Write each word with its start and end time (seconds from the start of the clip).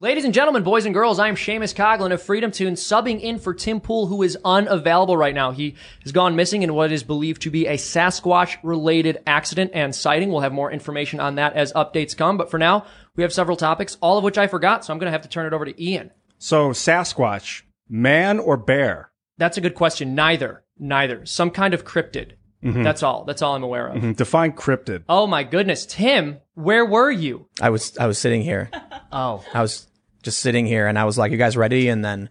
Ladies 0.00 0.24
and 0.24 0.32
gentlemen, 0.32 0.62
boys 0.62 0.84
and 0.86 0.94
girls, 0.94 1.18
I'm 1.18 1.34
Seamus 1.34 1.74
Coughlin 1.74 2.12
of 2.12 2.22
Freedom 2.22 2.52
Tune, 2.52 2.74
subbing 2.74 3.20
in 3.20 3.40
for 3.40 3.52
Tim 3.52 3.80
Pool, 3.80 4.06
who 4.06 4.22
is 4.22 4.38
unavailable 4.44 5.16
right 5.16 5.34
now. 5.34 5.50
He 5.50 5.74
has 6.04 6.12
gone 6.12 6.36
missing 6.36 6.62
in 6.62 6.72
what 6.72 6.92
is 6.92 7.02
believed 7.02 7.42
to 7.42 7.50
be 7.50 7.66
a 7.66 7.76
Sasquatch-related 7.76 9.18
accident 9.26 9.72
and 9.74 9.92
sighting. 9.92 10.30
We'll 10.30 10.42
have 10.42 10.52
more 10.52 10.70
information 10.70 11.18
on 11.18 11.34
that 11.34 11.54
as 11.54 11.72
updates 11.72 12.16
come. 12.16 12.36
But 12.36 12.48
for 12.48 12.58
now, 12.58 12.86
we 13.16 13.24
have 13.24 13.32
several 13.32 13.56
topics, 13.56 13.96
all 14.00 14.16
of 14.18 14.22
which 14.22 14.38
I 14.38 14.46
forgot, 14.46 14.84
so 14.84 14.92
I'm 14.92 15.00
going 15.00 15.08
to 15.08 15.12
have 15.12 15.22
to 15.22 15.28
turn 15.28 15.46
it 15.46 15.52
over 15.52 15.64
to 15.64 15.82
Ian. 15.84 16.12
So 16.38 16.70
Sasquatch, 16.70 17.62
man 17.88 18.38
or 18.38 18.56
bear? 18.56 19.10
That's 19.36 19.56
a 19.56 19.60
good 19.60 19.74
question. 19.74 20.14
Neither. 20.14 20.62
Neither. 20.78 21.26
Some 21.26 21.50
kind 21.50 21.74
of 21.74 21.84
cryptid. 21.84 22.34
That's 22.60 23.04
all. 23.04 23.24
That's 23.24 23.40
all 23.40 23.54
I'm 23.54 23.62
aware 23.62 23.86
of. 23.86 24.00
Hmm, 24.00 24.12
Define 24.12 24.52
cryptid. 24.52 25.04
Oh 25.08 25.28
my 25.28 25.44
goodness. 25.44 25.86
Tim, 25.86 26.38
where 26.54 26.84
were 26.84 27.08
you? 27.10 27.46
I 27.60 27.70
was 27.70 27.96
I 27.98 28.06
was 28.06 28.18
sitting 28.18 28.42
here. 28.42 28.70
Oh. 29.10 29.42
I 29.54 29.62
was 29.62 29.86
just 30.28 30.40
sitting 30.40 30.66
here, 30.66 30.86
and 30.86 30.98
I 30.98 31.04
was 31.04 31.18
like, 31.18 31.32
"You 31.32 31.38
guys 31.38 31.56
ready?" 31.56 31.88
And 31.88 32.04
then 32.04 32.28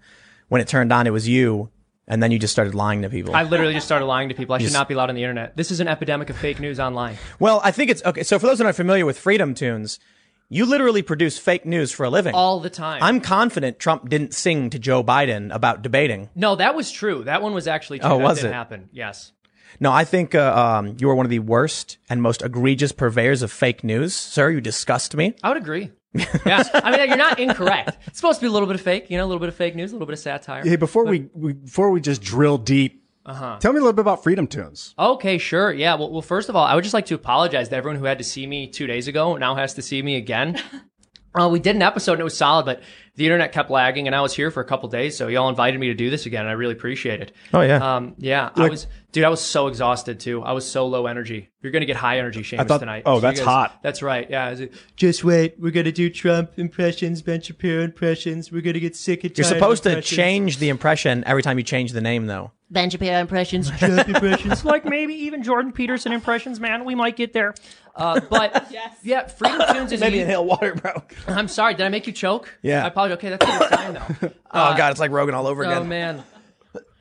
when 0.49 0.61
it 0.61 0.67
turned 0.67 0.93
on, 0.93 1.07
it 1.07 1.11
was 1.11 1.27
you, 1.27 1.69
and 2.07 2.21
then 2.23 2.31
you 2.31 2.39
just 2.39 2.53
started 2.53 2.73
lying 2.75 3.01
to 3.01 3.09
people. 3.09 3.35
I 3.35 3.43
literally 3.43 3.73
just 3.73 3.85
started 3.85 4.05
lying 4.05 4.29
to 4.29 4.35
people. 4.35 4.55
I 4.55 4.59
should 4.59 4.73
not 4.73 4.87
be 4.87 4.93
allowed 4.93 5.09
on 5.09 5.15
the 5.15 5.23
internet. 5.23 5.57
This 5.57 5.71
is 5.71 5.79
an 5.79 5.87
epidemic 5.87 6.29
of 6.29 6.37
fake 6.37 6.59
news 6.59 6.79
online. 6.79 7.17
well, 7.39 7.59
I 7.63 7.71
think 7.71 7.91
it's 7.91 8.03
okay. 8.05 8.23
So 8.23 8.39
for 8.39 8.47
those 8.47 8.59
that 8.59 8.63
are 8.63 8.67
not 8.67 8.75
familiar 8.75 9.05
with 9.05 9.19
Freedom 9.19 9.53
Tunes, 9.53 9.99
you 10.49 10.65
literally 10.65 11.01
produce 11.01 11.37
fake 11.37 11.65
news 11.65 11.91
for 11.91 12.05
a 12.05 12.09
living. 12.09 12.33
All 12.33 12.59
the 12.59 12.69
time. 12.69 13.03
I'm 13.03 13.19
confident 13.19 13.79
Trump 13.79 14.09
didn't 14.09 14.33
sing 14.33 14.69
to 14.69 14.79
Joe 14.79 15.03
Biden 15.03 15.53
about 15.53 15.81
debating. 15.81 16.29
No, 16.35 16.55
that 16.55 16.75
was 16.75 16.91
true. 16.91 17.23
That 17.25 17.41
one 17.41 17.53
was 17.53 17.67
actually 17.67 17.99
true. 17.99 18.09
Oh, 18.09 18.17
that 18.19 18.23
was 18.23 18.39
did 18.39 18.47
it? 18.47 18.53
happen. 18.53 18.89
Yes. 18.93 19.33
No, 19.79 19.91
I 19.91 20.05
think 20.05 20.33
uh, 20.33 20.79
um, 20.79 20.95
you 20.99 21.09
are 21.09 21.15
one 21.15 21.25
of 21.25 21.29
the 21.29 21.39
worst 21.39 21.97
and 22.09 22.21
most 22.21 22.41
egregious 22.41 22.93
purveyors 22.93 23.41
of 23.41 23.51
fake 23.51 23.83
news, 23.83 24.15
sir. 24.15 24.49
You 24.49 24.61
disgust 24.61 25.15
me. 25.15 25.35
I 25.43 25.49
would 25.49 25.57
agree. 25.57 25.91
yeah. 26.45 26.63
I 26.73 26.91
mean, 26.97 27.07
you're 27.09 27.17
not 27.17 27.39
incorrect. 27.39 27.97
It's 28.07 28.17
supposed 28.17 28.39
to 28.39 28.43
be 28.45 28.47
a 28.47 28.51
little 28.51 28.67
bit 28.67 28.75
of 28.75 28.81
fake, 28.81 29.09
you 29.09 29.17
know, 29.17 29.25
a 29.25 29.27
little 29.27 29.39
bit 29.39 29.49
of 29.49 29.55
fake 29.55 29.75
news, 29.75 29.91
a 29.91 29.95
little 29.95 30.07
bit 30.07 30.13
of 30.13 30.19
satire. 30.19 30.63
Hey, 30.63 30.75
before 30.75 31.05
we, 31.05 31.29
we 31.33 31.53
before 31.53 31.91
we 31.91 32.01
just 32.01 32.21
drill 32.21 32.57
deep, 32.57 33.03
Uh-huh. 33.25 33.57
tell 33.59 33.73
me 33.73 33.79
a 33.79 33.81
little 33.81 33.93
bit 33.93 34.01
about 34.01 34.23
Freedom 34.23 34.47
Tunes. 34.47 34.93
Okay, 34.97 35.37
sure. 35.37 35.71
Yeah. 35.73 35.95
Well, 35.95 36.11
well, 36.11 36.21
first 36.21 36.49
of 36.49 36.55
all, 36.55 36.65
I 36.65 36.75
would 36.75 36.83
just 36.83 36.93
like 36.93 37.05
to 37.07 37.15
apologize 37.15 37.69
to 37.69 37.75
everyone 37.75 37.99
who 37.99 38.05
had 38.05 38.17
to 38.19 38.23
see 38.23 38.47
me 38.47 38.67
two 38.67 38.87
days 38.87 39.07
ago 39.07 39.35
now 39.37 39.55
has 39.55 39.73
to 39.75 39.81
see 39.81 40.01
me 40.01 40.15
again. 40.15 40.59
Uh, 41.39 41.49
we 41.49 41.59
did 41.59 41.75
an 41.75 41.81
episode 41.81 42.13
and 42.13 42.21
it 42.21 42.23
was 42.23 42.37
solid, 42.37 42.65
but 42.65 42.81
the 43.15 43.25
internet 43.25 43.51
kept 43.51 43.69
lagging 43.69 44.07
and 44.07 44.15
I 44.15 44.21
was 44.21 44.33
here 44.35 44.51
for 44.51 44.61
a 44.61 44.65
couple 44.65 44.89
days. 44.89 45.17
So 45.17 45.27
y'all 45.27 45.49
invited 45.49 45.79
me 45.79 45.87
to 45.87 45.93
do 45.93 46.09
this 46.09 46.25
again 46.25 46.41
and 46.41 46.49
I 46.49 46.53
really 46.53 46.73
appreciate 46.73 47.21
it. 47.21 47.31
Oh 47.53 47.61
yeah. 47.61 47.95
Um, 47.95 48.15
yeah, 48.17 48.51
I 48.55 48.69
was, 48.69 48.87
dude, 49.11 49.23
I 49.23 49.29
was 49.29 49.41
so 49.41 49.67
exhausted 49.67 50.19
too. 50.19 50.43
I 50.43 50.51
was 50.53 50.69
so 50.69 50.87
low 50.87 51.07
energy. 51.07 51.49
You're 51.61 51.71
going 51.71 51.81
to 51.81 51.87
get 51.87 51.95
high 51.95 52.19
energy, 52.19 52.41
Seamus, 52.43 52.67
thought- 52.67 52.79
tonight. 52.79 53.03
oh, 53.05 53.15
you 53.15 53.21
that's 53.21 53.39
hot. 53.39 53.79
That's 53.81 54.01
right. 54.01 54.29
Yeah. 54.29 54.49
Like, 54.51 54.71
Just 54.95 55.23
wait. 55.23 55.55
We're 55.59 55.71
going 55.71 55.85
to 55.85 55.91
do 55.91 56.09
Trump 56.09 56.51
impressions, 56.57 57.21
Ben 57.21 57.41
Shapiro 57.41 57.83
impressions. 57.83 58.51
We're 58.51 58.61
going 58.61 58.75
to 58.75 58.79
get 58.79 58.95
sick 58.95 59.23
and 59.23 59.35
You're 59.37 59.45
supposed 59.45 59.83
to 59.83 60.01
change 60.01 60.59
the 60.59 60.69
impression 60.69 61.23
every 61.25 61.41
time 61.41 61.57
you 61.57 61.63
change 61.63 61.91
the 61.91 62.01
name, 62.01 62.27
though. 62.27 62.51
Ben 62.69 62.89
Shapiro 62.89 63.17
impressions. 63.19 63.71
Trump 63.71 64.07
impressions. 64.07 64.63
like 64.65 64.85
maybe 64.85 65.13
even 65.13 65.41
Jordan 65.41 65.71
Peterson 65.71 66.11
impressions, 66.11 66.59
man. 66.59 66.85
We 66.85 66.95
might 66.95 67.15
get 67.15 67.33
there. 67.33 67.55
Uh, 67.97 68.19
but 68.29 68.71
yeah, 69.03 69.27
Freedom 69.27 69.61
Tunes 69.73 69.91
is. 69.91 69.99
Maybe 69.99 70.19
a- 70.19 70.23
inhale 70.23 70.45
water, 70.45 70.75
bro. 70.75 71.03
I'm 71.27 71.47
sorry. 71.47 71.73
Did 71.73 71.85
I 71.85 71.89
make 71.89 72.07
you 72.07 72.13
choke? 72.13 72.57
Yeah. 72.61 72.83
I 72.83 72.87
apologize. 72.87 73.17
Okay, 73.17 73.29
that's 73.29 73.45
a 73.45 73.59
good 73.59 73.69
sign 73.69 73.93
though. 73.93 74.31
oh 74.51 74.77
god, 74.77 74.91
it's 74.91 74.99
like 74.99 75.11
Rogan 75.11 75.35
all 75.35 75.47
over 75.47 75.63
again. 75.63 75.77
Oh 75.77 75.83
man. 75.83 76.23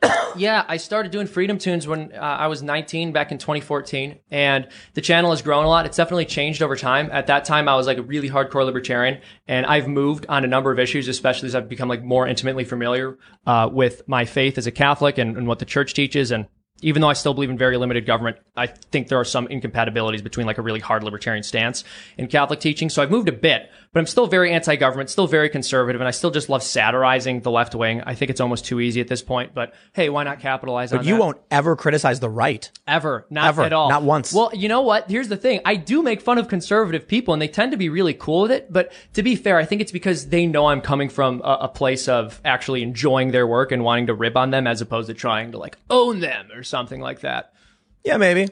yeah, 0.37 0.63
I 0.67 0.77
started 0.77 1.11
doing 1.11 1.25
Freedom 1.27 1.57
Tunes 1.57 1.87
when 1.87 2.11
uh, 2.13 2.17
I 2.17 2.47
was 2.47 2.61
19 2.61 3.11
back 3.13 3.31
in 3.31 3.39
2014, 3.39 4.19
and 4.29 4.67
the 4.93 5.01
channel 5.01 5.31
has 5.31 5.41
grown 5.41 5.65
a 5.65 5.67
lot. 5.67 5.85
It's 5.87 5.97
definitely 5.97 6.25
changed 6.25 6.61
over 6.61 6.75
time. 6.75 7.09
At 7.11 7.27
that 7.27 7.45
time, 7.45 7.67
I 7.67 7.75
was 7.75 7.87
like 7.87 7.97
a 7.97 8.03
really 8.03 8.29
hardcore 8.29 8.63
libertarian, 8.63 9.21
and 9.47 9.65
I've 9.65 9.87
moved 9.87 10.27
on 10.29 10.43
a 10.43 10.47
number 10.47 10.71
of 10.71 10.77
issues, 10.79 11.07
especially 11.07 11.47
as 11.47 11.55
I've 11.55 11.67
become 11.67 11.89
like 11.89 12.03
more 12.03 12.27
intimately 12.27 12.63
familiar 12.63 13.17
uh, 13.47 13.69
with 13.71 14.07
my 14.07 14.25
faith 14.25 14.57
as 14.59 14.67
a 14.67 14.71
Catholic 14.71 15.17
and, 15.17 15.35
and 15.35 15.47
what 15.47 15.59
the 15.59 15.65
church 15.65 15.95
teaches. 15.95 16.31
And 16.31 16.45
even 16.81 17.01
though 17.01 17.09
I 17.09 17.13
still 17.13 17.33
believe 17.33 17.49
in 17.49 17.57
very 17.57 17.77
limited 17.77 18.05
government, 18.05 18.37
I 18.55 18.67
think 18.67 19.07
there 19.07 19.19
are 19.19 19.25
some 19.25 19.47
incompatibilities 19.47 20.21
between 20.21 20.45
like 20.45 20.57
a 20.57 20.61
really 20.61 20.79
hard 20.79 21.03
libertarian 21.03 21.43
stance 21.43 21.83
and 22.17 22.29
Catholic 22.29 22.59
teaching. 22.59 22.89
So 22.89 23.01
I've 23.01 23.11
moved 23.11 23.29
a 23.29 23.33
bit, 23.33 23.69
but 23.93 23.99
I'm 23.99 24.05
still 24.05 24.27
very 24.27 24.51
anti-government, 24.51 25.09
still 25.09 25.27
very 25.27 25.49
conservative, 25.49 26.01
and 26.01 26.07
I 26.07 26.11
still 26.11 26.31
just 26.31 26.49
love 26.49 26.61
satirizing 26.63 27.41
the 27.41 27.51
left 27.51 27.73
wing. 27.75 28.01
I 28.05 28.15
think 28.15 28.29
it's 28.29 28.41
almost 28.41 28.65
too 28.65 28.79
easy 28.79 29.01
at 29.01 29.07
this 29.07 29.21
point, 29.21 29.53
but 29.53 29.73
hey, 29.93 30.09
why 30.09 30.23
not 30.23 30.39
capitalize 30.39 30.91
on 30.91 30.99
But 30.99 31.05
you 31.05 31.15
that? 31.15 31.19
won't 31.21 31.37
ever 31.49 31.75
criticize 31.75 32.19
the 32.19 32.29
right. 32.29 32.69
Ever. 32.87 33.25
Not 33.29 33.47
Ever. 33.47 33.63
at 33.63 33.73
all. 33.73 33.89
Not 33.89 34.03
once. 34.03 34.33
Well, 34.33 34.51
you 34.53 34.67
know 34.69 34.81
what? 34.81 35.09
Here's 35.09 35.27
the 35.29 35.37
thing. 35.37 35.61
I 35.65 35.75
do 35.75 36.03
make 36.03 36.21
fun 36.21 36.37
of 36.37 36.47
conservative 36.47 37.07
people 37.07 37.33
and 37.33 37.41
they 37.41 37.47
tend 37.47 37.71
to 37.71 37.77
be 37.77 37.89
really 37.89 38.13
cool 38.13 38.43
with 38.43 38.51
it. 38.51 38.71
But 38.71 38.91
to 39.13 39.23
be 39.23 39.35
fair, 39.35 39.57
I 39.57 39.65
think 39.65 39.81
it's 39.81 39.91
because 39.91 40.27
they 40.29 40.45
know 40.45 40.67
I'm 40.67 40.81
coming 40.81 41.09
from 41.09 41.41
a, 41.43 41.57
a 41.61 41.67
place 41.67 42.07
of 42.07 42.39
actually 42.45 42.83
enjoying 42.83 43.31
their 43.31 43.47
work 43.47 43.71
and 43.71 43.83
wanting 43.83 44.07
to 44.07 44.13
rib 44.13 44.37
on 44.37 44.51
them 44.51 44.67
as 44.67 44.81
opposed 44.81 45.07
to 45.07 45.13
trying 45.13 45.51
to 45.53 45.57
like 45.57 45.77
own 45.89 46.19
them 46.19 46.49
or 46.53 46.63
something 46.63 47.01
like 47.01 47.21
that. 47.21 47.53
Yeah, 48.03 48.17
maybe. 48.17 48.49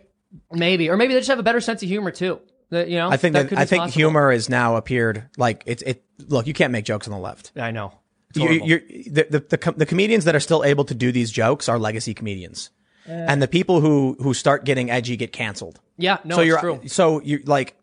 Maybe. 0.51 0.89
Or 0.89 0.97
maybe 0.97 1.13
they 1.13 1.19
just 1.19 1.29
have 1.29 1.39
a 1.39 1.43
better 1.43 1.61
sense 1.61 1.81
of 1.83 1.87
humor 1.89 2.11
too. 2.11 2.39
That, 2.69 2.89
you 2.89 2.97
know, 2.97 3.09
I 3.09 3.17
think 3.17 3.33
that, 3.33 3.49
could 3.49 3.57
I 3.57 3.65
think 3.65 3.81
possible. 3.83 3.99
humor 3.99 4.31
has 4.31 4.49
now 4.49 4.75
appeared 4.75 5.29
like 5.37 5.63
it's 5.65 5.83
it. 5.83 6.03
Look, 6.27 6.47
you 6.47 6.53
can't 6.53 6.71
make 6.71 6.85
jokes 6.85 7.07
on 7.07 7.11
the 7.11 7.19
left. 7.19 7.51
I 7.55 7.71
know. 7.71 7.93
You, 8.33 8.49
you're, 8.49 8.79
the, 8.79 9.27
the, 9.29 9.39
the, 9.39 9.57
com- 9.57 9.75
the 9.77 9.85
comedians 9.85 10.25
that 10.25 10.35
are 10.35 10.41
still 10.41 10.63
able 10.65 10.83
to 10.85 10.93
do 10.93 11.11
these 11.13 11.31
jokes 11.31 11.69
are 11.69 11.79
legacy 11.79 12.13
comedians. 12.13 12.69
and 13.07 13.41
the 13.41 13.47
people 13.47 13.79
who, 13.79 14.17
who 14.19 14.33
start 14.33 14.65
getting 14.65 14.89
edgy 14.91 15.15
get 15.15 15.31
canceled. 15.31 15.79
yeah, 15.97 16.17
no, 16.25 16.35
so 16.35 16.41
it's 16.41 16.47
you're, 16.47 16.59
true. 16.59 16.81
so 16.87 17.21
you're 17.21 17.39
like, 17.45 17.77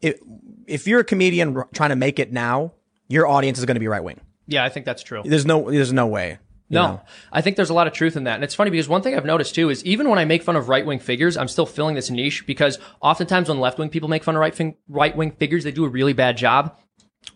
if, 0.00 0.18
if 0.66 0.88
you're 0.88 1.00
a 1.00 1.04
comedian 1.04 1.56
r- 1.56 1.68
trying 1.74 1.90
to 1.90 1.96
make 1.96 2.18
it 2.18 2.32
now, 2.32 2.72
your 3.08 3.28
audience 3.28 3.58
is 3.58 3.66
going 3.66 3.76
to 3.76 3.80
be 3.80 3.86
right 3.86 4.02
wing. 4.02 4.20
Yeah, 4.48 4.64
I 4.64 4.68
think 4.68 4.84
that's 4.84 5.02
true. 5.02 5.22
There's 5.24 5.46
no, 5.46 5.70
there's 5.70 5.92
no 5.92 6.06
way. 6.08 6.38
No, 6.70 6.82
know? 6.82 7.00
I 7.32 7.40
think 7.40 7.56
there's 7.56 7.70
a 7.70 7.74
lot 7.74 7.86
of 7.86 7.92
truth 7.92 8.16
in 8.16 8.24
that. 8.24 8.36
And 8.36 8.44
it's 8.44 8.54
funny 8.54 8.70
because 8.70 8.88
one 8.88 9.02
thing 9.02 9.14
I've 9.14 9.24
noticed 9.24 9.54
too 9.54 9.70
is 9.70 9.84
even 9.84 10.08
when 10.08 10.18
I 10.18 10.24
make 10.24 10.42
fun 10.42 10.56
of 10.56 10.68
right 10.68 10.84
wing 10.84 10.98
figures, 10.98 11.36
I'm 11.36 11.48
still 11.48 11.66
filling 11.66 11.94
this 11.94 12.10
niche 12.10 12.46
because 12.46 12.78
oftentimes 13.00 13.48
when 13.48 13.60
left 13.60 13.78
wing 13.78 13.90
people 13.90 14.08
make 14.08 14.24
fun 14.24 14.36
of 14.36 14.74
right 14.88 15.16
wing 15.16 15.32
figures, 15.32 15.64
they 15.64 15.72
do 15.72 15.84
a 15.84 15.88
really 15.88 16.14
bad 16.14 16.36
job. 16.36 16.76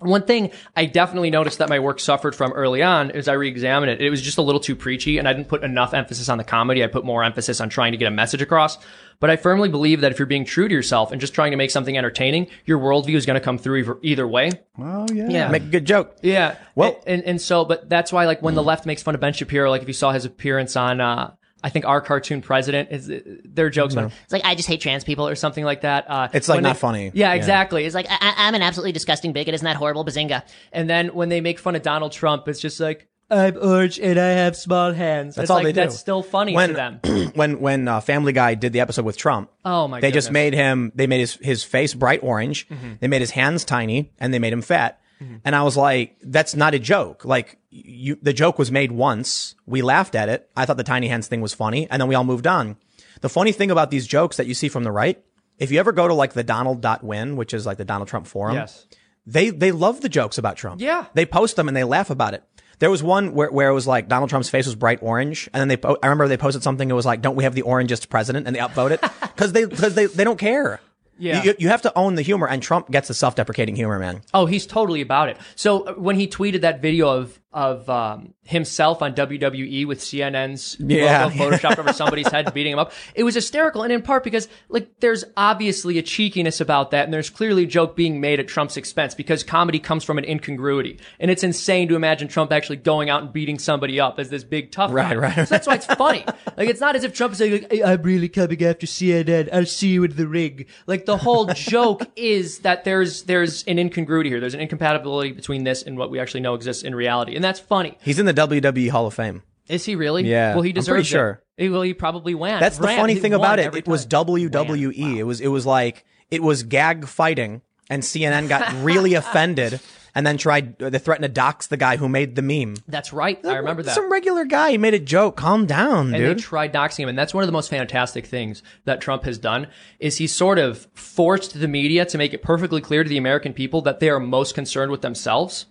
One 0.00 0.22
thing 0.22 0.52
I 0.76 0.86
definitely 0.86 1.30
noticed 1.30 1.58
that 1.58 1.68
my 1.68 1.80
work 1.80 1.98
suffered 2.00 2.34
from 2.36 2.52
early 2.52 2.82
on 2.82 3.10
is 3.10 3.26
I 3.26 3.32
re-examined 3.32 3.90
it. 3.90 4.00
It 4.00 4.10
was 4.10 4.22
just 4.22 4.38
a 4.38 4.42
little 4.42 4.60
too 4.60 4.76
preachy 4.76 5.18
and 5.18 5.26
I 5.26 5.32
didn't 5.32 5.48
put 5.48 5.64
enough 5.64 5.92
emphasis 5.94 6.28
on 6.28 6.38
the 6.38 6.44
comedy. 6.44 6.84
I 6.84 6.86
put 6.86 7.04
more 7.04 7.24
emphasis 7.24 7.60
on 7.60 7.68
trying 7.68 7.92
to 7.92 7.98
get 7.98 8.06
a 8.06 8.10
message 8.12 8.40
across. 8.40 8.78
But 9.20 9.30
I 9.30 9.36
firmly 9.36 9.68
believe 9.68 10.02
that 10.02 10.12
if 10.12 10.18
you're 10.20 10.26
being 10.26 10.44
true 10.44 10.68
to 10.68 10.74
yourself 10.74 11.10
and 11.10 11.20
just 11.20 11.34
trying 11.34 11.50
to 11.50 11.56
make 11.56 11.72
something 11.72 11.98
entertaining, 11.98 12.46
your 12.64 12.78
worldview 12.78 13.16
is 13.16 13.26
going 13.26 13.34
to 13.34 13.44
come 13.44 13.58
through 13.58 13.78
either, 13.78 13.98
either 14.02 14.28
way. 14.28 14.52
Oh 14.78 15.06
yeah. 15.12 15.28
Yeah. 15.28 15.48
Make 15.48 15.64
a 15.64 15.66
good 15.66 15.84
joke. 15.84 16.16
Yeah. 16.22 16.56
Well- 16.76 17.00
and, 17.06 17.22
and 17.22 17.24
and 17.24 17.40
so, 17.40 17.64
but 17.64 17.88
that's 17.88 18.12
why, 18.12 18.26
like, 18.26 18.40
when 18.42 18.54
the 18.54 18.62
left 18.62 18.86
makes 18.86 19.02
fun 19.02 19.16
of 19.16 19.20
Ben 19.20 19.32
Shapiro, 19.32 19.70
like, 19.70 19.82
if 19.82 19.88
you 19.88 19.94
saw 19.94 20.12
his 20.12 20.24
appearance 20.24 20.76
on, 20.76 21.00
uh, 21.00 21.34
I 21.62 21.70
think 21.70 21.84
our 21.86 22.00
cartoon 22.00 22.40
president 22.42 22.90
is 22.92 23.10
their 23.44 23.68
jokes 23.70 23.94
about 23.94 24.12
It's 24.24 24.32
like 24.32 24.44
I 24.44 24.54
just 24.54 24.68
hate 24.68 24.80
trans 24.80 25.02
people. 25.04 25.26
or 25.26 25.34
something 25.34 25.64
like 25.64 25.80
that. 25.80 26.08
Uh, 26.08 26.28
It's, 26.32 26.48
like, 26.48 26.60
not 26.62 26.74
they- 26.74 26.78
funny. 26.78 27.04
Yeah, 27.14 27.30
Yeah. 27.30 27.34
exactly. 27.34 27.84
It's 27.84 27.94
like 27.94 28.06
I, 28.08 28.34
I'm 28.36 28.54
an 28.54 28.62
absolutely 28.62 28.92
disgusting 28.92 29.32
bigot. 29.32 29.54
Isn't 29.54 29.64
that 29.64 29.76
horrible, 29.76 30.04
Bazinga? 30.04 30.42
and 30.72 30.88
then 30.88 31.08
when 31.08 31.28
they 31.28 31.40
make 31.40 31.58
fun 31.58 31.74
of 31.76 31.82
Donald 31.82 32.12
Trump, 32.12 32.46
it's 32.48 32.60
just 32.60 32.78
like 32.80 33.08
I'm 33.30 33.58
orange 33.60 33.98
and 34.00 34.18
I 34.18 34.28
have 34.28 34.56
small 34.56 34.92
hands. 34.92 35.34
That's 35.34 35.44
it's 35.44 35.50
all 35.50 35.56
like, 35.58 35.64
they 35.64 35.72
do. 35.72 35.80
That's 35.80 35.98
still 35.98 36.22
funny 36.22 36.54
when 36.54 36.70
to 36.70 36.74
them. 36.74 37.00
when 37.34 37.60
when 37.60 37.86
uh, 37.86 38.00
Family 38.00 38.32
Guy 38.32 38.54
did 38.54 38.72
the 38.72 38.80
episode 38.80 39.04
with 39.04 39.18
Trump, 39.18 39.50
Oh 39.66 39.86
my! 39.86 40.00
they 40.00 40.10
just 40.10 40.30
made 40.30 40.54
him. 40.54 40.92
They 40.94 41.06
made 41.06 41.20
his 41.20 41.34
his 41.42 41.62
face 41.64 41.92
bright 41.92 42.20
orange. 42.22 42.66
Mm-hmm. 42.68 42.92
They 43.00 43.08
made 43.08 43.20
his 43.20 43.32
hands 43.32 43.64
tiny, 43.66 44.12
and 44.18 44.32
they 44.32 44.38
made 44.38 44.52
him 44.54 44.62
fat. 44.62 44.98
Mm-hmm. 45.22 45.36
And 45.44 45.56
I 45.56 45.62
was 45.62 45.76
like, 45.76 46.16
"That's 46.22 46.54
not 46.54 46.74
a 46.74 46.78
joke. 46.78 47.24
Like 47.24 47.58
you, 47.70 48.18
the 48.22 48.32
joke 48.32 48.58
was 48.58 48.70
made 48.70 48.92
once. 48.92 49.54
We 49.66 49.82
laughed 49.82 50.14
at 50.14 50.28
it. 50.28 50.48
I 50.56 50.64
thought 50.64 50.76
the 50.76 50.84
tiny 50.84 51.08
hands 51.08 51.26
thing 51.28 51.40
was 51.40 51.54
funny, 51.54 51.88
and 51.90 52.00
then 52.00 52.08
we 52.08 52.14
all 52.14 52.24
moved 52.24 52.46
on. 52.46 52.76
The 53.20 53.28
funny 53.28 53.52
thing 53.52 53.70
about 53.70 53.90
these 53.90 54.06
jokes 54.06 54.36
that 54.36 54.46
you 54.46 54.54
see 54.54 54.68
from 54.68 54.84
the 54.84 54.92
right, 54.92 55.20
if 55.58 55.70
you 55.72 55.80
ever 55.80 55.90
go 55.92 56.06
to 56.06 56.14
like 56.14 56.34
the 56.34 56.44
Donald.win, 56.44 57.36
which 57.36 57.52
is 57.52 57.66
like 57.66 57.78
the 57.78 57.84
Donald 57.84 58.08
Trump 58.08 58.26
forum, 58.28 58.54
Yes. 58.54 58.86
they 59.26 59.50
they 59.50 59.72
love 59.72 60.00
the 60.02 60.08
jokes 60.08 60.38
about 60.38 60.56
Trump. 60.56 60.80
Yeah. 60.80 61.06
they 61.14 61.26
post 61.26 61.56
them 61.56 61.66
and 61.68 61.76
they 61.76 61.84
laugh 61.84 62.10
about 62.10 62.34
it. 62.34 62.44
There 62.78 62.90
was 62.92 63.02
one 63.02 63.34
where, 63.34 63.50
where 63.50 63.68
it 63.70 63.74
was 63.74 63.88
like 63.88 64.06
Donald 64.06 64.30
Trump's 64.30 64.48
face 64.50 64.66
was 64.66 64.76
bright 64.76 65.00
orange, 65.02 65.48
and 65.52 65.60
then 65.60 65.66
they 65.66 65.76
po- 65.76 65.98
I 66.00 66.06
remember 66.06 66.28
they 66.28 66.36
posted 66.36 66.62
something. 66.62 66.88
It 66.88 66.94
was 66.94 67.04
like, 67.06 67.22
"Don't 67.22 67.34
we 67.34 67.42
have 67.42 67.56
the 67.56 67.62
orangest 67.62 68.08
president?" 68.08 68.46
And 68.46 68.54
they 68.54 68.60
upvoted 68.60 69.00
because 69.34 69.52
they 69.56 69.64
because 69.64 69.96
they 69.96 70.06
they 70.06 70.22
don't 70.22 70.38
care. 70.38 70.78
Yeah. 71.18 71.42
you, 71.42 71.54
you 71.58 71.68
have 71.68 71.82
to 71.82 71.92
own 71.98 72.14
the 72.14 72.22
humor, 72.22 72.46
and 72.46 72.62
Trump 72.62 72.90
gets 72.90 73.08
the 73.08 73.14
self-deprecating 73.14 73.76
humor, 73.76 73.98
man. 73.98 74.22
Oh, 74.32 74.46
he's 74.46 74.66
totally 74.66 75.00
about 75.00 75.28
it. 75.28 75.36
So 75.56 75.82
uh, 75.82 75.94
when 75.94 76.16
he 76.16 76.28
tweeted 76.28 76.60
that 76.62 76.80
video 76.80 77.08
of 77.08 77.40
of 77.52 77.88
um, 77.88 78.34
himself 78.48 79.02
on 79.02 79.14
WWE 79.14 79.86
with 79.86 80.00
CNN's 80.00 80.76
Yeah. 80.80 81.24
logo 81.26 81.36
photoshopped 81.50 81.78
over 81.78 81.92
somebody's 81.92 82.28
head, 82.28 82.52
beating 82.54 82.72
him 82.72 82.78
up. 82.78 82.92
It 83.14 83.24
was 83.24 83.34
hysterical, 83.34 83.82
and 83.82 83.92
in 83.92 84.00
part 84.00 84.24
because 84.24 84.48
like 84.70 84.88
there's 85.00 85.22
obviously 85.36 85.98
a 85.98 86.02
cheekiness 86.02 86.58
about 86.60 86.90
that, 86.92 87.04
and 87.04 87.12
there's 87.12 87.28
clearly 87.28 87.64
a 87.64 87.66
joke 87.66 87.94
being 87.94 88.20
made 88.22 88.40
at 88.40 88.48
Trump's 88.48 88.78
expense 88.78 89.14
because 89.14 89.42
comedy 89.44 89.78
comes 89.78 90.02
from 90.02 90.16
an 90.16 90.24
incongruity, 90.24 90.98
and 91.20 91.30
it's 91.30 91.44
insane 91.44 91.88
to 91.88 91.94
imagine 91.94 92.26
Trump 92.26 92.50
actually 92.50 92.76
going 92.76 93.10
out 93.10 93.22
and 93.22 93.32
beating 93.34 93.58
somebody 93.58 94.00
up 94.00 94.18
as 94.18 94.30
this 94.30 94.44
big 94.44 94.72
tough 94.72 94.90
guy. 94.94 95.14
Right, 95.14 95.18
right. 95.18 95.34
So 95.34 95.44
that's 95.44 95.66
why 95.66 95.74
it's 95.74 95.86
funny. 95.86 96.24
Like 96.56 96.70
it's 96.70 96.80
not 96.80 96.96
as 96.96 97.04
if 97.04 97.12
Trump 97.12 97.32
is 97.32 97.38
saying, 97.38 97.52
like, 97.52 97.70
"Hey, 97.70 97.82
"I'm 97.82 98.00
really 98.02 98.30
coming 98.30 98.64
after 98.64 98.86
CNN. 98.86 99.50
I'll 99.52 99.66
see 99.66 99.88
you 99.88 100.04
in 100.04 100.16
the 100.16 100.26
ring." 100.26 100.64
Like 100.86 101.04
the 101.04 101.18
whole 101.18 101.44
joke 101.52 102.06
is 102.16 102.60
that 102.60 102.84
there's 102.84 103.24
there's 103.24 103.62
an 103.64 103.78
incongruity 103.78 104.30
here. 104.30 104.40
There's 104.40 104.54
an 104.54 104.60
incompatibility 104.60 105.32
between 105.32 105.64
this 105.64 105.82
and 105.82 105.98
what 105.98 106.10
we 106.10 106.18
actually 106.18 106.40
know 106.40 106.54
exists 106.54 106.82
in 106.82 106.94
reality, 106.94 107.34
and 107.34 107.44
that's 107.44 107.60
funny. 107.60 107.98
He's 108.02 108.18
in 108.18 108.24
the 108.24 108.37
WWE 108.38 108.90
Hall 108.90 109.06
of 109.06 109.14
Fame. 109.14 109.42
Is 109.68 109.84
he 109.84 109.96
really? 109.96 110.24
Yeah, 110.28 110.54
Well, 110.54 110.62
he 110.62 110.72
deserves 110.72 111.06
sure. 111.08 111.42
it. 111.56 111.68
Well, 111.70 111.82
he 111.82 111.92
probably 111.92 112.34
went. 112.34 112.60
That's 112.60 112.78
the 112.78 112.86
Ran- 112.86 112.98
funny 112.98 113.16
thing 113.16 113.34
about 113.34 113.58
it. 113.58 113.74
It 113.74 113.86
was 113.86 114.06
time. 114.06 114.24
WWE. 114.26 115.16
It 115.16 115.24
was 115.24 115.40
it 115.40 115.48
was 115.48 115.66
like 115.66 116.04
it 116.30 116.42
was 116.42 116.62
gag 116.62 117.06
fighting, 117.06 117.62
and 117.90 118.02
CNN 118.02 118.48
got 118.48 118.72
really 118.82 119.14
offended, 119.14 119.80
and 120.14 120.26
then 120.26 120.38
tried 120.38 120.78
they 120.78 120.98
threatened 120.98 121.24
to 121.24 121.28
dox 121.28 121.66
the 121.66 121.76
guy 121.76 121.96
who 121.96 122.08
made 122.08 122.34
the 122.34 122.42
meme. 122.42 122.76
That's 122.86 123.12
right. 123.12 123.44
I 123.44 123.56
remember 123.56 123.82
that. 123.82 123.94
Some 123.94 124.10
regular 124.10 124.44
guy 124.46 124.70
he 124.70 124.78
made 124.78 124.94
a 124.94 124.98
joke. 124.98 125.36
Calm 125.36 125.66
down, 125.66 126.14
and 126.14 126.16
dude. 126.16 126.38
they 126.38 126.40
tried 126.40 126.72
doxing 126.72 127.00
him. 127.00 127.08
And 127.10 127.18
that's 127.18 127.34
one 127.34 127.42
of 127.42 127.48
the 127.48 127.52
most 127.52 127.68
fantastic 127.68 128.24
things 128.24 128.62
that 128.84 129.00
Trump 129.02 129.24
has 129.24 129.36
done 129.36 129.66
is 129.98 130.16
he 130.16 130.26
sort 130.26 130.58
of 130.58 130.86
forced 130.94 131.58
the 131.60 131.68
media 131.68 132.06
to 132.06 132.16
make 132.16 132.32
it 132.32 132.42
perfectly 132.42 132.80
clear 132.80 133.02
to 133.02 133.08
the 133.10 133.18
American 133.18 133.52
people 133.52 133.82
that 133.82 134.00
they 134.00 134.08
are 134.08 134.20
most 134.20 134.54
concerned 134.54 134.90
with 134.92 135.02
themselves 135.02 135.66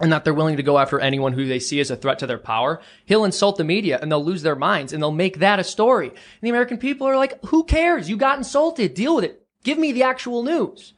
and 0.00 0.12
that 0.12 0.24
they're 0.24 0.34
willing 0.34 0.56
to 0.58 0.62
go 0.62 0.78
after 0.78 1.00
anyone 1.00 1.32
who 1.32 1.46
they 1.46 1.58
see 1.58 1.80
as 1.80 1.90
a 1.90 1.96
threat 1.96 2.18
to 2.18 2.26
their 2.26 2.38
power. 2.38 2.80
He'll 3.06 3.24
insult 3.24 3.56
the 3.56 3.64
media 3.64 3.98
and 4.00 4.10
they'll 4.12 4.24
lose 4.24 4.42
their 4.42 4.56
minds 4.56 4.92
and 4.92 5.02
they'll 5.02 5.10
make 5.12 5.38
that 5.38 5.58
a 5.58 5.64
story. 5.64 6.08
And 6.08 6.16
the 6.42 6.50
American 6.50 6.76
people 6.78 7.06
are 7.06 7.16
like, 7.16 7.42
who 7.46 7.64
cares? 7.64 8.08
You 8.10 8.16
got 8.16 8.36
insulted. 8.38 8.94
Deal 8.94 9.16
with 9.16 9.24
it. 9.24 9.42
Give 9.64 9.78
me 9.78 9.92
the 9.92 10.02
actual 10.02 10.42
news. 10.42 10.92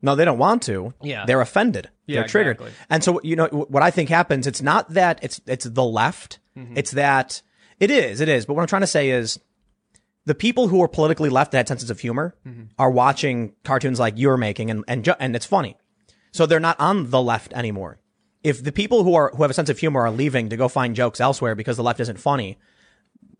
No, 0.00 0.14
they 0.16 0.24
don't 0.24 0.38
want 0.38 0.62
to. 0.64 0.94
Yeah. 1.02 1.26
They're 1.26 1.40
offended. 1.40 1.90
Yeah, 2.06 2.20
They're 2.20 2.28
triggered. 2.28 2.56
exactly. 2.56 2.72
And 2.90 3.04
so, 3.04 3.20
you 3.22 3.36
know, 3.36 3.46
what 3.46 3.82
I 3.82 3.90
think 3.92 4.08
happens, 4.08 4.46
it's 4.46 4.60
not 4.62 4.88
that 4.94 5.20
it's, 5.22 5.40
it's 5.46 5.64
the 5.66 5.84
left. 5.84 6.40
Mm-hmm. 6.56 6.76
It's 6.76 6.90
that 6.92 7.42
it 7.78 7.90
is, 7.90 8.20
it 8.20 8.28
is. 8.28 8.44
But 8.46 8.54
what 8.54 8.62
I'm 8.62 8.68
trying 8.68 8.80
to 8.82 8.86
say 8.88 9.10
is 9.10 9.38
the 10.24 10.34
people 10.34 10.68
who 10.68 10.82
are 10.82 10.88
politically 10.88 11.30
left 11.30 11.52
that 11.52 11.58
had 11.58 11.68
senses 11.68 11.90
of 11.90 12.00
humor 12.00 12.34
Mm-hmm. 12.46 12.62
are 12.78 12.90
watching 12.90 13.52
cartoons 13.62 14.00
like 14.00 14.14
you're 14.16 14.36
making 14.36 14.70
and, 14.70 14.84
and, 14.88 15.06
and 15.20 15.36
it's 15.36 15.46
funny. 15.46 15.76
So 16.32 16.46
they're 16.46 16.58
not 16.60 16.80
on 16.80 17.10
the 17.10 17.20
left 17.22 17.52
anymore. 17.52 17.98
If 18.42 18.62
the 18.62 18.72
people 18.72 19.04
who 19.04 19.14
are, 19.14 19.30
who 19.34 19.42
have 19.42 19.50
a 19.50 19.54
sense 19.54 19.70
of 19.70 19.78
humor 19.78 20.00
are 20.02 20.10
leaving 20.10 20.48
to 20.48 20.56
go 20.56 20.68
find 20.68 20.96
jokes 20.96 21.20
elsewhere 21.20 21.54
because 21.54 21.76
the 21.76 21.82
left 21.82 22.00
isn't 22.00 22.18
funny, 22.18 22.58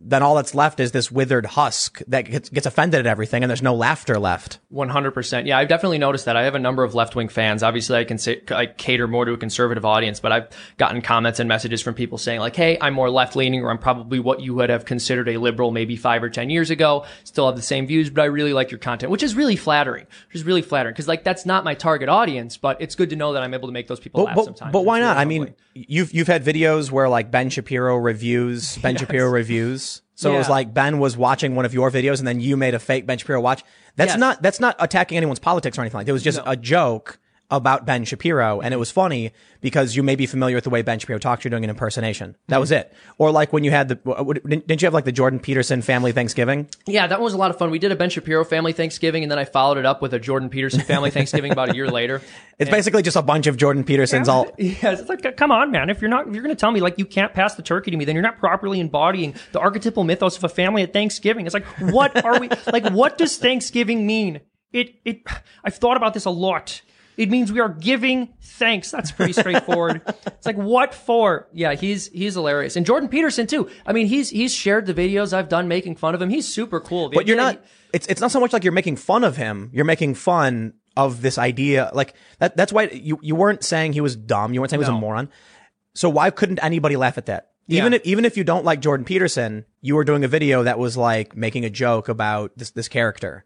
then 0.05 0.23
all 0.23 0.35
that's 0.35 0.55
left 0.55 0.81
is 0.81 0.93
this 0.93 1.11
withered 1.11 1.47
husk 1.47 2.01
that 2.09 2.23
gets, 2.23 2.49
gets 2.49 2.67
offended 2.67 3.01
at 3.01 3.07
everything 3.07 3.43
and 3.43 3.51
there's 3.51 3.63
no 3.63 3.75
laughter 3.75 4.19
left. 4.19 4.59
100%. 4.73 5.47
Yeah, 5.47 5.59
I've 5.59 5.69
definitely 5.69 5.99
noticed 5.99 6.25
that. 6.25 6.37
I 6.37 6.43
have 6.43 6.55
a 6.55 6.59
number 6.59 6.83
of 6.83 6.95
left 6.95 7.15
wing 7.15 7.29
fans. 7.29 7.63
Obviously, 7.63 7.99
I 7.99 8.05
can 8.05 8.19
say, 8.19 8.43
I 8.51 8.67
cater 8.67 9.07
more 9.07 9.25
to 9.25 9.33
a 9.33 9.37
conservative 9.37 9.85
audience, 9.85 10.21
but 10.21 10.33
I've 10.33 10.49
gotten 10.77 11.03
comments 11.03 11.41
and 11.41 11.49
messages 11.49 11.81
from 11.81 11.95
people 11.95 12.19
saying, 12.19 12.41
like, 12.41 12.57
hey, 12.57 12.79
I'm 12.81 12.95
more 12.95 13.11
left 13.11 13.37
leaning, 13.37 13.63
or 13.63 13.71
I'm 13.71 13.79
probably 13.79 14.19
what 14.19 14.41
you 14.41 14.55
would 14.55 14.71
have 14.71 14.85
considered 14.85 15.29
a 15.29 15.37
liberal 15.37 15.71
maybe 15.71 15.97
five 15.97 16.23
or 16.23 16.31
10 16.31 16.51
years 16.51 16.71
ago. 16.71 17.05
Still 17.25 17.47
have 17.47 17.57
the 17.57 17.63
same 17.63 17.87
views, 17.87 18.11
but 18.11 18.23
I 18.23 18.27
really 18.27 18.53
like 18.53 18.71
your 18.71 18.79
content, 18.79 19.11
which 19.11 19.23
is 19.23 19.35
really 19.35 19.57
flattering, 19.57 20.07
which 20.29 20.37
is 20.37 20.45
really 20.45 20.63
flattering. 20.63 20.95
Cause, 20.95 21.09
like, 21.09 21.25
that's 21.25 21.47
not 21.47 21.65
my 21.65 21.75
target 21.75 22.09
audience, 22.09 22.57
but 22.57 22.81
it's 22.81 22.95
good 22.95 23.11
to 23.11 23.17
know 23.17 23.33
that 23.35 23.43
I'm 23.43 23.55
able 23.55 23.69
to 23.69 23.73
make 23.73 23.89
those 23.89 24.01
people 24.01 24.25
laugh 24.25 24.37
but, 24.37 24.45
sometimes. 24.45 24.73
But 24.73 24.85
why 24.85 25.01
not? 25.01 25.17
I 25.17 25.25
mean, 25.25 25.55
you've 25.75 26.13
you've 26.13 26.27
had 26.27 26.45
videos 26.45 26.91
where 26.91 27.09
like 27.09 27.31
Ben 27.31 27.51
Shapiro 27.51 27.97
reviews 27.97 28.79
Ben 28.79 28.97
Shapiro 28.99 29.29
reviews. 29.31 29.92
So 30.23 30.35
it 30.35 30.39
was 30.39 30.49
like 30.49 30.73
Ben 30.73 30.99
was 30.99 31.17
watching 31.17 31.55
one 31.55 31.65
of 31.65 31.75
your 31.75 31.91
videos 31.91 32.19
and 32.19 32.27
then 32.29 32.41
you 32.41 32.57
made 32.57 32.75
a 32.75 32.79
fake 32.79 33.07
Ben 33.07 33.19
Shapiro 33.19 33.41
watch. 33.41 33.63
That's 33.97 34.13
Yes. 34.13 34.19
not 34.19 34.43
that's 34.43 34.61
not 34.61 34.77
attacking 34.79 35.17
anyone's 35.17 35.39
politics 35.39 35.77
or 35.79 35.83
anything 35.83 35.99
like 35.99 36.07
that. 36.07 36.11
It 36.11 36.15
was 36.15 36.23
just 36.23 36.41
a 36.47 36.57
joke 36.57 37.19
about 37.53 37.87
Ben 37.87 38.05
Shapiro 38.05 38.61
and 38.61 38.75
it 38.75 38.79
was 38.79 38.91
funny 38.91 39.33
because 39.61 39.95
you 39.95 40.03
may 40.03 40.17
be 40.17 40.27
familiar 40.27 40.57
with 40.57 40.65
the 40.65 40.71
way 40.71 40.83
Ben 40.83 40.99
Shapiro 40.99 41.19
talks. 41.19 41.45
You're 41.45 41.51
doing 41.51 41.65
an 41.65 41.71
impersonation. 41.71 42.37
That 42.49 42.59
was 42.59 42.73
it. 42.73 42.93
Or 43.19 43.31
like 43.31 43.53
when 43.53 43.63
you 43.63 43.71
had 43.71 43.89
the 43.89 43.95
didn't 44.47 44.83
you 44.83 44.87
have 44.87 44.95
like 44.95 45.05
the 45.05 45.13
Jordan 45.13 45.39
Peterson 45.39 45.83
family 45.83 46.13
Thanksgiving? 46.13 46.69
Yeah, 46.87 47.07
that 47.07 47.19
one 47.19 47.25
was 47.25 47.35
a 47.35 47.39
lot 47.39 47.51
of 47.51 47.59
fun. 47.59 47.71
We 47.71 47.79
did 47.79 47.93
a 47.93 47.97
Ben 47.97 48.11
Shapiro 48.11 48.45
family 48.45 48.73
Thanksgiving, 48.73 49.23
and 49.23 49.31
then 49.31 49.39
I 49.39 49.45
followed 49.45 49.79
it 49.79 49.87
up 49.87 50.03
with 50.03 50.13
a 50.15 50.19
Jordan 50.19 50.49
Peterson 50.49 50.81
family 50.81 51.11
Thanksgiving 51.13 51.53
about 51.53 51.71
a 51.71 51.75
year 51.75 51.89
later. 51.89 52.21
It's 52.59 52.71
basically 52.71 53.03
just 53.03 53.17
a 53.17 53.23
bunch 53.23 53.47
of 53.47 53.57
Jordan 53.57 53.85
Petersons 53.85 54.29
all 54.29 54.53
Yes, 54.59 55.01
it's 55.01 55.09
like, 55.09 55.37
come 55.37 55.53
on, 55.53 55.71
man. 55.71 55.91
If 55.91 56.01
you're 56.01 56.11
not, 56.11 56.27
if 56.27 56.35
you're 56.35 56.43
going 56.43 56.55
to 56.55 56.61
tell 56.61 56.73
me 56.73 56.81
like 56.81 56.99
you 56.99 57.07
can't 57.07 57.33
pass 57.33 57.55
the 57.55 57.63
turkey 57.63 57.91
to 57.91 57.97
me, 57.97 58.05
then 58.05 58.15
you're 58.15 58.23
not 58.23 58.39
properly 58.39 58.81
embodying 58.81 59.35
the 59.53 59.61
archetypal 59.61 60.05
mythos 60.05 60.37
of 60.37 60.45
a 60.45 60.49
family 60.49 60.83
at 60.83 60.93
Thanksgiving. 60.93 61.47
It's 61.47 61.55
like, 61.55 61.67
what 61.79 62.25
are 62.25 62.41
we 62.41 62.49
like? 62.73 62.91
What 62.91 63.19
does 63.19 63.37
Thanksgiving 63.37 64.07
mean? 64.07 64.41
It, 64.73 64.95
it. 65.05 65.23
I've 65.65 65.75
thought 65.77 65.97
about 65.97 66.15
this 66.15 66.25
a 66.25 66.31
lot. 66.31 66.83
It 67.17 67.31
means 67.31 67.53
we 67.53 67.61
are 67.61 67.69
giving 67.69 68.33
thanks. 68.41 68.91
That's 68.91 69.13
pretty 69.13 69.33
straightforward. 69.35 70.03
it's 70.27 70.47
like, 70.47 70.57
what 70.57 70.95
for? 70.95 71.49
Yeah, 71.53 71.75
he's 71.75 72.07
he's 72.09 72.35
hilarious, 72.35 72.77
and 72.77 72.87
Jordan 72.87 73.09
Peterson 73.09 73.47
too. 73.47 73.69
I 73.85 73.93
mean, 73.93 74.07
he's 74.07 74.31
he's 74.31 74.55
shared 74.55 74.87
the 74.87 74.95
videos 74.95 75.33
I've 75.33 75.49
done 75.49 75.69
making 75.69 75.97
fun 75.97 76.15
of 76.15 76.23
him. 76.23 76.31
He's 76.31 76.49
super 76.49 76.81
cool. 76.81 77.11
But 77.11 77.27
you're 77.27 77.37
not. 77.37 77.63
It's 77.93 78.07
it's 78.07 78.21
not 78.21 78.31
so 78.31 78.41
much 78.41 78.53
like 78.53 78.65
you're 78.65 78.73
making 78.73 78.97
fun 78.97 79.25
of 79.25 79.37
him. 79.37 79.71
You're 79.73 79.85
making 79.85 80.15
fun 80.15 80.75
of 80.97 81.21
this 81.21 81.37
idea. 81.39 81.91
Like 81.93 82.15
that. 82.39 82.57
That's 82.57 82.73
why 82.73 82.85
you 82.85 83.19
you 83.23 83.35
weren't 83.35 83.63
saying 83.63 83.93
he 83.93 84.01
was 84.01 84.17
dumb. 84.17 84.55
You 84.55 84.61
weren't 84.61 84.71
saying 84.71 84.81
he 84.81 84.89
was 84.89 84.97
a 84.97 85.01
moron. 85.01 85.29
So 85.95 86.09
why 86.09 86.31
couldn't 86.31 86.61
anybody 86.63 86.97
laugh 86.97 87.19
at 87.19 87.27
that? 87.27 87.51
Even 87.69 87.93
Yeah. 87.93 87.97
if 87.99 88.07
even 88.07 88.25
if 88.25 88.37
you 88.37 88.45
don't 88.45 88.65
like 88.65 88.81
Jordan 88.81 89.05
Peterson, 89.05 89.67
you 89.83 89.95
were 89.97 90.05
doing 90.05 90.25
a 90.25 90.29
video 90.29 90.63
that 90.63 90.79
was 90.79 90.97
like 90.97 91.37
making 91.37 91.65
a 91.65 91.71
joke 91.71 92.09
about 92.09 92.53
this 92.57 92.71
this 92.71 92.89
character. 92.89 93.45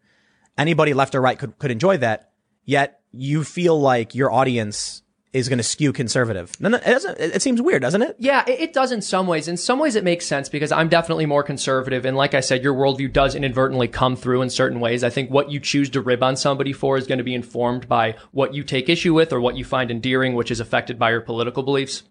Anybody 0.57 0.95
left 0.95 1.15
or 1.15 1.21
right 1.21 1.39
could 1.39 1.59
could 1.59 1.71
enjoy 1.71 1.97
that. 1.99 2.31
Yet 2.65 3.01
you 3.19 3.45
feel 3.45 3.81
like 3.81 4.15
your 4.15 4.33
audience 4.33 5.03
is 5.37 5.49
going 5.51 5.59
to 5.59 5.63
skew 5.63 5.93
conservative. 5.93 6.59
No, 6.61 6.71
no, 6.71 6.79
it 6.79 6.85
doesn't. 6.85 7.21
It, 7.21 7.43
seems 7.43 7.61
weird, 7.61 7.83
doesn't 7.83 8.01
it? 8.01 8.17
Yeah, 8.19 8.43
it, 8.47 8.61
it 8.61 8.73
does 8.73 8.91
in 8.91 9.03
some 9.03 9.27
ways. 9.27 9.49
In 9.49 9.59
some 9.59 9.79
ways, 9.79 9.95
it 9.95 10.03
makes 10.03 10.25
sense 10.25 10.49
because 10.49 10.73
I'm 10.73 10.89
definitely 10.89 11.27
more 11.27 11.43
conservative. 11.43 12.07
And 12.07 12.17
like 12.17 12.33
I 12.33 12.41
said, 12.41 12.63
your 12.63 12.75
worldview 12.75 13.13
does 13.13 13.35
inadvertently 13.35 13.89
come 13.89 14.17
through 14.17 14.41
in 14.41 14.49
certain 14.49 14.81
ways. 14.81 15.05
I 15.05 15.11
think 15.11 15.31
what 15.31 15.51
you 15.51 15.61
choose 15.61 15.91
to 15.91 16.01
rib 16.01 16.23
on 16.23 16.37
somebody 16.37 16.73
for 16.73 16.97
is 16.97 17.07
going 17.07 17.19
to 17.19 17.25
be 17.25 17.35
informed 17.35 17.87
by 17.87 18.17
what 18.33 18.55
you 18.55 18.65
take 18.65 18.89
issue 18.89 19.13
with 19.13 19.33
or 19.33 19.41
what 19.41 19.57
you 19.57 19.65
find 19.65 19.91
endearing, 19.91 20.35
which 20.35 20.51
is 20.51 20.61
affected 20.61 20.99
by 20.99 21.11
your 21.11 21.21
political 21.21 21.63
beliefs. 21.63 22.05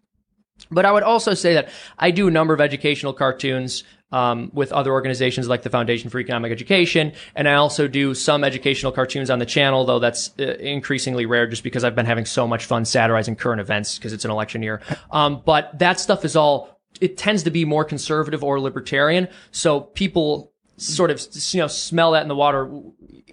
But 0.71 0.85
I 0.85 0.91
would 0.91 1.03
also 1.03 1.33
say 1.33 1.53
that 1.53 1.69
I 1.97 2.12
do 2.12 2.27
a 2.27 2.31
number 2.31 2.53
of 2.53 2.62
educational 2.62 3.13
cartoons 3.13 3.83
um, 4.12 4.51
with 4.53 4.71
other 4.71 4.91
organizations 4.91 5.47
like 5.47 5.63
the 5.63 5.69
Foundation 5.69 6.09
for 6.09 6.19
Economic 6.19 6.51
Education, 6.51 7.12
and 7.35 7.50
I 7.50 7.56
also 7.56 7.88
do 7.88 8.13
some 8.13 8.44
educational 8.44 8.91
cartoons 8.91 9.29
on 9.29 9.39
the 9.39 9.45
channel, 9.45 9.83
though 9.85 10.00
that's 10.00 10.31
uh, 10.39 10.44
increasingly 10.59 11.25
rare 11.25 11.47
just 11.47 11.63
because 11.63 11.83
I've 11.83 11.95
been 11.95 12.06
having 12.06 12.25
so 12.25 12.47
much 12.47 12.65
fun 12.65 12.85
satirizing 12.85 13.35
current 13.35 13.62
events 13.62 13.97
because 13.97 14.13
it's 14.13 14.23
an 14.23 14.31
election 14.31 14.63
year. 14.63 14.81
Um, 15.12 15.41
but 15.45 15.77
that 15.79 16.00
stuff 16.00 16.23
is 16.23 16.35
all 16.35 16.79
it 17.01 17.17
tends 17.17 17.44
to 17.44 17.51
be 17.51 17.65
more 17.65 17.83
conservative 17.83 18.44
or 18.44 18.59
libertarian, 18.59 19.27
so 19.51 19.81
people 19.81 20.53
sort 20.77 21.10
of 21.12 21.22
you 21.54 21.60
know 21.62 21.68
smell 21.68 22.12
that 22.12 22.22
in 22.22 22.27
the 22.27 22.36
water 22.36 22.69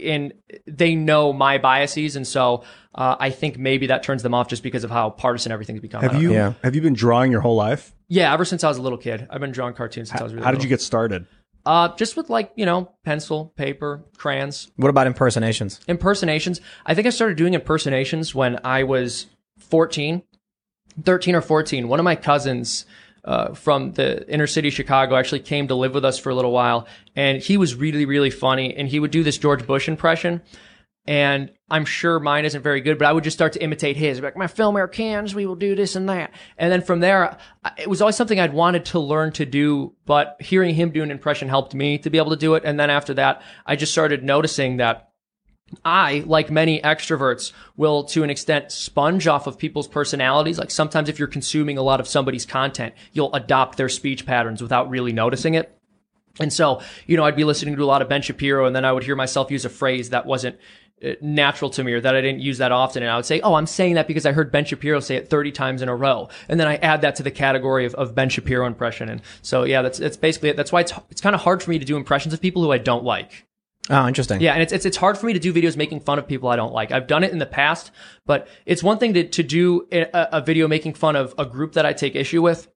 and 0.00 0.32
they 0.66 0.94
know 0.94 1.32
my 1.32 1.58
biases 1.58 2.14
and 2.16 2.26
so 2.26 2.62
uh, 2.94 3.16
i 3.18 3.30
think 3.30 3.58
maybe 3.58 3.88
that 3.88 4.02
turns 4.04 4.22
them 4.22 4.32
off 4.32 4.46
just 4.48 4.62
because 4.62 4.84
of 4.84 4.90
how 4.90 5.10
partisan 5.10 5.50
everything's 5.50 5.80
become 5.80 6.02
Have 6.02 6.22
you 6.22 6.32
Yeah. 6.32 6.52
have 6.62 6.74
you 6.76 6.80
been 6.80 6.94
drawing 6.94 7.32
your 7.32 7.40
whole 7.40 7.56
life? 7.56 7.94
Yeah, 8.08 8.32
ever 8.32 8.44
since 8.44 8.62
I 8.62 8.68
was 8.68 8.76
a 8.78 8.82
little 8.82 8.98
kid, 8.98 9.26
I've 9.30 9.40
been 9.40 9.52
drawing 9.52 9.72
cartoons 9.74 10.10
since 10.10 10.20
I 10.20 10.24
was 10.24 10.34
really. 10.34 10.44
How 10.44 10.50
did 10.52 10.62
you 10.62 10.68
get 10.68 10.82
started? 10.82 11.26
Uh, 11.64 11.88
just 11.96 12.16
with 12.16 12.28
like 12.28 12.52
you 12.56 12.66
know 12.66 12.92
pencil, 13.04 13.52
paper, 13.56 14.04
crayons, 14.18 14.70
What 14.76 14.88
about 14.90 15.06
impersonations? 15.06 15.80
impersonations. 15.88 16.60
I 16.84 16.94
think 16.94 17.06
I 17.06 17.10
started 17.10 17.36
doing 17.38 17.54
impersonations 17.54 18.34
when 18.34 18.58
I 18.64 18.82
was 18.82 19.26
14, 19.58 20.22
13 21.04 21.34
or 21.34 21.40
14. 21.40 21.88
One 21.88 21.98
of 21.98 22.04
my 22.04 22.16
cousins 22.16 22.84
uh, 23.24 23.54
from 23.54 23.92
the 23.92 24.28
inner 24.32 24.46
city 24.46 24.70
Chicago 24.70 25.16
actually 25.16 25.40
came 25.40 25.68
to 25.68 25.74
live 25.74 25.94
with 25.94 26.04
us 26.04 26.18
for 26.18 26.30
a 26.30 26.34
little 26.34 26.52
while, 26.52 26.86
and 27.16 27.42
he 27.42 27.56
was 27.56 27.74
really 27.74 28.04
really 28.04 28.30
funny, 28.30 28.74
and 28.76 28.88
he 28.88 29.00
would 29.00 29.10
do 29.10 29.22
this 29.22 29.38
George 29.38 29.66
Bush 29.66 29.88
impression. 29.88 30.42
And 31.04 31.50
I'm 31.68 31.84
sure 31.84 32.20
mine 32.20 32.44
isn't 32.44 32.62
very 32.62 32.80
good, 32.80 32.96
but 32.96 33.08
I 33.08 33.12
would 33.12 33.24
just 33.24 33.36
start 33.36 33.54
to 33.54 33.62
imitate 33.62 33.96
his. 33.96 34.20
Like, 34.20 34.36
my 34.36 34.46
film 34.46 34.76
air 34.76 34.86
cans, 34.86 35.34
we 35.34 35.46
will 35.46 35.56
do 35.56 35.74
this 35.74 35.96
and 35.96 36.08
that. 36.08 36.32
And 36.56 36.70
then 36.70 36.80
from 36.80 37.00
there, 37.00 37.36
it 37.76 37.90
was 37.90 38.00
always 38.00 38.14
something 38.14 38.38
I'd 38.38 38.52
wanted 38.52 38.84
to 38.86 39.00
learn 39.00 39.32
to 39.32 39.44
do, 39.44 39.96
but 40.06 40.36
hearing 40.38 40.74
him 40.76 40.90
do 40.90 41.02
an 41.02 41.10
impression 41.10 41.48
helped 41.48 41.74
me 41.74 41.98
to 41.98 42.10
be 42.10 42.18
able 42.18 42.30
to 42.30 42.36
do 42.36 42.54
it. 42.54 42.62
And 42.64 42.78
then 42.78 42.88
after 42.88 43.14
that, 43.14 43.42
I 43.66 43.74
just 43.74 43.90
started 43.90 44.22
noticing 44.22 44.76
that 44.76 45.11
I, 45.84 46.24
like 46.26 46.50
many 46.50 46.80
extroverts, 46.80 47.52
will 47.76 48.04
to 48.04 48.22
an 48.22 48.30
extent 48.30 48.72
sponge 48.72 49.26
off 49.26 49.46
of 49.46 49.58
people's 49.58 49.88
personalities. 49.88 50.58
Like 50.58 50.70
sometimes 50.70 51.08
if 51.08 51.18
you're 51.18 51.28
consuming 51.28 51.78
a 51.78 51.82
lot 51.82 52.00
of 52.00 52.08
somebody's 52.08 52.46
content, 52.46 52.94
you'll 53.12 53.32
adopt 53.34 53.78
their 53.78 53.88
speech 53.88 54.26
patterns 54.26 54.62
without 54.62 54.90
really 54.90 55.12
noticing 55.12 55.54
it. 55.54 55.78
And 56.40 56.52
so, 56.52 56.80
you 57.06 57.16
know, 57.16 57.24
I'd 57.24 57.36
be 57.36 57.44
listening 57.44 57.76
to 57.76 57.82
a 57.82 57.84
lot 57.84 58.02
of 58.02 58.08
Ben 58.08 58.22
Shapiro 58.22 58.66
and 58.66 58.74
then 58.74 58.84
I 58.84 58.92
would 58.92 59.04
hear 59.04 59.16
myself 59.16 59.50
use 59.50 59.64
a 59.64 59.70
phrase 59.70 60.10
that 60.10 60.24
wasn't 60.24 60.56
uh, 61.04 61.12
natural 61.20 61.70
to 61.70 61.84
me 61.84 61.92
or 61.92 62.00
that 62.00 62.14
I 62.14 62.20
didn't 62.20 62.40
use 62.40 62.58
that 62.58 62.72
often. 62.72 63.02
And 63.02 63.10
I 63.10 63.16
would 63.16 63.26
say, 63.26 63.40
oh, 63.40 63.54
I'm 63.54 63.66
saying 63.66 63.94
that 63.94 64.06
because 64.06 64.24
I 64.24 64.32
heard 64.32 64.50
Ben 64.50 64.64
Shapiro 64.64 65.00
say 65.00 65.16
it 65.16 65.28
30 65.28 65.52
times 65.52 65.82
in 65.82 65.88
a 65.88 65.96
row. 65.96 66.28
And 66.48 66.58
then 66.58 66.68
I 66.68 66.76
add 66.76 67.02
that 67.02 67.16
to 67.16 67.22
the 67.22 67.30
category 67.30 67.84
of, 67.84 67.94
of 67.96 68.14
Ben 68.14 68.28
Shapiro 68.28 68.66
impression. 68.66 69.08
And 69.08 69.20
so, 69.42 69.64
yeah, 69.64 69.82
that's, 69.82 69.98
that's 69.98 70.16
basically 70.16 70.48
it. 70.50 70.56
That's 70.56 70.72
why 70.72 70.80
it's, 70.80 70.92
it's 71.10 71.20
kind 71.20 71.34
of 71.34 71.42
hard 71.42 71.62
for 71.62 71.70
me 71.70 71.78
to 71.78 71.84
do 71.84 71.96
impressions 71.96 72.32
of 72.32 72.40
people 72.40 72.62
who 72.62 72.72
I 72.72 72.78
don't 72.78 73.04
like. 73.04 73.46
Oh, 73.90 74.06
interesting. 74.06 74.40
Yeah, 74.40 74.52
and 74.52 74.62
it's, 74.62 74.72
it's 74.72 74.86
it's 74.86 74.96
hard 74.96 75.18
for 75.18 75.26
me 75.26 75.32
to 75.32 75.40
do 75.40 75.52
videos 75.52 75.76
making 75.76 76.00
fun 76.00 76.18
of 76.18 76.28
people 76.28 76.48
I 76.48 76.56
don't 76.56 76.72
like. 76.72 76.92
I've 76.92 77.08
done 77.08 77.24
it 77.24 77.32
in 77.32 77.38
the 77.38 77.46
past, 77.46 77.90
but 78.26 78.46
it's 78.64 78.82
one 78.82 78.98
thing 78.98 79.14
to 79.14 79.26
to 79.26 79.42
do 79.42 79.88
a, 79.90 80.06
a 80.38 80.40
video 80.40 80.68
making 80.68 80.94
fun 80.94 81.16
of 81.16 81.34
a 81.36 81.44
group 81.44 81.72
that 81.72 81.84
I 81.84 81.92
take 81.92 82.14
issue 82.14 82.42
with. 82.42 82.68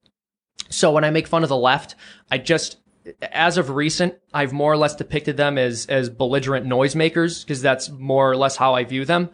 So 0.69 0.91
when 0.91 1.05
I 1.05 1.11
make 1.11 1.29
fun 1.29 1.45
of 1.45 1.49
the 1.49 1.57
left, 1.57 1.95
I 2.31 2.39
just 2.39 2.79
as 3.23 3.57
of 3.57 3.71
recent, 3.71 4.15
I've 4.35 4.53
more 4.53 4.73
or 4.73 4.77
less 4.77 4.97
depicted 4.97 5.37
them 5.37 5.59
as 5.59 5.87
as 5.87 6.11
belligerent 6.11 6.67
noisemakers 6.67 7.45
because 7.45 7.63
that's 7.63 7.89
more 7.89 8.31
or 8.31 8.37
less 8.37 8.57
how 8.57 8.75
I 8.75 8.83
view 8.83 9.05
them. 9.05 9.31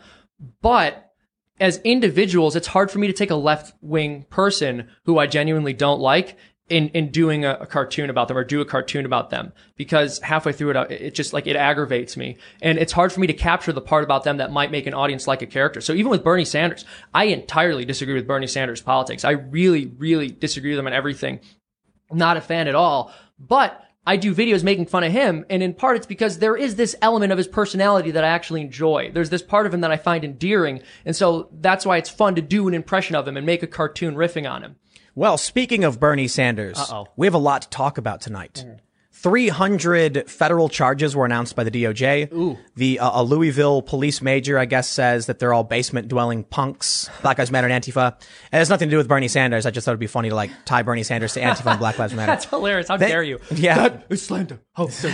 But 0.61 1.11
as 1.59 1.79
individuals, 1.85 2.57
it's 2.57 2.67
hard 2.67 2.91
for 2.91 2.99
me 2.99 3.07
to 3.07 3.12
take 3.12 3.31
a 3.31 3.37
left 3.37 3.75
wing 3.81 4.26
person 4.29 4.88
who 5.05 5.19
I 5.19 5.26
genuinely 5.26 5.73
don't 5.73 6.00
like 6.00 6.37
in, 6.69 6.88
in 6.90 7.11
doing 7.11 7.45
a, 7.45 7.59
a 7.61 7.66
cartoon 7.66 8.09
about 8.09 8.28
them 8.28 8.37
or 8.37 8.45
do 8.45 8.61
a 8.61 8.64
cartoon 8.64 9.04
about 9.04 9.31
them 9.31 9.52
because 9.76 10.19
halfway 10.21 10.52
through 10.52 10.71
it, 10.71 10.76
uh, 10.76 10.87
it 10.88 11.14
just 11.14 11.33
like 11.33 11.47
it 11.47 11.57
aggravates 11.57 12.16
me. 12.16 12.37
And 12.61 12.78
it's 12.78 12.92
hard 12.92 13.12
for 13.12 13.21
me 13.21 13.26
to 13.26 13.35
capture 13.35 13.73
the 13.73 13.81
part 13.81 14.04
about 14.04 14.25
them 14.25 14.38
that 14.38 14.52
might 14.52 14.71
make 14.71 14.87
an 14.87 14.95
audience 14.95 15.26
like 15.26 15.42
a 15.42 15.47
character. 15.47 15.81
So 15.81 15.92
even 15.92 16.11
with 16.11 16.25
Bernie 16.25 16.45
Sanders, 16.45 16.85
I 17.12 17.25
entirely 17.25 17.85
disagree 17.85 18.14
with 18.14 18.26
Bernie 18.26 18.47
Sanders 18.47 18.81
politics. 18.81 19.25
I 19.25 19.33
really, 19.33 19.87
really 19.99 20.28
disagree 20.28 20.71
with 20.71 20.78
him 20.78 20.87
on 20.87 20.92
everything. 20.92 21.40
Not 22.11 22.37
a 22.37 22.40
fan 22.40 22.69
at 22.69 22.75
all. 22.75 23.12
But 23.38 23.83
I 24.04 24.16
do 24.16 24.35
videos 24.35 24.64
making 24.64 24.87
fun 24.87 25.04
of 25.04 25.12
him, 25.12 25.45
and 25.49 25.62
in 25.62 25.75
part 25.75 25.97
it's 25.97 26.07
because 26.07 26.38
there 26.38 26.57
is 26.57 26.75
this 26.75 26.97
element 27.00 27.31
of 27.31 27.38
his 27.38 27.47
personality 27.47 28.11
that 28.11 28.25
I 28.25 28.28
actually 28.28 28.61
enjoy. 28.61 29.12
There's 29.12 29.31
this 29.31 29.42
part 29.42 29.64
of 29.64 29.73
him 29.73 29.81
that 29.83 29.92
I 29.92 29.97
find 29.97 30.25
endearing, 30.25 30.83
and 31.04 31.14
so 31.14 31.49
that's 31.52 31.87
why 31.87 31.99
it's 31.99 32.11
fun 32.11 32.35
to 32.35 32.42
do 32.42 32.66
an 32.66 32.75
impression 32.75 33.14
of 33.14 33.28
him 33.28 33.37
and 33.37 33.47
make 33.47 33.62
a 33.62 33.69
cartoon 33.69 34.16
riffing 34.16 34.50
on 34.50 34.62
him. 34.62 34.76
Well, 35.14 35.37
speaking 35.38 35.85
of 35.85 36.00
Bernie 36.00 36.28
Sanders, 36.28 36.78
Uh-oh. 36.78 37.09
we 37.16 37.26
have 37.26 37.35
a 37.35 37.38
lot 37.38 37.62
to 37.62 37.69
talk 37.71 37.99
about 37.99 38.21
tonight. 38.21 38.64
300 39.14 40.28
federal 40.28 40.69
charges 40.69 41.14
were 41.14 41.25
announced 41.25 41.54
by 41.54 41.62
the 41.62 41.71
DOJ. 41.71 42.33
Ooh. 42.33 42.59
The 42.75 42.99
uh, 42.99 43.21
a 43.21 43.23
Louisville 43.23 43.81
police 43.81 44.21
major, 44.21 44.59
I 44.59 44.64
guess, 44.64 44.88
says 44.88 45.26
that 45.26 45.38
they're 45.38 45.54
all 45.54 45.62
basement 45.62 46.09
dwelling 46.09 46.42
punks. 46.42 47.09
Black 47.21 47.38
Lives 47.38 47.52
Matter 47.52 47.69
and 47.69 47.85
Antifa. 47.85 48.14
And 48.14 48.16
It 48.52 48.57
has 48.57 48.69
nothing 48.69 48.88
to 48.88 48.90
do 48.90 48.97
with 48.97 49.07
Bernie 49.07 49.28
Sanders. 49.28 49.64
I 49.64 49.71
just 49.71 49.85
thought 49.85 49.92
it'd 49.92 50.00
be 50.00 50.09
funny 50.09 50.31
to 50.31 50.35
like 50.35 50.50
tie 50.64 50.83
Bernie 50.83 51.04
Sanders 51.04 51.35
to 51.35 51.40
Antifa 51.40 51.71
and 51.71 51.78
Black 51.78 51.99
Lives 52.00 52.14
Matter. 52.16 52.33
That's 52.33 52.47
hilarious. 52.47 52.88
How 52.88 52.97
dare 52.97 53.23
you? 53.23 53.38
Yeah. 53.54 54.00
It's 54.11 54.23
slander. 54.23 54.61
Oh, 54.76 54.88
so 54.88 55.09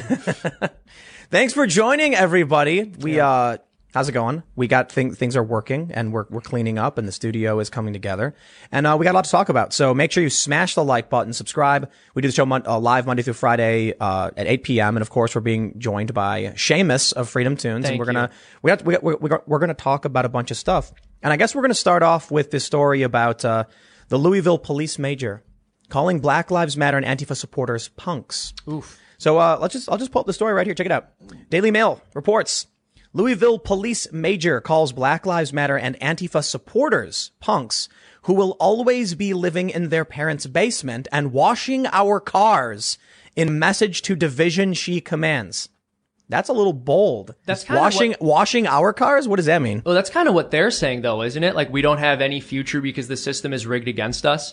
Thanks 1.31 1.53
for 1.53 1.67
joining, 1.67 2.15
everybody. 2.15 2.85
We 2.85 3.21
uh, 3.21 3.59
how's 3.95 4.09
it 4.09 4.13
going? 4.13 4.43
We 4.57 4.67
got 4.67 4.93
things 4.93 5.17
things 5.17 5.37
are 5.37 5.43
working, 5.43 5.91
and 5.93 6.13
we're 6.13 6.27
we're 6.31 6.41
cleaning 6.41 6.79
up, 6.79 6.99
and 6.99 7.09
the 7.09 7.13
studio 7.13 7.59
is 7.61 7.71
coming 7.71 7.93
together, 7.93 8.35
and 8.71 8.87
uh, 8.87 8.97
we 8.99 9.05
got 9.05 9.13
a 9.13 9.15
lot 9.15 9.25
to 9.25 9.31
talk 9.31 9.49
about. 9.49 9.73
So 9.73 9.95
make 9.95 10.13
sure 10.13 10.23
you 10.23 10.31
smash 10.31 10.75
the 10.75 10.85
like 10.85 11.11
button, 11.11 11.33
subscribe. 11.33 11.91
We 12.15 12.23
do 12.23 12.29
the 12.29 12.35
show 12.35 12.47
mon- 12.47 12.67
uh, 12.67 12.79
live 12.79 13.07
Monday 13.07 13.23
through 13.23 13.35
Friday 13.35 13.95
uh, 13.99 14.31
at 14.37 14.47
8 14.47 14.63
p.m., 14.63 14.97
and 14.97 15.03
of 15.03 15.11
course, 15.11 15.35
we're 15.35 15.41
being 15.41 15.79
joined 15.79 16.15
by 16.15 16.53
Seamus 16.57 17.13
of 17.13 17.29
Freedom 17.29 17.57
Tunes, 17.57 17.85
Thank 17.85 17.93
and 17.93 17.99
we're 17.99 18.07
gonna 18.07 18.31
we 18.63 18.71
got 18.71 18.85
we 18.85 18.95
got, 18.95 19.03
we're, 19.03 19.17
we're 19.17 19.41
we're 19.47 19.59
gonna 19.59 19.75
talk 19.75 20.05
about 20.05 20.25
a 20.25 20.29
bunch 20.29 20.51
of 20.51 20.57
stuff, 20.57 20.93
and 21.23 21.33
I 21.33 21.37
guess 21.37 21.55
we're 21.55 21.63
gonna 21.63 21.75
start 21.75 22.03
off 22.03 22.31
with 22.31 22.51
this 22.51 22.65
story 22.65 23.03
about 23.03 23.45
uh, 23.45 23.65
the 24.09 24.19
Louisville 24.19 24.59
police 24.59 24.99
major 24.99 25.43
calling 25.89 26.21
Black 26.21 26.51
Lives 26.51 26.77
Matter 26.77 26.99
and 26.99 27.07
Antifa 27.07 27.37
supporters 27.37 27.89
punks. 27.89 28.53
oof. 28.69 28.99
So 29.21 29.39
uh, 29.39 29.59
let's 29.61 29.73
just 29.73 29.89
I'll 29.89 29.99
just 29.99 30.13
pull 30.13 30.21
up 30.21 30.27
the 30.27 30.33
story 30.33 30.53
right 30.53 30.67
here. 30.67 30.75
Check 30.75 30.87
it 30.87 30.93
out. 30.93 31.09
Daily 31.51 31.71
Mail 31.71 32.01
reports 32.15 32.67
Louisville 33.13 33.59
police 33.59 34.11
major 34.13 34.61
calls 34.61 34.93
Black 34.93 35.25
Lives 35.27 35.53
Matter 35.53 35.79
and 35.79 35.99
Antifa 36.01 36.45
supporters 36.45 37.31
punks 37.41 37.89
who 38.23 38.35
will 38.35 38.53
always 38.61 39.15
be 39.15 39.33
living 39.33 39.71
in 39.71 39.89
their 39.89 40.05
parents' 40.05 40.47
basement 40.47 41.09
and 41.11 41.33
washing 41.33 41.87
our 41.87 42.21
cars 42.21 42.99
in 43.35 43.59
message 43.59 44.03
to 44.03 44.15
division 44.15 44.75
she 44.75 45.01
commands. 45.01 45.71
That's 46.29 46.51
a 46.51 46.53
little 46.53 46.75
bold. 46.75 47.35
That's 47.47 47.65
kinda 47.65 47.81
washing 47.81 48.11
what- 48.13 48.23
washing 48.23 48.67
our 48.67 48.93
cars. 48.93 49.27
What 49.27 49.37
does 49.37 49.47
that 49.47 49.63
mean? 49.63 49.83
Well, 49.87 49.95
that's 49.95 50.11
kind 50.11 50.29
of 50.29 50.35
what 50.35 50.51
they're 50.51 50.71
saying, 50.71 51.01
though, 51.01 51.23
isn't 51.23 51.43
it? 51.43 51.55
Like 51.55 51.73
we 51.73 51.81
don't 51.81 51.99
have 51.99 52.21
any 52.21 52.41
future 52.41 52.83
because 52.83 53.09
the 53.09 53.17
system 53.17 53.55
is 53.55 53.67
rigged 53.67 53.89
against 53.89 54.27
us. 54.27 54.53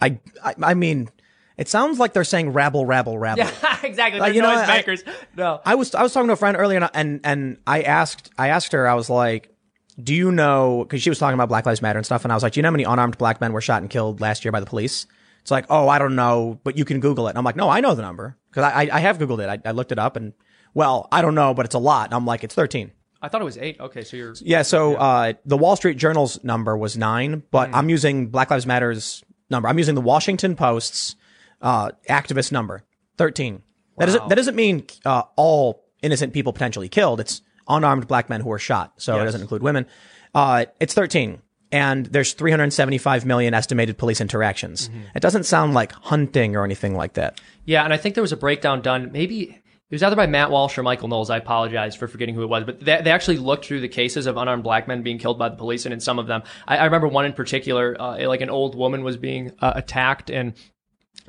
I 0.00 0.18
I, 0.42 0.54
I 0.62 0.74
mean, 0.74 1.10
it 1.58 1.68
sounds 1.68 1.98
like 1.98 2.12
they're 2.12 2.24
saying 2.24 2.52
rabble, 2.52 2.86
rabble, 2.86 3.18
rabble. 3.26 3.40
Yeah, 3.44 3.78
exactly. 3.82 4.20
Like, 4.20 4.28
They're 4.32 4.36
you 4.36 4.42
know, 4.42 4.48
I- 4.50 4.66
makers. 4.76 5.04
no. 5.36 5.60
I 5.64 5.74
was 5.74 5.94
I 5.94 6.02
was 6.02 6.12
talking 6.12 6.28
to 6.28 6.32
a 6.32 6.36
friend 6.36 6.56
earlier, 6.56 6.78
and 6.78 6.90
and, 6.94 7.20
and 7.24 7.58
I 7.66 7.82
asked 7.82 8.30
I 8.38 8.48
asked 8.48 8.72
her 8.72 8.86
I 8.88 8.94
was 8.94 9.08
like, 9.10 9.54
"Do 10.02 10.14
you 10.14 10.30
know?" 10.32 10.84
Because 10.84 11.02
she 11.02 11.10
was 11.10 11.18
talking 11.18 11.34
about 11.34 11.48
Black 11.48 11.66
Lives 11.66 11.82
Matter 11.82 11.98
and 11.98 12.06
stuff, 12.06 12.24
and 12.24 12.32
I 12.32 12.36
was 12.36 12.42
like, 12.42 12.52
"Do 12.54 12.58
you 12.58 12.62
know 12.62 12.68
how 12.68 12.72
many 12.72 12.84
unarmed 12.84 13.18
black 13.18 13.40
men 13.40 13.52
were 13.52 13.60
shot 13.60 13.82
and 13.82 13.90
killed 13.90 14.20
last 14.20 14.44
year 14.44 14.52
by 14.52 14.60
the 14.60 14.66
police?" 14.66 15.06
It's 15.42 15.50
like, 15.50 15.66
"Oh, 15.70 15.88
I 15.88 15.98
don't 15.98 16.14
know, 16.16 16.60
but 16.64 16.78
you 16.78 16.84
can 16.84 17.00
Google 17.00 17.26
it." 17.26 17.30
And 17.30 17.38
I'm 17.38 17.44
like, 17.44 17.56
"No, 17.56 17.68
I 17.68 17.80
know 17.80 17.94
the 17.94 18.02
number 18.02 18.36
because 18.50 18.64
I, 18.64 18.82
I 18.84 18.88
I 18.96 19.00
have 19.00 19.18
Googled 19.18 19.40
it. 19.42 19.48
I, 19.64 19.68
I 19.68 19.72
looked 19.72 19.92
it 19.92 19.98
up, 19.98 20.16
and 20.16 20.32
well, 20.74 21.08
I 21.12 21.20
don't 21.22 21.34
know, 21.34 21.52
but 21.54 21.66
it's 21.66 21.74
a 21.74 21.78
lot." 21.80 22.06
And 22.06 22.14
I'm 22.14 22.24
like, 22.26 22.44
"It's 22.44 22.54
13." 22.54 22.92
I 23.24 23.28
thought 23.28 23.40
it 23.40 23.44
was 23.44 23.58
eight. 23.58 23.78
Okay, 23.78 24.02
so 24.02 24.16
you're. 24.16 24.34
Yeah, 24.40 24.62
so 24.62 24.94
uh, 24.96 25.34
the 25.46 25.56
Wall 25.56 25.76
Street 25.76 25.96
Journal's 25.96 26.42
number 26.42 26.76
was 26.76 26.96
nine, 26.96 27.42
but 27.52 27.68
Hmm. 27.68 27.74
I'm 27.76 27.88
using 27.88 28.26
Black 28.28 28.50
Lives 28.50 28.66
Matter's 28.66 29.22
number. 29.50 29.68
I'm 29.68 29.78
using 29.78 29.94
the 29.94 30.00
Washington 30.00 30.56
Post's 30.56 31.14
uh, 31.62 31.92
activist 32.08 32.52
number, 32.52 32.84
thirteen. 33.16 33.62
That 33.98 34.06
doesn't 34.06 34.28
that 34.28 34.34
doesn't 34.34 34.56
mean 34.56 34.86
uh, 35.04 35.22
all 35.36 35.84
innocent 36.02 36.32
people 36.32 36.52
potentially 36.52 36.88
killed. 36.88 37.20
It's 37.20 37.42
unarmed 37.68 38.08
black 38.08 38.28
men 38.28 38.40
who 38.40 38.48
were 38.48 38.58
shot, 38.58 38.94
so 38.96 39.20
it 39.20 39.24
doesn't 39.24 39.40
include 39.40 39.62
women. 39.62 39.86
Uh, 40.34 40.66
it's 40.80 40.94
thirteen, 40.94 41.40
and 41.72 42.06
there's 42.06 42.34
375 42.34 43.24
million 43.24 43.54
estimated 43.54 43.96
police 43.96 44.20
interactions. 44.20 44.88
Mm-hmm. 44.88 45.00
It 45.14 45.20
doesn't 45.20 45.44
sound 45.44 45.74
like 45.74 45.92
hunting 45.92 46.54
or 46.54 46.64
anything 46.64 46.94
like 46.94 47.14
that. 47.14 47.40
Yeah, 47.64 47.84
and 47.84 47.92
I 47.92 47.96
think 47.96 48.14
there 48.14 48.22
was 48.22 48.32
a 48.32 48.36
breakdown 48.36 48.82
done. 48.82 49.10
Maybe 49.10 49.62
it 49.92 49.96
was 49.96 50.02
either 50.02 50.16
by 50.16 50.26
Matt 50.26 50.50
Walsh 50.50 50.78
or 50.78 50.82
Michael 50.82 51.08
Knowles. 51.08 51.30
I 51.30 51.36
apologize 51.36 51.94
for 51.94 52.08
forgetting 52.08 52.34
who 52.34 52.42
it 52.42 52.48
was, 52.48 52.64
but 52.64 52.80
they, 52.80 53.00
they 53.02 53.10
actually 53.10 53.38
looked 53.38 53.66
through 53.66 53.80
the 53.80 53.88
cases 53.88 54.26
of 54.26 54.36
unarmed 54.36 54.62
black 54.64 54.88
men 54.88 55.02
being 55.02 55.18
killed 55.18 55.38
by 55.38 55.48
the 55.48 55.56
police, 55.56 55.84
and 55.84 55.92
in 55.92 56.00
some 56.00 56.18
of 56.18 56.26
them, 56.26 56.42
I, 56.66 56.78
I 56.78 56.84
remember 56.84 57.08
one 57.08 57.24
in 57.24 57.32
particular, 57.32 57.96
uh, 58.00 58.26
like 58.26 58.40
an 58.40 58.50
old 58.50 58.74
woman 58.74 59.04
was 59.04 59.16
being 59.16 59.52
uh, 59.60 59.72
attacked, 59.74 60.30
and 60.30 60.54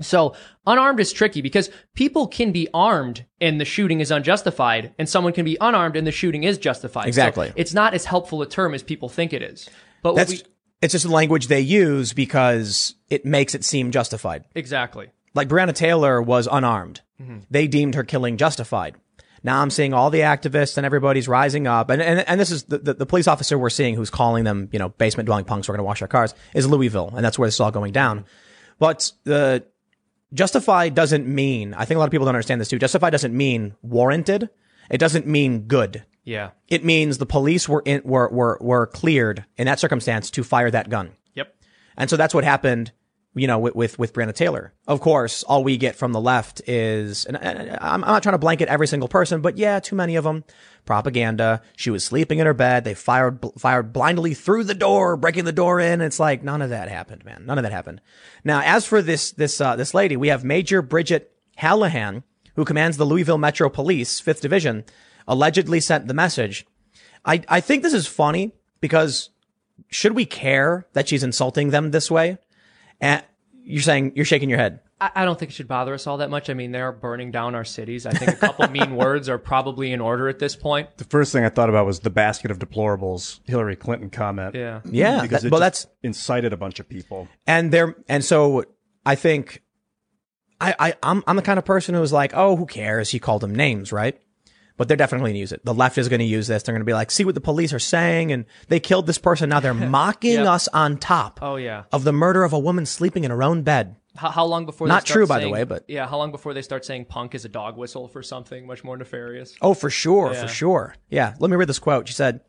so 0.02 0.36
unarmed 0.66 1.00
is 1.00 1.12
tricky 1.14 1.42
because 1.42 1.70
people 1.94 2.28
can 2.28 2.52
be 2.52 2.68
armed 2.74 3.26
and 3.40 3.60
the 3.60 3.66
shooting 3.66 4.00
is 4.00 4.12
unjustified, 4.12 4.94
and 4.98 5.08
someone 5.08 5.34
can 5.34 5.46
be 5.46 5.58
unarmed 5.62 5.96
and 5.96 6.06
the 6.08 6.12
shooting 6.12 6.44
is 6.44 6.58
justified. 6.58 7.04
So 7.04 7.08
Exactly. 7.10 7.54
it's 7.56 7.74
not 7.74 7.94
as 7.94 8.06
helpful 8.06 8.42
a 8.42 8.48
term 8.48 8.74
as 8.74 8.84
people 8.84 9.10
think 9.10 9.34
it 9.34 9.42
is. 9.42 9.70
But 10.02 10.16
That's 10.16 10.32
we, 10.32 10.42
it's 10.82 10.92
just 10.94 11.06
the 11.06 11.12
language 11.12 11.48
they 11.48 11.62
use 11.62 12.14
because 12.14 12.96
it 13.10 13.26
makes 13.26 13.56
it 13.56 13.64
seem 13.64 13.92
justified. 13.92 14.46
exactly. 14.56 15.10
like 15.34 15.48
Breonna 15.48 15.74
Taylor 15.74 16.22
was 16.22 16.48
unarmed. 16.52 17.02
Mm-hmm. 17.22 17.40
They 17.50 17.68
deemed 17.68 17.96
her 17.96 18.04
killing 18.04 18.38
justified. 18.38 18.96
Now 19.46 19.62
I'm 19.62 19.70
seeing 19.70 19.94
all 19.94 20.10
the 20.10 20.22
activists 20.22 20.78
and 20.78 20.86
everybody's 20.86 21.28
rising 21.28 21.68
up. 21.68 21.90
And, 21.90 22.02
and, 22.02 22.20
and 22.30 22.40
this 22.40 22.50
is 22.50 22.64
the, 22.64 22.78
the, 22.78 22.94
the 22.94 23.06
police 23.06 23.28
officer 23.28 23.58
we're 23.58 23.70
seeing 23.70 23.94
who's 23.96 24.10
calling 24.10 24.46
them, 24.46 24.70
you 24.72 24.80
know, 24.80 24.90
basement 24.90 25.26
dwelling 25.28 25.44
punks. 25.46 25.68
We're 25.68 25.74
going 25.74 25.84
to 25.84 25.86
wash 25.86 26.02
our 26.02 26.08
cars 26.08 26.34
is 26.54 26.66
Louisville. 26.66 27.12
And 27.14 27.26
that's 27.26 27.38
where 27.38 27.48
this 27.48 27.56
is 27.56 27.60
all 27.60 27.72
going 27.72 27.92
down. 27.92 28.26
But 28.80 29.12
the 29.26 29.66
justified 30.34 30.96
doesn't 30.96 31.28
mean, 31.28 31.74
I 31.74 31.86
think 31.86 31.96
a 31.96 32.00
lot 32.00 32.06
of 32.06 32.12
people 32.12 32.26
don't 32.26 32.36
understand 32.36 32.60
this 32.60 32.70
too. 32.70 32.80
Justify 32.80 33.10
doesn't 33.10 33.36
mean 33.36 33.76
warranted. 33.82 34.50
It 34.90 34.98
doesn't 34.98 35.28
mean 35.28 35.62
good. 35.62 36.06
Yeah. 36.24 36.52
It 36.68 36.84
means 36.84 37.18
the 37.18 37.26
police 37.26 37.68
were 37.68 37.82
in, 37.86 38.02
were, 38.04 38.30
were, 38.30 38.58
were 38.62 38.88
cleared 38.88 39.46
in 39.58 39.66
that 39.66 39.80
circumstance 39.80 40.32
to 40.32 40.44
fire 40.44 40.72
that 40.72 40.90
gun. 40.90 41.12
Yep. 41.34 41.56
And 41.98 42.10
so 42.10 42.18
that's 42.18 42.34
what 42.34 42.44
happened, 42.44 42.92
you 43.36 43.48
know, 43.48 43.58
with, 43.58 43.76
with, 43.76 43.98
with 43.98 44.14
Breonna 44.14 44.34
Taylor. 44.34 44.74
Of 44.88 45.02
course, 45.02 45.44
all 45.44 45.64
we 45.64 45.78
get 45.78 45.96
from 45.96 46.12
the 46.12 46.22
left 46.22 46.62
is, 46.68 47.26
and, 47.26 47.38
I'm 47.82 48.02
not 48.02 48.22
trying 48.24 48.34
to 48.34 48.40
blanket 48.40 48.70
every 48.70 48.88
single 48.88 49.08
person, 49.08 49.42
but 49.42 49.58
yeah, 49.58 49.80
too 49.80 49.96
many 49.96 50.16
of 50.16 50.24
them. 50.24 50.44
Propaganda. 50.86 51.62
She 51.78 51.90
was 51.90 52.04
sleeping 52.04 52.40
in 52.40 52.46
her 52.46 52.54
bed. 52.54 52.84
They 52.84 52.94
fired, 52.94 53.40
fired 53.58 53.94
blindly 53.94 54.34
through 54.34 54.66
the 54.66 54.74
door, 54.74 55.16
breaking 55.16 55.46
the 55.46 55.52
door 55.52 55.80
in. 55.80 56.02
It's 56.02 56.20
like, 56.20 56.44
none 56.44 56.62
of 56.62 56.70
that 56.70 56.90
happened, 56.90 57.24
man. 57.26 57.46
None 57.46 57.58
of 57.58 57.64
that 57.64 57.72
happened. 57.72 58.02
Now, 58.44 58.62
as 58.64 58.86
for 58.86 59.02
this, 59.02 59.32
this, 59.32 59.60
uh, 59.62 59.76
this 59.76 59.94
lady, 59.94 60.18
we 60.18 60.28
have 60.28 60.44
Major 60.44 60.82
Bridget 60.82 61.34
Hallahan, 61.58 62.24
who 62.56 62.66
commands 62.66 62.98
the 62.98 63.06
Louisville 63.06 63.38
Metro 63.38 63.70
Police, 63.70 64.22
5th 64.22 64.42
Division, 64.42 64.84
allegedly 65.28 65.80
sent 65.80 66.08
the 66.08 66.14
message. 66.14 66.66
I, 67.26 67.42
I 67.48 67.62
think 67.62 67.82
this 67.82 67.94
is 67.94 68.06
funny 68.06 68.52
because 68.82 69.30
should 69.90 70.14
we 70.14 70.26
care 70.26 70.86
that 70.94 71.08
she's 71.08 71.24
insulting 71.24 71.70
them 71.70 71.92
this 71.92 72.12
way? 72.12 72.38
And 73.02 73.24
you're 73.64 73.82
saying 73.82 74.14
you're 74.16 74.26
shaking 74.26 74.50
your 74.50 74.60
head. 74.60 74.80
I, 75.02 75.12
I 75.16 75.26
don't 75.26 75.38
think 75.40 75.52
it 75.52 75.54
should 75.54 75.68
bother 75.68 75.94
us 75.94 76.06
all 76.08 76.18
that 76.18 76.30
much. 76.30 76.50
I 76.50 76.54
mean, 76.54 76.72
they're 76.72 76.92
burning 76.92 77.32
down 77.32 77.56
our 77.56 77.64
cities. 77.66 78.06
I 78.06 78.12
think 78.12 78.32
a 78.32 78.36
couple 78.36 78.68
mean 78.70 78.96
words 78.98 79.30
are 79.30 79.38
probably 79.38 79.92
in 79.92 80.02
order 80.02 80.28
at 80.30 80.40
this 80.40 80.56
point. 80.56 80.90
The 80.98 81.06
first 81.06 81.32
thing 81.32 81.44
I 81.46 81.50
thought 81.50 81.70
about 81.70 81.86
was 81.86 82.02
the 82.02 82.10
basket 82.10 82.52
of 82.52 82.60
deplorables 82.60 83.40
Hillary 83.46 83.76
Clinton 83.76 84.10
comment. 84.10 84.56
Yeah. 84.56 84.82
Yeah, 84.86 85.22
Because 85.22 85.42
that- 85.42 85.48
it 85.48 85.52
well, 85.52 85.62
just 85.62 85.84
that's 85.86 85.94
incited 86.04 86.54
a 86.54 86.58
bunch 86.58 86.80
of 86.80 86.88
people. 86.90 87.28
and 87.48 87.72
there 87.72 87.96
and 88.08 88.24
so 88.24 88.64
I 89.06 89.16
think 89.16 89.62
I, 90.62 90.76
I 90.80 90.94
I'm 91.04 91.24
I'm 91.28 91.36
the 91.36 91.42
kind 91.42 91.58
of 91.60 91.66
person 91.66 91.96
who's 91.96 92.14
like, 92.14 92.32
oh, 92.36 92.56
who 92.56 92.66
cares? 92.66 93.10
He 93.10 93.20
called 93.20 93.42
them 93.42 93.54
names, 93.56 93.92
right? 93.92 94.20
But 94.78 94.88
they're 94.88 94.98
definitely 94.98 95.26
going 95.26 95.34
to 95.36 95.40
use 95.40 95.52
it. 95.52 95.64
The 95.66 95.74
left 95.74 95.98
is 95.98 96.10
going 96.10 96.20
to 96.20 96.26
use 96.26 96.48
this. 96.48 96.64
They're 96.64 96.74
going 96.74 96.82
to 96.82 96.86
be 96.86 96.94
like, 96.94 97.12
see 97.12 97.26
what 97.26 97.36
the 97.36 97.42
police 97.42 97.74
are 97.74 97.80
saying. 97.80 98.32
And 98.32 98.46
they 98.70 98.80
killed 98.80 99.06
this 99.08 99.18
person. 99.18 99.50
Now 99.50 99.60
they're 99.60 99.74
mocking 99.74 100.34
Yep. 100.34 100.48
us 100.48 100.68
on 100.70 100.98
top 100.98 101.40
Oh 101.42 101.56
yeah. 101.58 101.84
of 101.92 102.04
the 102.04 102.14
murder 102.14 102.44
of 102.44 102.54
a 102.54 102.60
woman 102.60 102.86
sleeping 102.86 103.24
in 103.24 103.32
her 103.32 103.44
own 103.44 103.62
bed. 103.64 103.96
How, 104.16 104.30
how 104.30 104.46
long 104.46 104.66
before? 104.66 104.88
Not 104.88 105.04
they 105.04 105.08
start 105.08 105.16
true, 105.18 105.28
by 105.28 105.38
the 105.40 105.44
saying- 105.46 105.54
way, 105.54 105.64
but- 105.64 105.86
yeah, 105.88 106.08
how 106.08 106.18
long 106.18 106.32
before 106.32 106.54
they 106.54 106.62
start 106.62 106.86
saying 106.86 107.06
punk 107.06 107.34
is 107.36 107.46
a 107.46 107.50
dog 107.50 107.78
whistle 107.78 108.08
for 108.08 108.22
something 108.24 108.68
much 108.68 108.84
more 108.84 108.96
nefarious? 108.98 109.56
Oh, 109.62 109.74
for 109.74 109.90
sure, 109.90 110.32
Yeah. 110.34 110.42
for 110.42 110.48
sure. 110.48 110.96
Yeah. 111.10 111.34
Let 111.40 111.50
me 111.50 111.56
read 111.58 111.70
this 111.70 111.80
quote. 111.80 112.08
She 112.08 112.14
said, 112.14 112.42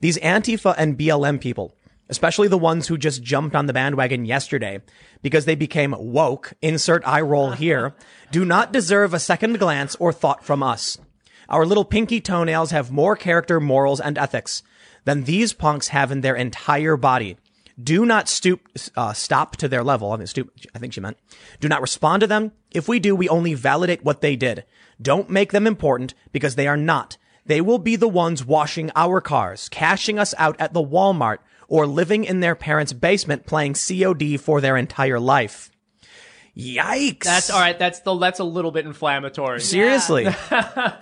These 0.00 0.16
Antifa 0.18 0.74
and 0.78 0.98
BLM 0.98 1.38
people, 1.40 1.74
especially 2.08 2.48
the 2.48 2.56
ones 2.58 2.88
who 2.88 2.96
just 2.98 3.22
jumped 3.22 3.54
on 3.54 3.66
the 3.66 3.72
bandwagon 3.74 4.24
yesterday 4.24 4.80
because 5.22 5.44
they 5.44 5.54
became 5.54 5.94
woke, 5.98 6.54
insert 6.62 7.06
eye 7.06 7.20
roll 7.20 7.50
here, 7.52 7.94
do 8.32 8.44
not 8.46 8.72
deserve 8.72 9.12
a 9.14 9.18
second 9.20 9.58
glance 9.58 9.94
or 9.96 10.12
thought 10.14 10.42
from 10.44 10.62
us. 10.62 10.96
Our 11.50 11.66
little 11.66 11.84
pinky 11.84 12.20
toenails 12.20 12.70
have 12.70 12.92
more 12.92 13.16
character, 13.16 13.58
morals, 13.60 14.00
and 14.00 14.16
ethics 14.16 14.62
than 15.04 15.24
these 15.24 15.52
punks 15.52 15.88
have 15.88 16.12
in 16.12 16.20
their 16.20 16.36
entire 16.36 16.96
body. 16.96 17.36
Do 17.82 18.04
not 18.04 18.28
stoop, 18.28 18.68
uh, 18.96 19.12
stop 19.14 19.56
to 19.56 19.68
their 19.68 19.82
level. 19.82 20.12
I 20.12 20.16
mean, 20.16 20.26
stoop, 20.26 20.52
I 20.74 20.78
think 20.78 20.92
she 20.92 21.00
meant. 21.00 21.16
Do 21.58 21.68
not 21.68 21.80
respond 21.80 22.20
to 22.20 22.26
them. 22.26 22.52
If 22.70 22.88
we 22.88 23.00
do, 23.00 23.16
we 23.16 23.28
only 23.28 23.54
validate 23.54 24.04
what 24.04 24.20
they 24.20 24.36
did. 24.36 24.64
Don't 25.00 25.30
make 25.30 25.50
them 25.50 25.66
important 25.66 26.14
because 26.30 26.54
they 26.54 26.68
are 26.68 26.76
not. 26.76 27.16
They 27.46 27.60
will 27.60 27.78
be 27.78 27.96
the 27.96 28.08
ones 28.08 28.44
washing 28.44 28.92
our 28.94 29.20
cars, 29.20 29.68
cashing 29.70 30.18
us 30.18 30.34
out 30.38 30.56
at 30.60 30.72
the 30.72 30.84
Walmart, 30.84 31.38
or 31.68 31.86
living 31.86 32.24
in 32.24 32.40
their 32.40 32.54
parents' 32.54 32.92
basement 32.92 33.46
playing 33.46 33.74
COD 33.74 34.36
for 34.38 34.60
their 34.60 34.76
entire 34.76 35.18
life. 35.18 35.70
Yikes. 36.60 37.24
That's 37.24 37.50
all 37.50 37.60
right. 37.60 37.78
That's 37.78 38.00
the 38.00 38.16
that's 38.16 38.40
a 38.40 38.44
little 38.44 38.70
bit 38.70 38.86
inflammatory. 38.86 39.60
Seriously. 39.60 40.26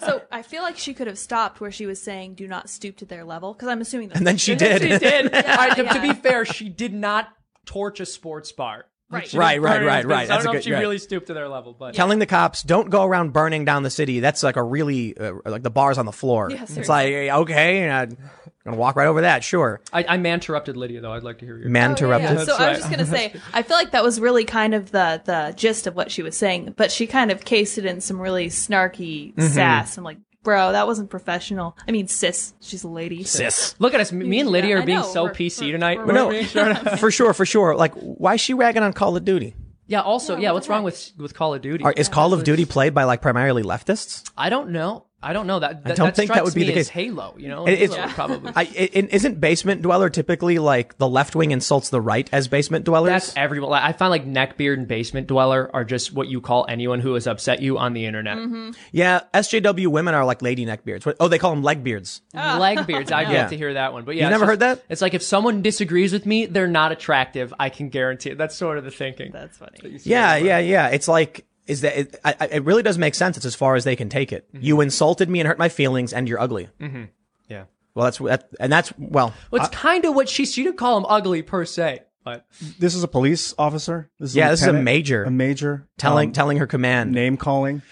So 0.00 0.22
I 0.30 0.42
feel 0.42 0.62
like 0.62 0.78
she 0.78 0.94
could 0.94 1.06
have 1.06 1.18
stopped 1.18 1.60
where 1.60 1.70
she 1.70 1.84
was 1.84 2.00
saying, 2.00 2.34
"Do 2.34 2.46
not 2.46 2.70
stoop 2.70 2.96
to 2.98 3.04
their 3.04 3.24
level," 3.24 3.52
because 3.52 3.68
I'm 3.68 3.80
assuming. 3.80 4.08
That 4.08 4.18
and 4.18 4.26
then 4.26 4.36
she 4.36 4.54
did. 4.54 4.80
She 4.80 4.98
did. 4.98 5.34
all 5.34 5.42
right. 5.42 5.70
To, 5.76 5.82
to 5.82 5.84
yeah. 5.84 6.12
be 6.12 6.14
fair, 6.14 6.44
she 6.44 6.68
did 6.68 6.94
not 6.94 7.28
torch 7.66 8.00
a 8.00 8.06
sports 8.06 8.52
bar. 8.52 8.86
Right. 9.10 9.32
Right, 9.32 9.62
right, 9.62 9.82
right, 9.82 10.04
right. 10.04 10.20
business. 10.28 10.30
I 10.30 10.34
don't 10.36 10.40
a 10.40 10.44
know 10.44 10.52
good- 10.52 10.58
if 10.58 10.64
she 10.64 10.72
right. 10.72 10.80
really 10.80 10.98
stooped 10.98 11.28
to 11.28 11.34
their 11.34 11.48
level, 11.48 11.74
but 11.78 11.94
telling 11.94 12.18
the 12.18 12.26
cops 12.26 12.62
don't 12.62 12.90
go 12.90 13.04
around 13.04 13.32
burning 13.32 13.64
down 13.64 13.82
the 13.82 13.90
city 13.90 14.20
that's 14.20 14.42
like 14.42 14.56
a 14.56 14.62
really 14.62 15.16
uh, 15.16 15.32
like 15.46 15.62
the 15.62 15.70
bars 15.70 15.96
on 15.96 16.04
the 16.06 16.12
floor 16.12 16.50
Yeah, 16.50 16.64
it's 16.68 16.88
like 16.90 17.12
okay 17.14 17.88
i'm 17.90 18.16
gonna 18.64 18.76
walk 18.76 18.96
right 18.96 19.06
over 19.06 19.22
that 19.22 19.42
sure 19.42 19.80
I, 19.94 20.04
I 20.06 20.16
man 20.18 20.34
interrupted 20.34 20.76
Lydia 20.76 21.00
though. 21.00 21.12
I'd 21.12 21.22
like 21.22 21.38
to 21.38 21.46
hear 21.46 21.56
your. 21.56 21.70
man 21.70 21.84
Oh, 21.84 21.86
yeah, 21.88 21.96
interrupted 21.96 22.38
yeah. 22.38 22.44
So 22.44 22.56
I 22.56 22.68
was 22.70 22.78
just 22.80 22.90
gonna 22.90 23.06
say, 23.06 23.34
I 23.54 23.62
feel 23.62 23.76
like 23.78 23.92
that 23.92 24.02
was 24.04 24.20
really 24.20 24.44
kind 24.44 24.74
of 24.74 24.90
the 24.90 25.22
the 25.24 25.54
gist 25.56 25.86
of 25.86 25.96
what 25.96 26.10
she 26.10 26.22
was 26.22 26.36
saying, 26.36 26.74
but 26.76 26.92
she 26.92 27.06
kind 27.06 27.30
of 27.30 27.44
cased 27.46 27.78
it 27.78 27.86
in 27.86 28.00
some 28.02 28.20
really 28.20 28.48
snarky 28.48 29.34
Mm-hmm. 29.34 29.46
sass. 29.48 29.96
I'm 29.96 30.04
like, 30.04 30.18
bro, 30.42 30.72
that 30.72 30.86
wasn't 30.86 31.10
professional. 31.10 31.76
I 31.86 31.90
mean, 31.92 32.08
sis, 32.08 32.54
she's 32.60 32.84
a 32.84 32.88
lady. 32.88 33.24
sis 33.24 33.74
Look 33.78 33.94
at 33.94 34.00
us. 34.00 34.12
Me 34.12 34.40
and 34.40 34.48
Lydia 34.48 34.76
Yeah, 34.76 34.82
are 34.82 34.86
being 34.86 35.02
so 35.02 35.24
We're- 35.24 35.34
PC 35.34 35.60
we're- 35.60 35.72
tonight. 35.72 35.98
we're- 35.98 36.12
no 36.14 36.26
We're 36.26 36.32
being 36.32 36.44
sure- 36.46 36.74
for 36.74 37.10
sure 37.10 37.32
for 37.34 37.44
sure 37.46 37.74
like 37.76 37.94
why 37.94 38.34
is 38.34 38.40
she 38.40 38.54
ragging 38.54 38.82
on 38.82 38.92
call 38.92 39.16
of 39.16 39.24
duty 39.24 39.54
yeah. 39.90 40.02
Also, 40.02 40.34
Yeah, 40.34 40.40
yeah. 40.42 40.52
What's 40.52 40.68
wrong 40.68 40.80
heck? 40.80 40.84
with 40.84 41.12
with 41.16 41.34
Call 41.34 41.54
of 41.54 41.62
Duty? 41.62 41.82
Are, 41.82 41.92
is 41.92 42.10
call 42.10 42.34
of 42.34 42.44
duty 42.44 42.66
played 42.66 42.92
by 42.92 43.04
like 43.04 43.22
primarily 43.22 43.62
leftists 43.62 44.30
I 44.36 44.50
don't 44.50 44.68
know. 44.70 45.06
I 45.20 45.32
don't 45.32 45.48
know 45.48 45.58
that. 45.58 45.82
that 45.82 45.96
don't 45.96 46.14
think 46.14 46.30
that 46.32 46.44
would 46.44 46.54
be 46.54 46.60
me 46.60 46.66
the 46.68 46.72
case. 46.74 46.88
Halo, 46.88 47.34
you 47.38 47.48
know, 47.48 47.66
It- 47.66 47.72
it's- 47.80 47.90
Halo 47.94 48.06
would 48.06 48.14
probably. 48.14 48.52
I, 48.54 48.62
it, 48.74 49.12
isn't 49.12 49.40
basement 49.40 49.82
dweller 49.82 50.10
typically 50.10 50.58
like 50.60 50.96
the 50.98 51.08
left 51.08 51.34
wing 51.34 51.50
insults 51.50 51.90
the 51.90 52.00
right 52.00 52.28
as 52.32 52.46
basement 52.46 52.84
dwellers 52.84 53.10
That's 53.10 53.36
everyone. 53.36 53.70
Like, 53.70 53.82
I 53.82 53.92
find 53.92 54.10
like 54.10 54.26
neckbeard 54.26 54.74
and 54.74 54.86
basement 54.86 55.26
dweller 55.26 55.70
are 55.74 55.84
just 55.84 56.12
what 56.12 56.28
you 56.28 56.40
call 56.40 56.66
anyone 56.68 57.00
who 57.00 57.14
has 57.14 57.26
upset 57.26 57.60
you 57.60 57.78
on 57.78 57.94
the 57.94 58.06
internet. 58.06 58.36
Mm-hmm. 58.38 58.70
yeah 58.92 59.22
sjw 59.34 59.86
women 59.88 60.14
are 60.14 60.24
like 60.24 60.40
lady 60.40 60.64
neckbeards 60.64 61.04
What- 61.04 61.16
oh 61.18 61.26
they 61.26 61.38
call 61.38 61.50
them 61.50 61.64
leg 61.64 61.82
beards 61.82 62.22
Leg 62.34 62.86
beards. 62.86 63.10
I'd 63.10 63.28
Yeah. 63.28 63.40
love 63.42 63.50
to 63.50 63.56
hear 63.56 63.74
that 63.74 63.92
one. 63.92 64.04
But 64.04 64.14
yeah, 64.14 64.24
You've 64.24 64.30
never 64.30 64.42
just- 64.44 64.50
heard 64.50 64.60
that? 64.60 64.84
It's 64.88 65.02
like 65.02 65.14
if 65.14 65.22
someone 65.22 65.62
disagrees 65.62 66.12
with 66.12 66.26
me, 66.26 66.46
they're 66.46 66.68
not 66.68 66.92
attractive. 66.92 67.52
I 67.58 67.70
can 67.70 67.88
guarantee 67.88 68.30
it. 68.30 68.38
That's 68.38 68.54
sort 68.54 68.78
of 68.78 68.84
the 68.84 68.90
thinking. 68.92 69.32
That's 69.32 69.58
funny. 69.58 69.98
Yeah, 70.04 70.36
yeah, 70.36 70.58
yeah. 70.58 70.88
It's 70.88 71.08
like 71.08 71.44
is 71.68 71.82
that 71.82 71.96
it, 71.96 72.16
I, 72.24 72.34
I- 72.40 72.46
it 72.46 72.64
really 72.64 72.82
does 72.82 72.98
make 72.98 73.14
sense. 73.14 73.36
It's 73.36 73.46
as 73.46 73.54
far 73.54 73.76
as 73.76 73.84
they 73.84 73.94
can 73.94 74.08
take 74.08 74.32
it. 74.32 74.48
You 74.52 74.80
insulted 74.80 75.28
me 75.28 75.38
and 75.40 75.46
hurt 75.46 75.58
my 75.58 75.68
feelings, 75.68 76.12
and 76.12 76.28
you're 76.28 76.40
ugly. 76.40 76.68
Mm-hmm. 76.80 77.04
Yeah. 77.48 77.64
Well, 77.94 78.04
that's 78.04 78.18
that, 78.18 78.48
and 78.60 78.72
that's 78.72 78.92
well. 78.98 79.34
Well, 79.50 79.62
it's 79.64 79.74
kind 79.74 80.04
of 80.04 80.14
what 80.14 80.28
she. 80.28 80.46
She 80.46 80.62
didn't 80.64 80.76
call 80.78 80.96
him 80.98 81.06
ugly 81.08 81.42
per 81.42 81.64
se, 81.64 82.00
but 82.24 82.44
This 82.78 82.94
is 82.94 83.02
a 83.02 83.08
police 83.08 83.54
officer. 83.58 84.10
This 84.18 84.30
is 84.30 84.36
Yeah, 84.36 84.50
this 84.50 84.62
is 84.62 84.68
a 84.68 84.72
major. 84.72 85.24
A 85.24 85.30
major 85.30 85.86
telling 85.98 86.28
um, 86.30 86.32
telling 86.32 86.58
her 86.58 86.66
command. 86.66 87.12
name 87.12 87.36
calling. 87.36 87.82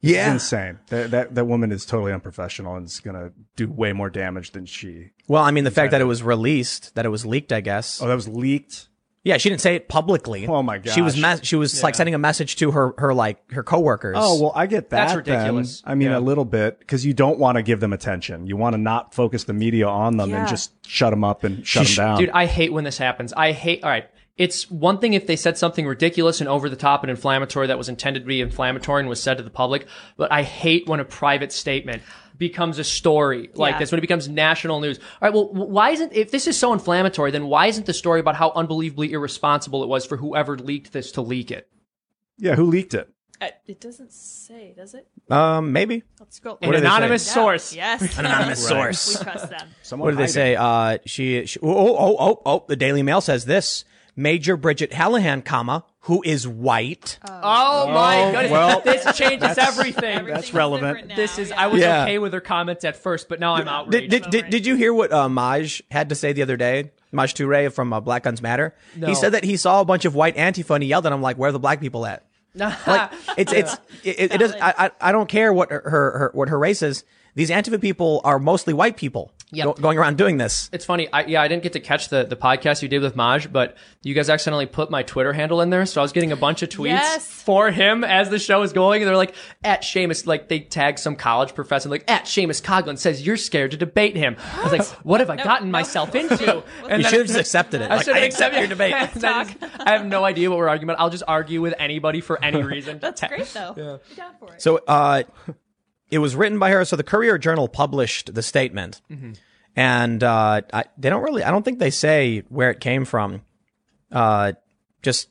Yeah, 0.00 0.34
It's 0.34 0.52
yeah. 0.52 0.64
insane. 0.66 0.78
That, 0.88 1.10
that 1.12 1.34
that 1.36 1.44
woman 1.46 1.70
is 1.72 1.84
totally 1.86 2.12
unprofessional 2.12 2.74
and 2.76 2.86
is 2.86 2.98
gonna 3.00 3.32
do 3.56 3.70
way 3.70 3.92
more 3.92 4.10
damage 4.10 4.50
than 4.52 4.66
she. 4.66 5.10
Well, 5.28 5.42
I 5.42 5.50
mean, 5.52 5.64
the 5.64 5.70
fact 5.70 5.90
that 5.92 6.00
it 6.00 6.04
was 6.06 6.22
released, 6.22 6.94
that 6.96 7.04
it 7.06 7.08
was 7.08 7.24
leaked, 7.24 7.52
I 7.52 7.60
guess. 7.60 8.00
Oh, 8.02 8.08
that 8.08 8.14
was 8.14 8.28
leaked. 8.28 8.88
Yeah, 9.24 9.36
she 9.36 9.48
didn't 9.50 9.60
say 9.60 9.76
it 9.76 9.88
publicly. 9.88 10.48
Oh 10.48 10.62
my 10.64 10.78
god, 10.78 10.92
She 10.92 11.00
was 11.00 11.14
gosh. 11.14 11.38
mes- 11.38 11.46
she 11.46 11.54
was 11.54 11.80
like 11.82 11.94
sending 11.94 12.14
a 12.14 12.18
message 12.18 12.56
to 12.56 12.72
her 12.72 12.92
her 12.98 13.14
like 13.14 13.52
her 13.52 13.62
coworkers. 13.62 14.16
Oh 14.18 14.40
well, 14.42 14.52
I 14.54 14.66
get 14.66 14.90
that. 14.90 14.96
That's 14.96 15.10
then. 15.12 15.18
ridiculous. 15.38 15.82
I 15.84 15.94
mean, 15.94 16.10
Yeah. 16.10 16.18
a 16.18 16.20
little 16.20 16.44
bit 16.44 16.80
because 16.80 17.06
you 17.06 17.14
don't 17.14 17.38
want 17.38 17.56
to 17.56 17.62
give 17.62 17.78
them 17.78 17.92
attention. 17.92 18.46
You 18.48 18.56
want 18.56 18.74
to 18.74 18.78
not 18.80 19.14
focus 19.14 19.44
the 19.44 19.52
media 19.52 19.86
on 19.86 20.16
them 20.16 20.30
Yeah. 20.30 20.40
and 20.40 20.48
just 20.48 20.72
shut 20.86 21.10
them 21.12 21.22
up 21.22 21.44
and 21.44 21.64
shut 21.66 21.86
She- 21.86 21.96
them 21.96 22.04
down. 22.06 22.18
dude, 22.18 22.30
I 22.30 22.46
hate 22.46 22.72
when 22.72 22.82
this 22.84 22.98
happens. 22.98 23.32
I 23.32 23.52
hate. 23.52 23.84
All 23.84 23.90
right. 23.90 24.06
It's 24.38 24.68
one 24.70 24.98
thing 24.98 25.12
if 25.12 25.26
they 25.26 25.36
said 25.36 25.58
something 25.58 25.86
ridiculous 25.86 26.40
and 26.40 26.48
over 26.48 26.68
the 26.70 26.74
top 26.74 27.02
and 27.04 27.10
inflammatory 27.10 27.66
that 27.66 27.76
was 27.78 27.90
intended 27.90 28.20
to 28.20 28.26
be 28.26 28.40
inflammatory 28.40 29.00
and 29.00 29.08
was 29.08 29.22
said 29.22 29.36
to 29.36 29.42
the 29.44 29.50
public, 29.50 29.86
but 30.16 30.32
I 30.32 30.42
hate 30.42 30.88
when 30.88 31.00
a 31.00 31.04
private 31.04 31.52
statement 31.52 32.02
becomes 32.48 32.78
a 32.78 32.84
story 32.84 33.48
like 33.54 33.72
Yeah. 33.74 33.78
this 33.78 33.90
when 33.92 33.98
it 33.98 34.02
becomes 34.02 34.28
national 34.28 34.80
news. 34.80 34.98
All 34.98 35.04
right, 35.22 35.32
well, 35.32 35.48
why 35.52 35.90
isn't 35.90 36.12
if 36.12 36.30
this 36.30 36.46
is 36.46 36.58
so 36.58 36.72
inflammatory, 36.72 37.30
then 37.30 37.46
why 37.46 37.66
isn't 37.68 37.86
the 37.86 37.94
story 37.94 38.20
about 38.20 38.36
how 38.36 38.52
unbelievably 38.54 39.12
irresponsible 39.12 39.82
it 39.82 39.88
was 39.88 40.04
for 40.04 40.16
whoever 40.18 40.58
leaked 40.58 40.92
this 40.92 41.12
to 41.12 41.22
leak 41.22 41.50
it? 41.50 41.68
yeah, 42.38 42.54
who 42.56 42.64
leaked 42.66 42.92
it? 42.94 43.08
Uh, 43.40 43.48
it 43.66 43.80
doesn't 43.80 44.12
say, 44.12 44.72
does 44.76 44.94
it? 44.94 45.06
um, 45.30 45.72
maybe. 45.72 46.02
Let's 46.20 46.36
scroll. 46.36 46.58
An 46.62 46.70
did 46.70 46.82
they 46.82 46.86
anonymous 46.86 47.26
Yeah. 47.26 47.32
source. 47.34 47.74
Yes. 47.74 48.18
An 48.18 48.26
anonymous 48.26 48.66
source. 48.68 49.18
We 49.18 49.24
trust 49.24 49.50
them. 49.50 49.68
Someone 49.82 50.06
What 50.06 50.10
did 50.12 50.18
they 50.18 50.22
hiding. 50.22 50.32
say? 50.32 50.56
Uh, 50.56 50.98
she, 51.06 51.46
she 51.46 51.58
oh, 51.60 51.96
oh, 51.96 52.16
oh, 52.20 52.42
oh, 52.46 52.64
the 52.68 52.76
Daily 52.76 53.02
Mail 53.02 53.20
says 53.20 53.44
this. 53.46 53.84
Major 54.14 54.56
Bridget 54.56 54.90
Hallahan, 54.92 55.44
comma, 55.44 55.84
who 56.06 56.22
is 56.24 56.46
white. 56.48 57.18
Oh 57.28 57.88
my 57.90 58.30
goodness. 58.32 58.50
well, 58.50 58.80
this 58.80 59.16
changes 59.16 59.56
everything. 59.56 60.26
That's 60.26 60.52
relevant. 60.52 61.06
now, 61.08 61.16
This 61.16 61.38
is 61.38 61.50
yeah. 61.50 61.62
I 61.62 61.66
was 61.68 61.80
Yeah. 61.80 62.02
okay 62.02 62.18
with 62.18 62.32
her 62.32 62.40
comments 62.40 62.84
at 62.84 62.96
first, 62.96 63.28
but 63.28 63.38
now 63.40 63.54
I'm 63.54 63.68
outraged. 63.68 64.10
Did, 64.10 64.22
did, 64.22 64.30
did, 64.30 64.50
did 64.50 64.66
you 64.66 64.74
hear 64.74 64.92
what 64.92 65.12
uh, 65.12 65.28
Maj 65.28 65.80
had 65.90 66.08
to 66.08 66.14
say 66.14 66.32
the 66.32 66.42
other 66.42 66.56
day? 66.56 66.90
Maj 67.12 67.34
Toure 67.34 67.70
from 67.72 67.92
uh, 67.92 68.00
Black 68.00 68.24
Guns 68.24 68.42
Matter. 68.42 68.74
No. 68.96 69.06
He 69.06 69.14
said 69.14 69.32
that 69.32 69.44
he 69.44 69.56
saw 69.56 69.80
a 69.80 69.84
bunch 69.84 70.04
of 70.04 70.14
white 70.14 70.34
Antifa 70.36 70.74
and 70.74 70.82
he 70.82 70.88
yelled 70.88 71.06
at 71.06 71.12
him, 71.12 71.22
like, 71.22 71.36
"Where 71.38 71.50
are 71.50 71.52
the 71.52 71.58
black 71.60 71.80
people 71.80 72.04
at?" 72.06 72.24
Like 72.54 73.10
it's 73.38 73.52
it's 73.52 73.74
it, 74.02 74.20
it, 74.20 74.32
it 74.34 74.38
does. 74.38 74.54
I, 74.60 74.74
I 74.86 74.90
I 75.00 75.12
don't 75.12 75.28
care 75.28 75.52
what 75.52 75.70
her, 75.70 75.80
her 75.84 76.30
what 76.34 76.48
her 76.48 76.58
race 76.58 76.82
is. 76.82 77.04
These 77.34 77.50
Antifa 77.50 77.80
people 77.80 78.20
are 78.24 78.38
mostly 78.38 78.74
white 78.74 78.96
people 78.96 79.32
Yep. 79.54 79.66
go- 79.66 79.72
going 79.74 79.98
around 79.98 80.16
doing 80.16 80.38
this. 80.38 80.70
It's 80.72 80.86
funny. 80.86 81.12
I, 81.12 81.24
yeah, 81.26 81.42
I 81.42 81.48
didn't 81.48 81.62
get 81.62 81.74
to 81.74 81.80
catch 81.80 82.08
the, 82.08 82.24
the 82.24 82.36
podcast 82.36 82.80
you 82.80 82.88
did 82.88 83.02
with 83.02 83.14
Maj, 83.16 83.52
but 83.52 83.76
you 84.02 84.14
guys 84.14 84.30
accidentally 84.30 84.64
put 84.64 84.90
my 84.90 85.02
Twitter 85.02 85.34
handle 85.34 85.60
in 85.60 85.68
there. 85.68 85.84
So 85.84 86.00
I 86.00 86.02
was 86.02 86.12
getting 86.12 86.32
a 86.32 86.36
bunch 86.36 86.62
of 86.62 86.70
tweets 86.70 86.86
Yes. 86.86 87.26
for 87.26 87.70
him 87.70 88.02
as 88.02 88.30
the 88.30 88.38
show 88.38 88.60
was 88.60 88.72
going. 88.72 89.02
And 89.02 89.08
they're 89.10 89.16
like, 89.16 89.34
at 89.62 89.82
Seamus, 89.82 90.26
like 90.26 90.48
they 90.48 90.60
tag 90.60 90.98
some 90.98 91.16
college 91.16 91.54
professor, 91.54 91.90
like, 91.90 92.10
at 92.10 92.24
Seamus 92.24 92.62
Coughlin 92.62 92.96
says 92.96 93.26
you're 93.26 93.36
scared 93.36 93.72
to 93.72 93.76
debate 93.76 94.16
him. 94.16 94.36
I 94.54 94.62
was 94.62 94.72
like, 94.72 94.86
what 95.04 95.20
have 95.20 95.28
I 95.28 95.36
gotten 95.36 95.70
myself 95.70 96.14
into? 96.14 96.62
And 96.88 97.02
You 97.02 97.08
should 97.10 97.18
have 97.18 97.26
just 97.28 97.38
accepted 97.38 97.82
it. 97.82 97.90
I 97.90 97.96
Like, 97.96 98.04
should 98.06 98.14
I 98.16 98.20
have 98.20 98.26
accept 98.28 98.54
accepted 98.56 98.58
your 98.58 98.68
debate. 98.68 98.94
And 99.16 99.24
I, 99.80 99.90
I 99.90 99.90
have 99.98 100.06
no 100.06 100.24
idea 100.24 100.48
what 100.48 100.58
we're 100.58 100.68
arguing 100.70 100.88
about. 100.90 101.00
I'll 101.02 101.10
just 101.10 101.24
argue 101.28 101.60
with 101.60 101.74
anybody 101.78 102.22
for 102.22 102.42
any 102.42 102.62
reason. 102.74 103.00
That's 103.00 103.20
great, 103.20 103.46
though. 103.48 103.74
You're 103.76 104.00
down 104.16 104.32
for 104.38 104.54
it. 104.54 104.62
So 104.62 104.78
uh, 104.88 105.24
it 106.12 106.18
was 106.18 106.36
written 106.36 106.58
by 106.60 106.70
her. 106.70 106.84
So 106.84 106.94
the 106.94 107.02
Courier 107.02 107.38
Journal 107.38 107.66
published 107.66 108.34
the 108.34 108.42
statement, 108.42 109.00
and 109.74 110.22
uh, 110.22 110.60
I, 110.72 110.84
they 110.98 111.10
don't 111.10 111.22
really. 111.22 111.42
I 111.42 111.50
don't 111.50 111.64
think 111.64 111.78
they 111.78 111.90
say 111.90 112.44
where 112.48 112.70
it 112.70 112.78
came 112.80 113.04
from. 113.04 113.42
Uh, 114.10 114.52
just, 115.02 115.28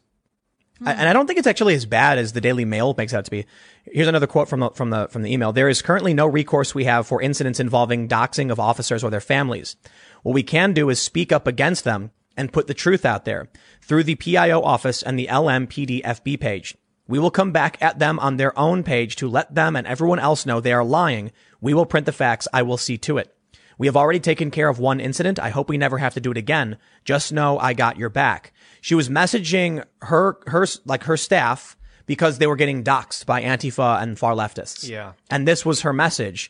I- 0.85 0.93
and 0.93 1.07
I 1.07 1.13
don't 1.13 1.27
think 1.27 1.37
it's 1.39 1.47
actually 1.47 1.75
as 1.75 1.85
bad 1.85 2.17
as 2.17 2.33
the 2.33 2.41
Daily 2.41 2.65
Mail 2.65 2.93
makes 2.97 3.13
it 3.13 3.17
out 3.17 3.25
to 3.25 3.31
be. 3.31 3.45
Here's 3.85 4.07
another 4.07 4.27
quote 4.27 4.49
from 4.49 4.59
the 4.61 4.71
from 4.71 4.89
the 4.89 5.07
from 5.09 5.21
the 5.21 5.31
email. 5.31 5.53
There 5.53 5.69
is 5.69 5.81
currently 5.81 6.13
no 6.13 6.27
recourse 6.27 6.73
we 6.75 6.83
have 6.85 7.07
for 7.07 7.21
incidents 7.21 7.59
involving 7.59 8.07
doxing 8.07 8.51
of 8.51 8.59
officers 8.59 9.03
or 9.03 9.09
their 9.09 9.21
families. 9.21 9.75
What 10.23 10.33
we 10.33 10.43
can 10.43 10.73
do 10.73 10.89
is 10.89 10.99
speak 11.01 11.31
up 11.31 11.47
against 11.47 11.83
them 11.83 12.11
and 12.37 12.53
put 12.53 12.67
the 12.67 12.73
truth 12.73 13.05
out 13.05 13.25
there 13.25 13.49
through 13.81 14.03
the 14.03 14.15
PIO 14.15 14.61
office 14.61 15.03
and 15.03 15.17
the 15.19 15.27
LMPD 15.27 16.01
FB 16.03 16.39
page. 16.39 16.75
We 17.11 17.19
will 17.19 17.29
come 17.29 17.51
back 17.51 17.77
at 17.81 17.99
them 17.99 18.19
on 18.19 18.37
their 18.37 18.57
own 18.57 18.83
page 18.83 19.17
to 19.17 19.27
let 19.27 19.53
them 19.53 19.75
and 19.75 19.85
everyone 19.85 20.19
else 20.19 20.45
know 20.45 20.61
they 20.61 20.71
are 20.71 20.85
lying. 20.85 21.33
We 21.59 21.73
will 21.73 21.85
print 21.85 22.05
the 22.05 22.13
facts. 22.13 22.47
I 22.53 22.61
will 22.61 22.77
see 22.77 22.97
to 22.99 23.17
it. 23.17 23.35
We 23.77 23.87
have 23.87 23.97
already 23.97 24.21
taken 24.21 24.49
care 24.49 24.69
of 24.69 24.79
one 24.79 25.01
incident. 25.01 25.37
I 25.37 25.49
hope 25.49 25.67
we 25.67 25.77
never 25.77 25.97
have 25.97 26.13
to 26.13 26.21
do 26.21 26.31
it 26.31 26.37
again. 26.37 26.77
Just 27.03 27.33
know 27.33 27.59
I 27.59 27.73
got 27.73 27.97
your 27.97 28.07
back. 28.07 28.53
She 28.79 28.95
was 28.95 29.09
messaging 29.09 29.83
her, 30.03 30.37
her, 30.47 30.65
like 30.85 31.03
her 31.03 31.17
staff 31.17 31.75
because 32.05 32.37
they 32.37 32.47
were 32.47 32.55
getting 32.55 32.81
doxxed 32.81 33.25
by 33.25 33.41
Antifa 33.41 34.01
and 34.01 34.17
far 34.17 34.33
leftists. 34.33 34.87
Yeah. 34.87 35.11
And 35.29 35.45
this 35.45 35.65
was 35.65 35.81
her 35.81 35.91
message. 35.91 36.49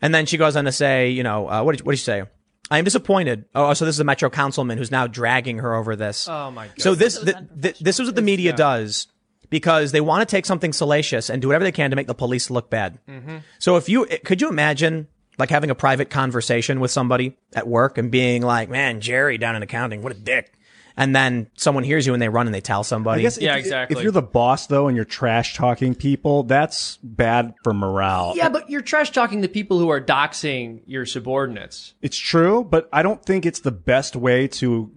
And 0.00 0.14
then 0.14 0.26
she 0.26 0.36
goes 0.36 0.54
on 0.54 0.66
to 0.66 0.72
say, 0.72 1.10
you 1.10 1.24
know, 1.24 1.50
uh, 1.50 1.64
what 1.64 1.76
did 1.76 1.84
what 1.84 1.94
did 1.94 1.98
she 1.98 2.04
say? 2.04 2.22
I 2.70 2.78
am 2.78 2.84
disappointed. 2.84 3.46
Oh, 3.52 3.74
so 3.74 3.84
this 3.84 3.96
is 3.96 4.00
a 4.00 4.04
Metro 4.04 4.30
councilman 4.30 4.78
who's 4.78 4.92
now 4.92 5.08
dragging 5.08 5.58
her 5.58 5.74
over 5.74 5.96
this. 5.96 6.28
Oh 6.28 6.52
my 6.52 6.68
god. 6.68 6.80
So 6.80 6.94
this 6.94 7.20
th- 7.20 7.36
th- 7.60 7.78
this 7.80 7.98
is 7.98 8.06
what 8.06 8.14
the 8.14 8.22
media 8.22 8.52
does 8.52 9.08
because 9.50 9.92
they 9.92 10.00
want 10.00 10.26
to 10.28 10.30
take 10.30 10.46
something 10.46 10.72
salacious 10.72 11.30
and 11.30 11.40
do 11.40 11.48
whatever 11.48 11.64
they 11.64 11.72
can 11.72 11.90
to 11.90 11.96
make 11.96 12.06
the 12.06 12.14
police 12.14 12.50
look 12.50 12.70
bad. 12.70 12.98
Mm-hmm. 13.08 13.38
So 13.58 13.76
if 13.76 13.88
you 13.88 14.06
could 14.24 14.40
you 14.40 14.48
imagine 14.48 15.08
like 15.38 15.50
having 15.50 15.70
a 15.70 15.74
private 15.74 16.10
conversation 16.10 16.80
with 16.80 16.90
somebody 16.90 17.36
at 17.54 17.66
work 17.66 17.98
and 17.98 18.10
being 18.10 18.42
like, 18.42 18.68
"Man, 18.68 19.00
Jerry 19.00 19.38
down 19.38 19.56
in 19.56 19.62
accounting, 19.62 20.02
what 20.02 20.12
a 20.12 20.16
dick." 20.16 20.52
And 20.98 21.14
then 21.14 21.48
someone 21.54 21.84
hears 21.84 22.08
you 22.08 22.12
and 22.12 22.20
they 22.20 22.28
run 22.28 22.46
and 22.46 22.54
they 22.54 22.60
tell 22.60 22.82
somebody. 22.82 23.20
I 23.20 23.22
guess 23.22 23.38
Yeah, 23.38 23.54
exactly. 23.54 23.96
If 23.96 24.02
you're 24.02 24.10
the 24.10 24.20
boss 24.20 24.66
though 24.66 24.88
and 24.88 24.96
you're 24.96 25.04
trash 25.04 25.54
talking 25.54 25.94
people, 25.94 26.42
that's 26.42 26.98
bad 27.04 27.54
for 27.62 27.72
morale. 27.72 28.32
yeah, 28.34 28.48
but 28.48 28.68
you're 28.68 28.82
trash 28.82 29.12
talking 29.12 29.40
the 29.40 29.48
people 29.48 29.78
who 29.78 29.90
are 29.90 30.00
doxing 30.00 30.80
your 30.86 31.06
subordinates. 31.06 31.94
It's 32.02 32.18
true, 32.18 32.64
but 32.64 32.88
I 32.92 33.04
don't 33.04 33.24
think 33.24 33.46
it's 33.46 33.60
the 33.60 33.70
best 33.70 34.16
way 34.16 34.48
to 34.48 34.90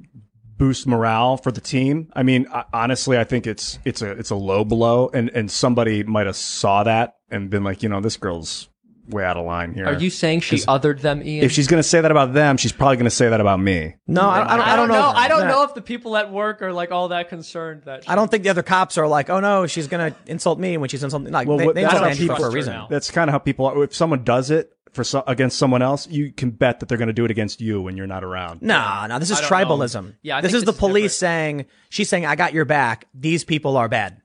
boost 0.61 0.85
morale 0.85 1.37
for 1.37 1.51
the 1.51 1.59
team. 1.59 2.07
I 2.13 2.21
mean, 2.21 2.45
I- 2.53 2.65
honestly, 2.71 3.17
I 3.17 3.23
think 3.23 3.47
it's 3.47 3.79
it's 3.83 4.03
a 4.03 4.11
it's 4.11 4.29
a 4.29 4.35
low 4.35 4.63
blow, 4.63 5.09
and 5.11 5.29
and 5.31 5.49
somebody 5.49 6.03
might 6.03 6.27
have 6.27 6.35
saw 6.35 6.83
that 6.83 7.15
and 7.31 7.49
been 7.49 7.63
like, 7.63 7.81
you 7.81 7.89
know, 7.89 7.99
this 7.99 8.15
girl's 8.15 8.69
way 9.09 9.25
out 9.25 9.35
of 9.37 9.43
line 9.45 9.73
here. 9.73 9.87
Are 9.87 9.93
you 9.99 10.11
saying 10.11 10.41
she 10.41 10.57
othered 10.57 11.01
them, 11.01 11.23
Ian? 11.23 11.43
If 11.43 11.51
she's 11.51 11.67
gonna 11.67 11.81
say 11.81 11.99
that 12.01 12.11
about 12.11 12.33
them, 12.33 12.57
she's 12.57 12.71
probably 12.71 12.97
gonna 12.97 13.09
say 13.09 13.27
that 13.29 13.41
about 13.41 13.59
me. 13.59 13.95
no, 14.05 14.21
I, 14.21 14.53
I 14.53 14.57
don't, 14.57 14.67
I 14.67 14.75
don't 14.75 14.87
know. 14.89 15.11
I 15.15 15.27
don't 15.27 15.47
know 15.47 15.63
if 15.63 15.73
the 15.73 15.81
people 15.81 16.15
at 16.15 16.31
work 16.31 16.61
are 16.61 16.71
like 16.71 16.91
all 16.91 17.07
that 17.07 17.27
concerned 17.29 17.81
that. 17.85 18.07
I 18.07 18.13
don't 18.13 18.29
think 18.29 18.43
the 18.43 18.49
other 18.49 18.61
cops 18.63 18.99
are 18.99 19.07
like, 19.07 19.31
"Oh 19.31 19.39
no, 19.39 19.65
she's 19.65 19.87
gonna 19.87 20.15
insult 20.27 20.59
me 20.59 20.77
when 20.77 20.89
she's 20.89 21.03
insulting." 21.03 21.33
Like, 21.33 21.47
Well, 21.47 21.57
they, 21.57 21.65
they 21.73 21.81
that's 21.81 21.95
insult 21.95 22.11
how 22.11 22.15
people- 22.15 22.35
for 22.35 22.47
a 22.47 22.51
reason. 22.51 22.73
now. 22.73 22.87
That's 22.87 23.09
kind 23.09 23.29
of 23.29 23.31
how 23.33 23.39
people. 23.39 23.65
are. 23.65 23.83
If 23.83 23.95
someone 23.95 24.23
does 24.23 24.51
it 24.51 24.71
for 24.93 25.03
so, 25.03 25.23
against 25.27 25.57
someone 25.57 25.81
else, 25.81 26.07
you 26.07 26.31
can 26.31 26.51
bet 26.51 26.79
that 26.79 26.89
they're 26.89 26.97
gonna 26.97 27.13
do 27.13 27.25
it 27.25 27.31
against 27.31 27.61
you 27.61 27.81
when 27.81 27.95
you're 27.97 28.07
not 28.07 28.23
around. 28.23 28.61
No, 28.61 29.05
no, 29.07 29.19
this 29.19 29.31
is 29.31 29.37
I 29.39 29.41
don't 29.41 29.49
know. 29.69 29.75
tribalism. 29.77 30.13
Yeah, 30.21 30.37
I 30.37 30.41
this 30.41 30.53
is 30.53 30.61
this 30.61 30.65
the 30.65 30.71
is 30.73 30.77
police 30.77 31.17
saying 31.17 31.65
she's 31.89 32.09
saying 32.09 32.25
I 32.25 32.35
got 32.35 32.53
your 32.53 32.65
back. 32.65 33.07
These 33.13 33.43
people 33.43 33.77
are 33.77 33.87
bad. 33.87 34.21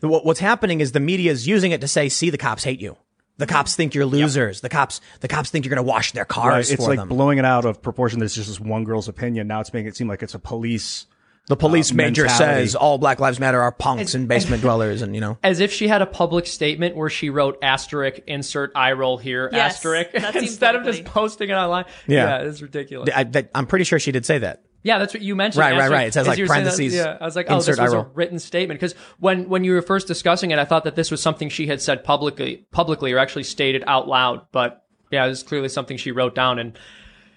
What, 0.00 0.24
what's 0.24 0.40
happening 0.40 0.80
is 0.80 0.90
the 0.92 1.00
media 1.00 1.30
is 1.30 1.46
using 1.46 1.70
it 1.72 1.80
to 1.80 1.88
say, 1.88 2.08
"See, 2.08 2.30
the 2.30 2.38
cops 2.38 2.64
hate 2.64 2.80
you. 2.80 2.96
The 3.38 3.46
cops 3.46 3.76
think 3.76 3.94
you're 3.94 4.04
losers. 4.06 4.60
The 4.60 4.68
cops, 4.68 5.00
the 5.20 5.28
cops 5.28 5.50
think 5.50 5.64
you're 5.64 5.74
going 5.74 5.84
to 5.84 5.88
wash 5.88 6.12
their 6.12 6.22
Right? 6.22 6.28
cars 6.28 6.70
It's 6.70 6.82
for 6.84 6.90
like 6.90 6.98
them." 6.98 7.08
blowing 7.08 7.38
it 7.38 7.44
out 7.44 7.64
of 7.64 7.80
proportion. 7.80 8.18
There's 8.18 8.34
just 8.34 8.48
this 8.48 8.60
one 8.60 8.84
girl's 8.84 9.08
opinion. 9.08 9.46
Now 9.46 9.60
it's 9.60 9.72
making 9.72 9.88
it 9.88 9.96
seem 9.96 10.08
like 10.08 10.22
it's 10.22 10.34
a 10.34 10.38
police. 10.40 11.06
The 11.48 11.56
police 11.56 11.90
uh, 11.90 11.96
major 11.96 12.24
mentality. 12.24 12.66
says 12.66 12.74
all 12.76 12.98
Black 12.98 13.18
Lives 13.18 13.40
Matter 13.40 13.60
are 13.60 13.72
punks 13.72 14.14
and 14.14 14.28
basement 14.28 14.62
dwellers, 14.62 15.02
and 15.02 15.14
you 15.14 15.20
know. 15.20 15.38
as 15.42 15.60
if 15.60 15.72
she 15.72 15.88
had 15.88 16.00
a 16.00 16.06
public 16.06 16.46
statement 16.46 16.96
where 16.96 17.10
she 17.10 17.30
wrote 17.30 17.58
asterisk 17.62 18.20
insert 18.26 18.72
eye 18.76 18.92
roll 18.92 19.18
here 19.18 19.50
Yes, 19.52 19.76
asterisk 19.76 20.10
instead 20.36 20.76
of 20.76 20.84
just 20.84 21.04
posting 21.04 21.50
it 21.50 21.54
online. 21.54 21.84
Yeah. 22.06 22.40
yeah 22.40 22.48
it's 22.48 22.62
ridiculous. 22.62 23.10
I, 23.14 23.24
that, 23.24 23.50
I'm 23.54 23.66
pretty 23.66 23.84
sure 23.84 23.98
she 23.98 24.12
did 24.12 24.24
say 24.24 24.38
that. 24.38 24.62
Yeah, 24.84 24.98
that's 24.98 25.14
what 25.14 25.22
you 25.22 25.36
mentioned. 25.36 25.60
Right, 25.60 25.72
right, 25.72 25.80
Asterisk- 25.80 25.92
right. 25.92 26.06
It 26.08 26.12
says, 26.14 26.26
like, 26.26 26.38
you 26.38 26.46
that- 26.46 26.52
parentheses, 26.52 26.94
yeah, 26.94 27.16
I 27.20 27.24
was 27.24 27.36
like, 27.36 27.46
oh, 27.48 27.56
this 27.56 27.68
insert 27.68 27.82
was 27.84 27.92
a 27.92 28.02
written 28.14 28.38
statement 28.38 28.80
because 28.80 28.94
when 29.18 29.48
when 29.48 29.62
you 29.64 29.72
were 29.74 29.82
first 29.82 30.06
discussing 30.08 30.50
it, 30.50 30.58
I 30.58 30.64
thought 30.64 30.84
that 30.84 30.96
this 30.96 31.10
was 31.10 31.22
something 31.22 31.48
she 31.48 31.66
had 31.66 31.80
said 31.80 32.02
publicly, 32.04 32.66
publicly 32.72 33.12
or 33.12 33.18
actually 33.18 33.44
stated 33.44 33.84
out 33.86 34.08
loud. 34.08 34.46
But 34.52 34.84
yeah, 35.10 35.28
this 35.28 35.38
is 35.38 35.44
clearly 35.44 35.68
something 35.68 35.96
she 35.96 36.10
wrote 36.10 36.34
down. 36.34 36.58
And 36.58 36.76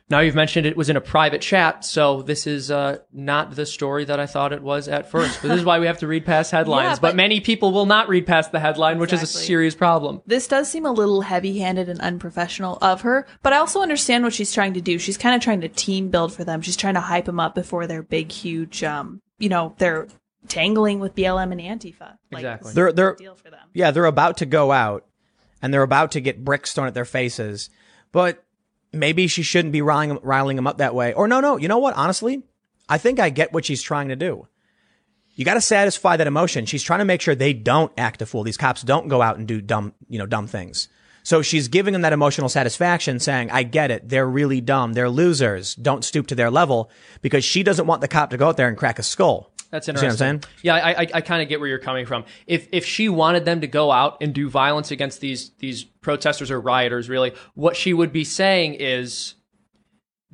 now 0.09 0.19
you've 0.19 0.35
mentioned 0.35 0.67
it 0.67 0.77
was 0.77 0.89
in 0.89 0.95
a 0.97 1.01
private 1.01 1.41
chat, 1.41 1.83
so 1.83 2.21
this 2.21 2.45
is 2.45 2.69
uh, 2.69 2.99
not 3.11 3.55
the 3.55 3.65
story 3.65 4.05
that 4.05 4.19
I 4.19 4.27
thought 4.27 4.53
it 4.53 4.61
was 4.61 4.87
at 4.87 5.09
first. 5.09 5.41
But 5.41 5.47
this 5.47 5.59
is 5.59 5.65
why 5.65 5.79
we 5.79 5.87
have 5.87 5.97
to 5.99 6.07
read 6.07 6.25
past 6.25 6.51
headlines. 6.57 6.85
Yeah, 6.85 6.93
but, 6.95 7.01
but- 7.01 7.15
many 7.15 7.39
people 7.41 7.71
will 7.71 7.87
not 7.87 8.07
read 8.07 8.27
past 8.27 8.51
the 8.51 8.59
headline, 8.59 8.99
which 8.99 9.13
is 9.13 9.23
a 9.23 9.27
serious 9.27 9.73
problem. 9.73 10.21
This 10.27 10.47
does 10.47 10.69
seem 10.69 10.85
a 10.85 10.91
little 10.91 11.21
heavy-handed 11.21 11.89
and 11.89 11.99
unprofessional 12.01 12.77
of 12.81 13.01
her, 13.01 13.25
but 13.41 13.51
I 13.53 13.57
also 13.57 13.81
understand 13.81 14.23
what 14.23 14.33
she's 14.33 14.53
trying 14.53 14.73
to 14.75 14.81
do. 14.81 14.99
She's 14.99 15.17
kind 15.17 15.35
of 15.35 15.41
trying 15.41 15.61
to 15.61 15.69
team 15.69 16.09
build 16.09 16.33
for 16.33 16.43
them. 16.43 16.61
She's 16.61 16.77
trying 16.77 16.93
to 16.93 17.01
hype 17.01 17.25
them 17.25 17.39
up 17.39 17.55
before 17.55 17.87
their 17.87 18.03
big, 18.03 18.31
huge, 18.31 18.83
um, 18.83 19.21
you 19.39 19.49
know, 19.49 19.73
they're 19.79 20.07
tangling 20.47 20.99
with 20.99 21.15
BLM 21.15 21.51
and 21.51 21.59
Antifa. 21.59 22.17
Like, 22.31 22.41
Exactly. 22.43 22.73
They're- 22.73 22.87
a 22.89 22.93
they're- 22.93 23.15
deal 23.15 23.33
for 23.35 23.49
them. 23.49 23.59
Yeah, 23.73 23.89
they're 23.89 24.05
about 24.05 24.37
to 24.37 24.45
go 24.45 24.71
out 24.71 25.03
and 25.63 25.73
they're 25.73 25.81
about 25.81 26.11
to 26.11 26.21
get 26.21 26.45
bricks 26.45 26.73
thrown 26.73 26.85
at 26.85 26.93
their 26.93 27.05
faces. 27.05 27.71
But 28.11 28.44
maybe 28.95 29.27
she 29.27 29.43
shouldn't 29.43 29.71
be 29.71 29.81
riling, 29.81 30.19
riling 30.23 30.55
them 30.55 30.67
up 30.67 30.77
that 30.77 30.95
way. 30.95 31.13
Or 31.13 31.27
no, 31.27 31.39
no, 31.39 31.57
you 31.57 31.67
know 31.67 31.77
what? 31.77 31.95
Honestly, 31.95 32.43
I 32.87 32.97
think 32.97 33.19
I 33.19 33.29
get 33.29 33.53
what 33.53 33.65
she's 33.65 33.81
trying 33.81 34.09
to 34.09 34.15
do. 34.15 34.47
You 35.35 35.43
got 35.43 35.55
to 35.55 35.61
satisfy 35.61 36.17
that 36.17 36.27
emotion. 36.27 36.65
She's 36.65 36.83
trying 36.83 36.99
to 36.99 37.05
make 37.05 37.21
sure 37.21 37.35
they 37.35 37.53
don't 37.53 37.91
act 37.97 38.21
a 38.21 38.25
fool. 38.25 38.43
These 38.43 38.57
cops 38.57 38.81
don't 38.83 39.09
go 39.09 39.21
out 39.21 39.37
and 39.37 39.47
do 39.47 39.61
dumb, 39.61 39.93
you 40.07 40.17
know, 40.17 40.25
dumb 40.25 40.47
things. 40.47 40.87
So 41.23 41.41
she's 41.41 41.67
giving 41.67 41.91
them 41.91 42.03
that 42.03 42.13
emotional 42.13 42.49
satisfaction 42.49 43.19
saying, 43.19 43.49
I 43.51 43.63
get 43.63 43.91
it. 43.91 44.07
They're 44.07 44.29
really 44.29 44.61
dumb. 44.61 44.93
They're 44.93 45.09
losers. 45.09 45.73
Don't 45.75 46.05
stoop 46.05 46.27
to 46.27 46.35
their 46.35 46.51
level 46.51 46.91
because 47.21 47.43
she 47.43 47.63
doesn't 47.63 47.87
want 47.87 48.01
the 48.01 48.07
cop 48.07 48.29
to 48.29 48.37
go 48.37 48.47
out 48.47 48.57
there 48.57 48.67
and 48.67 48.77
crack 48.77 48.99
a 48.99 49.03
skull. 49.03 49.51
That's 49.75 49.87
See 49.87 49.91
interesting. 49.91 50.25
what 50.25 50.35
I'm 50.35 50.41
saying? 50.41 50.53
Yeah, 50.61 50.75
I 50.75 51.01
I, 51.01 51.07
I 51.15 51.21
kind 51.21 51.41
of 51.41 51.49
get 51.49 51.59
where 51.59 51.67
you're 51.67 51.79
coming 51.79 52.05
from. 52.05 52.23
If 52.47 52.69
if 52.71 52.85
she 52.85 53.09
wanted 53.09 53.43
them 53.43 53.59
to 53.59 53.67
go 53.67 53.91
out 53.91 54.17
and 54.21 54.33
do 54.33 54.49
violence 54.49 54.89
against 54.89 55.19
these 55.19 55.51
these 55.59 55.83
protesters 55.83 56.49
or 56.49 56.61
rioters, 56.61 57.09
really, 57.09 57.33
what 57.55 57.75
she 57.75 57.93
would 57.93 58.13
be 58.13 58.23
saying 58.23 58.75
is 58.75 59.35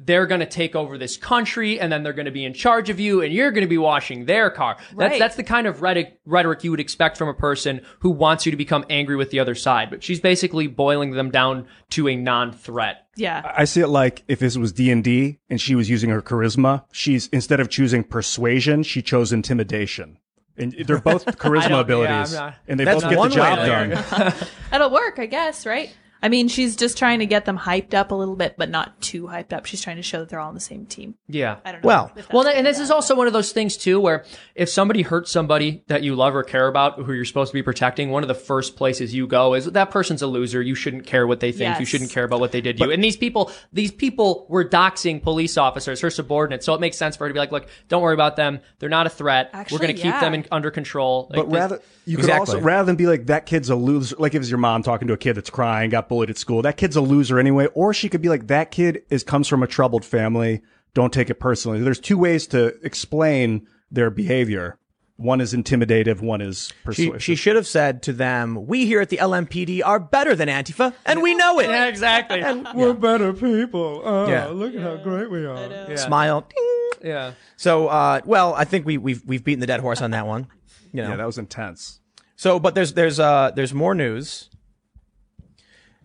they're 0.04 0.26
going 0.26 0.40
to 0.40 0.48
take 0.48 0.76
over 0.76 0.98
this 0.98 1.16
country 1.18 1.80
and 1.80 1.92
then 1.92 2.02
they're 2.04 2.14
going 2.14 2.26
to 2.26 2.32
be 2.32 2.44
in 2.44 2.54
charge 2.54 2.90
of 2.90 3.00
you 3.00 3.22
and 3.22 3.32
you're 3.34 3.52
going 3.52 3.62
to 3.64 3.68
be 3.70 3.78
washing 3.78 4.26
their 4.26 4.50
car. 4.50 4.78
That's 4.98 5.12
Right. 5.12 5.20
that's 5.20 5.36
the 5.36 5.44
kind 5.44 5.68
of 5.68 5.82
rhetoric, 5.82 6.20
rhetoric 6.26 6.64
you 6.64 6.72
would 6.72 6.80
expect 6.80 7.18
from 7.18 7.28
a 7.30 7.34
person 7.34 7.82
who 8.00 8.10
wants 8.10 8.46
you 8.46 8.52
to 8.52 8.58
become 8.58 8.84
angry 8.90 9.16
with 9.16 9.30
the 9.30 9.40
other 9.40 9.54
side. 9.56 9.90
But 9.90 10.04
she's 10.04 10.20
basically 10.20 10.68
boiling 10.68 11.12
them 11.12 11.30
down 11.30 11.68
to 11.92 12.08
a 12.08 12.16
non-threat. 12.16 13.06
Yeah. 13.16 13.52
I 13.56 13.66
see 13.66 13.82
it 13.82 13.88
like 13.90 14.24
if 14.28 14.40
this 14.40 14.58
was 14.58 14.72
D 14.72 14.90
and 14.92 15.04
D 15.04 15.40
and 15.50 15.60
she 15.62 15.76
was 15.76 15.90
using 15.90 16.10
her 16.10 16.22
charisma, 16.22 16.86
she's 16.92 17.28
instead 17.28 17.60
of 17.60 17.70
choosing 17.70 18.04
persuasion, 18.04 18.84
she 18.84 19.02
chose 19.02 19.32
intimidation. 19.32 20.18
And 20.58 20.74
they're 20.86 21.00
both 21.00 21.26
charisma 21.38 21.62
don't- 21.62 21.72
yeah, 21.72 21.80
abilities, 21.80 22.34
not- 22.34 22.56
and 22.68 22.80
they 22.80 22.86
both 22.86 23.04
get 23.04 23.10
the 23.22 23.30
job 23.30 23.58
way 23.60 23.66
to- 23.90 23.96
done. 23.96 24.34
It'll 24.74 24.90
work, 25.02 25.20
I 25.20 25.26
guess, 25.26 25.66
right? 25.66 25.96
I 26.24 26.30
mean, 26.30 26.48
she's 26.48 26.76
just 26.76 26.98
trying 26.98 27.20
to 27.20 27.26
get 27.26 27.46
them 27.46 27.58
hyped 27.58 27.94
up 27.94 28.12
a 28.12 28.16
little 28.16 28.36
bit, 28.36 28.56
but 28.58 28.70
not 28.70 29.00
too 29.02 29.24
hyped 29.24 29.54
up. 29.54 29.66
She's 29.66 29.82
trying 29.82 29.96
to 29.96 30.04
show 30.04 30.20
that 30.20 30.30
they're 30.30 30.40
all 30.40 30.50
on 30.50 30.54
the 30.54 30.60
same 30.60 30.86
team. 30.86 31.16
Yeah. 31.28 31.58
I 31.66 31.72
don't 31.72 31.84
know. 31.84 31.88
Well, 31.88 32.12
Well, 32.32 32.48
and 32.48 32.66
this 32.66 32.80
is 32.80 32.92
also 32.92 33.16
one 33.16 33.28
of 33.28 33.34
those 33.34 33.52
things 33.52 33.76
too, 33.78 34.00
where 34.00 34.26
if 34.54 34.70
somebody 34.70 35.02
hurts 35.02 35.32
somebody 35.32 35.84
that 35.88 36.04
you 36.04 36.16
love 36.16 36.36
or 36.36 36.44
care 36.44 36.68
about, 36.68 37.00
who 37.02 37.14
you're 37.14 37.26
supposed 37.26 37.52
to 37.52 37.54
be 37.54 37.64
protecting, 37.64 38.10
one 38.12 38.24
of 38.24 38.28
the 38.28 38.36
first 38.36 38.76
places 38.76 39.14
you 39.14 39.26
go 39.28 39.54
is 39.56 39.66
that 39.66 39.90
person's 39.92 40.22
a 40.22 40.28
loser. 40.28 40.62
You 40.62 40.76
shouldn't 40.76 41.06
care 41.06 41.26
what 41.26 41.40
they 41.40 41.52
think. 41.52 41.80
You 41.80 41.86
shouldn't 41.86 42.12
care 42.12 42.24
about 42.24 42.40
what 42.40 42.52
they 42.52 42.62
did 42.62 42.78
to 42.78 42.86
you. 42.86 42.92
And 42.92 43.04
these 43.04 43.18
people, 43.18 43.52
these 43.74 43.92
people 43.92 44.46
were 44.50 44.64
doxing 44.64 45.22
police 45.24 45.58
officers, 45.58 46.02
her 46.02 46.10
subordinates. 46.10 46.66
So 46.66 46.74
it 46.74 46.82
makes 46.82 46.98
sense 46.98 47.16
for 47.18 47.26
her 47.26 47.30
to 47.30 47.34
be 47.34 47.40
like, 47.40 47.52
look, 47.52 47.68
don't 47.88 48.02
worry 48.02 48.14
about 48.14 48.36
them. 48.36 48.60
They're 48.80 48.90
not 48.90 49.08
a 49.08 49.10
threat. 49.10 49.50
Actually, 49.54 49.76
We're 49.76 49.82
going 49.88 49.96
to 49.96 50.02
keep 50.02 50.20
them 50.20 50.34
in, 50.36 50.46
under 50.52 50.70
control. 50.72 51.28
Like, 51.30 51.38
But 51.38 51.50
this- 51.50 51.60
rather, 51.60 51.80
you 52.06 52.18
could 52.18 52.26
Exactly. 52.26 52.56
also 52.56 52.60
rather 52.62 52.86
than 52.86 52.96
be 52.96 53.08
like 53.08 53.28
that 53.28 53.46
kid's 53.46 53.70
a 53.70 53.76
loser. 53.76 54.16
Like 54.18 54.36
if 54.36 54.42
it's 54.42 54.50
your 54.50 54.58
mom 54.60 54.84
talking 54.84 55.08
to 55.08 55.14
a 55.14 55.18
kid 55.18 55.34
that's 55.34 55.50
crying, 55.50 55.90
got 55.92 56.10
bullied 56.12 56.30
at 56.30 56.38
school, 56.38 56.62
that 56.62 56.76
kid's 56.76 56.98
a 56.98 57.02
loser 57.02 57.40
anyway. 57.40 57.68
Or 57.74 57.94
she 57.94 58.10
could 58.10 58.22
be 58.22 58.28
like 58.28 58.48
that 58.48 58.70
kid 58.70 59.04
is 59.10 59.24
comes 59.24 59.48
from 59.48 59.64
a 59.64 59.68
troubled 59.68 60.04
family. 60.04 60.62
Don't 60.94 61.14
take 61.14 61.30
it 61.30 61.36
personally. 61.40 61.80
There's 61.80 62.02
two 62.02 62.18
ways 62.18 62.48
to 62.48 62.76
explain 62.86 63.66
their 63.90 64.10
behavior. 64.10 64.78
One 65.16 65.40
is 65.40 65.54
intimidative. 65.54 66.22
One 66.22 66.42
is 66.42 66.68
She, 66.68 66.74
persuasive. 66.84 67.24
she 67.24 67.36
should 67.36 67.56
have 67.56 67.66
said 67.68 68.02
to 68.04 68.12
them, 68.14 68.66
"We 68.68 68.86
here 68.88 69.00
at 69.00 69.08
the 69.10 69.18
LMPD 69.22 69.82
are 69.86 70.00
better 70.00 70.36
than 70.36 70.50
Antifa, 70.50 70.94
and 71.06 71.22
we 71.22 71.34
know 71.34 71.60
it." 71.60 71.70
yeah, 71.70 71.86
exactly. 71.86 72.44
We're 72.76 72.94
better 72.94 73.32
people. 73.32 74.02
Oh, 74.04 74.28
Yeah. 74.28 74.48
look 74.48 74.74
at 74.76 74.82
how 74.82 74.98
great 74.98 75.30
we 75.32 75.46
are. 75.46 75.96
Smile. 75.96 76.42
Ding. 76.42 77.10
yeah. 77.10 77.32
So, 77.56 77.88
uh, 77.88 78.20
well, 78.26 78.54
I 78.56 78.66
think 78.66 78.86
we, 78.86 78.98
we've 78.98 79.22
we've 79.26 79.44
beaten 79.44 79.60
the 79.62 79.68
dead 79.68 79.80
horse 79.80 80.02
on 80.02 80.12
that 80.12 80.28
one. 80.28 80.48
You 80.92 81.04
know. 81.04 81.10
Yeah, 81.12 81.16
that 81.18 81.26
was 81.28 81.38
intense. 81.38 82.00
so, 82.36 82.60
but 82.60 82.74
there's 82.76 82.94
there's 82.96 83.20
uh 83.20 83.52
there's 83.56 83.74
more 83.74 83.94
news. 83.96 84.50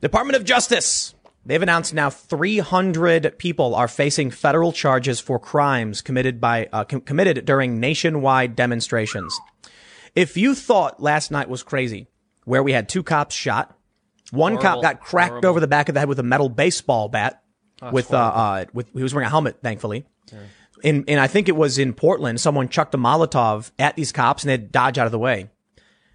Department 0.00 0.36
of 0.36 0.44
Justice. 0.44 1.14
They've 1.44 1.62
announced 1.62 1.94
now 1.94 2.10
300 2.10 3.38
people 3.38 3.74
are 3.74 3.86
facing 3.86 4.30
federal 4.32 4.72
charges 4.72 5.20
for 5.20 5.38
crimes 5.38 6.02
committed 6.02 6.40
by 6.40 6.68
uh, 6.72 6.84
com- 6.84 7.00
committed 7.02 7.44
during 7.44 7.78
nationwide 7.78 8.56
demonstrations. 8.56 9.38
If 10.16 10.36
you 10.36 10.54
thought 10.56 11.00
last 11.00 11.30
night 11.30 11.48
was 11.48 11.62
crazy, 11.62 12.08
where 12.44 12.62
we 12.64 12.72
had 12.72 12.88
two 12.88 13.04
cops 13.04 13.34
shot, 13.34 13.76
one 14.32 14.54
Horrible. 14.54 14.62
cop 14.62 14.82
got 14.82 15.00
cracked 15.00 15.30
Horrible. 15.30 15.48
over 15.50 15.60
the 15.60 15.68
back 15.68 15.88
of 15.88 15.94
the 15.94 16.00
head 16.00 16.08
with 16.08 16.18
a 16.18 16.24
metal 16.24 16.48
baseball 16.48 17.08
bat. 17.08 17.42
with 17.92 18.12
uh, 18.12 18.16
uh, 18.16 18.64
with 18.72 18.88
he 18.92 19.02
was 19.04 19.14
wearing 19.14 19.26
a 19.26 19.30
helmet, 19.30 19.58
thankfully. 19.62 20.04
In 20.82 21.04
and 21.06 21.20
I 21.20 21.28
think 21.28 21.48
it 21.48 21.56
was 21.56 21.78
in 21.78 21.92
Portland. 21.94 22.40
Someone 22.40 22.68
chucked 22.68 22.94
a 22.94 22.98
Molotov 22.98 23.70
at 23.78 23.94
these 23.94 24.10
cops 24.10 24.42
and 24.42 24.50
they'd 24.50 24.72
dodge 24.72 24.98
out 24.98 25.06
of 25.06 25.12
the 25.12 25.18
way. 25.18 25.48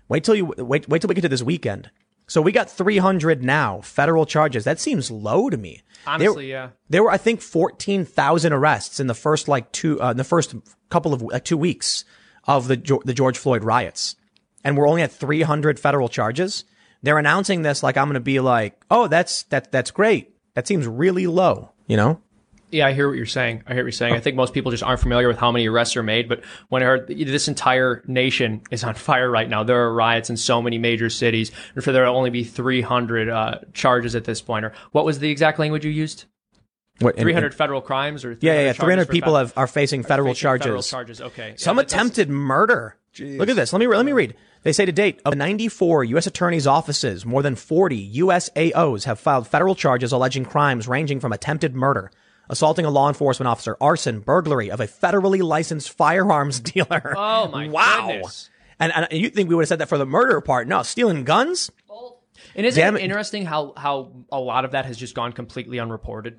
Wait 0.10 0.24
till 0.26 0.36
you 0.36 0.54
wait. 0.58 0.90
Wait 0.90 1.02
till 1.02 1.08
we 1.08 1.16
get 1.16 1.22
to 1.22 1.30
this 1.30 1.42
weekend. 1.42 1.90
So 2.28 2.42
we 2.42 2.52
got 2.52 2.70
300 2.70 3.44
now 3.44 3.82
federal 3.82 4.26
charges. 4.26 4.64
That 4.64 4.80
seems 4.80 5.12
low 5.12 5.50
to 5.50 5.58
me. 5.58 5.82
Honestly, 6.08 6.48
there, 6.48 6.64
yeah. 6.64 6.70
There 6.90 7.04
were 7.04 7.12
I 7.12 7.18
think 7.18 7.42
14,000 7.42 8.54
arrests 8.54 9.00
in 9.00 9.08
the 9.08 9.14
first 9.14 9.48
like 9.48 9.72
two 9.72 10.02
uh, 10.02 10.12
in 10.12 10.18
the 10.18 10.24
first 10.24 10.56
couple 10.90 11.14
of 11.14 11.22
like 11.22 11.44
two 11.44 11.58
weeks 11.58 12.06
of 12.46 12.68
the 12.68 12.78
the 13.06 13.14
George 13.14 13.38
Floyd 13.38 13.64
riots, 13.64 14.16
and 14.64 14.78
we're 14.78 14.88
only 14.88 15.02
at 15.02 15.12
300 15.12 15.80
federal 15.80 16.10
charges. 16.10 16.64
they're 17.04 17.18
announcing 17.20 17.62
this 17.64 17.84
like 17.84 17.98
I'm 17.98 18.08
going 18.08 18.14
to 18.16 18.20
be 18.20 18.40
like, 18.40 18.82
oh, 18.90 19.08
that's 19.08 19.44
that 19.44 19.72
that's 19.72 19.92
great. 19.92 20.34
That 20.54 20.68
seems 20.68 20.88
really 20.88 21.28
low, 21.28 21.72
you 21.88 21.98
know. 21.98 22.22
Yeah, 22.72 22.88
I 22.88 22.94
hear 22.94 23.08
what 23.08 23.18
you're 23.18 23.26
saying. 23.26 23.64
I 23.68 23.74
hear 23.74 23.84
what 23.84 23.88
you're 23.88 23.92
saying. 23.92 24.14
I 24.14 24.20
think 24.20 24.36
most 24.36 24.54
people 24.54 24.72
just 24.72 24.84
aren't 24.84 25.00
familiar 25.02 25.28
with 25.28 25.38
how 25.38 25.52
many 25.52 25.68
arrests 25.68 25.96
are 25.98 26.04
made. 26.04 26.30
But 26.30 26.44
when 26.70 26.82
I 26.82 26.86
heard 26.86 27.08
this 27.08 27.48
entire 27.48 28.04
nation 28.08 28.62
is 28.72 28.84
on 28.84 28.94
fire 29.10 29.30
right 29.30 29.50
now, 29.50 29.64
there 29.64 29.82
are 29.84 29.94
riots 29.94 30.30
in 30.30 30.38
so 30.38 30.62
many 30.62 30.78
major 30.78 31.10
cities, 31.10 31.52
and 31.76 31.84
for 31.84 31.92
there 31.92 32.06
to 32.06 32.10
only 32.12 32.30
be 32.30 32.44
300 32.44 33.30
uh, 33.30 33.60
charges 33.74 34.16
at 34.16 34.24
this 34.24 34.42
point, 34.42 34.66
or 34.66 34.74
what 34.92 35.06
was 35.06 35.20
the 35.20 35.30
exact 35.30 35.60
language 35.60 35.84
you 35.86 35.92
used? 35.92 36.26
What, 37.00 37.16
in- 37.18 37.24
300 37.24 37.54
federal 37.56 37.82
crimes, 37.82 38.24
or 38.24 38.38
Yeah, 38.42 38.54
yeah, 38.54 38.62
yeah. 38.68 38.74
300 38.74 38.74
300 38.74 38.76
charges 38.76 39.06
for 39.08 39.12
people 39.12 39.34
fe- 39.34 39.38
have, 39.40 39.54
are 39.58 39.68
facing 39.68 40.04
federal 40.04 40.30
facing 40.30 40.42
charges. 40.42 40.64
Federal 40.66 40.82
charges. 40.84 41.22
Okay. 41.22 41.54
Some 41.58 41.78
that- 41.78 41.88
that's- 41.90 41.94
attempted 42.00 42.30
murder. 42.30 42.98
Look 43.20 43.50
at 43.50 43.58
this. 43.58 43.74
Let 43.74 43.80
me 43.80 43.88
let 43.88 44.06
me 44.06 44.14
read. 44.14 44.36
They 44.64 44.72
say 44.72 44.86
to 44.86 44.92
date, 44.92 45.20
of 45.26 45.36
94 45.36 46.04
U.S. 46.06 46.28
attorneys' 46.28 46.68
offices, 46.68 47.26
more 47.26 47.42
than 47.42 47.56
40 47.56 48.14
USAOs 48.20 49.04
have 49.06 49.20
filed 49.20 49.48
federal 49.48 49.74
charges 49.76 50.12
alleging 50.12 50.46
crimes 50.46 50.88
ranging 50.88 51.20
from 51.20 51.34
attempted 51.34 51.76
murder, 51.76 52.12
assaulting 52.52 52.86
a 52.86 52.92
law 52.92 53.08
enforcement 53.08 53.48
officer, 53.48 53.76
arson, 53.82 54.20
burglary 54.20 54.70
of 54.70 54.80
a 54.80 54.88
federally 54.88 55.42
licensed 55.42 55.90
firearms 55.90 56.60
dealer. 56.72 57.16
Oh 57.18 57.48
my 57.48 57.68
wow. 57.68 58.08
goodness. 58.08 58.50
And, 58.80 58.92
and 58.94 59.08
you 59.12 59.30
think 59.30 59.50
we 59.50 59.56
would 59.56 59.64
have 59.64 59.70
said 59.70 59.80
that 59.80 59.90
for 59.90 59.98
the 59.98 60.06
murder 60.06 60.42
part? 60.42 60.68
No, 60.68 60.84
stealing 60.84 61.24
guns. 61.24 61.72
And 62.56 62.66
isn't 62.66 62.80
Damn 62.80 62.96
it 62.96 63.00
it. 63.00 63.06
interesting 63.06 63.46
how 63.46 63.74
how 63.78 64.12
a 64.32 64.40
lot 64.40 64.66
of 64.66 64.72
that 64.72 64.86
has 64.86 64.98
just 64.98 65.16
gone 65.16 65.32
completely 65.32 65.80
unreported? 65.80 66.38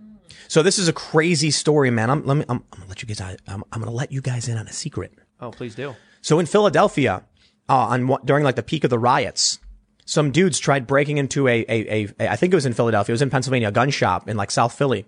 So 0.48 0.62
this 0.62 0.78
is 0.78 0.88
a 0.88 0.92
crazy 0.92 1.50
story, 1.50 1.90
man. 1.90 2.10
I'm 2.10 2.26
let 2.26 2.36
me. 2.36 2.44
I'm, 2.48 2.64
I'm 2.72 2.80
gonna 2.80 2.88
let 2.88 3.02
you 3.02 3.08
guys. 3.08 3.36
I'm, 3.46 3.64
I'm 3.72 3.80
gonna 3.80 3.92
let 3.92 4.12
you 4.12 4.20
guys 4.20 4.48
in 4.48 4.58
on 4.58 4.66
a 4.68 4.72
secret. 4.72 5.14
Oh, 5.40 5.50
please 5.50 5.74
do. 5.74 5.94
So 6.20 6.38
in 6.38 6.46
Philadelphia, 6.46 7.24
uh, 7.68 7.74
on 7.74 8.18
during 8.24 8.44
like 8.44 8.56
the 8.56 8.62
peak 8.62 8.84
of 8.84 8.90
the 8.90 8.98
riots, 8.98 9.58
some 10.04 10.30
dudes 10.32 10.58
tried 10.58 10.86
breaking 10.86 11.18
into 11.18 11.48
a, 11.48 11.64
a, 11.68 12.04
a, 12.04 12.08
a 12.20 12.32
I 12.32 12.36
think 12.36 12.52
it 12.52 12.56
was 12.56 12.66
in 12.66 12.74
Philadelphia, 12.74 13.12
it 13.12 13.14
was 13.14 13.22
in 13.22 13.30
Pennsylvania, 13.30 13.68
a 13.68 13.72
gun 13.72 13.90
shop 13.90 14.28
in 14.28 14.36
like 14.36 14.50
South 14.50 14.76
Philly. 14.76 15.06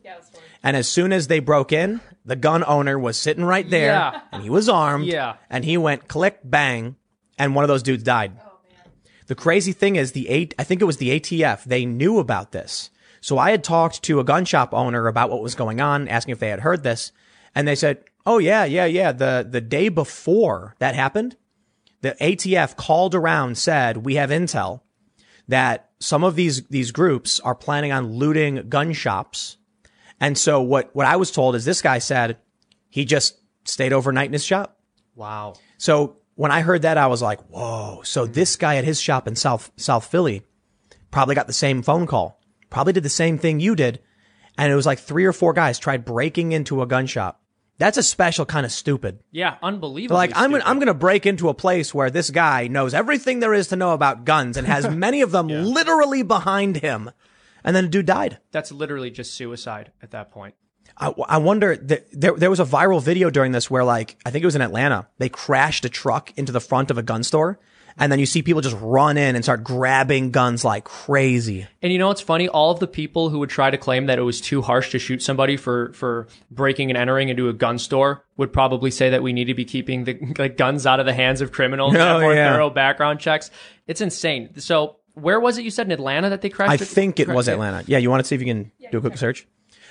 And 0.64 0.76
as 0.76 0.88
soon 0.88 1.12
as 1.12 1.28
they 1.28 1.38
broke 1.38 1.70
in, 1.72 2.00
the 2.24 2.34
gun 2.36 2.64
owner 2.66 2.98
was 2.98 3.16
sitting 3.18 3.44
right 3.44 3.68
there, 3.68 3.92
Yeah. 3.92 4.20
and 4.32 4.42
he 4.42 4.50
was 4.50 4.68
armed. 4.68 5.04
Yeah. 5.06 5.34
And 5.50 5.64
he 5.64 5.76
went 5.76 6.08
click 6.08 6.40
bang, 6.42 6.96
and 7.38 7.54
one 7.54 7.62
of 7.64 7.68
those 7.68 7.82
dudes 7.82 8.02
died. 8.02 8.32
Oh, 8.44 8.50
the 9.26 9.34
crazy 9.34 9.72
thing 9.72 9.96
is 9.96 10.12
the 10.12 10.28
eight, 10.28 10.54
I 10.58 10.64
think 10.64 10.80
it 10.82 10.86
was 10.86 10.96
the 10.96 11.10
ATF. 11.20 11.64
They 11.64 11.84
knew 11.86 12.18
about 12.18 12.52
this. 12.52 12.90
So 13.20 13.38
I 13.38 13.50
had 13.52 13.62
talked 13.64 14.02
to 14.04 14.20
a 14.20 14.24
gun 14.24 14.44
shop 14.44 14.74
owner 14.74 15.06
about 15.06 15.30
what 15.30 15.42
was 15.42 15.54
going 15.54 15.80
on, 15.80 16.08
asking 16.08 16.32
if 16.32 16.38
they 16.40 16.48
had 16.50 16.60
heard 16.60 16.82
this. 16.82 17.12
And 17.54 17.66
they 17.68 17.74
said, 17.74 18.04
Oh 18.26 18.38
yeah, 18.38 18.64
yeah, 18.64 18.84
yeah. 18.86 19.12
The, 19.12 19.46
the 19.48 19.60
day 19.60 19.88
before 19.90 20.74
that 20.78 20.94
happened, 20.94 21.36
the 22.02 22.16
ATF 22.20 22.76
called 22.76 23.14
around, 23.14 23.56
said, 23.58 23.98
we 23.98 24.14
have 24.16 24.28
intel 24.30 24.80
that 25.48 25.90
some 26.00 26.22
of 26.24 26.36
these, 26.36 26.64
these 26.68 26.90
groups 26.90 27.38
are 27.40 27.54
planning 27.54 27.92
on 27.92 28.12
looting 28.14 28.68
gun 28.68 28.92
shops. 28.92 29.56
And 30.24 30.38
so 30.38 30.62
what, 30.62 30.88
what 30.96 31.04
I 31.04 31.16
was 31.16 31.30
told 31.30 31.54
is 31.54 31.66
this 31.66 31.82
guy 31.82 31.98
said 31.98 32.38
he 32.88 33.04
just 33.04 33.38
stayed 33.64 33.92
overnight 33.92 34.28
in 34.28 34.32
his 34.32 34.42
shop. 34.42 34.78
Wow. 35.14 35.52
So 35.76 36.16
when 36.34 36.50
I 36.50 36.62
heard 36.62 36.80
that, 36.80 36.96
I 36.96 37.08
was 37.08 37.20
like, 37.20 37.42
whoa. 37.48 38.00
So 38.04 38.24
this 38.24 38.56
guy 38.56 38.76
at 38.76 38.84
his 38.84 38.98
shop 38.98 39.28
in 39.28 39.36
South, 39.36 39.70
South 39.76 40.06
Philly 40.06 40.42
probably 41.10 41.34
got 41.34 41.46
the 41.46 41.52
same 41.52 41.82
phone 41.82 42.06
call, 42.06 42.40
probably 42.70 42.94
did 42.94 43.02
the 43.02 43.10
same 43.10 43.36
thing 43.36 43.60
you 43.60 43.76
did. 43.76 44.00
And 44.56 44.72
it 44.72 44.74
was 44.74 44.86
like 44.86 44.98
three 44.98 45.26
or 45.26 45.34
four 45.34 45.52
guys 45.52 45.78
tried 45.78 46.06
breaking 46.06 46.52
into 46.52 46.80
a 46.80 46.86
gun 46.86 47.06
shop. 47.06 47.42
That's 47.76 47.98
a 47.98 48.02
special 48.02 48.46
kind 48.46 48.64
of 48.64 48.72
stupid. 48.72 49.18
Yeah, 49.30 49.56
unbelievable. 49.62 50.16
Like 50.16 50.32
I'm 50.34 50.52
gonna, 50.52 50.64
I'm 50.64 50.78
gonna 50.78 50.94
break 50.94 51.26
into 51.26 51.50
a 51.50 51.54
place 51.54 51.92
where 51.92 52.08
this 52.08 52.30
guy 52.30 52.68
knows 52.68 52.94
everything 52.94 53.40
there 53.40 53.52
is 53.52 53.68
to 53.68 53.76
know 53.76 53.92
about 53.92 54.24
guns 54.24 54.56
and 54.56 54.66
has 54.66 54.88
many 54.96 55.20
of 55.20 55.32
them 55.32 55.48
literally 55.48 56.22
behind 56.22 56.78
him. 56.78 57.10
And 57.64 57.74
then 57.74 57.86
a 57.86 57.88
dude 57.88 58.06
died. 58.06 58.38
That's 58.52 58.70
literally 58.70 59.10
just 59.10 59.34
suicide 59.34 59.92
at 60.02 60.10
that 60.10 60.30
point. 60.30 60.54
I, 60.98 61.12
I 61.26 61.38
wonder, 61.38 61.74
th- 61.76 62.04
there, 62.12 62.34
there 62.36 62.50
was 62.50 62.60
a 62.60 62.64
viral 62.64 63.02
video 63.02 63.30
during 63.30 63.52
this 63.52 63.70
where 63.70 63.82
like, 63.84 64.16
I 64.24 64.30
think 64.30 64.42
it 64.42 64.46
was 64.46 64.54
in 64.54 64.62
Atlanta. 64.62 65.08
They 65.18 65.28
crashed 65.28 65.84
a 65.84 65.88
truck 65.88 66.32
into 66.36 66.52
the 66.52 66.60
front 66.60 66.90
of 66.90 66.98
a 66.98 67.02
gun 67.02 67.22
store. 67.24 67.58
And 67.96 68.10
then 68.10 68.18
you 68.18 68.26
see 68.26 68.42
people 68.42 68.60
just 68.60 68.76
run 68.80 69.16
in 69.16 69.36
and 69.36 69.44
start 69.44 69.62
grabbing 69.62 70.32
guns 70.32 70.64
like 70.64 70.82
crazy. 70.82 71.66
And 71.80 71.92
you 71.92 71.98
know 72.00 72.08
what's 72.08 72.20
funny? 72.20 72.48
All 72.48 72.72
of 72.72 72.80
the 72.80 72.88
people 72.88 73.28
who 73.28 73.38
would 73.38 73.50
try 73.50 73.70
to 73.70 73.78
claim 73.78 74.06
that 74.06 74.18
it 74.18 74.22
was 74.22 74.40
too 74.40 74.62
harsh 74.62 74.90
to 74.90 74.98
shoot 74.98 75.22
somebody 75.22 75.56
for 75.56 75.92
for 75.92 76.26
breaking 76.50 76.90
and 76.90 76.96
entering 76.98 77.28
into 77.28 77.48
a 77.48 77.52
gun 77.52 77.78
store 77.78 78.24
would 78.36 78.52
probably 78.52 78.90
say 78.90 79.10
that 79.10 79.22
we 79.22 79.32
need 79.32 79.44
to 79.44 79.54
be 79.54 79.64
keeping 79.64 80.02
the, 80.04 80.14
guns 80.56 80.86
out 80.86 80.98
of 80.98 81.06
the 81.06 81.14
hands 81.14 81.40
of 81.40 81.52
criminals 81.52 81.94
and 81.94 82.02
Oh, 82.02 82.20
more 82.20 82.34
yeah. 82.34 82.52
thorough 82.52 82.68
background 82.68 83.20
checks. 83.20 83.52
It's 83.86 84.00
insane. 84.00 84.58
So 84.58 84.96
where 85.14 85.40
was 85.40 85.58
it 85.58 85.64
you 85.64 85.70
said 85.70 85.86
in 85.86 85.92
Atlanta 85.92 86.30
that 86.30 86.42
they 86.42 86.50
crashed? 86.50 86.72
I 86.72 86.76
think 86.76 87.18
it 87.20 87.28
was 87.28 87.48
Atlanta. 87.48 87.84
Yeah, 87.86 87.98
you 87.98 88.10
want 88.10 88.22
to 88.22 88.28
see 88.28 88.34
if 88.34 88.40
you 88.40 88.46
can 88.46 88.70
do 88.90 88.98
a 88.98 89.00
quick 89.00 89.16
search? 89.16 89.46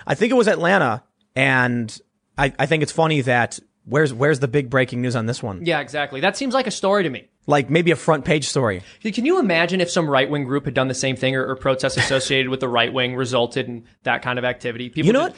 I 0.06 0.16
think 0.16 0.32
it 0.32 0.36
was 0.36 0.48
Atlanta. 0.48 1.04
And 1.36 1.98
I, 2.38 2.54
I 2.60 2.66
think 2.66 2.84
it's 2.84 2.92
funny 2.92 3.22
that 3.22 3.60
where's, 3.86 4.14
where's 4.14 4.40
the 4.40 4.48
big 4.48 4.70
breaking 4.70 5.02
news 5.02 5.16
on 5.16 5.26
this 5.26 5.42
one? 5.42 5.66
Yeah, 5.66 5.80
exactly. 5.80 6.20
That 6.20 6.38
seems 6.38 6.54
like 6.54 6.68
a 6.68 6.72
story 6.72 7.04
to 7.04 7.10
me. 7.10 7.30
Like 7.48 7.70
maybe 7.70 7.92
a 7.92 7.96
front 7.96 8.24
page 8.24 8.48
story. 8.48 8.84
Can 9.02 9.26
you 9.26 9.40
imagine 9.40 9.82
if 9.82 9.90
some 9.90 10.10
right 10.10 10.30
wing 10.30 10.46
group 10.46 10.66
had 10.66 10.74
done 10.74 10.88
the 10.88 10.94
same 10.94 11.16
thing 11.16 11.36
or, 11.36 11.46
or 11.46 11.56
protests 11.56 11.98
associated 11.98 12.50
with 12.50 12.60
the 12.60 12.70
right 12.70 12.94
wing 12.94 13.16
resulted 13.16 13.68
in 13.68 13.86
that 14.04 14.22
kind 14.22 14.40
of 14.40 14.46
activity? 14.46 14.90
People 14.90 15.08
You 15.08 15.14
know 15.14 15.22
what? 15.24 15.36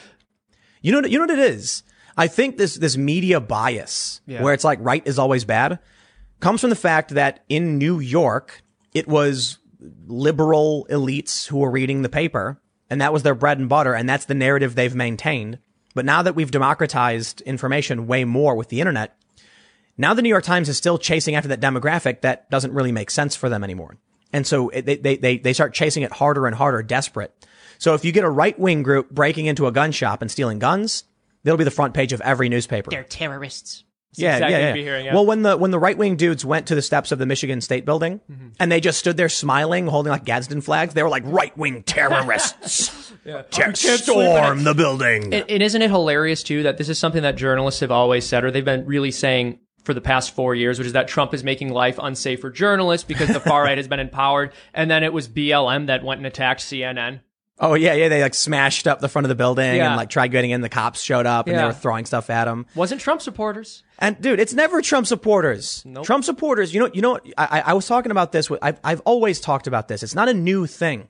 You 0.82 0.92
know, 0.92 1.08
you 1.08 1.18
know 1.18 1.24
what 1.24 1.38
it 1.38 1.50
is? 1.50 1.82
I 2.16 2.28
think 2.28 2.56
this, 2.58 2.76
this 2.76 2.96
media 2.96 3.40
bias 3.40 4.20
Yeah. 4.26 4.42
where 4.42 4.54
it's 4.54 4.64
like 4.64 4.78
right 4.82 5.02
is 5.06 5.18
always 5.18 5.44
bad 5.44 5.78
comes 6.40 6.60
from 6.60 6.70
the 6.70 6.76
fact 6.76 7.10
that 7.10 7.44
in 7.48 7.78
New 7.78 7.98
York, 7.98 8.62
it 8.94 9.08
was 9.08 9.58
liberal 10.06 10.86
elites 10.90 11.46
who 11.46 11.58
were 11.58 11.70
reading 11.70 12.02
the 12.02 12.08
paper 12.08 12.60
and 12.90 13.00
that 13.00 13.12
was 13.12 13.22
their 13.22 13.34
bread 13.34 13.58
and 13.58 13.68
butter. 13.68 13.94
And 13.94 14.08
that's 14.08 14.26
the 14.26 14.34
narrative 14.34 14.74
they've 14.74 14.94
maintained. 14.94 15.58
But 15.94 16.04
now 16.04 16.22
that 16.22 16.34
we've 16.34 16.50
democratized 16.50 17.40
information 17.42 18.06
way 18.06 18.24
more 18.24 18.54
with 18.54 18.68
the 18.68 18.80
internet, 18.80 19.16
now 19.96 20.14
the 20.14 20.22
New 20.22 20.28
York 20.28 20.44
Times 20.44 20.68
is 20.68 20.76
still 20.76 20.98
chasing 20.98 21.34
after 21.34 21.48
that 21.48 21.60
demographic 21.60 22.20
that 22.20 22.50
doesn't 22.50 22.74
really 22.74 22.92
make 22.92 23.10
sense 23.10 23.34
for 23.34 23.48
them 23.48 23.64
anymore. 23.64 23.96
And 24.32 24.46
so 24.46 24.70
they, 24.74 24.96
they, 24.96 25.38
they, 25.38 25.52
start 25.52 25.72
chasing 25.72 26.02
it 26.02 26.12
harder 26.12 26.46
and 26.46 26.54
harder, 26.54 26.82
desperate. 26.82 27.32
So 27.78 27.94
if 27.94 28.04
you 28.04 28.12
get 28.12 28.24
a 28.24 28.30
right 28.30 28.58
wing 28.58 28.82
group 28.82 29.10
breaking 29.10 29.46
into 29.46 29.66
a 29.66 29.72
gun 29.72 29.92
shop 29.92 30.20
and 30.20 30.30
stealing 30.30 30.58
guns, 30.58 31.04
they'll 31.42 31.56
be 31.56 31.64
the 31.64 31.70
front 31.70 31.94
page 31.94 32.12
of 32.12 32.20
every 32.20 32.48
newspaper. 32.48 32.90
They're 32.90 33.04
terrorists. 33.04 33.84
Yeah, 34.18 34.34
exactly 34.36 34.52
yeah, 34.52 34.58
what 34.58 34.62
yeah. 34.62 34.68
you'd 34.68 34.74
be 34.74 34.82
hearing, 34.82 35.04
yeah. 35.06 35.14
Well, 35.14 35.26
when 35.26 35.42
the 35.42 35.56
when 35.56 35.70
the 35.70 35.78
right 35.78 35.96
wing 35.96 36.16
dudes 36.16 36.44
went 36.44 36.66
to 36.68 36.74
the 36.74 36.82
steps 36.82 37.12
of 37.12 37.18
the 37.18 37.26
Michigan 37.26 37.60
State 37.60 37.84
Building 37.84 38.20
Mm-hmm. 38.30 38.48
and 38.60 38.72
they 38.72 38.80
just 38.80 38.98
stood 38.98 39.16
there 39.16 39.28
smiling, 39.28 39.86
holding 39.86 40.10
like 40.10 40.24
Gadsden 40.24 40.60
flags, 40.60 40.94
they 40.94 41.02
were 41.02 41.08
like 41.08 41.22
right 41.26 41.56
wing 41.56 41.82
terrorists. 41.82 43.12
Ter- 43.50 43.74
storm 43.74 44.64
the 44.64 44.74
building. 44.74 45.34
And, 45.34 45.50
and 45.50 45.62
isn't 45.62 45.82
it 45.82 45.90
hilarious 45.90 46.42
too 46.42 46.62
that 46.64 46.78
this 46.78 46.88
is 46.88 46.98
something 46.98 47.22
that 47.22 47.36
journalists 47.36 47.80
have 47.80 47.90
always 47.90 48.26
said, 48.26 48.44
or 48.44 48.50
they've 48.50 48.64
been 48.64 48.86
really 48.86 49.10
saying 49.10 49.58
for 49.84 49.94
the 49.94 50.00
past 50.00 50.34
four 50.34 50.54
years, 50.54 50.78
which 50.78 50.86
is 50.86 50.92
that 50.94 51.08
Trump 51.08 51.32
is 51.32 51.44
making 51.44 51.70
life 51.70 51.98
unsafe 52.02 52.40
for 52.40 52.50
journalists 52.50 53.06
because 53.06 53.28
the 53.28 53.40
far 53.50 53.62
right 53.64 53.78
has 53.78 53.88
been 53.88 54.00
empowered, 54.00 54.52
and 54.74 54.90
then 54.90 55.04
it 55.04 55.12
was 55.12 55.28
BLM 55.28 55.86
that 55.86 56.02
went 56.04 56.18
and 56.18 56.26
attacked 56.26 56.60
CNN. 56.60 57.20
Oh 57.58 57.74
yeah, 57.74 57.94
yeah. 57.94 58.08
They 58.08 58.20
like 58.22 58.34
smashed 58.34 58.86
up 58.86 59.00
the 59.00 59.08
front 59.08 59.24
of 59.24 59.28
the 59.30 59.34
building 59.34 59.76
Yeah. 59.76 59.86
and 59.88 59.96
like 59.96 60.10
tried 60.10 60.28
getting 60.28 60.50
in. 60.50 60.60
The 60.60 60.68
cops 60.68 61.00
showed 61.02 61.24
up 61.26 61.46
and 61.48 61.58
they 61.58 61.64
were 61.64 61.72
throwing 61.72 62.04
stuff 62.04 62.28
at 62.28 62.44
them. 62.44 62.66
Wasn't 62.74 63.00
Trump 63.00 63.22
supporters? 63.22 63.82
And 63.98 64.20
dude, 64.20 64.40
it's 64.40 64.52
never 64.52 64.82
Trump 64.82 65.06
supporters. 65.06 65.84
Trump 66.02 66.24
supporters, 66.24 66.74
you 66.74 66.80
know, 66.80 66.90
you 66.92 67.00
know. 67.00 67.18
I, 67.38 67.46
I- 67.60 67.70
I 67.70 67.72
was 67.72 67.86
talking 67.86 68.10
about 68.12 68.32
this. 68.32 68.50
With, 68.50 68.60
I've, 68.62 68.78
I've 68.84 69.00
always 69.00 69.40
talked 69.40 69.66
about 69.66 69.88
this. 69.88 70.02
It's 70.02 70.14
not 70.14 70.28
a 70.28 70.34
new 70.34 70.66
thing. 70.66 71.08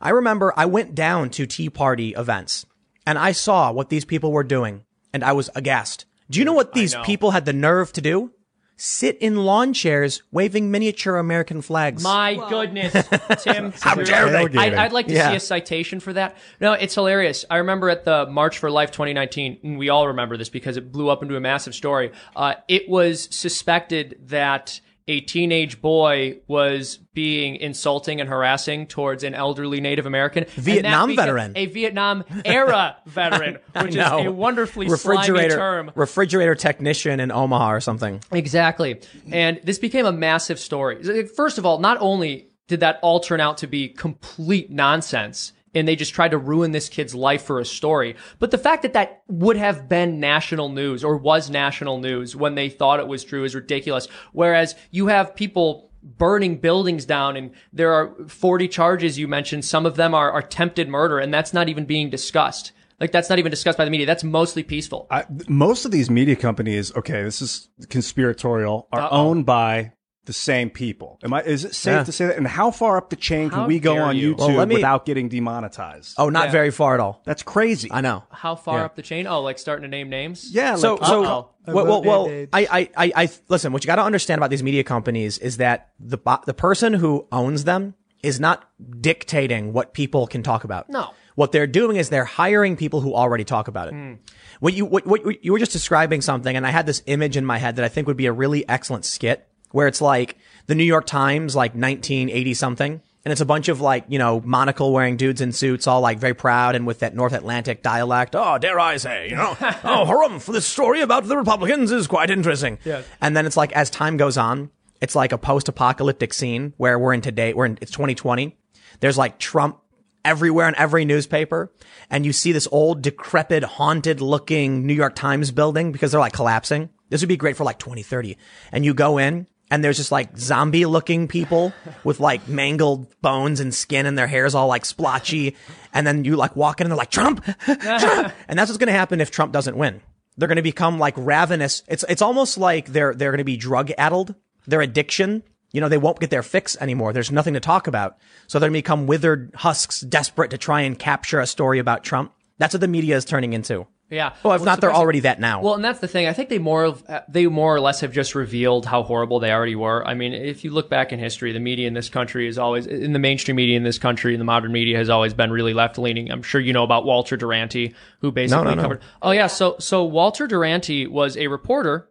I 0.00 0.10
remember 0.10 0.52
I 0.56 0.64
went 0.66 0.94
down 0.94 1.28
to 1.30 1.46
Tea 1.46 1.68
Party 1.70 2.10
events 2.16 2.64
and 3.06 3.18
I 3.18 3.32
saw 3.32 3.70
what 3.70 3.88
these 3.90 4.04
people 4.04 4.32
were 4.32 4.44
doing 4.44 4.84
and 5.12 5.22
I 5.22 5.32
was 5.32 5.50
aghast. 5.54 6.06
Do 6.30 6.38
you 6.38 6.44
know 6.46 6.54
what 6.54 6.72
these 6.72 6.94
know. 6.94 7.02
people 7.04 7.32
had 7.32 7.44
the 7.44 7.52
nerve 7.52 7.92
to 7.92 8.00
do? 8.00 8.32
Sit 8.76 9.16
in 9.18 9.36
lawn 9.44 9.72
chairs 9.72 10.22
waving 10.32 10.70
miniature 10.70 11.16
American 11.16 11.62
flags. 11.62 12.02
My 12.02 12.34
goodness, 12.48 12.92
Tim. 13.42 13.72
How 13.80 13.94
dare 13.94 14.48
they? 14.48 14.58
I'd, 14.58 14.74
I'd 14.74 14.92
like 14.92 15.06
to 15.06 15.12
Yeah. 15.14 15.30
see 15.30 15.36
a 15.36 15.40
citation 15.40 16.00
for 16.00 16.12
that. 16.14 16.36
No, 16.60 16.72
it's 16.72 16.94
hilarious. 16.94 17.44
I 17.48 17.58
remember 17.58 17.90
at 17.90 18.04
the 18.04 18.26
March 18.26 18.58
for 18.58 18.70
Life 18.70 18.90
2019, 18.90 19.58
and 19.62 19.78
we 19.78 19.88
all 19.88 20.08
remember 20.08 20.36
this 20.36 20.48
because 20.48 20.76
it 20.76 20.90
blew 20.90 21.08
up 21.10 21.22
into 21.22 21.36
a 21.36 21.40
massive 21.40 21.74
story. 21.74 22.10
Uh, 22.34 22.54
it 22.66 22.88
was 22.88 23.28
suspected 23.30 24.18
that 24.26 24.80
a 25.08 25.20
teenage 25.20 25.80
boy 25.80 26.38
was 26.46 26.98
being 27.14 27.56
insulting 27.56 28.20
and 28.20 28.28
harassing 28.28 28.86
towards 28.86 29.24
an 29.24 29.34
elderly 29.34 29.80
Native 29.80 30.06
American. 30.06 30.44
Vietnam 30.56 31.14
veteran. 31.16 31.52
A 31.56 31.66
Vietnam 31.66 32.24
era 32.44 32.96
veteran, 33.06 33.58
which 33.80 33.96
is 33.96 34.06
a 34.10 34.30
wonderfully 34.30 34.88
refrigerator 34.88 35.56
term. 35.56 35.90
refrigerator 35.94 36.54
technician 36.54 37.20
in 37.20 37.30
Omaha 37.32 37.72
or 37.72 37.80
something. 37.80 38.20
Exactly. 38.30 39.00
And 39.30 39.60
this 39.64 39.78
became 39.78 40.06
a 40.06 40.12
massive 40.12 40.58
story. 40.58 41.02
First 41.26 41.58
of 41.58 41.66
all, 41.66 41.78
not 41.80 41.98
only 42.00 42.48
did 42.68 42.80
that 42.80 42.98
all 43.02 43.20
turn 43.20 43.40
out 43.40 43.58
to 43.58 43.66
be 43.66 43.88
complete 43.88 44.70
nonsense, 44.70 45.52
and 45.74 45.88
they 45.88 45.96
just 45.96 46.14
tried 46.14 46.30
to 46.32 46.38
ruin 46.38 46.72
this 46.72 46.88
kid's 46.88 47.14
life 47.14 47.42
for 47.42 47.58
a 47.58 47.64
story, 47.64 48.16
but 48.38 48.50
the 48.50 48.58
fact 48.58 48.82
that 48.82 48.92
that 48.92 49.22
would 49.28 49.56
have 49.56 49.88
been 49.88 50.20
national 50.20 50.68
news 50.68 51.02
or 51.04 51.16
was 51.16 51.50
national 51.50 51.98
news 51.98 52.36
when 52.36 52.54
they 52.54 52.68
thought 52.68 53.00
it 53.00 53.08
was 53.08 53.24
true 53.24 53.44
is 53.44 53.54
ridiculous. 53.54 54.08
Whereas 54.32 54.74
you 54.90 55.06
have 55.06 55.34
people 55.34 55.90
burning 56.02 56.56
buildings 56.56 57.04
down 57.04 57.36
and 57.36 57.52
there 57.72 57.92
are 57.92 58.14
40 58.26 58.68
charges 58.68 59.18
you 59.18 59.28
mentioned. 59.28 59.64
Some 59.64 59.86
of 59.86 59.96
them 59.96 60.14
are, 60.14 60.36
attempted 60.36 60.88
murder 60.88 61.18
and 61.18 61.32
that's 61.32 61.52
not 61.52 61.68
even 61.68 61.84
being 61.84 62.10
discussed. 62.10 62.72
Like 63.00 63.12
that's 63.12 63.28
not 63.28 63.38
even 63.38 63.50
discussed 63.50 63.78
by 63.78 63.84
the 63.84 63.90
media. 63.90 64.06
That's 64.06 64.24
mostly 64.24 64.62
peaceful. 64.62 65.06
I, 65.10 65.24
most 65.48 65.84
of 65.84 65.90
these 65.90 66.08
media 66.08 66.36
companies, 66.36 66.94
okay, 66.96 67.22
this 67.22 67.42
is 67.42 67.68
conspiratorial, 67.88 68.88
are 68.92 69.00
Uh-oh. 69.00 69.28
owned 69.28 69.46
by 69.46 69.92
the 70.24 70.32
same 70.32 70.70
people. 70.70 71.18
Am 71.24 71.32
I? 71.32 71.42
Is 71.42 71.64
it 71.64 71.74
safe 71.74 71.92
Yeah. 71.92 72.04
to 72.04 72.12
say 72.12 72.26
that? 72.26 72.36
And 72.36 72.46
how 72.46 72.70
far 72.70 72.96
up 72.96 73.10
the 73.10 73.16
chain 73.16 73.50
can 73.50 73.66
we 73.66 73.80
go 73.80 73.96
on 73.98 74.16
you. 74.16 74.34
YouTube 74.34 74.56
Well, 74.56 74.66
me- 74.66 74.76
without 74.76 75.04
getting 75.04 75.28
demonetized? 75.28 76.14
Oh, 76.16 76.28
not 76.28 76.46
Yeah. 76.46 76.52
very 76.52 76.70
far 76.70 76.94
at 76.94 77.00
all. 77.00 77.22
that's 77.24 77.42
crazy. 77.42 77.90
I 77.90 78.00
know. 78.00 78.22
How 78.30 78.54
far 78.54 78.78
Yeah. 78.78 78.84
up 78.84 78.96
the 78.96 79.02
chain? 79.02 79.26
Oh, 79.26 79.42
like 79.42 79.58
starting 79.58 79.82
to 79.82 79.88
name 79.88 80.08
names? 80.08 80.48
Yeah. 80.54 80.76
So, 80.76 80.94
like, 80.94 81.06
so, 81.06 81.24
uh-oh. 81.24 81.48
well, 81.72 81.86
well, 81.86 82.02
well 82.02 82.46
I, 82.52 82.66
I, 82.70 82.90
I, 82.96 83.12
I, 83.24 83.28
listen, 83.48 83.72
what 83.72 83.82
you 83.84 83.86
got 83.86 83.96
to 83.96 84.02
understand 84.04 84.38
about 84.38 84.50
these 84.50 84.62
media 84.62 84.84
companies 84.84 85.38
is 85.38 85.56
that 85.56 85.90
the, 85.98 86.18
the 86.46 86.54
person 86.54 86.94
who 86.94 87.26
owns 87.32 87.64
them 87.64 87.94
is 88.22 88.38
not 88.38 88.68
dictating 89.00 89.72
what 89.72 89.92
people 89.92 90.26
can 90.26 90.42
talk 90.42 90.62
about. 90.64 90.88
No. 90.88 91.10
What 91.34 91.50
they're 91.50 91.66
doing 91.66 91.96
is 91.96 92.10
they're 92.10 92.24
hiring 92.24 92.76
people 92.76 93.00
who 93.00 93.14
already 93.14 93.44
talk 93.44 93.66
about 93.66 93.88
it. 93.88 93.94
Hmm. 93.94 94.12
What 94.60 94.74
you, 94.74 94.84
what, 94.84 95.06
what, 95.06 95.44
you 95.44 95.52
were 95.52 95.58
just 95.58 95.72
describing 95.72 96.20
something, 96.20 96.54
and 96.54 96.66
I 96.66 96.70
had 96.70 96.86
this 96.86 97.02
image 97.06 97.36
in 97.36 97.44
my 97.44 97.58
head 97.58 97.76
that 97.76 97.84
I 97.84 97.88
think 97.88 98.06
would 98.06 98.16
be 98.16 98.26
a 98.26 98.32
really 98.32 98.68
excellent 98.68 99.04
skit 99.04 99.48
where 99.72 99.88
it's 99.88 100.00
like 100.00 100.36
the 100.66 100.74
New 100.74 100.84
York 100.84 101.06
Times, 101.06 101.56
like 101.56 101.72
1980 101.72 102.54
something. 102.54 103.02
And 103.24 103.30
it's 103.30 103.40
a 103.40 103.46
bunch 103.46 103.68
of 103.68 103.80
like, 103.80 104.04
you 104.08 104.18
know, 104.18 104.40
monocle 104.40 104.92
wearing 104.92 105.16
dudes 105.16 105.40
in 105.40 105.52
suits, 105.52 105.86
all 105.86 106.00
like 106.00 106.18
very 106.18 106.34
proud 106.34 106.74
and 106.74 106.86
with 106.86 107.00
that 107.00 107.14
North 107.14 107.32
Atlantic 107.32 107.82
dialect. 107.82 108.34
Oh, 108.34 108.58
dare 108.58 108.80
I 108.80 108.96
say, 108.96 109.28
you 109.28 109.36
know, 109.36 109.56
oh, 109.60 110.04
harumph, 110.06 110.52
this 110.52 110.66
story 110.66 111.02
about 111.02 111.24
the 111.24 111.36
Republicans 111.36 111.92
is 111.92 112.08
quite 112.08 112.30
interesting. 112.30 112.78
Yeah. 112.84 113.02
And 113.20 113.36
then 113.36 113.46
it's 113.46 113.56
like, 113.56 113.72
as 113.72 113.90
time 113.90 114.16
goes 114.16 114.36
on, 114.36 114.70
it's 115.00 115.14
like 115.14 115.32
a 115.32 115.38
post-apocalyptic 115.38 116.34
scene 116.34 116.74
where 116.78 116.98
we're 116.98 117.12
in 117.12 117.20
today, 117.20 117.54
we're 117.54 117.66
in, 117.66 117.78
it's 117.80 117.92
2020. 117.92 118.56
There's 119.00 119.18
like 119.18 119.38
Trump 119.38 119.78
everywhere 120.24 120.68
in 120.68 120.74
every 120.76 121.04
newspaper. 121.04 121.72
And 122.10 122.26
you 122.26 122.32
see 122.32 122.52
this 122.52 122.68
old, 122.70 123.02
decrepit, 123.02 123.62
haunted 123.64 124.20
looking 124.20 124.86
New 124.86 124.94
York 124.94 125.14
Times 125.14 125.50
building 125.50 125.92
because 125.92 126.10
they're 126.10 126.20
like 126.20 126.32
collapsing. 126.32 126.90
This 127.08 127.20
would 127.20 127.28
be 127.28 127.36
great 127.36 127.56
for 127.56 127.64
like 127.64 127.78
2030. 127.78 128.36
And 128.70 128.84
you 128.84 128.94
go 128.94 129.18
in 129.18 129.46
and 129.72 129.82
there's 129.82 129.96
just 129.96 130.12
like 130.12 130.36
zombie 130.36 130.84
looking 130.84 131.26
people 131.26 131.72
with 132.04 132.20
like 132.20 132.46
mangled 132.46 133.06
bones 133.22 133.58
and 133.58 133.74
skin 133.74 134.04
and 134.04 134.18
their 134.18 134.26
hair's 134.26 134.54
all 134.54 134.66
like 134.66 134.84
splotchy. 134.84 135.56
And 135.94 136.06
then 136.06 136.26
you 136.26 136.36
like 136.36 136.54
walk 136.54 136.82
in 136.82 136.84
and 136.84 136.90
they're 136.90 136.98
like, 136.98 137.10
Trump, 137.10 137.42
Trump. 137.42 138.34
And 138.48 138.58
that's 138.58 138.68
what's 138.68 138.76
going 138.76 138.88
to 138.88 138.92
happen 138.92 139.22
if 139.22 139.30
Trump 139.30 139.50
doesn't 139.50 139.74
win. 139.74 140.02
They're 140.36 140.46
going 140.46 140.56
to 140.56 140.62
become 140.62 140.98
like 140.98 141.14
ravenous. 141.16 141.84
It's, 141.88 142.04
it's 142.06 142.20
almost 142.20 142.58
like 142.58 142.88
they're, 142.92 143.14
they're 143.14 143.30
going 143.30 143.38
to 143.38 143.44
be 143.44 143.56
drug 143.56 143.90
addled. 143.96 144.34
Their 144.66 144.82
addiction, 144.82 145.42
you 145.72 145.80
know, 145.80 145.88
they 145.88 145.96
won't 145.96 146.20
get 146.20 146.28
their 146.28 146.42
fix 146.42 146.76
anymore. 146.76 147.14
There's 147.14 147.32
nothing 147.32 147.54
to 147.54 147.60
talk 147.60 147.86
about. 147.86 148.18
So 148.48 148.58
they're 148.58 148.68
going 148.68 148.74
to 148.74 148.84
become 148.84 149.06
withered 149.06 149.52
husks, 149.54 150.02
desperate 150.02 150.50
to 150.50 150.58
try 150.58 150.82
and 150.82 150.98
capture 150.98 151.40
a 151.40 151.46
story 151.46 151.78
about 151.78 152.04
Trump. 152.04 152.34
That's 152.58 152.74
what 152.74 152.82
the 152.82 152.88
media 152.88 153.16
is 153.16 153.24
turning 153.24 153.54
into. 153.54 153.86
Yeah. 154.12 154.34
Well, 154.42 154.52
if 154.52 154.60
What's 154.60 154.64
not, 154.66 154.80
they're 154.82 154.92
already 154.92 155.20
that 155.20 155.40
now. 155.40 155.62
Well, 155.62 155.74
and 155.74 155.82
that's 155.82 156.00
the 156.00 156.06
thing. 156.06 156.26
I 156.26 156.34
think 156.34 156.50
they 156.50 156.58
more 156.58 156.84
of, 156.84 157.02
uh, 157.08 157.22
they 157.28 157.46
more 157.46 157.74
or 157.74 157.80
less 157.80 158.00
have 158.00 158.12
just 158.12 158.34
revealed 158.34 158.84
how 158.84 159.02
horrible 159.02 159.40
they 159.40 159.50
already 159.50 159.74
were. 159.74 160.06
I 160.06 160.12
mean, 160.12 160.34
if 160.34 160.64
you 160.64 160.70
look 160.70 160.90
back 160.90 161.12
in 161.12 161.18
history, 161.18 161.50
the 161.52 161.60
media 161.60 161.88
in 161.88 161.94
this 161.94 162.10
country 162.10 162.46
is 162.46 162.58
always 162.58 162.86
in 162.86 163.14
the 163.14 163.18
mainstream 163.18 163.56
media 163.56 163.74
in 163.74 163.84
this 163.84 163.98
country, 163.98 164.34
in 164.34 164.38
the 164.38 164.44
modern 164.44 164.70
media 164.70 164.98
has 164.98 165.08
always 165.08 165.32
been 165.32 165.50
really 165.50 165.72
left 165.72 165.96
leaning. 165.96 166.30
I'm 166.30 166.42
sure 166.42 166.60
you 166.60 166.74
know 166.74 166.84
about 166.84 167.06
Walter 167.06 167.38
Duranty, 167.38 167.94
who 168.20 168.30
basically 168.30 168.64
no, 168.64 168.74
no. 168.74 168.82
covered. 168.82 169.00
Oh 169.22 169.30
yeah, 169.30 169.46
so 169.46 169.76
so 169.78 170.04
Walter 170.04 170.46
Duranty 170.46 171.06
was 171.06 171.38
a 171.38 171.46
reporter 171.46 172.10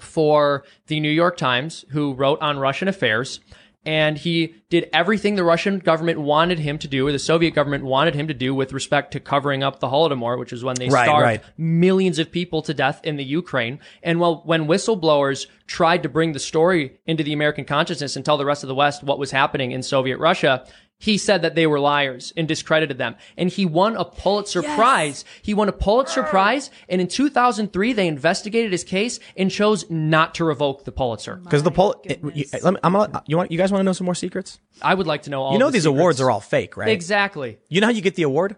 for 0.00 0.64
the 0.88 0.98
New 0.98 1.10
York 1.10 1.36
Times 1.36 1.84
who 1.90 2.14
wrote 2.14 2.40
on 2.40 2.58
Russian 2.58 2.88
affairs. 2.88 3.38
And 3.86 4.16
he 4.16 4.54
did 4.70 4.88
everything 4.92 5.36
the 5.36 5.44
Russian 5.44 5.78
government 5.78 6.20
wanted 6.20 6.58
him 6.58 6.78
to 6.78 6.88
do, 6.88 7.06
or 7.06 7.12
the 7.12 7.18
Soviet 7.18 7.52
government 7.52 7.84
wanted 7.84 8.14
him 8.14 8.26
to 8.28 8.34
do 8.34 8.54
with 8.54 8.72
respect 8.72 9.12
to 9.12 9.20
covering 9.20 9.62
up 9.62 9.80
the 9.80 9.88
Holodomor, 9.88 10.38
which 10.38 10.52
is 10.52 10.64
when 10.64 10.76
they 10.76 10.88
Right, 10.88 11.04
starved 11.04 11.24
right. 11.24 11.42
millions 11.58 12.18
of 12.18 12.32
people 12.32 12.62
to 12.62 12.74
death 12.74 13.00
in 13.04 13.16
the 13.16 13.24
Ukraine. 13.24 13.78
And 14.02 14.20
well, 14.20 14.42
when 14.44 14.66
whistleblowers 14.66 15.46
tried 15.66 16.02
to 16.02 16.08
bring 16.08 16.32
the 16.32 16.38
story 16.38 16.98
into 17.06 17.22
the 17.22 17.32
American 17.32 17.64
consciousness 17.64 18.16
and 18.16 18.24
tell 18.24 18.36
the 18.36 18.44
rest 18.44 18.62
of 18.62 18.68
the 18.68 18.74
West 18.74 19.02
what 19.02 19.18
was 19.18 19.30
happening 19.30 19.72
in 19.72 19.82
Soviet 19.82 20.18
Russia, 20.18 20.66
he 21.04 21.18
said 21.18 21.42
that 21.42 21.54
they 21.54 21.66
were 21.66 21.78
liars 21.78 22.32
and 22.34 22.48
discredited 22.48 22.96
them. 22.96 23.14
And 23.36 23.50
he 23.50 23.66
won 23.66 23.94
a 23.94 24.06
Pulitzer 24.06 24.62
Prize. 24.62 25.22
He 25.42 25.52
won 25.52 25.68
a 25.68 25.72
Pulitzer 25.72 26.22
Prize. 26.22 26.70
And 26.88 26.98
in 27.02 27.08
2003, 27.08 27.92
they 27.92 28.06
investigated 28.08 28.72
his 28.72 28.84
case 28.84 29.20
and 29.36 29.50
chose 29.50 29.84
not 29.90 30.34
to 30.36 30.44
revoke 30.46 30.84
the 30.84 30.92
Pulitzer. 30.92 31.36
Because 31.44 31.62
the 31.62 31.70
poll, 31.70 31.94
My 32.06 32.10
it- 32.12 32.20
you, 32.22 32.44
me, 32.72 32.78
I'm 32.82 32.96
you 33.26 33.36
want, 33.36 33.52
you 33.52 33.58
guys 33.58 33.70
want 33.70 33.80
to 33.80 33.84
know 33.84 33.92
some 33.92 34.06
more 34.06 34.14
secrets? 34.14 34.58
I 34.80 34.94
would 34.94 35.06
like 35.06 35.22
to 35.24 35.30
know 35.30 35.42
all 35.42 35.52
You 35.52 35.58
know 35.58 35.66
the 35.66 35.72
these 35.72 35.82
secrets. 35.82 35.98
awards 36.00 36.20
are 36.22 36.30
all 36.30 36.40
fake, 36.40 36.76
right? 36.78 36.88
Exactly. 36.88 37.58
You 37.68 37.82
know 37.82 37.88
how 37.88 37.92
you 37.92 38.00
get 38.00 38.14
the 38.14 38.22
award? 38.22 38.56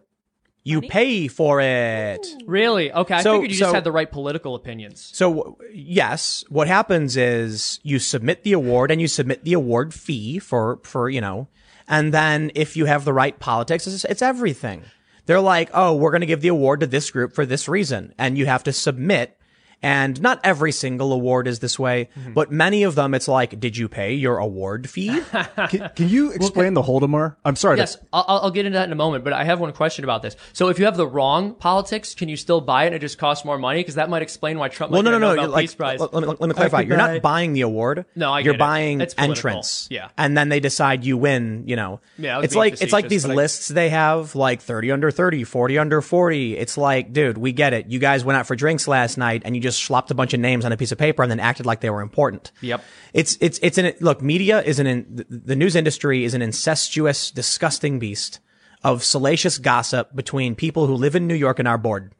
You 0.62 0.80
pay 0.80 1.28
for 1.28 1.60
it. 1.60 2.26
Really? 2.46 2.92
Okay. 2.92 3.14
I 3.14 3.22
So- 3.22 3.34
figured 3.34 3.50
you 3.52 3.58
just 3.58 3.74
had 3.74 3.84
the 3.84 3.92
right 3.92 4.10
political 4.10 4.54
opinions. 4.54 5.10
So 5.14 5.58
yes, 5.72 6.44
what 6.48 6.66
happens 6.68 7.16
is 7.16 7.78
you 7.82 7.98
submit 7.98 8.42
the 8.44 8.52
award 8.52 8.90
and 8.90 9.00
you 9.00 9.08
submit 9.08 9.44
the 9.44 9.52
award 9.52 9.94
fee 9.94 10.38
for, 10.38 10.78
for, 10.82 11.08
you 11.08 11.20
know, 11.20 11.48
and 11.88 12.12
then 12.12 12.50
if 12.54 12.76
you 12.76 12.86
have 12.86 13.04
the 13.04 13.12
right 13.12 13.38
politics, 13.38 13.86
it's, 13.86 14.04
it's 14.04 14.22
everything. 14.22 14.82
They're 15.26 15.40
like, 15.40 15.70
oh, 15.74 15.96
we're 15.96 16.12
going 16.12 16.20
to 16.20 16.26
give 16.26 16.40
the 16.40 16.48
award 16.48 16.80
to 16.80 16.86
this 16.86 17.10
group 17.10 17.34
for 17.34 17.44
this 17.44 17.68
reason. 17.68 18.14
And 18.16 18.38
you 18.38 18.46
have 18.46 18.64
to 18.64 18.72
submit. 18.72 19.35
And 19.82 20.20
not 20.22 20.40
every 20.42 20.72
single 20.72 21.12
award 21.12 21.46
is 21.46 21.58
this 21.60 21.78
way, 21.78 22.08
Mm-hmm. 22.18 22.32
but 22.32 22.50
many 22.50 22.82
of 22.82 22.94
them, 22.94 23.14
it's 23.14 23.28
like, 23.28 23.60
did 23.60 23.76
you 23.76 23.88
pay 23.88 24.14
your 24.14 24.38
award 24.38 24.88
fee? 24.88 25.20
can, 25.68 25.90
can 25.94 26.08
you 26.08 26.32
explain 26.32 26.74
the 26.74 26.82
Holodomor? 26.82 27.36
I'm 27.44 27.56
sorry. 27.56 27.76
Yes, 27.78 27.94
to- 27.96 28.00
I'll, 28.12 28.24
I'll 28.26 28.38
I'll 28.46 28.50
get 28.50 28.64
into 28.66 28.78
that 28.78 28.86
in 28.88 28.92
a 28.92 28.96
moment, 28.96 29.22
but 29.22 29.32
I 29.32 29.44
have 29.44 29.60
one 29.60 29.72
question 29.72 30.04
about 30.04 30.22
this. 30.22 30.34
So 30.54 30.68
if 30.68 30.78
you 30.78 30.86
have 30.86 30.96
the 30.96 31.06
wrong 31.06 31.54
politics, 31.54 32.14
can 32.14 32.28
you 32.28 32.36
still 32.36 32.60
buy 32.60 32.84
it 32.84 32.86
and 32.88 32.96
it 32.96 33.00
just 33.00 33.18
costs 33.18 33.44
more 33.44 33.58
money? 33.58 33.80
Because 33.80 33.96
that 33.96 34.08
might 34.10 34.22
explain 34.22 34.58
why 34.58 34.68
Trump 34.68 34.92
Well, 34.92 35.02
might 35.02 35.10
no, 35.10 35.16
get 35.16 35.20
no, 35.20 35.28
no. 35.28 35.34
Nobel 35.36 35.50
Like, 35.52 35.62
Peace 35.64 35.74
Prize. 35.74 36.00
let, 36.00 36.12
let 36.14 36.22
me, 36.22 36.28
let 36.40 36.48
me 36.48 36.54
clarify. 36.54 36.80
You're 36.80 36.96
not 36.96 37.20
buying 37.22 37.52
the 37.52 37.60
award. 37.62 38.06
No, 38.14 38.32
I 38.32 38.40
you're 38.40 38.54
get 38.54 38.56
it. 38.56 38.58
buying 38.58 39.00
It's 39.02 39.14
political. 39.14 39.50
entrance. 39.50 39.88
Yeah. 39.90 40.08
and 40.16 40.36
then 40.36 40.48
they 40.48 40.60
decide 40.60 41.04
you 41.04 41.16
win. 41.18 41.64
You 41.66 41.76
know. 41.76 42.00
Yeah, 42.18 42.40
it's 42.42 42.54
like 42.54 42.80
it's 42.80 42.92
like 42.92 43.08
these 43.08 43.24
but 43.24 43.32
I- 43.32 43.34
lists 43.34 43.68
they 43.68 43.90
have, 43.90 44.34
like 44.34 44.62
thirty 44.62 44.90
under 44.90 45.10
30, 45.10 45.44
40 45.44 45.78
under 45.78 46.00
forty. 46.00 46.56
It's 46.56 46.76
like, 46.78 47.12
dude, 47.12 47.36
we 47.38 47.52
get 47.52 47.72
it. 47.74 47.86
You 47.88 47.98
guys 47.98 48.24
went 48.24 48.38
out 48.38 48.46
for 48.46 48.56
drinks 48.56 48.88
last 48.88 49.18
night, 49.18 49.42
and 49.44 49.54
you 49.54 49.60
just 49.66 49.82
slopped 49.84 50.10
a 50.10 50.14
bunch 50.14 50.32
of 50.34 50.40
names 50.40 50.64
on 50.64 50.72
a 50.72 50.76
piece 50.76 50.92
of 50.92 50.98
paper 50.98 51.22
and 51.22 51.30
then 51.30 51.40
acted 51.40 51.66
like 51.66 51.80
they 51.80 51.90
were 51.90 52.00
important. 52.00 52.52
Yep. 52.60 52.82
It's 53.12 53.36
it's 53.40 53.58
it's 53.62 53.78
an 53.78 53.92
look. 54.00 54.22
Media 54.22 54.62
is 54.62 54.78
an 54.78 54.86
in, 54.86 55.24
the- 55.28 55.56
news 55.56 55.74
industry 55.76 56.24
is 56.24 56.34
an 56.34 56.42
incestuous, 56.42 57.30
disgusting 57.30 57.98
beast 57.98 58.40
of 58.84 59.02
salacious 59.02 59.58
gossip 59.58 60.14
between 60.14 60.54
people 60.54 60.86
who 60.86 60.94
live 60.94 61.16
in 61.16 61.26
New 61.26 61.34
York 61.34 61.58
and 61.58 61.66
are 61.66 61.78
bored, 61.78 62.12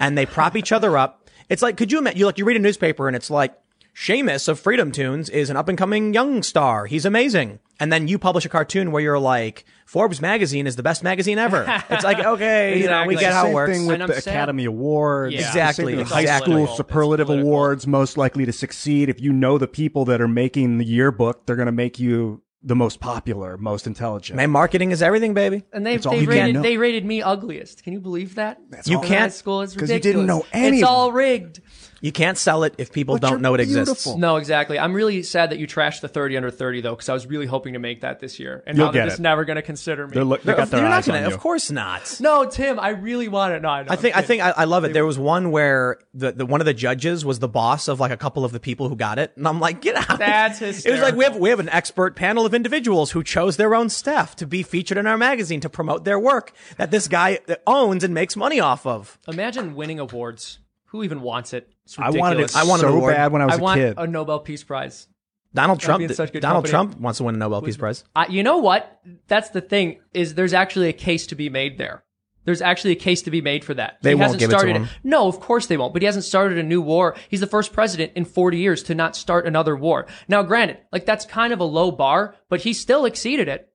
and 0.00 0.16
they 0.16 0.26
prop 0.26 0.56
each 0.56 0.72
other 0.72 0.96
up. 0.96 1.28
It's 1.48 1.62
like, 1.62 1.76
could 1.76 1.92
you 1.92 1.98
imagine? 1.98 2.18
You 2.18 2.26
like 2.26 2.38
you 2.38 2.44
read 2.44 2.56
a 2.56 2.60
newspaper 2.60 3.06
and 3.08 3.16
it's 3.16 3.30
like. 3.30 3.54
Seamus 3.96 4.46
of 4.46 4.60
Freedom 4.60 4.92
Toons 4.92 5.30
is 5.30 5.48
an 5.48 5.56
up 5.56 5.70
and 5.70 5.78
coming 5.78 6.12
young 6.12 6.42
star. 6.42 6.84
He's 6.84 7.06
amazing. 7.06 7.60
And 7.80 7.90
then 7.90 8.08
you 8.08 8.18
publish 8.18 8.44
a 8.44 8.48
cartoon 8.50 8.92
where 8.92 9.02
you're 9.02 9.18
like, 9.18 9.64
Forbes 9.86 10.20
magazine 10.20 10.66
is 10.66 10.76
the 10.76 10.82
best 10.82 11.02
magazine 11.02 11.38
ever. 11.38 11.64
It's 11.90 12.04
like, 12.04 12.18
okay, 12.18 12.78
you 12.78 12.88
know, 12.88 13.06
we 13.06 13.14
Exactly. 13.14 13.16
get 13.16 13.32
how 13.32 13.42
it 13.44 13.46
Same 13.46 13.54
works. 13.54 13.72
thing 13.72 13.86
with 13.86 13.98
the 14.06 14.20
sad- 14.20 14.32
Academy 14.32 14.64
Awards. 14.66 15.34
Yeah. 15.34 15.40
Exactly, 15.46 15.94
Same 15.94 16.04
thing 16.04 16.06
high 16.14 16.20
exactly. 16.22 16.52
school 16.64 16.76
superlative 16.76 17.30
awards 17.30 17.86
most 17.86 18.18
likely 18.18 18.44
to 18.44 18.52
succeed. 18.52 19.08
If 19.08 19.20
you 19.20 19.32
know 19.32 19.56
the 19.56 19.66
people 19.68 20.04
that 20.06 20.20
are 20.20 20.28
making 20.28 20.76
the 20.76 20.84
yearbook, 20.84 21.46
they're 21.46 21.56
going 21.56 21.64
to 21.66 21.72
make 21.72 21.98
you 21.98 22.42
the 22.62 22.76
most 22.76 23.00
popular, 23.00 23.56
most 23.56 23.86
intelligent. 23.86 24.36
Man, 24.36 24.50
marketing 24.50 24.90
is 24.90 25.00
everything, 25.00 25.32
baby. 25.34 25.62
and 25.72 25.86
they 25.86 25.96
they 25.98 26.26
rated 26.26 26.62
they 26.62 26.76
rated 26.76 27.04
me 27.06 27.22
ugliest. 27.22 27.82
Can 27.84 27.92
you 27.94 28.00
believe 28.00 28.34
that? 28.34 28.58
You 28.84 28.96
all- 28.98 29.02
can't- 29.04 29.20
High 29.20 29.28
school 29.28 29.62
is 29.62 29.72
'cause 29.72 29.88
you 29.88 29.94
ridiculous. 29.96 30.02
didn't 30.16 30.26
know 30.26 30.44
any 30.52 30.78
It's 30.80 30.86
all 30.86 31.12
rigged. 31.12 31.60
You 32.06 32.12
can't 32.12 32.38
sell 32.38 32.62
it 32.62 32.76
if 32.78 32.92
people 32.92 33.16
But 33.16 33.28
don't 33.28 33.42
know 33.42 33.54
it 33.54 33.60
exists. 33.60 34.06
No, 34.06 34.36
exactly. 34.36 34.78
I'm 34.78 34.94
really 34.94 35.24
sad 35.24 35.50
that 35.50 35.58
you 35.58 35.66
trashed 35.66 36.02
the 36.02 36.08
30 36.08 36.36
under 36.36 36.52
30 36.52 36.80
though, 36.80 36.92
because 36.94 37.08
I 37.08 37.12
was 37.14 37.26
really 37.26 37.46
hoping 37.46 37.72
to 37.72 37.80
make 37.80 38.02
that 38.02 38.20
this 38.20 38.38
year, 38.38 38.62
and 38.64 38.76
You'll 38.78 38.86
now 38.86 38.92
they're 38.92 39.02
get 39.02 39.08
just 39.08 39.18
it. 39.18 39.22
never 39.22 39.44
going 39.44 39.56
to 39.56 39.62
consider 39.62 40.06
me. 40.06 40.14
They're 40.14 40.22
look- 40.24 40.42
they 40.44 40.54
got 40.54 40.70
their 40.70 40.78
You're 40.82 40.88
not 40.88 40.98
eyes 40.98 41.06
gonna, 41.08 41.18
on 41.24 41.28
you. 41.30 41.34
of 41.34 41.40
course 41.40 41.68
not. 41.72 42.18
no, 42.20 42.48
Tim, 42.48 42.78
I 42.78 42.90
really 42.90 43.26
want 43.26 43.54
it. 43.54 43.62
No, 43.62 43.68
I, 43.70 43.82
know, 43.82 43.88
I 43.90 43.96
think 43.96 44.16
I 44.16 44.22
think 44.22 44.40
I, 44.40 44.50
I 44.50 44.64
love 44.66 44.84
it. 44.84 44.92
There 44.92 45.04
was 45.04 45.18
one 45.18 45.50
where 45.50 45.98
the, 46.14 46.30
the 46.30 46.46
one 46.46 46.60
of 46.60 46.64
the 46.64 46.74
judges 46.74 47.24
was 47.24 47.40
the 47.40 47.48
boss 47.48 47.88
of 47.88 47.98
like 47.98 48.12
a 48.12 48.16
couple 48.16 48.44
of 48.44 48.52
the 48.52 48.60
people 48.60 48.88
who 48.88 48.94
got 48.94 49.18
it, 49.18 49.32
and 49.36 49.48
I'm 49.48 49.58
like, 49.58 49.80
get 49.80 49.96
out! 50.08 50.20
That's 50.20 50.62
It 50.86 50.92
was 50.92 51.00
like 51.00 51.16
we 51.16 51.24
have 51.24 51.36
we 51.36 51.48
have 51.50 51.58
an 51.58 51.70
expert 51.70 52.14
panel 52.14 52.46
of 52.46 52.54
individuals 52.54 53.10
who 53.10 53.24
chose 53.24 53.56
their 53.56 53.74
own 53.74 53.88
staff 53.88 54.36
to 54.36 54.46
be 54.46 54.62
featured 54.62 54.96
in 54.96 55.08
our 55.08 55.18
magazine 55.18 55.58
to 55.62 55.68
promote 55.68 56.04
their 56.04 56.20
work 56.20 56.52
that 56.76 56.92
this 56.92 57.08
guy 57.08 57.40
owns 57.66 58.04
and 58.04 58.14
makes 58.14 58.36
money 58.36 58.60
off 58.60 58.86
of. 58.86 59.18
Imagine 59.26 59.74
winning 59.74 59.98
awards. 59.98 60.60
Who 60.90 61.02
even 61.02 61.20
wants 61.20 61.52
it? 61.52 61.68
It's 61.86 61.98
I 61.98 62.10
wanted 62.10 62.40
it. 62.40 62.56
I 62.56 62.64
wanted 62.64 62.82
so 62.82 63.00
bad 63.06 63.32
when 63.32 63.42
I 63.42 63.46
was 63.46 63.58
I 63.58 63.60
want 63.60 63.80
a 63.80 63.84
kid. 63.84 63.94
a 63.96 64.06
Nobel 64.06 64.40
Peace 64.40 64.64
Prize. 64.64 65.06
Donald 65.54 65.80
Trump. 65.80 66.00
be 66.00 66.04
in 66.04 66.14
such 66.14 66.32
good 66.32 66.42
Donald 66.42 66.64
company. 66.64 66.92
Trump 66.92 67.00
wants 67.00 67.18
to 67.18 67.24
win 67.24 67.36
a 67.36 67.38
Nobel 67.38 67.62
Peace 67.62 67.76
Prize. 67.76 68.04
I, 68.14 68.26
you 68.26 68.42
know 68.42 68.58
what? 68.58 69.00
That's 69.28 69.50
the 69.50 69.60
thing 69.60 70.00
is 70.12 70.34
there's 70.34 70.52
actually 70.52 70.88
a 70.88 70.92
case 70.92 71.28
to 71.28 71.34
be 71.34 71.48
made 71.48 71.78
there. 71.78 72.04
There's 72.44 72.60
actually 72.60 72.92
a 72.92 72.96
case 72.96 73.22
to 73.22 73.30
be 73.30 73.40
made 73.40 73.64
for 73.64 73.74
that. 73.74 73.98
They 74.02 74.10
he 74.10 74.14
won't 74.14 74.34
hasn't 74.34 74.40
give 74.40 74.52
it 74.52 74.58
to 74.58 74.66
him. 74.66 74.88
No, 75.02 75.26
of 75.26 75.40
course 75.40 75.66
they 75.66 75.76
won't. 75.76 75.92
But 75.92 76.02
he 76.02 76.06
hasn't 76.06 76.24
started 76.24 76.58
a 76.58 76.62
new 76.62 76.80
war. 76.80 77.16
He's 77.28 77.40
the 77.40 77.46
first 77.46 77.72
president 77.72 78.12
in 78.14 78.24
40 78.24 78.58
years 78.58 78.84
to 78.84 78.94
not 78.94 79.16
start 79.16 79.46
another 79.46 79.74
war. 79.74 80.06
Now, 80.28 80.42
granted, 80.42 80.78
like 80.92 81.06
that's 81.06 81.24
kind 81.26 81.52
of 81.52 81.60
a 81.60 81.64
low 81.64 81.90
bar, 81.90 82.36
but 82.48 82.60
he 82.60 82.72
still 82.72 83.04
exceeded 83.04 83.48
it. 83.48 83.68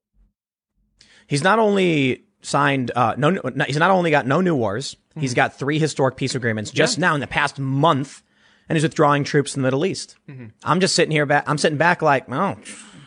He's 1.27 1.43
not 1.43 1.59
only 1.59 2.25
signed, 2.41 2.91
uh, 2.95 3.15
no, 3.17 3.31
no, 3.31 3.65
he's 3.65 3.77
not 3.77 3.91
only 3.91 4.11
got 4.11 4.25
no 4.25 4.39
new 4.39 4.55
wars, 4.55 4.95
he's 5.19 5.33
got 5.33 5.57
three 5.57 5.79
historic 5.79 6.15
peace 6.15 6.35
agreements 6.35 6.71
just 6.71 6.99
now 6.99 7.13
in 7.15 7.21
the 7.21 7.27
past 7.27 7.59
month, 7.59 8.23
and 8.69 8.75
he's 8.75 8.83
withdrawing 8.83 9.23
troops 9.23 9.55
in 9.55 9.61
the 9.61 9.65
Middle 9.67 9.85
East. 9.85 10.15
I'm 10.63 10.79
just 10.79 10.95
sitting 10.95 11.11
here 11.11 11.25
back, 11.25 11.43
I'm 11.47 11.57
sitting 11.57 11.77
back 11.77 12.01
like, 12.01 12.29
oh, 12.31 12.57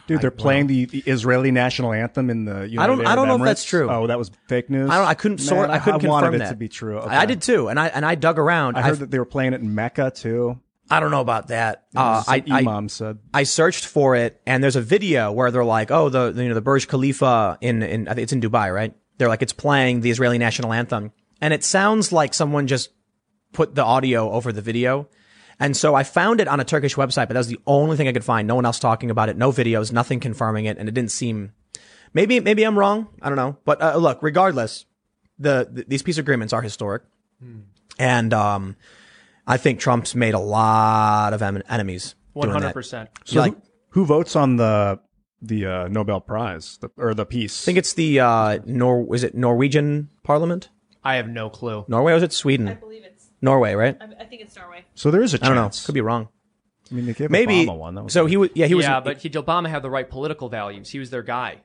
Dude, 0.07 0.21
they're 0.21 0.31
playing 0.31 0.67
the, 0.67 0.85
the 0.85 0.99
Israeli 1.07 1.51
national 1.51 1.95
anthem 1.95 2.29
in 2.29 2.45
the. 2.45 2.69
United 2.69 2.79
I 2.79 2.87
don't- 2.87 3.07
I 3.07 3.15
don't 3.15 3.27
know 3.27 3.37
if 3.37 3.43
that's 3.43 3.65
true. 3.65 3.89
Oh, 3.91 4.07
that 4.07 4.19
was 4.19 4.31
fake 4.49 4.69
news. 4.69 4.91
I 4.91 4.99
don't, 4.99 5.07
I 5.07 5.15
couldn't 5.15 5.39
sort, 5.39 5.69
Man, 5.69 5.71
I 5.71 5.79
couldn't 5.83 6.05
I 6.05 6.09
wanted 6.09 6.31
confirm 6.33 6.47
it 6.47 6.51
to 6.51 6.57
be 6.57 6.69
true. 6.69 6.99
I, 6.99 7.23
I 7.23 7.27
did 7.27 7.41
too, 7.41 7.69
and 7.69 7.81
I 7.81 7.87
and 7.89 8.05
I 8.05 8.15
dug 8.15 8.39
around. 8.39 8.77
I 8.77 8.81
I, 8.81 8.83
heard 8.83 8.99
that 8.99 9.11
they 9.11 9.19
were 9.19 9.25
playing 9.25 9.55
it 9.55 9.63
in 9.63 9.75
Mecca 9.75 10.11
too. 10.15 10.61
I 10.91 11.01
don't 11.01 11.11
know 11.11 11.23
about 11.23 11.49
that. 11.49 11.85
Uh, 11.97 12.21
Some 12.23 12.35
I, 12.35 12.45
I, 12.51 12.59
imam 12.59 12.91
said. 12.91 13.19
I 13.33 13.45
searched 13.45 13.87
for 13.87 14.15
it, 14.15 14.43
and 14.47 14.63
there's 14.63 14.77
a 14.77 14.83
video 14.83 15.33
where 15.33 15.51
they're 15.51 15.65
like, 15.65 15.91
"Oh, 15.91 16.11
the 16.11 16.35
you 16.37 16.49
know 16.51 16.55
the 16.55 16.61
Burj 16.61 16.87
Khalifa 16.87 17.57
in 17.63 17.83
in 17.83 18.07
I 18.07 18.13
think 18.13 18.25
it's 18.25 18.33
in 18.35 18.43
Dubai, 18.43 18.75
right? 18.75 18.95
They're 19.17 19.29
like 19.29 19.41
it's 19.41 19.55
playing 19.55 20.03
the 20.03 20.11
Israeli 20.11 20.37
national 20.37 20.75
anthem, 20.75 21.13
and 21.45 21.53
it 21.55 21.63
sounds 21.63 22.11
like 22.13 22.33
someone 22.35 22.67
just 22.67 22.91
put 23.53 23.75
the 23.75 23.85
audio 23.85 24.31
over 24.31 24.53
the 24.53 24.63
video." 24.63 25.09
And 25.61 25.77
so 25.77 25.95
I 25.95 26.03
found 26.03 26.41
it 26.41 26.49
on 26.49 26.59
a 26.59 26.65
Turkish 26.65 26.97
website, 26.97 27.29
but 27.29 27.35
that 27.35 27.45
was 27.47 27.47
the 27.47 27.61
only 27.67 27.97
thing 27.97 28.09
I 28.09 28.13
could 28.13 28.25
find. 28.25 28.49
No 28.49 28.57
one 28.57 28.67
else 28.67 28.81
talking 28.81 29.11
about 29.11 29.29
it, 29.29 29.37
no 29.37 29.53
videos, 29.53 29.93
nothing 29.93 30.19
confirming 30.19 30.65
it, 30.65 30.79
and 30.79 30.89
it 30.89 30.95
didn't 30.95 31.13
seem. 31.13 31.53
Maybe 32.13 32.41
maybe 32.41 32.65
I'm 32.65 32.79
wrong. 32.79 33.09
I 33.23 33.29
don't 33.29 33.37
know. 33.37 33.57
But 33.65 33.81
uh, 33.81 33.97
look, 33.97 34.19
regardless, 34.23 34.87
the, 35.39 35.69
the 35.71 35.85
these 35.87 36.03
peace 36.03 36.19
agreements 36.19 36.53
are 36.53 36.63
historic, 36.63 37.03
and 37.99 38.35
um, 38.35 38.77
I 39.47 39.57
think 39.57 39.79
Trump's 39.81 40.15
made 40.15 40.35
a 40.35 40.39
lot 40.41 41.33
of 41.35 41.43
em- 41.43 41.63
enemies. 41.69 42.15
100%. 42.35 43.09
So 43.25 43.41
like- 43.41 43.55
who, 43.91 44.01
who 44.01 44.07
votes 44.07 44.35
on 44.37 44.57
the 44.57 44.99
the 45.41 45.67
uh, 45.67 45.89
Nobel 45.89 46.21
Prize 46.21 46.79
the, 46.81 46.91
or 46.97 47.15
the 47.15 47.27
peace? 47.27 47.65
I 47.65 47.67
think 47.67 47.79
it's 47.79 47.93
the 47.95 48.21
uh, 48.21 48.59
Nor. 48.65 49.15
Is 49.15 49.23
it 49.23 49.35
Norwegian 49.37 50.09
Parliament? 50.25 50.69
I 51.05 51.17
have 51.17 51.29
no 51.29 51.51
clue. 51.51 51.85
Norway 51.89 52.13
or 52.13 52.17
is 52.17 52.23
it 52.23 52.33
Sweden? 52.33 52.69
I 52.69 52.75
believe 52.75 53.05
it's. 53.05 53.27
Norway, 53.43 53.75
right? 53.75 53.97
I 54.01 54.25
think 54.25 54.41
it's 54.43 54.57
Norway. 54.57 54.85
so 54.95 55.11
there 55.11 55.23
is 55.23 55.35
a 55.35 55.39
I 55.43 55.47
don't 55.49 55.57
know. 55.57 55.63
chance. 55.65 55.85
Could 55.85 55.95
be 55.95 56.01
wrong. 56.01 56.29
I 56.91 56.95
mean, 56.95 57.07
they 57.07 57.13
gave 57.13 57.31
Maybe. 57.31 57.67
Obama 57.67 57.77
one. 57.79 57.95
That 57.95 58.05
was 58.05 58.13
So 58.13 58.27
he 58.27 58.37
was. 58.37 58.51
Yeah, 58.55 58.67
he 58.67 58.75
was. 58.75 58.85
yeah, 58.87 59.01
but 59.01 59.19
he, 59.19 59.31
Obama 59.31 59.69
had 59.69 59.83
the 59.83 59.91
right 59.91 60.09
political 60.09 60.49
values. 60.49 60.91
He 60.91 60.99
was 60.99 61.11
their 61.11 61.23
guy. 61.23 61.61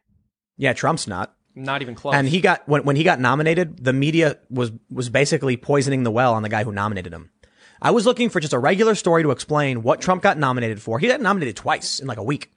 yeah, 0.58 0.74
Trump's 0.74 1.08
not. 1.08 1.34
Not 1.56 1.82
even 1.82 1.96
close. 1.96 2.16
And 2.16 2.28
he 2.28 2.42
got 2.42 2.68
when 2.68 2.84
when 2.84 2.96
he 2.96 3.04
got 3.04 3.20
nominated, 3.20 3.84
the 3.84 3.92
media 3.94 4.38
was 4.50 4.72
was 4.90 5.10
basically 5.10 5.58
poisoning 5.58 6.04
the 6.04 6.12
well 6.12 6.34
on 6.34 6.44
the 6.44 6.50
guy 6.50 6.64
who 6.64 6.72
nominated 6.72 7.12
him. 7.14 7.32
I 7.82 7.92
was 7.92 8.06
looking 8.06 8.30
for 8.30 8.40
just 8.40 8.54
a 8.54 8.60
regular 8.60 8.94
story 8.94 9.24
to 9.24 9.32
explain 9.32 9.84
what 9.84 10.02
Trump 10.02 10.22
got 10.22 10.38
nominated 10.38 10.82
for. 10.82 11.00
He 11.00 11.08
got 11.08 11.22
nominated 11.22 11.56
twice 11.56 12.00
in 12.00 12.08
like 12.08 12.18
a 12.18 12.24
week. 12.24 12.52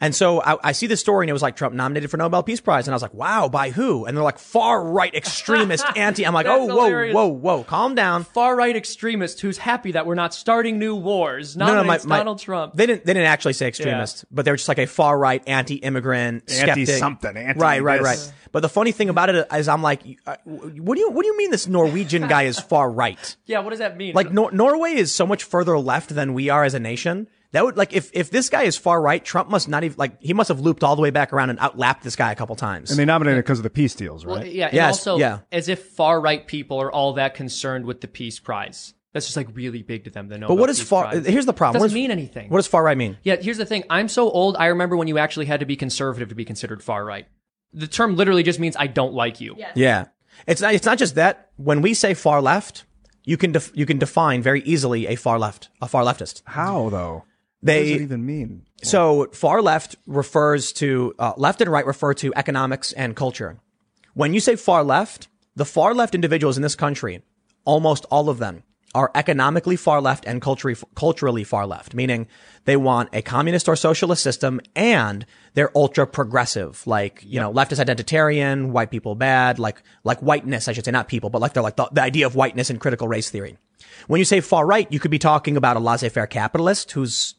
And 0.00 0.14
so 0.14 0.40
I, 0.42 0.56
I 0.64 0.72
see 0.72 0.86
this 0.86 1.00
story 1.00 1.24
and 1.24 1.30
it 1.30 1.34
was 1.34 1.42
like 1.42 1.56
Trump 1.56 1.74
nominated 1.74 2.10
for 2.10 2.16
Nobel 2.16 2.42
Peace 2.42 2.60
Prize. 2.60 2.88
And 2.88 2.94
I 2.94 2.96
was 2.96 3.02
like, 3.02 3.12
wow, 3.12 3.48
by 3.48 3.70
who? 3.70 4.06
And 4.06 4.16
they're 4.16 4.24
like 4.24 4.38
far 4.38 4.82
right 4.82 5.14
extremist 5.14 5.84
anti. 5.96 6.26
I'm 6.26 6.32
like, 6.32 6.46
oh, 6.46 6.66
whoa, 6.66 6.84
hilarious. 6.86 7.14
whoa, 7.14 7.26
whoa, 7.26 7.64
calm 7.64 7.94
down. 7.94 8.24
far 8.24 8.56
right 8.56 8.74
extremist 8.74 9.40
who's 9.42 9.58
happy 9.58 9.92
that 9.92 10.06
we're 10.06 10.14
not 10.14 10.32
starting 10.32 10.78
new 10.78 10.96
wars. 10.96 11.56
Nominates 11.56 12.06
Donald 12.06 12.38
Trump. 12.38 12.74
They 12.74 12.86
didn't. 12.86 13.04
They 13.04 13.12
didn't 13.12 13.28
actually 13.28 13.52
say 13.52 13.68
extremist, 13.68 14.24
but 14.30 14.44
they 14.44 14.50
were 14.50 14.56
just 14.56 14.68
like 14.68 14.78
a 14.78 14.86
far 14.86 15.18
right, 15.18 15.42
anti-immigrant, 15.46 16.48
skeptic. 16.48 16.88
Anti-something, 16.88 17.36
anti 17.36 17.60
right, 17.60 17.82
right, 17.82 17.98
this. 18.00 18.26
right. 18.26 18.34
But 18.52 18.60
the 18.60 18.68
funny 18.68 18.92
thing 18.92 19.10
about 19.10 19.28
it 19.28 19.46
is, 19.52 19.68
I'm 19.68 19.82
like, 19.82 20.02
uh, 20.26 20.36
what 20.44 20.94
do 20.94 21.00
you 21.00 21.10
what 21.10 21.22
do 21.22 21.28
you 21.28 21.36
mean 21.36 21.50
this 21.50 21.66
Norwegian 21.66 22.26
guy 22.26 22.44
is 22.44 22.58
far 22.58 22.90
right? 22.90 23.36
yeah, 23.46 23.60
what 23.60 23.70
does 23.70 23.78
that 23.78 23.96
mean? 23.96 24.14
Like 24.14 24.32
Nor- 24.32 24.50
Norway 24.52 24.94
is 24.94 25.14
so 25.14 25.26
much 25.26 25.44
further 25.44 25.78
left 25.78 26.14
than 26.14 26.34
we 26.34 26.48
are 26.48 26.64
as 26.64 26.74
a 26.74 26.80
nation. 26.80 27.28
That 27.52 27.64
would 27.64 27.76
like 27.76 27.92
if 27.92 28.10
if 28.14 28.30
this 28.30 28.48
guy 28.48 28.62
is 28.62 28.76
far 28.76 29.00
right, 29.02 29.24
Trump 29.24 29.50
must 29.50 29.68
not 29.68 29.82
even 29.82 29.96
like 29.98 30.20
he 30.22 30.32
must 30.32 30.48
have 30.48 30.60
looped 30.60 30.84
all 30.84 30.94
the 30.94 31.02
way 31.02 31.10
back 31.10 31.32
around 31.32 31.50
and 31.50 31.58
outlapped 31.58 32.04
this 32.04 32.14
guy 32.14 32.30
a 32.30 32.36
couple 32.36 32.54
times. 32.54 32.90
and 32.90 32.98
they 32.98 33.04
nominated 33.04 33.38
it 33.38 33.42
because 33.42 33.58
of 33.58 33.64
the 33.64 33.70
peace 33.70 33.94
deals, 33.94 34.24
right? 34.24 34.38
Well, 34.38 34.46
yeah, 34.46 34.66
and 34.66 34.74
Yes, 34.74 34.98
also 35.06 35.18
yeah. 35.18 35.40
as 35.50 35.68
if 35.68 35.82
far 35.88 36.20
right 36.20 36.46
people 36.46 36.78
are 36.80 36.92
all 36.92 37.14
that 37.14 37.34
concerned 37.34 37.86
with 37.86 38.00
the 38.00 38.08
Peace 38.08 38.38
Prize. 38.38 38.94
That's 39.12 39.26
just 39.26 39.36
like 39.36 39.48
really 39.54 39.82
big 39.82 40.04
to 40.04 40.10
them. 40.10 40.28
The 40.28 40.36
but 40.36 40.40
Nobel 40.42 40.56
what 40.58 40.70
is 40.70 40.78
Peace 40.78 40.88
far? 40.88 41.10
Prize. 41.10 41.26
Here's 41.26 41.44
the 41.46 41.52
problem. 41.52 41.80
Doesn't 41.80 41.82
What 41.82 41.88
does- 41.88 41.94
mean 41.94 42.12
anything. 42.12 42.48
What 42.50 42.58
does 42.58 42.68
far 42.68 42.84
right 42.84 42.96
mean? 42.96 43.18
Yeah, 43.24 43.34
here's 43.36 43.58
the 43.58 43.66
thing. 43.66 43.82
I'm 43.90 44.06
so 44.06 44.30
old. 44.30 44.56
I 44.56 44.66
remember 44.66 44.96
when 44.96 45.08
you 45.08 45.18
actually 45.18 45.46
had 45.46 45.58
to 45.58 45.66
be 45.66 45.74
conservative 45.74 46.28
to 46.28 46.36
be 46.36 46.44
considered 46.44 46.84
far 46.84 47.04
right. 47.04 47.26
The 47.72 47.88
term 47.88 48.14
literally 48.14 48.44
just 48.44 48.60
means 48.60 48.76
I 48.78 48.86
don't 48.86 49.14
like 49.14 49.40
you. 49.40 49.56
Yes. 49.58 49.72
Yeah. 49.74 50.04
It's 50.46 50.60
not, 50.60 50.74
it's 50.74 50.86
not 50.86 50.98
just 50.98 51.16
that. 51.16 51.50
When 51.56 51.82
we 51.82 51.94
say 51.94 52.14
far 52.14 52.40
left, 52.40 52.84
you 53.24 53.36
can, 53.36 53.50
def- 53.50 53.72
you 53.74 53.86
can 53.86 53.98
define 53.98 54.40
very 54.42 54.62
easily 54.62 55.08
a 55.08 55.16
far 55.16 55.38
left, 55.40 55.68
a 55.82 55.88
far 55.88 56.04
leftist. 56.04 56.42
How 56.46 56.88
though? 56.90 57.24
What 57.60 57.66
They, 57.66 57.92
does 57.92 58.00
it 58.00 58.04
even 58.04 58.26
mean? 58.26 58.66
so 58.82 59.28
far 59.32 59.60
left 59.60 59.96
refers 60.06 60.72
to, 60.74 61.14
uh, 61.18 61.32
left 61.36 61.60
and 61.60 61.70
right 61.70 61.84
refer 61.84 62.14
to 62.14 62.32
economics 62.34 62.92
and 62.92 63.14
culture. 63.14 63.58
When 64.14 64.32
you 64.34 64.40
say 64.40 64.56
far 64.56 64.82
left, 64.82 65.28
the 65.54 65.64
far 65.66 65.94
left 65.94 66.14
individuals 66.14 66.56
in 66.56 66.62
this 66.62 66.74
country, 66.74 67.22
almost 67.64 68.06
all 68.10 68.28
of 68.30 68.38
them 68.38 68.62
are 68.94 69.10
economically 69.14 69.76
far 69.76 70.00
left 70.00 70.24
and 70.26 70.42
culturally, 70.42 70.76
culturally 70.96 71.44
far 71.44 71.66
left, 71.66 71.94
meaning 71.94 72.26
they 72.64 72.76
want 72.76 73.08
a 73.12 73.22
communist 73.22 73.68
or 73.68 73.76
socialist 73.76 74.22
system 74.22 74.60
and 74.74 75.24
they're 75.54 75.70
ultra 75.76 76.06
progressive, 76.06 76.84
like, 76.86 77.22
you 77.24 77.38
know, 77.38 77.52
leftist 77.52 77.84
identitarian, 77.84 78.70
white 78.70 78.90
people 78.90 79.14
bad, 79.14 79.58
like, 79.58 79.82
like 80.02 80.18
whiteness, 80.20 80.66
I 80.66 80.72
should 80.72 80.84
say, 80.84 80.90
not 80.90 81.06
people, 81.06 81.30
but 81.30 81.40
like 81.40 81.52
they're 81.52 81.62
like 81.62 81.76
the, 81.76 81.88
the 81.92 82.02
idea 82.02 82.26
of 82.26 82.34
whiteness 82.34 82.68
and 82.70 82.80
critical 82.80 83.06
race 83.06 83.30
theory. 83.30 83.58
When 84.08 84.18
you 84.18 84.24
say 84.24 84.40
far 84.40 84.66
right, 84.66 84.90
you 84.90 84.98
could 84.98 85.10
be 85.10 85.18
talking 85.18 85.56
about 85.56 85.76
a 85.76 85.80
laissez-faire 85.80 86.26
capitalist 86.26 86.90
who's 86.90 87.34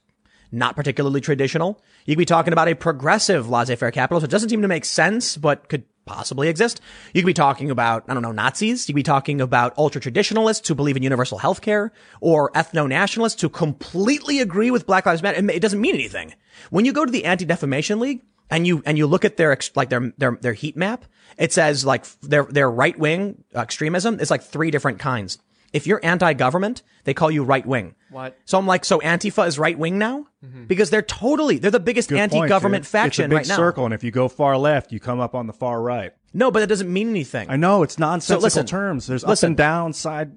not 0.52 0.76
particularly 0.76 1.22
traditional. 1.22 1.82
You 2.06 2.16
could 2.16 2.20
be 2.20 2.26
talking 2.26 2.54
about 2.54 2.68
a 2.68 2.76
progressive 2.76 3.50
laissez-faire 3.50 3.92
capitalist, 3.92 4.24
which 4.24 4.32
doesn't 4.32 4.50
seem 4.50 4.62
to 4.62 4.68
make 4.68 4.86
sense, 4.86 5.38
but 5.38 5.70
could 5.70 5.84
possibly 6.06 6.50
exist. 6.50 6.82
You 7.14 7.22
could 7.22 7.28
be 7.28 7.34
talking 7.34 7.70
about, 7.70 8.04
I 8.08 8.14
don't 8.14 8.24
know, 8.24 8.32
Nazis. 8.32 8.88
You 8.88 8.94
could 8.94 9.00
be 9.00 9.04
talking 9.04 9.40
about 9.40 9.78
ultra-traditionalists 9.78 10.68
who 10.68 10.76
believe 10.76 10.98
in 10.98 11.04
universal 11.04 11.38
health 11.38 11.62
care 11.62 11.92
or 12.20 12.52
ethno-nationalists 12.52 13.42
who 13.42 13.50
completely 13.50 14.40
agree 14.40 14.72
with 14.72 14.86
Black 14.86 15.06
Lives 15.06 15.22
Matter. 15.22 15.38
It, 15.50 15.62
doesn't 15.62 15.80
mean 15.80 15.96
anything. 15.96 16.34
When 16.70 16.86
you 16.86 16.92
go 16.92 17.06
to 17.06 17.12
the 17.12 17.26
Anti-Defamation 17.26 18.00
League 18.00 18.24
and 18.50 18.66
you, 18.66 18.82
and 18.86 18.98
you 18.98 19.08
look 19.08 19.24
at 19.24 19.38
their, 19.38 19.56
like 19.76 19.90
their, 19.90 20.12
their, 20.18 20.38
their 20.42 20.54
heat 20.54 20.76
map, 20.76 21.06
it 21.38 21.54
says 21.54 21.86
like 21.86 22.06
their, 22.22 22.44
their 22.44 22.70
right-wing 22.70 23.44
uh, 23.56 23.60
extremism 23.60 24.20
is 24.20 24.32
like 24.32 24.42
three 24.42 24.72
different 24.72 25.00
kinds. 25.00 25.38
If 25.74 25.88
you're 25.88 26.02
anti-government, 26.04 26.82
they 27.06 27.14
call 27.14 27.32
you 27.32 27.44
right-wing. 27.44 27.96
What? 28.10 28.38
So 28.46 28.58
I'm 28.60 28.68
like, 28.68 28.84
so 28.84 29.00
Antifa 29.00 29.48
is 29.48 29.58
right 29.58 29.78
wing 29.78 29.98
now? 29.98 30.28
Mm-hmm. 30.46 30.66
Because 30.66 30.90
they're 30.90 31.02
totally, 31.02 31.60
they're 31.60 31.72
the 31.72 31.80
biggest 31.80 32.10
Good 32.10 32.20
point, 32.20 32.34
anti-government 32.34 32.84
dude. 32.84 32.90
faction 32.90 33.26
it's 33.26 33.28
a 33.28 33.30
big 33.30 33.38
right 33.38 33.48
now. 33.48 33.56
circle, 33.56 33.86
and 33.86 33.94
if 33.94 34.04
you 34.04 34.12
go 34.12 34.28
far 34.28 34.58
left, 34.58 34.92
you 34.92 35.00
come 35.00 35.20
up 35.20 35.34
on 35.34 35.48
the 35.48 35.54
far 35.54 35.82
right. 35.82 36.12
No, 36.34 36.52
but 36.52 36.60
that 36.60 36.68
doesn't 36.68 36.92
mean 36.92 37.10
anything. 37.10 37.50
I 37.50 37.56
know 37.56 37.84
it's 37.84 37.98
nonsensical 37.98 38.42
listen, 38.42 38.66
terms. 38.66 39.08
There's 39.08 39.24
up 39.24 39.42
and 39.44 39.56
down, 39.56 39.94
side. 39.94 40.32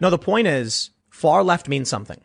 No, 0.00 0.10
the 0.10 0.18
point 0.18 0.46
is 0.46 0.90
far 1.10 1.42
left 1.42 1.68
means 1.68 1.88
something. 1.88 2.20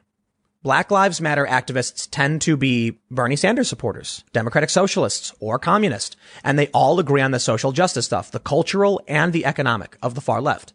Black 0.63 0.91
Lives 0.91 1.19
Matter 1.19 1.47
activists 1.47 2.07
tend 2.11 2.41
to 2.43 2.55
be 2.55 2.99
Bernie 3.09 3.35
Sanders 3.35 3.67
supporters, 3.67 4.23
Democratic 4.31 4.69
socialists, 4.69 5.33
or 5.39 5.57
communist. 5.57 6.15
And 6.43 6.59
they 6.59 6.67
all 6.67 6.99
agree 6.99 7.21
on 7.21 7.31
the 7.31 7.39
social 7.39 7.71
justice 7.71 8.05
stuff, 8.05 8.29
the 8.29 8.39
cultural 8.39 9.01
and 9.07 9.33
the 9.33 9.45
economic 9.45 9.97
of 10.03 10.13
the 10.13 10.21
far 10.21 10.39
left. 10.39 10.73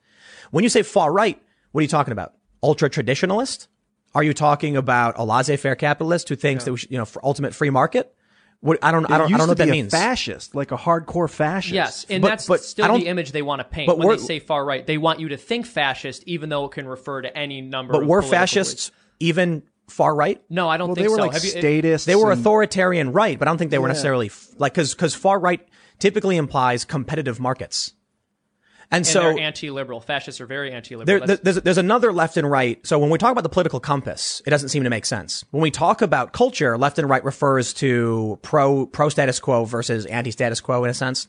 When 0.51 0.65
you 0.65 0.71
say 0.71 0.83
far 0.83 1.13
right, 1.13 1.41
what 1.77 1.81
are 1.81 1.83
you 1.83 1.89
talking 1.89 2.13
about? 2.13 2.33
Ultra 2.63 2.89
traditionalist? 2.89 3.67
Are 4.15 4.23
you 4.23 4.33
talking 4.33 4.79
about 4.79 5.19
a 5.19 5.25
laissez-faire 5.27 5.77
capitalist 5.77 6.27
who 6.31 6.35
thinks 6.35 6.65
that 6.65 6.73
we 6.73 6.79
should, 6.79 6.91
you 6.91 6.97
know, 6.97 7.05
for 7.05 7.23
ultimate 7.23 7.55
free 7.55 7.69
market? 7.69 8.15
What, 8.61 8.79
I 8.83 8.93
don't, 8.93 9.05
I 9.05 9.19
don't, 9.19 9.27
I 9.27 9.29
don't 9.29 9.31
know 9.33 9.37
used 9.45 9.49
what 9.51 9.59
that 9.59 9.69
means. 9.69 9.91
fascist, 9.93 10.55
like 10.55 10.73
a 10.73 10.77
hardcore 10.79 11.29
fascist. 11.29 11.75
Yes, 11.75 12.07
and 12.09 12.23
But- 12.23 12.29
that's 12.29 12.47
but 12.47 12.63
still 12.65 12.97
the 12.97 13.09
image 13.09 13.33
they 13.33 13.43
want 13.43 13.61
to 13.61 13.65
paint 13.65 13.89
but 13.89 13.99
when 13.99 14.09
they 14.09 14.17
say 14.17 14.39
far 14.39 14.65
right. 14.65 14.87
They 14.87 14.97
want 14.97 15.21
you 15.21 15.29
to 15.29 15.37
think 15.37 15.67
fascist, 15.67 16.23
even 16.27 16.49
though 16.49 16.65
it 16.65 16.71
can 16.73 16.89
refer 16.89 17.21
to 17.21 17.37
any 17.37 17.61
number. 17.61 17.93
but 17.93 18.03
of 18.05 18.09
were 18.09 18.23
fascists 18.23 18.89
beliefs. 18.89 19.03
even 19.21 19.63
far 19.91 20.15
right? 20.15 20.43
No, 20.49 20.71
I 20.71 20.79
don't 20.79 20.89
Well, 20.89 20.95
think 20.95 21.05
they 21.05 21.11
were 21.11 21.17
so. 21.19 21.23
like 21.25 21.33
Have 21.35 21.45
you- 21.45 21.51
statists. 21.51 22.07
They 22.07 22.17
were 22.17 22.33
authoritarian 22.33 23.13
right, 23.13 23.39
but 23.39 23.47
I 23.47 23.51
don't 23.51 23.59
think 23.59 23.71
they 23.71 23.79
were 23.79 23.89
necessarily 23.89 24.29
f- 24.29 24.49
like 24.57 24.73
because 24.73 24.95
because 24.95 25.15
far 25.15 25.39
right 25.39 25.61
typically 25.99 26.39
implies 26.39 26.87
competitive 26.87 27.39
markets, 27.39 27.93
and, 28.91 28.99
and 28.99 29.07
so 29.07 29.21
they're 29.21 29.41
anti-liberal. 29.41 30.01
Fascists 30.01 30.41
are 30.41 30.47
very 30.47 30.73
anti-liberal. 30.73 31.27
there, 31.27 31.37
there's 31.37 31.57
there's 31.57 31.79
another 31.79 32.13
left 32.13 32.37
and 32.37 32.49
right. 32.49 32.85
So 32.87 32.99
when 32.99 33.11
we 33.11 33.19
talk 33.19 33.33
about 33.33 33.43
the 33.43 33.49
political 33.49 33.81
compass, 33.81 34.43
it 34.47 34.51
doesn't 34.51 34.69
seem 34.69 34.85
to 34.85 34.91
make 34.91 35.05
sense. 35.05 35.45
When 35.51 35.63
we 35.63 35.71
talk 35.71 36.03
about 36.03 36.33
culture, 36.33 36.79
left 36.79 36.99
and 36.99 37.09
right 37.09 37.25
refers 37.25 37.73
to 37.75 38.39
pro 38.43 38.87
pro 38.87 39.09
status 39.09 39.41
quo 39.41 39.65
versus 39.65 40.07
anti 40.07 40.31
status 40.31 40.61
quo 40.61 40.85
in 40.85 40.91
a 40.91 40.95
sense. 40.95 41.27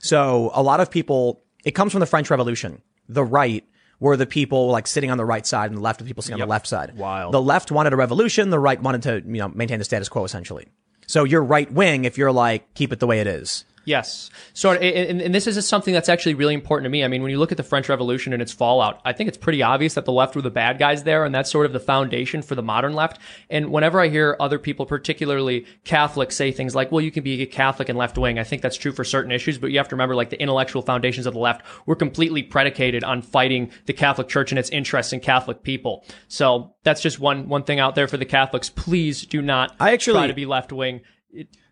So 0.00 0.50
a 0.54 0.62
lot 0.62 0.80
of 0.80 0.90
people, 0.90 1.42
it 1.64 1.72
comes 1.72 1.92
from 1.92 2.00
the 2.00 2.06
French 2.06 2.30
Revolution. 2.30 2.82
The 3.08 3.24
right 3.24 3.64
were 4.00 4.16
the 4.16 4.26
people 4.26 4.68
like 4.68 4.86
sitting 4.86 5.10
on 5.10 5.18
the 5.18 5.24
right 5.24 5.46
side, 5.46 5.70
and 5.70 5.78
the 5.78 5.82
left 5.82 6.00
were 6.00 6.06
people 6.06 6.22
sitting 6.22 6.40
on 6.40 6.46
the 6.48 6.50
left 6.50 6.66
side. 6.66 6.96
Wild. 6.96 7.32
The 7.32 7.42
left 7.42 7.70
wanted 7.70 7.92
a 7.92 7.96
revolution. 7.96 8.50
The 8.50 8.58
right 8.58 8.80
wanted 8.80 9.02
to 9.04 9.22
you 9.24 9.38
know 9.38 9.48
maintain 9.48 9.78
the 9.78 9.84
status 9.84 10.08
quo 10.08 10.24
essentially. 10.24 10.66
So 11.06 11.24
you're 11.24 11.44
right 11.44 11.70
wing 11.72 12.04
if 12.04 12.18
you're 12.18 12.32
like 12.32 12.74
keep 12.74 12.92
it 12.92 13.00
the 13.00 13.06
way 13.06 13.20
it 13.20 13.26
is. 13.26 13.64
Yes. 13.88 14.28
So, 14.52 14.72
and, 14.72 15.22
and 15.22 15.34
this 15.34 15.46
is 15.46 15.66
something 15.66 15.94
that's 15.94 16.10
actually 16.10 16.34
really 16.34 16.52
important 16.52 16.84
to 16.84 16.90
me. 16.90 17.02
I 17.02 17.08
mean, 17.08 17.22
when 17.22 17.30
you 17.30 17.38
look 17.38 17.52
at 17.52 17.56
the 17.56 17.62
French 17.62 17.88
Revolution 17.88 18.34
and 18.34 18.42
its 18.42 18.52
fallout, 18.52 19.00
I 19.02 19.14
think 19.14 19.28
it's 19.28 19.38
pretty 19.38 19.62
obvious 19.62 19.94
that 19.94 20.04
the 20.04 20.12
left 20.12 20.36
were 20.36 20.42
the 20.42 20.50
bad 20.50 20.78
guys 20.78 21.04
there, 21.04 21.24
and 21.24 21.34
that's 21.34 21.50
sort 21.50 21.64
of 21.64 21.72
the 21.72 21.80
foundation 21.80 22.42
for 22.42 22.54
the 22.54 22.62
modern 22.62 22.92
left. 22.92 23.18
And 23.48 23.72
whenever 23.72 23.98
I 23.98 24.08
hear 24.08 24.36
other 24.40 24.58
people, 24.58 24.84
particularly 24.84 25.64
Catholics, 25.84 26.36
say 26.36 26.52
things 26.52 26.74
like, 26.74 26.92
well, 26.92 27.00
you 27.00 27.10
can 27.10 27.24
be 27.24 27.40
a 27.40 27.46
Catholic 27.46 27.88
and 27.88 27.96
left 27.96 28.18
wing, 28.18 28.38
I 28.38 28.44
think 28.44 28.60
that's 28.60 28.76
true 28.76 28.92
for 28.92 29.04
certain 29.04 29.32
issues, 29.32 29.56
but 29.56 29.70
you 29.70 29.78
have 29.78 29.88
to 29.88 29.94
remember, 29.94 30.14
like, 30.14 30.28
the 30.28 30.40
intellectual 30.40 30.82
foundations 30.82 31.24
of 31.24 31.32
the 31.32 31.40
left 31.40 31.62
were 31.86 31.96
completely 31.96 32.42
predicated 32.42 33.04
on 33.04 33.22
fighting 33.22 33.70
the 33.86 33.94
Catholic 33.94 34.28
Church 34.28 34.52
and 34.52 34.58
its 34.58 34.68
interests 34.68 35.14
in 35.14 35.20
Catholic 35.20 35.62
people. 35.62 36.04
So 36.28 36.74
that's 36.82 37.00
just 37.00 37.20
one, 37.20 37.48
one 37.48 37.64
thing 37.64 37.80
out 37.80 37.94
there 37.94 38.06
for 38.06 38.18
the 38.18 38.26
Catholics. 38.26 38.68
Please 38.68 39.24
do 39.24 39.40
not 39.40 39.74
I 39.80 39.94
actually- 39.94 40.18
try 40.18 40.26
to 40.26 40.34
be 40.34 40.44
left 40.44 40.74
wing. 40.74 41.00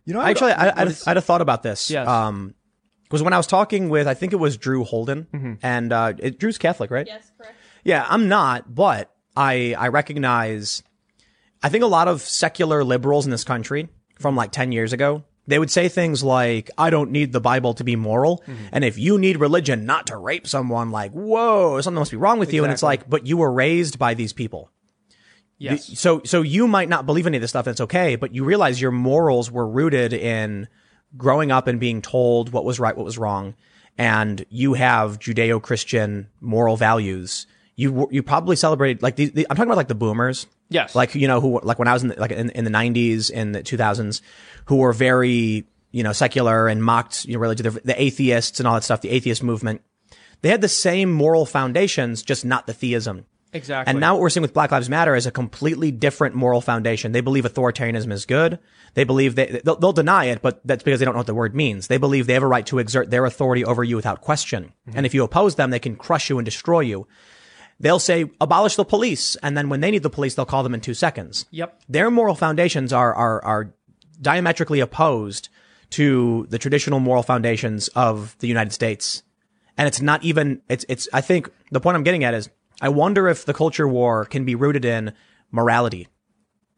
You 0.07 0.14
know, 0.14 0.20
I- 0.20 0.30
Actually, 0.30 0.52
I, 0.52 0.68
I'd, 0.82 0.96
I'd 1.07 1.16
have 1.16 1.24
thought 1.24 1.42
about 1.42 1.62
this. 1.62 1.90
Yes. 1.90 2.09
Um, 2.09 2.54
because 3.04 3.22
when 3.22 3.32
I 3.32 3.36
was 3.36 3.46
talking 3.46 3.88
with, 3.88 4.09
I 4.09 4.14
think 4.14 4.32
it 4.32 4.36
was 4.36 4.57
Drew 4.57 4.82
Holden, 4.82 5.26
Mm-hmm. 5.32 5.52
and 5.62 5.92
uh, 5.92 6.14
it, 6.18 6.38
Drew's 6.40 6.59
Catholic, 6.59 6.90
right? 6.90 7.07
Yes, 7.07 7.30
correct. 7.38 7.54
Yeah, 7.84 8.04
I'm 8.09 8.28
not, 8.28 8.74
but 8.74 9.12
I 9.36 9.74
I 9.78 9.88
recognize. 9.88 10.82
I 11.62 11.68
think 11.68 11.84
a 11.84 11.86
lot 11.88 12.09
of 12.09 12.20
secular 12.22 12.82
liberals 12.82 13.24
in 13.24 13.30
this 13.30 13.44
country 13.44 13.88
from 14.18 14.34
like 14.34 14.50
ten 14.50 14.72
years 14.72 14.92
ago, 14.92 15.22
they 15.46 15.59
would 15.61 15.70
say 15.70 15.88
things 15.88 16.24
like, 16.24 16.68
"I 16.76 16.90
don't 16.90 17.12
need 17.12 17.32
the 17.32 17.40
Bible 17.40 17.74
to 17.74 17.84
be 17.84 17.94
moral," 17.94 18.42
and 18.72 18.84
if 18.84 18.98
you 18.98 19.18
need 19.18 19.36
religion 19.38 19.86
not 19.86 20.09
to 20.09 20.16
rape 20.16 20.48
someone, 20.48 20.90
like, 20.90 21.12
whoa, 21.12 21.80
something 21.80 21.98
must 22.00 22.11
be 22.11 22.16
wrong 22.16 22.40
with 22.40 22.52
you. 22.52 22.64
And 22.64 22.72
it's 22.72 22.82
like, 22.82 23.09
but 23.09 23.24
you 23.26 23.36
were 23.36 23.52
raised 23.52 23.98
by 24.00 24.14
these 24.14 24.32
people. 24.32 24.70
Yes. 25.59 25.98
So 25.98 26.22
so 26.24 26.42
you 26.42 26.68
might 26.68 26.88
not 26.88 27.07
believe 27.07 27.26
any 27.26 27.38
of 27.38 27.40
this 27.40 27.50
stuff. 27.50 27.64
That's 27.64 27.80
okay, 27.82 28.16
but 28.16 28.34
you 28.34 28.44
realize 28.44 28.80
your 28.80 28.90
morals 28.90 29.50
were 29.50 29.66
rooted 29.66 30.12
in 30.12 30.68
growing 31.16 31.50
up 31.50 31.66
and 31.66 31.80
being 31.80 32.02
told 32.02 32.52
what 32.52 32.64
was 32.64 32.78
right, 32.78 32.96
what 32.96 33.07
was 33.07 33.16
wrong, 33.16 33.54
and 33.96 34.44
you 34.50 34.74
have 34.74 35.18
Judeo-Christian 35.18 36.28
moral 36.40 36.76
values. 36.76 37.46
You 37.74 38.09
you 38.11 38.22
probably 38.22 38.57
celebrated 38.57 39.02
like 39.02 39.16
the, 39.16 39.26
the 39.26 39.46
I'm 39.48 39.57
talking 39.57 39.68
about 39.68 39.78
like 39.78 39.88
the 39.88 39.94
boomers. 39.94 40.46
Yes. 40.68 40.94
Like 40.94 41.14
you 41.14 41.28
know 41.28 41.40
who 41.40 41.61
like 41.62 41.78
when 41.78 41.88
I 41.88 41.94
was 41.94 42.02
in 42.02 42.09
the, 42.09 42.20
like 42.20 42.32
in, 42.32 42.50
in 42.50 42.64
the 42.64 42.70
90s 42.70 43.30
in 43.30 43.52
the 43.52 43.62
2000s, 43.62 44.20
who 44.66 44.76
were 44.76 44.92
very 44.92 45.66
you 45.90 46.02
know 46.02 46.12
secular 46.12 46.68
and 46.68 46.82
mocked 46.82 47.24
you 47.24 47.34
know 47.34 47.40
religion, 47.40 47.64
the, 47.64 47.80
the 47.80 48.00
atheists 48.00 48.61
and 48.61 48.66
all 48.66 48.74
that 48.74 48.84
stuff, 48.84 49.00
the 49.00 49.11
atheist 49.11 49.42
movement. 49.42 49.80
They 50.42 50.50
had 50.50 50.61
the 50.61 50.68
same 50.68 51.11
moral 51.11 51.46
foundations, 51.46 52.22
just 52.22 52.44
not 52.44 52.66
the 52.66 52.74
theism. 52.74 53.24
Exactly. 53.57 53.90
And 53.90 54.00
now 54.00 54.14
what 54.14 54.20
we're 54.20 54.30
seeing 54.30 54.42
with 54.42 54.54
Black 54.54 54.70
Lives 54.70 54.88
Matter 54.88 55.14
is 55.16 55.26
a 55.26 55.30
completely 55.30 55.90
different 55.90 56.34
moral 56.34 56.61
foundation. 56.61 57.12
They 57.12 57.20
believe 57.20 57.44
authoritarianism 57.44 58.12
is 58.12 58.26
good. 58.26 58.59
They 58.94 59.04
believe 59.04 59.34
they, 59.34 59.61
they'll, 59.64 59.76
they'll 59.76 59.92
deny 59.92 60.26
it, 60.26 60.42
but 60.42 60.61
that's 60.64 60.82
because 60.82 61.00
they 61.00 61.04
don't 61.04 61.14
know 61.14 61.20
what 61.20 61.26
the 61.26 61.34
word 61.34 61.54
means. 61.54 61.88
They 61.88 61.98
believe 61.98 62.26
they 62.26 62.34
have 62.34 62.42
a 62.42 62.46
right 62.46 62.66
to 62.66 62.78
exert 62.78 63.11
their 63.11 63.24
authority 63.24 63.64
over 63.64 63.82
you 63.84 63.96
without 63.96 64.20
question. 64.20 64.72
Mm-hmm. 64.88 64.96
And 64.96 65.07
if 65.07 65.14
you 65.14 65.24
oppose 65.24 65.57
them, 65.57 65.70
they 65.70 65.78
can 65.78 65.96
crush 65.96 66.30
you 66.30 66.38
and 66.38 66.44
destroy 66.44 66.80
you. 66.80 67.07
They'll 67.78 67.98
say, 67.98 68.30
abolish 68.40 68.76
the 68.76 68.84
police. 68.84 69.36
And 69.36 69.57
then 69.57 69.68
when 69.68 69.80
they 69.80 69.90
need 69.90 70.02
the 70.02 70.09
police, 70.09 70.34
they'll 70.34 70.46
call 70.46 70.62
them 70.62 70.72
in 70.72 70.80
two 70.80 70.94
seconds. 70.94 71.44
Yep. 71.50 71.82
Their 71.88 72.11
moral 72.11 72.34
foundations 72.34 72.92
are, 72.92 73.14
are, 73.14 73.44
are 73.44 73.74
diametrically 74.22 74.80
opposed 74.80 75.50
to 75.90 76.46
the 76.48 76.59
traditional 76.59 77.00
moral 77.00 77.22
foundations 77.22 77.88
of 77.88 78.34
the 78.38 78.48
United 78.48 78.72
States. 78.72 79.22
And 79.76 79.86
it's 79.86 80.00
not 80.00 80.24
even, 80.24 80.62
it's, 80.70 80.86
it's, 80.88 81.07
I 81.12 81.20
think 81.20 81.50
the 81.70 81.80
point 81.80 81.96
I'm 81.96 82.02
getting 82.02 82.24
at 82.24 82.32
is, 82.32 82.48
I 82.81 82.89
wonder 82.89 83.29
if 83.29 83.45
the 83.45 83.55
culture 83.55 83.89
war 83.89 84.24
can 84.24 84.45
be 84.45 84.55
rooted 84.55 84.85
in 84.85 85.14
morality. 85.51 86.09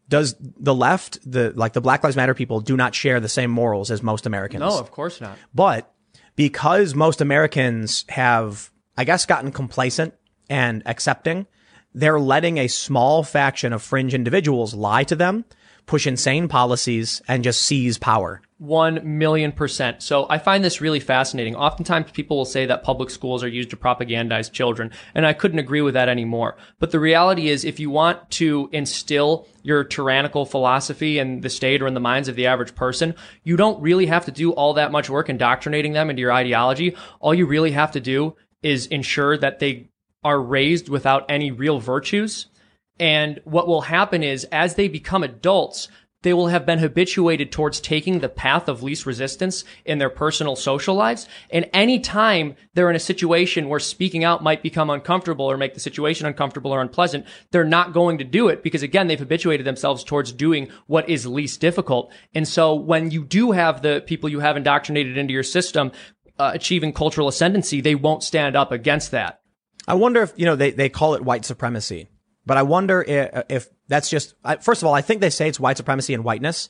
Does 0.07 0.35
the 0.39 0.73
left, 0.73 1.19
the, 1.29 1.51
like 1.55 1.73
the 1.73 1.81
Black 1.81 2.03
Lives 2.03 2.15
Matter 2.15 2.33
people 2.33 2.61
do 2.61 2.75
not 2.75 2.95
share 2.95 3.19
the 3.19 3.29
same 3.29 3.51
morals 3.51 3.91
as 3.91 4.01
most 4.01 4.25
Americans? 4.25 4.61
No, 4.61 4.79
of 4.79 4.91
course 4.91 5.21
not. 5.21 5.37
But 5.53 5.93
because 6.35 6.95
most 6.95 7.21
Americans 7.21 8.05
have, 8.09 8.71
I 8.97 9.03
guess, 9.03 9.25
gotten 9.25 9.51
complacent 9.51 10.15
and 10.49 10.81
accepting, 10.85 11.45
they're 11.93 12.19
letting 12.19 12.57
a 12.57 12.67
small 12.67 13.23
faction 13.23 13.73
of 13.73 13.83
fringe 13.83 14.13
individuals 14.13 14.73
lie 14.73 15.03
to 15.03 15.15
them, 15.15 15.45
push 15.89 16.05
insane 16.05 16.47
policies, 16.47 17.19
and 17.27 17.43
just 17.43 17.63
seize 17.63 17.97
power. 17.97 18.41
One 18.59 19.17
million 19.17 19.51
percent. 19.51 20.03
So 20.03 20.27
I 20.29 20.37
find 20.37 20.63
this 20.63 20.81
really 20.81 20.99
fascinating. 20.99 21.55
Oftentimes 21.55 22.11
people 22.11 22.37
will 22.37 22.45
say 22.45 22.67
that 22.67 22.83
public 22.83 23.09
schools 23.09 23.43
are 23.43 23.47
used 23.47 23.71
to 23.71 23.77
propagandize 23.77 24.51
children, 24.51 24.91
and 25.15 25.25
I 25.25 25.33
couldn't 25.33 25.57
agree 25.57 25.81
with 25.81 25.95
that 25.95 26.07
anymore. 26.07 26.57
But 26.77 26.91
the 26.91 26.99
reality 26.99 27.49
is, 27.49 27.65
if 27.65 27.79
you 27.79 27.89
want 27.89 28.29
to 28.31 28.69
instill 28.71 29.47
your 29.63 29.83
tyrannical 29.83 30.45
philosophy 30.45 31.17
in 31.17 31.41
the 31.41 31.49
state 31.49 31.81
or 31.81 31.87
in 31.87 31.95
the 31.95 31.99
minds 31.99 32.27
of 32.27 32.35
the 32.35 32.45
average 32.45 32.75
person, 32.75 33.15
you 33.43 33.57
don't 33.57 33.81
really 33.81 34.05
have 34.05 34.25
to 34.25 34.31
do 34.31 34.51
all 34.51 34.75
that 34.75 34.91
much 34.91 35.09
work 35.09 35.27
indoctrinating 35.27 35.93
them 35.93 36.11
into 36.11 36.21
your 36.21 36.31
ideology. 36.31 36.95
All 37.19 37.33
you 37.33 37.47
really 37.47 37.71
have 37.71 37.91
to 37.93 37.99
do 37.99 38.35
is 38.61 38.85
ensure 38.87 39.37
that 39.39 39.57
they 39.57 39.89
are 40.23 40.39
raised 40.39 40.87
without 40.87 41.25
any 41.29 41.49
real 41.49 41.79
virtues. 41.79 42.45
And 42.99 43.39
what 43.45 43.67
will 43.67 43.81
happen 43.81 44.23
is, 44.23 44.43
as 44.45 44.75
they 44.75 44.87
become 44.87 45.23
adults, 45.23 45.87
they 46.21 46.33
will 46.33 46.47
have 46.47 46.65
been 46.65 46.79
habituated 46.79 47.49
towards 47.49 47.79
taking 47.79 48.19
the 48.19 48.27
path 48.27 48.67
of 48.67 48.83
least 48.83 49.05
resistance 49.05 49.63
in 49.85 49.99
their 49.99 50.09
personal 50.09 50.57
social 50.57 50.93
lives. 50.95 51.27
And 51.49 51.69
any 51.71 51.99
time 51.99 52.55
they're 52.73 52.89
in 52.89 52.95
a 52.95 52.99
situation 52.99 53.69
where 53.69 53.79
speaking 53.79 54.25
out 54.25 54.43
might 54.43 54.61
become 54.61 54.89
uncomfortable 54.89 55.45
or 55.45 55.55
make 55.55 55.75
the 55.75 55.79
situation 55.79 56.27
uncomfortable 56.27 56.73
or 56.73 56.81
unpleasant, 56.81 57.25
they're 57.51 57.63
not 57.63 57.93
going 57.93 58.17
to 58.17 58.25
do 58.25 58.49
it 58.49 58.63
because 58.63 58.83
again, 58.83 59.07
they've 59.07 59.17
habituated 59.17 59.65
themselves 59.65 60.03
towards 60.03 60.33
doing 60.33 60.69
what 60.87 61.07
is 61.07 61.25
least 61.25 61.61
difficult. 61.61 62.11
And 62.35 62.45
so 62.45 62.75
when 62.75 63.11
you 63.11 63.23
do 63.23 63.51
have 63.51 63.81
the 63.81 64.03
people 64.05 64.27
you 64.27 64.41
have 64.41 64.57
indoctrinated 64.57 65.17
into 65.17 65.33
your 65.33 65.43
system 65.43 65.93
uh, 66.37 66.51
achieving 66.53 66.91
cultural 66.91 67.29
ascendancy, 67.29 67.79
they 67.79 67.95
won't 67.95 68.23
stand 68.23 68.57
up 68.57 68.73
against 68.73 69.11
that. 69.11 69.39
I 69.87 69.93
wonder 69.93 70.21
if, 70.21 70.33
you 70.35 70.45
know, 70.45 70.57
they, 70.57 70.71
they 70.71 70.89
call 70.89 71.15
it 71.15 71.23
white 71.23 71.45
supremacy, 71.45 72.09
but 72.45 72.57
I 72.57 72.63
wonder 72.63 73.01
if, 73.01 73.43
if 73.49 73.69
that's 73.87 74.09
just, 74.09 74.33
I, 74.43 74.57
first 74.57 74.81
of 74.81 74.87
all, 74.87 74.93
I 74.93 75.01
think 75.01 75.21
they 75.21 75.29
say 75.29 75.47
it's 75.47 75.59
white 75.59 75.77
supremacy 75.77 76.13
and 76.13 76.23
whiteness 76.23 76.69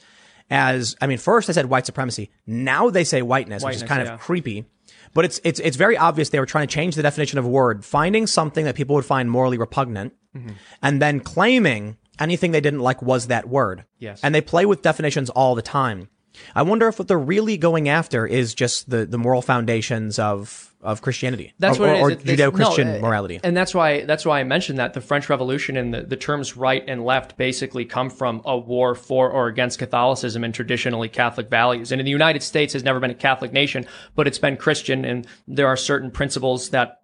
as, 0.49 0.95
I 0.99 1.07
mean, 1.07 1.17
first 1.17 1.47
they 1.47 1.53
said 1.53 1.67
white 1.67 1.85
supremacy. 1.85 2.31
Now 2.47 2.89
they 2.89 3.03
say 3.03 3.21
whiteness, 3.21 3.63
which 3.63 3.75
is 3.75 3.83
kind 3.83 4.05
yeah. 4.05 4.15
of 4.15 4.19
creepy. 4.19 4.65
But 5.13 5.25
it's, 5.25 5.39
it's, 5.43 5.59
it's 5.59 5.77
very 5.77 5.97
obvious 5.97 6.29
they 6.29 6.39
were 6.39 6.45
trying 6.45 6.67
to 6.67 6.73
change 6.73 6.95
the 6.95 7.03
definition 7.03 7.39
of 7.39 7.45
a 7.45 7.49
word, 7.49 7.83
finding 7.83 8.27
something 8.27 8.65
that 8.65 8.75
people 8.75 8.95
would 8.95 9.05
find 9.05 9.29
morally 9.29 9.57
repugnant, 9.57 10.13
Mm-hmm. 10.37 10.51
and 10.83 11.01
then 11.01 11.21
claiming 11.21 11.97
anything 12.19 12.51
they 12.51 12.61
didn't 12.61 12.81
like 12.81 13.01
was 13.01 13.27
that 13.27 13.49
word. 13.49 13.85
Yes. 13.97 14.19
And 14.21 14.35
they 14.35 14.41
play 14.41 14.67
with 14.67 14.83
definitions 14.83 15.31
all 15.31 15.55
the 15.55 15.63
time. 15.63 16.07
I 16.53 16.61
wonder 16.61 16.87
if 16.87 16.99
what 16.99 17.07
they're 17.07 17.17
really 17.17 17.57
going 17.57 17.89
after 17.89 18.27
is 18.27 18.53
just 18.53 18.91
the, 18.91 19.07
the 19.07 19.17
moral 19.17 19.41
foundations 19.41 20.19
of, 20.19 20.68
of 20.81 21.01
Christianity. 21.01 21.53
That's 21.59 21.77
or, 21.77 21.81
what 21.81 21.89
it 21.89 21.95
is. 21.95 22.01
or, 22.01 22.11
Judeo-Christian 22.35 22.87
no, 22.87 22.97
uh, 22.97 23.01
morality. 23.01 23.39
and 23.43 23.55
that's 23.55 23.75
why 23.75 24.05
that's 24.05 24.25
why 24.25 24.39
I 24.39 24.43
mentioned 24.43 24.79
that 24.79 24.93
the 24.93 25.01
French 25.01 25.29
Revolution 25.29 25.75
and 25.75 25.93
the, 25.93 26.03
the 26.03 26.15
terms 26.15 26.55
right 26.55 26.83
and 26.87 27.03
left 27.03 27.37
basically 27.37 27.85
come 27.85 28.09
from 28.09 28.41
a 28.45 28.57
war 28.57 28.95
for 28.95 29.29
or 29.29 29.47
against 29.47 29.79
Catholicism 29.79 30.43
and 30.43 30.53
traditionally 30.53 31.09
Catholic 31.09 31.49
values. 31.49 31.91
And 31.91 31.99
in 31.99 32.05
the 32.05 32.11
United 32.11 32.43
States 32.43 32.73
has 32.73 32.83
never 32.83 32.99
been 32.99 33.11
a 33.11 33.15
Catholic 33.15 33.51
nation, 33.51 33.85
but 34.15 34.27
it's 34.27 34.39
been 34.39 34.55
Christian, 34.55 35.03
and 35.03 35.27
there 35.47 35.67
are 35.67 35.77
certain 35.77 36.11
principles 36.11 36.69
that 36.69 37.01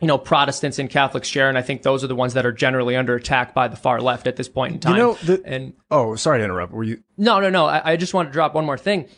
you 0.00 0.06
know 0.06 0.18
Protestants 0.18 0.78
and 0.78 0.88
Catholics 0.88 1.26
share, 1.26 1.48
and 1.48 1.58
I 1.58 1.62
think 1.62 1.82
those 1.82 2.04
are 2.04 2.08
the 2.08 2.14
ones 2.14 2.34
that 2.34 2.46
are 2.46 2.52
generally 2.52 2.94
under 2.94 3.16
attack 3.16 3.52
by 3.52 3.66
the 3.66 3.76
far 3.76 4.00
left 4.00 4.28
at 4.28 4.36
this 4.36 4.48
point 4.48 4.74
in 4.74 4.80
time. 4.80 4.92
You 4.92 4.98
know, 4.98 5.14
the, 5.14 5.42
and 5.44 5.72
oh, 5.90 6.14
sorry 6.14 6.38
to 6.38 6.44
interrupt. 6.44 6.72
Were 6.72 6.84
you? 6.84 7.02
no, 7.16 7.40
no, 7.40 7.50
no. 7.50 7.66
I, 7.66 7.92
I 7.92 7.96
just 7.96 8.14
want 8.14 8.28
to 8.28 8.32
drop 8.32 8.54
one 8.54 8.64
more 8.64 8.78
thing. 8.78 9.08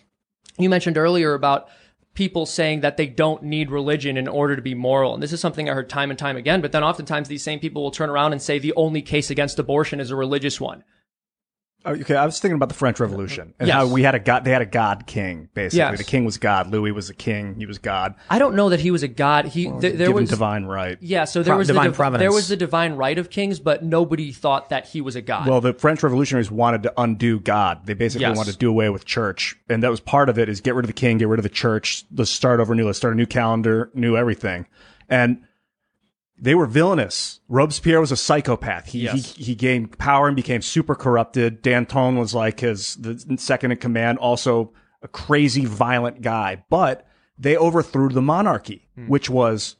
You 0.59 0.71
mentioned 0.71 0.97
earlier 0.97 1.35
about 1.35 1.69
people 2.15 2.47
saying 2.47 2.81
that 2.81 2.97
they 2.97 3.07
don't 3.07 3.43
need 3.43 3.71
religion 3.71 4.17
in 4.17 4.29
order 4.29 4.57
to 4.57 4.63
be 4.63 4.75
moral. 4.75 5.15
And 5.15 5.23
this 5.23 5.33
is 5.33 5.41
something 5.41 5.71
I 5.71 5.75
heard 5.75 5.89
time 5.89 6.11
and 6.11 6.19
time 6.19 6.37
again. 6.37 6.61
But 6.61 6.73
then 6.73 6.85
oftentimes 6.85 7.29
these 7.29 7.43
same 7.43 7.61
people 7.61 7.83
will 7.83 7.91
turn 7.91 8.11
around 8.11 8.33
and 8.33 8.43
say 8.43 8.59
the 8.59 8.75
only 8.75 9.03
case 9.03 9.31
against 9.31 9.59
abortion 9.59 10.01
is 10.01 10.11
a 10.11 10.17
religious 10.17 10.61
one. 10.61 10.85
Oh, 11.85 11.93
Okay, 11.93 12.15
I 12.15 12.25
was 12.27 12.39
thinking 12.41 12.57
about 12.57 12.69
the 12.69 12.75
French 12.75 13.01
Revolution 13.01 13.55
and 13.59 13.67
Yes. 13.69 13.75
how 13.75 13.87
we 13.87 14.03
had 14.03 14.15
a 14.15 14.19
god. 14.19 14.45
They 14.45 14.51
had 14.51 14.63
a 14.63 14.67
god 14.67 15.07
king. 15.07 15.49
Basically, 15.55 15.79
Yes. 15.79 15.99
the 15.99 16.05
king 16.05 16.25
was 16.25 16.39
God. 16.39 16.71
Louis 16.71 16.93
was 16.93 17.11
a 17.11 17.15
king. 17.15 17.55
He 17.57 17.67
was 17.67 17.79
God. 17.79 18.15
I 18.29 18.39
don't 18.39 18.55
know 18.55 18.69
that 18.69 18.81
he 18.81 18.91
was 18.91 19.03
a 19.03 19.09
god. 19.09 19.47
He 19.47 19.65
th- 19.65 19.81
there 19.81 19.93
given 20.09 20.15
was 20.15 20.31
divine 20.31 20.65
right. 20.67 20.99
yeah. 21.01 21.25
So 21.25 21.43
there 21.43 21.53
Pro- 21.53 21.59
was 21.59 21.69
divine 21.69 21.85
the 21.85 21.89
div- 21.91 21.97
providence. 21.97 22.21
there 22.23 22.33
was 22.33 22.49
the 22.49 22.57
divine 22.57 22.95
right 22.95 23.19
of 23.19 23.31
kings, 23.31 23.61
but 23.61 23.83
nobody 23.85 24.33
thought 24.33 24.69
that 24.71 24.87
he 24.87 25.01
was 25.01 25.17
a 25.17 25.23
god. 25.23 25.49
Well, 25.49 25.61
the 25.61 25.73
French 25.75 26.03
revolutionaries 26.03 26.51
wanted 26.51 26.83
to 26.85 26.93
undo 26.97 27.41
God. 27.41 27.87
They 27.87 27.95
basically 27.95 28.27
Yes. 28.27 28.37
wanted 28.37 28.53
to 28.53 28.59
do 28.59 28.69
away 28.71 28.89
with 28.91 29.05
church. 29.05 29.57
And 29.69 29.83
that 29.83 29.91
was 29.91 30.01
part 30.01 30.29
of 30.29 30.39
it 30.39 30.49
is 30.49 30.61
get 30.61 30.75
rid 30.75 30.85
of 30.85 30.89
the 30.89 30.93
king, 30.93 31.19
get 31.19 31.29
rid 31.29 31.39
of 31.39 31.45
the 31.45 31.49
church, 31.49 32.05
let's 32.15 32.31
start 32.31 32.61
over 32.61 32.75
new, 32.75 32.87
let's 32.87 32.99
start 32.99 33.15
a 33.15 33.17
new 33.17 33.27
calendar, 33.27 33.91
new 33.95 34.17
everything. 34.17 34.67
And 35.09 35.39
they 36.41 36.55
were 36.55 36.67
villainous. 36.67 37.41
Robespierre 37.49 38.01
was 38.01 38.11
a 38.13 38.17
psychopath. 38.17 38.87
He, 38.87 39.01
Yes. 39.01 39.35
he, 39.35 39.45
he 39.45 39.55
gained 39.55 39.99
power 39.99 40.27
and 40.27 40.35
became 40.37 40.63
super 40.63 40.95
corrupted. 40.95 41.63
Danton 41.63 42.17
was 42.17 42.35
like 42.35 42.61
his, 42.61 42.97
the 42.97 43.37
second 43.39 43.73
in 43.73 43.79
command, 43.79 44.19
also 44.19 44.73
a 45.03 45.09
crazy, 45.09 45.65
violent 45.67 46.23
guy. 46.23 46.65
But 46.71 47.07
they 47.39 47.57
overthrew 47.57 48.09
the 48.09 48.23
monarchy, 48.23 48.89
hmm. 48.97 49.07
which 49.09 49.29
was 49.29 49.77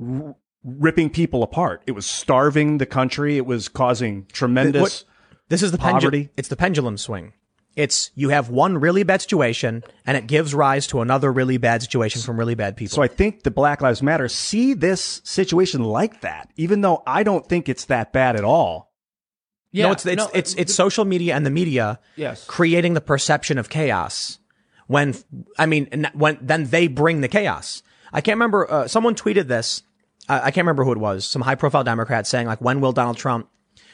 r- 0.00 0.36
ripping 0.64 1.10
people 1.10 1.42
apart. 1.42 1.82
It 1.86 1.92
was 1.92 2.04
starving 2.06 2.78
the 2.78 2.86
country. 2.86 3.36
It 3.36 3.46
was 3.46 3.68
causing 3.68 4.26
tremendous. 4.32 4.80
What- 4.82 5.04
this 5.48 5.62
is 5.64 5.72
the 5.72 5.78
Poverty. 5.78 6.00
pendulum. 6.00 6.30
It's 6.36 6.48
the 6.48 6.56
pendulum 6.56 6.96
swing. 6.96 7.32
It's 7.80 8.10
you 8.14 8.28
have 8.28 8.50
one 8.50 8.78
really 8.78 9.04
bad 9.04 9.22
situation 9.22 9.82
and 10.04 10.16
it 10.16 10.26
gives 10.26 10.54
rise 10.54 10.86
to 10.88 11.00
another 11.00 11.32
really 11.32 11.56
bad 11.56 11.80
situation 11.80 12.20
from 12.20 12.38
really 12.38 12.54
bad 12.54 12.76
people. 12.76 12.94
So 12.94 13.02
I 13.02 13.08
think 13.08 13.42
the 13.42 13.50
Black 13.50 13.80
Lives 13.80 14.02
Matter 14.02 14.28
see 14.28 14.74
this 14.74 15.22
situation 15.24 15.82
like 15.84 16.20
that, 16.20 16.50
even 16.56 16.82
though 16.82 17.02
I 17.06 17.22
don't 17.22 17.48
think 17.48 17.68
it's 17.70 17.86
that 17.86 18.12
bad 18.12 18.36
at 18.36 18.44
all. 18.44 18.92
Yeah, 19.72 19.86
no, 19.86 19.92
it's 19.92 20.04
it's, 20.04 20.16
no, 20.16 20.30
it's 20.34 20.54
it's 20.54 20.74
social 20.74 21.04
media 21.06 21.34
and 21.34 21.46
the 21.46 21.50
media 21.50 22.00
Yes. 22.16 22.44
creating 22.44 22.94
the 22.94 23.00
perception 23.00 23.56
of 23.56 23.68
chaos. 23.70 24.38
When 24.86 25.14
I 25.58 25.66
mean, 25.66 26.06
when 26.12 26.38
then 26.42 26.64
they 26.64 26.86
bring 26.88 27.20
the 27.20 27.28
chaos. 27.28 27.82
I 28.12 28.20
can't 28.20 28.36
remember. 28.36 28.70
Uh, 28.70 28.88
someone 28.88 29.14
tweeted 29.14 29.46
this. 29.46 29.84
I 30.28 30.38
I 30.38 30.50
can't 30.50 30.64
remember 30.66 30.84
who 30.84 30.92
it 30.92 30.98
was. 30.98 31.24
Some 31.24 31.42
high 31.42 31.54
profile 31.54 31.84
Democrat 31.84 32.26
saying 32.26 32.46
like, 32.46 32.60
when 32.60 32.80
will 32.80 32.92
Donald 32.92 33.16
Trump? 33.16 33.48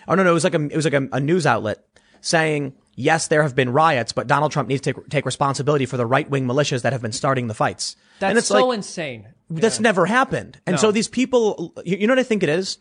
Oh 0.09 0.15
no, 0.15 0.25
no, 0.25 0.31
it 0.31 0.35
was 0.35 0.45
like 0.45 0.55
a 0.55 0.63
it 0.65 0.75
was 0.77 0.87
like 0.87 0.95
a, 0.95 1.07
a 1.13 1.21
news 1.21 1.47
outlet 1.47 1.85
saying 2.21 2.73
yes, 2.97 3.29
there 3.29 3.43
have 3.43 3.55
been 3.55 3.71
riots, 3.71 4.13
but 4.13 4.27
Donald 4.27 4.51
Trump 4.51 4.69
needs 4.69 4.81
to 4.83 4.93
take, 4.93 5.09
take 5.09 5.27
responsibility 5.27 5.87
for 5.87 5.97
the 5.97 6.07
right 6.07 6.29
wing 6.29 6.47
militias 6.47 6.83
that 6.83 6.93
have 6.93 7.03
been 7.03 7.13
starting 7.13 7.47
the 7.47 7.55
fights. 7.55 7.95
That's 8.19 8.31
and 8.31 8.39
it's 8.39 8.49
so 8.49 8.67
like, 8.67 8.79
insane. 8.79 9.29
that's 9.49 9.79
never 9.79 10.07
happened. 10.07 10.61
And 10.67 10.81
so 10.81 10.91
these 10.91 11.09
people, 11.09 11.73
you 11.85 11.99
you 11.99 12.07
know 12.07 12.13
what 12.13 12.19
I 12.19 12.25
think 12.25 12.43
it 12.43 12.49
is? 12.49 12.79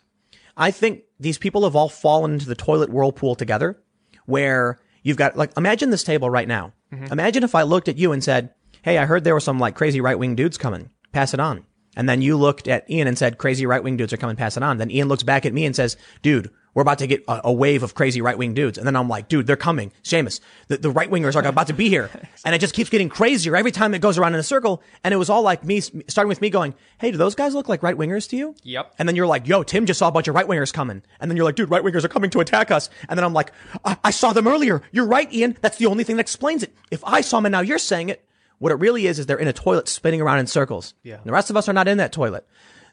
I 0.57 0.71
think 0.71 1.03
these 1.19 1.37
people 1.37 1.65
have 1.65 1.75
all 1.75 1.89
fallen 1.89 2.33
into 2.33 2.47
the 2.47 2.55
toilet 2.55 2.89
whirlpool 2.89 3.35
together 3.35 3.77
where 4.25 4.79
you've 5.03 5.17
got, 5.17 5.35
like, 5.35 5.51
imagine 5.57 5.89
this 5.89 6.03
table 6.03 6.29
right 6.29 6.47
now. 6.47 6.71
Mm-hmm. 6.93 7.11
Imagine 7.11 7.43
if 7.43 7.53
I 7.53 7.63
looked 7.63 7.89
at 7.89 7.97
you 7.97 8.13
and 8.13 8.23
said, 8.23 8.53
Hey, 8.81 8.97
I 8.97 9.05
heard 9.05 9.23
there 9.23 9.33
were 9.33 9.39
some 9.39 9.59
like 9.59 9.75
crazy 9.75 9.99
right 9.99 10.17
wing 10.17 10.35
dudes 10.35 10.57
coming. 10.57 10.91
Pass 11.11 11.33
it 11.33 11.39
on. 11.39 11.65
And 11.95 12.07
then 12.09 12.21
you 12.21 12.37
looked 12.37 12.67
at 12.67 12.89
Ian 12.89 13.07
and 13.07 13.17
said, 13.17 13.37
crazy 13.37 13.65
right 13.65 13.83
wing 13.83 13.97
dudes 13.97 14.13
are 14.13 14.17
coming. 14.17 14.35
Pass 14.35 14.57
it 14.57 14.63
on. 14.63 14.77
Then 14.77 14.91
Ian 14.91 15.07
looks 15.07 15.23
back 15.23 15.45
at 15.45 15.53
me 15.53 15.65
and 15.65 15.75
says, 15.75 15.97
dude, 16.21 16.51
we're 16.75 16.81
about 16.81 16.99
to 16.99 17.07
get 17.07 17.23
a, 17.27 17.41
a 17.45 17.53
wave 17.53 17.81
of 17.81 17.95
crazy 17.95 18.21
right 18.21 18.37
wing 18.37 18.53
dudes. 18.53 18.77
And 18.77 18.85
then 18.85 18.95
I'm 18.95 19.07
like, 19.07 19.27
dude, 19.27 19.47
they're 19.47 19.55
coming. 19.55 19.91
Seamus, 20.03 20.41
the, 20.67 20.77
the 20.77 20.91
right 20.91 21.09
wingers 21.09 21.35
are 21.35 21.47
about 21.47 21.67
to 21.67 21.73
be 21.73 21.89
here. 21.89 22.11
And 22.45 22.53
it 22.53 22.59
just 22.59 22.75
keeps 22.75 22.89
getting 22.91 23.09
crazier 23.09 23.55
every 23.55 23.71
time 23.71 23.95
it 23.95 24.01
goes 24.01 24.17
around 24.17 24.35
in 24.35 24.39
a 24.39 24.43
circle. 24.43 24.83
And 25.03 25.13
it 25.13 25.17
was 25.17 25.29
all 25.29 25.41
like 25.41 25.63
me, 25.63 25.79
starting 25.79 26.27
with 26.27 26.41
me 26.41 26.49
going, 26.51 26.75
Hey, 26.99 27.11
do 27.11 27.17
those 27.17 27.33
guys 27.33 27.55
look 27.55 27.67
like 27.67 27.81
right 27.81 27.97
wingers 27.97 28.29
to 28.29 28.37
you? 28.37 28.55
Yep. 28.63 28.93
And 28.99 29.07
then 29.07 29.15
you're 29.15 29.25
like, 29.25 29.47
yo, 29.47 29.63
Tim 29.63 29.85
just 29.85 29.97
saw 29.97 30.09
a 30.09 30.11
bunch 30.11 30.27
of 30.27 30.35
right 30.35 30.47
wingers 30.47 30.71
coming. 30.71 31.01
And 31.19 31.31
then 31.31 31.37
you're 31.37 31.45
like, 31.45 31.55
dude, 31.55 31.71
right 31.71 31.83
wingers 31.83 32.03
are 32.03 32.09
coming 32.09 32.29
to 32.31 32.41
attack 32.41 32.69
us. 32.71 32.89
And 33.09 33.17
then 33.17 33.23
I'm 33.23 33.33
like, 33.33 33.51
I-, 33.83 33.97
I 34.03 34.11
saw 34.11 34.33
them 34.33 34.47
earlier. 34.47 34.81
You're 34.91 35.07
right, 35.07 35.31
Ian. 35.33 35.57
That's 35.61 35.77
the 35.77 35.85
only 35.87 36.03
thing 36.03 36.17
that 36.17 36.21
explains 36.21 36.61
it. 36.61 36.75
If 36.91 37.03
I 37.05 37.21
saw 37.21 37.37
them 37.37 37.47
and 37.47 37.53
now 37.53 37.61
you're 37.61 37.79
saying 37.79 38.09
it, 38.09 38.27
what 38.59 38.71
it 38.71 38.75
really 38.75 39.07
is, 39.07 39.19
is 39.19 39.25
they're 39.25 39.37
in 39.37 39.47
a 39.47 39.53
toilet 39.53 39.87
spinning 39.87 40.21
around 40.21 40.39
in 40.39 40.47
circles. 40.47 40.93
Yeah. 41.03 41.19
The 41.23 41.31
rest 41.31 41.49
of 41.49 41.57
us 41.57 41.69
are 41.69 41.73
not 41.73 41.87
in 41.87 41.97
that 41.97 42.11
toilet. 42.11 42.45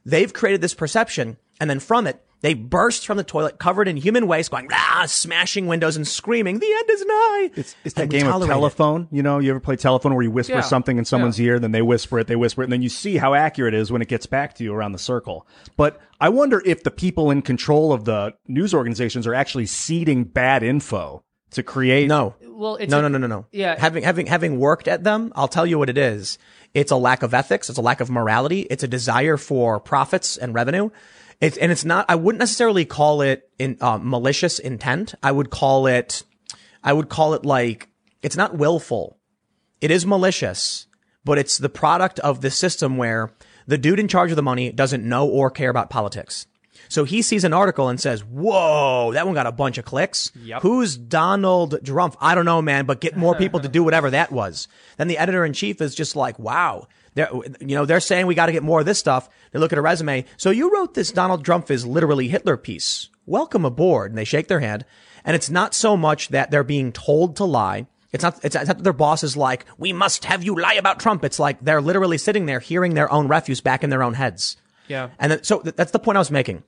They've 0.05 0.33
created 0.33 0.61
this 0.61 0.75
perception. 0.75 1.37
And 1.61 1.69
then 1.69 1.81
from 1.81 2.07
it, 2.07 2.25
they 2.43 2.55
burst 2.55 3.07
from 3.07 3.17
the 3.17 3.25
toilet 3.25 3.59
covered 3.59 3.89
in 3.89 3.97
human 3.97 4.27
waste, 4.27 4.51
going, 4.51 4.69
ah, 4.73 5.05
smashing 5.07 5.67
windows 5.67 5.97
and 5.97 6.07
screaming, 6.07 6.59
the 6.59 6.73
end 6.73 6.91
is 6.91 7.05
nigh. 7.07 7.51
It's, 7.57 7.77
it's 7.85 7.95
that 7.95 8.11
game 8.11 8.27
of 8.27 8.33
tolerate 8.33 8.51
it. 8.51 8.53
telephone. 8.53 9.09
You 9.11 9.23
know, 9.23 9.39
you 9.39 9.51
ever 9.51 9.61
play 9.61 9.77
telephone 9.77 10.15
where 10.15 10.23
you 10.25 10.31
whisper 10.31 10.55
Yeah. 10.55 10.61
something 10.61 10.99
in 10.99 11.05
someone's 11.05 11.41
ear, 11.41 11.59
then 11.59 11.73
they 11.73 11.83
whisper 11.83 12.19
it, 12.19 12.27
they 12.27 12.37
whisper 12.37 12.63
it, 12.63 12.67
and 12.67 12.73
then 12.73 12.83
you 12.83 12.89
see 12.89 13.17
how 13.17 13.35
accurate 13.35 13.75
it 13.75 13.81
is 13.81 13.91
when 13.91 14.03
it 14.03 14.09
gets 14.09 14.27
back 14.27 14.55
to 14.57 14.65
you 14.65 14.75
around 14.75 14.93
the 14.93 14.99
circle. 14.99 15.47
But 15.77 16.01
I 16.21 16.29
wonder 16.29 16.63
if 16.67 16.83
the 16.83 16.91
people 16.91 17.31
in 17.31 17.43
control 17.43 17.93
of 17.93 18.05
the 18.05 18.35
news 18.49 18.75
organizations 18.75 19.27
are 19.27 19.35
actually 19.35 19.67
seeding 19.67 20.25
bad 20.25 20.63
info 20.63 21.25
to 21.53 21.63
create. 21.63 22.09
No. 22.09 22.35
Well, 22.45 22.77
it's 22.77 22.91
no, 22.91 22.99
a- 22.99 23.03
no, 23.03 23.09
no, 23.09 23.19
no, 23.19 23.27
no. 23.27 23.47
Yeah. 23.53 23.79
Having 23.79 24.05
having 24.05 24.27
having 24.27 24.59
worked 24.59 24.89
at 24.89 25.05
them, 25.05 25.33
I'll 25.35 25.49
tell 25.49 25.67
you 25.67 25.79
what 25.79 25.89
it 25.91 25.99
is. 25.99 26.39
It's 26.75 26.91
a 26.91 26.97
lack 26.97 27.23
of 27.23 27.35
ethics. 27.35 27.69
It's 27.69 27.79
a 27.79 27.83
lack 27.83 28.01
of 28.01 28.09
morality. 28.09 28.61
It's 28.71 28.83
a 28.83 28.89
desire 28.89 29.37
for 29.37 29.79
profits 29.81 30.37
and 30.39 30.55
revenue. 30.55 30.91
It's 31.43 31.59
and 31.59 31.73
it's 31.73 31.85
not. 31.85 32.07
I 32.09 32.15
wouldn't 32.15 32.39
necessarily 32.39 32.85
call 32.85 33.21
it 33.21 33.51
in 33.59 33.77
uh, 33.81 33.99
malicious 34.01 34.61
intent. 34.61 35.15
I 35.23 35.33
would 35.33 35.51
call 35.51 35.89
it. 35.89 36.23
I 36.85 36.93
would 36.93 37.09
call 37.09 37.35
it 37.35 37.45
like 37.45 37.89
it's 38.23 38.37
not 38.37 38.57
willful. 38.57 39.19
It 39.81 39.91
is 39.91 40.07
malicious, 40.07 40.87
but 41.25 41.39
it's 41.39 41.59
the 41.59 41.69
product 41.69 42.21
of 42.21 42.41
the 42.41 42.51
system 42.51 42.97
where 42.97 43.35
the 43.67 43.77
dude 43.77 43.99
in 43.99 44.07
charge 44.07 44.31
of 44.31 44.37
the 44.37 44.43
money 44.43 44.71
doesn't 44.71 45.05
know 45.05 45.29
or 45.29 45.51
care 45.51 45.71
about 45.71 45.91
politics. 45.91 46.47
So 46.89 47.05
he 47.05 47.23
sees 47.23 47.43
an 47.43 47.53
article 47.53 47.89
and 47.89 47.99
says, 47.99 48.23
whoa, 48.23 49.13
that 49.13 49.25
one 49.25 49.35
got 49.35 49.47
a 49.47 49.53
bunch 49.53 49.79
of 49.79 49.85
clicks. 49.85 50.31
Who's 50.61 50.97
Donald 50.97 51.85
Trump? 51.85 52.17
I 52.21 52.35
don't 52.35 52.45
know, 52.45 52.61
man, 52.61 52.85
but 52.87 53.01
get 53.01 53.17
more 53.17 53.35
people 53.35 53.61
to 53.61 53.69
do 53.69 53.83
whatever 53.83 54.11
that 54.11 54.31
was. 54.31 54.69
Then 54.99 55.09
the 55.09 55.19
editor 55.19 55.45
in 55.45 55.55
chief 55.55 55.81
is 55.81 55.95
just 55.95 56.17
like, 56.17 56.39
wow. 56.39 56.87
They're, 57.15 57.31
you 57.61 57.77
know, 57.77 57.85
they're 57.85 58.01
saying 58.01 58.27
we 58.27 58.35
got 58.35 58.47
to 58.47 58.53
get 58.53 58.63
more 58.63 58.81
of 58.81 58.87
this 58.87 58.99
stuff. 58.99 59.29
They 59.51 59.59
look 59.59 59.73
at 59.73 59.79
a 59.79 59.83
resume. 59.83 60.25
So 60.37 60.51
you 60.51 60.73
wrote 60.73 60.95
this 60.95 61.13
Donald 61.13 61.45
Trump 61.45 61.71
is 61.71 61.87
literally 61.87 62.29
Hitler 62.29 62.57
piece. 62.57 63.11
Welcome 63.27 63.65
aboard. 63.65 64.11
And 64.11 64.19
they 64.19 64.25
shake 64.25 64.49
their 64.49 64.61
hand. 64.61 64.85
And 65.25 65.37
it's 65.37 65.51
not 65.51 65.75
so 65.75 65.97
much 65.97 66.29
that 66.29 66.51
they're 66.51 66.65
being 66.65 66.91
told 66.91 67.37
to 67.37 67.45
lie. 67.45 67.87
It's 68.13 68.23
not, 68.23 68.45
it's 68.45 68.55
not 68.55 68.67
that 68.67 68.83
their 68.83 68.93
boss 68.93 69.23
is 69.23 69.37
like, 69.37 69.67
we 69.79 69.93
must 69.93 70.25
have 70.25 70.43
you 70.43 70.59
lie 70.59 70.75
about 70.75 71.01
Trump. 71.01 71.25
It's 71.25 71.39
like 71.39 71.61
they're 71.61 71.81
literally 71.81 72.19
sitting 72.19 72.47
there 72.47 72.61
hearing 72.61 72.95
their 72.95 73.11
own 73.13 73.29
refuse 73.29 73.61
back 73.61 73.85
in 73.85 73.91
their 73.91 74.03
own 74.03 74.15
heads. 74.15 74.57
Yeah. 74.89 75.11
And 75.19 75.33
then, 75.33 75.45
so 75.45 75.61
th- 75.61 75.77
that's 75.77 75.93
the 75.93 75.99
point 75.99 76.17
I 76.17 76.21
was 76.21 76.31
making. 76.31 76.63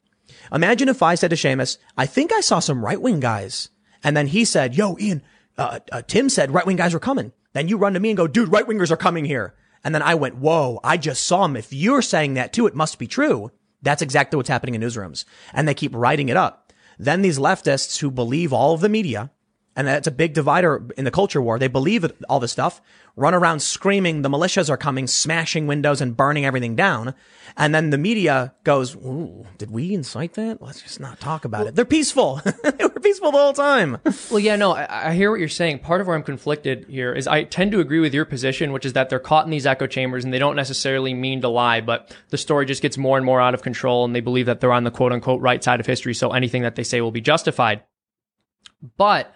Imagine 0.52 0.88
if 0.88 1.02
I 1.02 1.16
said 1.16 1.30
to 1.30 1.36
Seamus, 1.36 1.78
I 1.98 2.06
think 2.06 2.32
I 2.32 2.40
saw 2.40 2.60
some 2.60 2.84
right 2.84 3.00
wing 3.00 3.20
guys. 3.20 3.68
And 4.02 4.16
then 4.16 4.26
he 4.26 4.44
said, 4.44 4.74
yo, 4.74 4.96
Ian, 4.98 5.22
uh, 5.58 5.80
uh, 5.92 6.02
Tim 6.02 6.28
said 6.28 6.52
right 6.52 6.66
wing 6.66 6.76
guys 6.76 6.94
were 6.94 7.00
coming. 7.00 7.32
Then 7.52 7.68
you 7.68 7.76
run 7.76 7.94
to 7.94 8.00
me 8.00 8.10
and 8.10 8.16
go, 8.16 8.26
dude, 8.26 8.52
right 8.52 8.66
wingers 8.66 8.90
are 8.90 8.96
coming 8.96 9.24
here. 9.24 9.54
And 9.84 9.94
then 9.94 10.02
I 10.02 10.14
went, 10.14 10.36
whoa, 10.36 10.80
I 10.82 10.96
just 10.96 11.24
saw 11.24 11.42
them. 11.42 11.56
If 11.56 11.72
you're 11.72 12.02
saying 12.02 12.34
that 12.34 12.52
too, 12.52 12.66
it 12.66 12.74
must 12.74 12.98
be 12.98 13.06
true. 13.06 13.50
That's 13.82 14.02
exactly 14.02 14.36
what's 14.36 14.48
happening 14.48 14.74
in 14.74 14.80
newsrooms. 14.80 15.24
And 15.52 15.68
they 15.68 15.74
keep 15.74 15.94
writing 15.94 16.30
it 16.30 16.36
up. 16.38 16.72
Then 16.98 17.22
these 17.22 17.38
leftists 17.38 17.98
who 17.98 18.10
believe 18.10 18.52
all 18.52 18.72
of 18.72 18.80
the 18.80 18.88
media, 18.88 19.30
and 19.76 19.86
that's 19.86 20.06
a 20.06 20.12
big 20.12 20.34
divider 20.34 20.86
in 20.96 21.04
the 21.04 21.10
culture 21.10 21.42
war. 21.42 21.58
They 21.58 21.68
believe 21.68 22.10
all 22.28 22.40
this 22.40 22.52
stuff, 22.52 22.80
run 23.16 23.34
around 23.34 23.60
screaming 23.60 24.22
the 24.22 24.28
militias 24.28 24.70
are 24.70 24.76
coming, 24.76 25.06
smashing 25.06 25.66
windows 25.66 26.00
and 26.00 26.16
burning 26.16 26.44
everything 26.44 26.76
down. 26.76 27.14
And 27.56 27.74
then 27.74 27.90
the 27.90 27.98
media 27.98 28.54
goes, 28.64 28.96
Ooh, 28.96 29.46
did 29.58 29.70
we 29.70 29.94
incite 29.94 30.34
that? 30.34 30.60
Let's 30.60 30.82
just 30.82 31.00
not 31.00 31.20
talk 31.20 31.44
about 31.44 31.66
it. 31.66 31.74
They're 31.74 31.84
peaceful. 31.84 32.40
they 32.62 32.84
were 32.84 33.00
peaceful 33.00 33.32
the 33.32 33.38
whole 33.38 33.52
time. 33.52 33.98
Well, 34.30 34.40
yeah, 34.40 34.56
no, 34.56 34.72
I, 34.72 35.10
I 35.10 35.14
hear 35.14 35.30
what 35.30 35.40
you're 35.40 35.48
saying. 35.48 35.80
Part 35.80 36.00
of 36.00 36.06
where 36.06 36.16
I'm 36.16 36.22
conflicted 36.22 36.86
here 36.88 37.12
is 37.12 37.26
I 37.26 37.44
tend 37.44 37.72
to 37.72 37.80
agree 37.80 38.00
with 38.00 38.14
your 38.14 38.24
position, 38.24 38.72
which 38.72 38.84
is 38.84 38.94
that 38.94 39.10
they're 39.10 39.20
caught 39.20 39.44
in 39.44 39.50
these 39.50 39.66
echo 39.66 39.86
chambers 39.86 40.24
and 40.24 40.32
they 40.32 40.38
don't 40.38 40.56
necessarily 40.56 41.14
mean 41.14 41.40
to 41.42 41.48
lie, 41.48 41.80
but 41.80 42.16
the 42.30 42.38
story 42.38 42.66
just 42.66 42.82
gets 42.82 42.98
more 42.98 43.16
and 43.16 43.26
more 43.26 43.40
out 43.40 43.54
of 43.54 43.62
control 43.62 44.04
and 44.04 44.14
they 44.14 44.20
believe 44.20 44.46
that 44.46 44.60
they're 44.60 44.72
on 44.72 44.84
the 44.84 44.90
quote 44.90 45.12
unquote 45.12 45.40
right 45.40 45.62
side 45.62 45.80
of 45.80 45.86
history, 45.86 46.14
so 46.14 46.30
anything 46.30 46.62
that 46.62 46.74
they 46.74 46.84
say 46.84 47.00
will 47.00 47.12
be 47.12 47.20
justified. 47.20 47.82
But 48.96 49.34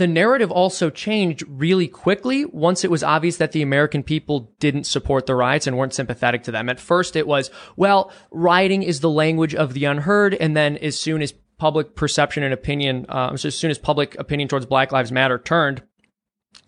the 0.00 0.06
narrative 0.06 0.50
also 0.50 0.88
changed 0.88 1.44
really 1.46 1.86
quickly 1.86 2.46
once 2.46 2.84
it 2.84 2.90
was 2.90 3.02
obvious 3.02 3.36
that 3.36 3.52
the 3.52 3.60
American 3.60 4.02
people 4.02 4.50
didn't 4.58 4.84
support 4.84 5.26
the 5.26 5.34
riots 5.34 5.66
and 5.66 5.76
weren't 5.76 5.92
sympathetic 5.92 6.42
to 6.44 6.50
them. 6.50 6.70
At 6.70 6.80
first, 6.80 7.16
it 7.16 7.26
was, 7.26 7.50
well, 7.76 8.10
rioting 8.30 8.82
is 8.82 9.00
the 9.00 9.10
language 9.10 9.54
of 9.54 9.74
the 9.74 9.84
unheard. 9.84 10.32
And 10.32 10.56
then 10.56 10.78
as 10.78 10.98
soon 10.98 11.20
as 11.20 11.34
public 11.58 11.94
perception 11.96 12.42
and 12.42 12.54
opinion, 12.54 13.04
um, 13.10 13.36
so 13.36 13.48
as 13.48 13.54
soon 13.54 13.70
as 13.70 13.76
public 13.78 14.18
opinion 14.18 14.48
towards 14.48 14.64
Black 14.64 14.90
Lives 14.90 15.12
Matter 15.12 15.38
turned, 15.38 15.82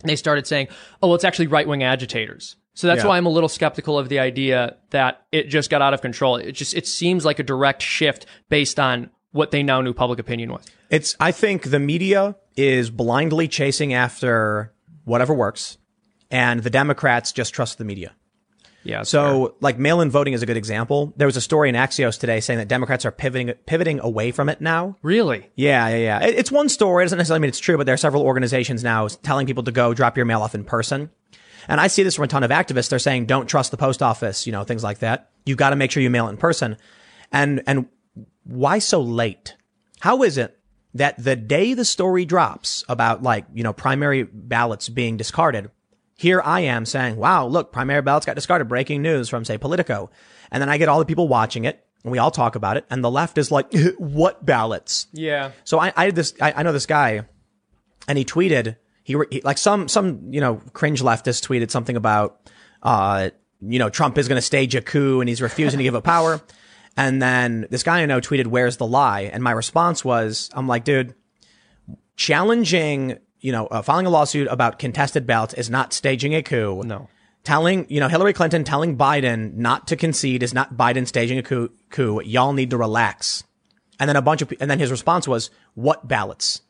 they 0.05 0.15
started 0.15 0.47
saying, 0.47 0.69
oh, 1.03 1.09
well, 1.09 1.15
it's 1.15 1.25
actually 1.25 1.47
right 1.47 1.67
wing 1.67 1.83
agitators. 1.83 2.57
So 2.75 2.87
that's 2.87 3.03
Yeah. 3.03 3.09
why 3.09 3.17
I'm 3.17 3.25
a 3.25 3.31
little 3.31 3.49
skeptical 3.49 3.99
of 3.99 4.11
the 4.11 4.19
idea 4.19 4.77
that 4.91 5.23
it 5.33 5.45
just 5.45 5.71
got 5.71 5.81
out 5.81 5.95
of 5.95 6.03
control. 6.03 6.37
It 6.37 6.53
just, 6.53 6.75
it 6.75 6.87
seems 6.87 7.25
like 7.25 7.39
a 7.39 7.43
direct 7.43 7.81
shift 7.81 8.27
based 8.51 8.79
on 8.79 9.09
what 9.31 9.53
they 9.53 9.63
now 9.63 9.81
knew 9.81 9.95
public 9.95 10.19
opinion 10.19 10.53
was. 10.53 10.67
It's, 10.91 11.17
I 11.19 11.33
think 11.33 11.71
the 11.71 11.79
media 11.79 12.37
is 12.57 12.91
blindly 12.91 13.49
chasing 13.49 13.95
after 13.95 14.73
whatever 15.05 15.35
works. 15.35 15.79
And 16.31 16.63
the 16.63 16.71
Democrats 16.71 17.33
just 17.33 17.53
trust 17.55 17.79
the 17.79 17.85
media. 17.85 18.13
Yeah. 18.85 19.03
So, 19.05 19.55
like 19.61 19.79
mail-in 19.79 20.11
voting 20.11 20.33
is 20.33 20.43
a 20.43 20.47
good 20.47 20.57
example. 20.57 21.13
There 21.17 21.27
was 21.29 21.37
a 21.37 21.41
story 21.41 21.69
in 21.69 21.77
Axios 21.77 22.19
today 22.19 22.41
saying 22.41 22.59
that 22.59 22.67
Democrats 22.67 23.05
are 23.07 23.13
pivoting 23.13 23.53
pivoting 23.65 24.01
away 24.01 24.33
from 24.33 24.49
it 24.49 24.61
now. 24.61 24.97
really, 25.03 25.51
Yeah, 25.55 25.89
yeah, 25.89 25.97
yeah. 25.97 26.27
It- 26.27 26.35
It's 26.37 26.51
one 26.51 26.69
story. 26.69 27.03
It 27.03 27.07
doesn't 27.07 27.19
necessarily 27.19 27.43
mean 27.43 27.49
it's 27.51 27.61
true, 27.61 27.77
but 27.77 27.87
there 27.87 27.95
are 27.95 27.99
several 27.99 28.25
organizations 28.25 28.83
now 28.83 29.07
telling 29.09 29.47
people 29.47 29.63
to 29.65 29.73
go 29.73 29.95
drop 29.95 30.17
your 30.17 30.27
mail 30.27 30.43
off 30.43 30.55
in 30.57 30.65
person. 30.65 31.11
And 31.69 31.81
I 31.81 31.87
see 31.87 32.03
this 32.03 32.17
from 32.17 32.25
a 32.25 32.29
ton 32.29 32.43
of 32.43 32.51
activists. 32.51 32.89
They're 32.89 32.99
saying 32.99 33.27
don't 33.27 33.47
trust 33.47 33.71
the 33.71 33.77
post 33.77 34.03
office, 34.03 34.47
you 34.49 34.53
know, 34.53 34.65
things 34.65 34.83
like 34.83 34.99
that. 34.99 35.31
You've 35.47 35.59
got 35.59 35.71
to 35.71 35.77
make 35.77 35.93
sure 35.93 36.03
you 36.03 36.11
mail 36.11 36.27
it 36.27 36.31
in 36.31 36.37
person. 36.37 36.77
And 37.31 37.63
and 37.69 37.87
why 38.45 38.81
so 38.81 39.01
late? 39.01 39.55
How 40.01 40.23
is 40.25 40.39
it 40.39 40.59
that 40.95 41.23
the 41.23 41.37
day 41.37 41.75
the 41.75 41.85
story 41.85 42.25
drops 42.25 42.85
about 42.89 43.23
like, 43.23 43.47
you 43.55 43.63
know, 43.63 43.73
primary 43.73 44.25
ballots 44.25 44.89
being 44.89 45.17
discarded, 45.17 45.71
here 46.17 46.41
I 46.45 46.61
am 46.61 46.85
saying, 46.85 47.17
wow, 47.17 47.47
look, 47.47 47.73
primary 47.73 48.03
ballots 48.03 48.27
got 48.27 48.37
discarded. 48.37 48.69
Breaking 48.69 49.03
news 49.03 49.29
from 49.29 49.45
say 49.45 49.59
Politico. 49.59 50.11
And 50.51 50.61
then 50.61 50.69
I 50.69 50.79
get 50.79 50.89
all 50.89 50.99
the 50.99 51.05
people 51.05 51.29
watching 51.29 51.65
it 51.65 51.85
and 52.05 52.13
we 52.13 52.19
all 52.19 52.31
talk 52.31 52.55
about 52.55 52.77
it. 52.77 52.85
And 52.91 53.03
the 53.03 53.11
left 53.11 53.39
is 53.39 53.51
like, 53.51 53.73
what 53.99 54.45
ballots? 54.45 55.07
yeah. 55.13 55.53
So 55.65 55.81
I, 55.81 55.93
I 55.97 56.11
this, 56.11 56.35
I, 56.41 56.53
I 56.57 56.63
know 56.63 56.73
this 56.73 56.87
guy 56.87 57.23
and 58.07 58.19
he 58.19 58.25
tweeted, 58.25 58.77
he, 59.03 59.17
he 59.31 59.41
like 59.41 59.59
some, 59.59 59.89
some, 59.89 60.33
you 60.33 60.41
know, 60.41 60.61
cringe 60.73 61.03
leftist 61.03 61.47
tweeted 61.47 61.71
something 61.71 61.97
about, 61.97 62.51
uh, 62.83 63.31
you 63.61 63.79
know, 63.79 63.89
Trump 63.89 64.19
is 64.19 64.29
going 64.29 64.37
to 64.37 64.43
stage 64.43 64.75
a 64.75 64.83
coup 64.83 65.21
and 65.21 65.29
he's 65.29 65.41
refusing 65.41 65.79
to 65.79 65.85
give 65.85 65.95
up 65.95 66.05
power. 66.05 66.41
And 66.97 67.23
then 67.23 67.67
this 67.71 67.83
guy 67.83 68.03
I 68.03 68.07
know 68.07 68.21
tweeted, 68.21 68.47
where's 68.47 68.77
the 68.77 68.87
lie? 68.87 69.23
And 69.23 69.43
my 69.43 69.53
response 69.53 70.05
was, 70.05 70.51
I'm 70.53 70.69
like, 70.69 70.85
dude, 70.85 71.15
challenging 72.17 73.19
you 73.43 73.53
know, 73.53 73.67
uh, 73.67 73.83
filing 73.83 74.07
a 74.07 74.11
lawsuit 74.11 74.49
about 74.49 74.79
contested 74.79 75.27
ballots 75.27 75.53
is 75.53 75.69
not 75.69 75.93
staging 75.93 76.35
a 76.35 76.43
coup. 76.43 76.83
No. 76.85 77.09
Telling, 77.45 77.87
you 77.91 77.99
know, 77.99 78.07
Hillary 78.07 78.33
Clinton 78.33 78.63
telling 78.63 78.97
Biden 78.97 79.55
not 79.55 79.89
to 79.89 79.97
concede 79.97 80.45
is 80.45 80.55
not 80.55 80.77
Biden 80.77 81.07
staging 81.09 81.39
a 81.39 81.43
coup. 81.43 81.71
coup. 81.91 82.23
Y'all 82.23 82.53
need 82.53 82.71
to 82.71 82.77
relax. 82.77 83.43
And 83.99 84.09
then 84.09 84.17
a 84.17 84.23
bunch 84.23 84.43
of, 84.43 84.53
and 84.61 84.71
then 84.71 84.79
his 84.79 84.93
response 84.93 85.27
was, 85.27 85.51
what 85.75 86.07
ballots? 86.07 86.63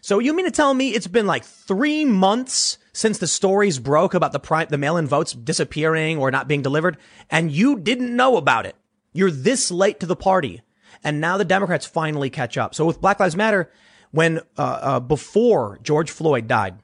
So 0.00 0.18
you 0.18 0.34
mean 0.34 0.46
to 0.46 0.50
tell 0.50 0.74
me 0.74 0.90
it's 0.90 1.06
been 1.06 1.26
like 1.26 1.44
three 1.44 2.04
months 2.04 2.78
since 2.92 3.18
the 3.18 3.26
stories 3.28 3.78
broke 3.78 4.14
about 4.14 4.32
the 4.32 4.40
pri- 4.40 4.64
the 4.64 4.78
mail-in 4.78 5.06
votes 5.06 5.32
disappearing 5.32 6.18
or 6.18 6.30
not 6.30 6.48
being 6.48 6.62
delivered, 6.62 6.96
and 7.30 7.52
you 7.52 7.78
didn't 7.78 8.14
know 8.14 8.36
about 8.36 8.66
it? 8.66 8.74
You're 9.18 9.32
this 9.32 9.72
late 9.72 9.98
to 9.98 10.06
the 10.06 10.14
party, 10.14 10.62
and 11.02 11.20
now 11.20 11.38
the 11.38 11.44
Democrats 11.44 11.84
finally 11.84 12.30
catch 12.30 12.56
up. 12.56 12.72
So 12.72 12.84
with 12.84 13.00
Black 13.00 13.18
Lives 13.18 13.34
Matter, 13.34 13.68
when 14.12 14.38
uh, 14.56 14.78
uh, 14.80 15.00
before 15.00 15.80
George 15.82 16.12
Floyd 16.12 16.46
died, 16.46 16.76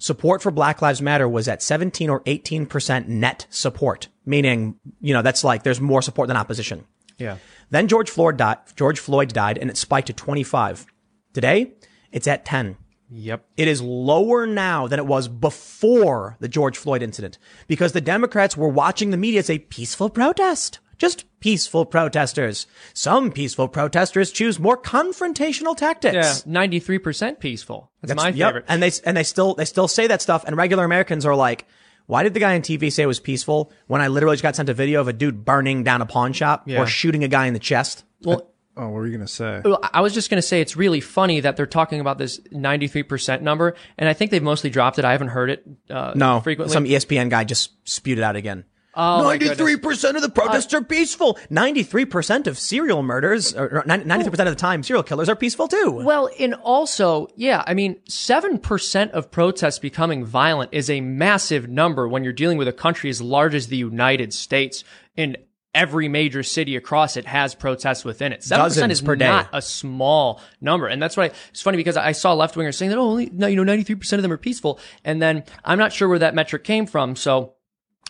support 0.00 0.42
for 0.42 0.50
Black 0.50 0.82
Lives 0.82 1.00
Matter 1.00 1.28
was 1.28 1.46
at 1.46 1.62
17 1.62 2.10
or 2.10 2.22
18 2.26 2.66
percent 2.66 3.08
net 3.08 3.46
support, 3.50 4.08
meaning 4.24 4.80
you 5.00 5.14
know 5.14 5.22
that's 5.22 5.44
like 5.44 5.62
there's 5.62 5.80
more 5.80 6.02
support 6.02 6.26
than 6.26 6.36
opposition. 6.36 6.86
Yeah. 7.18 7.36
Then 7.70 7.86
George 7.86 8.10
Floyd 8.10 8.36
died. 8.36 8.58
George 8.74 8.98
Floyd 8.98 9.32
died, 9.32 9.56
and 9.56 9.70
it 9.70 9.76
spiked 9.76 10.08
to 10.08 10.12
25. 10.12 10.86
Today, 11.34 11.74
it's 12.10 12.26
at 12.26 12.44
10. 12.44 12.78
Yep. 13.10 13.46
It 13.56 13.68
is 13.68 13.80
lower 13.80 14.44
now 14.44 14.88
than 14.88 14.98
it 14.98 15.06
was 15.06 15.28
before 15.28 16.36
the 16.40 16.48
George 16.48 16.76
Floyd 16.76 17.00
incident 17.00 17.38
because 17.68 17.92
the 17.92 18.00
Democrats 18.00 18.56
were 18.56 18.68
watching 18.68 19.10
the 19.10 19.16
media 19.16 19.44
say 19.44 19.60
peaceful 19.60 20.10
protest. 20.10 20.80
Just 20.98 21.24
peaceful 21.40 21.84
protesters. 21.84 22.66
Some 22.94 23.30
peaceful 23.30 23.68
protesters 23.68 24.30
choose 24.30 24.58
more 24.58 24.76
confrontational 24.80 25.76
tactics. 25.76 26.14
Yeah. 26.14 26.34
Ninety-three 26.52 26.98
percent 26.98 27.40
peaceful. 27.40 27.90
That's, 28.02 28.16
my 28.16 28.28
Yep. 28.30 28.48
favorite. 28.48 28.64
And 28.68 28.82
they 28.82 28.90
and 29.04 29.16
they 29.16 29.22
still 29.24 29.54
they 29.54 29.64
still 29.66 29.88
say 29.88 30.06
that 30.06 30.22
stuff. 30.22 30.44
And 30.44 30.56
regular 30.56 30.84
Americans 30.84 31.26
are 31.26 31.34
like, 31.36 31.66
why 32.06 32.22
did 32.22 32.34
the 32.34 32.40
guy 32.40 32.54
on 32.54 32.62
TV 32.62 32.90
say 32.92 33.02
it 33.02 33.06
was 33.06 33.20
peaceful 33.20 33.72
when 33.88 34.00
I 34.00 34.08
literally 34.08 34.34
just 34.36 34.42
got 34.42 34.56
sent 34.56 34.68
a 34.68 34.74
video 34.74 35.00
of 35.00 35.08
a 35.08 35.12
dude 35.12 35.44
burning 35.44 35.82
down 35.84 36.00
a 36.02 36.06
pawn 36.06 36.32
shop 36.32 36.64
Yeah. 36.66 36.80
or 36.80 36.86
shooting 36.86 37.24
a 37.24 37.28
guy 37.28 37.46
in 37.46 37.52
the 37.52 37.58
chest? 37.60 38.04
Well, 38.22 38.50
Oh, 38.78 38.84
what 38.88 38.92
were 38.92 39.06
you 39.06 39.12
gonna 39.16 39.26
say? 39.26 39.62
I 39.94 40.02
was 40.02 40.12
just 40.12 40.28
going 40.28 40.36
to 40.36 40.46
say 40.46 40.60
it's 40.60 40.76
really 40.76 41.00
funny 41.00 41.40
that 41.40 41.56
they're 41.56 41.64
talking 41.64 41.98
about 41.98 42.18
this 42.18 42.38
93% 42.52 43.40
number, 43.40 43.74
and 43.96 44.06
I 44.06 44.12
think 44.12 44.30
they've 44.30 44.42
mostly 44.42 44.68
dropped 44.68 44.98
it. 44.98 45.04
I 45.06 45.12
haven't 45.12 45.28
heard 45.28 45.48
it 45.48 45.64
uh, 45.88 46.12
No, 46.14 46.40
frequently. 46.40 46.74
some 46.74 46.84
ESPN 46.84 47.30
guy 47.30 47.44
just 47.44 47.70
spewed 47.88 48.18
it 48.18 48.22
out 48.22 48.36
again. 48.36 48.64
Oh. 48.96 49.22
Ninety-three 49.22 49.76
percent 49.76 50.16
of 50.16 50.22
the 50.22 50.30
protests 50.30 50.72
uh, 50.72 50.78
are 50.78 50.82
peaceful. 50.82 51.38
Ninety-three 51.50 52.06
percent 52.06 52.46
of 52.46 52.58
serial 52.58 53.02
murders, 53.02 53.54
or 53.54 53.82
ninety-three 53.86 54.30
percent 54.30 54.48
of 54.48 54.54
the 54.56 54.60
time, 54.60 54.82
serial 54.82 55.02
killers 55.02 55.28
are 55.28 55.36
peaceful 55.36 55.68
too. 55.68 55.90
Well, 55.90 56.30
and 56.40 56.54
also, 56.54 57.28
yeah, 57.36 57.62
I 57.66 57.74
mean, 57.74 57.96
7% 58.08 59.10
of 59.10 59.30
protests 59.30 59.78
becoming 59.78 60.24
violent 60.24 60.70
is 60.72 60.88
a 60.88 61.00
massive 61.00 61.68
number 61.68 62.08
when 62.08 62.24
you're 62.24 62.32
dealing 62.32 62.58
with 62.58 62.68
a 62.68 62.72
country 62.72 63.10
as 63.10 63.20
large 63.20 63.54
as 63.54 63.68
the 63.68 63.76
United 63.76 64.32
States 64.32 64.84
and 65.16 65.36
every 65.74 66.08
major 66.08 66.42
city 66.42 66.74
across 66.74 67.18
it 67.18 67.26
has 67.26 67.54
protests 67.54 68.02
within 68.02 68.32
it. 68.32 68.40
7% 68.40 68.90
is 68.90 69.02
per 69.02 69.14
day. 69.14 69.26
not 69.26 69.50
a 69.52 69.60
small 69.60 70.40
number. 70.60 70.86
And 70.86 71.02
that's 71.02 71.18
why 71.18 71.32
it's 71.50 71.60
funny 71.60 71.76
because 71.76 71.98
I 71.98 72.12
saw 72.12 72.32
left 72.32 72.54
wingers 72.54 72.76
saying 72.76 72.90
that, 72.90 72.98
oh, 72.98 73.02
only, 73.02 73.24
you 73.26 73.62
know, 73.62 73.74
93% 73.76 74.12
of 74.14 74.22
them 74.22 74.32
are 74.32 74.38
peaceful. 74.38 74.80
And 75.04 75.20
then 75.20 75.44
I'm 75.66 75.78
not 75.78 75.92
sure 75.92 76.08
where 76.08 76.20
that 76.20 76.34
metric 76.34 76.64
came 76.64 76.86
from. 76.86 77.14
So 77.14 77.55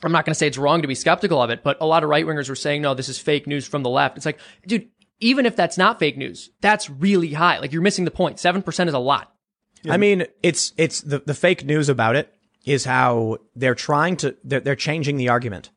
I'm 0.03 0.12
not 0.12 0.24
going 0.24 0.32
to 0.32 0.38
say 0.38 0.47
it's 0.47 0.59
wrong 0.59 0.82
to 0.82 0.88
be 0.88 0.94
skeptical 0.94 1.40
of 1.40 1.51
it, 1.51 1.62
but 1.62 1.78
a 1.80 1.86
lot 1.86 2.03
of 2.03 2.11
right 2.11 2.26
wingers 2.26 2.49
were 2.49 2.55
saying, 2.55 2.82
no, 2.82 2.94
this 2.94 3.09
is 3.09 3.18
fake 3.18 3.47
news 3.47 3.66
from 3.66 3.82
the 3.82 3.90
left. 3.90 4.16
It's 4.16 4.26
like, 4.26 4.38
dude, 4.66 4.88
even 5.20 5.47
if 5.47 5.57
that's 5.57 5.78
not 5.78 5.99
fake 5.99 6.18
news, 6.18 6.51
that's 6.61 6.90
really 6.90 7.32
high. 7.32 7.59
Like 7.59 7.72
you're 7.72 7.82
missing 7.82 8.05
the 8.05 8.11
point. 8.11 8.36
7% 8.36 8.88
is 8.88 8.94
a 8.94 8.99
lot. 8.99 9.32
I 9.88 9.97
mean, 9.99 10.26
it's 10.42 10.72
it's 10.76 11.01
the 11.01 11.20
the 11.20 11.34
fake 11.34 11.64
news 11.64 11.88
about 11.88 12.16
it 12.16 12.32
is 12.64 12.84
how 12.84 13.38
they're 13.55 13.74
trying 13.74 14.16
to 14.16 14.36
they're, 14.42 14.61
they're 14.61 14.74
changing 14.74 15.16
the 15.16 15.28
argument. 15.28 15.70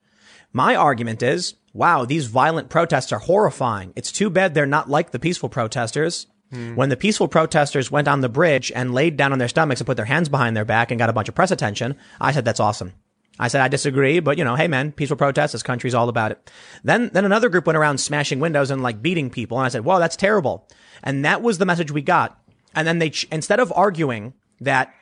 My 0.52 0.76
argument 0.76 1.22
is, 1.22 1.56
wow, 1.74 2.06
these 2.06 2.26
violent 2.26 2.70
protests 2.70 3.12
are 3.12 3.20
horrifying. 3.20 3.94
It's 3.96 4.12
too 4.12 4.30
bad 4.30 4.54
they're 4.54 4.66
not 4.66 4.90
like 4.90 5.12
the 5.12 5.20
peaceful 5.20 5.50
protesters. 5.50 6.26
Hmm. 6.52 6.74
When 6.74 6.90
the 6.90 6.98
peaceful 6.98 7.28
protesters 7.28 7.92
went 7.92 8.08
on 8.08 8.22
the 8.22 8.30
bridge 8.30 8.72
and 8.74 8.96
laid 8.96 9.16
down 9.16 9.32
on 9.32 9.38
their 9.38 9.48
stomachs 9.48 9.80
and 9.80 9.86
put 9.86 9.98
their 9.98 10.06
hands 10.06 10.30
behind 10.30 10.58
their 10.58 10.66
back 10.66 10.90
and 10.90 10.98
got 10.98 11.10
a 11.10 11.14
bunch 11.14 11.30
of 11.30 11.36
press 11.36 11.52
attention, 11.52 11.96
I 12.20 12.32
said 12.32 12.46
that's 12.46 12.60
awesome. 12.60 12.94
I 13.40 13.48
said 13.48 13.62
I 13.62 13.68
disagree, 13.70 14.20
but 14.20 14.38
you 14.38 14.44
know, 14.44 14.56
hey 14.56 14.68
man, 14.68 14.92
peaceful 14.92 15.18
protest, 15.18 15.54
this 15.54 15.64
country's 15.64 15.96
all 15.96 16.10
about 16.10 16.32
it. 16.32 16.52
Then 16.84 17.10
then 17.14 17.26
another 17.26 17.50
group 17.50 17.66
went 17.66 17.78
around 17.78 18.00
smashing 18.00 18.40
windows 18.40 18.70
and 18.72 18.84
like 18.84 19.02
beating 19.02 19.30
people, 19.30 19.58
and 19.58 19.66
I 19.66 19.70
said, 19.70 19.86
"Whoa, 19.86 20.00
that's 20.00 20.16
terrible." 20.18 20.68
And 21.04 21.24
that 21.26 21.42
was 21.42 21.58
the 21.58 21.66
message 21.66 21.92
we 21.92 22.02
got. 22.02 22.38
And 22.76 22.88
then 22.88 23.00
they 23.00 23.10
ch- 23.12 23.28
instead 23.32 23.60
of 23.60 23.72
arguing 23.76 24.34
that 24.62 24.94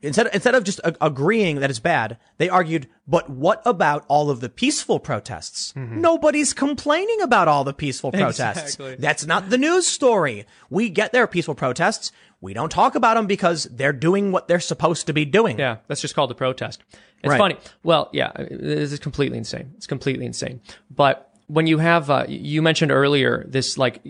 instead 0.00 0.28
instead 0.32 0.54
of 0.54 0.64
just 0.64 0.78
a- 0.80 0.96
agreeing 1.04 1.60
that 1.60 1.70
it's 1.70 1.80
bad, 1.80 2.18
they 2.38 2.48
argued, 2.48 2.88
"But 3.08 3.30
what 3.30 3.62
about 3.64 4.04
all 4.08 4.30
of 4.30 4.40
the 4.40 4.48
peaceful 4.48 5.00
protests? 5.00 5.72
Mm-hmm. 5.72 6.00
Nobody's 6.00 6.52
complaining 6.52 7.20
about 7.22 7.48
all 7.48 7.64
the 7.64 7.72
peaceful 7.72 8.12
protests. 8.12 8.74
Exactly. 8.74 8.96
That's 8.96 9.26
not 9.26 9.50
the 9.50 9.58
news 9.58 9.86
story. 9.86 10.46
We 10.70 10.88
get 10.90 11.12
their 11.12 11.26
peaceful 11.26 11.54
protests. 11.54 12.12
We 12.40 12.54
don't 12.54 12.70
talk 12.70 12.94
about 12.96 13.14
them 13.16 13.26
because 13.26 13.64
they're 13.70 13.92
doing 13.92 14.32
what 14.32 14.46
they're 14.48 14.60
supposed 14.60 15.06
to 15.08 15.12
be 15.12 15.24
doing." 15.24 15.58
Yeah, 15.58 15.78
that's 15.88 16.00
just 16.00 16.14
called 16.14 16.30
a 16.30 16.34
protest. 16.34 16.82
It's 17.22 17.30
Right. 17.30 17.38
funny. 17.38 17.56
Well, 17.82 18.08
yeah, 18.12 18.32
this 18.50 18.92
is 18.92 18.98
completely 18.98 19.38
insane. 19.38 19.72
It's 19.76 19.86
completely 19.86 20.26
insane. 20.26 20.60
But 20.90 21.30
when 21.46 21.66
you 21.66 21.78
have, 21.78 22.10
uh, 22.10 22.24
you 22.28 22.62
mentioned 22.62 22.90
earlier 22.90 23.44
this, 23.48 23.78
like, 23.78 24.00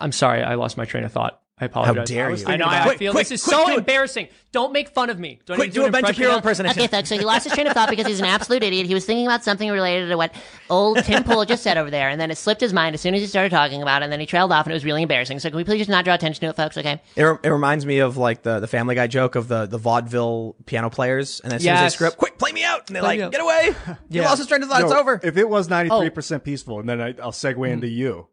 I'm 0.00 0.12
sorry, 0.12 0.42
I 0.42 0.54
lost 0.54 0.76
my 0.76 0.84
train 0.84 1.04
of 1.04 1.12
thought. 1.12 1.40
I 1.58 1.64
apologize. 1.64 1.96
How 1.96 2.04
dare 2.04 2.30
you. 2.34 2.44
I 2.46 2.56
know. 2.58 2.66
Quick, 2.66 2.76
I 2.76 2.96
feel 2.98 3.12
quick, 3.12 3.28
this 3.28 3.40
is 3.40 3.44
quick, 3.44 3.56
so 3.56 3.66
do 3.66 3.72
it. 3.72 3.78
embarrassing. 3.78 4.28
Don't 4.52 4.74
make 4.74 4.90
fun 4.90 5.08
of 5.08 5.18
me. 5.18 5.40
Do 5.46 5.54
I 5.54 5.56
Quick, 5.56 5.68
need 5.68 5.72
to 5.72 5.74
do 5.74 5.82
a 5.84 5.86
an 5.86 5.92
Ben 5.92 5.98
impression 6.00 6.14
Shapiro 6.16 6.30
now? 6.32 6.36
impersonation. 6.36 6.78
Okay, 6.82 6.86
folks, 6.86 7.08
so 7.08 7.16
he 7.16 7.24
lost 7.24 7.44
his 7.44 7.54
train 7.54 7.66
of 7.66 7.72
thought 7.72 7.88
because 7.88 8.06
he's 8.06 8.18
an 8.20 8.26
absolute 8.26 8.62
idiot. 8.62 8.84
He 8.86 8.92
was 8.92 9.06
thinking 9.06 9.26
about 9.26 9.42
something 9.42 9.70
related 9.70 10.10
to 10.10 10.18
what 10.18 10.34
old 10.68 11.02
Tim 11.04 11.24
Pool 11.24 11.46
just 11.46 11.62
said 11.62 11.78
over 11.78 11.90
there, 11.90 12.10
and 12.10 12.20
then 12.20 12.30
it 12.30 12.36
slipped 12.36 12.60
his 12.60 12.74
mind 12.74 12.92
as 12.92 13.00
soon 13.00 13.14
as 13.14 13.22
he 13.22 13.26
started 13.26 13.48
talking 13.48 13.80
about 13.80 14.02
it, 14.02 14.04
and 14.04 14.12
then 14.12 14.20
he 14.20 14.26
trailed 14.26 14.52
off, 14.52 14.66
and 14.66 14.72
it 14.72 14.76
was 14.76 14.84
really 14.84 15.00
embarrassing. 15.00 15.38
So 15.38 15.48
can 15.48 15.56
we 15.56 15.64
please 15.64 15.78
just 15.78 15.88
not 15.88 16.04
draw 16.04 16.12
attention 16.12 16.42
to 16.42 16.48
it, 16.48 16.56
folks, 16.56 16.76
okay? 16.76 17.00
It, 17.16 17.22
re- 17.22 17.38
it 17.42 17.48
reminds 17.48 17.86
me 17.86 18.00
of 18.00 18.18
like 18.18 18.42
the, 18.42 18.60
the 18.60 18.68
Family 18.68 18.94
Guy 18.94 19.06
joke 19.06 19.34
of 19.34 19.48
the, 19.48 19.64
the 19.64 19.78
vaudeville 19.78 20.56
piano 20.66 20.90
players. 20.90 21.40
And 21.40 21.54
as 21.54 21.62
soon 21.62 21.72
as 21.72 21.80
Yes. 21.80 21.92
they 21.92 21.94
script, 21.96 22.18
quick, 22.18 22.36
play 22.38 22.52
me 22.52 22.64
out. 22.64 22.88
And 22.90 22.96
they're 22.96 23.02
Play 23.02 23.22
like, 23.22 23.32
get 23.32 23.40
away. 23.40 23.70
You 24.10 24.20
Yeah. 24.20 24.28
lost 24.28 24.38
his 24.38 24.46
train 24.46 24.62
of 24.62 24.68
thought. 24.68 24.82
it's 24.82 24.92
over. 24.92 25.18
If 25.22 25.38
it 25.38 25.48
was 25.48 25.68
93% 25.68 26.44
peaceful, 26.44 26.80
and 26.80 26.88
then 26.88 27.00
I, 27.00 27.14
I'll 27.22 27.32
segue 27.32 27.66
into 27.70 27.86
mm. 27.86 27.94
you, 27.94 28.28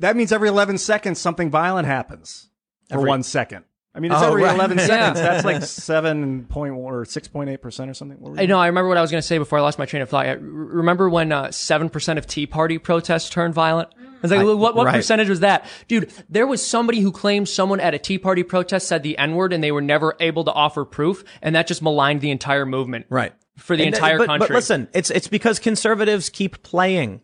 that 0.00 0.16
means 0.16 0.32
every 0.32 0.48
11 0.48 0.78
seconds 0.78 1.20
something 1.20 1.48
violent 1.48 1.86
happens 1.86 2.48
for 2.88 2.96
Every- 2.98 3.08
one 3.08 3.22
second. 3.22 3.64
I 3.94 3.98
mean, 3.98 4.12
it's 4.12 4.20
Oh, 4.20 4.26
every 4.28 4.42
right. 4.42 4.54
11 4.54 4.78
seconds. 4.80 5.18
That's 5.18 5.42
like 5.46 5.62
7 5.62 6.44
point 6.50 6.74
or 6.74 7.04
6.8% 7.04 7.88
or 7.88 7.94
something. 7.94 8.34
I 8.38 8.44
know. 8.44 8.58
I 8.58 8.66
remember 8.66 8.88
what 8.88 8.98
I 8.98 9.00
was 9.00 9.10
going 9.10 9.22
to 9.22 9.26
say 9.26 9.38
before 9.38 9.58
I 9.58 9.62
lost 9.62 9.78
my 9.78 9.86
train 9.86 10.02
of 10.02 10.10
thought. 10.10 10.26
I- 10.26 10.32
Remember 10.32 11.08
when 11.08 11.32
uh, 11.32 11.50
seven 11.50 11.88
percent 11.88 12.18
of 12.18 12.26
Tea 12.26 12.46
Party 12.46 12.76
protests 12.76 13.30
turned 13.30 13.54
violent? 13.54 13.88
I 13.98 14.18
was 14.20 14.30
like, 14.30 14.40
I- 14.40 14.44
what, 14.44 14.74
what 14.74 14.84
right. 14.84 14.94
percentage 14.96 15.30
was 15.30 15.40
that, 15.40 15.64
dude? 15.88 16.12
There 16.28 16.46
was 16.46 16.64
somebody 16.66 17.00
who 17.00 17.10
claimed 17.10 17.48
someone 17.48 17.80
at 17.80 17.94
a 17.94 17.98
Tea 17.98 18.18
Party 18.18 18.42
protest 18.42 18.86
said 18.86 19.02
the 19.02 19.16
N 19.16 19.34
word, 19.34 19.54
and 19.54 19.64
they 19.64 19.72
were 19.72 19.80
never 19.80 20.14
able 20.20 20.44
to 20.44 20.52
offer 20.52 20.84
proof, 20.84 21.24
and 21.40 21.54
that 21.56 21.66
just 21.66 21.80
maligned 21.80 22.20
the 22.20 22.30
entire 22.30 22.66
movement. 22.66 23.06
Right. 23.08 23.32
For 23.56 23.78
the 23.78 23.84
And, 23.86 23.94
entire 23.94 24.18
but, 24.18 24.26
country. 24.26 24.48
But 24.48 24.54
listen, 24.56 24.88
it's, 24.92 25.10
it's 25.10 25.28
because 25.28 25.58
conservatives 25.58 26.28
keep 26.28 26.62
playing. 26.62 27.22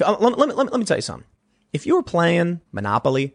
Uh, 0.00 0.12
Let, 0.20 0.38
let, 0.38 0.38
let, 0.38 0.48
me, 0.50 0.54
let 0.70 0.78
me 0.78 0.84
tell 0.84 0.96
you 0.98 1.02
something. 1.02 1.26
If 1.72 1.84
you 1.84 1.96
were 1.96 2.04
playing 2.04 2.60
Monopoly 2.70 3.34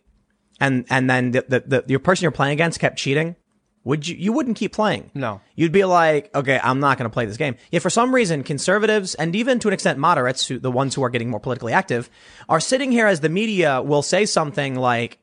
and, 0.60 0.86
and 0.90 1.10
then 1.10 1.32
the, 1.32 1.46
the, 1.48 1.60
the, 1.66 1.84
your 1.88 2.00
person 2.00 2.24
you're 2.24 2.32
playing 2.32 2.54
against 2.54 2.80
kept 2.80 2.98
cheating, 2.98 3.36
would 3.84 4.06
you, 4.06 4.18
you 4.18 4.34
wouldn't 4.34 4.58
keep 4.58 4.74
playing. 4.74 5.12
No. 5.14 5.40
You'd 5.56 5.72
be 5.72 5.86
like, 5.86 6.30
okay, 6.36 6.60
I'm 6.62 6.82
not 6.82 6.98
going 6.98 7.10
to 7.10 7.14
play 7.14 7.26
this 7.26 7.38
game. 7.38 7.56
Yet 7.72 7.82
for 7.82 7.90
some 7.90 8.14
reason, 8.14 8.44
conservatives 8.44 9.16
and 9.16 9.34
even 9.34 9.60
to 9.60 9.70
an 9.70 9.74
extent 9.74 9.98
moderates, 9.98 10.46
who, 10.46 10.60
the 10.60 10.72
ones 10.72 10.94
who 10.94 11.04
are 11.04 11.10
getting 11.10 11.30
more 11.30 11.40
politically 11.40 11.72
active, 11.72 12.10
are 12.50 12.60
sitting 12.60 12.92
here 12.92 13.08
as 13.08 13.22
the 13.22 13.30
media 13.30 13.82
will 13.82 14.02
say 14.02 14.26
something 14.26 14.76
like, 14.76 15.20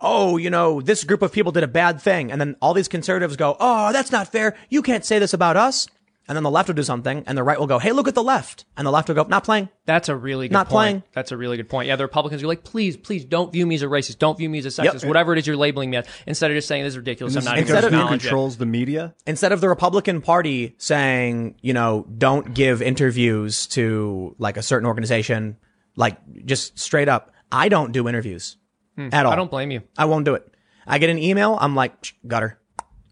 oh, 0.00 0.36
you 0.36 0.48
know, 0.48 0.80
this 0.80 1.04
group 1.04 1.20
of 1.20 1.32
people 1.32 1.52
did 1.52 1.64
a 1.64 1.68
bad 1.68 2.00
thing. 2.00 2.32
And 2.32 2.40
then 2.40 2.56
all 2.62 2.72
these 2.72 2.88
conservatives 2.88 3.36
go, 3.36 3.56
oh, 3.60 3.92
that's 3.92 4.12
not 4.12 4.32
fair. 4.32 4.56
You 4.70 4.80
can't 4.80 5.04
say 5.04 5.18
this 5.18 5.34
about 5.34 5.58
us. 5.58 5.86
And 6.28 6.36
then 6.36 6.42
the 6.42 6.50
left 6.50 6.68
will 6.68 6.74
do 6.74 6.82
something 6.82 7.24
and 7.26 7.38
the 7.38 7.42
right 7.42 7.58
will 7.58 7.66
go, 7.66 7.78
hey, 7.78 7.92
look 7.92 8.06
at 8.06 8.14
the 8.14 8.22
left. 8.22 8.66
And 8.76 8.86
the 8.86 8.90
left 8.90 9.08
will 9.08 9.14
go, 9.14 9.24
not 9.24 9.44
playing. 9.44 9.70
That's 9.86 10.10
a 10.10 10.14
really 10.14 10.48
good 10.48 10.52
Not 10.52 10.68
point. 10.68 10.72
playing. 10.72 11.02
That's 11.14 11.32
a 11.32 11.38
really 11.38 11.56
good 11.56 11.70
point. 11.70 11.88
Yeah, 11.88 11.96
the 11.96 12.04
Republicans 12.04 12.42
are 12.42 12.46
like, 12.46 12.64
please, 12.64 12.98
please 12.98 13.24
don't 13.24 13.50
view 13.50 13.66
me 13.66 13.76
as 13.76 13.82
a 13.82 13.86
racist. 13.86 14.18
Don't 14.18 14.36
view 14.36 14.50
me 14.50 14.58
as 14.58 14.66
a 14.66 14.68
sexist. 14.68 14.92
Yep. 15.00 15.04
whatever 15.04 15.32
it 15.32 15.38
is 15.38 15.46
you're 15.46 15.56
labeling 15.56 15.88
me 15.88 15.96
as. 15.96 16.06
Instead 16.26 16.50
of 16.50 16.56
just 16.56 16.68
saying 16.68 16.84
this 16.84 16.92
is 16.92 16.98
ridiculous. 16.98 17.34
I'm 17.34 17.44
not 17.44 17.56
because 17.56 17.70
even 17.70 17.76
Instead 17.76 17.84
of- 17.84 17.92
who 17.92 17.98
acknowledge 17.98 18.20
it. 18.20 18.28
controls 18.28 18.56
the 18.58 18.66
media? 18.66 19.14
Instead 19.26 19.52
of 19.52 19.62
the 19.62 19.70
Republican 19.70 20.20
Party 20.20 20.74
saying, 20.76 21.54
you 21.62 21.72
know, 21.72 22.06
don't 22.18 22.52
give 22.52 22.82
interviews 22.82 23.66
to 23.68 24.36
like 24.38 24.58
a 24.58 24.62
certain 24.62 24.86
organization, 24.86 25.56
like 25.96 26.18
just 26.44 26.78
straight 26.78 27.08
up, 27.08 27.32
I 27.50 27.70
don't 27.70 27.92
do 27.92 28.06
interviews 28.06 28.58
hmm. 28.96 29.08
at 29.12 29.24
all. 29.24 29.32
I 29.32 29.36
don't 29.36 29.50
blame 29.50 29.70
you. 29.70 29.80
I 29.96 30.04
won't 30.04 30.26
do 30.26 30.34
it. 30.34 30.46
I 30.86 30.98
get 30.98 31.08
an 31.08 31.18
email. 31.18 31.56
I'm 31.58 31.74
like, 31.74 32.14
gutter, 32.26 32.58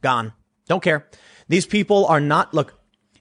gone. 0.03 0.35
Don't 0.69 0.83
care. 0.83 1.09
These 1.49 1.67
people 1.67 2.07
are 2.07 2.21
not, 2.21 2.53
look, 2.53 2.75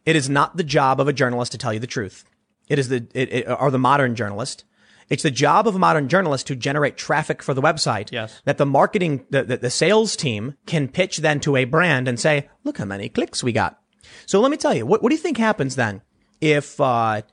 it 0.06 0.16
is 0.16 0.30
not 0.30 0.58
the 0.58 0.64
job 0.64 1.00
of 1.00 1.08
a 1.08 1.14
journalist 1.14 1.52
to 1.54 1.58
tell 1.58 1.74
you 1.74 1.80
the 1.80 1.88
truth. 1.88 2.26
It 2.68 2.80
is 2.80 2.90
the, 2.90 3.08
it, 3.14 3.34
it 3.34 3.48
or 3.48 3.72
the 3.72 3.80
modern 3.80 4.16
journalist. 4.16 4.64
It's 5.08 5.24
the 5.24 5.32
job 5.32 5.68
of 5.68 5.76
a 5.76 5.80
modern 5.80 6.10
journalist 6.10 6.48
to 6.48 6.56
generate 6.56 6.98
traffic 6.98 7.44
for 7.44 7.54
the 7.54 7.62
website. 7.62 8.12
Yes. 8.12 8.42
That 8.46 8.58
the 8.58 8.66
marketing, 8.66 9.26
the, 9.30 9.44
the, 9.44 9.58
the 9.58 9.70
sales 9.70 10.16
team 10.16 10.56
can 10.66 10.88
pitch 10.88 11.18
then 11.18 11.40
to 11.42 11.56
a 11.56 11.66
brand 11.66 12.08
and 12.08 12.20
say, 12.20 12.50
look 12.64 12.80
how 12.80 12.86
many 12.86 13.10
clicks 13.10 13.44
we 13.44 13.52
got. 13.52 13.80
So 14.26 14.42
let 14.42 14.50
me 14.50 14.58
tell 14.58 14.74
you, 14.74 14.86
what, 14.86 15.04
what 15.04 15.10
do 15.10 15.16
you 15.16 15.22
think 15.22 15.38
happens 15.38 15.76
then 15.76 16.02
if, 16.42 16.82
uh, 16.82 16.84
I 16.86 17.24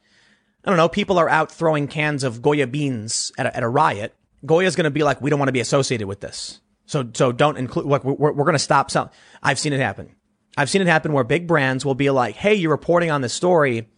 don't 0.67 0.77
know, 0.77 0.89
people 0.89 1.19
are 1.19 1.31
out 1.31 1.51
throwing 1.51 1.89
cans 1.89 2.25
of 2.25 2.43
Goya 2.43 2.67
beans 2.67 3.33
at 3.39 3.47
a, 3.47 3.57
at 3.57 3.63
a 3.63 3.69
riot? 3.69 4.15
Goya's 4.45 4.77
going 4.77 4.85
to 4.85 4.91
be 4.91 5.03
like, 5.03 5.23
we 5.23 5.31
don't 5.31 5.39
want 5.39 5.49
to 5.49 5.53
be 5.53 5.61
associated 5.61 6.07
with 6.07 6.21
this. 6.21 6.61
So, 6.85 7.09
so 7.15 7.33
don't 7.33 7.57
include, 7.57 7.87
like, 7.87 8.05
we're, 8.05 8.33
we're 8.33 8.45
going 8.45 8.53
to 8.53 8.59
stop 8.59 8.91
selling. 8.91 9.11
I've 9.43 9.59
seen 9.59 9.73
it 9.73 9.81
happen. 9.81 10.15
I've 10.57 10.71
seen 10.71 10.83
it 10.83 10.87
happen 10.89 11.13
where 11.13 11.25
big 11.25 11.47
brands 11.47 11.85
will 11.85 11.95
be 11.95 12.11
like, 12.11 12.37
Hey, 12.37 12.55
you're 12.55 12.71
reporting 12.71 13.11
on 13.11 13.21
this 13.21 13.33
story. 13.33 13.89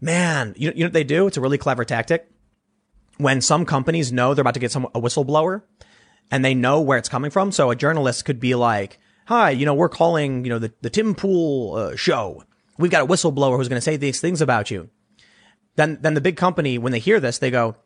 Man, 0.00 0.54
you, 0.56 0.72
you 0.74 0.80
know 0.80 0.86
what 0.86 0.92
they 0.92 1.04
do? 1.04 1.26
It's 1.26 1.36
a 1.36 1.40
really 1.40 1.58
clever 1.58 1.84
tactic. 1.84 2.30
When 3.18 3.40
some 3.40 3.64
companies 3.64 4.12
know 4.12 4.32
they're 4.32 4.42
about 4.42 4.54
to 4.54 4.60
get 4.60 4.70
some, 4.70 4.86
a 4.94 5.00
whistleblower 5.00 5.62
and 6.30 6.44
they 6.44 6.54
know 6.54 6.80
where 6.80 6.98
it's 6.98 7.08
coming 7.08 7.30
from. 7.30 7.52
So 7.52 7.70
a 7.70 7.76
journalist 7.76 8.24
could 8.24 8.40
be 8.40 8.54
like, 8.54 8.98
Hi, 9.26 9.50
you 9.50 9.66
know, 9.66 9.74
we're 9.74 9.90
calling, 9.90 10.44
you 10.44 10.50
know, 10.50 10.58
the, 10.58 10.72
the 10.80 10.90
Tim 10.90 11.14
Pool 11.14 11.74
uh, 11.74 11.96
show. 11.96 12.44
We've 12.78 12.90
got 12.90 13.02
a 13.02 13.06
whistleblower 13.06 13.56
who's 13.56 13.68
going 13.68 13.76
to 13.76 13.84
say 13.84 13.96
these 13.96 14.20
things 14.20 14.40
about 14.40 14.70
you. 14.70 14.88
Then, 15.76 15.98
then 16.00 16.14
the 16.14 16.20
big 16.20 16.36
company, 16.36 16.78
when 16.78 16.92
they 16.92 16.98
hear 16.98 17.20
this, 17.20 17.38
they 17.38 17.50
go, 17.50 17.76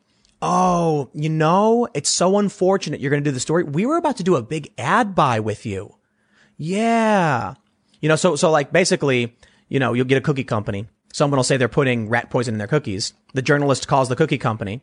Oh, 0.41 1.09
you 1.15 1.29
know, 1.29 1.89
it's 1.95 2.11
so 2.11 2.39
unfortunate 2.39 3.01
you're 3.01 3.11
going 3.11 3.23
to 3.23 3.31
do 3.31 3.35
the 3.35 3.41
story. 3.41 3.63
We 3.65 3.87
were 3.87 3.97
about 3.97 4.17
to 4.17 4.25
do 4.25 4.37
a 4.37 4.43
big 4.43 4.73
ad 4.77 5.15
buy 5.15 5.41
with 5.41 5.65
you. 5.65 5.97
Yeah. 6.57 7.55
You 8.03 8.09
know, 8.11 8.17
so, 8.17 8.37
so 8.37 8.51
like 8.51 8.73
basically, 8.73 9.35
you 9.69 9.79
know, 9.79 9.95
you'll 9.95 10.05
get 10.05 10.19
a 10.19 10.21
cookie 10.21 10.45
company. 10.45 10.87
Someone 11.15 11.39
will 11.39 11.45
say 11.45 11.57
they're 11.57 11.69
putting 11.69 12.11
rat 12.11 12.29
poison 12.29 12.55
in 12.55 12.59
their 12.59 12.67
cookies. 12.67 13.15
The 13.33 13.43
journalist 13.43 13.89
calls 13.89 14.11
the 14.11 14.17
cookie 14.17 14.39
company. 14.39 14.83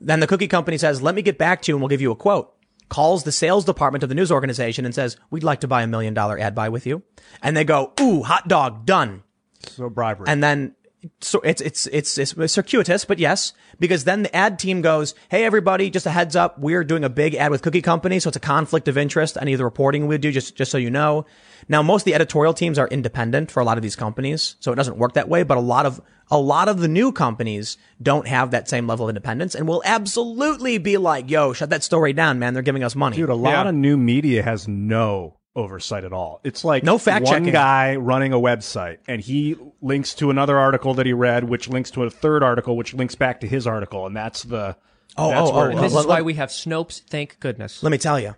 Then 0.00 0.20
the 0.20 0.26
cookie 0.26 0.48
company 0.48 0.76
says, 0.76 1.00
let 1.00 1.14
me 1.14 1.22
get 1.22 1.38
back 1.38 1.62
to 1.62 1.72
you 1.72 1.76
and 1.76 1.82
we'll 1.82 1.88
give 1.88 2.02
you 2.02 2.10
a 2.10 2.16
quote. 2.16 2.52
Calls 2.88 3.24
the 3.24 3.32
sales 3.32 3.64
department 3.64 4.02
of 4.02 4.08
the 4.08 4.14
news 4.14 4.30
organization 4.30 4.84
and 4.84 4.94
says, 4.94 5.16
we'd 5.30 5.42
like 5.42 5.60
to 5.60 5.68
buy 5.68 5.82
a 5.82 5.86
million 5.86 6.14
dollar 6.14 6.38
ad 6.38 6.54
buy 6.54 6.68
with 6.68 6.86
you. 6.86 7.02
And 7.42 7.56
they 7.56 7.64
go, 7.64 7.92
ooh, 8.00 8.22
hot 8.22 8.46
dog, 8.46 8.86
done. 8.86 9.22
So 9.60 9.88
bribery. 9.88 10.26
And 10.28 10.42
then 10.42 10.75
so 11.20 11.40
it's, 11.40 11.60
it's, 11.60 11.86
it's, 11.88 12.16
it's 12.18 12.52
circuitous, 12.52 13.04
but 13.04 13.18
yes, 13.18 13.52
because 13.78 14.04
then 14.04 14.22
the 14.24 14.34
ad 14.36 14.58
team 14.58 14.82
goes, 14.82 15.14
Hey, 15.28 15.44
everybody, 15.44 15.90
just 15.90 16.06
a 16.06 16.10
heads 16.10 16.36
up. 16.36 16.58
We're 16.58 16.84
doing 16.84 17.04
a 17.04 17.08
big 17.08 17.34
ad 17.34 17.50
with 17.50 17.62
cookie 17.62 17.82
company. 17.82 18.18
So 18.20 18.28
it's 18.28 18.36
a 18.36 18.40
conflict 18.40 18.88
of 18.88 18.96
interest. 18.98 19.36
Any 19.40 19.52
of 19.52 19.58
the 19.58 19.64
reporting 19.64 20.06
we 20.06 20.18
do, 20.18 20.32
just, 20.32 20.56
just 20.56 20.70
so 20.70 20.78
you 20.78 20.90
know. 20.90 21.26
Now, 21.68 21.82
most 21.82 22.02
of 22.02 22.04
the 22.06 22.14
editorial 22.14 22.54
teams 22.54 22.78
are 22.78 22.88
independent 22.88 23.50
for 23.50 23.60
a 23.60 23.64
lot 23.64 23.76
of 23.78 23.82
these 23.82 23.96
companies. 23.96 24.56
So 24.60 24.72
it 24.72 24.76
doesn't 24.76 24.98
work 24.98 25.14
that 25.14 25.28
way, 25.28 25.42
but 25.42 25.56
a 25.56 25.60
lot 25.60 25.86
of, 25.86 26.00
a 26.30 26.38
lot 26.38 26.68
of 26.68 26.80
the 26.80 26.88
new 26.88 27.12
companies 27.12 27.76
don't 28.02 28.26
have 28.26 28.50
that 28.50 28.68
same 28.68 28.86
level 28.86 29.06
of 29.06 29.10
independence 29.10 29.54
and 29.54 29.66
will 29.68 29.82
absolutely 29.84 30.78
be 30.78 30.96
like, 30.96 31.30
yo, 31.30 31.52
shut 31.52 31.70
that 31.70 31.82
story 31.84 32.12
down, 32.12 32.38
man. 32.38 32.52
They're 32.54 32.62
giving 32.62 32.82
us 32.84 32.94
money. 32.96 33.16
Dude, 33.16 33.28
a 33.30 33.34
lot 33.34 33.50
Yeah. 33.64 33.68
of 33.68 33.74
new 33.74 33.96
media 33.96 34.42
has 34.42 34.66
no 34.68 35.35
oversight 35.56 36.04
at 36.04 36.12
all. 36.12 36.40
It's 36.44 36.64
like 36.64 36.84
No 36.84 36.98
fact 36.98 37.24
one 37.24 37.32
checking. 37.34 37.52
guy 37.52 37.96
running 37.96 38.32
a 38.32 38.38
website 38.38 38.98
and 39.08 39.20
he 39.20 39.56
links 39.82 40.14
to 40.14 40.30
another 40.30 40.58
article 40.58 40.94
that 40.94 41.06
he 41.06 41.12
read, 41.12 41.44
which 41.44 41.68
links 41.68 41.90
to 41.92 42.04
a 42.04 42.10
third 42.10 42.42
article, 42.44 42.76
which 42.76 42.94
links 42.94 43.14
back 43.16 43.40
to 43.40 43.48
his 43.48 43.66
article, 43.66 44.06
and 44.06 44.16
that's 44.16 44.42
the 44.44 44.76
Oh, 45.18 45.30
that's 45.30 45.50
oh, 45.50 45.56
where 45.56 45.72
oh, 45.72 45.78
oh, 45.78 45.80
this 45.80 45.92
let- 45.94 46.00
is 46.02 46.06
why 46.06 46.20
we 46.22 46.34
have 46.34 46.50
Snopes. 46.50 47.00
Thank 47.00 47.40
goodness. 47.40 47.82
Let 47.82 47.90
me 47.90 47.96
tell 47.98 48.20
you. 48.20 48.36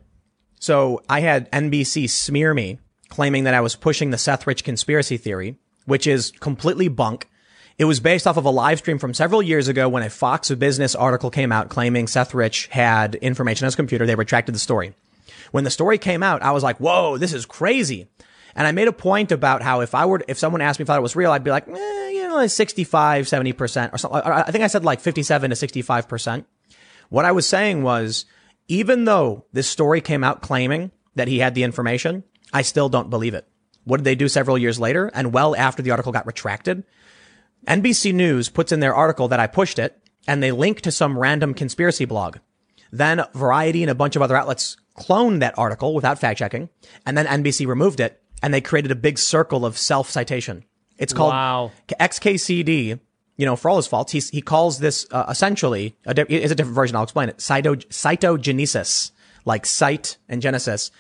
So 0.61 1.03
I 1.09 1.21
had 1.21 1.51
NBC 1.51 2.09
smear 2.09 2.55
me 2.55 2.79
claiming 3.09 3.45
that 3.45 3.55
I 3.55 3.61
was 3.61 3.75
pushing 3.75 4.11
the 4.11 4.19
Seth 4.19 4.47
Rich 4.47 4.65
conspiracy 4.65 5.17
theory, 5.17 5.57
which 5.87 6.07
is 6.07 6.31
completely 6.41 6.87
bunk. 6.89 7.29
It 7.79 7.85
was 7.85 8.01
based 8.01 8.27
off 8.27 8.37
of 8.37 8.45
a 8.45 8.51
live 8.51 8.79
stream 8.79 8.99
from 8.99 9.15
several 9.15 9.41
years 9.43 9.69
ago 9.69 9.89
when 9.89 10.03
a 10.03 10.11
Fox 10.11 10.51
Business 10.51 10.95
article 10.95 11.31
came 11.31 11.53
out 11.53 11.69
claiming 11.69 12.07
Seth 12.09 12.35
Rich 12.35 12.67
had 12.69 13.15
information 13.17 13.65
on 13.65 13.69
his 13.69 13.77
computer. 13.77 14.05
They 14.07 14.15
retracted 14.17 14.55
the 14.55 14.59
story. 14.61 14.95
When 15.53 15.65
the 15.65 15.71
story 15.71 15.99
came 15.99 16.23
out, 16.23 16.43
I 16.43 16.53
was 16.53 16.63
like, 16.63 16.79
whoa, 16.79 17.17
this 17.19 17.33
is 17.33 17.47
crazy. 17.47 18.09
And 18.55 18.67
I 18.67 18.73
made 18.73 18.89
a 18.89 18.93
point 18.93 19.31
about 19.31 19.63
how 19.63 19.81
if 19.81 19.95
I 19.95 20.07
were, 20.07 20.23
if 20.27 20.39
someone 20.39 20.61
asked 20.61 20.79
me 20.79 20.83
if 20.83 20.91
I 20.91 20.95
thought 20.95 20.99
it 20.99 21.03
was 21.03 21.17
real, 21.17 21.31
I'd 21.31 21.45
be 21.45 21.51
like, 21.51 21.69
eh, 21.69 22.09
you 22.11 22.29
know, 22.29 22.37
like 22.37 22.51
65, 22.51 23.27
70% 23.27 23.93
or 23.93 23.99
something. 23.99 24.21
I 24.21 24.41
I 24.41 24.51
think 24.51 24.65
I 24.65 24.67
said 24.67 24.85
like 24.85 25.01
57 25.01 25.51
to 25.51 25.57
65%. 25.57 26.45
What 27.09 27.25
I 27.25 27.33
was 27.33 27.47
saying 27.47 27.83
was, 27.83 28.25
even 28.67 29.05
though 29.05 29.47
this 29.53 29.69
story 29.69 30.01
came 30.01 30.25
out 30.25 30.43
claiming 30.43 30.91
that 31.15 31.29
he 31.29 31.39
had 31.39 31.55
the 31.55 31.63
information, 31.63 32.25
I 32.53 32.63
still 32.63 32.89
don't 32.89 33.11
believe 33.11 33.35
it. 33.35 33.47
What 33.85 33.99
did 33.99 34.05
they 34.05 34.15
do 34.15 34.29
several 34.29 34.59
years 34.59 34.79
later? 34.79 35.11
And 35.15 35.33
well 35.33 35.57
after 35.57 35.83
the 35.83 35.91
article 35.91 36.13
got 36.13 36.27
retracted, 36.27 36.85
NBC 37.67 38.13
News 38.13 38.49
puts 38.49 38.73
in 38.73 38.81
their 38.81 38.95
article 38.95 39.29
that 39.29 39.41
I 39.41 39.47
pushed 39.47 39.79
it 39.79 39.99
and 40.27 40.43
they 40.43 40.53
link 40.53 40.83
to 40.83 40.93
some 40.93 41.19
random 41.19 41.55
conspiracy 41.55 42.05
blog. 42.05 42.39
Then 42.93 43.25
Variety 43.35 43.83
and 43.83 43.91
a 43.91 43.95
bunch 43.95 44.17
of 44.17 44.23
other 44.23 44.37
outlets 44.37 44.77
cloned 44.99 45.41
that 45.41 45.59
article 45.59 45.95
without 45.95 46.19
fact 46.19 46.39
checking. 46.39 46.69
And 47.07 47.17
then 47.17 47.27
NBC 47.27 47.67
removed 47.67 48.01
it 48.01 48.21
and 48.43 48.53
they 48.53 48.61
created 48.61 48.91
a 48.91 48.95
big 48.97 49.19
circle 49.19 49.65
of 49.67 49.77
self 49.79 50.11
citation. 50.11 50.65
It's 50.99 51.13
called 51.13 51.33
Wow. 51.33 51.73
XKCD. 51.89 53.01
You 53.37 53.47
know, 53.47 53.55
for 53.55 53.71
all 53.71 53.77
his 53.77 53.87
faults, 53.87 54.11
he's, 54.11 54.31
he 54.31 54.43
calls 54.43 54.81
this 54.81 55.07
uh, 55.13 55.27
essentially 55.29 55.97
a, 56.05 56.13
di- 56.13 56.23
is 56.29 56.51
a 56.51 56.57
different 56.57 56.75
version. 56.75 56.97
I'll 56.97 57.05
explain 57.05 57.29
it. 57.29 57.41
Cito, 57.41 57.77
citogenesis, 57.77 59.13
like 59.45 59.65
cite 59.65 60.17
and 60.29 60.43
genesis. 60.43 60.91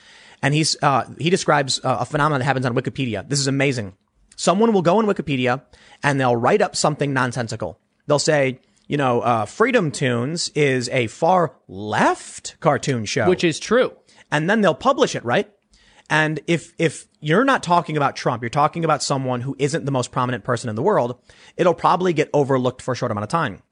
And 0.40 0.54
he's, 0.54 0.76
uh, 0.82 1.04
he 1.18 1.30
describes 1.30 1.80
uh, 1.84 1.96
a 2.00 2.04
phenomenon 2.06 2.38
that 2.40 2.44
happens 2.44 2.64
on 2.64 2.74
Wikipedia. 2.76 3.28
This 3.28 3.40
is 3.40 3.48
amazing. 3.48 3.94
Someone 4.36 4.72
will 4.72 4.82
go 4.82 4.98
on 4.98 5.06
Wikipedia 5.06 5.62
and 6.04 6.20
they'll 6.20 6.36
write 6.36 6.62
up 6.62 6.76
something 6.76 7.12
nonsensical. 7.12 7.80
They'll 8.06 8.20
say, 8.20 8.60
you 8.88 8.96
know, 8.96 9.20
uh, 9.20 9.44
Freedom 9.44 9.90
Toons 9.90 10.48
is 10.54 10.88
a 10.88 11.06
far 11.06 11.54
left 11.68 12.56
cartoon 12.60 13.04
show 13.04 13.28
Which 13.28 13.44
is 13.44 13.60
true. 13.60 13.92
and 14.32 14.50
then 14.50 14.60
they'll 14.62 14.74
publish 14.74 15.14
it, 15.14 15.24
right? 15.24 15.50
And 16.10 16.40
if 16.46 16.72
if 16.78 17.06
you're 17.20 17.44
not 17.44 17.62
talking 17.62 17.96
about 17.96 18.16
Trump, 18.16 18.42
you're 18.42 18.48
talking 18.50 18.84
about 18.84 19.02
someone 19.02 19.42
who 19.42 19.54
isn't 19.58 19.84
the 19.84 19.90
most 19.92 20.10
prominent 20.10 20.42
person 20.42 20.70
in 20.70 20.76
the 20.76 20.82
world, 20.82 21.20
it'll 21.56 21.74
probably 21.74 22.12
get 22.14 22.30
overlooked 22.32 22.80
for 22.80 22.92
a 22.92 22.96
short 22.96 23.12
amount 23.12 23.24
of 23.24 23.28
time. 23.30 23.62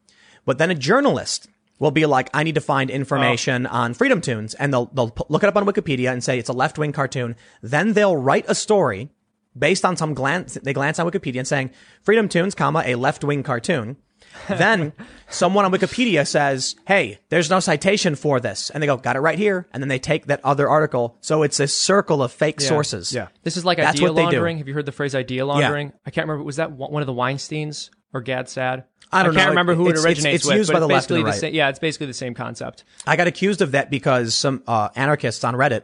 But 0.45 0.59
then 0.59 0.71
a 0.71 0.75
journalist 0.75 1.49
will 1.79 1.91
be 1.91 2.07
like, 2.07 2.29
I 2.35 2.43
need 2.43 2.55
to 2.55 2.61
find 2.61 2.91
information 2.91 3.67
on 3.67 3.95
Freedom 3.95 4.21
Toons, 4.21 4.55
and 4.55 4.73
they'll 4.73 4.87
they'll 4.87 5.15
look 5.31 5.43
it 5.43 5.49
up 5.49 5.57
on 5.57 5.65
Wikipedia 5.65 6.13
and 6.13 6.23
say 6.23 6.39
it's 6.39 6.51
a 6.51 6.55
left 6.55 6.79
wing 6.79 6.93
cartoon. 6.93 7.37
Then 7.63 7.95
they'll 7.95 8.17
write 8.17 8.45
a 8.49 8.55
story 8.55 9.11
based 9.59 9.85
on 9.87 9.97
some 9.97 10.13
glance. 10.13 10.59
They 10.63 10.75
glance 10.75 10.99
on 10.99 11.11
Wikipedia 11.11 11.39
and 11.39 11.49
saying 11.49 11.71
Freedom 12.03 12.29
Toons, 12.29 12.55
comma 12.55 12.83
a 12.85 12.97
left 12.97 13.25
wing 13.25 13.43
cartoon. 13.43 13.97
then 14.49 14.93
someone 15.29 15.65
on 15.65 15.73
Wikipedia 15.73 16.27
says, 16.27 16.77
Hey, 16.87 17.19
there's 17.29 17.51
no 17.51 17.61
citation 17.61 18.15
for 18.15 18.39
this. 18.41 18.71
And 18.71 18.83
they 18.83 18.87
go, 18.87 18.97
got 18.97 19.17
it 19.17 19.21
right 19.21 19.39
here. 19.39 19.67
And 19.73 19.83
then 19.83 19.89
they 19.89 19.99
take 19.99 20.27
that 20.27 20.41
other 20.45 20.69
article. 20.69 21.17
So 21.21 21.43
it's 21.43 21.59
a 21.61 21.67
circle 21.69 22.23
of 22.23 22.33
fake 22.33 22.61
sources. 22.61 23.13
Yeah. 23.13 23.29
This 23.43 23.57
is 23.57 23.65
like 23.65 23.79
That's 23.79 23.97
idea 23.97 24.09
what 24.09 24.15
they 24.17 24.23
do. 24.23 24.25
laundering. 24.27 24.59
Have 24.59 24.69
you 24.69 24.75
heard 24.75 24.87
the 24.87 24.93
phrase 24.93 25.15
idea 25.15 25.45
laundering? 25.47 25.93
I 26.05 26.11
can't 26.11 26.27
remember. 26.27 26.45
Was 26.45 26.57
that 26.57 26.73
one 26.73 26.93
one 26.93 27.03
of 27.03 27.07
the 27.07 27.15
Weinsteins 27.15 27.91
or 28.13 28.21
Gad 28.21 28.49
Saad? 28.49 28.85
I 29.13 29.23
don't 29.23 29.35
can't 29.35 29.45
know. 29.47 29.51
remember 29.51 29.75
who 29.75 29.89
It's- 29.89 29.99
it 30.05 30.09
it's- 30.11 30.19
originates 30.19 30.37
it's 30.43 30.47
with. 30.47 30.57
used 30.57 30.73
by 30.73 30.81
the 30.81 30.89
left 30.89 31.11
and 31.11 31.21
the 31.21 31.25
right. 31.25 31.35
same. 31.35 31.55
Yeah, 31.55 31.69
it's 31.69 31.79
basically 31.79 32.07
the 32.09 32.15
same 32.15 32.35
concept. 32.35 32.85
I 33.07 33.15
got 33.17 33.27
accused 33.29 33.63
of 33.63 33.73
that 33.73 33.89
because 33.91 34.35
some 34.35 34.63
uh, 34.67 34.89
anarchists 34.97 35.45
on 35.45 35.55
Reddit 35.55 35.83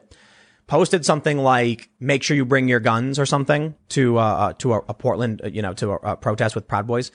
posted 0.66 1.04
something 1.04 1.38
like 1.38 1.88
"Make 2.00 2.22
sure 2.22 2.36
you 2.36 2.44
bring 2.44 2.68
your 2.68 2.80
guns" 2.80 3.18
or 3.18 3.26
something 3.26 3.74
to 3.90 4.18
uh, 4.18 4.22
uh, 4.22 4.52
to 4.54 4.74
a, 4.74 4.78
a 4.88 4.94
Portland, 4.94 5.40
uh, 5.44 5.48
you 5.48 5.62
know, 5.62 5.72
to 5.74 5.92
a, 5.92 5.96
a 6.12 6.16
protest 6.16 6.54
with 6.54 6.66
Proud 6.66 6.86
Boys. 6.86 7.12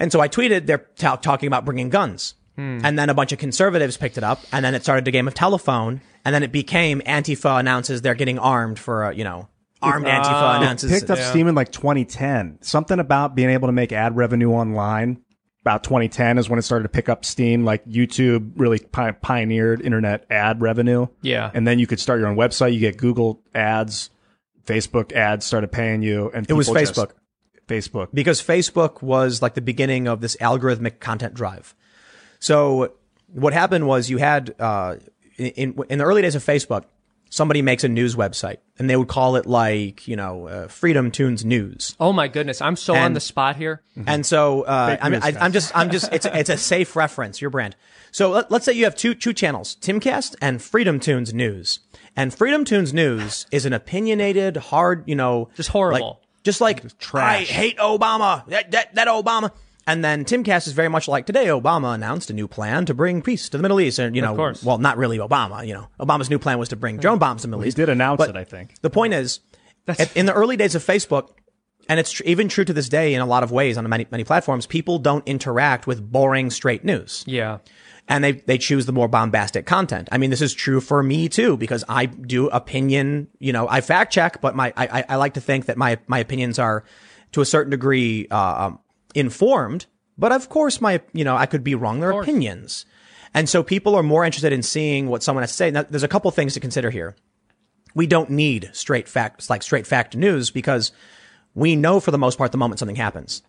And 0.00 0.10
so 0.10 0.20
I 0.20 0.28
tweeted 0.28 0.66
they're 0.66 0.86
ta- 0.96 1.16
talking 1.16 1.46
about 1.46 1.64
bringing 1.64 1.88
guns, 1.90 2.34
and 2.56 2.98
then 2.98 3.08
a 3.08 3.14
bunch 3.14 3.32
of 3.32 3.38
conservatives 3.38 3.96
picked 3.96 4.18
it 4.18 4.24
up, 4.24 4.40
and 4.52 4.62
then 4.64 4.74
it 4.74 4.82
started 4.82 5.06
a 5.08 5.10
game 5.12 5.26
of 5.28 5.32
telephone, 5.34 6.00
and 6.26 6.34
then 6.34 6.42
it 6.42 6.50
became 6.52 7.00
Antifa 7.02 7.58
announces 7.60 8.02
they're 8.02 8.14
getting 8.14 8.38
armed 8.38 8.78
for 8.78 9.04
uh, 9.04 9.10
you 9.12 9.24
know 9.24 9.48
armed 9.80 10.04
Antifa 10.06 10.56
announces 10.58 10.90
picked 10.90 11.10
up 11.10 11.18
steam 11.30 11.46
in 11.48 11.54
like 11.54 11.72
2010. 11.72 12.58
Something 12.60 12.98
about 12.98 13.34
being 13.34 13.48
able 13.50 13.68
to 13.68 13.72
make 13.72 13.92
ad 13.92 14.14
revenue 14.16 14.50
online. 14.50 15.22
About 15.62 15.84
2010 15.84 16.38
is 16.38 16.48
when 16.48 16.58
it 16.58 16.62
started 16.62 16.82
to 16.84 16.88
pick 16.88 17.08
up 17.10 17.24
steam. 17.24 17.64
Like 17.66 17.84
YouTube 17.86 18.52
really 18.56 18.78
pi- 18.78 19.12
pioneered 19.12 19.80
internet 19.82 20.24
ad 20.30 20.60
revenue. 20.62 21.06
Yeah. 21.22 21.50
and 21.54 21.66
then 21.66 21.78
you 21.78 21.86
could 21.86 22.00
start 22.00 22.18
your 22.20 22.28
own 22.28 22.36
website. 22.36 22.72
You 22.74 22.80
get 22.80 22.96
Google 22.98 23.42
ads, 23.54 24.08
Facebook 24.66 25.12
ads 25.12 25.44
started 25.46 25.70
paying 25.72 26.02
you, 26.02 26.30
and 26.34 26.48
It 26.48 26.54
was 26.54 26.68
Facebook. 26.68 27.08
just- 27.08 27.14
Facebook. 27.70 28.06
Facebook. 28.08 28.08
because 28.14 28.42
Facebook 28.42 29.02
was 29.02 29.42
like 29.42 29.54
the 29.54 29.60
beginning 29.60 30.08
of 30.08 30.20
this 30.20 30.36
algorithmic 30.40 31.00
content 31.00 31.34
drive. 31.34 31.74
So 32.38 32.94
what 33.32 33.52
happened 33.52 33.86
was 33.86 34.10
you 34.10 34.18
had 34.18 34.54
uh, 34.58 34.96
in 35.36 35.78
in 35.88 35.98
the 35.98 36.04
early 36.04 36.22
days 36.22 36.34
of 36.34 36.44
Facebook, 36.44 36.84
somebody 37.28 37.62
makes 37.62 37.84
a 37.84 37.88
news 37.88 38.16
website 38.16 38.56
and 38.78 38.88
they 38.90 38.96
would 38.96 39.08
call 39.08 39.36
it 39.36 39.46
like 39.46 40.08
you 40.08 40.16
know 40.16 40.48
uh, 40.48 40.68
Freedom 40.68 41.10
Toons 41.10 41.44
News. 41.44 41.94
Oh 42.00 42.12
my 42.12 42.28
goodness, 42.28 42.60
I'm 42.60 42.76
so 42.76 42.94
on 42.94 43.12
the 43.14 43.20
spot 43.20 43.56
here. 43.56 43.82
And 44.06 44.24
so, 44.24 44.62
uh, 44.62 44.96
I 45.00 45.08
mean, 45.10 45.20
I, 45.22 45.32
am 45.44 45.52
just, 45.52 45.76
I'm 45.76 45.90
just, 45.90 46.10
it's, 46.12 46.24
a- 46.24 46.38
it's 46.40 46.48
a 46.50 46.56
safe 46.56 46.96
reference, 46.96 47.40
your 47.40 47.50
brand. 47.50 47.76
So 48.12 48.30
let, 48.30 48.50
let's 48.50 48.64
say 48.64 48.72
you 48.72 48.84
have 48.84 48.96
two, 48.96 49.14
two 49.14 49.32
channels, 49.34 49.76
Timcast 49.80 50.34
and 50.40 50.60
Freedom 50.62 50.98
Toons 50.98 51.32
News. 51.34 51.80
And 52.16 52.32
Freedom 52.34 52.64
Toons 52.64 52.92
News 52.94 53.46
is 53.52 53.66
an 53.66 53.72
opinionated, 53.74 54.56
hard, 54.56 55.04
you 55.06 55.14
know, 55.14 55.50
Just 55.54 55.68
horrible. 55.68 56.08
like- 56.08 56.19
just 56.44 56.60
like, 56.60 56.84
I 56.84 56.88
trash. 56.98 57.48
hate 57.48 57.78
Obama. 57.78 58.46
That, 58.46 58.70
that, 58.72 58.94
that 58.94 59.08
Obama. 59.08 59.50
And 59.86 60.04
then 60.04 60.24
Tim 60.24 60.44
Timcast 60.44 60.66
is 60.68 60.72
very 60.72 60.88
much 60.88 61.08
like 61.08 61.26
today. 61.26 61.46
Obama 61.46 61.94
announced 61.94 62.30
a 62.30 62.32
new 62.32 62.46
plan 62.46 62.86
to 62.86 62.94
bring 62.94 63.22
peace 63.22 63.48
to 63.48 63.56
the 63.56 63.62
Middle 63.62 63.80
East, 63.80 63.98
and 63.98 64.14
you 64.14 64.22
know, 64.22 64.30
of 64.32 64.36
course. 64.36 64.62
well, 64.62 64.78
not 64.78 64.96
really 64.98 65.18
Obama. 65.18 65.66
You 65.66 65.74
know, 65.74 65.88
Obama's 65.98 66.30
new 66.30 66.38
plan 66.38 66.58
was 66.58 66.68
to 66.68 66.76
bring 66.76 66.98
drone 66.98 67.18
bombs 67.18 67.40
to 67.42 67.46
the 67.46 67.50
Middle 67.50 67.62
He 67.62 67.68
East. 67.68 67.76
He 67.76 67.82
did 67.82 67.88
announce 67.88 68.18
But 68.18 68.30
it, 68.30 68.36
I 68.36 68.44
think. 68.44 68.74
The 68.82 68.90
point 68.90 69.14
is, 69.14 69.40
at- 69.88 70.16
in 70.16 70.26
the 70.26 70.32
early 70.34 70.56
days 70.56 70.74
of 70.74 70.84
Facebook, 70.84 71.30
and 71.88 71.98
it's 71.98 72.12
tr- 72.12 72.22
even 72.24 72.48
true 72.48 72.64
to 72.64 72.72
this 72.72 72.88
day 72.88 73.14
in 73.14 73.20
a 73.20 73.26
lot 73.26 73.42
of 73.42 73.50
ways 73.50 73.76
on 73.78 73.88
many 73.88 74.06
many 74.12 74.22
platforms, 74.22 74.66
people 74.66 74.98
don't 74.98 75.26
interact 75.26 75.86
with 75.88 76.12
boring 76.12 76.50
straight 76.50 76.84
news 76.84 77.24
Yeah. 77.26 77.58
And 78.10 78.22
they 78.24 78.32
they 78.32 78.58
choose 78.58 78.84
the 78.84 78.92
more 78.92 79.08
bombastic 79.08 79.64
content. 79.64 80.08
I 80.12 80.18
mean, 80.18 80.28
this 80.30 80.42
is 80.42 80.52
true 80.52 80.80
for 80.80 81.02
me 81.02 81.28
too 81.28 81.56
because 81.56 81.84
I 81.88 82.06
do 82.06 82.48
opinion. 82.48 83.28
You 83.38 83.52
know, 83.54 83.66
I 83.68 83.80
fact 83.80 84.12
check, 84.12 84.40
but 84.42 84.54
my 84.54 84.74
I, 84.76 85.04
I- 85.08 85.16
like 85.16 85.34
to 85.34 85.40
think 85.40 85.66
that 85.66 85.78
my 85.78 85.98
my 86.08 86.18
opinions 86.18 86.58
are 86.58 86.84
to 87.32 87.40
a 87.40 87.46
certain 87.46 87.70
degree 87.70 88.26
uh, 88.30 88.66
um, 88.66 88.80
informed. 89.14 89.86
But 90.18 90.32
of 90.32 90.48
course, 90.50 90.80
my 90.80 91.00
you 91.14 91.24
know 91.24 91.36
I 91.36 91.46
could 91.46 91.64
be 91.64 91.74
wrong. 91.76 92.00
Their 92.00 92.10
opinions, 92.10 92.84
and 93.32 93.48
so 93.48 93.62
people 93.62 93.94
are 93.94 94.02
more 94.02 94.24
interested 94.24 94.52
in 94.52 94.62
seeing 94.62 95.06
what 95.08 95.22
someone 95.22 95.42
has 95.44 95.50
to 95.52 95.56
say. 95.56 95.70
Now, 95.70 95.84
there's 95.84 96.02
a 96.02 96.08
couple 96.08 96.30
things 96.32 96.52
to 96.54 96.60
consider 96.60 96.90
here. 96.90 97.14
We 97.94 98.06
don't 98.06 98.30
need 98.30 98.70
straight 98.72 99.08
facts 99.08 99.48
like 99.48 99.62
straight 99.62 99.86
fact 99.86 100.16
news 100.16 100.50
because 100.50 100.92
we 101.54 101.76
know 101.76 102.00
for 102.00 102.10
the 102.10 102.18
most 102.18 102.38
part 102.38 102.50
the 102.52 102.58
moment 102.58 102.80
something 102.80 102.96
happens. 102.96 103.42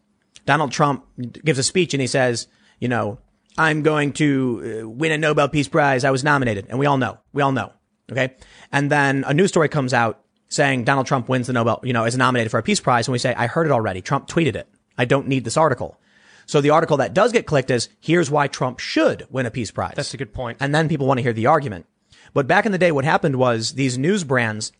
Donald 0.45 0.71
Trump 0.71 1.05
gives 1.43 1.59
a 1.59 1.63
speech 1.63 1.93
and 1.93 2.01
he 2.01 2.07
says, 2.07 2.47
you 2.79 2.87
know, 2.87 3.19
I'm 3.57 3.83
going 3.83 4.13
to 4.13 4.81
uh, 4.83 4.89
win 4.89 5.11
a 5.11 5.17
Nobel 5.17 5.49
Peace 5.49 5.67
Prize. 5.67 6.03
I 6.03 6.11
was 6.11 6.23
nominated. 6.23 6.67
And 6.69 6.79
we 6.79 6.85
all 6.85 6.97
know. 6.97 7.19
We 7.33 7.41
all 7.41 7.51
know. 7.51 7.71
Okay. 8.11 8.35
And 8.71 8.91
then 8.91 9.23
a 9.25 9.33
news 9.33 9.49
story 9.49 9.69
comes 9.69 9.93
out 9.93 10.21
saying 10.49 10.83
Donald 10.83 11.07
Trump 11.07 11.29
wins 11.29 11.47
the 11.47 11.53
Nobel, 11.53 11.79
you 11.83 11.93
know, 11.93 12.05
is 12.05 12.17
nominated 12.17 12.51
for 12.51 12.57
a 12.57 12.63
peace 12.63 12.79
prize. 12.79 13.07
And 13.07 13.13
we 13.13 13.19
say, 13.19 13.33
I 13.33 13.47
heard 13.47 13.67
it 13.67 13.71
already. 13.71 14.01
Trump 14.01 14.27
tweeted 14.27 14.55
it. 14.55 14.67
I 14.97 15.05
don't 15.05 15.27
need 15.27 15.45
this 15.45 15.57
article. 15.57 15.97
So 16.45 16.59
the 16.59 16.71
article 16.71 16.97
that 16.97 17.13
does 17.13 17.31
get 17.31 17.45
clicked 17.45 17.71
is 17.71 17.87
here's 18.01 18.29
why 18.29 18.47
Trump 18.47 18.79
should 18.79 19.25
win 19.29 19.45
a 19.45 19.51
peace 19.51 19.71
prize. 19.71 19.93
That's 19.95 20.13
a 20.13 20.17
good 20.17 20.33
point. 20.33 20.57
And 20.59 20.75
then 20.75 20.89
people 20.89 21.07
want 21.07 21.19
to 21.19 21.23
hear 21.23 21.33
the 21.33 21.45
argument. 21.45 21.85
But 22.33 22.47
back 22.47 22.65
in 22.65 22.71
the 22.71 22.77
day, 22.77 22.91
what 22.91 23.05
happened 23.05 23.37
was 23.37 23.73
these 23.73 23.97
news 23.97 24.23
brands, 24.23 24.71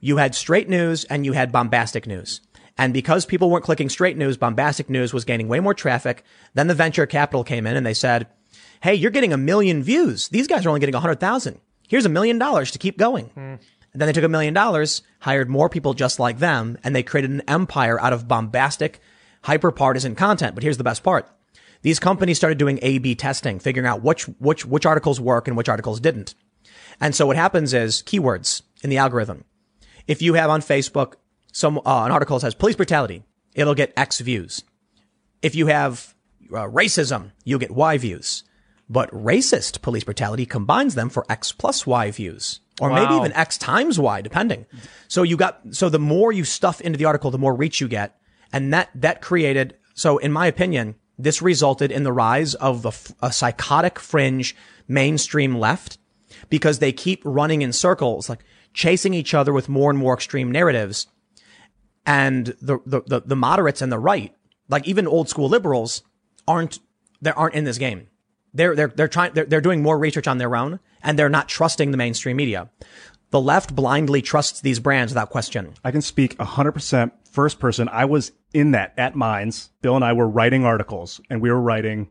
you 0.00 0.18
had 0.18 0.34
straight 0.34 0.68
news 0.68 1.04
and 1.04 1.24
you 1.24 1.32
had 1.32 1.50
bombastic 1.50 2.06
news. 2.06 2.40
And 2.78 2.94
because 2.94 3.26
people 3.26 3.50
weren't 3.50 3.64
clicking 3.64 3.88
straight 3.88 4.16
news, 4.16 4.36
bombastic 4.36 4.88
news 4.88 5.12
was 5.12 5.24
gaining 5.24 5.48
way 5.48 5.58
more 5.58 5.74
traffic. 5.74 6.22
Then 6.54 6.68
the 6.68 6.74
venture 6.74 7.06
capital 7.06 7.42
came 7.44 7.66
in 7.66 7.76
and 7.76 7.84
they 7.84 7.94
said, 7.94 8.28
Hey, 8.80 8.94
you're 8.94 9.10
getting 9.10 9.32
a 9.32 9.36
million 9.36 9.82
views. 9.82 10.28
These 10.28 10.46
guys 10.46 10.64
are 10.64 10.68
only 10.68 10.80
getting 10.80 10.94
a 10.94 11.00
hundred 11.00 11.18
thousand. 11.18 11.60
Here's 11.88 12.06
a 12.06 12.10
million 12.10 12.38
dollars 12.38 12.70
to 12.70 12.78
keep 12.78 12.96
going. 12.96 13.30
And 13.92 14.00
then 14.00 14.06
they 14.06 14.12
took 14.12 14.24
a 14.24 14.28
million 14.28 14.54
dollars, 14.54 15.02
hired 15.20 15.48
more 15.48 15.68
people 15.68 15.94
just 15.94 16.20
like 16.20 16.38
them, 16.38 16.78
and 16.84 16.94
they 16.94 17.02
created 17.02 17.30
an 17.30 17.42
empire 17.48 18.00
out 18.00 18.12
of 18.12 18.28
bombastic, 18.28 19.00
hyper 19.42 19.72
partisan 19.72 20.14
content. 20.14 20.54
But 20.54 20.62
here's 20.62 20.76
the 20.76 20.84
best 20.84 21.02
part. 21.02 21.28
These 21.82 21.98
companies 21.98 22.36
started 22.36 22.58
doing 22.58 22.78
A-B 22.82 23.14
testing, 23.14 23.58
figuring 23.58 23.88
out 23.88 24.02
which, 24.02 24.24
which, 24.38 24.66
which 24.66 24.86
articles 24.86 25.20
work 25.20 25.48
and 25.48 25.56
which 25.56 25.68
articles 25.68 26.00
didn't. 26.00 26.34
And 27.00 27.14
so 27.14 27.26
what 27.26 27.36
happens 27.36 27.72
is 27.72 28.02
keywords 28.02 28.62
in 28.82 28.90
the 28.90 28.98
algorithm. 28.98 29.44
If 30.06 30.22
you 30.22 30.34
have 30.34 30.50
on 30.50 30.60
Facebook 30.60 31.14
some 31.58 31.78
uh, 31.78 32.04
an 32.04 32.12
article 32.12 32.38
says 32.38 32.54
police 32.54 32.76
brutality, 32.76 33.24
it'll 33.52 33.74
get 33.74 33.92
X 33.96 34.20
views. 34.20 34.62
If 35.42 35.56
you 35.56 35.66
have 35.66 36.14
uh, 36.52 36.68
racism, 36.68 37.32
you'll 37.44 37.58
get 37.58 37.72
Y 37.72 37.98
views. 37.98 38.44
But 38.88 39.10
racist 39.10 39.82
police 39.82 40.04
brutality 40.04 40.46
combines 40.46 40.94
them 40.94 41.10
for 41.10 41.26
X 41.28 41.50
plus 41.50 41.84
Y 41.84 42.12
views, 42.12 42.60
or 42.80 42.90
maybe 42.90 43.12
even 43.14 43.32
X 43.32 43.58
times 43.58 43.98
Y, 43.98 44.22
depending. 44.22 44.66
So 45.08 45.24
you 45.24 45.36
got 45.36 45.60
so 45.72 45.88
the 45.88 45.98
more 45.98 46.30
you 46.30 46.44
stuff 46.44 46.80
into 46.80 46.96
the 46.96 47.06
article, 47.06 47.32
the 47.32 47.38
more 47.38 47.56
reach 47.56 47.80
you 47.80 47.88
get, 47.88 48.20
and 48.52 48.72
that 48.72 48.90
that 48.94 49.20
created. 49.20 49.76
So 49.94 50.18
in 50.18 50.30
my 50.30 50.46
opinion, 50.46 50.94
this 51.18 51.42
resulted 51.42 51.90
in 51.90 52.04
the 52.04 52.12
rise 52.12 52.54
of 52.54 52.86
a 53.20 53.32
psychotic 53.32 53.98
fringe 53.98 54.54
mainstream 54.86 55.58
left 55.58 55.98
because 56.48 56.78
they 56.78 56.92
keep 56.92 57.20
running 57.24 57.62
in 57.62 57.72
circles, 57.72 58.28
like 58.28 58.44
chasing 58.72 59.12
each 59.12 59.34
other 59.34 59.52
with 59.52 59.68
more 59.68 59.90
and 59.90 59.98
more 59.98 60.14
extreme 60.14 60.52
narratives. 60.52 61.08
And 62.06 62.46
the, 62.60 62.78
the, 62.86 63.02
the, 63.06 63.20
the 63.20 63.36
moderates 63.36 63.82
and 63.82 63.92
the 63.92 63.98
right, 63.98 64.34
like 64.68 64.86
even 64.86 65.06
old 65.06 65.28
school 65.28 65.48
liberals 65.48 66.02
aren't, 66.46 66.78
they 67.20 67.30
aren't 67.30 67.54
in 67.54 67.64
this 67.64 67.78
game. 67.78 68.08
They're, 68.54 68.74
they're, 68.74 68.88
they're 68.88 69.08
trying, 69.08 69.34
they're, 69.34 69.44
they're 69.44 69.60
doing 69.60 69.82
more 69.82 69.98
research 69.98 70.26
on 70.26 70.38
their 70.38 70.56
own 70.56 70.80
and 71.02 71.18
they're 71.18 71.28
not 71.28 71.48
trusting 71.48 71.90
the 71.90 71.96
mainstream 71.96 72.36
media. 72.36 72.70
The 73.30 73.40
left 73.40 73.74
blindly 73.74 74.22
trusts 74.22 74.62
these 74.62 74.80
brands 74.80 75.12
without 75.12 75.28
question. 75.28 75.74
I 75.84 75.90
can 75.90 76.00
speak 76.00 76.36
100% 76.38 77.12
first 77.30 77.58
person. 77.58 77.88
I 77.90 78.06
was 78.06 78.32
in 78.54 78.70
that 78.70 78.94
at 78.96 79.14
Mines. 79.14 79.70
Bill 79.82 79.96
and 79.96 80.04
I 80.04 80.14
were 80.14 80.28
writing 80.28 80.64
articles 80.64 81.20
and 81.28 81.42
we 81.42 81.50
were 81.50 81.60
writing 81.60 82.10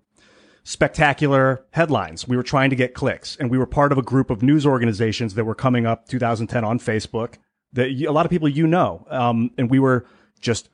spectacular 0.63 1.65
headlines. 1.71 2.27
We 2.27 2.37
were 2.37 2.43
trying 2.43 2.69
to 2.69 2.75
get 2.75 2.93
clicks 2.93 3.35
and 3.37 3.49
we 3.49 3.57
were 3.57 3.65
part 3.65 3.91
of 3.91 3.97
a 3.97 4.03
group 4.03 4.29
of 4.29 4.43
news 4.43 4.65
organizations 4.65 5.33
that 5.33 5.45
were 5.45 5.55
coming 5.55 5.85
up 5.87 6.07
2010 6.07 6.63
on 6.63 6.77
Facebook 6.77 7.35
that 7.77 7.91
you- 7.91 8.09
a 8.09 8.11
lot 8.11 8.25
of 8.25 8.29
people 8.29 8.49
you 8.49 8.67
know. 8.67 9.05
Um, 9.09 9.51
and 9.57 9.69
we 9.69 9.79
were 9.79 10.05
just 10.41 10.69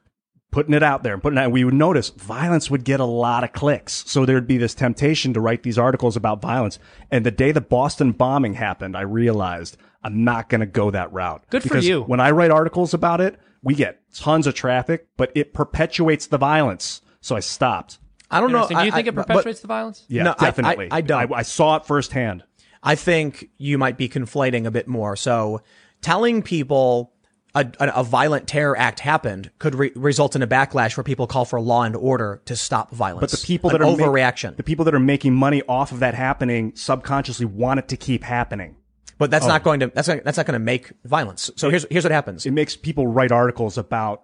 putting 0.52 0.74
it 0.74 0.84
out 0.84 1.02
there 1.04 1.14
and 1.14 1.22
putting 1.22 1.38
it 1.38 1.42
out. 1.42 1.52
We 1.52 1.64
would 1.64 1.74
notice 1.74 2.10
violence 2.10 2.70
would 2.70 2.84
get 2.84 3.00
a 3.00 3.06
lot 3.06 3.44
of 3.44 3.54
clicks. 3.54 4.04
So 4.08 4.26
there'd 4.26 4.46
be 4.48 4.58
this 4.58 4.74
temptation 4.76 5.34
to 5.34 5.42
write 5.42 5.64
these 5.64 5.78
articles 5.80 6.16
about 6.16 6.42
violence. 6.42 6.78
And 7.10 7.26
the 7.26 7.32
day 7.32 7.52
the 7.52 7.62
Boston 7.62 8.12
bombing 8.12 8.54
happened, 8.56 8.96
I 8.96 9.02
realized 9.02 9.78
I'm 10.04 10.24
not 10.24 10.50
going 10.50 10.60
to 10.62 10.68
go 10.68 10.92
that 10.92 11.12
route. 11.14 11.44
Good 11.50 11.64
for 11.64 11.78
you. 11.78 12.02
When 12.02 12.20
I 12.20 12.32
write 12.32 12.52
articles 12.52 12.94
about 12.94 13.20
it, 13.22 13.40
we 13.64 13.74
get 13.74 14.02
tons 14.14 14.46
of 14.46 14.54
traffic, 14.54 15.08
but 15.18 15.32
it 15.34 15.54
perpetuates 15.54 16.28
the 16.28 16.38
violence. 16.38 17.02
So 17.22 17.36
I 17.36 17.40
stopped. 17.40 17.98
I 18.30 18.40
don't 18.40 18.52
know. 18.52 18.68
Do 18.68 18.74
you 18.74 18.80
I- 18.80 18.92
think 18.92 19.08
I- 19.08 19.10
it 19.10 19.16
but- 19.16 19.28
perpetuates 19.28 19.62
the 19.62 19.68
violence? 19.68 20.06
Yeah, 20.08 20.24
No, 20.24 20.32
I- 20.32 20.36
I- 20.38 20.46
definitely. 20.46 20.88
I 20.92 21.02
don't. 21.02 21.34
I, 21.34 21.42
saw 21.44 21.78
it 21.78 21.86
firsthand. 21.86 22.44
I 22.84 22.96
think 22.96 23.50
you 23.58 23.78
might 23.78 23.98
be 23.98 24.10
conflating 24.10 24.66
a 24.66 24.72
bit 24.72 24.88
more. 24.88 25.16
So 25.16 25.62
telling 26.04 26.44
people 26.44 27.12
a, 27.56 27.66
a, 27.80 27.88
a 27.98 28.04
violent 28.04 28.48
terror 28.48 28.78
act 28.78 29.00
happened 29.00 29.50
could 29.60 29.76
re- 29.76 29.92
result 29.96 30.36
in 30.36 30.42
a 30.42 30.48
backlash 30.48 30.98
where 30.98 31.04
people 31.04 31.26
call 31.28 31.46
for 31.46 31.60
law 31.62 31.84
and 31.84 31.96
order 31.96 32.42
to 32.46 32.56
stop 32.56 32.92
violence. 32.92 33.32
But 33.32 33.40
the 33.40 33.46
people 33.46 33.70
An 33.70 33.78
that 33.80 33.82
are 33.88 33.96
ma- 33.98 34.04
overreaction. 34.04 34.56
the 34.58 34.64
people 34.64 34.86
that 34.86 34.94
are 34.96 35.00
making 35.00 35.34
money 35.36 35.62
off 35.68 35.92
of 35.92 36.00
that 36.00 36.14
happening 36.16 36.74
subconsciously 36.76 37.46
want 37.46 37.80
it 37.80 37.88
to 37.90 37.98
keep 37.98 38.24
happening. 38.24 38.76
but 39.20 39.30
Oh. 39.30 39.32
that's 39.32 39.46
not 39.46 39.64
going 39.64 39.80
to 39.82 39.88
that's 39.94 40.08
not, 40.08 40.24
that's 40.24 40.38
not 40.38 40.46
going 40.48 40.60
to 40.60 40.66
make 40.66 40.92
violence. 41.06 41.50
So 41.56 41.70
here's 41.70 41.86
here's 41.92 42.04
what 42.04 42.12
happens. 42.12 42.46
It 42.46 42.52
makes 42.52 42.76
people 42.76 43.06
write 43.08 43.32
articles 43.32 43.78
about 43.78 44.24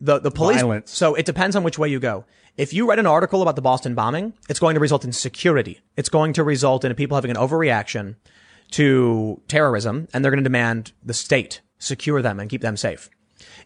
the 0.00 0.18
the 0.18 0.30
police. 0.30 0.56
Violence. 0.60 0.90
So 0.90 1.14
it 1.14 1.26
depends 1.26 1.54
on 1.56 1.62
which 1.62 1.78
way 1.78 1.88
you 1.88 2.00
go. 2.00 2.24
If 2.56 2.72
you 2.72 2.88
write 2.88 2.98
an 2.98 3.06
article 3.06 3.40
about 3.42 3.54
the 3.54 3.62
Boston 3.62 3.94
bombing, 3.94 4.32
it's 4.48 4.58
going 4.58 4.74
to 4.74 4.80
result 4.80 5.04
in 5.04 5.12
security. 5.12 5.80
It's 5.96 6.08
going 6.08 6.32
to 6.32 6.42
result 6.42 6.84
in 6.84 6.92
people 6.96 7.14
having 7.16 7.30
an 7.30 7.36
overreaction 7.36 8.16
to 8.72 9.40
terrorism, 9.48 10.08
and 10.12 10.24
they're 10.24 10.30
going 10.30 10.42
to 10.42 10.48
demand 10.48 10.92
the 11.04 11.14
state 11.14 11.60
secure 11.78 12.22
them 12.22 12.40
and 12.40 12.50
keep 12.50 12.60
them 12.60 12.76
safe. 12.76 13.08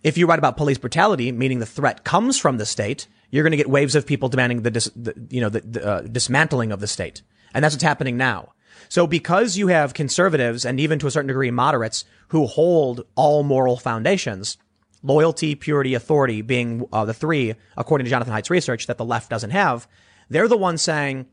If 0.03 0.18
you 0.18 0.26
write 0.26 0.38
about 0.38 0.57
police 0.57 0.78
brutality, 0.78 1.32
meaning 1.32 1.59
the 1.59 1.66
threat 1.66 2.05
comes 2.05 2.38
from 2.38 2.59
the 2.59 2.66
state, 2.66 3.07
you're 3.30 3.42
going 3.42 3.53
to 3.53 3.57
get 3.57 3.70
waves 3.70 3.94
of 3.94 4.07
people 4.07 4.28
demanding 4.28 4.62
the, 4.62 4.70
dis, 4.70 4.90
the 4.94 5.14
you 5.30 5.40
know, 5.40 5.48
the, 5.48 5.61
the 5.61 5.86
uh, 5.86 6.00
dismantling 6.03 6.72
of 6.72 6.80
the 6.80 6.86
state, 6.86 7.22
and 7.55 7.64
that's 7.64 7.74
what's 7.74 7.82
happening 7.82 8.16
now. 8.16 8.53
So 8.88 9.07
because 9.07 9.57
you 9.57 9.68
have 9.68 9.94
conservatives 9.94 10.66
and 10.66 10.78
even 10.78 10.98
to 10.98 11.07
a 11.07 11.11
certain 11.11 11.28
degree 11.28 11.50
moderates 11.50 12.05
who 12.28 12.46
hold 12.46 13.07
all 13.14 13.42
moral 13.42 13.78
foundations, 13.78 14.59
loyalty, 15.03 15.55
purity, 15.55 15.94
authority 15.94 16.42
being 16.42 16.86
uh, 16.92 17.05
the 17.07 17.14
three, 17.14 17.55
according 17.76 18.05
to 18.05 18.11
Jonathan 18.11 18.34
Haidt's 18.34 18.50
research, 18.50 18.86
that 18.86 18.98
the 18.98 19.05
left 19.05 19.30
doesn't 19.30 19.50
have, 19.50 19.88
they're 20.28 20.48
the 20.48 20.59
ones 20.59 20.82
saying, 20.82 21.26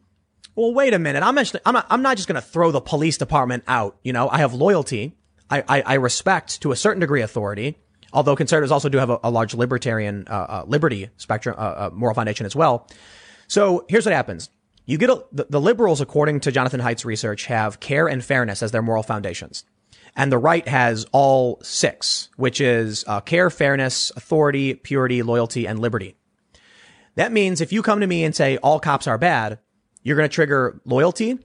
well, 0.55 0.73
wait 0.73 0.93
a 0.93 0.99
minute. 0.99 1.23
I'm 1.23 1.37
actually, 1.37 1.61
I'm 1.65 1.73
not, 1.73 1.87
I'm 1.89 2.01
not 2.01 2.17
just 2.17 2.27
going 2.27 2.41
to 2.41 2.47
throw 2.47 2.71
the 2.71 2.81
police 2.81 3.17
department 3.17 3.63
out. 3.67 3.97
You 4.03 4.13
know, 4.13 4.29
I 4.29 4.39
have 4.39 4.53
loyalty. 4.53 5.15
I, 5.49 5.63
I, 5.67 5.81
I 5.81 5.93
respect 5.95 6.61
to 6.61 6.71
a 6.71 6.75
certain 6.75 6.99
degree 6.99 7.21
authority. 7.21 7.77
Although 8.11 8.35
conservatives 8.35 8.71
also 8.71 8.89
do 8.89 8.97
have 8.97 9.09
a, 9.09 9.19
a 9.23 9.29
large 9.29 9.53
libertarian, 9.53 10.25
uh, 10.27 10.33
uh, 10.33 10.63
liberty 10.67 11.09
spectrum, 11.17 11.55
uh, 11.57 11.61
uh, 11.61 11.89
moral 11.93 12.15
foundation 12.15 12.45
as 12.45 12.55
well. 12.55 12.87
So 13.47 13.85
here's 13.87 14.05
what 14.05 14.13
happens. 14.13 14.49
You 14.85 14.97
get 14.97 15.11
a, 15.11 15.23
the, 15.31 15.45
the 15.49 15.61
liberals, 15.61 16.01
according 16.01 16.39
to 16.41 16.51
Jonathan 16.51 16.79
Haidt's 16.79 17.05
research, 17.05 17.45
have 17.45 17.79
care 17.79 18.07
and 18.07 18.23
fairness 18.23 18.63
as 18.63 18.71
their 18.71 18.81
moral 18.81 19.03
foundations. 19.03 19.63
And 20.15 20.31
the 20.31 20.39
right 20.39 20.67
has 20.67 21.05
all 21.11 21.59
six, 21.61 22.29
which 22.35 22.59
is 22.59 23.05
uh, 23.07 23.21
care, 23.21 23.51
fairness, 23.51 24.11
authority, 24.15 24.73
purity, 24.73 25.21
loyalty, 25.21 25.67
and 25.67 25.79
liberty. 25.79 26.15
That 27.15 27.31
means 27.31 27.61
if 27.61 27.71
you 27.71 27.83
come 27.83 27.99
to 27.99 28.07
me 28.07 28.23
and 28.23 28.35
say 28.35 28.57
all 28.57 28.79
cops 28.79 29.05
are 29.07 29.19
bad, 29.19 29.59
you're 30.03 30.15
going 30.15 30.27
to 30.27 30.33
trigger 30.33 30.81
loyalty, 30.85 31.37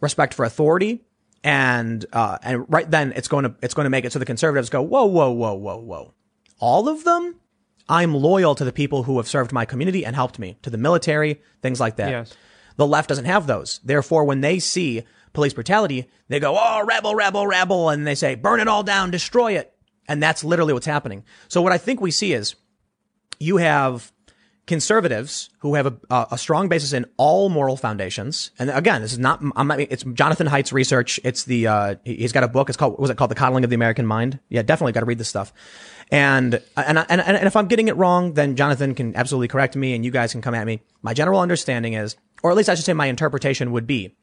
respect 0.00 0.34
for 0.34 0.44
authority, 0.44 1.04
and 1.44 2.04
uh, 2.12 2.38
and 2.42 2.64
right 2.68 2.90
then 2.90 3.12
it's 3.14 3.28
going 3.28 3.44
to 3.44 3.54
it's 3.62 3.74
going 3.74 3.84
to 3.84 3.90
make 3.90 4.04
it 4.04 4.12
so 4.12 4.18
the 4.18 4.24
conservatives 4.24 4.70
go 4.70 4.82
whoa 4.82 5.06
whoa 5.06 5.30
whoa 5.30 5.54
whoa 5.54 5.76
whoa, 5.76 6.14
all 6.58 6.88
of 6.88 7.04
them. 7.04 7.36
I'm 7.90 8.14
loyal 8.14 8.54
to 8.54 8.64
the 8.64 8.72
people 8.72 9.04
who 9.04 9.16
have 9.16 9.26
served 9.26 9.50
my 9.50 9.64
community 9.64 10.04
and 10.04 10.14
helped 10.14 10.38
me, 10.38 10.58
to 10.60 10.68
the 10.68 10.76
military, 10.76 11.40
things 11.62 11.80
like 11.80 11.96
that. 11.96 12.10
Yes. 12.10 12.34
The 12.76 12.86
left 12.86 13.08
doesn't 13.08 13.24
have 13.24 13.46
those. 13.46 13.80
Therefore, 13.82 14.24
when 14.24 14.42
they 14.42 14.58
see 14.58 15.04
police 15.32 15.54
brutality, 15.54 16.10
they 16.28 16.38
go, 16.38 16.54
oh, 16.58 16.84
rebel, 16.84 17.14
rebel, 17.14 17.46
rebel. 17.46 17.88
And 17.88 18.06
they 18.06 18.14
say, 18.14 18.34
burn 18.34 18.60
it 18.60 18.68
all 18.68 18.82
down, 18.82 19.10
destroy 19.10 19.52
it. 19.52 19.72
And 20.06 20.22
that's 20.22 20.44
literally 20.44 20.74
what's 20.74 20.86
happening. 20.86 21.24
So 21.48 21.62
what 21.62 21.72
I 21.72 21.78
think 21.78 22.00
we 22.00 22.10
see 22.10 22.34
is 22.34 22.56
you 23.40 23.56
have 23.56 24.12
conservatives 24.68 25.50
who 25.58 25.74
have 25.74 25.86
a, 25.86 26.26
a, 26.30 26.38
strong 26.38 26.68
basis 26.68 26.92
in 26.92 27.06
all 27.16 27.48
moral 27.48 27.76
foundations. 27.76 28.52
And 28.58 28.70
again, 28.70 29.02
this 29.02 29.12
is 29.12 29.18
not, 29.18 29.42
I'm 29.56 29.66
not, 29.66 29.80
it's 29.80 30.04
Jonathan 30.04 30.46
Haidt's 30.46 30.72
research. 30.72 31.18
It's 31.24 31.44
the, 31.44 31.66
uh, 31.66 31.94
he- 32.04 32.16
he's 32.16 32.32
got 32.32 32.44
a 32.44 32.48
book. 32.48 32.68
It's 32.68 32.76
called, 32.76 32.98
was 32.98 33.10
it 33.10 33.16
called? 33.16 33.30
The 33.30 33.34
Coddling 33.34 33.64
of 33.64 33.70
the 33.70 33.74
American 33.74 34.06
Mind. 34.06 34.38
Yeah, 34.48 34.62
definitely 34.62 34.92
got 34.92 35.00
to 35.00 35.06
read 35.06 35.18
this 35.18 35.28
stuff. 35.28 35.52
And, 36.12 36.62
and, 36.76 36.98
and, 36.98 37.20
and 37.20 37.46
if 37.46 37.56
I'm 37.56 37.66
getting 37.66 37.88
it 37.88 37.96
wrong, 37.96 38.34
then 38.34 38.54
Jonathan 38.54 38.94
can 38.94 39.16
absolutely 39.16 39.48
correct 39.48 39.74
me 39.74 39.94
and 39.94 40.04
you 40.04 40.10
guys 40.10 40.32
can 40.32 40.42
come 40.42 40.54
at 40.54 40.66
me. 40.66 40.82
My 41.02 41.14
general 41.14 41.40
understanding 41.40 41.94
is, 41.94 42.16
or 42.42 42.50
at 42.50 42.56
least 42.56 42.68
I 42.68 42.74
should 42.74 42.84
say 42.84 42.92
my 42.92 43.06
interpretation 43.06 43.72
would 43.72 43.86
be, 43.86 44.14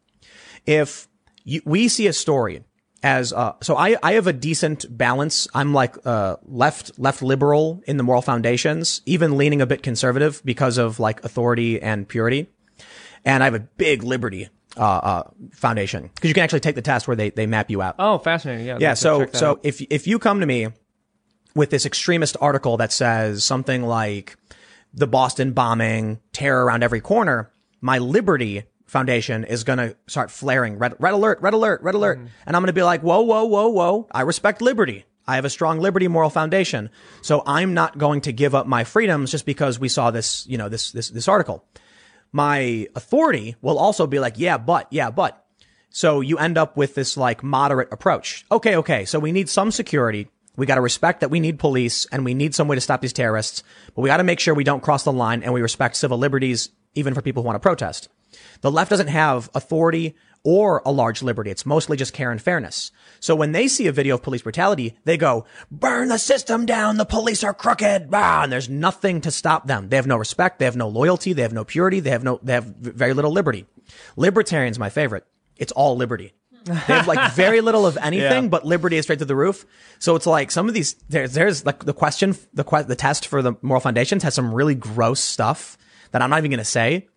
if 0.66 1.08
you, 1.44 1.62
we 1.66 1.88
see 1.88 2.08
a 2.08 2.14
story 2.14 2.64
as 3.04 3.34
uh, 3.34 3.54
so 3.62 3.76
I, 3.78 3.98
I 4.02 4.14
have 4.14 4.28
a 4.28 4.34
decent 4.34 4.86
balance. 4.90 5.48
I'm 5.54 5.74
like 5.74 5.96
uh, 6.06 6.38
left 6.46 6.98
left 6.98 7.22
liberal 7.22 7.82
in 7.88 7.98
the 7.98 8.04
moral 8.04 8.22
foundations, 8.22 9.02
even 9.06 9.38
leaning 9.38 9.62
a 9.62 9.66
bit 9.66 9.84
conservative 9.84 10.42
because 10.44 10.78
of 10.78 11.00
like 11.00 11.24
authority 11.24 11.82
and 11.82 12.08
purity. 12.08 12.48
And 13.24 13.44
I 13.44 13.46
have 13.46 13.56
a 13.56 13.60
big 13.60 14.04
liberty 14.04 14.50
uh, 14.78 14.82
uh, 14.82 15.24
foundation 15.54 16.10
because 16.14 16.30
you 16.30 16.34
can 16.34 16.44
actually 16.44 16.60
take 16.60 16.76
the 16.76 16.82
test 16.82 17.08
where 17.08 17.16
they, 17.16 17.30
they 17.30 17.48
map 17.48 17.70
you 17.70 17.82
out. 17.82 17.96
Oh, 18.00 18.18
fascinating. 18.18 18.66
Yeah. 18.66 18.78
Yeah. 18.80 18.94
So 18.94 19.28
so 19.34 19.52
out. 19.52 19.60
if 19.64 19.82
if 19.82 20.08
you 20.08 20.20
come 20.20 20.40
to 20.40 20.46
me 20.46 20.68
with 21.56 21.70
this 21.70 21.86
extremist 21.86 22.38
article 22.42 22.78
that 22.78 22.92
says 22.92 23.44
something 23.44 23.84
like 23.84 24.36
the 24.94 25.08
Boston 25.08 25.54
bombing, 25.54 26.20
terror 26.34 26.66
around 26.66 26.84
every 26.84 27.02
corner, 27.02 27.52
my 27.82 27.98
Liberty 27.98 28.64
Foundation 28.86 29.44
is 29.44 29.64
going 29.64 29.80
to 29.80 29.96
start 30.08 30.30
flaring 30.30 30.78
red 30.78 30.96
red 31.00 31.14
alert, 31.14 31.42
red 31.42 31.54
alert, 31.54 31.82
red 31.82 31.96
alert, 31.96 32.20
and 32.46 32.56
I'm 32.56 32.62
going 32.62 32.68
to 32.68 32.74
be 32.74 32.84
like, 32.84 33.02
whoa, 33.02 33.22
whoa, 33.22 33.46
whoa, 33.46 33.68
whoa! 33.68 34.08
I 34.12 34.22
respect 34.22 34.62
liberty. 34.62 35.06
I 35.28 35.36
have 35.36 35.46
a 35.46 35.50
strong 35.50 35.80
liberty 35.80 36.08
moral 36.08 36.30
foundation, 36.30 36.92
so 37.22 37.42
I'm 37.48 37.74
not 37.74 37.98
going 37.98 38.22
to 38.22 38.32
give 38.32 38.54
up 38.54 38.68
my 38.68 38.84
freedoms 38.84 39.32
just 39.32 39.46
because 39.46 39.80
we 39.80 39.90
saw 39.90 40.12
this, 40.12 40.46
you 40.48 40.58
know, 40.58 40.70
this 40.70 40.92
this 40.92 41.10
this 41.10 41.28
article. 41.28 41.66
My 42.32 42.88
authority 42.96 43.56
will 43.62 43.80
also 43.80 44.08
be 44.08 44.20
like, 44.20 44.36
yeah, 44.38 44.58
but, 44.58 44.88
yeah, 44.92 45.10
but. 45.10 45.46
So 45.90 46.20
you 46.20 46.38
end 46.38 46.58
up 46.58 46.76
with 46.76 46.94
this 46.94 47.16
like 47.16 47.42
moderate 47.42 47.94
approach. 47.94 48.46
Okay, 48.52 48.76
okay. 48.76 49.06
So 49.06 49.18
we 49.20 49.32
need 49.32 49.48
some 49.48 49.72
security. 49.72 50.28
We 50.58 50.66
got 50.66 50.76
to 50.76 50.82
respect 50.82 51.22
that 51.22 51.32
we 51.32 51.40
need 51.40 51.60
police 51.60 52.06
and 52.08 52.26
we 52.26 52.34
need 52.34 52.54
some 52.54 52.68
way 52.68 52.76
to 52.76 52.82
stop 52.82 53.00
these 53.00 53.14
terrorists, 53.14 53.64
but 53.96 54.02
we 54.02 54.10
got 54.10 54.18
to 54.18 54.24
make 54.24 54.42
sure 54.42 54.54
we 54.54 54.66
don't 54.66 54.84
cross 54.84 55.04
the 55.04 55.14
line 55.14 55.44
and 55.44 55.54
we 55.54 55.62
respect 55.62 55.96
civil 55.96 56.18
liberties 56.18 56.70
even 56.94 57.14
for 57.14 57.22
people 57.22 57.42
who 57.42 57.48
want 57.48 57.56
to 57.56 57.62
protest. 57.62 58.10
The 58.62 58.72
left 58.72 58.90
doesn't 58.90 59.08
have 59.08 59.50
authority 59.54 60.16
or 60.46 60.84
a 60.86 60.92
large 60.92 61.24
liberty. 61.24 61.50
It's 61.50 61.66
mostly 61.66 61.98
just 61.98 62.14
care 62.14 62.32
and 62.32 62.42
fairness. 62.42 62.92
So 63.20 63.36
when 63.36 63.52
they 63.52 63.68
see 63.68 63.88
a 63.88 63.92
video 63.92 64.16
of 64.16 64.22
police 64.22 64.44
brutality, 64.44 64.96
they 65.04 65.18
go, 65.18 65.46
burn 65.72 66.10
the 66.10 66.20
system 66.20 66.68
down. 66.68 66.98
The 66.98 67.06
police 67.06 67.44
are 67.44 67.54
crooked. 67.54 68.10
Ah, 68.14 68.44
and 68.44 68.52
there's 68.52 68.70
nothing 68.70 69.22
to 69.22 69.32
stop 69.32 69.66
them. 69.66 69.90
They 69.90 69.96
have 69.96 70.06
no 70.08 70.18
respect. 70.18 70.60
They 70.60 70.66
have 70.66 70.76
no 70.76 70.88
loyalty. 70.88 71.34
They 71.34 71.42
have 71.42 71.52
no 71.52 71.66
purity. 71.66 72.00
They 72.00 72.12
have 72.12 72.24
no, 72.24 72.40
they 72.44 72.54
have 72.54 72.66
very 72.66 73.14
little 73.14 73.32
liberty. 73.32 73.66
Libertarians, 74.16 74.78
my 74.78 74.90
favorite. 74.90 75.26
It's 75.58 75.72
all 75.72 75.98
liberty. 75.98 76.34
They 76.66 76.74
have 76.74 77.08
like 77.08 77.32
very 77.34 77.62
little 77.62 77.86
of 77.86 77.98
anything, 78.02 78.50
but 78.50 78.66
liberty 78.66 78.98
is 78.98 79.06
straight 79.06 79.20
to 79.20 79.26
the 79.26 79.36
roof. 79.36 79.66
So 80.00 80.16
it's 80.16 80.26
like 80.26 80.52
some 80.52 80.68
of 80.68 80.74
these, 80.74 80.94
there's, 81.10 81.34
there's 81.34 81.66
like 81.66 81.86
the 81.86 81.94
question, 81.94 82.36
the 82.54 82.64
the 82.88 82.96
test 82.96 83.28
for 83.28 83.42
the 83.42 83.54
moral 83.62 83.82
foundations 83.82 84.24
has 84.24 84.34
some 84.34 84.54
really 84.54 84.76
gross 84.76 85.22
stuff 85.22 85.78
that 86.12 86.22
I'm 86.22 86.30
not 86.30 86.40
even 86.40 86.52
going 86.52 86.60
to 86.60 86.66
say. 86.66 87.08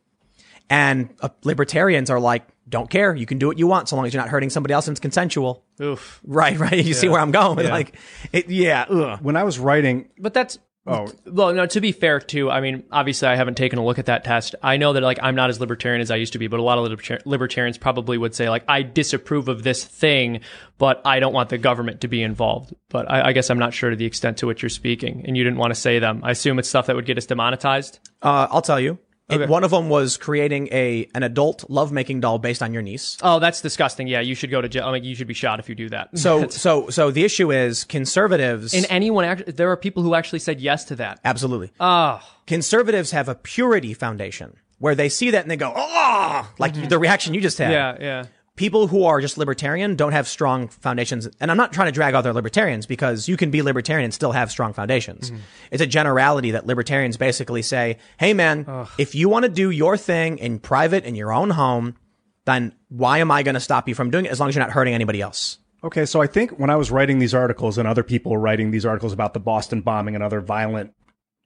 And 0.70 1.14
uh, 1.20 1.30
libertarians 1.44 2.10
are 2.10 2.20
like, 2.20 2.46
don't 2.68 2.90
care. 2.90 3.14
You 3.14 3.24
can 3.26 3.38
do 3.38 3.46
what 3.46 3.58
you 3.58 3.66
want 3.66 3.88
so 3.88 3.96
long 3.96 4.06
as 4.06 4.12
you're 4.12 4.22
not 4.22 4.28
hurting 4.28 4.50
somebody 4.50 4.74
else 4.74 4.86
and 4.86 4.92
it's 4.94 5.00
consensual. 5.00 5.64
Oof. 5.80 6.20
Right, 6.24 6.58
right. 6.58 6.84
You 6.84 6.92
see 6.94 7.08
where 7.08 7.20
I'm 7.20 7.30
going? 7.30 7.66
Like, 7.66 7.96
it, 8.32 8.50
yeah. 8.50 8.84
Ugh. 8.90 9.18
When 9.22 9.36
I 9.36 9.44
was 9.44 9.58
writing, 9.58 10.10
But 10.18 10.34
that's 10.34 10.58
Oh. 10.90 11.06
well, 11.26 11.52
no. 11.52 11.66
To 11.66 11.80
be 11.82 11.92
fair, 11.92 12.18
too, 12.18 12.50
I 12.50 12.62
mean, 12.62 12.84
obviously, 12.90 13.28
I 13.28 13.36
haven't 13.36 13.56
taken 13.56 13.78
a 13.78 13.84
look 13.84 13.98
at 13.98 14.06
that 14.06 14.24
test. 14.24 14.54
I 14.62 14.78
know 14.78 14.94
that 14.94 15.02
like 15.02 15.18
I'm 15.22 15.34
not 15.34 15.50
as 15.50 15.60
libertarian 15.60 16.00
as 16.00 16.10
I 16.10 16.16
used 16.16 16.32
to 16.32 16.38
be, 16.38 16.46
but 16.46 16.60
a 16.60 16.62
lot 16.62 16.78
of 16.78 16.90
libertar- 16.90 17.20
libertarians 17.26 17.76
probably 17.76 18.16
would 18.16 18.34
say 18.34 18.48
like 18.48 18.64
I 18.68 18.80
disapprove 18.82 19.48
of 19.48 19.62
this 19.64 19.84
thing, 19.84 20.40
but 20.78 21.02
I 21.04 21.20
don't 21.20 21.34
want 21.34 21.50
the 21.50 21.58
government 21.58 22.00
to 22.02 22.08
be 22.08 22.22
involved. 22.22 22.74
But 22.88 23.10
I, 23.10 23.28
I 23.28 23.32
guess 23.34 23.50
I'm 23.50 23.58
not 23.58 23.74
sure 23.74 23.90
to 23.90 23.96
the 23.96 24.06
extent 24.06 24.38
to 24.38 24.46
which 24.46 24.62
you're 24.62 24.70
speaking, 24.70 25.24
and 25.26 25.36
you 25.36 25.44
didn't 25.44 25.58
want 25.58 25.74
to 25.74 25.78
say 25.78 25.98
them. 25.98 26.22
I 26.24 26.30
assume 26.30 26.58
it's 26.58 26.70
stuff 26.70 26.86
that 26.86 26.96
would 26.96 27.04
get 27.06 27.18
us 27.18 27.26
demonetized. 27.26 27.98
Uh, 28.22 28.46
I'll 28.50 28.62
tell 28.62 28.80
you. 28.80 28.98
It- 29.30 29.48
one 29.48 29.62
of 29.64 29.70
them 29.70 29.88
was 29.88 30.16
creating 30.16 30.68
a 30.72 31.08
an 31.14 31.22
adult 31.22 31.68
lovemaking 31.68 32.20
doll 32.20 32.38
based 32.38 32.62
on 32.62 32.72
your 32.72 32.82
niece. 32.82 33.18
Oh, 33.22 33.38
that's 33.38 33.60
disgusting. 33.60 34.08
Yeah, 34.08 34.20
you 34.20 34.34
should 34.34 34.50
go 34.50 34.60
to 34.60 34.68
jail. 34.68 34.86
I 34.86 34.92
mean, 34.92 35.04
you 35.04 35.14
should 35.14 35.26
be 35.26 35.34
shot 35.34 35.58
if 35.58 35.68
you 35.68 35.74
do 35.74 35.88
that. 35.90 36.10
So, 36.18 36.48
so, 36.48 36.88
so 36.90 37.10
the 37.10 37.24
issue 37.24 37.52
is 37.52 37.84
conservatives. 37.84 38.74
and 38.74 38.86
anyone, 38.90 39.24
act- 39.24 39.56
there 39.56 39.70
are 39.70 39.76
people 39.76 40.02
who 40.02 40.14
actually 40.14 40.40
said 40.40 40.60
yes 40.60 40.84
to 40.86 40.96
that. 40.96 41.20
absolutely. 41.24 41.70
Oh, 41.78 42.20
conservatives 42.46 43.12
have 43.12 43.28
a 43.28 43.34
purity 43.34 43.94
foundation 43.94 44.56
where 44.78 44.94
they 44.94 45.08
see 45.08 45.30
that 45.30 45.42
and 45.42 45.50
they 45.50 45.56
go, 45.56 45.72
oh, 45.74 46.50
like 46.58 46.74
mm-hmm. 46.74 46.88
the 46.88 46.98
reaction 46.98 47.34
you 47.34 47.40
just 47.40 47.58
had. 47.58 47.72
yeah, 47.72 47.96
yeah. 48.00 48.24
People 48.58 48.88
who 48.88 49.04
are 49.04 49.20
just 49.20 49.38
libertarian 49.38 49.96
don't 49.96 50.12
have 50.12 50.28
strong 50.28 50.68
foundations. 50.68 51.28
And 51.40 51.50
I'm 51.50 51.56
not 51.56 51.72
trying 51.72 51.86
to 51.86 51.92
drag 51.92 52.14
other 52.14 52.32
libertarians 52.32 52.86
because 52.86 53.28
you 53.28 53.36
can 53.36 53.50
be 53.50 53.62
libertarian 53.62 54.04
and 54.04 54.12
still 54.12 54.32
have 54.32 54.50
strong 54.50 54.72
foundations. 54.72 55.30
Mm-hmm. 55.30 55.40
It's 55.70 55.82
a 55.82 55.86
generality 55.86 56.50
that 56.50 56.66
libertarians 56.66 57.16
basically 57.16 57.62
say, 57.62 57.98
Hey 58.18 58.34
man, 58.34 58.66
if 58.98 59.14
you 59.14 59.28
want 59.28 59.44
to 59.44 59.48
do 59.48 59.70
your 59.70 59.96
thing 59.96 60.38
in 60.38 60.58
private 60.58 61.04
in 61.04 61.14
your 61.14 61.32
own 61.32 61.50
home, 61.50 61.96
then 62.44 62.74
why 62.88 63.18
am 63.18 63.30
I 63.30 63.42
going 63.42 63.54
to 63.54 63.60
stop 63.60 63.88
you 63.88 63.94
from 63.94 64.10
doing 64.10 64.24
it 64.24 64.32
as 64.32 64.40
long 64.40 64.48
as 64.48 64.54
you're 64.54 64.64
not 64.64 64.72
hurting 64.72 64.94
anybody 64.94 65.22
else? 65.22 65.58
okay, 65.84 66.04
so 66.06 66.20
I 66.20 66.26
think 66.26 66.58
when 66.58 66.70
I 66.70 66.76
was 66.76 66.90
writing 66.90 67.18
these 67.18 67.34
articles 67.34 67.78
and 67.78 67.86
other 67.86 68.02
people 68.02 68.32
were 68.32 68.40
writing 68.40 68.70
these 68.70 68.84
articles 68.84 69.12
about 69.12 69.34
the 69.34 69.40
Boston 69.40 69.80
bombing 69.80 70.14
and 70.14 70.24
other 70.24 70.40
violent 70.40 70.92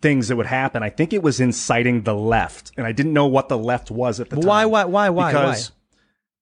things 0.01 0.29
that 0.29 0.37
would 0.37 0.47
happen, 0.47 0.83
I 0.83 0.91
think 0.91 1.13
it 1.13 1.23
was 1.23 1.41
inciting 1.41 2.03
the 2.03 2.15
left, 2.15 2.73
and 2.77 2.87
I 2.87 2.93
didn't 2.93 3.13
know 3.13 3.27
what 3.27 3.49
the 3.49 3.59
left 3.59 3.91
was 3.91 4.21
at 4.21 4.31
the 4.31 4.37
time. 4.37 4.47
Why, 4.47 4.65
why, 4.65 4.85
why, 4.85 5.11
why, 5.11 5.33
Because 5.33 5.71
why? 5.71 5.77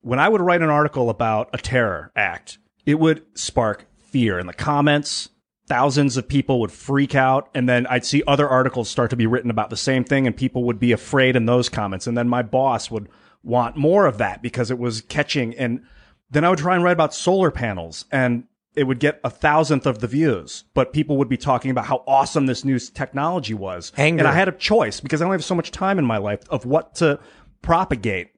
When 0.02 0.18
I 0.18 0.28
would 0.28 0.40
write 0.40 0.62
an 0.62 0.70
article 0.70 1.10
about 1.10 1.50
a 1.52 1.58
terror 1.58 2.12
act, 2.16 2.58
it 2.86 2.98
would 2.98 3.24
spark 3.34 3.86
fear 3.98 4.38
in 4.38 4.46
the 4.46 4.52
comments. 4.52 5.28
Thousands 5.66 6.16
of 6.16 6.28
people 6.28 6.58
would 6.60 6.72
freak 6.72 7.14
out, 7.14 7.48
and 7.54 7.68
then 7.68 7.86
I'd 7.86 8.04
see 8.04 8.22
other 8.26 8.48
articles 8.48 8.88
start 8.88 9.10
to 9.10 9.16
be 9.16 9.26
written 9.26 9.50
about 9.50 9.70
the 9.70 9.76
same 9.76 10.02
thing, 10.02 10.26
and 10.26 10.36
people 10.36 10.64
would 10.64 10.80
be 10.80 10.90
afraid 10.90 11.36
in 11.36 11.46
those 11.46 11.68
comments. 11.68 12.06
And 12.06 12.16
then 12.16 12.28
my 12.28 12.42
boss 12.42 12.90
would 12.90 13.08
want 13.42 13.76
more 13.76 14.06
of 14.06 14.18
that 14.18 14.42
because 14.42 14.70
it 14.70 14.78
was 14.78 15.00
catching. 15.02 15.54
And 15.54 15.82
then 16.30 16.44
I 16.44 16.50
would 16.50 16.58
try 16.58 16.74
and 16.74 16.82
write 16.82 16.92
about 16.92 17.14
solar 17.14 17.52
panels, 17.52 18.04
and 18.10 18.44
it 18.74 18.84
would 18.84 18.98
get 18.98 19.20
a 19.24 19.30
thousandth 19.30 19.86
of 19.86 19.98
the 20.00 20.06
views, 20.06 20.64
but 20.74 20.92
people 20.92 21.16
would 21.18 21.28
be 21.28 21.36
talking 21.36 21.70
about 21.70 21.86
how 21.86 22.02
awesome 22.06 22.46
this 22.46 22.64
new 22.64 22.78
technology 22.78 23.54
was. 23.54 23.92
Anger. 23.96 24.20
And 24.20 24.28
I 24.28 24.32
had 24.32 24.48
a 24.48 24.52
choice 24.52 25.00
because 25.00 25.20
I 25.20 25.24
only 25.24 25.36
have 25.36 25.44
so 25.44 25.54
much 25.54 25.70
time 25.70 25.98
in 25.98 26.04
my 26.04 26.18
life 26.18 26.40
of 26.50 26.64
what 26.64 26.94
to 26.96 27.18
propagate. 27.62 28.30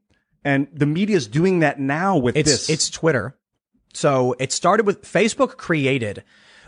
And 0.44 0.66
the 0.72 0.86
media 0.86 1.16
is 1.16 1.26
doing 1.28 1.60
that 1.60 1.78
now 1.78 2.16
with 2.16 2.36
It's 2.36 2.50
this. 2.50 2.70
it's 2.70 2.90
Twitter. 2.90 3.36
So 3.94 4.34
it 4.38 4.52
started 4.52 4.86
with 4.86 5.02
Facebook 5.02 5.56
created, 5.56 6.24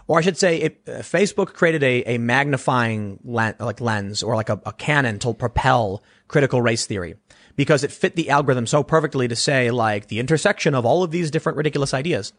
or 0.07 0.19
I 0.19 0.21
should 0.23 0.37
say, 0.37 0.59
it, 0.59 0.83
uh, 0.87 0.91
Facebook 0.99 1.55
created 1.55 1.83
a, 1.83 2.15
a 2.15 2.19
magnifying 2.19 3.19
len- 3.25 3.57
like 3.59 3.81
lens 3.81 4.23
or 4.23 4.37
like 4.37 4.49
a, 4.51 4.61
a 4.67 4.73
cannon 4.73 5.19
to 5.21 5.33
propel 5.35 6.03
critical 6.29 6.61
race 6.63 6.87
theory 6.87 7.17
because 7.57 7.83
it 7.83 7.91
fit 7.91 8.15
the 8.15 8.31
algorithm 8.31 8.67
so 8.67 8.83
perfectly 8.83 9.27
to 9.29 9.37
say 9.37 9.71
like 9.71 10.09
the 10.09 10.19
intersection 10.21 10.75
of 10.75 10.85
all 10.85 11.03
of 11.03 11.11
these 11.11 11.31
different 11.31 11.57
ridiculous 11.57 11.95
ideas. 11.95 12.33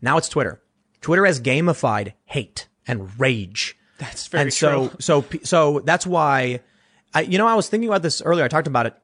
Now 0.00 0.16
it's 0.18 0.28
Twitter. 0.28 0.62
Twitter 1.00 1.26
has 1.26 1.40
gamified 1.40 2.12
hate 2.24 2.68
and 2.86 3.18
rage. 3.20 3.76
That's 3.98 4.26
very 4.28 4.42
and 4.42 4.54
so, 4.54 4.88
true. 4.88 4.96
so, 5.00 5.22
pe- 5.22 5.42
so 5.42 5.80
that's 5.80 6.06
why 6.06 6.60
I, 7.12 7.22
you 7.22 7.38
know, 7.38 7.46
I 7.46 7.54
was 7.56 7.68
thinking 7.68 7.88
about 7.88 8.02
this 8.02 8.22
earlier. 8.22 8.44
I 8.44 8.48
talked 8.48 8.66
about 8.68 8.86
it. 8.86 8.94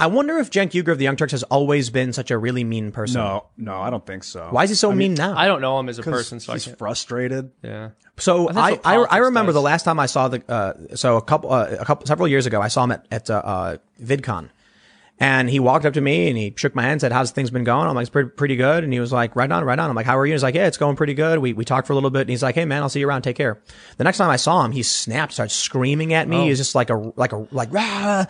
I 0.00 0.08
wonder 0.08 0.38
if 0.38 0.50
Cenk 0.50 0.72
Uygur 0.72 0.88
of 0.90 0.98
the 0.98 1.04
Young 1.04 1.14
Turks 1.16 1.30
has 1.32 1.44
always 1.44 1.88
been 1.88 2.12
such 2.12 2.30
a 2.32 2.36
really 2.38 2.64
mean 2.64 2.90
person. 2.90 3.20
no, 3.20 3.46
no, 3.56 3.80
I 3.80 3.90
don't 3.90 4.04
think 4.04 4.24
so. 4.24 4.48
Why 4.50 4.64
is 4.64 4.70
he 4.70 4.76
so 4.76 4.90
mean 4.90 5.14
now? 5.14 5.36
I 5.36 5.46
don't 5.46 5.60
know 5.60 5.78
him 5.78 5.88
as 5.88 5.98
a 6.00 6.02
'Cause 6.02 6.12
person, 6.12 6.40
so 6.40 6.52
I 6.52 6.56
he's 6.56 6.64
can't. 6.64 6.78
frustrated. 6.78 7.52
Yeah. 7.62 7.90
so 8.18 8.46
that's 8.46 8.56
I, 8.58 8.70
what 8.72 8.80
I, 8.86 8.90
I 8.90 8.94
politics 8.96 9.24
remember 9.26 9.48
does. 9.50 9.54
the 9.54 9.62
last 9.62 9.82
time 9.84 10.00
I 10.00 10.06
saw 10.06 10.28
the, 10.28 10.42
uh, 10.52 10.96
so 10.96 11.16
a 11.16 11.22
couple, 11.22 11.52
uh, 11.52 11.68
a 11.78 11.84
couple, 11.84 12.06
several 12.06 12.26
years 12.26 12.44
ago, 12.46 12.60
I 12.60 12.68
saw 12.68 12.82
him 12.84 12.90
at, 12.92 13.06
at, 13.12 13.30
uh, 13.30 13.34
uh, 13.44 13.76
VidCon. 14.02 14.50
And 15.20 15.48
he 15.48 15.60
walked 15.60 15.86
up 15.86 15.94
to 15.94 16.00
me 16.00 16.28
and 16.28 16.36
he 16.36 16.52
shook 16.56 16.74
my 16.74 16.82
hand 16.82 16.92
and 16.94 17.00
said, 17.00 17.12
how's 17.12 17.30
things 17.30 17.48
been 17.50 17.62
going? 17.62 17.86
I'm 17.86 17.94
like, 17.94 18.02
it's 18.02 18.10
pretty, 18.10 18.30
pretty 18.30 18.56
good. 18.56 18.82
And 18.82 18.92
he 18.92 18.98
was 18.98 19.12
like, 19.12 19.36
right 19.36 19.50
on, 19.50 19.62
right 19.62 19.78
on. 19.78 19.88
I'm 19.88 19.94
like, 19.94 20.06
how 20.06 20.18
are 20.18 20.26
you? 20.26 20.32
He's 20.32 20.42
like, 20.42 20.56
yeah, 20.56 20.66
it's 20.66 20.76
going 20.76 20.96
pretty 20.96 21.14
good. 21.14 21.38
We, 21.38 21.52
we 21.52 21.64
talked 21.64 21.86
for 21.86 21.92
a 21.92 21.96
little 21.96 22.10
bit 22.10 22.22
and 22.22 22.30
he's 22.30 22.42
like, 22.42 22.56
hey 22.56 22.64
man, 22.64 22.82
I'll 22.82 22.88
see 22.88 22.98
you 22.98 23.08
around. 23.08 23.22
Take 23.22 23.36
care. 23.36 23.62
The 23.96 24.02
next 24.02 24.18
time 24.18 24.28
I 24.28 24.34
saw 24.36 24.64
him, 24.64 24.72
he 24.72 24.82
snapped, 24.82 25.34
started 25.34 25.52
screaming 25.54 26.14
at 26.14 26.26
me. 26.26 26.48
He's 26.48 26.58
just 26.58 26.74
like 26.74 26.90
a, 26.90 26.96
like 27.14 27.30
a, 27.30 27.46
like, 27.52 27.72
rah. 27.72 28.24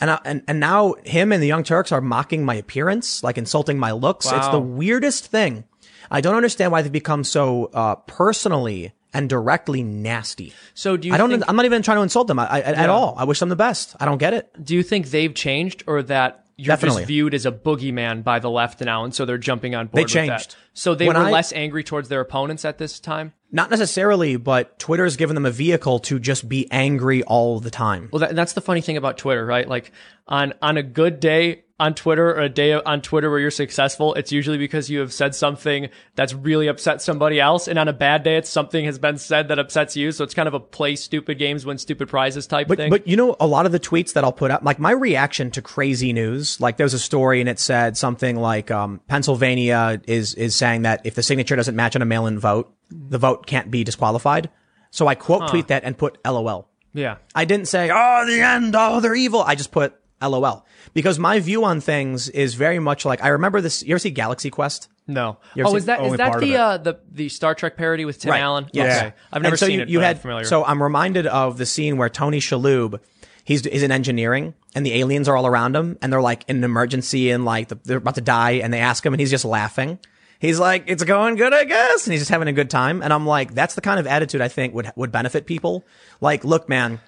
And, 0.00 0.10
I, 0.10 0.20
and, 0.24 0.42
and 0.46 0.60
now 0.60 0.94
him 1.04 1.32
and 1.32 1.42
the 1.42 1.46
Young 1.46 1.64
Turks 1.64 1.92
are 1.92 2.00
mocking 2.00 2.44
my 2.44 2.54
appearance, 2.54 3.22
like 3.22 3.38
insulting 3.38 3.78
my 3.78 3.92
looks. 3.92 4.30
It's 4.30 4.48
the 4.48 4.60
weirdest 4.60 5.26
thing. 5.26 5.64
I 6.10 6.20
don't 6.20 6.36
understand 6.36 6.72
why 6.72 6.82
they've 6.82 6.90
become 6.90 7.24
so, 7.24 7.70
uh, 7.74 7.96
personally 7.96 8.92
and 9.12 9.28
directly 9.28 9.82
nasty. 9.82 10.52
So 10.74 10.96
do 10.96 11.08
you 11.08 11.14
I 11.14 11.16
don't, 11.16 11.30
think, 11.30 11.44
I'm 11.48 11.56
not 11.56 11.64
even 11.64 11.82
trying 11.82 11.98
to 11.98 12.02
insult 12.02 12.28
them 12.28 12.38
I, 12.38 12.46
I, 12.46 12.60
at 12.60 12.90
all. 12.90 13.14
I 13.16 13.24
wish 13.24 13.40
them 13.40 13.48
the 13.48 13.56
best. 13.56 13.96
I 13.98 14.04
don't 14.04 14.18
get 14.18 14.34
it. 14.34 14.50
do 14.62 14.74
you 14.74 14.82
think 14.82 15.08
they've 15.08 15.34
changed 15.34 15.84
or 15.86 16.02
that 16.04 16.46
you're 16.60 16.72
Definitely. 16.74 17.02
just 17.02 17.06
viewed 17.08 17.34
as 17.34 17.46
a 17.46 17.52
boogeyman 17.52 18.22
by 18.24 18.40
the 18.40 18.50
left 18.50 18.80
now, 18.80 19.04
and 19.04 19.14
so 19.14 19.24
they're 19.24 19.38
jumping 19.38 19.74
on 19.76 19.86
board. 19.86 20.04
with 20.04 20.12
changed. 20.12 20.50
that. 20.50 20.56
So 20.74 20.94
they 20.94 21.06
When 21.06 21.16
were 21.16 21.22
I- 21.22 21.30
less 21.30 21.52
angry 21.52 21.84
towards 21.84 22.08
their 22.08 22.20
opponents 22.20 22.64
at 22.64 22.78
this 22.78 22.98
time. 23.00 23.32
Not 23.50 23.70
necessarily, 23.70 24.36
but 24.36 24.78
Twitter's 24.78 25.16
given 25.16 25.34
them 25.34 25.46
a 25.46 25.50
vehicle 25.50 26.00
to 26.00 26.18
just 26.18 26.48
be 26.48 26.70
angry 26.70 27.22
all 27.22 27.60
the 27.60 27.70
time. 27.70 28.10
Well, 28.12 28.20
that, 28.20 28.34
that's 28.36 28.52
the 28.52 28.60
funny 28.60 28.80
thing 28.82 28.96
about 28.98 29.16
Twitter, 29.16 29.46
right? 29.46 29.66
Like 29.66 29.92
on 30.26 30.52
on 30.60 30.76
a 30.76 30.82
good 30.82 31.20
day 31.20 31.62
on 31.80 31.94
Twitter 31.94 32.30
or 32.30 32.40
a 32.40 32.48
day 32.48 32.72
on 32.72 33.00
Twitter 33.00 33.30
where 33.30 33.38
you're 33.38 33.50
successful, 33.50 34.14
it's 34.14 34.32
usually 34.32 34.58
because 34.58 34.90
you 34.90 34.98
have 34.98 35.12
said 35.12 35.34
something 35.34 35.88
that's 36.16 36.34
really 36.34 36.66
upset 36.66 37.00
somebody 37.00 37.38
else, 37.40 37.68
and 37.68 37.78
on 37.78 37.86
a 37.86 37.92
bad 37.92 38.24
day, 38.24 38.36
it's 38.36 38.50
something 38.50 38.84
has 38.84 38.98
been 38.98 39.16
said 39.16 39.48
that 39.48 39.58
upsets 39.58 39.96
you. 39.96 40.10
So 40.10 40.24
it's 40.24 40.34
kind 40.34 40.48
of 40.48 40.54
a 40.54 40.60
play 40.60 40.96
stupid 40.96 41.38
games, 41.38 41.64
win 41.64 41.78
stupid 41.78 42.08
prizes 42.08 42.46
type 42.46 42.66
But 42.68 42.78
thing. 42.78 42.90
but 42.90 43.06
you 43.06 43.16
know 43.16 43.36
a 43.38 43.46
lot 43.46 43.64
of 43.66 43.72
the 43.72 43.80
tweets 43.80 44.14
that 44.14 44.24
I'll 44.24 44.32
put 44.32 44.50
up, 44.50 44.64
like 44.64 44.78
my 44.78 44.90
reaction 44.90 45.50
to 45.52 45.62
crazy 45.62 46.12
news, 46.12 46.60
like 46.60 46.76
there 46.78 46.84
was 46.84 46.94
a 46.94 46.98
story 46.98 47.40
and 47.40 47.48
it 47.48 47.58
said 47.58 47.96
something 47.96 48.36
like 48.36 48.70
um, 48.70 49.00
Pennsylvania 49.06 50.00
is 50.06 50.34
is 50.34 50.56
saying 50.56 50.82
that 50.82 51.02
if 51.04 51.14
the 51.14 51.22
signature 51.22 51.54
doesn't 51.56 51.76
match 51.76 51.94
on 51.94 52.02
a 52.02 52.06
mail-in 52.06 52.38
vote, 52.38 52.72
the 52.90 53.18
vote 53.18 53.46
can't 53.46 53.70
be 53.70 53.84
disqualified. 53.84 54.50
So 54.90 55.06
I 55.06 55.14
quote 55.14 55.48
tweet 55.48 55.68
that 55.68 55.84
and 55.84 55.96
put 55.96 56.18
LOL. 56.24 56.68
yeah, 56.94 57.18
I 57.34 57.44
didn't 57.44 57.68
say, 57.68 57.90
oh, 57.92 58.24
the 58.26 58.40
end, 58.40 58.74
oh, 58.76 59.00
they're 59.00 59.14
evil. 59.14 59.42
I 59.42 59.54
just 59.54 59.70
put 59.70 59.94
LOL 60.22 60.64
because 60.94 61.18
my 61.18 61.38
view 61.40 61.64
on 61.64 61.80
things 61.80 62.28
is 62.28 62.54
very 62.54 62.78
much 62.78 63.04
like 63.04 63.22
I 63.22 63.28
remember 63.28 63.60
this. 63.60 63.82
You 63.82 63.92
ever 63.94 63.98
see 63.98 64.10
Galaxy 64.10 64.50
Quest? 64.50 64.88
no. 65.06 65.38
Oh, 65.58 65.68
seen- 65.68 65.76
is 65.76 65.84
that 65.86 66.04
is 66.04 66.16
that 66.18 66.38
the 66.40 66.56
uh, 66.56 66.76
the 66.78 66.98
the 67.10 67.28
Star 67.28 67.54
Trek 67.54 67.76
parody 67.76 68.04
with 68.04 68.18
Tim 68.18 68.32
Allen? 68.34 68.66
Yes. 68.72 69.02
Okay. 69.02 69.14
I've 69.32 69.42
never 69.42 69.54
And 69.54 69.58
so 69.60 69.66
seen 69.66 69.76
you, 69.78 69.82
it. 69.82 69.88
You 69.88 69.98
but 69.98 70.04
I'm 70.04 70.08
had 70.08 70.20
familiar. 70.20 70.44
so 70.44 70.64
I'm 70.64 70.82
reminded 70.82 71.26
of 71.26 71.56
the 71.58 71.66
scene 71.66 71.96
where 71.96 72.08
Tony 72.08 72.40
Shalhoub, 72.40 73.00
he's 73.44 73.64
is 73.66 73.82
in 73.82 73.90
engineering, 73.92 74.54
and 74.74 74.84
the 74.84 74.94
aliens 74.94 75.28
are 75.28 75.36
all 75.36 75.46
around 75.46 75.74
him, 75.76 75.96
and 76.02 76.12
they're 76.12 76.20
like 76.20 76.44
in 76.48 76.56
an 76.58 76.64
emergency, 76.64 77.30
and 77.30 77.44
like 77.44 77.68
the, 77.68 77.78
they're 77.84 77.98
about 77.98 78.16
to 78.16 78.20
die, 78.20 78.52
and 78.62 78.72
they 78.72 78.80
ask 78.80 79.04
him, 79.06 79.14
and 79.14 79.20
he's 79.20 79.30
just 79.30 79.44
laughing. 79.44 79.98
He's 80.40 80.58
like, 80.60 80.84
"It's 80.88 81.02
going 81.04 81.36
good, 81.36 81.54
I 81.54 81.64
guess," 81.64 82.06
and 82.06 82.12
he's 82.12 82.20
just 82.20 82.30
having 82.30 82.46
a 82.48 82.52
good 82.52 82.68
time. 82.70 83.02
And 83.02 83.12
I'm 83.12 83.26
like, 83.26 83.54
that's 83.54 83.74
the 83.74 83.80
kind 83.80 83.98
of 83.98 84.06
attitude 84.06 84.40
I 84.40 84.48
think 84.48 84.74
would 84.74 84.92
would 84.94 85.10
benefit 85.10 85.46
people. 85.46 85.84
Like, 86.20 86.44
look, 86.44 86.68
man, 86.68 87.00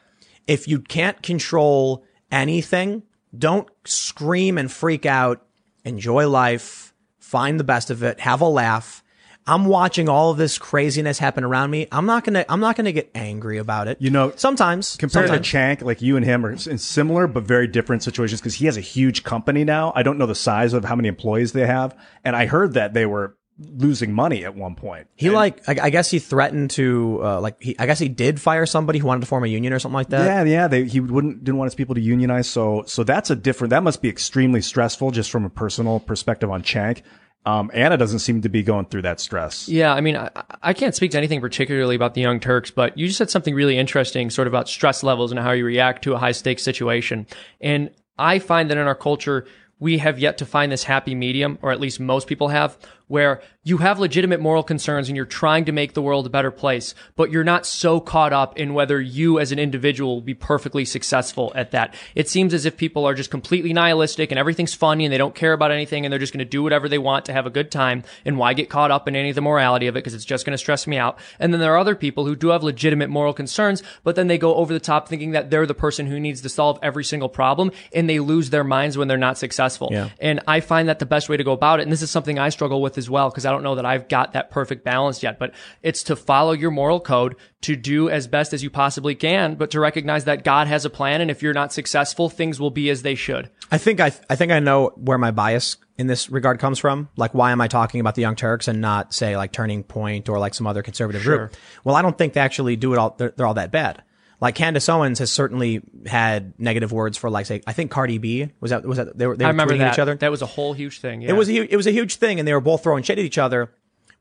if 0.47 0.67
you 0.67 0.81
can't 0.81 1.21
control 1.23 2.05
anything, 2.31 3.03
don't 3.37 3.69
scream 3.85 4.59
and 4.59 4.71
freak 4.71 5.07
out. 5.07 5.43
Enjoy 5.85 6.29
life. 6.29 6.93
Find 7.19 7.59
the 7.61 7.65
best 7.65 7.91
of 7.91 8.03
it. 8.03 8.21
Have 8.21 8.41
a 8.41 8.49
laugh. 8.49 9.03
I'm 9.47 9.65
watching 9.65 10.09
all 10.09 10.31
of 10.31 10.37
this 10.37 10.59
craziness 10.59 11.19
happen 11.19 11.45
around 11.45 11.71
me. 11.71 11.89
I'm 11.91 12.07
not 12.07 12.25
gonna. 12.25 12.45
I'm 12.49 12.61
not 12.61 12.77
gonna 12.77 12.93
get 12.93 13.11
angry 13.15 13.57
about 13.57 13.89
it. 13.89 13.97
You 14.01 14.11
know, 14.11 14.33
sometimes 14.37 14.97
Compared 14.97 15.29
sometimes. 15.29 15.49
to 15.51 15.57
Cenk, 15.57 15.83
like 15.83 16.03
you 16.03 16.17
and 16.17 16.25
him 16.25 16.45
are 16.45 16.51
in 16.51 16.59
similar 16.79 17.27
but 17.27 17.45
very 17.45 17.67
different 17.67 18.03
situations 18.03 18.41
because 18.41 18.55
he 18.57 18.67
has 18.67 18.77
a 18.77 18.83
huge 18.83 19.25
company 19.25 19.65
now. 19.65 19.93
I 19.97 20.03
don't 20.03 20.19
know 20.19 20.27
the 20.27 20.35
size 20.35 20.73
of 20.73 20.85
how 20.85 20.95
many 20.95 21.09
employees 21.09 21.53
they 21.53 21.67
have, 21.67 21.97
and 22.23 22.37
I 22.37 22.47
heard 22.47 22.75
that 22.75 22.93
they 22.93 23.07
were 23.07 23.37
losing 23.61 24.13
money 24.13 24.45
at 24.45 24.55
one 24.55 24.75
point. 24.75 25.07
He 25.17 25.31
like, 25.31 25.69
I, 25.69 25.87
I 25.87 25.91
guess 25.91 26.11
he 26.11 26.19
threatened 26.19 26.71
to, 26.73 27.21
uh, 27.23 27.41
like, 27.41 27.61
he, 27.61 27.79
I 27.79 27.87
guess 27.87 27.99
he 27.99 28.09
did 28.09 28.41
fire 28.41 28.67
somebody 28.67 28.99
who 28.99 29.07
wanted 29.07 29.21
to 29.21 29.27
form 29.27 29.45
a 29.45 29.49
union 29.49 29.73
or 29.73 29.79
something 29.79 29.95
like 29.95 30.09
that. 30.09 30.25
Yeah, 30.25 30.45
yeah. 30.45 30.69
They, 30.69 30.85
he 30.85 31.01
wouldn't 31.01 31.45
didn't 31.45 31.59
want 31.59 31.67
his 31.67 31.75
people 31.75 31.95
to 31.95 32.01
unionize. 32.01 32.49
So 32.49 32.85
so 32.87 33.05
that's 33.05 33.31
a 33.31 33.37
different. 33.37 33.71
That 33.71 33.83
must 33.83 34.03
be 34.03 34.09
extremely 34.09 34.63
stressful, 34.63 35.11
just 35.11 35.31
from 35.31 35.45
a 35.45 35.51
personal 35.51 36.01
perspective 36.01 36.51
on 36.51 36.63
Cenk. 36.63 37.03
Um, 37.47 37.71
Anna 37.73 37.97
doesn't 37.97 38.19
seem 38.19 38.43
to 38.43 38.51
be 38.51 38.63
going 38.63 38.85
through 38.85 39.03
that 39.03 39.19
stress. 39.19 39.67
Yeah, 39.67 39.95
I 39.95 40.03
mean, 40.03 40.15
I, 40.15 40.31
I 40.63 40.73
can't 40.75 40.95
speak 40.95 41.13
to 41.13 41.19
anything 41.19 41.41
particularly 41.41 41.97
about 41.97 42.13
the 42.13 42.21
Young 42.21 42.39
Turks, 42.39 42.71
but 42.71 42.99
you 42.99 43.07
just 43.07 43.17
said 43.17 43.31
something 43.31 43.55
really 43.55 43.79
interesting, 43.79 44.29
sort 44.29 44.47
of 44.47 44.53
about 44.53 44.69
stress 44.69 45.03
levels 45.03 45.31
and 45.31 45.41
how 45.41 45.53
you 45.53 45.65
react 45.65 46.05
to 46.05 46.13
a 46.13 46.19
high 46.19 46.33
stakes 46.33 46.63
situation. 46.63 47.27
And 47.61 47.91
I 48.19 48.41
find 48.41 48.71
that 48.71 48.77
in 48.77 48.87
our 48.87 48.95
culture, 48.95 49.47
we 49.79 49.97
have 49.97 50.19
yet 50.19 50.37
to 50.39 50.45
find 50.45 50.71
this 50.71 50.85
happy 50.85 51.15
medium, 51.15 51.59
or 51.63 51.73
at 51.73 51.81
least 51.81 51.99
most 51.99 52.27
people 52.27 52.49
have, 52.49 52.77
where 53.11 53.43
you 53.65 53.79
have 53.79 53.99
legitimate 53.99 54.41
moral 54.41 54.63
concerns 54.63 55.09
and 55.09 55.17
you're 55.17 55.27
trying 55.27 55.65
to 55.65 55.73
make 55.73 55.95
the 55.95 56.01
world 56.01 56.27
a 56.27 56.31
better 56.31 56.53
place, 56.53 56.95
but 57.17 57.29
you're 57.29 57.43
not 57.43 57.67
so 57.67 57.99
caught 57.99 58.33
up 58.33 58.57
in 58.57 58.73
whether 58.73 59.01
you 59.01 59.41
as 59.41 59.51
an 59.51 59.59
individual 59.59 60.15
will 60.15 60.21
be 60.23 60.33
perfectly 60.33 60.85
successful 60.85 61.53
at 61.57 61.73
that. 61.73 61.93
It 62.15 62.29
seems 62.29 62.55
as 62.55 62.65
if 62.65 62.77
people 62.77 63.05
are 63.07 63.13
just 63.13 63.29
completely 63.29 63.73
nihilistic 63.73 64.31
and 64.31 64.39
everything's 64.39 64.75
funny 64.75 65.05
and 65.05 65.13
they 65.13 65.19
don't 65.19 65.35
care 65.35 65.53
about 65.53 65.73
anything 65.73 66.07
and 66.07 66.13
they're 66.13 66.21
just 66.21 66.33
going 66.33 66.39
to 66.39 66.45
do 66.45 66.63
whatever 66.63 66.89
they 66.89 66.99
want 66.99 67.25
to 67.25 67.33
have 67.33 67.47
a 67.47 67.51
good 67.51 67.73
time. 67.73 68.05
And 68.25 68.39
why 68.39 68.55
get 68.55 68.71
caught 68.71 68.93
up 68.93 69.09
in 69.09 69.17
any 69.17 69.31
of 69.31 69.35
the 69.35 69.43
morality 69.43 69.89
of 69.89 69.97
it? 69.97 69.99
Because 69.99 70.15
it's 70.15 70.25
just 70.25 70.47
going 70.47 70.55
to 70.55 70.59
stress 70.59 70.87
me 70.87 70.97
out. 70.97 71.19
And 71.41 71.53
then 71.53 71.61
there 71.61 71.75
are 71.75 71.79
other 71.79 71.97
people 71.97 72.27
who 72.27 72.37
do 72.37 72.49
have 72.49 72.63
legitimate 72.63 73.11
moral 73.11 73.35
concerns, 73.35 73.83
but 74.05 74.15
then 74.15 74.29
they 74.29 74.39
go 74.39 74.55
over 74.55 74.73
the 74.73 74.79
top 74.79 75.09
thinking 75.09 75.33
that 75.33 75.51
they're 75.51 75.67
the 75.67 75.75
person 75.75 76.07
who 76.07 76.21
needs 76.21 76.41
to 76.43 76.49
solve 76.49 76.79
every 76.81 77.03
single 77.03 77.29
problem 77.29 77.73
and 77.93 78.09
they 78.09 78.21
lose 78.21 78.51
their 78.51 78.65
minds 78.65 78.97
when 78.97 79.09
they're 79.09 79.19
not 79.19 79.37
successful. 79.37 79.89
Yeah. 79.91 80.11
And 80.21 80.39
I 80.47 80.61
find 80.61 80.89
that 80.89 81.01
the 81.01 81.07
best 81.07 81.29
way 81.29 81.37
to 81.37 81.43
go 81.43 81.53
about 81.53 81.81
it, 81.81 81.83
and 81.83 81.93
this 81.93 82.03
is 82.03 82.11
something 82.11 82.39
I 82.39 82.51
struggle 82.51 82.81
with 82.81 83.00
as 83.01 83.11
well, 83.11 83.31
because 83.31 83.45
I 83.45 83.51
don't 83.51 83.65
know 83.65 83.75
that 83.75 83.85
I've 83.85 84.09
got 84.09 84.35
that 84.35 84.53
perfect 84.53 84.85
balance 84.85 85.23
yet, 85.23 85.39
but 85.41 85.53
it's 85.83 86.05
to 86.05 86.15
follow 86.15 86.53
your 86.53 86.71
moral 86.71 87.01
code, 87.01 87.35
to 87.63 87.75
do 87.75 88.09
as 88.09 88.29
best 88.29 88.53
as 88.53 88.63
you 88.63 88.71
possibly 88.71 89.17
can, 89.17 89.57
but 89.57 89.73
to 89.73 89.81
recognize 89.81 90.25
that 90.27 90.45
God 90.45 90.69
has 90.69 90.85
a 90.85 90.91
plan. 90.91 91.21
And 91.21 91.31
if 91.31 91.43
you're 91.43 91.53
not 91.53 91.73
successful, 91.73 92.29
things 92.29 92.61
will 92.61 92.71
be 92.71 92.91
as 92.91 93.03
they 93.03 93.15
should. 93.15 93.51
I 93.73 93.79
think 93.79 93.99
I, 93.99 94.13
I 94.29 94.37
think 94.37 94.53
I 94.53 94.61
know 94.61 94.93
where 94.97 95.19
my 95.19 95.31
bias 95.33 95.77
in 95.99 96.07
this 96.07 96.31
regard 96.31 96.59
comes 96.59 96.79
from. 96.79 97.09
Like, 97.17 97.35
why 97.35 97.53
am 97.53 97.61
I 97.61 97.69
talking 97.69 98.01
about 98.01 98.15
the 98.15 98.23
Young 98.23 98.37
Turks 98.37 98.69
and 98.69 98.81
not 98.81 99.13
say 99.13 99.37
like 99.37 99.53
Turning 99.53 99.83
Point 99.83 100.29
or 100.29 100.39
like 100.39 100.55
some 100.55 100.67
other 100.67 100.83
conservative 100.83 101.23
group? 101.23 101.55
Well, 101.85 101.97
I 101.97 102.03
don't 102.03 102.17
think 102.17 102.35
they 102.35 102.41
actually 102.41 102.77
do 102.77 102.93
it 102.93 102.99
all. 102.99 103.15
They're, 103.19 103.33
they're 103.37 103.47
all 103.47 103.55
that 103.55 103.71
bad. 103.71 104.03
Like 104.41 104.55
Candace 104.55 104.89
Owens 104.89 105.19
has 105.19 105.31
certainly 105.31 105.83
had 106.07 106.55
negative 106.59 106.93
words 106.93 107.19
for 107.19 107.29
like 107.29 107.45
say 107.47 107.61
I 107.67 107.73
think 107.75 107.91
Cardi 107.91 108.17
B 108.19 108.51
was 108.61 108.71
that 108.71 108.85
was 108.85 108.97
that 108.97 109.17
they 109.19 109.27
were 109.27 109.37
they 109.37 109.45
I 109.45 109.49
were 109.49 109.53
remember 109.53 109.75
tweeting 109.75 109.79
that. 109.81 109.89
at 109.89 109.95
each 109.95 109.99
other. 109.99 110.15
That 110.15 110.31
was 110.31 110.41
a 110.41 110.47
whole 110.47 110.73
huge 110.73 111.01
thing. 111.01 111.21
Yeah. 111.23 111.31
It 111.31 111.33
was 111.35 111.49
a, 111.51 111.55
hu- 111.57 111.67
it 111.69 111.77
was 111.77 111.87
a 111.87 111.91
huge 111.93 112.17
thing, 112.17 112.39
and 112.39 112.49
they 112.49 112.55
were 112.55 112.61
both 112.61 112.83
throwing 112.83 113.03
shade 113.03 113.19
at 113.19 113.25
each 113.25 113.37
other. 113.39 113.71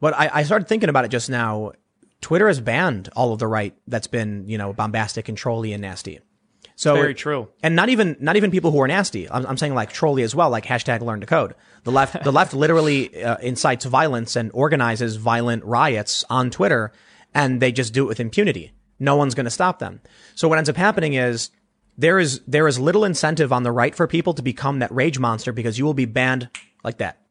But 0.01 0.13
I, 0.13 0.29
I 0.33 0.43
started 0.43 0.67
thinking 0.67 0.89
about 0.89 1.05
it 1.05 1.09
just 1.09 1.29
now. 1.29 1.71
Twitter 2.21 2.47
has 2.47 2.59
banned 2.59 3.07
all 3.15 3.31
of 3.31 3.39
the 3.39 3.47
right 3.47 3.73
that's 3.87 4.07
been 4.07 4.43
you 4.47 4.57
know 4.57 4.73
bombastic 4.73 5.29
and 5.29 5.37
trolly 5.37 5.71
and 5.71 5.81
nasty. 5.81 6.19
So 6.75 6.95
Very 6.95 7.13
true. 7.13 7.49
and 7.61 7.75
not 7.75 7.89
even 7.89 8.15
not 8.19 8.35
even 8.37 8.51
people 8.51 8.71
who 8.71 8.81
are 8.81 8.87
nasty. 8.87 9.29
I'm, 9.29 9.45
I'm 9.45 9.57
saying 9.57 9.73
like 9.73 9.91
trolly 9.91 10.23
as 10.23 10.33
well, 10.35 10.49
like 10.49 10.65
hashtag 10.65 11.01
learn 11.01 11.21
to 11.21 11.25
code. 11.27 11.53
The 11.83 11.91
left 11.91 12.23
the 12.23 12.31
left 12.31 12.53
literally 12.63 13.23
uh, 13.23 13.37
incites 13.37 13.85
violence 13.85 14.35
and 14.35 14.51
organizes 14.53 15.15
violent 15.17 15.63
riots 15.63 16.23
on 16.29 16.49
Twitter, 16.49 16.91
and 17.33 17.61
they 17.61 17.71
just 17.71 17.93
do 17.93 18.03
it 18.03 18.07
with 18.07 18.19
impunity. 18.19 18.71
No 18.99 19.15
one's 19.15 19.35
going 19.35 19.45
to 19.45 19.51
stop 19.51 19.79
them. 19.79 20.01
So 20.35 20.47
what 20.47 20.57
ends 20.57 20.69
up 20.69 20.75
happening 20.75 21.13
is 21.13 21.51
there 21.97 22.19
is 22.19 22.41
there 22.47 22.67
is 22.67 22.79
little 22.79 23.03
incentive 23.03 23.51
on 23.51 23.63
the 23.63 23.71
right 23.71 23.95
for 23.95 24.07
people 24.07 24.33
to 24.33 24.41
become 24.41 24.79
that 24.79 24.91
rage 24.91 25.19
monster 25.19 25.51
because 25.51 25.77
you 25.77 25.85
will 25.85 25.93
be 25.93 26.05
banned 26.05 26.49
like 26.83 26.97
that. 26.97 27.21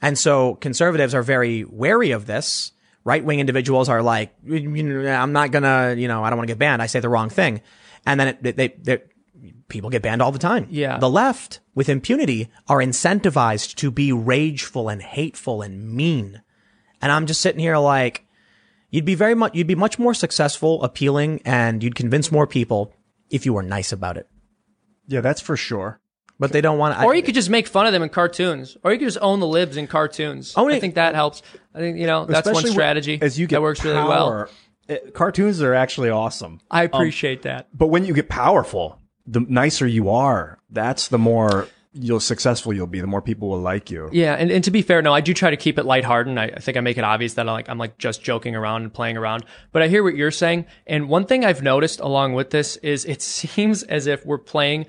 And 0.00 0.18
so 0.18 0.56
conservatives 0.56 1.14
are 1.14 1.22
very 1.22 1.64
wary 1.64 2.10
of 2.10 2.26
this. 2.26 2.72
Right 3.04 3.24
wing 3.24 3.40
individuals 3.40 3.88
are 3.88 4.02
like, 4.02 4.32
I'm 4.48 5.32
not 5.32 5.50
gonna, 5.50 5.94
you 5.96 6.08
know, 6.08 6.22
I 6.22 6.30
don't 6.30 6.36
want 6.36 6.48
to 6.48 6.52
get 6.52 6.58
banned. 6.58 6.82
I 6.82 6.86
say 6.86 7.00
the 7.00 7.08
wrong 7.08 7.30
thing, 7.30 7.62
and 8.06 8.20
then 8.20 8.28
it, 8.28 8.56
they, 8.56 8.68
they, 8.68 9.02
people 9.68 9.90
get 9.90 10.02
banned 10.02 10.22
all 10.22 10.30
the 10.30 10.38
time. 10.38 10.68
Yeah. 10.70 10.98
The 10.98 11.10
left, 11.10 11.60
with 11.74 11.88
impunity, 11.88 12.48
are 12.68 12.78
incentivized 12.78 13.74
to 13.76 13.90
be 13.90 14.12
rageful 14.12 14.88
and 14.88 15.02
hateful 15.02 15.62
and 15.62 15.92
mean. 15.92 16.42
And 17.00 17.10
I'm 17.10 17.26
just 17.26 17.40
sitting 17.40 17.60
here 17.60 17.76
like, 17.78 18.24
you'd 18.92 19.04
be 19.04 19.16
very 19.16 19.34
much, 19.34 19.52
you'd 19.56 19.66
be 19.66 19.74
much 19.74 19.98
more 19.98 20.14
successful, 20.14 20.80
appealing, 20.84 21.40
and 21.44 21.82
you'd 21.82 21.96
convince 21.96 22.30
more 22.30 22.46
people 22.46 22.94
if 23.30 23.44
you 23.44 23.52
were 23.52 23.62
nice 23.64 23.90
about 23.90 24.16
it. 24.16 24.28
Yeah, 25.08 25.20
that's 25.20 25.40
for 25.40 25.56
sure. 25.56 25.98
But 26.38 26.52
they 26.52 26.60
don't 26.60 26.78
want 26.78 26.98
to. 26.98 27.04
or 27.04 27.14
you 27.14 27.22
could 27.22 27.34
just 27.34 27.50
make 27.50 27.68
fun 27.68 27.86
of 27.86 27.92
them 27.92 28.02
in 28.02 28.08
cartoons, 28.08 28.76
or 28.82 28.92
you 28.92 28.98
could 28.98 29.06
just 29.06 29.18
own 29.20 29.38
the 29.40 29.46
libs 29.46 29.76
in 29.76 29.86
cartoons. 29.86 30.54
Own 30.56 30.70
it- 30.70 30.76
I 30.76 30.80
think 30.80 30.94
that 30.96 31.14
helps. 31.14 31.42
I 31.74 31.78
think 31.78 31.98
you 31.98 32.06
know 32.06 32.24
that's 32.26 32.50
one 32.50 32.66
strategy 32.66 33.18
As 33.20 33.38
you 33.38 33.46
get 33.46 33.56
that 33.56 33.62
works 33.62 33.84
really 33.84 33.96
well. 33.96 34.28
power, 34.28 34.50
it- 34.88 35.14
cartoons 35.14 35.62
are 35.62 35.74
actually 35.74 36.10
awesome. 36.10 36.60
I 36.70 36.82
appreciate 36.82 37.42
that. 37.42 37.60
Um, 37.60 37.66
but 37.74 37.86
when 37.88 38.04
you 38.04 38.12
get 38.14 38.28
powerful, 38.28 38.98
the 39.26 39.40
nicer 39.40 39.86
you 39.86 40.10
are, 40.10 40.58
that's 40.68 41.08
the 41.08 41.18
more 41.18 41.68
you'll 41.94 42.20
successful 42.20 42.72
you'll 42.72 42.86
be. 42.86 43.00
The 43.00 43.06
more 43.06 43.22
people 43.22 43.48
will 43.48 43.60
like 43.60 43.90
you. 43.90 44.08
Yeah, 44.12 44.34
and, 44.34 44.50
and 44.50 44.64
to 44.64 44.70
be 44.70 44.82
fair, 44.82 45.02
no, 45.02 45.12
I 45.12 45.20
do 45.20 45.34
try 45.34 45.50
to 45.50 45.56
keep 45.56 45.78
it 45.78 45.84
lighthearted. 45.84 46.36
I, 46.38 46.44
I 46.44 46.60
think 46.60 46.76
I 46.76 46.80
make 46.80 46.98
it 46.98 47.04
obvious 47.04 47.34
that 47.34 47.48
I'm 47.48 47.52
like 47.52 47.68
I'm 47.68 47.78
like 47.78 47.98
just 47.98 48.22
joking 48.22 48.56
around 48.56 48.82
and 48.82 48.92
playing 48.92 49.16
around. 49.16 49.44
But 49.72 49.82
I 49.82 49.88
hear 49.88 50.02
what 50.02 50.16
you're 50.16 50.30
saying, 50.30 50.66
and 50.86 51.08
one 51.08 51.26
thing 51.26 51.44
I've 51.44 51.62
noticed 51.62 52.00
along 52.00 52.34
with 52.34 52.50
this 52.50 52.76
is 52.76 53.04
it 53.04 53.22
seems 53.42 53.82
as 53.82 54.06
if 54.06 54.24
we're 54.24 54.38
playing 54.38 54.86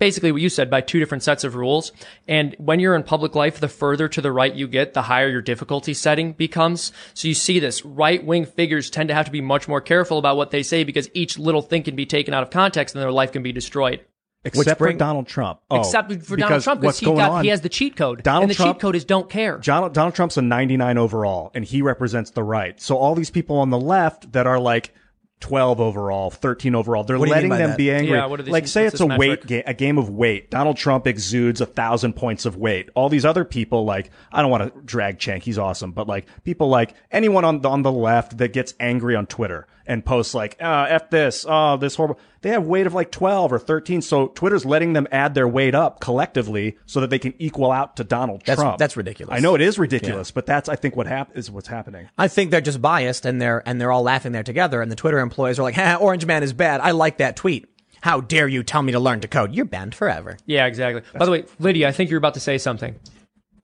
basically 0.00 0.32
what 0.32 0.40
you 0.40 0.48
said 0.48 0.70
by 0.70 0.80
two 0.80 0.98
different 0.98 1.22
sets 1.22 1.44
of 1.44 1.54
rules. 1.54 1.92
And 2.26 2.56
when 2.58 2.80
you're 2.80 2.96
in 2.96 3.02
public 3.02 3.34
life, 3.34 3.60
the 3.60 3.68
further 3.68 4.08
to 4.08 4.20
the 4.20 4.32
right 4.32 4.52
you 4.52 4.66
get, 4.66 4.94
the 4.94 5.02
higher 5.02 5.28
your 5.28 5.42
difficulty 5.42 5.92
setting 5.92 6.32
becomes. 6.32 6.90
So 7.12 7.28
you 7.28 7.34
see 7.34 7.60
this 7.60 7.84
right 7.84 8.24
wing 8.24 8.46
figures 8.46 8.90
tend 8.90 9.10
to 9.10 9.14
have 9.14 9.26
to 9.26 9.30
be 9.30 9.42
much 9.42 9.68
more 9.68 9.82
careful 9.82 10.18
about 10.18 10.38
what 10.38 10.50
they 10.50 10.62
say 10.62 10.82
because 10.82 11.10
each 11.12 11.38
little 11.38 11.62
thing 11.62 11.82
can 11.82 11.94
be 11.94 12.06
taken 12.06 12.32
out 12.32 12.42
of 12.42 12.50
context 12.50 12.94
and 12.94 13.02
their 13.02 13.12
life 13.12 13.30
can 13.30 13.42
be 13.42 13.52
destroyed. 13.52 14.00
Except 14.44 14.78
bring- 14.78 14.94
for 14.94 14.98
Donald 14.98 15.26
Trump. 15.26 15.60
Oh, 15.70 15.80
Except 15.80 16.10
for 16.24 16.36
Donald 16.36 16.62
Trump 16.62 16.80
because 16.80 16.98
he 16.98 17.06
got 17.06 17.30
on? 17.30 17.44
he 17.44 17.50
has 17.50 17.60
the 17.60 17.68
cheat 17.68 17.96
code. 17.96 18.22
Donald 18.22 18.44
and 18.44 18.50
the 18.50 18.54
Trump- 18.54 18.76
cheat 18.76 18.80
code 18.80 18.96
is 18.96 19.04
don't 19.04 19.28
care. 19.28 19.58
Donald, 19.58 19.92
Donald 19.92 20.14
Trump's 20.14 20.36
a 20.38 20.42
99 20.42 20.96
overall, 20.96 21.50
and 21.54 21.64
he 21.64 21.82
represents 21.82 22.30
the 22.30 22.42
right. 22.42 22.80
So 22.80 22.96
all 22.96 23.14
these 23.14 23.30
people 23.30 23.58
on 23.58 23.68
the 23.70 23.78
left 23.78 24.32
that 24.32 24.46
are 24.46 24.58
like 24.58 24.94
12 25.40 25.80
overall, 25.80 26.30
13 26.30 26.74
overall. 26.74 27.02
They're 27.02 27.18
What 27.18 27.28
do 27.28 27.34
you 27.34 27.40
mean 27.42 27.48
letting 27.50 27.58
them 27.62 27.70
that? 27.70 27.78
be 27.78 27.90
angry. 27.90 28.16
Yeah, 28.16 28.26
what 28.26 28.40
are 28.40 28.42
these- 28.42 28.52
like 28.52 28.66
say 28.66 28.84
it's 28.84 29.00
a 29.00 29.06
this 29.06 29.18
weight 29.18 29.28
metric? 29.30 29.46
game, 29.46 29.62
a 29.66 29.72
game 29.74 29.96
of 29.98 30.10
weight. 30.10 30.50
Donald 30.50 30.76
Trump 30.76 31.06
exudes 31.06 31.62
a 31.62 31.66
thousand 31.66 32.12
points 32.14 32.44
of 32.44 32.56
weight. 32.56 32.90
All 32.94 33.08
these 33.08 33.24
other 33.24 33.44
people, 33.46 33.84
like 33.86 34.10
I 34.32 34.42
don't 34.42 34.50
want 34.50 34.74
to 34.74 34.80
drag 34.82 35.18
Cenk, 35.18 35.42
he's 35.42 35.58
awesome, 35.58 35.92
but 35.92 36.06
like 36.06 36.26
people 36.44 36.68
like 36.68 36.92
anyone 37.10 37.46
on 37.46 37.60
the 37.62 37.70
on 37.70 37.80
the 37.82 37.92
left 37.92 38.36
that 38.38 38.52
gets 38.52 38.74
angry 38.80 39.16
on 39.16 39.26
Twitter 39.26 39.66
and 39.90 40.04
posts 40.04 40.34
like, 40.34 40.56
uh, 40.62 40.86
"f 40.88 41.10
this," 41.10 41.44
"oh 41.48 41.76
this 41.76 41.96
horrible," 41.96 42.18
they 42.42 42.50
have 42.50 42.64
weight 42.64 42.86
of 42.86 42.94
like 42.94 43.10
12 43.10 43.52
or 43.52 43.58
13. 43.58 44.00
So 44.00 44.28
Twitter's 44.28 44.64
letting 44.64 44.92
them 44.92 45.08
add 45.10 45.34
their 45.34 45.48
weight 45.48 45.74
up 45.74 46.00
collectively 46.00 46.78
so 46.86 47.00
that 47.00 47.10
they 47.10 47.18
can 47.18 47.34
equal 47.38 47.72
out 47.72 47.96
to 47.96 48.04
Donald 48.04 48.40
That's- 48.46 48.56
Trump. 48.58 48.78
that's 48.78 48.96
ridiculous. 48.96 49.36
I 49.36 49.40
know 49.40 49.54
it 49.56 49.60
is 49.60 49.78
ridiculous, 49.78 50.30
but 50.30 50.46
that's 50.46 50.68
I 50.68 50.76
think 50.76 50.94
what 50.96 51.06
hap- 51.08 51.36
is 51.36 51.50
what's 51.50 51.68
happening. 51.68 52.08
I 52.16 52.28
think 52.28 52.50
they're 52.52 52.60
just 52.60 52.80
biased 52.80 53.26
and 53.26 53.42
they're 53.42 53.62
and 53.66 53.80
they're 53.80 53.92
all 53.92 54.02
laughing 54.04 54.32
there 54.32 54.44
together. 54.44 54.80
And 54.80 54.90
the 54.90 54.96
Twitter 54.96 55.18
employees 55.18 55.58
are 55.58 55.62
like, 55.62 55.74
"Ha, 55.74 55.96
Orange 56.00 56.24
Man 56.24 56.42
is 56.42 56.52
bad. 56.52 56.80
I 56.80 56.92
like 56.92 57.18
that 57.18 57.34
tweet. 57.36 57.66
How 58.02 58.20
dare 58.20 58.48
you 58.48 58.62
tell 58.62 58.82
me 58.82 58.92
to 58.92 59.00
learn 59.00 59.20
to 59.20 59.28
code? 59.28 59.54
You're 59.54 59.64
banned 59.66 59.94
forever." 59.94 60.38
Yeah, 60.46 60.66
exactly. 60.66 61.02
By 61.18 61.24
the 61.24 61.30
way, 61.32 61.44
Lydia, 61.58 61.88
I 61.88 61.92
think 61.92 62.10
you're 62.10 62.18
about 62.18 62.34
to 62.34 62.40
say 62.40 62.58
something. 62.58 62.94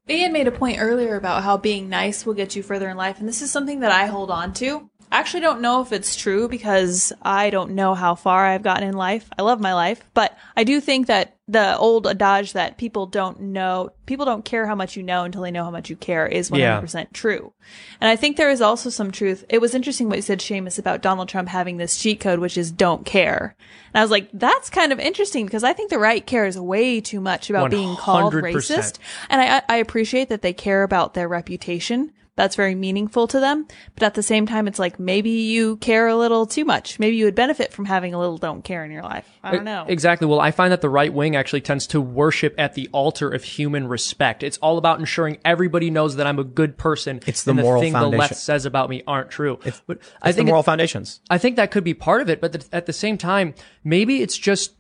Ian 0.09 0.33
made 0.33 0.47
a 0.47 0.53
point 0.53 0.79
earlier 0.81 1.17
about 1.17 1.43
how 1.43 1.57
being 1.57 1.89
nice 1.89 2.25
will 2.25 2.35
get 2.35 2.55
you 2.55 2.63
further 2.63 2.89
in 2.89 2.97
life, 2.97 3.19
and 3.19 3.29
this 3.29 3.43
is 3.43 3.51
something 3.51 3.81
that 3.81 3.91
I 3.91 4.07
hold 4.07 4.31
on 4.31 4.53
to. 4.55 4.89
I 5.11 5.19
actually 5.19 5.41
don't 5.41 5.61
know 5.61 5.83
if 5.83 5.93
it's 5.93 6.17
true 6.17 6.49
because 6.49 7.13
I 7.23 7.51
don't 7.51 7.73
know 7.73 7.95
how 7.95 8.17
far 8.17 8.45
I've 8.47 8.63
gotten 8.63 8.89
in 8.89 8.97
life. 8.97 9.29
I 9.39 9.43
love 9.43 9.61
my 9.61 9.73
life, 9.75 10.03
but 10.15 10.37
I 10.57 10.65
do 10.65 10.81
think 10.81 11.07
that 11.07 11.37
the 11.49 11.77
old 11.79 12.09
adage 12.09 12.55
that 12.55 12.77
people 12.77 13.07
don't 13.07 13.41
know, 13.41 13.91
people 14.07 14.27
don't 14.27 14.45
care 14.45 14.67
how 14.67 14.75
much 14.75 14.97
you 14.97 15.05
know 15.05 15.23
until 15.23 15.43
they 15.43 15.53
know 15.53 15.63
how 15.63 15.71
much 15.71 15.89
you 15.89 15.95
care 15.95 16.27
is 16.27 16.51
100% 16.51 17.13
true. 17.13 17.53
And 18.01 18.11
I 18.11 18.17
think 18.17 18.37
there 18.37 18.51
is 18.51 18.61
also 18.61 18.91
some 18.91 19.13
truth. 19.13 19.45
It 19.49 19.61
was 19.61 19.75
interesting 19.77 20.09
what 20.09 20.17
you 20.17 20.23
said, 20.23 20.41
Seamus, 20.41 20.77
about 20.79 21.03
Donald 21.03 21.29
Trump 21.29 21.49
having 21.49 21.77
this 21.77 21.97
cheat 21.97 22.19
code, 22.19 22.41
which 22.41 22.59
is 22.59 22.73
don't 22.73 23.07
care. 23.07 23.55
And 23.95 24.01
I 24.01 24.03
was 24.03 24.11
like, 24.11 24.29
that's 24.33 24.71
kind 24.71 24.93
of 24.93 24.99
interesting 24.99 25.47
because 25.47 25.63
I 25.63 25.73
think 25.73 25.91
the 25.91 26.01
right 26.01 26.27
cares 26.27 26.59
way 26.59 27.01
too 27.01 27.21
much 27.21 27.49
about 27.49 27.71
being 27.71 27.95
called 27.97 28.33
racist. 28.35 28.99
And 29.31 29.41
I, 29.41 29.63
I 29.69 29.77
appreciate 29.77 30.31
that 30.31 30.43
they 30.43 30.53
care 30.53 30.83
about 30.83 31.15
their 31.15 31.29
reputation. 31.29 32.13
That's 32.37 32.55
very 32.55 32.75
meaningful 32.75 33.27
to 33.29 33.41
them. 33.41 33.67
But 33.95 34.03
at 34.05 34.15
the 34.15 34.23
same 34.23 34.47
time, 34.47 34.69
it's 34.69 34.79
like 34.79 35.01
maybe 35.01 35.31
you 35.31 35.79
care 35.79 36.07
a 36.07 36.15
little 36.17 36.45
too 36.47 36.65
much. 36.67 36.99
Maybe 36.99 37.17
you 37.17 37.25
would 37.25 37.35
benefit 37.35 37.73
from 37.73 37.87
having 37.87 38.13
a 38.15 38.19
little 38.21 38.37
don't 38.37 38.63
care 38.63 38.85
in 38.85 38.91
your 38.91 39.03
life. 39.03 39.27
I 39.43 39.53
don't 39.53 39.65
know. 39.65 39.87
Exactly. 39.89 40.27
Well, 40.29 40.39
I 40.41 40.51
find 40.51 40.71
that 40.71 40.83
the 40.83 40.91
right 40.91 41.13
wing 41.13 41.35
actually 41.35 41.63
tends 41.63 41.87
to 41.89 42.01
worship 42.01 42.55
at 42.59 42.75
the 42.75 42.89
altar 42.93 43.31
of 43.31 43.43
human 43.43 43.89
respect. 43.89 44.43
It's 44.43 44.59
all 44.59 44.77
about 44.77 45.01
ensuring 45.01 45.39
everybody 45.45 45.91
knows 45.91 46.17
that 46.17 46.27
I'm 46.27 46.39
a 46.39 46.45
good 46.45 46.77
person. 46.77 47.21
It's 47.27 47.43
the 47.43 47.53
and 47.53 47.61
moral 47.61 47.81
the 47.81 47.87
thing 47.87 47.93
the 47.95 47.99
foundation. 48.01 48.19
left 48.21 48.37
says 48.37 48.67
about 48.67 48.91
me 48.91 49.03
aren't 49.07 49.31
true. 49.31 49.59
but 49.87 49.99
I 50.21 50.29
It's 50.29 50.37
the 50.37 50.41
think 50.41 50.47
moral 50.49 50.61
it- 50.61 50.65
foundations. 50.67 51.21
I 51.31 51.39
think 51.39 51.57
that 51.57 51.71
could 51.71 51.85
be 51.85 51.95
part 51.95 52.21
of 52.21 52.29
it, 52.29 52.41
but 52.43 52.53
th- 52.53 52.65
at 52.71 52.85
the 52.87 52.93
same 52.93 53.17
time, 53.17 53.55
maybe 53.83 54.21
it's 54.21 54.37
just 54.37 54.75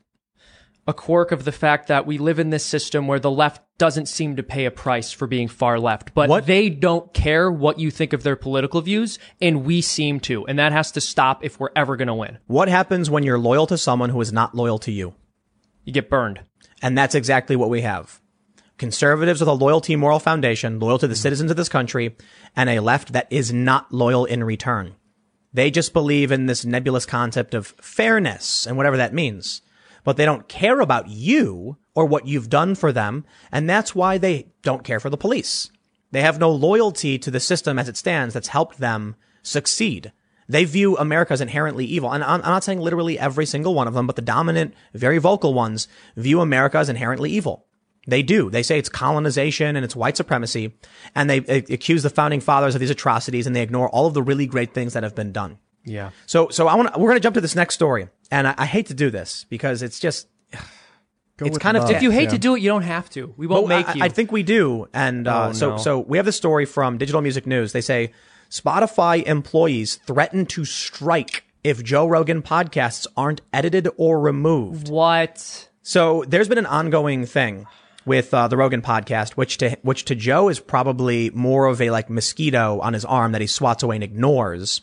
a 0.86 0.94
quirk 0.94 1.32
of 1.32 1.44
the 1.44 1.52
fact 1.52 1.88
that 1.88 2.06
we 2.06 2.16
live 2.16 2.38
in 2.38 2.50
this 2.50 2.64
system 2.64 3.06
where 3.06 3.18
the 3.18 3.30
left 3.30 3.60
doesn't 3.78 4.06
seem 4.06 4.36
to 4.36 4.42
pay 4.42 4.64
a 4.64 4.70
price 4.70 5.10
for 5.10 5.26
being 5.26 5.48
far 5.48 5.80
left, 5.80 6.14
but 6.14 6.28
What- 6.28 6.46
they 6.46 6.70
don't 6.70 7.12
care 7.12 7.50
what 7.50 7.78
you 7.78 7.90
think 7.90 8.12
of 8.12 8.22
their 8.22 8.36
political 8.36 8.80
views, 8.80 9.18
and 9.40 9.64
we 9.64 9.80
seem 9.80 10.20
to, 10.20 10.46
and 10.46 10.58
that 10.58 10.72
has 10.72 10.92
to 10.92 11.00
stop 11.00 11.44
if 11.44 11.58
we're 11.58 11.70
ever 11.74 11.96
going 11.96 12.08
to 12.08 12.14
win. 12.14 12.38
What 12.46 12.68
happens 12.68 13.10
when 13.10 13.24
you're 13.24 13.38
loyal 13.38 13.66
to 13.66 13.76
someone 13.76 14.10
who 14.10 14.20
is 14.20 14.32
not 14.32 14.54
loyal 14.54 14.78
to 14.80 14.92
you? 14.92 15.14
You 15.84 15.92
get 15.92 16.08
burned. 16.08 16.40
And 16.82 16.96
that's 16.96 17.14
exactly 17.14 17.56
what 17.56 17.70
we 17.70 17.80
have. 17.82 18.20
Conservatives 18.78 19.40
with 19.40 19.48
a 19.48 19.52
loyalty 19.52 19.96
moral 19.96 20.18
foundation, 20.18 20.78
loyal 20.78 20.98
to 20.98 21.08
the 21.08 21.16
citizens 21.16 21.50
of 21.50 21.56
this 21.56 21.68
country, 21.68 22.16
and 22.54 22.68
a 22.68 22.80
left 22.80 23.12
that 23.12 23.26
is 23.30 23.52
not 23.52 23.92
loyal 23.92 24.26
in 24.26 24.44
return. 24.44 24.94
They 25.52 25.70
just 25.70 25.94
believe 25.94 26.30
in 26.30 26.46
this 26.46 26.66
nebulous 26.66 27.06
concept 27.06 27.54
of 27.54 27.68
fairness 27.80 28.66
and 28.66 28.76
whatever 28.76 28.98
that 28.98 29.14
means. 29.14 29.62
But 30.06 30.16
they 30.16 30.24
don't 30.24 30.46
care 30.46 30.78
about 30.78 31.08
you 31.08 31.78
or 31.96 32.06
what 32.06 32.28
you've 32.28 32.48
done 32.48 32.76
for 32.76 32.92
them. 32.92 33.24
And 33.50 33.68
that's 33.68 33.92
why 33.92 34.18
they 34.18 34.52
don't 34.62 34.84
care 34.84 35.00
for 35.00 35.10
the 35.10 35.16
police. 35.16 35.68
They 36.12 36.22
have 36.22 36.38
no 36.38 36.52
loyalty 36.52 37.18
to 37.18 37.28
the 37.28 37.40
system 37.40 37.76
as 37.76 37.88
it 37.88 37.96
stands 37.96 38.32
that's 38.32 38.46
helped 38.46 38.78
them 38.78 39.16
succeed. 39.42 40.12
They 40.48 40.64
view 40.64 40.96
America 40.96 41.32
as 41.32 41.40
inherently 41.40 41.84
evil. 41.86 42.12
And 42.12 42.22
I'm, 42.22 42.40
not 42.40 42.62
saying 42.62 42.78
literally 42.78 43.18
every 43.18 43.46
single 43.46 43.74
one 43.74 43.88
of 43.88 43.94
them, 43.94 44.06
but 44.06 44.14
the 44.14 44.22
dominant, 44.22 44.74
very 44.94 45.18
vocal 45.18 45.54
ones 45.54 45.88
view 46.16 46.40
America 46.40 46.78
as 46.78 46.88
inherently 46.88 47.32
evil. 47.32 47.66
They 48.06 48.22
do. 48.22 48.48
They 48.48 48.62
say 48.62 48.78
it's 48.78 48.88
colonization 48.88 49.74
and 49.74 49.84
it's 49.84 49.96
white 49.96 50.16
supremacy. 50.16 50.78
And 51.16 51.28
they 51.28 51.38
accuse 51.38 52.04
the 52.04 52.10
founding 52.10 52.40
fathers 52.40 52.76
of 52.76 52.80
these 52.80 52.90
atrocities 52.90 53.48
and 53.48 53.56
they 53.56 53.62
ignore 53.62 53.88
all 53.88 54.06
of 54.06 54.14
the 54.14 54.22
really 54.22 54.46
great 54.46 54.72
things 54.72 54.92
that 54.92 55.02
have 55.02 55.16
been 55.16 55.32
done. 55.32 55.58
Yeah. 55.84 56.10
So, 56.26 56.48
so 56.50 56.68
I 56.68 56.76
want 56.76 56.94
to, 56.94 57.00
we're 57.00 57.08
going 57.08 57.16
to 57.16 57.22
jump 57.22 57.34
to 57.34 57.40
this 57.40 57.56
next 57.56 57.74
story. 57.74 58.08
And 58.30 58.48
I, 58.48 58.54
I 58.58 58.66
hate 58.66 58.86
to 58.86 58.94
do 58.94 59.10
this 59.10 59.44
because 59.48 59.82
it's 59.82 59.98
just, 60.00 60.28
Go 61.38 61.44
It's 61.44 61.54
with 61.54 61.62
kind 61.62 61.76
of- 61.76 61.82
love. 61.82 61.92
If 61.92 62.02
you 62.02 62.10
hate 62.10 62.24
Yeah. 62.24 62.30
to 62.30 62.38
do 62.38 62.54
it, 62.56 62.60
you 62.62 62.70
don't 62.70 62.80
have 62.82 63.10
to. 63.10 63.34
We 63.36 63.46
won't 63.46 63.68
Well, 63.68 63.78
make 63.78 63.88
I, 63.90 63.92
you. 63.94 64.02
I 64.04 64.08
think 64.08 64.32
we 64.32 64.42
do. 64.42 64.88
And 64.94 65.28
uh, 65.28 65.48
Oh, 65.48 65.52
so, 65.52 65.70
no. 65.72 65.76
so 65.76 65.98
we 66.00 66.16
have 66.16 66.24
this 66.24 66.36
story 66.36 66.64
from 66.64 66.96
Digital 66.96 67.20
Music 67.20 67.46
News. 67.46 67.72
They 67.72 67.82
say 67.82 68.12
Spotify 68.50 69.22
employees 69.24 69.96
threaten 70.06 70.46
to 70.46 70.64
strike 70.64 71.44
if 71.62 71.82
Joe 71.84 72.06
Rogan 72.06 72.40
podcasts 72.42 73.06
aren't 73.18 73.42
edited 73.52 73.86
or 73.98 74.18
removed. 74.18 74.88
what? 74.88 75.68
So 75.82 76.24
there's 76.26 76.48
been 76.48 76.56
an 76.58 76.64
ongoing 76.66 77.26
thing 77.26 77.66
with 78.06 78.32
uh, 78.32 78.48
the 78.48 78.56
Rogan 78.56 78.80
podcast, 78.82 79.32
which 79.32 79.58
to 79.58 79.76
which 79.82 80.04
to 80.06 80.14
Joe 80.14 80.48
is 80.48 80.58
probably 80.58 81.30
more 81.30 81.66
of 81.66 81.80
a 81.82 81.90
like 81.90 82.08
mosquito 82.08 82.80
on 82.80 82.92
his 82.94 83.04
arm 83.04 83.32
that 83.32 83.40
he 83.40 83.46
swats 83.46 83.82
away 83.82 83.96
and 83.96 84.04
ignores, 84.04 84.80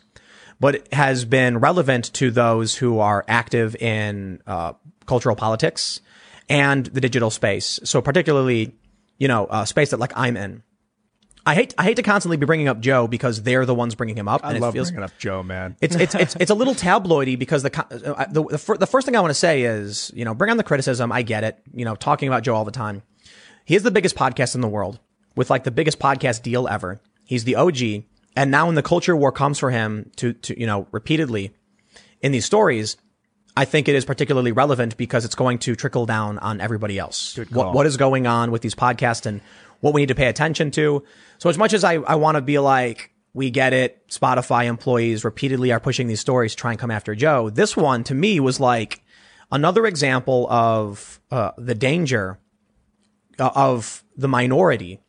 but 0.63 0.75
it 0.75 0.93
has 0.93 1.25
been 1.25 1.57
relevant 1.57 2.13
to 2.13 2.31
those 2.31 2.73
who 2.73 2.99
are 2.99 3.25
active 3.27 3.75
in 3.75 4.41
uh, 4.47 4.71
cultural 5.05 5.35
politics 5.35 5.99
and 6.47 6.85
the 6.85 7.01
digital 7.01 7.29
space. 7.29 7.81
So 7.83 8.01
particularly, 8.01 8.73
you 9.17 9.27
know, 9.27 9.45
a 9.49 9.67
space 9.67 9.89
that 9.89 9.99
like 9.99 10.13
I'm 10.15 10.37
in. 10.37 10.63
I 11.45 11.53
hate 11.55 11.73
I 11.77 11.83
hate 11.83 11.97
to 11.97 12.01
constantly 12.01 12.37
be 12.37 12.45
bringing 12.45 12.69
up 12.69 12.79
Joe 12.79 13.09
because 13.09 13.43
they're 13.43 13.65
the 13.65 13.75
ones 13.75 13.93
bringing 13.95 14.17
him 14.17 14.29
up, 14.29 14.39
I 14.45 14.53
love 14.53 14.73
feels 14.73 14.89
bringing 14.89 15.03
up 15.03 15.11
Joe, 15.17 15.43
man. 15.43 15.75
it's 15.81 15.97
it's 15.97 16.15
it's 16.15 16.37
it's 16.39 16.49
a 16.49 16.55
little 16.55 16.75
tabloidy 16.75 17.37
because 17.37 17.63
the 17.63 18.15
uh, 18.17 18.25
the 18.31 18.45
the, 18.45 18.57
fir- 18.57 18.77
the 18.77 18.87
first 18.87 19.05
thing 19.05 19.17
I 19.17 19.19
want 19.19 19.31
to 19.31 19.35
say 19.35 19.63
is 19.63 20.13
you 20.15 20.23
know 20.23 20.33
bring 20.33 20.49
on 20.49 20.55
the 20.55 20.63
criticism. 20.63 21.11
I 21.11 21.23
get 21.23 21.43
it. 21.43 21.59
You 21.73 21.83
know, 21.83 21.95
talking 21.95 22.29
about 22.29 22.43
Joe 22.43 22.55
all 22.55 22.63
the 22.63 22.71
time. 22.71 23.01
He 23.65 23.75
is 23.75 23.83
the 23.83 23.91
biggest 23.91 24.15
podcast 24.15 24.55
in 24.55 24.61
the 24.61 24.69
world 24.69 25.01
with 25.35 25.49
like 25.49 25.65
the 25.65 25.71
biggest 25.71 25.99
podcast 25.99 26.41
deal 26.41 26.69
ever. 26.69 27.01
He's 27.25 27.43
the 27.43 27.57
OG, 27.57 28.05
and 28.35 28.51
now 28.51 28.65
when 28.67 28.75
the 28.75 28.83
culture 28.83 29.15
war 29.15 29.31
comes 29.31 29.59
for 29.59 29.71
him 29.71 30.11
to 30.17 30.33
to 30.33 30.59
you 30.59 30.67
know 30.67 30.87
repeatedly 30.91 31.53
in 32.21 32.31
these 32.31 32.45
stories, 32.45 32.97
I 33.55 33.65
think 33.65 33.87
it 33.87 33.95
is 33.95 34.05
particularly 34.05 34.51
relevant 34.51 34.97
because 34.97 35.25
it's 35.25 35.35
going 35.35 35.59
to 35.59 35.75
trickle 35.75 36.05
down 36.05 36.39
on 36.39 36.61
everybody 36.61 36.97
else. 36.97 37.37
What 37.51 37.73
what 37.73 37.85
is 37.85 37.97
going 37.97 38.27
on 38.27 38.51
with 38.51 38.61
these 38.61 38.75
podcasts 38.75 39.25
and 39.25 39.41
what 39.81 39.93
we 39.93 40.01
need 40.01 40.07
to 40.07 40.15
pay 40.15 40.27
attention 40.27 40.71
to. 40.71 41.03
So 41.39 41.49
as 41.49 41.57
much 41.57 41.73
as 41.73 41.83
I, 41.83 41.95
I 41.95 42.15
want 42.15 42.35
to 42.35 42.41
be 42.41 42.57
like, 42.57 43.11
we 43.33 43.51
get 43.51 43.73
it, 43.73 44.07
Spotify 44.07 44.65
employees 44.65 45.25
repeatedly 45.25 45.73
are 45.73 45.79
pushing 45.79 46.07
these 46.07 46.21
stories 46.21 46.53
to 46.53 46.57
try 46.57 46.71
and 46.71 46.79
come 46.79 46.89
after 46.89 47.15
Joe. 47.15 47.49
This 47.49 47.75
one 47.75 48.05
to 48.05 48.15
me 48.15 48.39
was 48.39 48.61
like 48.61 49.03
another 49.51 49.85
example 49.85 50.47
of 50.49 51.19
uh, 51.31 51.51
the 51.57 51.75
danger 51.75 52.39
uh, 53.37 53.49
of 53.55 54.05
the 54.15 54.29
minority 54.29 55.01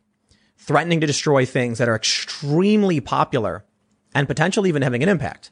threatening 0.65 1.01
to 1.01 1.07
destroy 1.07 1.45
things 1.45 1.77
that 1.77 1.87
are 1.89 1.95
extremely 1.95 2.99
popular 2.99 3.65
and 4.13 4.27
potentially 4.27 4.69
even 4.69 4.81
having 4.81 5.03
an 5.03 5.09
impact. 5.09 5.51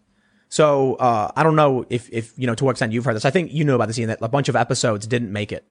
So 0.49 0.95
uh, 0.95 1.31
I 1.35 1.43
don't 1.43 1.55
know 1.55 1.85
if, 1.89 2.09
if 2.11 2.33
you 2.37 2.45
know 2.47 2.55
to 2.55 2.65
what 2.65 2.71
extent 2.71 2.93
you've 2.93 3.05
heard 3.05 3.15
this. 3.15 3.25
I 3.25 3.31
think 3.31 3.51
you 3.53 3.63
know 3.63 3.75
about 3.75 3.87
this, 3.87 3.97
Ian, 3.97 4.09
that 4.09 4.19
a 4.21 4.27
bunch 4.29 4.49
of 4.49 4.55
episodes 4.55 5.07
didn't 5.07 5.31
make 5.31 5.51
it. 5.51 5.65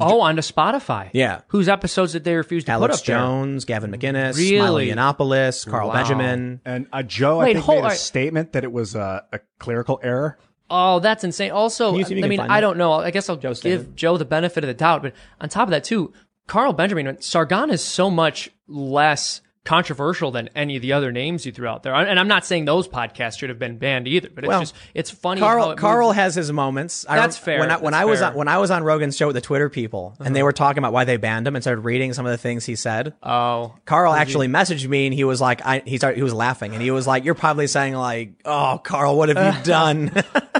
Oh, 0.00 0.20
onto 0.22 0.42
Spotify. 0.42 1.08
Yeah. 1.12 1.42
Whose 1.48 1.68
episodes 1.68 2.12
did 2.12 2.24
they 2.24 2.34
refuse 2.34 2.64
to 2.64 2.72
put 2.72 2.78
Alex 2.78 2.98
up 2.98 3.04
there? 3.06 3.16
Jones, 3.16 3.64
Gavin 3.64 3.92
McInnes, 3.92 4.36
Really? 4.36 4.58
Milo 4.58 4.80
Yiannopoulos, 4.80 5.70
Carl 5.70 5.86
Wow. 5.86 5.94
Benjamin. 5.94 6.60
And 6.64 6.88
uh, 6.92 7.04
Joe, 7.04 7.38
Wait, 7.38 7.50
I 7.50 7.52
think, 7.52 7.64
hold- 7.64 7.76
made 7.76 7.80
a 7.80 7.84
alright. 7.84 7.98
statement 7.98 8.52
that 8.54 8.64
it 8.64 8.72
was 8.72 8.96
uh, 8.96 9.20
a 9.32 9.38
clerical 9.60 10.00
error. 10.02 10.36
Oh, 10.68 10.98
that's 10.98 11.22
insane. 11.22 11.52
Also, 11.52 11.90
Can 11.90 11.98
you 12.00 12.04
see 12.06 12.14
if 12.14 12.18
you 12.18 12.24
I 12.24 12.28
mean, 12.28 12.40
I 12.40 12.60
don't 12.60 12.76
know. 12.76 12.94
I 12.94 13.12
guess 13.12 13.28
I'll 13.28 13.36
Joe's 13.36 13.60
give 13.60 13.82
statement. 13.82 13.96
Joe 13.96 14.16
the 14.16 14.24
benefit 14.24 14.64
of 14.64 14.68
the 14.68 14.74
doubt. 14.74 15.02
But 15.02 15.12
on 15.40 15.48
top 15.48 15.68
of 15.68 15.70
that, 15.70 15.84
too, 15.84 16.12
Carl 16.46 16.72
Benjamin, 16.72 17.20
Sargon 17.20 17.70
is 17.70 17.82
so 17.82 18.10
much 18.10 18.50
less 18.68 19.40
controversial 19.64 20.30
than 20.30 20.50
any 20.54 20.76
of 20.76 20.82
the 20.82 20.92
other 20.92 21.10
names 21.10 21.46
you 21.46 21.50
threw 21.50 21.66
out 21.66 21.82
there. 21.82 21.94
And 21.94 22.20
I'm 22.20 22.28
not 22.28 22.44
saying 22.44 22.66
those 22.66 22.86
podcasts 22.86 23.38
should 23.38 23.48
have 23.48 23.58
been 23.58 23.78
banned 23.78 24.06
either, 24.06 24.28
but 24.28 24.44
it's 24.44 24.48
Well, 24.48 24.60
just, 24.60 24.74
it's 24.92 25.10
funny. 25.10 25.40
how 25.40 25.46
Carl 25.46 25.70
it 25.70 25.78
Carl 25.78 26.12
has 26.12 26.34
his 26.34 26.52
moments. 26.52 27.06
I 27.08 27.16
That's 27.16 27.38
rem- 27.38 27.44
fair. 27.44 27.58
When 27.60 27.70
I, 27.70 27.76
when 27.78 27.94
I 27.94 28.04
was 28.04 28.18
fair. 28.18 28.26
Uh-huh. 28.28 28.32
on 28.34 28.38
when 28.40 28.48
I 28.48 28.58
was 28.58 28.70
on 28.70 28.84
Rogan's 28.84 29.16
show 29.16 29.28
with 29.28 29.36
the 29.36 29.40
Twitter 29.40 29.70
people, 29.70 30.16
and 30.20 30.36
they 30.36 30.42
were 30.42 30.52
talking 30.52 30.80
about 30.80 30.92
why 30.92 31.04
they 31.04 31.16
banned 31.16 31.46
him 31.46 31.56
and 31.56 31.62
started 31.64 31.80
reading 31.80 32.12
some 32.12 32.26
of 32.26 32.30
the 32.32 32.36
things 32.36 32.66
he 32.66 32.76
said. 32.76 33.14
Oh, 33.22 33.74
Carl 33.86 34.12
actually 34.12 34.48
messaged 34.48 34.86
me 34.86 35.06
and 35.06 35.14
he 35.14 35.24
was 35.24 35.40
like, 35.40 35.64
I, 35.64 35.82
he 35.86 35.96
started, 35.96 36.18
he 36.18 36.22
was 36.22 36.34
laughing 36.34 36.74
and 36.74 36.82
he 36.82 36.90
was 36.90 37.06
like, 37.06 37.24
"You're 37.24 37.34
probably 37.34 37.66
saying 37.66 37.94
like, 37.94 38.34
oh, 38.44 38.78
Carl, 38.84 39.16
what 39.16 39.30
have 39.30 39.56
you 39.56 39.62
done?" 39.64 40.12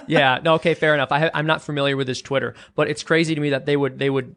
yeah. 0.07 0.39
No, 0.43 0.55
okay, 0.55 0.73
fair 0.73 0.95
enough. 0.95 1.13
I 1.13 1.19
ha- 1.21 1.31
I'm 1.35 1.47
not 1.47 1.61
familiar 1.61 1.95
with 1.99 2.09
his 2.09 2.23
Twitter, 2.23 2.55
but 2.75 2.89
it's 2.89 3.03
crazy 3.03 3.35
to 3.35 3.41
me 3.43 3.51
that 3.51 3.67
they 3.67 3.77
would, 3.77 3.99
they 3.99 4.09
would 4.09 4.35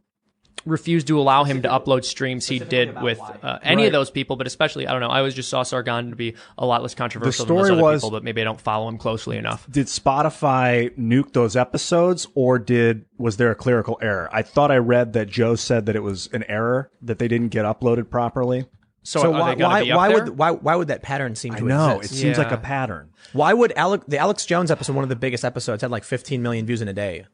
refused 0.65 1.07
to 1.07 1.19
allow 1.19 1.43
him 1.43 1.61
to 1.61 1.69
upload 1.69 2.03
streams 2.03 2.47
he 2.47 2.59
did 2.59 3.01
with 3.01 3.19
uh, 3.21 3.59
any 3.63 3.83
Right. 3.83 3.85
of 3.87 3.93
those 3.93 4.11
people, 4.11 4.35
but 4.35 4.47
especially 4.47 4.85
I 4.87 4.91
don't 4.91 5.01
know. 5.01 5.07
I 5.09 5.19
always 5.19 5.33
just 5.33 5.49
saw 5.49 5.63
Sargon 5.63 6.09
to 6.09 6.15
be 6.15 6.35
a 6.57 6.65
lot 6.65 6.81
less 6.81 6.93
controversial 6.95 7.45
than 7.45 7.55
story 7.55 7.69
those 7.69 7.71
other 7.71 7.81
was- 7.83 8.01
people, 8.01 8.11
but 8.11 8.23
maybe 8.23 8.41
I 8.41 8.43
don't 8.43 8.59
follow 8.59 8.87
him 8.89 8.97
closely 8.97 9.37
enough. 9.37 9.65
Did 9.69 9.87
Spotify 9.87 10.89
nuke 10.97 11.33
those 11.33 11.55
episodes, 11.55 12.27
or 12.35 12.59
did 12.59 13.05
was 13.17 13.37
there 13.37 13.51
a 13.51 13.55
clerical 13.55 13.97
error? 14.01 14.29
I 14.31 14.41
thought 14.41 14.71
I 14.71 14.77
read 14.77 15.13
that 15.13 15.27
Joe 15.29 15.55
said 15.55 15.85
that 15.85 15.95
it 15.95 16.03
was 16.03 16.27
an 16.33 16.43
error 16.49 16.91
that 17.01 17.19
they 17.19 17.27
didn't 17.27 17.49
get 17.49 17.63
uploaded 17.65 18.09
properly. 18.09 18.65
So, 19.03 19.21
So 19.21 19.33
are 19.33 19.39
why 19.39 19.55
why, 19.55 19.83
why 19.93 20.09
would 20.09 20.37
why 20.37 20.51
why 20.51 20.75
would 20.75 20.89
that 20.89 21.01
pattern 21.01 21.35
seem 21.35 21.53
I 21.53 21.59
to 21.59 21.63
know 21.63 21.89
it 21.91 21.97
exist? 22.03 22.19
seems 22.19 22.37
like 22.37 22.51
a 22.51 22.57
pattern. 22.57 23.11
Why 23.31 23.53
would 23.53 23.71
Alec, 23.77 24.01
the 24.07 24.17
Alex 24.17 24.45
Jones 24.45 24.69
episode, 24.69 24.95
one 24.95 25.03
of 25.03 25.09
the 25.09 25.15
biggest 25.15 25.45
episodes, 25.45 25.81
had 25.81 25.91
like 25.91 26.03
15 26.03 26.41
million 26.41 26.65
views 26.65 26.81
in 26.81 26.89
a 26.89 26.93
day? 26.93 27.25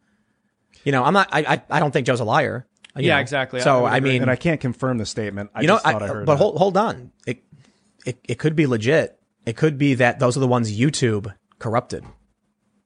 You 0.83 0.91
know, 0.91 1.03
I'm 1.03 1.13
not. 1.13 1.29
I 1.31 1.39
I, 1.55 1.61
I 1.71 1.79
don't 1.79 1.91
think 1.91 2.05
Joe's 2.05 2.19
a 2.19 2.25
liar. 2.25 2.67
Yeah, 3.01 3.15
know. 3.15 3.21
exactly. 3.21 3.59
So 3.61 3.83
would 3.83 3.93
I, 3.93 3.99
mean, 3.99 4.21
And 4.21 4.29
I 4.31 4.35
can't 4.35 4.61
confirm 4.61 4.97
the 4.99 5.05
statement. 5.05 5.49
I 5.55 5.61
you 5.61 5.67
know, 5.67 5.75
just 5.75 5.85
thought 5.85 6.03
I, 6.03 6.21
I- 6.21 6.23
but 6.25 6.37
hold 6.37 6.57
hold 6.57 6.77
on. 6.77 7.11
It, 7.25 7.43
it 8.05 8.19
it 8.27 8.35
could 8.39 8.55
be 8.55 8.67
legit. 8.67 9.19
It 9.45 9.57
could 9.57 9.77
be 9.77 9.95
that 9.95 10.19
those 10.19 10.37
are 10.37 10.39
the 10.39 10.47
ones 10.47 10.77
YouTube 10.77 11.33
corrupted. 11.59 12.05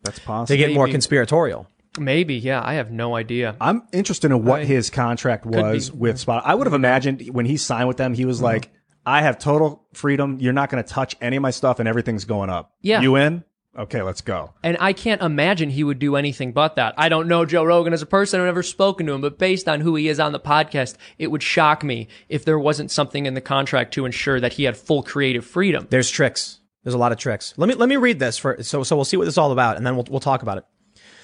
That's 0.03 0.19
possible. 0.19 0.45
They 0.45 0.57
get 0.57 0.73
more 0.73 0.87
conspiratorial. 0.87 1.67
Maybe, 1.99 2.35
yeah. 2.35 2.61
I 2.63 2.75
have 2.75 2.91
no 2.91 3.15
idea. 3.15 3.55
I'm 3.59 3.83
interested 3.91 4.29
in 4.31 4.43
what 4.45 4.61
I- 4.61 4.65
his 4.65 4.89
contract 4.89 5.45
was 5.45 5.91
with 5.91 6.17
Spotify. 6.17 6.41
I 6.45 6.55
would 6.55 6.67
have 6.67 6.73
imagined 6.73 7.27
when 7.31 7.45
he 7.45 7.57
signed 7.57 7.87
with 7.87 7.97
them, 7.97 8.13
he 8.13 8.21
Mm-hmm. 8.21 8.27
was 8.27 8.41
like, 8.41 8.71
"I 9.05 9.21
have 9.23 9.39
total 9.39 9.83
freedom. 9.93 10.37
You're 10.39 10.53
not 10.53 10.69
going 10.69 10.83
to 10.83 10.87
touch 10.89 11.15
any 11.21 11.35
of 11.37 11.41
my 11.41 11.51
stuff, 11.51 11.79
and 11.79 11.87
everything's 11.89 12.25
going 12.25 12.49
up. 12.51 12.71
Yeah. 12.81 13.01
you 13.01 13.15
in? 13.15 13.43
Okay, 13.77 14.01
let's 14.01 14.21
go." 14.21 14.53
And 14.63 14.77
I 14.79 14.93
can't 14.93 15.21
imagine 15.21 15.69
he 15.69 15.83
would 15.83 15.99
do 15.99 16.15
anything 16.15 16.51
but 16.51 16.75
that. 16.75 16.93
I 16.97 17.09
don't 17.09 17.27
know 17.27 17.45
Joe 17.45 17.63
Rogan 17.63 17.93
as 17.93 18.01
a 18.01 18.07
person. 18.07 18.39
I've 18.39 18.45
never 18.45 18.63
spoken 18.63 19.05
to 19.07 19.13
him, 19.13 19.21
but 19.21 19.37
based 19.37 19.67
on 19.67 19.81
who 19.81 19.95
he 19.95 20.07
is 20.07 20.19
on 20.19 20.31
the 20.31 20.39
podcast, 20.39 20.95
it 21.17 21.27
would 21.27 21.43
shock 21.43 21.83
me 21.83 22.07
if 22.29 22.45
there 22.45 22.59
wasn't 22.59 22.91
something 22.91 23.25
in 23.25 23.33
the 23.33 23.41
contract 23.41 23.93
to 23.93 24.05
ensure 24.05 24.39
that 24.39 24.53
he 24.53 24.63
had 24.63 24.77
full 24.77 25.03
creative 25.03 25.45
freedom. 25.45 25.87
There's 25.89 26.09
tricks. 26.09 26.59
There's 26.83 26.95
a 26.95 26.97
lot 26.97 27.11
of 27.11 27.17
tricks. 27.17 27.53
Let 27.57 27.67
me 27.67 27.75
let 27.75 27.89
me 27.89 27.97
read 27.97 28.19
this 28.19 28.37
for 28.37 28.63
so 28.63 28.83
so 28.83 28.95
we'll 28.95 29.05
see 29.05 29.17
what 29.17 29.25
this 29.25 29.33
is 29.33 29.37
all 29.37 29.51
about, 29.51 29.77
and 29.77 29.85
then 29.85 29.95
we'll 29.95 30.07
we'll 30.09 30.19
talk 30.19 30.41
about 30.41 30.57
it. 30.57 30.65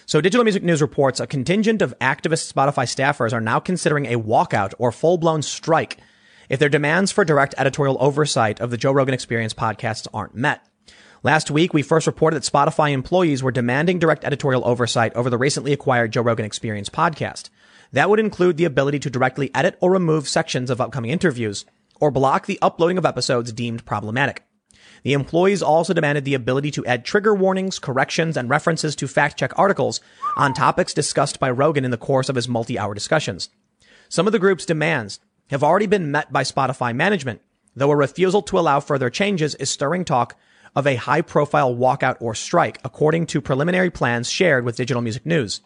So, 0.05 0.19
Digital 0.19 0.43
Music 0.43 0.63
News 0.63 0.81
reports 0.81 1.19
a 1.19 1.27
contingent 1.27 1.81
of 1.81 1.97
activist 1.99 2.51
Spotify 2.51 2.83
staffers 2.83 3.31
are 3.31 3.39
now 3.39 3.59
considering 3.59 4.07
a 4.07 4.19
walkout 4.19 4.73
or 4.77 4.91
full 4.91 5.17
blown 5.17 5.41
strike 5.41 5.97
if 6.49 6.59
their 6.59 6.69
demands 6.69 7.11
for 7.11 7.23
direct 7.23 7.55
editorial 7.57 7.97
oversight 7.99 8.59
of 8.59 8.69
the 8.69 8.77
Joe 8.77 8.91
Rogan 8.91 9.13
Experience 9.13 9.53
podcasts 9.53 10.07
aren't 10.13 10.35
met. 10.35 10.67
Last 11.25 11.49
week, 11.49 11.73
we 11.73 11.83
first 11.83 12.05
reported 12.05 12.35
that 12.35 12.51
Spotify 12.51 12.91
employees 12.91 13.41
were 13.41 13.51
demanding 13.51 13.97
direct 13.97 14.25
editorial 14.25 14.67
oversight 14.67 15.13
over 15.13 15.29
the 15.29 15.37
recently 15.37 15.71
acquired 15.71 16.11
Joe 16.11 16.21
Rogan 16.21 16.45
Experience 16.45 16.89
podcast. 16.89 17.49
That 17.93 18.09
would 18.09 18.19
include 18.19 18.57
the 18.57 18.65
ability 18.65 18.99
to 18.99 19.09
directly 19.09 19.49
edit 19.55 19.77
or 19.79 19.89
remove 19.89 20.27
sections 20.27 20.69
of 20.69 20.81
upcoming 20.81 21.11
interviews 21.11 21.63
or 22.01 22.11
block 22.11 22.45
the 22.45 22.59
uploading 22.61 22.97
of 22.97 23.05
episodes 23.05 23.53
deemed 23.53 23.85
problematic. 23.85 24.43
The 25.03 25.13
employees 25.13 25.63
also 25.63 25.93
demanded 25.93 26.25
the 26.25 26.33
ability 26.33 26.71
to 26.71 26.85
add 26.85 27.05
trigger 27.05 27.33
warnings, 27.33 27.79
corrections, 27.79 28.35
and 28.35 28.49
references 28.49 28.93
to 28.97 29.07
fact 29.07 29.39
check 29.39 29.57
articles 29.57 30.01
on 30.35 30.53
topics 30.53 30.93
discussed 30.93 31.39
by 31.39 31.49
Rogan 31.49 31.85
in 31.85 31.91
the 31.91 31.97
course 31.97 32.27
of 32.27 32.35
his 32.35 32.49
multi 32.49 32.77
hour 32.77 32.93
discussions. 32.93 33.49
Some 34.09 34.27
of 34.27 34.33
the 34.33 34.39
group's 34.39 34.65
demands 34.65 35.21
have 35.51 35.63
already 35.63 35.87
been 35.87 36.11
met 36.11 36.33
by 36.33 36.43
Spotify 36.43 36.93
management, 36.93 37.39
though 37.77 37.91
a 37.91 37.95
refusal 37.95 38.41
to 38.41 38.59
allow 38.59 38.81
further 38.81 39.09
changes 39.09 39.55
is 39.55 39.69
stirring 39.69 40.03
talk 40.03 40.37
of 40.75 40.87
a 40.87 40.95
high 40.95 41.21
profile 41.21 41.75
walkout 41.75 42.17
or 42.19 42.33
strike, 42.35 42.79
according 42.83 43.25
to 43.27 43.41
preliminary 43.41 43.89
plans 43.89 44.29
shared 44.29 44.65
with 44.65 44.75
Digital 44.75 45.01
Music 45.01 45.25
News. 45.25 45.61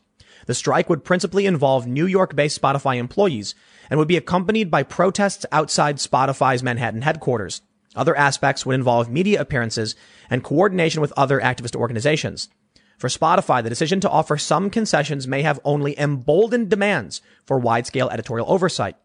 The 0.46 0.54
strike 0.54 0.90
would 0.90 1.04
principally 1.04 1.46
involve 1.46 1.88
New 1.88 2.06
York 2.06 2.36
based 2.36 2.62
Spotify 2.62 2.98
employees 2.98 3.56
and 3.90 3.98
would 3.98 4.08
be 4.08 4.18
accompanied 4.18 4.72
by 4.72 4.84
protests 4.84 5.46
outside 5.52 5.98
Spotify's 5.98 6.64
Manhattan 6.64 7.02
headquarters. 7.02 7.62
Other 7.96 8.16
aspects 8.16 8.66
would 8.66 8.76
involve 8.76 9.10
media 9.10 9.42
appearances 9.42 9.96
and 10.30 10.44
coordination 10.44 11.02
with 11.02 11.14
other 11.18 11.40
activist 11.42 11.76
organizations. 11.76 12.50
For 12.98 13.08
Spotify, 13.10 13.62
the 13.62 13.70
decision 13.70 14.00
to 14.02 14.10
offer 14.10 14.38
some 14.38 14.70
concessions 14.70 15.28
may 15.28 15.42
have 15.42 15.60
only 15.64 16.00
emboldened 16.00 16.70
demands 16.70 17.22
for 17.46 17.60
wide 17.60 17.86
scale 17.86 18.10
editorial 18.10 18.52
oversight. 18.52 18.98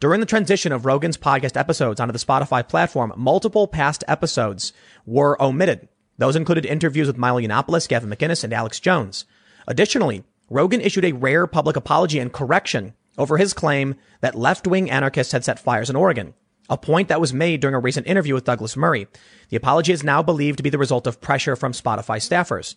During 0.00 0.20
the 0.20 0.26
transition 0.26 0.70
of 0.70 0.86
Rogan's 0.86 1.16
podcast 1.16 1.56
episodes 1.56 1.98
onto 1.98 2.12
the 2.12 2.20
Spotify 2.20 2.66
platform, 2.66 3.12
multiple 3.16 3.66
past 3.66 4.04
episodes 4.06 4.72
were 5.04 5.40
omitted. 5.42 5.88
Those 6.18 6.36
included 6.36 6.64
interviews 6.64 7.08
with 7.08 7.18
Milo 7.18 7.40
Yiannopoulos, 7.40 7.88
Gavin 7.88 8.08
McInnes, 8.08 8.44
and 8.44 8.52
Alex 8.52 8.78
Jones. 8.78 9.24
Additionally, 9.66 10.22
Rogan 10.48 10.80
issued 10.80 11.04
a 11.04 11.12
rare 11.12 11.48
public 11.48 11.74
apology 11.74 12.20
and 12.20 12.32
correction 12.32 12.94
over 13.16 13.38
his 13.38 13.52
claim 13.52 13.96
that 14.20 14.36
left-wing 14.36 14.88
anarchists 14.88 15.32
had 15.32 15.44
set 15.44 15.58
fires 15.58 15.90
in 15.90 15.96
Oregon, 15.96 16.34
a 16.70 16.78
point 16.78 17.08
that 17.08 17.20
was 17.20 17.34
made 17.34 17.60
during 17.60 17.74
a 17.74 17.80
recent 17.80 18.06
interview 18.06 18.34
with 18.34 18.44
Douglas 18.44 18.76
Murray. 18.76 19.08
The 19.48 19.56
apology 19.56 19.92
is 19.92 20.04
now 20.04 20.22
believed 20.22 20.58
to 20.58 20.62
be 20.62 20.70
the 20.70 20.78
result 20.78 21.08
of 21.08 21.20
pressure 21.20 21.56
from 21.56 21.72
Spotify 21.72 22.18
staffers. 22.18 22.76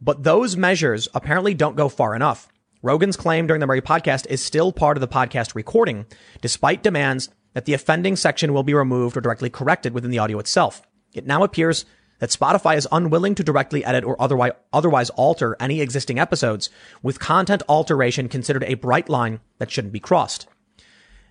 But 0.00 0.22
those 0.22 0.56
measures 0.56 1.06
apparently 1.12 1.52
don't 1.52 1.76
go 1.76 1.90
far 1.90 2.16
enough. 2.16 2.48
Rogan's 2.86 3.16
claim 3.16 3.48
during 3.48 3.58
the 3.58 3.66
Murray 3.66 3.82
podcast 3.82 4.28
is 4.28 4.40
still 4.40 4.70
part 4.70 4.96
of 4.96 5.00
the 5.00 5.08
podcast 5.08 5.56
recording, 5.56 6.06
despite 6.40 6.84
demands 6.84 7.28
that 7.52 7.64
the 7.64 7.74
offending 7.74 8.14
section 8.14 8.52
will 8.52 8.62
be 8.62 8.74
removed 8.74 9.16
or 9.16 9.20
directly 9.20 9.50
corrected 9.50 9.92
within 9.92 10.12
the 10.12 10.20
audio 10.20 10.38
itself. 10.38 10.82
It 11.12 11.26
now 11.26 11.42
appears 11.42 11.84
that 12.20 12.30
Spotify 12.30 12.76
is 12.76 12.86
unwilling 12.92 13.34
to 13.34 13.42
directly 13.42 13.84
edit 13.84 14.04
or 14.04 14.14
otherwise, 14.22 14.52
otherwise 14.72 15.10
alter 15.10 15.56
any 15.58 15.80
existing 15.80 16.20
episodes, 16.20 16.70
with 17.02 17.18
content 17.18 17.64
alteration 17.68 18.28
considered 18.28 18.62
a 18.62 18.74
bright 18.74 19.08
line 19.08 19.40
that 19.58 19.68
shouldn't 19.68 19.92
be 19.92 19.98
crossed. 19.98 20.46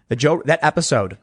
The 0.10 0.18
Joe, 0.18 0.44
that 0.44 0.60
episode 0.62 1.18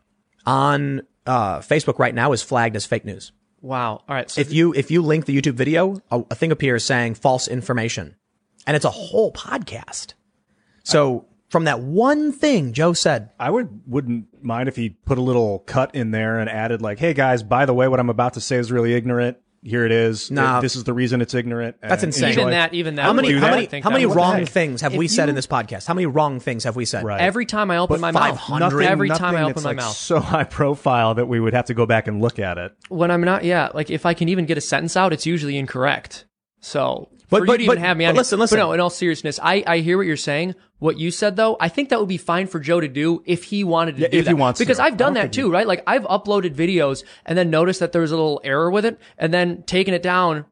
on 0.46 1.02
uh, 1.26 1.58
Facebook 1.58 1.98
right 1.98 2.14
now 2.14 2.32
is 2.32 2.42
flagged 2.42 2.74
as 2.74 2.86
fake 2.86 3.04
news. 3.04 3.32
Wow. 3.60 4.02
All 4.08 4.14
right. 4.14 4.30
So 4.30 4.40
If 4.40 4.50
you 4.50 4.72
if 4.72 4.90
you 4.90 5.02
link 5.02 5.26
the 5.26 5.38
YouTube 5.38 5.56
video, 5.56 6.00
a, 6.10 6.22
a 6.30 6.34
thing 6.34 6.52
appears 6.52 6.86
saying 6.86 7.16
false 7.16 7.48
information, 7.48 8.16
and 8.66 8.74
it's 8.74 8.86
a 8.86 8.90
whole 8.90 9.30
podcast. 9.30 10.14
So 10.82 11.26
from 11.48 11.64
that 11.64 11.80
one 11.80 12.32
thing 12.32 12.72
Joe 12.72 12.92
said, 12.92 13.30
I 13.38 13.50
would 13.50 13.82
wouldn't 13.86 14.26
mind 14.42 14.68
if 14.68 14.76
he 14.76 14.90
put 14.90 15.18
a 15.18 15.22
little 15.22 15.60
cut 15.60 15.94
in 15.94 16.10
there 16.10 16.38
and 16.38 16.48
added 16.48 16.82
like, 16.82 16.98
"Hey 16.98 17.14
guys, 17.14 17.42
by 17.42 17.66
the 17.66 17.74
way, 17.74 17.88
what 17.88 18.00
I'm 18.00 18.10
about 18.10 18.34
to 18.34 18.40
say 18.40 18.56
is 18.56 18.72
really 18.72 18.94
ignorant. 18.94 19.36
Here 19.64 19.84
it 19.86 19.92
is. 19.92 20.28
Nah. 20.28 20.60
This 20.60 20.74
is 20.74 20.82
the 20.82 20.92
reason 20.92 21.20
it's 21.20 21.34
ignorant." 21.34 21.76
That's 21.80 22.02
insane. 22.02 22.30
enjoy." 22.30 22.40
even 22.40 22.50
that, 22.50 22.74
even 22.74 22.94
that. 22.96 23.02
how 23.02 23.12
many 23.12 23.32
would- 23.34 23.42
how 23.42 23.48
I 23.48 23.50
many 23.52 23.66
think 23.66 23.84
how 23.84 23.90
that 23.90 23.94
many 23.94 24.06
would- 24.06 24.16
wrong 24.16 24.38
heck? 24.38 24.48
things 24.48 24.80
have 24.80 24.92
If 24.94 24.98
we 24.98 25.06
said 25.06 25.26
you- 25.26 25.28
in 25.30 25.34
this 25.36 25.46
podcast? 25.46 25.86
How 25.86 25.94
many 25.94 26.06
wrong 26.06 26.40
things 26.40 26.64
have 26.64 26.74
we 26.74 26.84
said? 26.84 27.04
Right. 27.04 27.20
Every 27.20 27.46
time 27.46 27.70
I 27.70 27.76
open 27.78 27.94
But 27.94 28.00
my 28.00 28.10
mouth, 28.10 28.40
500 28.40 28.58
Nothing, 28.70 28.86
every 28.88 29.08
time 29.10 29.18
nothing 29.20 29.36
I 29.38 29.42
open 29.42 29.52
that's, 29.54 29.64
my 29.64 29.70
like, 29.70 29.76
mouth, 29.76 29.94
so 29.96 30.18
high 30.18 30.44
profile 30.44 31.14
that 31.14 31.28
we 31.28 31.38
would 31.38 31.52
have 31.54 31.66
to 31.66 31.74
go 31.74 31.86
back 31.86 32.08
and 32.08 32.20
look 32.20 32.38
at 32.40 32.58
it. 32.58 32.72
when 32.88 33.10
I'm 33.12 33.20
not, 33.20 33.44
yeah, 33.44 33.68
like 33.72 33.88
if 33.90 34.04
I 34.04 34.14
can 34.14 34.28
even 34.28 34.46
get 34.46 34.58
a 34.58 34.60
sentence 34.62 34.96
out, 34.96 35.12
it's 35.12 35.26
usually 35.26 35.56
incorrect. 35.56 36.24
So, 36.64 37.08
But- 37.32 37.46
but- 37.46 37.52
you 37.54 37.58
to 37.58 37.64
even 37.64 37.76
but- 37.76 37.78
have 37.86 37.96
me 37.96 38.04
but 38.04 38.10
on, 38.10 38.14
listen, 38.16 38.38
listen. 38.38 38.56
But 38.58 38.62
no, 38.66 38.72
in 38.72 38.80
all 38.80 38.90
seriousness, 38.90 39.40
I, 39.42 39.64
I 39.66 39.78
hear 39.78 39.96
what 39.96 40.06
you're 40.06 40.16
saying. 40.16 40.54
What 40.78 40.98
you 40.98 41.10
said 41.10 41.36
though, 41.36 41.56
I 41.60 41.68
think 41.68 41.88
that 41.90 41.98
would 42.00 42.08
be 42.08 42.16
fine 42.16 42.46
for 42.46 42.58
Joe 42.60 42.80
to 42.80 42.88
do 42.88 43.22
if 43.24 43.44
he 43.44 43.62
wanted 43.64 43.96
to 43.96 44.02
Yeah, 44.02 44.08
do 44.08 44.18
if 44.18 44.24
that. 44.24 44.30
he 44.30 44.34
wants 44.34 44.58
to. 44.58 44.64
because 44.64 44.78
I've 44.80 44.96
done 44.96 45.14
that 45.14 45.32
too, 45.32 45.50
right? 45.50 45.66
Like 45.66 45.82
I've 45.86 46.02
uploaded 46.04 46.54
videos 46.54 47.04
and 47.24 47.36
then 47.38 47.50
noticed 47.50 47.80
that 47.80 47.92
there 47.92 48.02
was 48.02 48.10
a 48.12 48.16
little 48.16 48.40
error 48.44 48.70
with 48.70 48.84
it, 48.84 48.98
and 49.18 49.32
then 49.32 49.62
taken 49.62 49.94
it 49.94 50.02
down, 50.02 50.44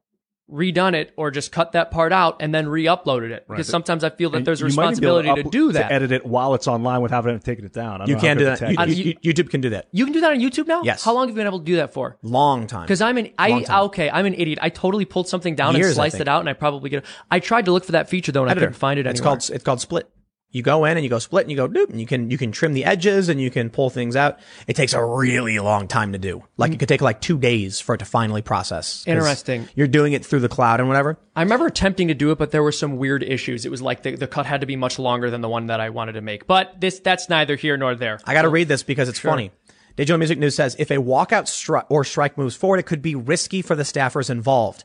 redone 0.50 0.94
it, 0.94 1.12
or 1.16 1.30
just 1.30 1.52
cut 1.52 1.72
that 1.72 1.90
part 1.90 2.12
out 2.12 2.36
and 2.40 2.54
then 2.54 2.68
re-uploaded 2.68 3.30
it. 3.30 3.46
Because 3.48 3.68
sometimes 3.68 4.04
I 4.04 4.10
feel 4.10 4.30
that 4.30 4.38
And 4.38 4.46
there's 4.46 4.62
a 4.62 4.68
you 4.68 4.74
might 4.74 4.98
be 4.98 5.06
able 5.06 5.18
responsibility 5.18 5.42
to, 5.42 5.46
up- 5.46 5.52
do 5.52 5.72
that. 5.72 5.88
To 5.88 5.92
edit 5.94 6.12
it 6.12 6.26
while 6.26 6.54
it's 6.54 6.66
online 6.68 7.00
without 7.02 7.24
having 7.24 7.38
taken 7.40 7.64
it 7.64 7.72
down. 7.72 7.94
I 8.02 8.06
don't 8.06 8.08
You 8.08 8.14
know 8.16 8.20
can 8.20 8.36
do 8.36 8.44
that. 8.44 8.60
You- 8.60 8.94
you- 8.94 9.16
you- 9.22 9.32
YouTube 9.34 9.50
can 9.50 9.60
do 9.60 9.70
that. 9.70 9.86
you 9.92 10.04
can 10.04 10.12
do 10.12 10.20
that 10.20 10.32
on 10.32 10.38
YouTube 10.40 10.66
now. 10.66 10.82
Yes. 10.82 11.04
How 11.04 11.12
long 11.14 11.28
have 11.28 11.30
you 11.30 11.36
been 11.36 11.46
able 11.46 11.58
to 11.60 11.64
do 11.64 11.76
that 11.76 11.92
for? 11.92 12.16
Long 12.22 12.66
time. 12.66 12.82
Because 12.82 13.00
I'm 13.00 13.16
an 13.18 13.30
I 13.38 13.64
okay, 13.84 14.10
I'm 14.10 14.26
an 14.26 14.34
idiot. 14.34 14.58
I 14.62 14.68
totally 14.68 15.04
pulled 15.04 15.28
something 15.28 15.54
down 15.54 15.74
Years, 15.76 15.86
and 15.88 15.94
sliced 15.94 16.20
it 16.20 16.28
out, 16.28 16.40
and 16.40 16.48
I 16.48 16.52
probably 16.52 16.90
get. 16.90 17.04
I 17.30 17.38
tried 17.40 17.64
to 17.66 17.72
look 17.72 17.84
for 17.84 17.92
that 17.92 18.08
feature 18.08 18.32
though, 18.32 18.42
and 18.42 18.50
I 18.50 18.54
couldn't 18.54 18.74
find 18.74 18.98
it 18.98 19.06
It's 19.06 19.20
called 19.20 19.48
it's 19.52 19.64
called 19.64 19.80
split. 19.80 20.08
You 20.52 20.62
go 20.62 20.84
in 20.84 20.96
and 20.96 21.04
you 21.04 21.10
go 21.10 21.20
split 21.20 21.44
and 21.44 21.50
you 21.50 21.56
go 21.56 21.68
doop 21.68 21.90
and 21.90 22.00
you 22.00 22.06
can 22.06 22.30
you 22.30 22.36
can 22.36 22.50
trim 22.50 22.72
the 22.72 22.84
edges 22.84 23.28
and 23.28 23.40
you 23.40 23.50
can 23.50 23.70
pull 23.70 23.88
things 23.88 24.16
out. 24.16 24.40
It 24.66 24.74
takes 24.74 24.92
a 24.92 25.04
really 25.04 25.58
long 25.60 25.86
time 25.86 26.12
to 26.12 26.18
do. 26.18 26.42
Like 26.56 26.72
it 26.72 26.78
could 26.78 26.88
take 26.88 27.00
like 27.00 27.20
two 27.20 27.38
days 27.38 27.78
for 27.78 27.94
it 27.94 27.98
to 27.98 28.04
finally 28.04 28.42
process. 28.42 29.04
Interesting. 29.06 29.68
You're 29.76 29.86
doing 29.86 30.12
it 30.12 30.26
through 30.26 30.40
the 30.40 30.48
cloud 30.48 30.80
and 30.80 30.88
whatever. 30.88 31.18
I 31.36 31.42
remember 31.42 31.66
attempting 31.66 32.08
to 32.08 32.14
do 32.14 32.32
it, 32.32 32.38
but 32.38 32.50
there 32.50 32.64
were 32.64 32.72
some 32.72 32.96
weird 32.96 33.22
issues. 33.22 33.64
It 33.64 33.70
was 33.70 33.80
like 33.80 34.02
the, 34.02 34.16
the 34.16 34.26
cut 34.26 34.46
had 34.46 34.60
to 34.62 34.66
be 34.66 34.76
much 34.76 34.98
longer 34.98 35.30
than 35.30 35.40
the 35.40 35.48
one 35.48 35.66
that 35.66 35.80
I 35.80 35.90
wanted 35.90 36.12
to 36.12 36.20
make. 36.20 36.48
But 36.48 36.80
this 36.80 36.98
that's 36.98 37.28
neither 37.28 37.54
here 37.54 37.76
nor 37.76 37.94
there. 37.94 38.18
I 38.24 38.34
got 38.34 38.42
to 38.42 38.48
read 38.48 38.66
this 38.66 38.82
because 38.82 39.08
it's 39.08 39.20
funny. 39.20 39.52
Digital 39.96 40.18
Music 40.18 40.38
News 40.38 40.54
says 40.54 40.76
if 40.78 40.90
a 40.90 40.96
walkout 40.96 41.44
stri- 41.44 41.84
or 41.88 42.04
strike 42.04 42.38
moves 42.38 42.56
forward, 42.56 42.78
it 42.78 42.86
could 42.86 43.02
be 43.02 43.14
risky 43.14 43.62
for 43.62 43.76
the 43.76 43.82
staffers 43.82 44.30
involved. 44.30 44.84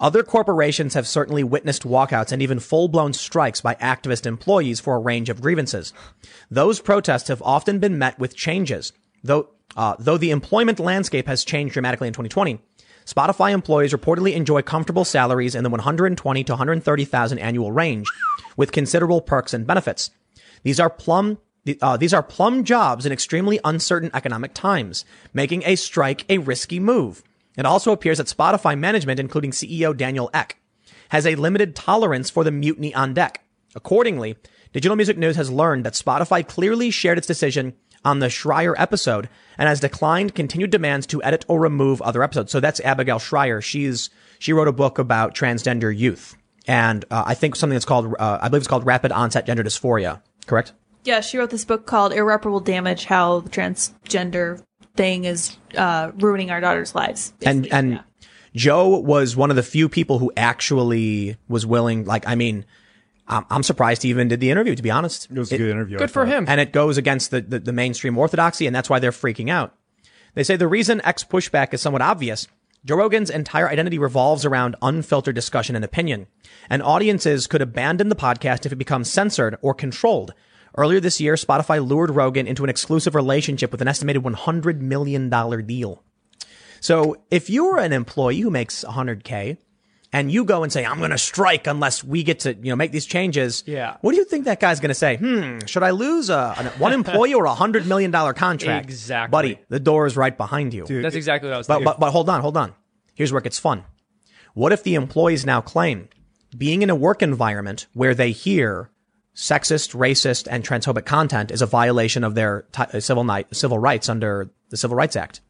Other 0.00 0.22
corporations 0.22 0.94
have 0.94 1.06
certainly 1.06 1.44
witnessed 1.44 1.84
walkouts 1.84 2.32
and 2.32 2.42
even 2.42 2.60
full-blown 2.60 3.12
strikes 3.12 3.60
by 3.60 3.74
activist 3.76 4.26
employees 4.26 4.80
for 4.80 4.96
a 4.96 5.00
range 5.00 5.28
of 5.28 5.40
grievances. 5.40 5.92
Those 6.50 6.80
protests 6.80 7.28
have 7.28 7.42
often 7.42 7.78
been 7.78 7.98
met 7.98 8.18
with 8.18 8.36
changes, 8.36 8.92
though, 9.22 9.50
uh, 9.76 9.96
though 9.98 10.18
the 10.18 10.30
employment 10.30 10.78
landscape 10.78 11.26
has 11.26 11.44
changed 11.44 11.74
dramatically 11.74 12.08
in 12.08 12.14
2020. 12.14 12.60
Spotify 13.06 13.52
employees 13.52 13.92
reportedly 13.92 14.34
enjoy 14.34 14.62
comfortable 14.62 15.04
salaries 15.04 15.54
in 15.54 15.62
the 15.62 15.70
120 15.70 16.44
to 16.44 16.52
130,000 16.52 17.38
annual 17.38 17.70
range 17.70 18.06
with 18.56 18.72
considerable 18.72 19.20
perks 19.20 19.52
and 19.52 19.66
benefits. 19.66 20.10
These 20.62 20.80
are 20.80 20.90
plum 20.90 21.38
Uh, 21.80 21.96
these 21.96 22.12
are 22.12 22.22
plum 22.22 22.62
jobs 22.62 23.06
in 23.06 23.12
extremely 23.12 23.58
uncertain 23.64 24.10
economic 24.12 24.52
times, 24.52 25.06
making 25.32 25.62
a 25.64 25.76
strike 25.76 26.26
a 26.28 26.36
risky 26.36 26.78
move. 26.78 27.22
It 27.56 27.66
also 27.66 27.92
appears 27.92 28.18
that 28.18 28.26
Spotify 28.26 28.78
management, 28.78 29.20
including 29.20 29.52
CEO 29.52 29.96
Daniel 29.96 30.30
Ek, 30.34 30.58
has 31.10 31.26
a 31.26 31.36
limited 31.36 31.76
tolerance 31.76 32.30
for 32.30 32.44
the 32.44 32.50
mutiny 32.50 32.94
on 32.94 33.14
deck. 33.14 33.44
Accordingly, 33.74 34.36
Digital 34.72 34.96
Music 34.96 35.16
News 35.16 35.36
has 35.36 35.50
learned 35.50 35.84
that 35.84 35.92
Spotify 35.94 36.46
clearly 36.46 36.90
shared 36.90 37.18
its 37.18 37.26
decision 37.26 37.74
on 38.04 38.18
the 38.18 38.28
Shrier 38.28 38.74
episode 38.76 39.28
and 39.56 39.68
has 39.68 39.80
declined 39.80 40.34
continued 40.34 40.70
demands 40.70 41.06
to 41.06 41.22
edit 41.22 41.44
or 41.48 41.60
remove 41.60 42.02
other 42.02 42.22
episodes. 42.22 42.52
So 42.52 42.60
that's 42.60 42.80
Abigail 42.80 43.18
Shrier. 43.18 43.60
She's 43.60 44.10
she 44.38 44.52
wrote 44.52 44.68
a 44.68 44.72
book 44.72 44.98
about 44.98 45.34
transgender 45.34 45.96
youth, 45.96 46.36
and 46.66 47.04
uh, 47.10 47.24
I 47.26 47.34
think 47.34 47.56
something 47.56 47.74
that's 47.74 47.84
called 47.84 48.14
uh, 48.18 48.38
I 48.42 48.48
believe 48.48 48.62
it's 48.62 48.68
called 48.68 48.86
rapid 48.86 49.12
onset 49.12 49.46
gender 49.46 49.62
dysphoria. 49.62 50.20
Correct? 50.46 50.72
Yeah, 51.04 51.20
she 51.20 51.38
wrote 51.38 51.50
this 51.50 51.64
book 51.64 51.86
called 51.86 52.12
Irreparable 52.12 52.60
Damage 52.60 53.04
How 53.04 53.42
Transgender 53.42 54.62
Thing 54.96 55.24
is 55.24 55.56
uh, 55.76 56.12
Ruining 56.18 56.50
Our 56.50 56.60
Daughters' 56.60 56.94
Lives. 56.94 57.32
and 57.44 57.62
basically. 57.62 57.78
and 57.78 57.92
Yeah. 57.92 58.00
Joe 58.54 58.98
was 59.00 59.34
one 59.36 59.50
of 59.50 59.56
the 59.56 59.62
few 59.64 59.88
people 59.88 60.20
who 60.20 60.32
actually 60.36 61.36
was 61.48 61.66
willing. 61.66 62.04
Like, 62.04 62.28
I 62.28 62.36
mean, 62.36 62.64
I'm, 63.26 63.44
I'm 63.50 63.62
surprised 63.64 64.02
he 64.04 64.10
even 64.10 64.28
did 64.28 64.38
the 64.38 64.50
interview. 64.50 64.76
To 64.76 64.82
be 64.82 64.92
honest, 64.92 65.28
It 65.30 65.36
was 65.38 65.50
a 65.50 65.58
good 65.58 65.70
interview. 65.70 65.98
Good 65.98 66.10
for 66.12 66.24
him. 66.26 66.44
and 66.48 66.60
it 66.60 66.72
goes 66.72 66.96
against 66.96 67.30
the, 67.32 67.40
the, 67.40 67.58
the 67.58 67.72
mainstream 67.72 68.16
orthodoxy, 68.16 68.66
and 68.68 68.74
that's 68.76 68.88
why 68.88 69.00
they're 69.00 69.10
freaking 69.10 69.50
out. 69.50 69.74
They 70.34 70.44
say 70.44 70.54
the 70.56 70.68
reason 70.68 71.00
X 71.04 71.24
pushback 71.24 71.74
is 71.74 71.80
somewhat 71.82 72.02
obvious. 72.02 72.46
Joe 72.84 72.96
Rogan's 72.96 73.30
entire 73.30 73.68
identity 73.68 73.98
revolves 73.98 74.44
around 74.44 74.76
unfiltered 74.82 75.34
discussion 75.34 75.74
and 75.74 75.84
opinion, 75.84 76.26
and 76.70 76.82
audiences 76.82 77.46
could 77.46 77.62
abandon 77.62 78.10
the 78.10 78.16
podcast 78.16 78.66
if 78.66 78.72
it 78.72 78.76
becomes 78.76 79.10
censored 79.10 79.56
or 79.62 79.74
controlled. 79.74 80.34
Earlier 80.76 81.00
this 81.00 81.20
year, 81.20 81.34
Spotify 81.34 81.86
lured 81.86 82.10
Rogan 82.10 82.46
into 82.46 82.64
an 82.64 82.70
exclusive 82.70 83.14
relationship 83.14 83.70
with 83.70 83.80
an 83.80 83.88
estimated 83.88 84.22
$100 84.22 84.80
million 84.80 85.30
deal. 85.66 86.02
So 86.80 87.16
if 87.30 87.48
you're 87.48 87.78
an 87.78 87.92
employee 87.92 88.40
who 88.40 88.50
makes 88.50 88.84
100K 88.84 89.56
and 90.12 90.30
you 90.30 90.44
go 90.44 90.62
and 90.62 90.72
say, 90.72 90.84
I'm 90.84 90.98
going 90.98 91.10
to 91.12 91.18
strike 91.18 91.66
unless 91.66 92.04
we 92.04 92.22
get 92.22 92.40
to, 92.40 92.54
you 92.54 92.70
know, 92.70 92.76
make 92.76 92.92
these 92.92 93.06
changes. 93.06 93.62
Yeah. 93.66 93.96
What 94.00 94.12
do 94.12 94.18
you 94.18 94.24
think 94.24 94.44
that 94.44 94.60
guy's 94.60 94.80
going 94.80 94.90
to 94.90 94.94
say? 94.94 95.16
Hmm, 95.16 95.60
should 95.66 95.82
I 95.82 95.90
lose 95.90 96.28
a, 96.28 96.54
an- 96.58 96.66
one 96.78 96.92
employee 97.00 97.34
or 97.34 97.46
a 97.46 97.54
hundred 97.54 97.86
million 97.86 98.10
dollar 98.10 98.32
contract? 98.34 98.84
Exactly. 98.86 99.30
Buddy, 99.30 99.58
the 99.68 99.80
door 99.80 100.06
is 100.06 100.16
right 100.16 100.36
behind 100.36 100.74
you. 100.74 100.86
That's 100.86 101.16
exactly 101.16 101.48
what 101.48 101.54
I 101.54 101.58
was 101.58 101.66
But, 101.66 101.74
thinking. 101.76 101.84
but, 101.86 102.00
but 102.00 102.10
hold 102.10 102.28
on, 102.28 102.40
hold 102.42 102.56
on. 102.56 102.74
Here's 103.14 103.32
where 103.32 103.38
it 103.40 103.44
gets 103.44 103.58
fun. 103.58 103.84
What 104.54 104.72
if 104.72 104.82
the 104.82 104.94
employees 104.96 105.46
now 105.46 105.60
claim 105.60 106.08
being 106.56 106.82
in 106.82 106.90
a 106.90 106.94
work 106.94 107.22
environment 107.22 107.86
where 107.94 108.14
they 108.14 108.30
hear 108.30 108.90
sexist, 109.34 109.94
racist, 109.94 110.46
and 110.50 110.64
transphobic 110.64 111.04
content 111.06 111.50
is 111.50 111.62
a 111.62 111.66
violation 111.66 112.24
of 112.24 112.34
their 112.34 112.66
ti- 112.72 112.84
uh, 112.92 113.00
civil, 113.00 113.24
ni- 113.24 113.44
civil 113.52 113.78
rights 113.78 114.08
under 114.08 114.50
the 114.70 114.76
Civil 114.76 114.96
Rights 114.96 115.16
Act? 115.16 115.40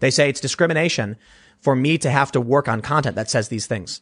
They 0.00 0.10
say 0.10 0.28
it's 0.28 0.40
discrimination 0.40 1.16
for 1.60 1.76
me 1.76 1.98
to 1.98 2.10
have 2.10 2.32
to 2.32 2.40
work 2.40 2.68
on 2.68 2.80
content 2.80 3.16
that 3.16 3.30
says 3.30 3.48
these 3.48 3.66
things. 3.66 4.00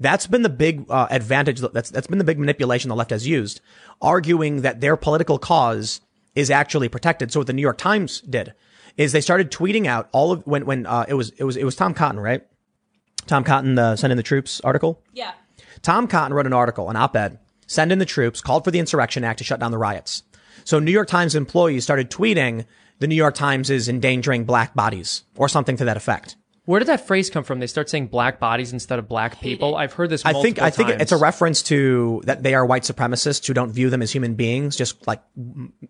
That's 0.00 0.26
been 0.26 0.42
the 0.42 0.48
big 0.48 0.86
uh, 0.90 1.06
advantage. 1.10 1.60
That's 1.60 1.90
that's 1.90 2.06
been 2.06 2.18
the 2.18 2.24
big 2.24 2.38
manipulation 2.38 2.88
the 2.88 2.96
left 2.96 3.10
has 3.10 3.26
used, 3.26 3.60
arguing 4.00 4.62
that 4.62 4.80
their 4.80 4.96
political 4.96 5.38
cause 5.38 6.00
is 6.34 6.50
actually 6.50 6.88
protected. 6.88 7.30
So 7.32 7.40
what 7.40 7.46
the 7.46 7.52
New 7.52 7.62
York 7.62 7.78
Times 7.78 8.20
did 8.22 8.54
is 8.96 9.12
they 9.12 9.20
started 9.20 9.50
tweeting 9.50 9.86
out 9.86 10.08
all 10.12 10.32
of 10.32 10.46
when 10.46 10.64
when 10.66 10.86
uh, 10.86 11.04
it 11.08 11.14
was 11.14 11.30
it 11.36 11.44
was 11.44 11.56
it 11.56 11.64
was 11.64 11.76
Tom 11.76 11.94
Cotton, 11.94 12.18
right? 12.20 12.44
Tom 13.26 13.44
Cotton, 13.44 13.76
the 13.76 13.94
Send 13.96 14.10
in 14.10 14.16
the 14.16 14.22
Troops 14.22 14.60
article. 14.62 15.00
yeah. 15.12 15.32
Tom 15.82 16.06
Cotton 16.08 16.34
wrote 16.34 16.46
an 16.46 16.52
article, 16.52 16.90
an 16.90 16.96
op-ed, 16.96 17.38
send 17.72 17.90
in 17.92 17.98
the 17.98 18.04
troops, 18.04 18.40
called 18.40 18.64
for 18.64 18.70
the 18.70 18.78
Insurrection 18.78 19.24
Act 19.24 19.38
to 19.38 19.44
shut 19.44 19.60
down 19.60 19.70
the 19.70 19.78
riots. 19.78 20.22
So 20.64 20.78
New 20.78 20.92
York 20.92 21.08
Times 21.08 21.34
employees 21.34 21.84
started 21.84 22.10
tweeting 22.10 22.66
the 23.00 23.06
New 23.08 23.16
York 23.16 23.34
Times 23.34 23.70
is 23.70 23.88
endangering 23.88 24.44
black 24.44 24.74
bodies 24.74 25.24
or 25.36 25.48
something 25.48 25.76
to 25.78 25.84
that 25.86 25.96
effect. 25.96 26.36
Where 26.64 26.78
did 26.78 26.86
that 26.86 27.08
phrase 27.08 27.28
come 27.28 27.42
from? 27.42 27.58
They 27.58 27.66
start 27.66 27.90
saying 27.90 28.06
black 28.06 28.38
bodies 28.38 28.72
instead 28.72 29.00
of 29.00 29.08
black 29.08 29.40
people. 29.40 29.74
I've 29.74 29.92
heard 29.94 30.10
this. 30.10 30.24
I 30.24 30.32
think 30.32 30.62
I 30.62 30.70
think 30.70 30.90
times. 30.90 31.02
it's 31.02 31.10
a 31.10 31.16
reference 31.16 31.60
to 31.64 32.22
that 32.26 32.44
they 32.44 32.54
are 32.54 32.64
white 32.64 32.84
supremacists 32.84 33.44
who 33.44 33.52
don't 33.52 33.72
view 33.72 33.90
them 33.90 34.00
as 34.00 34.12
human 34.12 34.34
beings, 34.36 34.76
just 34.76 35.04
like 35.04 35.20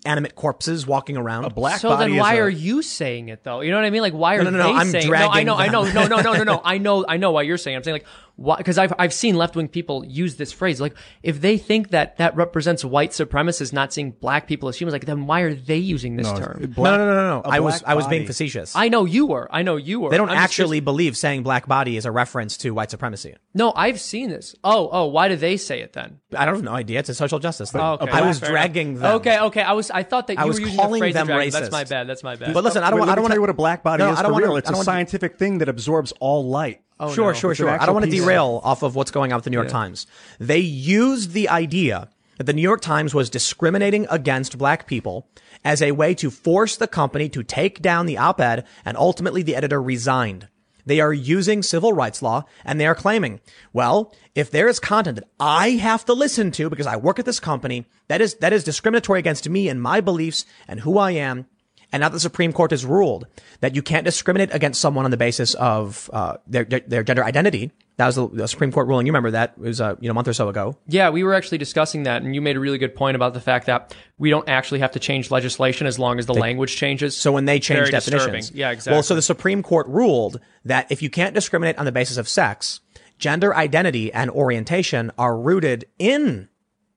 animate 0.06 0.34
corpses 0.34 0.86
walking 0.86 1.18
around. 1.18 1.44
A 1.44 1.50
black 1.50 1.78
So 1.80 1.90
body 1.90 2.12
then, 2.12 2.14
is 2.14 2.20
why 2.22 2.34
a- 2.36 2.40
are 2.44 2.48
you 2.48 2.80
saying 2.80 3.28
it 3.28 3.44
though? 3.44 3.60
You 3.60 3.70
know 3.70 3.76
what 3.76 3.84
I 3.84 3.90
mean? 3.90 4.00
Like, 4.00 4.14
why 4.14 4.36
are 4.36 4.44
no, 4.44 4.48
no, 4.48 4.58
no, 4.58 4.72
they 4.72 4.78
I'm 4.78 4.88
saying? 4.88 5.08
No, 5.08 5.12
I 5.14 5.18
dragging 5.28 5.46
know, 5.46 5.56
I 5.56 5.68
know, 5.68 5.84
them. 5.84 5.94
no, 5.94 6.06
no, 6.06 6.22
no, 6.22 6.32
no, 6.38 6.44
no. 6.44 6.60
I 6.64 6.78
know, 6.78 7.04
I 7.06 7.18
know 7.18 7.32
why 7.32 7.42
you're 7.42 7.58
saying. 7.58 7.74
it. 7.74 7.76
I'm 7.76 7.84
saying 7.84 7.94
like, 7.96 8.06
why? 8.36 8.56
Because 8.56 8.78
I've 8.78 8.92
I've 8.98 9.12
seen 9.12 9.36
left 9.36 9.54
wing 9.56 9.68
people 9.68 10.04
use 10.04 10.36
this 10.36 10.52
phrase. 10.52 10.80
Like, 10.80 10.94
if 11.22 11.40
they 11.40 11.58
think 11.58 11.90
that 11.90 12.16
that 12.18 12.34
represents 12.34 12.84
white 12.84 13.10
supremacists 13.10 13.72
not 13.72 13.92
seeing 13.92 14.12
black 14.12 14.46
people 14.46 14.68
as 14.68 14.76
humans, 14.80 14.92
like, 14.94 15.04
then 15.06 15.26
why 15.26 15.40
are 15.40 15.54
they 15.54 15.76
using 15.76 16.16
this 16.16 16.26
No, 16.26 16.36
term? 16.38 16.72
black- 16.74 16.98
no, 16.98 17.04
no, 17.04 17.04
no, 17.06 17.14
no, 17.14 17.28
no. 17.40 17.42
a 17.44 17.48
I 17.48 17.60
was 17.60 17.80
black 17.82 17.92
I 17.92 17.94
was 17.94 18.06
being 18.06 18.26
facetious. 18.26 18.74
I 18.74 18.88
know 18.88 19.04
you 19.04 19.26
were. 19.26 19.48
I 19.50 19.62
know 19.62 19.76
you 19.76 20.00
were. 20.00 20.10
they 20.10 20.16
don't 20.16 20.28
I'm 20.30 20.36
just- 20.36 20.44
actually 20.44 20.80
believe 20.80 21.16
saying 21.16 21.42
black 21.42 21.66
body 21.68 21.96
is 21.96 22.04
a 22.06 22.10
reference 22.10 22.56
to 22.58 22.70
white 22.72 22.90
supremacy. 22.90 23.34
No, 23.54 23.72
I've 23.76 24.00
seen 24.00 24.30
this. 24.30 24.54
Oh, 24.64 24.88
oh. 24.90 25.06
Why 25.06 25.28
do 25.28 25.36
they 25.36 25.56
say 25.56 25.80
it 25.80 25.92
then? 25.92 26.20
I 26.36 26.44
don't 26.46 26.54
have 26.54 26.64
no 26.64 26.72
idea. 26.72 26.98
It's 27.00 27.10
a 27.10 27.14
social 27.14 27.38
justice 27.38 27.70
thing. 27.70 27.80
Oh, 27.82 27.98
okay. 28.00 28.10
I 28.10 28.22
was 28.26 28.40
dragging 28.40 28.96
enough. 28.96 29.02
them. 29.02 29.14
Okay, 29.16 29.38
okay. 29.40 29.62
I 29.62 29.72
was. 29.72 29.90
I 29.90 30.02
thought 30.02 30.26
that 30.28 30.38
I 30.38 30.42
you 30.42 30.48
was 30.48 30.58
were 30.58 30.66
using 30.66 30.78
calling 30.78 31.00
the 31.00 31.10
phrase 31.10 31.14
them 31.14 31.26
racist. 31.28 31.52
That's 31.52 31.70
my 31.70 31.84
bad. 31.84 32.06
That's 32.08 32.22
my 32.22 32.36
bad. 32.36 32.54
But 32.54 32.64
listen, 32.64 32.82
I 32.82 32.90
don't 32.90 32.98
want. 32.98 33.08
let 33.08 33.12
I 33.12 33.14
don't 33.16 33.22
me 33.22 33.24
want 33.24 33.30
tell 33.32 33.36
you 33.36 33.40
what 33.42 33.50
a 33.50 33.54
black 33.54 33.82
body 33.82 34.02
No, 34.04 34.12
is 34.12 34.18
I 34.18 34.22
don't 34.22 34.30
for 34.30 34.32
wanna- 34.32 34.46
real. 34.46 34.54
I 34.54 34.58
It's 34.58 34.70
don't 34.70 34.80
a 34.80 34.84
scientific 34.84 35.38
thing 35.38 35.58
that 35.58 35.68
absorbs 35.68 36.12
all 36.20 36.48
light. 36.48 36.80
Oh, 37.02 37.12
sure, 37.12 37.32
no. 37.32 37.38
sure, 37.38 37.50
It's 37.52 37.58
sure. 37.58 37.68
I 37.68 37.84
don't 37.84 37.94
want 37.94 38.04
to 38.04 38.10
piece 38.10 38.20
of- 38.20 38.26
derail 38.26 38.60
off 38.64 38.82
of 38.82 38.94
what's 38.94 39.10
going 39.10 39.32
on 39.32 39.36
with 39.38 39.44
the 39.44 39.50
New 39.50 39.56
York 39.56 39.68
Times. 39.68 40.06
They 40.38 40.58
used 40.58 41.32
the 41.32 41.48
idea 41.48 42.08
that 42.38 42.44
the 42.44 42.52
New 42.52 42.62
York 42.62 42.80
Times 42.80 43.14
was 43.14 43.28
discriminating 43.28 44.06
against 44.10 44.56
black 44.58 44.86
people 44.86 45.28
as 45.64 45.82
a 45.82 45.92
way 45.92 46.14
to 46.14 46.30
force 46.30 46.76
the 46.76 46.88
company 46.88 47.28
to 47.28 47.42
take 47.42 47.82
down 47.82 48.06
the 48.06 48.18
op-ed 48.18 48.64
and 48.84 48.96
ultimately 48.96 49.42
the 49.42 49.54
editor 49.56 49.82
resigned. 49.82 50.48
They 50.84 50.98
are 51.00 51.12
using 51.12 51.62
civil 51.62 51.92
rights 51.92 52.22
law 52.22 52.44
and 52.64 52.80
they 52.80 52.86
are 52.86 52.94
claiming, 52.94 53.40
well, 53.72 54.12
if 54.34 54.50
there 54.50 54.66
is 54.66 54.80
content 54.80 55.14
that 55.16 55.28
I 55.38 55.70
have 55.70 56.04
to 56.06 56.12
listen 56.14 56.50
to 56.52 56.68
because 56.68 56.86
I 56.88 56.96
work 56.96 57.20
at 57.20 57.24
this 57.24 57.38
company, 57.38 57.86
that 58.08 58.20
is, 58.20 58.34
that 58.36 58.52
is 58.52 58.64
discriminatory 58.64 59.20
against 59.20 59.48
me 59.48 59.68
and 59.68 59.80
my 59.80 60.00
beliefs 60.00 60.44
and 60.66 60.80
who 60.80 60.98
I 60.98 61.12
am. 61.12 61.46
And 61.92 62.00
now 62.00 62.08
the 62.08 62.18
Supreme 62.18 62.52
Court 62.54 62.70
has 62.70 62.86
ruled 62.86 63.26
that 63.60 63.76
you 63.76 63.82
can't 63.82 64.04
discriminate 64.04 64.52
against 64.54 64.80
someone 64.80 65.04
on 65.04 65.10
the 65.10 65.18
basis 65.18 65.52
of 65.54 66.08
uh, 66.12 66.38
their, 66.46 66.64
their 66.64 67.02
gender 67.02 67.22
identity. 67.22 67.70
That 67.98 68.06
was 68.06 68.16
the, 68.16 68.28
the 68.28 68.48
Supreme 68.48 68.72
Court 68.72 68.88
ruling. 68.88 69.06
You 69.06 69.12
remember 69.12 69.32
that? 69.32 69.52
It 69.58 69.60
was 69.60 69.80
uh, 69.80 69.96
you 70.00 70.08
know 70.08 70.12
a 70.12 70.14
month 70.14 70.26
or 70.26 70.32
so 70.32 70.48
ago. 70.48 70.78
Yeah, 70.88 71.10
we 71.10 71.22
were 71.22 71.34
actually 71.34 71.58
discussing 71.58 72.04
that, 72.04 72.22
and 72.22 72.34
you 72.34 72.40
made 72.40 72.56
a 72.56 72.60
really 72.60 72.78
good 72.78 72.94
point 72.94 73.14
about 73.14 73.34
the 73.34 73.40
fact 73.40 73.66
that 73.66 73.94
we 74.16 74.30
don't 74.30 74.48
actually 74.48 74.80
have 74.80 74.92
to 74.92 74.98
change 74.98 75.30
legislation 75.30 75.86
as 75.86 75.98
long 75.98 76.18
as 76.18 76.24
the 76.24 76.34
language 76.34 76.74
changes. 76.74 77.14
So 77.14 77.30
when 77.30 77.44
they 77.44 77.60
change 77.60 77.90
definitions, 77.90 78.10
disturbing. 78.10 78.58
Yeah, 78.58 78.70
exactly. 78.70 78.94
Well, 78.94 79.02
so 79.02 79.14
the 79.14 79.22
Supreme 79.22 79.62
Court 79.62 79.86
ruled 79.88 80.40
that 80.64 80.90
if 80.90 81.02
you 81.02 81.10
can't 81.10 81.34
discriminate 81.34 81.76
on 81.76 81.84
the 81.84 81.92
basis 81.92 82.16
of 82.16 82.26
sex, 82.26 82.80
gender 83.18 83.54
identity 83.54 84.10
and 84.10 84.30
orientation 84.30 85.12
are 85.18 85.38
rooted 85.38 85.84
in 85.98 86.48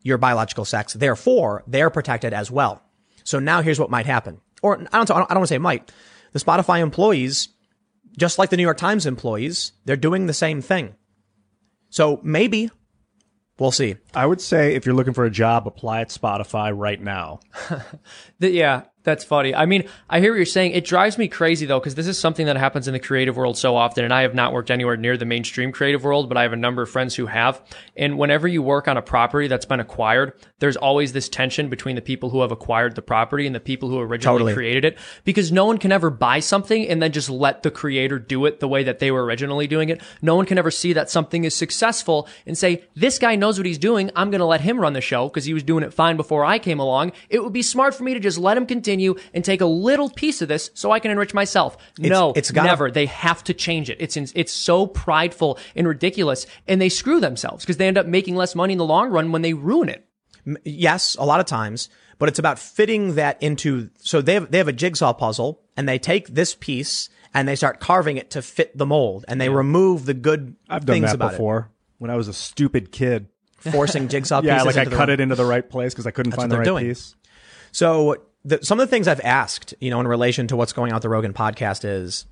your 0.01 0.17
biological 0.17 0.63
sex. 0.63 0.93
Therefore, 0.93 1.63
they're 1.67 1.89
protected 1.89 2.33
as 2.33 2.49
well. 2.49 2.81
So 3.25 3.39
now 3.39 3.61
here's 3.61 3.79
what 3.79 3.89
might 3.89 4.05
happen. 4.05 4.39
Or 4.65 4.79
I 4.91 4.97
don't, 5.03 5.11
I 5.11 5.19
don't 5.19 5.29
want 5.29 5.43
to 5.43 5.47
say 5.47 5.59
might. 5.59 5.91
The 6.33 6.39
Spotify 6.39 6.81
employees, 6.81 7.49
just 8.17 8.39
like 8.39 8.49
the 8.49 8.57
New 8.57 8.63
York 8.63 8.77
Times 8.77 9.05
employees, 9.05 9.73
they're 9.85 9.95
doing 9.95 10.25
the 10.25 10.33
same 10.33 10.59
thing. 10.59 10.95
So 11.91 12.19
maybe 12.23 12.71
we'll 13.59 13.69
see. 13.69 13.97
I 14.15 14.25
would 14.25 14.41
say 14.41 14.73
if 14.73 14.87
you're 14.87 14.95
looking 14.95 15.13
for 15.13 15.23
a 15.23 15.29
job, 15.29 15.67
apply 15.67 16.01
at 16.01 16.09
Spotify 16.09 16.73
right 16.75 16.99
now. 16.99 17.41
Th- 18.41 18.53
yeah, 18.53 18.85
that's 19.05 19.23
funny. 19.23 19.55
I 19.55 19.65
mean, 19.65 19.87
I 20.09 20.19
hear 20.19 20.31
what 20.31 20.37
you're 20.37 20.45
saying. 20.45 20.71
It 20.71 20.83
drives 20.85 21.17
me 21.17 21.27
crazy 21.27 21.65
though, 21.65 21.79
because 21.79 21.95
this 21.95 22.07
is 22.07 22.17
something 22.17 22.45
that 22.47 22.57
happens 22.57 22.87
in 22.87 22.93
the 22.93 22.99
creative 22.99 23.37
world 23.37 23.57
so 23.57 23.75
often. 23.75 24.03
And 24.03 24.13
I 24.13 24.23
have 24.23 24.35
not 24.35 24.51
worked 24.51 24.71
anywhere 24.71 24.97
near 24.97 25.15
the 25.15 25.25
mainstream 25.25 25.71
creative 25.71 26.03
world, 26.03 26.27
but 26.27 26.37
I 26.37 26.41
have 26.41 26.53
a 26.53 26.57
number 26.57 26.81
of 26.81 26.89
friends 26.89 27.15
who 27.15 27.27
have. 27.27 27.61
And 27.95 28.17
whenever 28.17 28.47
you 28.47 28.61
work 28.61 28.87
on 28.87 28.97
a 28.97 29.01
property 29.01 29.47
that's 29.47 29.65
been 29.65 29.79
acquired, 29.79 30.33
there's 30.59 30.75
always 30.75 31.13
this 31.13 31.29
tension 31.29 31.69
between 31.69 31.95
the 31.95 32.01
people 32.01 32.29
who 32.31 32.41
have 32.41 32.51
acquired 32.51 32.95
the 32.95 33.01
property 33.01 33.45
and 33.45 33.55
the 33.55 33.59
people 33.59 33.89
who 33.89 33.99
originally 33.99 34.39
Totally. 34.39 34.53
created 34.53 34.83
it. 34.83 34.97
Because 35.23 35.51
no 35.51 35.65
one 35.65 35.77
can 35.77 35.91
ever 35.91 36.09
buy 36.09 36.39
something 36.39 36.87
and 36.87 37.01
then 37.01 37.11
just 37.11 37.29
let 37.29 37.63
the 37.63 37.71
creator 37.71 38.19
do 38.19 38.45
it 38.45 38.59
the 38.59 38.67
way 38.67 38.83
that 38.83 38.99
they 38.99 39.11
were 39.11 39.23
originally 39.23 39.67
doing 39.67 39.89
it. 39.89 40.01
No 40.21 40.35
one 40.35 40.45
can 40.45 40.57
ever 40.57 40.71
see 40.71 40.93
that 40.93 41.09
something 41.09 41.43
is 41.43 41.53
successful 41.53 42.27
and 42.45 42.57
say, 42.57 42.83
this 42.95 43.19
guy 43.19 43.35
knows 43.35 43.59
what 43.59 43.65
he's 43.65 43.77
doing. 43.77 44.09
I'm 44.15 44.31
going 44.31 44.39
to 44.39 44.45
let 44.45 44.61
him 44.61 44.79
run 44.79 44.93
the 44.93 45.01
show 45.01 45.27
because 45.27 45.45
he 45.45 45.53
was 45.53 45.63
doing 45.63 45.83
it 45.83 45.93
fine 45.93 46.17
before 46.17 46.43
I 46.43 46.57
came 46.57 46.79
along. 46.79 47.11
It 47.29 47.43
would 47.43 47.53
be 47.53 47.61
smart 47.61 47.93
for 47.93 48.03
me 48.03 48.13
to 48.13 48.19
just 48.19 48.37
let 48.37 48.57
him 48.57 48.65
continue 48.65 48.94
and 49.33 49.43
take 49.43 49.61
a 49.61 49.65
little 49.65 50.09
piece 50.09 50.41
of 50.41 50.47
this 50.47 50.71
so 50.73 50.91
I 50.91 50.99
can 50.99 51.11
enrich 51.11 51.33
myself. 51.33 51.77
no, 51.99 52.33
it's 52.35 52.51
gotta- 52.51 52.67
never. 52.67 52.91
They 52.91 53.05
have 53.07 53.43
to 53.45 53.53
change 53.53 53.89
it. 53.89 53.97
It's 53.99 54.17
in, 54.17 54.27
it's 54.35 54.51
so 54.53 54.87
prideful 54.87 55.57
and 55.75 55.87
ridiculous, 55.87 56.45
and 56.67 56.81
they 56.81 56.89
screw 56.89 57.19
themselves 57.19 57.63
because 57.63 57.77
they 57.77 57.87
end 57.87 57.97
up 57.97 58.05
making 58.07 58.35
less 58.35 58.55
money 58.55 58.73
in 58.73 58.77
the 58.79 58.85
long 58.85 59.09
run 59.09 59.31
when 59.31 59.41
they 59.41 59.53
ruin 59.53 59.89
it. 59.89 60.05
yes, 60.63 61.15
a 61.19 61.25
lot 61.25 61.39
of 61.39 61.45
times, 61.45 61.89
but 62.19 62.29
it's 62.29 62.39
about 62.39 62.59
fitting 62.59 63.15
that 63.15 63.41
into, 63.41 63.89
so 63.97 64.21
they 64.21 64.35
have, 64.35 64.51
they 64.51 64.57
have 64.59 64.67
a 64.67 64.73
jigsaw 64.73 65.11
puzzle 65.13 65.61
and 65.75 65.87
they 65.89 65.97
take 65.99 66.27
this 66.29 66.55
piece 66.55 67.09
and 67.33 67.47
they 67.47 67.55
start 67.55 67.79
carving 67.79 68.17
it 68.17 68.29
to 68.31 68.41
fit 68.41 68.77
the 68.77 68.85
mold 68.85 69.25
and 69.27 69.41
they 69.41 69.49
remove 69.49 70.05
the 70.05 70.13
good 70.13 70.55
I've 70.69 70.85
done 70.85 70.95
things 70.95 71.07
that 71.07 71.15
about 71.15 71.31
before 71.31 71.71
when 71.97 72.09
I 72.11 72.15
was 72.15 72.27
a 72.27 72.33
stupid 72.33 72.91
kid. 72.91 73.27
forcing 73.59 74.07
jigsaw 74.07 74.41
Yeah, 74.43 74.53
pieces 74.59 74.63
Yeah, 74.63 74.63
like 74.67 74.77
I 74.77 74.79
into 74.81 74.89
the- 74.91 74.95
cut 74.95 75.09
it 75.09 75.19
into 75.19 75.35
the 75.35 75.45
right 75.45 75.67
place 75.67 75.93
because 75.93 76.05
I 76.07 76.11
couldn't 76.11 76.29
That's 76.31 76.43
find 76.43 76.51
what 76.51 76.55
the 76.55 76.59
right 76.59 76.65
doing. 76.79 76.85
piece. 76.85 77.15
So 77.71 78.15
the, 78.45 78.63
some 78.63 78.79
of 78.79 78.87
the 78.87 78.89
things 78.89 79.07
I've 79.07 79.21
asked, 79.21 79.73
you 79.81 79.89
know, 79.89 79.99
in 79.99 80.07
relation 80.07 80.47
to 80.47 80.55
what's 80.55 80.71
going 80.71 80.91
on 80.91 80.97
with 80.97 81.03
the 81.03 81.09
Rogan 81.09 81.33
podcast 81.33 81.83
is, 81.83 82.25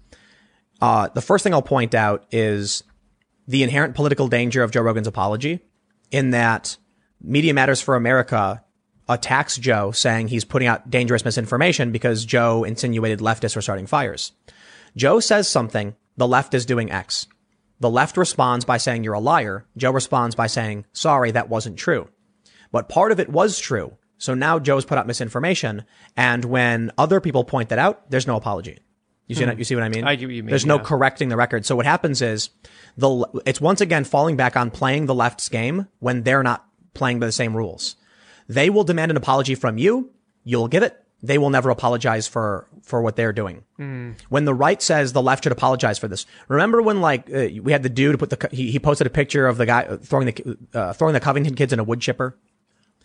uh, 0.80 1.10
the 1.10 1.22
first 1.22 1.44
thing 1.44 1.54
I'll 1.54 1.62
point 1.62 1.96
out 1.96 2.26
is 2.32 2.84
the 3.48 3.64
inherent 3.64 3.96
political 3.96 4.28
danger 4.28 4.64
of 4.64 4.72
Joe 4.72 4.82
Rogan's 4.82 5.08
apology 5.08 5.60
in 6.12 6.30
that 6.30 6.78
Media 7.20 7.54
Matters 7.54 7.82
for 7.82 7.96
America 7.96 8.64
attacks 9.10 9.58
Joe 9.58 9.92
saying 9.92 10.28
he's 10.28 10.46
putting 10.46 10.68
out 10.68 10.90
dangerous 10.90 11.26
misinformation 11.26 11.92
because 11.92 12.26
Joe 12.26 12.64
insinuated 12.64 13.20
leftists 13.20 13.56
were 13.56 13.62
starting 13.62 13.88
fires. 13.88 14.32
Joe 14.96 15.20
says 15.20 15.50
something, 15.50 15.96
the 16.16 16.28
left 16.28 16.54
is 16.54 16.66
doing 16.66 16.92
X. 16.92 17.28
The 17.80 17.90
left 17.90 18.18
responds 18.18 18.66
by 18.66 18.78
saying 18.78 19.04
you're 19.04 19.14
a 19.14 19.20
liar. 19.20 19.66
Joe 19.76 19.92
responds 19.92 20.36
by 20.36 20.48
saying, 20.48 20.86
sorry, 20.94 21.32
that 21.32 21.50
wasn't 21.50 21.78
true. 21.78 22.08
But 22.72 22.88
part 22.88 23.12
of 23.12 23.20
it 23.20 23.30
was 23.30 23.60
true. 23.60 23.98
So 24.18 24.34
now 24.34 24.60
Joe's 24.60 24.86
put 24.86 24.98
out 24.98 25.08
misinformation. 25.08 25.86
And 26.16 26.46
when 26.46 26.92
other 26.98 27.20
people 27.20 27.44
point 27.44 27.70
that 27.70 27.80
out, 27.80 28.10
there's 28.10 28.28
no 28.28 28.36
apology. 28.36 28.80
You 29.28 29.36
see, 29.36 29.46
you 29.58 29.64
see 29.64 29.76
what 29.76 29.84
I 29.84 29.90
mean? 29.90 30.04
I 30.04 30.16
get 30.16 30.26
what 30.28 30.36
you 30.36 30.44
mean, 30.44 30.50
There's 30.50 30.66
no 30.66 30.78
correcting 30.80 31.30
the 31.30 31.38
record. 31.38 31.66
So 31.66 31.76
what 31.76 31.86
happens 31.86 32.22
is 32.22 32.50
the, 32.98 33.26
it's 33.46 33.62
once 33.62 33.80
again 33.82 34.04
falling 34.04 34.36
back 34.36 34.58
on 34.58 34.70
playing 34.70 35.06
the 35.06 35.16
left's 35.16 35.50
game 35.50 35.88
when 36.00 36.24
they're 36.24 36.44
not 36.44 36.66
playing 36.94 37.20
by 37.20 37.26
the 37.26 37.32
same 37.32 37.56
rules. 37.56 37.96
They 38.50 38.70
will 38.70 38.84
demand 38.84 39.12
an 39.12 39.18
apology 39.18 39.56
from 39.56 39.78
you. 39.78 40.12
You'll 40.44 40.68
give 40.68 40.84
it. 40.84 41.00
They 41.24 41.38
will 41.38 41.50
never 41.50 41.70
apologize 41.70 42.28
for, 42.28 42.68
for 42.84 43.02
what 43.02 43.16
they're 43.16 43.32
doing. 43.32 43.64
When 44.28 44.44
the 44.44 44.54
right 44.54 44.82
says 44.82 45.14
the 45.14 45.22
left 45.22 45.46
should 45.46 45.54
apologize 45.54 45.98
for 45.98 46.10
this. 46.10 46.26
Remember 46.50 46.82
when 46.82 47.00
like, 47.00 47.30
uh, 47.34 47.48
we 47.62 47.72
had 47.72 47.82
the 47.82 47.90
dude 47.90 48.20
put 48.20 48.30
the, 48.30 48.50
he, 48.52 48.72
he 48.72 48.80
posted 48.80 49.08
a 49.08 49.10
picture 49.10 49.48
of 49.48 49.58
the 49.58 49.66
guy 49.66 49.98
throwing 49.98 50.28
the, 50.28 50.58
uh, 50.74 50.92
throwing 50.94 51.14
the 51.14 51.22
Covington 51.22 51.56
kids 51.56 51.72
in 51.72 51.80
a 51.80 51.84
wood 51.84 52.02
chipper? 52.02 52.38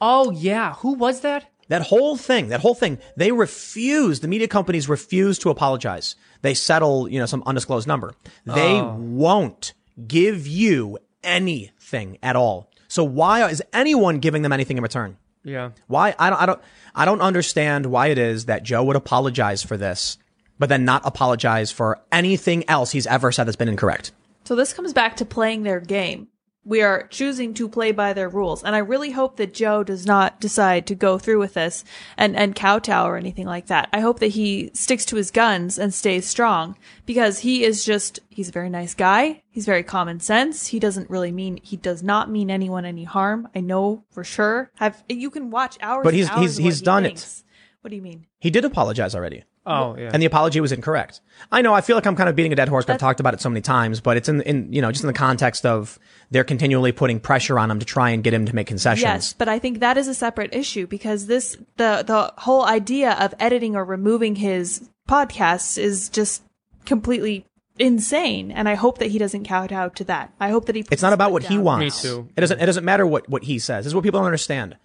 Oh 0.01 0.31
yeah, 0.31 0.75
who 0.75 0.93
was 0.93 1.20
that? 1.20 1.47
That 1.69 1.83
whole 1.83 2.16
thing, 2.16 2.49
that 2.49 2.61
whole 2.61 2.75
thing, 2.75 2.99
they 3.16 3.31
refuse, 3.31 4.20
the 4.20 4.29
media 4.29 4.49
companies 4.49 4.89
refuse 4.89 5.39
to 5.41 5.51
apologize. 5.51 6.16
They 6.41 6.55
settle, 6.55 7.09
you 7.09 7.19
know, 7.19 7.27
some 7.27 7.43
undisclosed 7.45 7.87
number. 7.87 8.15
They 8.47 8.81
oh. 8.81 8.97
won't 8.99 9.75
give 10.07 10.47
you 10.47 10.99
anything 11.23 12.19
at 12.23 12.37
all. 12.37 12.70
So 12.89 13.05
why 13.05 13.47
is 13.51 13.62
anyone 13.73 14.19
giving 14.19 14.43
them 14.43 14.53
anything 14.53 14.79
in 14.79 14.83
return? 14.83 15.19
Yeah. 15.45 15.70
Why? 15.89 16.15
I 16.19 16.31
don't, 16.31 16.41
I 16.41 16.47
don't, 16.47 16.61
I 16.95 17.05
don't 17.05 17.20
understand 17.20 17.87
why 17.87 18.09
it 18.09 18.19
is 18.19 18.47
that 18.47 18.62
Joe 18.62 18.85
would 18.85 18.97
apologize 18.97 19.62
for 19.62 19.77
this, 19.77 20.16
but 20.59 20.70
then 20.70 20.87
not 20.87 21.03
apologize 21.05 21.70
for 21.70 22.01
anything 22.11 22.69
else 22.69 22.93
he's 22.93 23.07
ever 23.07 23.31
said 23.31 23.45
that's 23.45 23.57
been 23.57 23.69
incorrect. 23.69 24.12
So 24.45 24.55
this 24.55 24.73
comes 24.73 24.95
back 24.95 25.16
to 25.16 25.27
playing 25.27 25.65
their 25.65 25.81
game. 25.81 26.29
We 26.69 26.82
are 26.82 27.07
choosing 27.09 27.55
to 27.55 27.66
play 27.66 27.93
by 27.93 28.12
their 28.12 28.28
rules. 28.28 28.62
And 28.62 28.77
I 28.77 28.81
really 28.81 29.12
hope 29.12 29.36
that 29.39 29.55
Joe 29.55 29.82
does 29.82 30.05
not 30.05 30.39
decide 30.39 30.86
to 30.89 30.95
go 30.95 31.16
through 31.16 31.39
with 31.39 31.55
this 31.55 31.82
and, 32.19 32.36
and 32.36 32.55
kowtow 32.55 33.07
or 33.07 33.16
anything 33.16 33.47
like 33.47 33.69
that. 33.69 33.89
I 33.90 34.01
hope 34.01 34.20
that 34.20 34.28
he 34.32 34.70
sticks 34.74 35.07
to 35.07 35.16
his 35.16 35.31
guns 35.31 35.78
and 35.78 35.95
stays 35.95 36.27
strong 36.27 36.77
because 37.07 37.39
he 37.39 37.65
is 37.65 37.86
just, 37.86 38.20
he's 38.28 38.51
a 38.51 38.53
very 38.53 38.69
nice 38.69 38.95
guy. 38.95 39.43
He's 39.49 39.65
very 39.65 39.82
common 39.82 40.20
sense. 40.20 40.66
He 40.66 40.78
doesn't 40.78 41.09
really 41.09 41.32
mean, 41.32 41.59
he 41.62 41.78
does 41.78 42.03
not 42.03 42.31
mean 42.31 42.51
anyone 42.51 42.85
any 42.85 43.05
harm. 43.05 43.49
I 43.55 43.61
know 43.61 44.05
for 44.11 44.23
sure. 44.23 44.70
Have, 44.77 45.03
you 45.09 45.31
can 45.31 45.51
watch 45.51 45.78
hours 45.81 46.05
But 46.05 46.12
he's- 46.12 46.28
hours 46.28 46.59
he's- 46.59 46.59
he's 46.59 46.78
he 46.81 46.85
done 46.85 47.07
it. 47.07 47.43
What 47.81 47.89
do 47.90 47.97
you 47.97 48.03
mean? 48.03 48.27
He 48.40 48.51
did 48.51 48.66
apologize 48.66 49.15
already. 49.15 49.45
Oh 49.70 49.97
yeah. 49.99 50.11
and 50.12 50.23
the 50.23 50.27
apology 50.27 50.61
was 50.61 50.73
incorrect. 50.73 51.20
I 51.53 51.62
know. 51.62 51.74
I 51.74 51.81
feel 51.81 51.97
like 51.97 52.07
I'm 52.07 52.16
kind 52.16 52.28
of 52.28 52.35
beating 52.36 52.53
a 52.53 52.57
dead 52.57 52.69
horse. 52.69 52.85
'cause 52.85 52.95
I've 52.95 53.01
talked 53.01 53.20
about 53.20 53.35
it 53.35 53.40
so 53.40 53.49
many 53.49 53.61
times, 53.61 54.01
but 54.01 54.16
it's 54.16 54.28
in, 54.28 54.40
in, 54.43 54.73
you 54.73 54.81
know, 54.82 54.90
just 54.90 55.05
in 55.05 55.09
the 55.09 55.12
context 55.12 55.65
of 55.66 55.99
they're 56.31 56.45
continually 56.45 56.93
putting 56.93 57.20
pressure 57.20 57.59
on 57.59 57.70
him 57.70 57.78
to 57.78 57.86
try 57.86 58.11
and 58.11 58.24
get 58.24 58.32
him 58.35 58.47
to 58.47 58.55
make 58.55 58.66
concessions. 58.66 59.03
Yes, 59.03 59.32
but 59.32 59.49
I 59.49 59.59
think 59.59 59.81
that 59.81 59.97
is 59.99 60.09
a 60.09 60.15
separate 60.15 60.55
issue 60.55 60.86
because 60.86 61.27
this 61.27 61.57
the 61.77 62.03
the 62.07 62.32
whole 62.39 62.65
idea 62.65 63.12
of 63.12 63.35
editing 63.39 63.77
or 63.77 63.85
removing 63.85 64.35
his 64.36 64.89
podcasts 65.09 65.78
is 65.78 66.09
just 66.09 66.43
completely 66.86 67.45
insane 67.78 68.51
and 68.51 68.69
I 68.69 68.74
hope 68.74 68.99
that 68.99 69.11
he 69.11 69.19
doesn't 69.19 69.45
kowtow 69.47 69.89
to 69.90 70.05
that. 70.05 70.32
I 70.40 70.51
hope 70.51 70.66
that 70.66 70.74
he 70.74 70.85
It's 70.90 71.03
not 71.03 71.12
about 71.12 71.31
what 71.32 71.45
he 71.45 71.59
wants. 71.59 72.03
Me 72.05 72.11
too. 72.11 72.28
It 72.36 72.40
doesn't. 72.40 72.61
It 72.61 72.66
doesn't 72.66 72.85
matter 72.85 73.07
what 73.07 73.28
what 73.28 73.45
he 73.45 73.59
says. 73.59 73.85
This 73.85 73.90
is 73.90 73.95
what 73.95 74.03
people 74.05 74.19
don't 74.20 74.27
understand. 74.27 74.77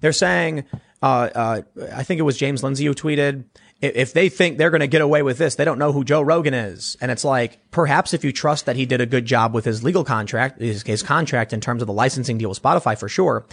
They're 0.00 0.12
saying, 0.12 0.64
uh, 1.00 1.06
uh, 1.34 1.62
I 1.94 2.02
think 2.02 2.18
it 2.18 2.24
was 2.24 2.36
James 2.36 2.62
Lindsay 2.64 2.84
who 2.86 2.92
tweeted, 2.94 3.44
"If- 3.82 4.12
they 4.12 4.28
think 4.28 4.56
they're 4.58 4.70
going 4.70 4.80
to 4.80 4.86
get 4.86 5.02
away 5.02 5.22
with 5.22 5.38
this, 5.38 5.56
they 5.56 5.64
don't 5.64 5.78
know 5.78 5.92
who 5.92 6.04
Joe 6.04 6.22
Rogan 6.22 6.54
is. 6.54 6.96
And 7.00 7.10
it's 7.10 7.24
like, 7.24 7.58
perhaps 7.70 8.14
if 8.14 8.24
you 8.24 8.32
trust 8.32 8.66
that 8.66 8.76
he 8.76 8.86
did 8.86 9.00
a 9.00 9.06
good 9.06 9.26
job 9.26 9.54
with 9.54 9.64
his 9.64 9.82
legal 9.82 10.04
contract, 10.04 10.60
his, 10.60 10.82
his 10.82 11.02
contract 11.02 11.52
in 11.52 11.60
terms 11.60 11.82
of 11.82 11.86
the 11.86 11.92
licensing 11.92 12.38
deal 12.38 12.48
with 12.48 12.62
Spotify 12.62 12.96
for 12.96 13.08
sure. 13.08 13.44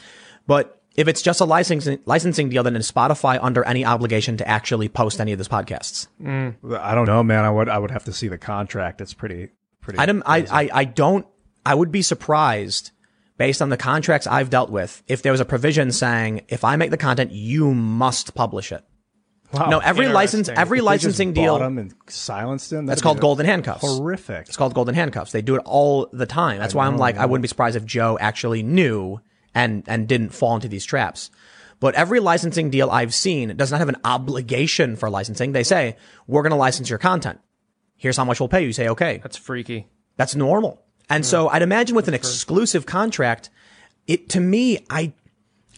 But 0.47 0.81
if 0.95 1.07
it's 1.07 1.21
just 1.21 1.41
a 1.41 1.45
licensing 1.45 1.99
licensing 2.05 2.49
deal, 2.49 2.63
then 2.63 2.75
is 2.75 2.91
Spotify 2.91 3.39
under 3.41 3.63
any 3.63 3.85
obligation 3.85 4.37
to 4.37 4.47
actually 4.47 4.89
post 4.89 5.19
any 5.19 5.31
of 5.31 5.39
these 5.39 5.47
podcasts? 5.47 6.07
Mm. 6.21 6.55
I 6.79 6.95
don't 6.95 7.05
know, 7.05 7.23
man. 7.23 7.43
I 7.45 7.49
would 7.49 7.69
I 7.69 7.77
would 7.77 7.91
have 7.91 8.05
to 8.05 8.13
see 8.13 8.27
the 8.27 8.37
contract. 8.37 9.01
It's 9.01 9.13
pretty 9.13 9.49
pretty. 9.81 9.99
I 9.99 10.05
don't, 10.05 10.23
I, 10.25 10.45
I, 10.51 10.69
I 10.73 10.83
don't, 10.83 11.25
I 11.65 11.73
would 11.75 11.91
be 11.91 12.01
surprised 12.01 12.91
based 13.37 13.61
on 13.61 13.69
the 13.69 13.77
contracts 13.77 14.27
I've 14.27 14.49
dealt 14.49 14.69
with 14.69 15.01
if 15.07 15.21
there 15.21 15.31
was 15.31 15.41
a 15.41 15.45
provision 15.45 15.91
saying, 15.91 16.41
if 16.49 16.63
I 16.63 16.75
make 16.75 16.91
the 16.91 16.97
content, 16.97 17.31
you 17.31 17.73
must 17.73 18.35
publish 18.35 18.71
it. 18.71 18.83
Wow. 19.51 19.69
No, 19.69 19.79
every 19.79 20.07
license, 20.07 20.47
every 20.47 20.79
they 20.79 20.83
licensing 20.83 21.29
just 21.29 21.35
deal, 21.35 21.57
bought 21.57 21.65
him 21.65 21.77
and 21.79 21.93
silenced 22.07 22.71
him. 22.71 22.85
that's 22.85 23.01
called 23.01 23.19
golden 23.19 23.47
handcuffs. 23.47 23.81
Horrific. 23.81 24.47
It's 24.47 24.57
called 24.57 24.75
golden 24.75 24.93
handcuffs. 24.93 25.31
They 25.31 25.41
do 25.41 25.55
it 25.55 25.61
all 25.65 26.07
the 26.13 26.27
time. 26.27 26.59
That's 26.59 26.75
why 26.75 26.85
I'm 26.85 26.97
like, 26.97 27.17
I 27.17 27.25
wouldn't 27.25 27.41
be 27.41 27.47
surprised 27.47 27.75
if 27.75 27.85
Joe 27.85 28.17
actually 28.21 28.61
knew 28.61 29.19
and, 29.55 29.83
and 29.87 30.07
didn't 30.07 30.29
fall 30.29 30.55
into 30.55 30.67
these 30.67 30.85
traps. 30.85 31.31
But 31.79 31.95
every 31.95 32.19
licensing 32.19 32.69
deal 32.69 32.91
I've 32.91 33.13
seen 33.13 33.55
does 33.55 33.71
not 33.71 33.79
have 33.79 33.89
an 33.89 33.97
obligation 34.03 34.95
for 34.95 35.09
licensing. 35.09 35.53
They 35.53 35.63
say, 35.63 35.95
we're 36.27 36.43
going 36.43 36.51
to 36.51 36.57
license 36.57 36.89
your 36.89 36.99
content. 36.99 37.39
Here's 37.95 38.17
how 38.17 38.25
much 38.25 38.39
we'll 38.39 38.49
pay 38.49 38.61
you. 38.61 38.67
You 38.67 38.73
say, 38.73 38.89
okay. 38.89 39.19
That's 39.23 39.37
freaky. 39.37 39.87
That's 40.17 40.35
normal. 40.35 40.83
And 41.09 41.23
hmm. 41.23 41.27
so 41.27 41.49
I'd 41.49 41.61
imagine 41.61 41.95
with 41.95 42.07
an 42.07 42.13
exclusive 42.13 42.85
contract, 42.85 43.49
it 44.07 44.29
to 44.29 44.39
me, 44.39 44.85
I, 44.89 45.13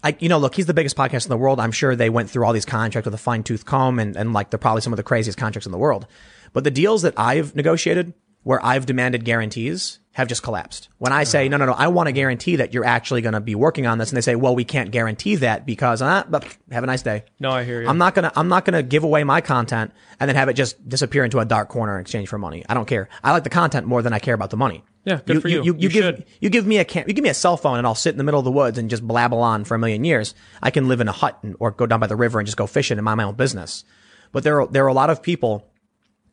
I, 0.04 0.16
you 0.20 0.30
know, 0.30 0.40
look, 0.40 0.56
he's 0.56 0.66
the 0.66 0.74
biggest 0.74 0.96
podcast 0.96 1.26
in 1.26 1.30
the 1.30 1.38
world. 1.38 1.60
I'm 1.60 1.72
sure 1.72 1.96
they 1.96 2.10
went 2.10 2.30
through 2.30 2.46
all 2.46 2.54
these 2.54 2.66
contracts 2.66 3.06
with 3.06 3.14
a 3.14 3.20
fine 3.20 3.44
tooth 3.44 3.66
comb 3.66 4.00
and, 4.00 4.16
and 4.16 4.34
like 4.34 4.50
they're 4.50 4.58
probably 4.58 4.82
some 4.82 4.94
of 4.94 4.98
the 4.98 5.04
craziest 5.04 5.38
contracts 5.38 5.66
in 5.66 5.72
the 5.72 5.78
world. 5.78 6.08
But 6.54 6.64
the 6.64 6.72
deals 6.72 7.04
that 7.04 7.14
I've 7.18 7.56
negotiated 7.56 8.14
where 8.44 8.64
I've 8.66 8.86
demanded 8.86 9.24
guarantees 9.24 10.00
have 10.14 10.28
just 10.28 10.44
collapsed. 10.44 10.90
When 10.98 11.14
I 11.14 11.24
say, 11.24 11.48
no, 11.48 11.58
no, 11.58 11.66
no, 11.66 11.74
I 11.74 11.88
want 11.88 12.08
to 12.08 12.12
guarantee 12.12 12.58
that 12.58 12.74
you're 12.74 12.84
actually 12.84 13.22
going 13.22 13.34
to 13.34 13.40
be 13.40 13.56
working 13.56 13.86
on 13.86 13.98
this. 13.98 14.10
And 14.10 14.18
they 14.18 14.22
say, 14.22 14.36
well, 14.36 14.56
we 14.56 14.66
can't 14.66 14.92
guarantee 14.92 15.36
that 15.38 15.66
because, 15.66 16.02
uh, 16.02 16.24
but 16.28 16.44
have 16.72 16.84
a 16.84 16.88
nice 16.88 17.02
day. 17.02 17.24
No, 17.40 17.52
I 17.52 17.64
hear 17.64 17.82
you. 17.82 17.88
I'm 17.88 17.98
not 17.98 18.16
gonna 18.16 18.32
I'm 18.36 18.50
not 18.50 18.66
gonna 18.66 18.84
give 18.84 19.04
away 19.04 19.24
my 19.24 19.42
content 19.42 19.92
and 20.20 20.28
then 20.28 20.36
have 20.36 20.50
it 20.50 20.54
just 20.54 20.88
disappear 20.90 21.24
into 21.24 21.40
a 21.40 21.46
dark 21.46 21.70
corner 21.70 21.96
in 21.96 22.02
exchange 22.02 22.28
for 22.28 22.38
money. 22.38 22.66
I 22.68 22.74
don't 22.74 22.88
care. 22.88 23.08
I 23.24 23.32
like 23.32 23.44
the 23.44 23.50
content 23.50 23.88
more 23.88 24.02
than 24.02 24.12
I 24.12 24.20
care 24.20 24.34
about 24.34 24.50
the 24.50 24.58
money. 24.58 24.84
Yeah, 25.04 25.20
good 25.26 25.42
for 25.42 25.48
you. 25.48 25.64
You, 25.64 25.76
You 25.78 25.90
give 25.90 26.04
should. 26.04 26.26
you 26.40 26.50
give 26.50 26.68
me 26.68 26.78
a 26.78 26.86
cam- 26.86 27.06
you 27.08 27.14
give 27.14 27.24
me 27.24 27.30
a 27.30 27.34
cell 27.34 27.58
phone 27.58 27.78
and 27.80 27.88
I'll 27.88 27.96
sit 27.96 28.12
in 28.14 28.18
the 28.18 28.24
middle 28.24 28.40
of 28.40 28.46
the 28.46 28.52
woods 28.52 28.78
and 28.78 28.90
just 28.90 29.06
blabble 29.08 29.42
on 29.42 29.64
for 29.64 29.74
a 29.76 29.80
million 29.80 30.04
years. 30.04 30.36
I 30.62 30.70
can 30.70 30.88
live 30.88 31.02
in 31.02 31.08
a 31.08 31.12
hut 31.12 31.40
and, 31.42 31.56
or 31.60 31.72
go 31.72 31.88
down 31.88 32.00
by 32.00 32.08
the 32.08 32.16
river 32.16 32.40
and 32.40 32.46
just 32.46 32.58
go 32.58 32.68
fishing 32.68 32.98
and 33.00 33.06
mind 33.06 33.18
my 33.18 33.24
own 33.24 33.36
business. 33.36 33.84
But 34.32 34.44
there 34.44 34.62
are 34.62 34.68
there 34.68 34.86
are 34.86 34.90
a 34.90 34.94
lot 34.94 35.10
of 35.10 35.24
people 35.24 35.68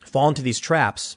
fall 0.04 0.28
into 0.28 0.42
these 0.42 0.58
traps. 0.58 1.16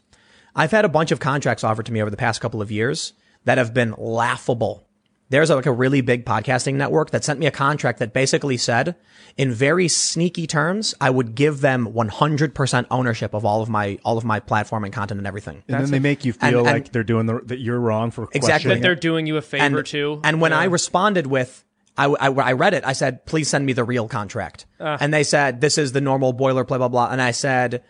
I've 0.56 0.72
had 0.72 0.86
a 0.86 0.90
bunch 0.90 1.12
of 1.12 1.20
contracts 1.20 1.64
offered 1.64 1.86
to 1.88 1.92
me 1.94 2.02
over 2.02 2.10
the 2.12 2.18
past 2.18 2.40
couple 2.42 2.62
of 2.62 2.72
years 2.72 3.14
that 3.46 3.58
have 3.58 3.74
been 3.74 3.96
laughable. 3.98 4.88
There's 5.32 5.50
like 5.50 5.66
a 5.66 5.72
really 5.72 6.02
big 6.02 6.26
podcasting 6.26 6.76
network 6.76 7.12
that 7.12 7.24
sent 7.24 7.40
me 7.40 7.46
a 7.48 7.52
contract 7.52 8.00
that 8.00 8.14
basically 8.14 8.58
said, 8.58 8.96
in 9.38 9.52
very 9.54 9.88
sneaky 9.88 10.46
terms, 10.46 10.94
I 11.00 11.10
would 11.10 11.36
give 11.36 11.62
them 11.62 11.88
100% 11.88 12.86
ownership 12.92 13.34
of 13.34 13.46
all 13.46 13.62
of 13.62 13.70
my 13.70 13.98
all 14.04 14.18
of 14.18 14.26
my 14.26 14.42
platform 14.42 14.84
and 14.84 14.94
content 14.94 15.20
and 15.20 15.26
everything. 15.28 15.64
And 15.70 15.84
then 15.86 15.92
they 15.92 16.00
make 16.00 16.26
you 16.26 16.34
feel 16.34 16.60
and- 16.60 16.68
like 16.68 16.92
they're 16.92 17.04
doing 17.06 17.28
the 17.28 17.40
that 17.46 17.60
you're 17.60 17.80
wrong 17.80 18.12
for 18.12 18.24
Exactly. 18.26 18.40
questioning 18.42 18.78
that 18.78 18.82
they're 18.84 18.96
doing 18.96 19.26
you 19.26 19.38
a 19.38 19.42
favor 19.42 19.78
and, 19.78 19.86
too. 19.86 20.20
And 20.24 20.42
when 20.42 20.52
I 20.54 20.66
responded 20.66 21.28
with, 21.28 21.64
I, 21.98 22.08
I, 22.08 22.28
I 22.30 22.52
read 22.52 22.74
it, 22.74 22.84
I 22.86 22.94
said, 22.94 23.26
please 23.26 23.48
send 23.50 23.66
me 23.66 23.74
the 23.74 23.84
real 23.86 24.08
contract. 24.08 24.66
Ah. 24.80 24.98
and 25.00 25.14
they 25.14 25.24
said, 25.24 25.62
this 25.62 25.78
is 25.78 25.94
the 25.94 26.02
normal 26.02 26.34
boilerplate, 26.34 26.68
blah, 26.68 26.78
blah, 26.78 26.88
blah. 26.90 27.10
And 27.10 27.22
I 27.22 27.32
said, 27.32 27.84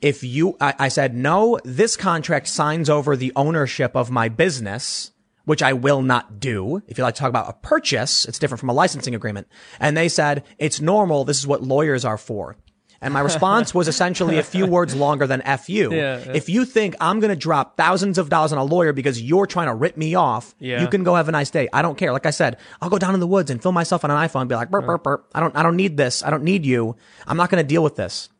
if 0.00 0.22
you, 0.24 0.56
I, 0.60 0.74
I 0.78 0.88
said, 0.88 1.14
no, 1.14 1.58
this 1.64 1.96
contract 1.96 2.48
signs 2.48 2.88
over 2.88 3.16
the 3.16 3.32
ownership 3.36 3.94
of 3.96 4.10
my 4.10 4.28
business, 4.28 5.12
which 5.46 5.62
I 5.62 5.72
will 5.72 6.02
not 6.02 6.38
do. 6.38 6.82
If 6.86 6.98
you 6.98 7.04
like 7.04 7.14
to 7.14 7.20
talk 7.20 7.30
about 7.30 7.48
a 7.48 7.54
purchase, 7.54 8.26
it's 8.26 8.38
different 8.38 8.60
from 8.60 8.68
a 8.68 8.74
licensing 8.74 9.14
agreement. 9.14 9.48
And 9.80 9.96
they 9.96 10.08
said, 10.10 10.44
it's 10.58 10.80
normal. 10.80 11.24
This 11.24 11.38
is 11.38 11.46
what 11.46 11.62
lawyers 11.62 12.04
are 12.04 12.18
for. 12.18 12.56
And 13.00 13.12
my 13.12 13.20
response 13.20 13.74
was 13.74 13.88
essentially 13.88 14.38
a 14.38 14.42
few 14.42 14.66
words 14.76 14.94
longer 14.94 15.26
than 15.26 15.42
F 15.42 15.68
you. 15.68 15.92
Yeah, 15.92 16.18
yeah. 16.18 16.32
If 16.34 16.48
you 16.48 16.64
think 16.64 16.96
I'm 17.00 17.20
going 17.20 17.28
to 17.30 17.36
drop 17.36 17.76
thousands 17.76 18.16
of 18.18 18.28
dollars 18.30 18.52
on 18.52 18.58
a 18.58 18.64
lawyer 18.64 18.92
because 18.94 19.20
you're 19.22 19.46
trying 19.46 19.66
to 19.68 19.74
rip 19.74 19.96
me 19.96 20.14
off, 20.14 20.54
Yeah. 20.58 20.80
you 20.80 20.88
can 20.88 21.04
go 21.04 21.14
have 21.14 21.28
a 21.28 21.32
nice 21.32 21.50
day. 21.50 21.68
I 21.72 21.82
don't 21.82 21.96
care. 21.98 22.12
Like 22.12 22.26
I 22.26 22.30
said, 22.30 22.56
I'll 22.80 22.88
go 22.90 22.98
down 22.98 23.14
in 23.14 23.20
the 23.20 23.26
woods 23.26 23.50
and 23.50 23.62
film 23.62 23.74
myself 23.74 24.02
on 24.04 24.10
an 24.10 24.16
iPhone 24.16 24.40
and 24.40 24.48
be 24.48 24.54
like, 24.54 24.70
burp, 24.70 24.86
burp, 24.86 25.04
burp. 25.04 25.28
I 25.34 25.40
don't, 25.40 25.54
I 25.56 25.62
don't 25.62 25.76
need 25.76 25.96
this. 25.96 26.22
I 26.24 26.30
don't 26.30 26.42
need 26.42 26.64
you. 26.66 26.96
I'm 27.26 27.36
not 27.36 27.50
going 27.50 27.62
to 27.62 27.68
deal 27.68 27.82
with 27.84 27.96
this. 27.96 28.30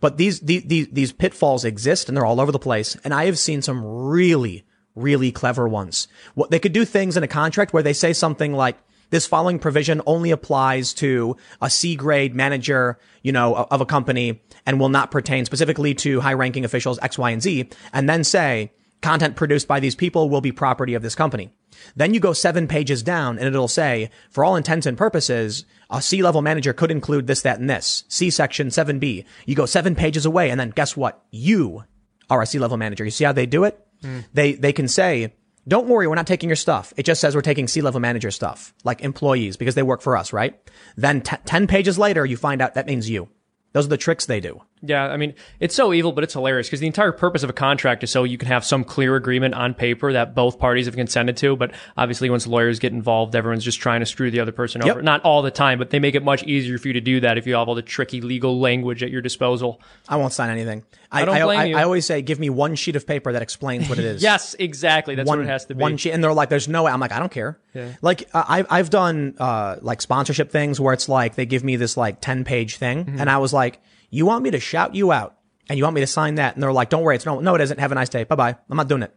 But 0.00 0.16
these, 0.18 0.38
these, 0.40 0.62
these, 0.64 0.88
these 0.92 1.12
pitfalls 1.12 1.64
exist 1.64 2.08
and 2.08 2.16
they're 2.16 2.26
all 2.26 2.40
over 2.40 2.52
the 2.52 2.58
place. 2.60 2.94
And 3.02 3.12
I 3.14 3.24
have 3.24 3.38
seen 3.38 3.62
some 3.62 3.82
really, 3.84 4.64
really 4.98 5.32
clever 5.32 5.68
ones. 5.68 6.08
What 6.34 6.50
they 6.50 6.58
could 6.58 6.72
do 6.72 6.84
things 6.84 7.16
in 7.16 7.22
a 7.22 7.28
contract 7.28 7.72
where 7.72 7.82
they 7.82 7.92
say 7.92 8.12
something 8.12 8.52
like, 8.52 8.76
this 9.10 9.26
following 9.26 9.58
provision 9.58 10.02
only 10.06 10.30
applies 10.30 10.92
to 10.94 11.36
a 11.62 11.70
C 11.70 11.96
grade 11.96 12.34
manager, 12.34 12.98
you 13.22 13.32
know, 13.32 13.54
of 13.54 13.80
a 13.80 13.86
company 13.86 14.42
and 14.66 14.78
will 14.78 14.90
not 14.90 15.10
pertain 15.10 15.46
specifically 15.46 15.94
to 15.94 16.20
high 16.20 16.34
ranking 16.34 16.64
officials 16.64 16.98
X, 17.00 17.16
Y, 17.16 17.30
and 17.30 17.42
Z. 17.42 17.70
And 17.92 18.08
then 18.08 18.22
say 18.22 18.70
content 19.00 19.36
produced 19.36 19.68
by 19.68 19.80
these 19.80 19.94
people 19.94 20.28
will 20.28 20.40
be 20.40 20.52
property 20.52 20.94
of 20.94 21.02
this 21.02 21.14
company. 21.14 21.50
Then 21.96 22.12
you 22.12 22.20
go 22.20 22.32
seven 22.32 22.66
pages 22.66 23.02
down 23.02 23.38
and 23.38 23.46
it'll 23.46 23.68
say, 23.68 24.10
for 24.30 24.44
all 24.44 24.56
intents 24.56 24.86
and 24.86 24.98
purposes, 24.98 25.64
a 25.90 26.02
C 26.02 26.22
level 26.22 26.42
manager 26.42 26.72
could 26.72 26.90
include 26.90 27.26
this, 27.26 27.42
that, 27.42 27.60
and 27.60 27.70
this. 27.70 28.04
C 28.08 28.30
section 28.30 28.68
7B. 28.68 29.24
You 29.46 29.54
go 29.54 29.66
seven 29.66 29.94
pages 29.94 30.26
away 30.26 30.50
and 30.50 30.60
then 30.60 30.70
guess 30.70 30.96
what? 30.96 31.24
You 31.30 31.84
are 32.28 32.42
a 32.42 32.46
C 32.46 32.58
level 32.58 32.76
manager. 32.76 33.04
You 33.04 33.10
see 33.10 33.24
how 33.24 33.32
they 33.32 33.46
do 33.46 33.64
it? 33.64 33.87
Mm. 34.02 34.24
They, 34.32 34.52
they 34.52 34.72
can 34.72 34.88
say, 34.88 35.34
don't 35.66 35.86
worry, 35.86 36.06
we're 36.06 36.14
not 36.14 36.26
taking 36.26 36.48
your 36.48 36.56
stuff. 36.56 36.92
It 36.96 37.04
just 37.04 37.20
says 37.20 37.34
we're 37.34 37.42
taking 37.42 37.68
C 37.68 37.82
level 37.82 38.00
manager 38.00 38.30
stuff, 38.30 38.74
like 38.84 39.02
employees, 39.02 39.56
because 39.56 39.74
they 39.74 39.82
work 39.82 40.00
for 40.00 40.16
us, 40.16 40.32
right? 40.32 40.58
Then 40.96 41.20
t- 41.20 41.36
10 41.44 41.66
pages 41.66 41.98
later, 41.98 42.24
you 42.24 42.36
find 42.36 42.62
out 42.62 42.74
that 42.74 42.86
means 42.86 43.08
you. 43.10 43.28
Those 43.72 43.84
are 43.84 43.90
the 43.90 43.98
tricks 43.98 44.26
they 44.26 44.40
do. 44.40 44.62
Yeah, 44.82 45.06
I 45.08 45.16
mean, 45.16 45.34
it's 45.60 45.74
so 45.74 45.92
evil, 45.92 46.12
but 46.12 46.22
it's 46.24 46.34
hilarious 46.34 46.68
because 46.68 46.80
the 46.80 46.86
entire 46.86 47.12
purpose 47.12 47.42
of 47.42 47.50
a 47.50 47.52
contract 47.52 48.04
is 48.04 48.10
so 48.10 48.24
you 48.24 48.38
can 48.38 48.48
have 48.48 48.64
some 48.64 48.84
clear 48.84 49.16
agreement 49.16 49.54
on 49.54 49.74
paper 49.74 50.12
that 50.12 50.34
both 50.34 50.58
parties 50.58 50.86
have 50.86 50.94
consented 50.94 51.36
to. 51.38 51.56
But 51.56 51.72
obviously, 51.96 52.30
once 52.30 52.46
lawyers 52.46 52.78
get 52.78 52.92
involved, 52.92 53.34
everyone's 53.34 53.64
just 53.64 53.80
trying 53.80 54.00
to 54.00 54.06
screw 54.06 54.30
the 54.30 54.40
other 54.40 54.52
person 54.52 54.80
Yep. 54.84 54.90
over. 54.90 55.02
Not 55.02 55.22
all 55.22 55.42
the 55.42 55.50
time, 55.50 55.78
but 55.78 55.90
they 55.90 55.98
make 55.98 56.14
it 56.14 56.22
much 56.22 56.42
easier 56.44 56.78
for 56.78 56.88
you 56.88 56.94
to 56.94 57.00
do 57.00 57.20
that 57.20 57.38
if 57.38 57.46
you 57.46 57.54
have 57.54 57.68
all 57.68 57.74
the 57.74 57.82
tricky 57.82 58.20
legal 58.20 58.60
language 58.60 59.02
at 59.02 59.10
your 59.10 59.20
disposal. 59.22 59.80
I 60.08 60.16
won't 60.16 60.32
sign 60.32 60.50
anything. 60.50 60.84
I, 61.10 61.24
don't 61.24 61.34
I, 61.36 61.42
blame 61.42 61.58
I, 61.60 61.64
you. 61.64 61.76
I 61.76 61.84
always 61.84 62.04
say, 62.04 62.20
give 62.20 62.38
me 62.38 62.50
one 62.50 62.74
sheet 62.74 62.94
of 62.94 63.06
paper 63.06 63.32
that 63.32 63.40
explains 63.42 63.88
what 63.88 63.98
it 63.98 64.04
is. 64.04 64.22
Yes, 64.28 64.54
exactly. 64.58 65.14
That's 65.14 65.26
one, 65.26 65.38
what 65.38 65.46
it 65.46 65.50
has 65.50 65.64
to 65.66 65.74
be. 65.74 65.80
One 65.80 65.96
sheet, 65.96 66.10
and 66.12 66.22
they're 66.22 66.32
like, 66.34 66.50
"There's 66.50 66.68
no 66.68 66.82
way." 66.82 66.92
I'm 66.92 67.00
like, 67.00 67.12
"I 67.12 67.18
don't 67.18 67.32
care." 67.32 67.58
Like 68.02 68.28
uh, 68.34 68.44
I've 68.46 68.66
I've 68.68 68.90
done 68.90 69.34
uh 69.38 69.76
like 69.80 70.02
sponsorship 70.02 70.50
things 70.50 70.78
where 70.80 70.92
it's 70.92 71.08
like 71.08 71.34
they 71.36 71.46
give 71.46 71.64
me 71.64 71.76
this 71.76 71.96
like 71.96 72.20
ten 72.20 72.44
page 72.44 72.76
thing, 72.76 73.04
Mm-hmm. 73.06 73.20
and 73.20 73.30
I 73.30 73.38
was 73.38 73.52
like, 73.54 73.80
"You 74.10 74.26
want 74.26 74.42
me 74.42 74.50
to 74.52 74.60
shout 74.60 74.94
you 74.94 75.12
out, 75.12 75.36
and 75.68 75.78
you 75.78 75.84
want 75.84 75.94
me 75.94 76.00
to 76.02 76.06
sign 76.06 76.36
that?" 76.36 76.54
And 76.54 76.62
they're 76.62 76.72
like, 76.72 76.88
"Don't 76.90 77.02
worry, 77.02 77.16
it's 77.16 77.26
no, 77.26 77.40
no, 77.40 77.54
it 77.54 77.60
isn't. 77.60 77.78
Have 77.80 77.92
a 77.92 77.94
nice 77.94 78.08
day. 78.08 78.24
Bye 78.24 78.36
bye. 78.36 78.56
I'm 78.70 78.76
not 78.76 78.88
doing 78.88 79.02
it." 79.02 79.14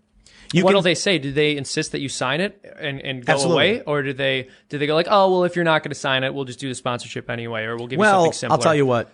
You 0.54 0.66
what 0.66 0.72
can, 0.72 0.80
do 0.80 0.84
they 0.84 0.96
say? 0.96 1.18
Do 1.18 1.32
they 1.32 1.56
insist 1.56 1.94
that 1.94 2.02
you 2.02 2.10
sign 2.10 2.42
it 2.42 2.60
and, 2.78 3.00
and 3.00 3.26
go 3.26 3.32
Absolutely. 3.34 3.70
away, 3.76 3.82
or 3.84 4.04
do 4.04 4.12
they 4.12 4.50
did 4.68 4.80
they 4.82 4.88
go 4.88 4.96
like, 4.96 5.08
oh 5.10 5.32
well, 5.32 5.44
if 5.46 5.56
you're 5.56 5.64
not 5.64 5.82
going 5.82 5.92
to 5.92 5.96
sign 6.00 6.24
it, 6.26 6.34
we'll 6.34 6.44
just 6.44 6.60
do 6.60 6.68
the 6.68 6.76
sponsorship 6.76 7.30
anyway, 7.30 7.64
or 7.64 7.78
we'll 7.78 7.88
give 7.88 8.00
you 8.00 8.06
something 8.06 8.34
simpler? 8.34 8.58
I'll 8.58 8.62
tell 8.62 8.76
you 8.76 8.86
what. 8.86 9.10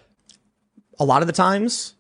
A 0.99 1.05
lot 1.05 1.21
of 1.21 1.27
the 1.27 1.33
times, 1.33 1.93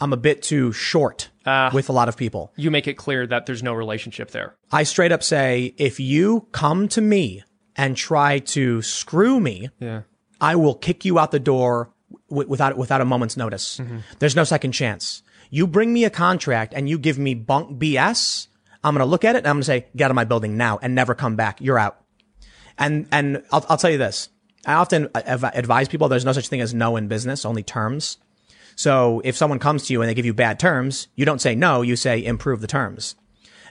I'm 0.00 0.12
a 0.12 0.18
bit 0.18 0.42
too 0.42 0.70
short 0.72 1.30
Ah. 1.46 1.70
with 1.72 1.88
a 1.88 1.92
lot 1.92 2.08
of 2.10 2.16
people. 2.18 2.52
you 2.56 2.70
make 2.70 2.86
it 2.86 2.94
clear 2.98 3.26
that 3.26 3.46
there's 3.46 3.62
no 3.62 3.72
relationship 3.72 4.32
there. 4.32 4.54
I 4.70 4.82
straight 4.82 5.12
up 5.12 5.22
say, 5.22 5.72
if 5.78 5.98
you 5.98 6.46
come 6.52 6.86
to 6.88 7.00
me 7.00 7.42
and 7.76 7.96
try 7.96 8.38
to 8.40 8.82
screw 8.82 9.40
me, 9.40 9.70
Yeah. 9.80 10.02
I 10.42 10.56
will 10.56 10.74
kick 10.74 11.06
you 11.06 11.18
out 11.18 11.30
the 11.30 11.40
door 11.40 11.90
w- 12.28 12.48
without 12.48 12.76
without 12.76 13.00
a 13.00 13.04
moment's 13.04 13.36
notice. 13.36 13.78
Mm-hmm. 13.78 13.98
There's 14.18 14.36
no 14.36 14.44
second 14.44 14.72
chance. 14.72 15.22
You 15.50 15.66
bring 15.66 15.92
me 15.92 16.04
a 16.04 16.10
contract 16.10 16.74
and 16.74 16.88
you 16.88 16.98
give 16.98 17.18
me 17.18 17.34
bunk 17.34 17.78
BS. 17.78 18.48
I'm 18.82 18.94
gonna 18.94 19.06
look 19.06 19.24
at 19.24 19.36
it 19.36 19.38
and 19.38 19.48
I'm 19.48 19.56
gonna 19.56 19.64
say, 19.64 19.86
get 19.96 20.06
out 20.06 20.10
of 20.10 20.16
my 20.16 20.24
building 20.24 20.56
now 20.56 20.78
and 20.82 20.94
never 20.94 21.14
come 21.14 21.36
back. 21.36 21.60
You're 21.60 21.78
out. 21.78 22.00
And 22.78 23.06
and 23.12 23.42
I'll 23.52 23.64
I'll 23.68 23.76
tell 23.76 23.90
you 23.90 23.98
this. 23.98 24.28
I 24.66 24.74
often 24.74 25.10
advise 25.14 25.88
people 25.88 26.08
there's 26.08 26.24
no 26.24 26.32
such 26.32 26.48
thing 26.48 26.60
as 26.60 26.72
no 26.72 26.96
in 26.96 27.08
business, 27.08 27.44
only 27.44 27.62
terms. 27.62 28.18
So 28.76 29.20
if 29.24 29.36
someone 29.36 29.58
comes 29.58 29.86
to 29.86 29.92
you 29.92 30.02
and 30.02 30.08
they 30.08 30.14
give 30.14 30.26
you 30.26 30.34
bad 30.34 30.58
terms, 30.58 31.08
you 31.14 31.24
don't 31.24 31.40
say 31.40 31.54
no, 31.54 31.82
you 31.82 31.96
say 31.96 32.24
improve 32.24 32.60
the 32.60 32.66
terms. 32.66 33.14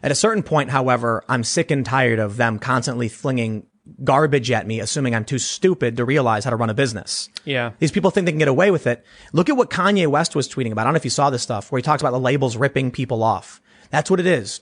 At 0.01 0.11
a 0.11 0.15
certain 0.15 0.43
point, 0.43 0.69
however, 0.69 1.23
I'm 1.27 1.43
sick 1.43 1.71
and 1.71 1.85
tired 1.85 2.19
of 2.19 2.37
them 2.37 2.59
constantly 2.59 3.09
flinging 3.09 3.65
garbage 4.03 4.49
at 4.51 4.65
me, 4.65 4.79
assuming 4.79 5.13
I'm 5.13 5.25
too 5.25 5.39
stupid 5.39 5.97
to 5.97 6.05
realize 6.05 6.43
how 6.43 6.49
to 6.49 6.55
run 6.55 6.69
a 6.69 6.73
business. 6.73 7.29
Yeah. 7.43 7.71
These 7.79 7.91
people 7.91 8.11
think 8.11 8.25
they 8.25 8.31
can 8.31 8.39
get 8.39 8.47
away 8.47 8.71
with 8.71 8.87
it. 8.87 9.05
Look 9.33 9.49
at 9.49 9.57
what 9.57 9.69
Kanye 9.69 10.07
West 10.07 10.35
was 10.35 10.47
tweeting 10.47 10.71
about. 10.71 10.81
I 10.81 10.83
don't 10.85 10.93
know 10.93 10.97
if 10.97 11.05
you 11.05 11.11
saw 11.11 11.29
this 11.29 11.43
stuff 11.43 11.71
where 11.71 11.79
he 11.79 11.83
talks 11.83 12.01
about 12.01 12.11
the 12.11 12.19
labels 12.19 12.55
ripping 12.55 12.91
people 12.91 13.23
off. 13.23 13.61
That's 13.89 14.09
what 14.09 14.19
it 14.19 14.25
is. 14.25 14.61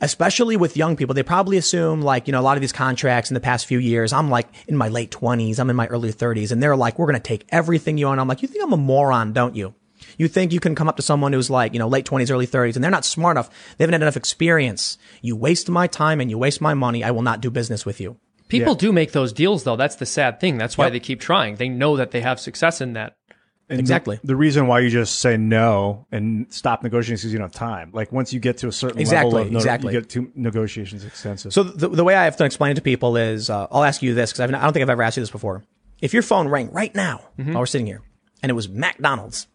Especially 0.00 0.56
with 0.56 0.76
young 0.76 0.96
people, 0.96 1.14
they 1.14 1.22
probably 1.22 1.56
assume 1.56 2.02
like, 2.02 2.26
you 2.26 2.32
know, 2.32 2.40
a 2.40 2.42
lot 2.42 2.56
of 2.56 2.60
these 2.60 2.72
contracts 2.72 3.30
in 3.30 3.34
the 3.34 3.40
past 3.40 3.66
few 3.66 3.78
years, 3.78 4.12
I'm 4.12 4.30
like 4.30 4.48
in 4.66 4.76
my 4.76 4.88
late 4.88 5.10
twenties, 5.12 5.60
I'm 5.60 5.70
in 5.70 5.76
my 5.76 5.86
early 5.86 6.10
thirties, 6.10 6.50
and 6.50 6.60
they're 6.62 6.76
like, 6.76 6.98
we're 6.98 7.06
going 7.06 7.14
to 7.14 7.20
take 7.20 7.46
everything 7.50 7.98
you 7.98 8.08
own. 8.08 8.18
I'm 8.18 8.26
like, 8.26 8.42
you 8.42 8.48
think 8.48 8.64
I'm 8.64 8.72
a 8.72 8.76
moron, 8.76 9.32
don't 9.32 9.54
you? 9.54 9.74
You 10.18 10.26
think 10.26 10.52
you 10.52 10.58
can 10.58 10.74
come 10.74 10.88
up 10.88 10.96
to 10.96 11.02
someone 11.02 11.32
who's 11.32 11.50
like, 11.50 11.72
you 11.72 11.78
know, 11.78 11.86
late 11.86 12.04
twenties, 12.04 12.32
early 12.32 12.46
thirties, 12.46 12.76
and 12.76 12.82
they're 12.82 12.90
not 12.90 13.04
smart 13.04 13.36
enough. 13.36 13.50
They 13.76 13.84
haven't 13.84 13.92
had 13.92 14.02
enough 14.02 14.16
experience. 14.16 14.98
You 15.20 15.36
waste 15.36 15.68
my 15.70 15.86
time 15.86 16.20
and 16.20 16.30
you 16.30 16.38
waste 16.38 16.60
my 16.60 16.74
money. 16.74 17.04
I 17.04 17.12
will 17.12 17.22
not 17.22 17.40
do 17.40 17.50
business 17.50 17.86
with 17.86 18.00
you. 18.00 18.18
People 18.52 18.74
do 18.74 18.92
make 18.92 19.12
those 19.12 19.32
deals 19.32 19.64
though. 19.64 19.76
That's 19.76 19.96
the 19.96 20.06
sad 20.06 20.38
thing. 20.40 20.58
That's 20.58 20.78
why 20.78 20.86
Yep. 20.86 20.92
they 20.92 21.00
keep 21.00 21.20
trying. 21.20 21.56
They 21.56 21.68
know 21.68 21.96
that 21.96 22.10
they 22.12 22.20
have 22.20 22.38
success 22.40 22.80
in 22.80 22.92
that. 22.94 23.16
And 23.68 23.80
Exactly. 23.80 24.16
The, 24.20 24.28
the 24.28 24.36
reason 24.36 24.66
why 24.66 24.80
you 24.80 24.90
just 24.90 25.20
say 25.20 25.36
no 25.36 26.06
and 26.12 26.46
stop 26.52 26.82
negotiating 26.82 27.14
is 27.14 27.20
because 27.22 27.32
you 27.32 27.38
don't 27.38 27.46
have 27.48 27.58
time. 27.58 27.90
Like 27.92 28.12
once 28.12 28.32
you 28.32 28.40
get 28.40 28.58
to 28.58 28.68
a 28.68 28.72
certain 28.72 28.98
Exactly, 29.00 29.32
level 29.32 29.46
of 29.46 29.52
no, 29.52 29.58
exactly. 29.58 29.94
you 29.94 30.00
get 30.00 30.10
to 30.10 30.30
negotiations 30.34 31.04
extensive. 31.04 31.52
So 31.54 31.62
the, 31.62 31.88
the 31.88 32.04
way 32.04 32.14
I 32.14 32.24
have 32.24 32.36
to 32.36 32.44
explain 32.44 32.72
it 32.72 32.74
to 32.74 32.82
people 32.82 33.16
is, 33.16 33.48
uh, 33.48 33.66
I'll 33.70 33.84
ask 33.84 34.02
you 34.02 34.12
this 34.14 34.32
because 34.32 34.40
I 34.40 34.46
don't 34.60 34.72
think 34.72 34.82
I've 34.82 34.90
ever 34.90 35.02
asked 35.02 35.16
you 35.16 35.22
this 35.22 35.30
before. 35.30 35.64
If 36.02 36.12
your 36.12 36.22
phone 36.22 36.48
rang 36.48 36.70
right 36.72 36.94
now 36.94 37.22
while 37.36 37.58
we're 37.60 37.66
sitting 37.66 37.86
here 37.86 38.02
and 38.42 38.50
it 38.50 38.54
was 38.54 38.68
McDonald's 38.68 39.46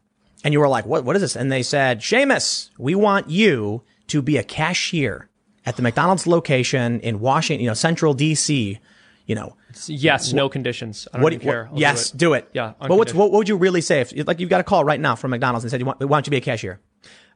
and 0.43 0.53
you 0.53 0.59
were 0.61 0.69
like, 0.69 0.85
what, 0.85 1.03
what 1.03 1.15
is 1.15 1.21
this? 1.21 1.35
And 1.35 1.51
they 1.51 1.61
said, 1.61 1.99
Seamus, 1.99 2.69
we 2.79 2.95
want 2.95 3.29
you 3.29 3.83
to 4.07 4.21
be 4.21 4.37
a 4.37 4.43
cashier 4.43 5.29
at 5.67 5.75
the 5.75 5.81
McDonald's 5.83 6.25
location 6.25 7.01
in 7.01 7.19
Washington, 7.19 7.61
you 7.61 7.69
know, 7.69 7.73
central 7.73 8.15
DC, 8.15 8.79
you 9.25 9.35
know, 9.35 9.57
Yes, 9.85 10.31
no 10.31 10.47
conditions. 10.47 11.07
I 11.13 11.17
don't 11.17 11.23
what, 11.23 11.41
care. 11.41 11.69
I'll 11.71 11.77
yes, 11.77 12.09
do 12.09 12.17
do 12.17 12.33
it. 12.33 12.45
it. 12.45 12.49
Yeah, 12.53 12.73
But 12.79 12.91
what's, 12.91 13.11
unconditional. 13.11 13.23
what 13.23 13.31
would 13.33 13.49
you 13.49 13.57
really 13.57 13.81
say 13.81 13.99
if, 13.99 14.13
like, 14.25 14.39
you've 14.39 14.49
got 14.49 14.61
a 14.61 14.63
call 14.63 14.85
right 14.85 14.99
now 14.99 15.15
from 15.15 15.31
McDonald's 15.31 15.65
and 15.65 15.69
said, 15.69 15.81
you 15.81 15.85
want, 15.85 15.99
we 15.99 16.05
want 16.05 16.25
you 16.25 16.31
be 16.31 16.37
a 16.37 16.41
cashier? 16.41 16.79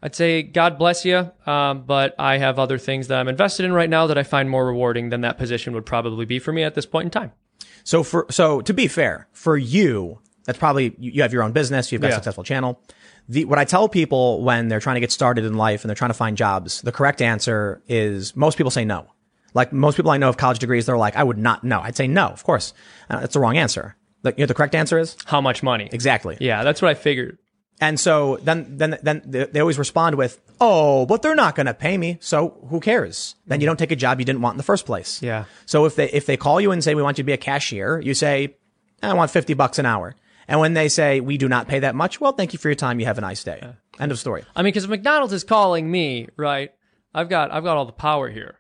I'd 0.02 0.16
say 0.16 0.44
God 0.44 0.80
bless 0.80 1.04
you, 1.04 1.30
um, 1.46 1.84
but 1.84 2.16
I 2.18 2.38
have 2.38 2.58
other 2.58 2.78
things 2.78 3.10
that 3.10 3.20
I'm 3.20 3.28
invested 3.28 3.66
in 3.66 3.74
right 3.74 3.90
now 3.90 4.08
that 4.08 4.18
I 4.18 4.24
find 4.24 4.50
more 4.50 4.66
rewarding 4.66 5.10
than 5.10 5.22
that 5.22 5.38
position 5.38 5.74
would 5.74 5.86
probably 5.86 6.26
be 6.26 6.40
for 6.40 6.54
me 6.54 6.64
at 6.64 6.74
this 6.74 6.86
point 6.86 7.06
in 7.06 7.12
time. 7.12 7.34
So 7.84 8.02
for 8.02 8.26
so 8.32 8.62
to 8.62 8.74
be 8.74 8.88
fair, 8.88 9.28
for 9.32 9.58
you, 9.58 10.20
that's 10.52 10.60
probably 10.60 10.94
you 11.00 11.22
have 11.22 11.34
your 11.34 11.44
own 11.44 11.52
business, 11.54 11.92
you've 11.92 12.02
got 12.02 12.12
a 12.12 12.16
successful 12.16 12.44
channel. 12.44 12.82
The 13.30 13.46
what 13.46 13.58
I 13.60 13.66
tell 13.66 13.88
people 13.88 14.44
when 14.44 14.68
they're 14.68 14.80
trying 14.80 14.96
to 14.96 15.00
get 15.00 15.12
started 15.12 15.46
in 15.46 15.56
life 15.56 15.84
and 15.84 15.90
they're 15.90 15.96
trying 15.96 16.10
to 16.10 16.16
find 16.16 16.36
jobs, 16.36 16.82
the 16.82 16.92
correct 16.92 17.22
answer 17.22 17.82
is 17.88 18.36
most 18.36 18.58
people 18.58 18.72
say 18.72 18.84
no. 18.86 19.08
Like 19.54 19.72
most 19.74 19.96
people 19.96 20.12
I 20.12 20.18
know 20.18 20.30
of 20.30 20.38
college 20.38 20.60
degrees, 20.60 20.86
they're 20.86 20.98
like, 20.98 21.16
I 21.16 21.24
would 21.24 21.38
not 21.38 21.64
know. 21.64 21.80
I'd 21.82 21.96
say 21.96 22.08
no, 22.08 22.28
of 22.28 22.44
course. 22.44 22.74
Uh, 23.10 23.20
that's 23.22 23.34
the 23.34 23.40
wrong 23.40 23.58
answer. 23.58 23.96
The, 24.24 24.32
you 24.38 24.44
know, 24.44 24.46
the 24.46 24.54
correct 24.54 24.76
answer 24.76 24.98
is 25.00 25.18
How 25.26 25.42
much 25.42 25.64
money? 25.64 25.90
exactly. 25.92 26.38
Yeah, 26.40 26.64
that's 26.64 26.82
what 26.82 26.90
I 26.92 26.94
figured. 26.94 27.38
And 27.80 28.00
so 28.00 28.38
then, 28.44 28.78
then, 28.78 28.98
then 29.02 29.24
they 29.26 29.46
they 29.46 29.60
always 29.60 29.80
respond 29.80 30.16
with, 30.16 30.40
"Oh, 30.60 31.08
but 31.08 31.24
they're 31.24 31.34
not 31.34 31.56
going 31.56 31.66
to 31.66 31.74
pay 31.74 31.98
me, 31.98 32.20
so 32.22 32.64
who 32.70 32.80
cares?" 32.80 33.34
Then 33.48 33.60
you 33.60 33.66
don't 33.66 33.80
take 33.80 33.92
a 33.92 33.96
job 33.96 34.20
you 34.20 34.26
didn't 34.26 34.42
want 34.42 34.54
in 34.54 34.58
the 34.58 34.64
first 34.64 34.86
place. 34.86 35.20
Yeah. 35.24 35.46
So 35.66 35.86
if 35.86 35.96
they 35.96 36.08
if 36.12 36.28
they 36.28 36.38
call 36.38 36.62
you 36.62 36.72
and 36.72 36.84
say 36.84 36.94
we 36.94 37.02
want 37.02 37.18
you 37.18 37.24
to 37.24 37.26
be 37.26 37.34
a 37.34 37.38
cashier, 37.38 38.00
you 38.00 38.14
say, 38.14 38.56
"I 39.02 39.14
want 39.16 39.32
fifty 39.32 39.56
bucks 39.56 39.80
an 39.80 39.88
hour." 39.88 40.16
And 40.48 40.60
when 40.60 40.74
they 40.74 40.90
say 40.90 41.20
we 41.20 41.38
do 41.38 41.48
not 41.48 41.68
pay 41.68 41.80
that 41.80 41.96
much, 41.96 42.20
well, 42.20 42.34
thank 42.34 42.54
you 42.54 42.60
for 42.60 42.68
your 42.68 42.76
time. 42.76 43.00
You 43.00 43.06
have 43.06 43.18
a 43.18 43.22
nice 43.22 43.44
day. 43.44 43.62
End 44.00 44.12
of 44.12 44.20
story. 44.20 44.44
I 44.56 44.62
mean, 44.62 44.70
because 44.70 44.88
McDonald's 44.88 45.34
is 45.34 45.44
calling 45.44 45.90
me, 45.90 46.28
right? 46.38 46.72
I've 47.14 47.30
got 47.30 47.52
I've 47.52 47.64
got 47.64 47.78
all 47.78 47.86
the 47.86 47.92
power 47.92 48.30
here. 48.30 48.56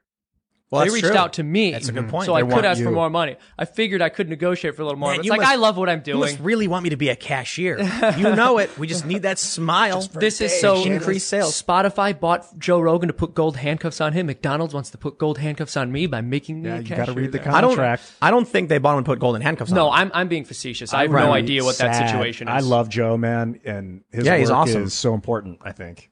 Well, 0.71 0.85
they 0.85 0.89
reached 0.89 1.05
true. 1.07 1.17
out 1.17 1.33
to 1.33 1.43
me. 1.43 1.71
That's 1.71 1.89
a 1.89 1.91
good 1.91 2.07
point. 2.07 2.27
So 2.27 2.33
I 2.33 2.43
could 2.43 2.49
want 2.51 2.65
ask 2.65 2.81
for 2.81 2.91
more 2.91 3.09
money. 3.09 3.35
I 3.59 3.65
figured 3.65 4.01
I 4.01 4.07
could 4.07 4.29
negotiate 4.29 4.73
for 4.77 4.83
a 4.83 4.85
little 4.85 4.97
more. 4.97 5.09
Man, 5.09 5.17
but 5.17 5.25
it's 5.25 5.29
like 5.29 5.41
must- 5.41 5.51
I 5.51 5.55
love 5.55 5.75
what 5.75 5.89
I'm 5.89 5.99
doing. 5.99 6.17
You 6.17 6.23
must 6.23 6.39
really 6.39 6.69
want 6.69 6.83
me 6.85 6.91
to 6.91 6.95
be 6.95 7.09
a 7.09 7.15
cashier. 7.17 7.77
you 8.17 8.33
know 8.33 8.57
it. 8.57 8.77
We 8.79 8.87
just 8.87 9.05
need 9.05 9.23
that 9.23 9.37
smile. 9.37 10.01
This 10.13 10.39
is 10.39 10.57
so 10.61 10.81
increased 10.85 11.27
sales. 11.27 11.61
Spotify 11.61 12.17
bought 12.17 12.57
Joe 12.57 12.79
Rogan 12.79 13.07
to 13.07 13.13
put 13.13 13.33
gold 13.33 13.57
handcuffs 13.57 13.99
on 13.99 14.13
him. 14.13 14.27
McDonald's 14.27 14.73
wants 14.73 14.91
to 14.91 14.97
put 14.97 15.17
gold 15.17 15.39
handcuffs 15.39 15.75
on 15.75 15.91
me 15.91 16.07
by 16.07 16.21
making 16.21 16.61
me 16.61 16.69
yeah, 16.69 16.77
a 16.77 16.81
you 16.81 16.95
got 16.95 17.05
to 17.07 17.11
read 17.13 17.33
the 17.33 17.39
there. 17.39 17.51
I 17.53 17.59
don't. 17.59 17.71
contract. 17.71 18.03
I 18.21 18.31
don't 18.31 18.47
think 18.47 18.69
they 18.69 18.77
bought 18.77 18.93
him 18.93 18.99
and 18.99 19.05
put 19.05 19.19
golden 19.19 19.41
handcuffs 19.41 19.71
on. 19.71 19.75
No, 19.75 19.87
him. 19.87 19.93
I'm 19.95 20.11
I'm 20.13 20.27
being 20.29 20.45
facetious. 20.45 20.93
I 20.93 21.01
have 21.01 21.11
Right. 21.11 21.25
no 21.25 21.33
idea 21.33 21.65
what 21.65 21.77
that 21.79 22.07
situation 22.07 22.47
is. 22.47 22.53
I 22.53 22.59
love 22.65 22.87
Joe, 22.87 23.17
man, 23.17 23.59
and 23.65 24.05
his 24.09 24.25
Yeah, 24.25 24.31
work 24.31 24.39
he's 24.39 24.49
awesome. 24.49 24.83
is 24.83 24.93
so 24.93 25.13
important. 25.13 25.59
I 25.63 25.73
think. 25.73 26.09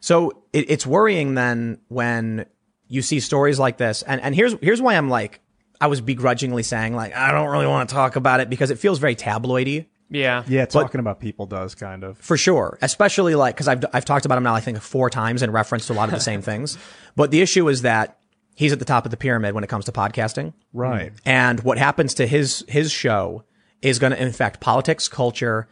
So 0.00 0.42
it, 0.52 0.68
it's 0.68 0.86
worrying 0.86 1.34
then 1.34 1.78
when 1.88 2.44
you 2.92 3.00
see 3.00 3.20
stories 3.20 3.58
like 3.58 3.78
this. 3.78 4.02
And, 4.02 4.20
and 4.20 4.34
here's, 4.34 4.54
here's 4.60 4.82
why 4.82 4.94
I'm 4.96 5.08
like, 5.08 5.40
I 5.80 5.86
was 5.86 6.00
begrudgingly 6.00 6.62
saying 6.62 6.94
like, 6.94 7.16
I 7.16 7.32
don't 7.32 7.48
really 7.48 7.66
want 7.66 7.88
to 7.88 7.94
talk 7.94 8.16
about 8.16 8.40
it 8.40 8.50
because 8.50 8.70
it 8.70 8.78
feels 8.78 8.98
very 8.98 9.16
tabloidy 9.16 9.86
Yeah. 10.10 10.44
Yeah, 10.46 10.66
talking 10.66 11.00
about 11.00 11.18
people 11.18 11.46
does 11.46 11.74
kind 11.74 12.04
of. 12.04 12.18
for 12.18 12.36
sure. 12.36 12.78
Especially 12.82 13.34
like, 13.34 13.56
cause 13.56 13.66
I've, 13.66 13.82
I've 13.94 14.04
talked 14.04 14.26
about 14.26 14.36
him 14.36 14.44
now, 14.44 14.54
I 14.54 14.60
think 14.60 14.78
four 14.80 15.08
times 15.08 15.42
in 15.42 15.50
reference 15.50 15.86
to 15.86 15.94
a 15.94 15.94
lot 15.94 16.08
of 16.08 16.14
the 16.14 16.20
same 16.20 16.42
things. 16.50 16.76
But 17.16 17.30
the 17.30 17.40
issue 17.40 17.66
is 17.68 17.82
that 17.82 18.18
he's 18.54 18.72
at 18.72 18.78
the 18.78 18.84
top 18.84 19.06
of 19.06 19.10
the 19.10 19.16
pyramid 19.16 19.54
when 19.54 19.64
it 19.64 19.68
comes 19.68 19.86
to 19.86 19.92
podcasting. 19.92 20.52
Right. 20.74 21.12
And 21.24 21.60
what 21.60 21.78
happens 21.78 22.12
to 22.14 22.26
his, 22.26 22.62
his 22.68 22.92
show 22.92 23.44
is 23.80 23.98
going 23.98 24.12
to 24.12 24.22
infect 24.22 24.60
politics, 24.60 25.08
culture, 25.08 25.66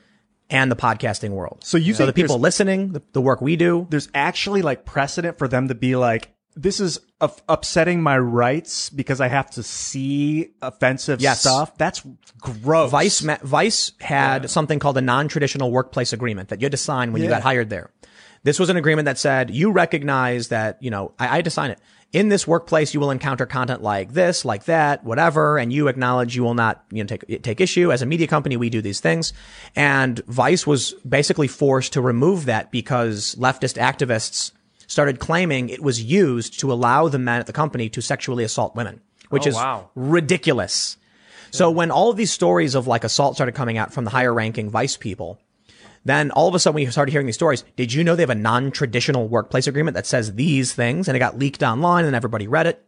and 0.48 0.70
the 0.70 0.76
podcasting 0.76 1.30
world. 1.30 1.60
So 1.62 1.76
you 1.76 1.94
so 1.94 2.06
the 2.06 2.12
people 2.12 2.38
listening, 2.38 2.92
the, 2.92 3.02
the 3.12 3.20
work 3.20 3.40
we 3.40 3.56
do, 3.56 3.86
There's 3.90 4.08
actually 4.14 4.62
like 4.62 4.84
precedent 4.84 5.38
for 5.38 5.46
them 5.46 5.68
to 5.68 5.74
be 5.74 5.94
like, 5.94 6.32
this 6.56 6.80
is 6.80 7.00
up- 7.20 7.40
upsetting 7.48 8.02
my 8.02 8.18
rights 8.18 8.90
because 8.90 9.20
I 9.20 9.28
have 9.28 9.50
to 9.52 9.62
see 9.62 10.50
offensive 10.62 11.20
Yes. 11.20 11.40
stuff. 11.40 11.76
That's 11.78 12.02
gross. 12.40 12.90
Vice 12.90 13.20
Vice 13.42 13.92
had 14.00 14.50
something 14.50 14.78
called 14.78 14.96
a 14.98 15.00
non-traditional 15.02 15.70
workplace 15.70 16.12
agreement 16.12 16.48
that 16.48 16.60
you 16.60 16.64
had 16.64 16.72
to 16.72 16.78
sign 16.78 17.12
when 17.12 17.22
you 17.22 17.28
got 17.28 17.42
hired 17.42 17.70
there. 17.70 17.90
This 18.42 18.58
was 18.58 18.70
an 18.70 18.76
agreement 18.76 19.04
that 19.06 19.18
said 19.18 19.50
you 19.50 19.70
recognize 19.70 20.48
that 20.48 20.78
you 20.82 20.90
know 20.90 21.12
I, 21.18 21.24
I 21.28 21.36
had 21.36 21.44
to 21.44 21.50
sign 21.50 21.70
it. 21.70 21.78
In 22.12 22.28
this 22.28 22.44
workplace, 22.44 22.92
you 22.92 22.98
will 22.98 23.12
encounter 23.12 23.46
content 23.46 23.82
like 23.82 24.14
this, 24.14 24.44
like 24.44 24.64
that, 24.64 25.04
whatever, 25.04 25.58
and 25.58 25.72
you 25.72 25.86
acknowledge 25.86 26.34
you 26.34 26.42
will 26.42 26.54
not 26.54 26.82
you 26.90 27.04
know 27.04 27.06
take 27.06 27.42
take 27.42 27.60
issue. 27.60 27.92
As 27.92 28.02
a 28.02 28.06
media 28.06 28.26
company, 28.26 28.56
we 28.56 28.68
do 28.70 28.82
these 28.82 28.98
things, 28.98 29.32
and 29.76 30.18
Vice 30.26 30.66
was 30.66 30.94
basically 31.08 31.46
forced 31.46 31.92
to 31.92 32.00
remove 32.00 32.46
that 32.46 32.72
because 32.72 33.36
leftist 33.38 33.76
activists 33.78 34.50
started 34.90 35.20
claiming 35.20 35.68
it 35.68 35.82
was 35.82 36.02
used 36.02 36.58
to 36.58 36.72
allow 36.72 37.06
the 37.06 37.18
men 37.18 37.38
at 37.38 37.46
the 37.46 37.52
company 37.52 37.88
to 37.88 38.00
sexually 38.02 38.42
assault 38.42 38.74
women, 38.74 39.00
which 39.28 39.46
Oh, 39.46 39.50
is 39.50 39.54
wow. 39.54 39.90
ridiculous. 39.94 40.96
So 41.52 41.70
when 41.70 41.90
all 41.92 42.10
of 42.10 42.16
these 42.16 42.32
stories 42.32 42.74
of 42.74 42.86
like 42.88 43.04
assault 43.04 43.34
started 43.36 43.54
coming 43.54 43.78
out 43.78 43.92
from 43.94 44.04
the 44.04 44.10
higher 44.10 44.34
ranking 44.34 44.68
vice 44.68 44.96
people, 44.96 45.38
then 46.04 46.30
all 46.32 46.48
of 46.48 46.54
a 46.54 46.58
sudden 46.58 46.74
we 46.74 46.86
started 46.86 47.12
hearing 47.12 47.26
these 47.26 47.36
stories. 47.36 47.62
Did 47.76 47.92
you 47.92 48.02
know 48.02 48.16
they 48.16 48.22
have 48.22 48.30
a 48.30 48.34
non-traditional 48.34 49.28
workplace 49.28 49.66
agreement 49.68 49.94
that 49.94 50.06
says 50.06 50.34
these 50.34 50.72
things 50.72 51.06
and 51.08 51.16
it 51.16 51.20
got 51.20 51.38
leaked 51.38 51.62
online 51.62 52.04
and 52.04 52.16
everybody 52.16 52.48
read 52.48 52.66
it? 52.66 52.84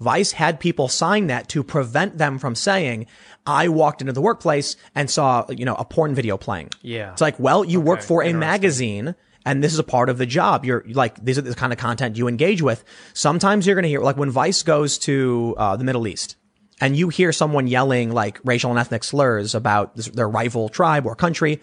Vice 0.00 0.32
had 0.32 0.60
people 0.60 0.88
sign 0.88 1.28
that 1.28 1.48
to 1.48 1.64
prevent 1.64 2.18
them 2.18 2.38
from 2.38 2.54
saying, 2.54 3.06
I 3.46 3.68
walked 3.68 4.00
into 4.00 4.12
the 4.12 4.20
workplace 4.20 4.76
and 4.94 5.10
saw, 5.10 5.46
you 5.50 5.64
know, 5.64 5.74
a 5.74 5.84
porn 5.84 6.14
video 6.14 6.36
playing. 6.36 6.70
Yeah. 6.82 7.12
It's 7.12 7.20
like, 7.20 7.38
well, 7.40 7.64
you 7.64 7.80
work 7.80 8.02
for 8.02 8.22
a 8.22 8.32
magazine 8.32 9.14
and 9.48 9.64
this 9.64 9.72
is 9.72 9.78
a 9.78 9.84
part 9.84 10.10
of 10.10 10.18
the 10.18 10.26
job. 10.26 10.66
You're 10.66 10.84
like, 10.88 11.24
these 11.24 11.38
are 11.38 11.40
the 11.40 11.54
kind 11.54 11.72
of 11.72 11.78
content 11.78 12.18
you 12.18 12.28
engage 12.28 12.60
with. 12.60 12.84
Sometimes 13.14 13.66
you're 13.66 13.74
going 13.74 13.84
to 13.84 13.88
hear, 13.88 14.02
like 14.02 14.18
when 14.18 14.30
Vice 14.30 14.62
goes 14.62 14.98
to 14.98 15.54
uh, 15.56 15.74
the 15.74 15.84
Middle 15.84 16.06
East 16.06 16.36
and 16.82 16.94
you 16.94 17.08
hear 17.08 17.32
someone 17.32 17.66
yelling 17.66 18.12
like 18.12 18.40
racial 18.44 18.68
and 18.68 18.78
ethnic 18.78 19.02
slurs 19.02 19.54
about 19.54 19.96
this, 19.96 20.08
their 20.08 20.28
rival 20.28 20.68
tribe 20.68 21.06
or 21.06 21.16
country, 21.16 21.62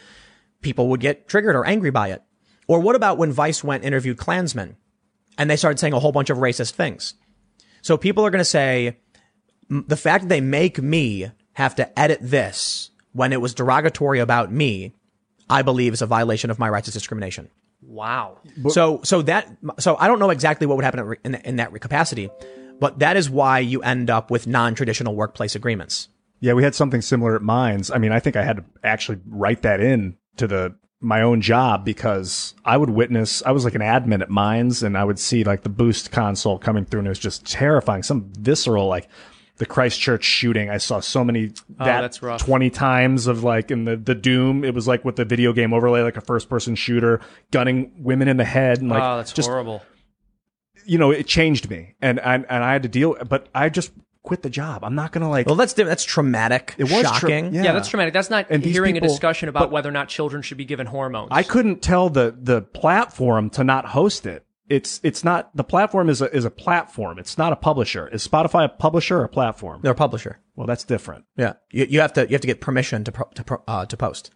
people 0.61 0.89
would 0.89 0.99
get 0.99 1.27
triggered 1.27 1.55
or 1.55 1.63
angry 1.63 1.91
by 1.91 2.07
it. 2.09 2.23
Or 2.67 2.79
what 2.79 2.95
about 2.95 3.19
when 3.19 3.31
Vice 3.31 3.63
went 3.63 3.83
interviewed 3.83 4.17
Klansmen 4.17 4.77
and 5.37 5.47
they 5.47 5.55
started 5.55 5.77
saying 5.77 5.93
a 5.93 5.99
whole 5.99 6.11
bunch 6.11 6.31
of 6.31 6.39
racist 6.39 6.71
things? 6.71 7.13
So 7.83 7.97
people 7.97 8.25
are 8.25 8.31
going 8.31 8.39
to 8.39 8.45
say 8.45 8.97
the 9.69 9.95
fact 9.95 10.23
that 10.23 10.29
they 10.29 10.41
make 10.41 10.81
me 10.81 11.29
have 11.53 11.75
to 11.75 11.99
edit 11.99 12.17
this 12.19 12.89
when 13.13 13.31
it 13.31 13.41
was 13.41 13.53
derogatory 13.53 14.17
about 14.17 14.51
me, 14.51 14.95
I 15.47 15.61
believe 15.61 15.93
is 15.93 16.01
a 16.01 16.07
violation 16.07 16.49
of 16.49 16.57
my 16.57 16.67
rights 16.67 16.87
of 16.87 16.95
discrimination. 16.95 17.51
Wow. 17.81 18.39
So, 18.69 19.01
so 19.03 19.21
that, 19.23 19.55
so 19.79 19.95
I 19.97 20.07
don't 20.07 20.19
know 20.19 20.29
exactly 20.29 20.67
what 20.67 20.75
would 20.77 20.85
happen 20.85 21.15
in, 21.23 21.35
in 21.35 21.55
that 21.57 21.73
capacity, 21.79 22.29
but 22.79 22.99
that 22.99 23.17
is 23.17 23.29
why 23.29 23.59
you 23.59 23.81
end 23.81 24.09
up 24.09 24.31
with 24.31 24.47
non-traditional 24.47 25.15
workplace 25.15 25.55
agreements. 25.55 26.09
Yeah, 26.39 26.53
we 26.53 26.63
had 26.63 26.75
something 26.75 27.01
similar 27.01 27.35
at 27.35 27.41
Minds. 27.41 27.91
I 27.91 27.97
mean, 27.97 28.11
I 28.11 28.19
think 28.19 28.35
I 28.35 28.43
had 28.43 28.57
to 28.57 28.65
actually 28.83 29.19
write 29.25 29.61
that 29.63 29.79
in 29.79 30.17
to 30.37 30.47
the 30.47 30.75
my 31.01 31.21
own 31.21 31.41
job 31.41 31.85
because 31.85 32.53
I 32.63 32.77
would 32.77 32.89
witness. 32.89 33.43
I 33.45 33.51
was 33.51 33.63
like 33.63 33.75
an 33.75 33.81
admin 33.81 34.21
at 34.21 34.29
Minds, 34.29 34.83
and 34.83 34.97
I 34.97 35.03
would 35.03 35.19
see 35.19 35.43
like 35.43 35.63
the 35.63 35.69
boost 35.69 36.11
console 36.11 36.57
coming 36.57 36.85
through, 36.85 36.99
and 36.99 37.07
it 37.07 37.09
was 37.09 37.19
just 37.19 37.45
terrifying. 37.45 38.03
Some 38.03 38.31
visceral 38.37 38.87
like. 38.87 39.07
The 39.57 39.65
Christchurch 39.65 40.23
shooting, 40.25 40.69
I 40.69 40.77
saw 40.77 40.99
so 40.99 41.23
many 41.23 41.53
oh, 41.79 41.85
that 41.85 42.01
that's 42.01 42.21
rough. 42.21 42.41
twenty 42.41 42.69
times 42.69 43.25
of 43.27 43.43
like 43.43 43.71
in 43.71 43.85
the 43.85 43.95
the 43.95 44.13
Doom. 44.15 44.65
It 44.65 44.73
was 44.73 44.85
like 44.87 45.05
with 45.05 45.15
the 45.15 45.23
video 45.23 45.53
game 45.53 45.73
overlay, 45.73 46.01
like 46.01 46.17
a 46.17 46.21
first 46.21 46.49
person 46.49 46.75
shooter, 46.75 47.21
gunning 47.51 47.91
women 47.99 48.27
in 48.27 48.35
the 48.35 48.43
head, 48.43 48.79
and 48.81 48.89
like 48.89 49.01
oh, 49.01 49.17
that's 49.17 49.31
just 49.31 49.47
horrible. 49.47 49.81
you 50.85 50.97
know, 50.97 51.11
it 51.11 51.25
changed 51.25 51.69
me, 51.69 51.95
and 52.01 52.19
and 52.19 52.45
and 52.49 52.63
I 52.65 52.73
had 52.73 52.83
to 52.83 52.89
deal. 52.89 53.15
But 53.29 53.47
I 53.55 53.69
just 53.69 53.93
quit 54.23 54.41
the 54.41 54.49
job. 54.49 54.83
I'm 54.83 54.95
not 54.95 55.11
gonna 55.13 55.29
like. 55.29 55.45
Well, 55.45 55.55
that's, 55.55 55.71
that's 55.73 56.03
traumatic. 56.03 56.75
It 56.77 56.85
was 56.85 57.03
tra- 57.03 57.03
shocking. 57.03 57.53
yeah. 57.53 57.63
Yeah, 57.63 57.71
that's 57.73 57.87
traumatic. 57.87 58.13
That's 58.13 58.29
not 58.29 58.47
And 58.49 58.63
hearing 58.63 58.95
people- 58.95 59.07
a 59.07 59.11
discussion 59.11 59.47
about 59.49 59.59
but- 59.61 59.71
whether 59.71 59.87
or 59.87 59.93
not 59.93 60.09
children 60.09 60.41
should 60.41 60.57
be 60.57 60.65
given 60.65 60.87
hormones. 60.87 61.29
I 61.31 61.43
couldn't 61.43 61.81
tell 61.81 62.09
the 62.09 62.35
the 62.37 62.61
platform 62.61 63.49
to 63.51 63.63
not 63.63 63.85
host 63.85 64.25
it. 64.25 64.44
It's 64.67 64.99
it's 65.03 65.23
not 65.23 65.55
the 65.55 65.63
platform 65.63 66.09
is 66.09 66.21
a 66.21 66.35
is 66.35 66.43
a 66.43 66.49
platform. 66.49 67.19
It's 67.19 67.37
not 67.37 67.53
a 67.53 67.55
publisher. 67.55 68.07
Is 68.07 68.27
Spotify 68.27 68.65
a 68.65 68.69
publisher 68.69 69.19
or 69.19 69.23
a 69.25 69.29
platform? 69.29 69.81
They're 69.83 69.91
a 69.91 69.95
publisher. 69.95 70.39
Well, 70.55 70.65
that's 70.65 70.83
different. 70.83 71.25
Yeah, 71.37 71.53
you, 71.69 71.85
you 71.87 71.99
have 72.01 72.13
to 72.13 72.21
you 72.21 72.33
have 72.33 72.41
to 72.41 72.47
get 72.47 72.61
permission 72.61 73.03
to 73.03 73.11
pro, 73.11 73.25
to 73.35 73.43
pro, 73.43 73.63
uh, 73.67 73.85
to 73.85 73.97
post. 73.97 74.31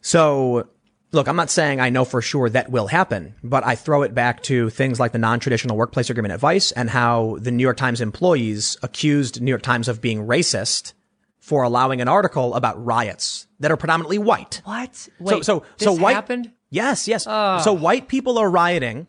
So, 0.00 0.68
look, 1.12 1.28
I'm 1.28 1.36
not 1.36 1.50
saying 1.50 1.80
I 1.80 1.90
know 1.90 2.06
for 2.06 2.22
sure 2.22 2.48
that 2.48 2.70
will 2.70 2.86
happen, 2.86 3.34
but 3.42 3.66
I 3.66 3.74
throw 3.74 4.02
it 4.02 4.14
back 4.14 4.42
to 4.44 4.70
things 4.70 4.98
like 4.98 5.12
the 5.12 5.18
non-traditional 5.18 5.76
workplace 5.76 6.08
agreement 6.08 6.32
at 6.32 6.40
Vice 6.40 6.72
and 6.72 6.88
how 6.88 7.36
the 7.40 7.50
New 7.50 7.62
York 7.62 7.76
Times 7.76 8.00
employees 8.00 8.78
accused 8.82 9.42
New 9.42 9.50
York 9.50 9.62
Times 9.62 9.88
of 9.88 10.00
being 10.00 10.26
racist 10.26 10.94
for 11.38 11.62
allowing 11.62 12.00
an 12.00 12.08
article 12.08 12.54
about 12.54 12.82
riots 12.82 13.46
that 13.58 13.70
are 13.70 13.76
predominantly 13.76 14.18
white. 14.18 14.62
what? 14.64 15.08
Wait, 15.18 15.30
so 15.30 15.42
so 15.42 15.64
this 15.78 15.84
so 15.86 15.92
white 15.92 16.14
happened. 16.14 16.52
Yes, 16.70 17.08
yes. 17.08 17.24
So 17.24 17.72
white 17.72 18.06
people 18.08 18.38
are 18.38 18.48
rioting. 18.48 19.08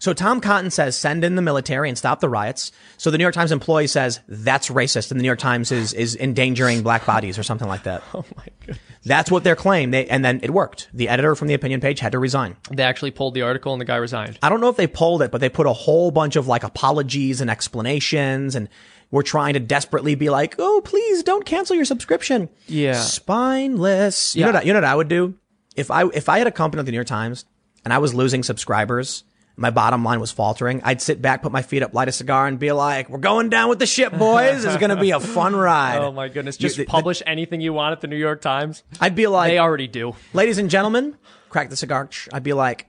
So 0.00 0.12
Tom 0.12 0.40
Cotton 0.40 0.70
says 0.70 0.96
send 0.96 1.22
in 1.24 1.34
the 1.36 1.42
military 1.42 1.88
and 1.88 1.96
stop 1.96 2.18
the 2.20 2.28
riots. 2.28 2.72
So 2.96 3.10
the 3.10 3.18
New 3.18 3.22
York 3.24 3.34
Times 3.34 3.52
employee 3.52 3.86
says 3.86 4.18
that's 4.26 4.68
racist, 4.70 5.10
and 5.12 5.20
the 5.20 5.22
New 5.22 5.28
York 5.28 5.38
Times 5.38 5.70
is 5.70 5.92
is 5.92 6.16
endangering 6.16 6.82
black 6.82 7.06
bodies 7.06 7.38
or 7.38 7.42
something 7.42 7.68
like 7.68 7.84
that. 7.84 8.02
Oh 8.14 8.24
my 8.36 8.44
goodness. 8.60 8.78
That's 9.04 9.30
what 9.30 9.44
their 9.44 9.56
claim. 9.56 9.92
They 9.92 10.06
and 10.08 10.24
then 10.24 10.40
it 10.42 10.50
worked. 10.50 10.88
The 10.92 11.08
editor 11.08 11.34
from 11.34 11.48
the 11.48 11.54
opinion 11.54 11.80
page 11.80 12.00
had 12.00 12.12
to 12.12 12.18
resign. 12.18 12.56
They 12.70 12.82
actually 12.82 13.12
pulled 13.12 13.34
the 13.34 13.42
article 13.42 13.72
and 13.72 13.80
the 13.80 13.84
guy 13.86 13.96
resigned. 13.96 14.38
I 14.42 14.48
don't 14.48 14.60
know 14.60 14.68
if 14.68 14.76
they 14.76 14.86
pulled 14.86 15.22
it, 15.22 15.30
but 15.30 15.40
they 15.40 15.48
put 15.48 15.66
a 15.66 15.72
whole 15.72 16.10
bunch 16.10 16.36
of 16.36 16.46
like 16.48 16.64
apologies 16.64 17.40
and 17.40 17.48
explanations 17.50 18.54
and 18.56 18.68
we're 19.10 19.22
trying 19.22 19.54
to 19.54 19.60
desperately 19.60 20.14
be 20.14 20.30
like, 20.30 20.54
oh, 20.58 20.80
please 20.84 21.22
don't 21.22 21.44
cancel 21.44 21.74
your 21.76 21.84
subscription. 21.84 22.48
Yeah. 22.68 22.92
Spineless. 22.94 24.36
You 24.36 24.42
know 24.42 24.48
Yeah. 24.48 24.54
what, 24.54 24.66
you 24.66 24.72
know 24.72 24.78
what 24.78 24.84
I 24.84 24.94
would 24.94 25.08
do? 25.08 25.34
If 25.76 25.90
I, 25.90 26.04
if 26.08 26.28
I 26.28 26.38
had 26.38 26.46
a 26.46 26.52
company 26.52 26.78
like 26.80 26.86
the 26.86 26.92
New 26.92 26.96
York 26.98 27.06
Times 27.06 27.44
and 27.84 27.92
I 27.92 27.98
was 27.98 28.14
losing 28.14 28.42
subscribers, 28.42 29.24
my 29.60 29.70
bottom 29.70 30.02
line 30.04 30.18
was 30.20 30.32
faltering, 30.32 30.80
I'd 30.84 31.00
sit 31.02 31.20
back, 31.22 31.42
put 31.42 31.52
my 31.52 31.62
feet 31.62 31.82
up, 31.82 31.94
light 31.94 32.08
a 32.08 32.12
cigar 32.12 32.46
and 32.46 32.58
be 32.58 32.72
like, 32.72 33.08
we're 33.10 33.18
going 33.18 33.48
down 33.50 33.68
with 33.68 33.78
the 33.78 33.86
ship, 33.86 34.12
boys. 34.16 34.64
It's 34.64 34.76
going 34.78 34.90
to 34.90 35.00
be 35.00 35.10
a 35.12 35.20
fun 35.20 35.54
ride. 35.54 35.98
Oh 36.00 36.12
my 36.12 36.28
goodness! 36.28 36.56
Just 36.56 36.76
the- 36.76 36.84
the- 36.84 36.90
publish 36.90 37.22
anything 37.26 37.60
you 37.60 37.72
want 37.72 37.92
at 37.92 38.00
the 38.00 38.06
New 38.08 38.16
York 38.16 38.40
Times. 38.40 38.82
I'd 39.00 39.14
be 39.14 39.26
like, 39.26 39.50
They 39.50 39.58
already 39.58 39.86
do. 39.86 40.14
ladies 40.32 40.58
and 40.58 40.70
gentlemen, 40.70 41.16
crack 41.50 41.68
the 41.70 41.76
cigar. 41.76 42.08
I'd 42.32 42.42
be 42.42 42.52
like, 42.54 42.86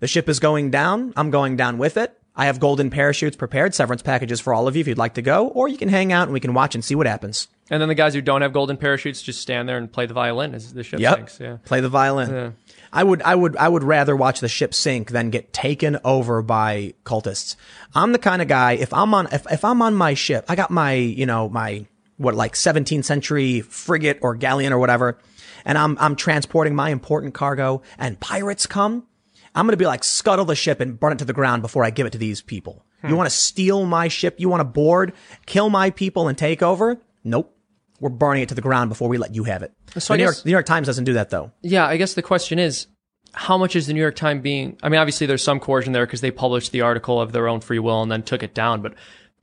the 0.00 0.06
ship 0.06 0.28
is 0.28 0.38
going 0.38 0.70
down. 0.70 1.12
I'm 1.16 1.30
going 1.30 1.56
down 1.56 1.78
with 1.78 1.96
it. 1.96 2.18
I 2.34 2.46
have 2.46 2.60
golden 2.60 2.88
parachutes 2.90 3.36
prepared, 3.36 3.74
severance 3.74 4.00
packages 4.02 4.40
for 4.40 4.54
all 4.54 4.66
of 4.66 4.74
you 4.74 4.80
if 4.80 4.88
you'd 4.88 4.96
like 4.98 5.14
to 5.14 5.22
go, 5.22 5.48
or 5.48 5.68
you 5.68 5.76
can 5.76 5.88
hang 5.90 6.12
out 6.12 6.22
and 6.24 6.32
we 6.32 6.40
can 6.40 6.54
watch 6.54 6.74
and 6.74 6.82
see 6.82 6.94
what 6.94 7.06
happens. 7.06 7.46
And 7.70 7.80
then 7.80 7.88
the 7.88 7.94
guys 7.94 8.14
who 8.14 8.22
don't 8.22 8.40
have 8.40 8.54
golden 8.54 8.78
parachutes 8.78 9.20
just 9.22 9.40
stand 9.40 9.68
there 9.68 9.76
and 9.76 9.90
play 9.92 10.06
the 10.06 10.14
violin 10.14 10.54
as 10.54 10.72
the 10.72 10.82
ship 10.82 10.98
Yep. 11.00 11.16
sinks. 11.16 11.38
Yeah. 11.40 11.58
Play 11.66 11.80
the 11.80 11.90
violin. 11.90 12.30
Yeah. 12.30 12.50
I 12.92 13.02
would, 13.04 13.22
I 13.22 13.34
would, 13.34 13.56
I 13.56 13.68
would 13.68 13.84
rather 13.84 14.14
watch 14.14 14.40
the 14.40 14.48
ship 14.48 14.74
sink 14.74 15.10
than 15.10 15.30
get 15.30 15.52
taken 15.52 15.98
over 16.04 16.42
by 16.42 16.94
cultists. 17.04 17.56
I'm 17.94 18.12
the 18.12 18.18
kind 18.18 18.42
of 18.42 18.48
guy, 18.48 18.72
if 18.72 18.92
I'm 18.92 19.14
on, 19.14 19.28
if, 19.32 19.50
if 19.50 19.64
I'm 19.64 19.80
on 19.80 19.94
my 19.94 20.14
ship, 20.14 20.44
I 20.48 20.56
got 20.56 20.70
my, 20.70 20.92
you 20.92 21.24
know, 21.24 21.48
my, 21.48 21.86
what, 22.18 22.34
like 22.34 22.54
17th 22.54 23.04
century 23.04 23.62
frigate 23.62 24.18
or 24.20 24.34
galleon 24.34 24.72
or 24.72 24.78
whatever, 24.78 25.18
and 25.64 25.78
I'm, 25.78 25.96
I'm 25.98 26.16
transporting 26.16 26.74
my 26.74 26.90
important 26.90 27.32
cargo 27.34 27.82
and 27.98 28.20
pirates 28.20 28.66
come, 28.66 29.06
I'm 29.54 29.66
going 29.66 29.72
to 29.72 29.78
be 29.78 29.86
like, 29.86 30.04
scuttle 30.04 30.44
the 30.44 30.54
ship 30.54 30.80
and 30.80 30.98
burn 30.98 31.12
it 31.12 31.18
to 31.18 31.24
the 31.24 31.32
ground 31.32 31.62
before 31.62 31.84
I 31.84 31.90
give 31.90 32.06
it 32.06 32.10
to 32.10 32.18
these 32.18 32.40
people. 32.40 32.84
Hmm. 33.00 33.08
You 33.08 33.16
want 33.16 33.28
to 33.28 33.36
steal 33.36 33.84
my 33.86 34.08
ship? 34.08 34.36
You 34.38 34.48
want 34.48 34.60
to 34.60 34.64
board, 34.64 35.12
kill 35.46 35.70
my 35.70 35.90
people 35.90 36.28
and 36.28 36.36
take 36.36 36.62
over? 36.62 37.00
Nope. 37.24 37.56
We're 38.02 38.08
burning 38.08 38.42
it 38.42 38.48
to 38.48 38.56
the 38.56 38.60
ground 38.60 38.88
before 38.88 39.08
we 39.08 39.16
let 39.16 39.32
you 39.32 39.44
have 39.44 39.62
it. 39.62 39.72
So 39.96 40.12
the, 40.12 40.16
New 40.18 40.24
guess- 40.24 40.34
York, 40.34 40.42
the 40.42 40.48
New 40.48 40.52
York 40.52 40.66
Times 40.66 40.88
doesn't 40.88 41.04
do 41.04 41.12
that 41.12 41.30
though. 41.30 41.52
Yeah, 41.62 41.86
I 41.86 41.96
guess 41.96 42.14
the 42.14 42.22
question 42.22 42.58
is, 42.58 42.88
how 43.32 43.56
much 43.56 43.76
is 43.76 43.86
the 43.86 43.92
New 43.94 44.00
York 44.00 44.16
Times 44.16 44.42
being? 44.42 44.76
I 44.82 44.88
mean, 44.88 44.98
obviously 44.98 45.28
there's 45.28 45.44
some 45.44 45.60
coercion 45.60 45.92
there 45.92 46.04
because 46.04 46.20
they 46.20 46.32
published 46.32 46.72
the 46.72 46.80
article 46.80 47.20
of 47.20 47.30
their 47.30 47.46
own 47.46 47.60
free 47.60 47.78
will 47.78 48.02
and 48.02 48.10
then 48.10 48.24
took 48.24 48.42
it 48.42 48.54
down. 48.54 48.82
But 48.82 48.94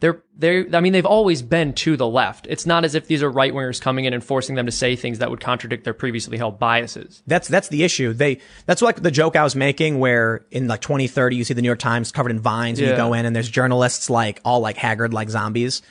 they're 0.02 0.22
they're. 0.38 0.68
I 0.74 0.82
mean, 0.82 0.92
they've 0.92 1.06
always 1.06 1.42
been 1.42 1.72
to 1.76 1.96
the 1.96 2.06
left. 2.06 2.48
It's 2.50 2.66
not 2.66 2.84
as 2.84 2.96
if 2.96 3.08
these 3.08 3.24
are 3.24 3.32
right 3.32 3.54
wingers 3.54 3.80
coming 3.80 4.04
in 4.04 4.14
and 4.14 4.22
forcing 4.22 4.56
them 4.56 4.66
to 4.66 4.74
say 4.74 4.98
things 4.98 5.20
that 5.20 5.30
would 5.30 5.40
contradict 5.40 5.86
their 5.86 5.94
previously 5.94 6.38
held 6.38 6.60
biases. 6.60 7.24
That's 7.28 7.48
that's 7.48 7.70
the 7.70 7.84
issue. 7.84 8.12
They 8.12 8.40
that's 8.66 8.82
like 8.82 9.02
the 9.02 9.10
joke 9.12 9.38
I 9.38 9.44
was 9.44 9.56
making 9.56 10.00
where 10.00 10.46
in 10.52 10.68
like 10.68 10.82
2030 10.82 11.38
you 11.38 11.46
see 11.46 11.54
the 11.54 11.62
New 11.62 11.70
York 11.70 11.80
Times 11.80 12.12
covered 12.12 12.32
in 12.32 12.40
vines 12.42 12.80
and 12.80 12.90
you 12.90 12.96
go 12.96 13.14
in 13.14 13.26
and 13.26 13.34
there's 13.34 13.50
journalists 13.50 14.10
like 14.10 14.42
all 14.44 14.60
like 14.60 14.76
haggard 14.76 15.14
like 15.14 15.30
zombies 15.30 15.82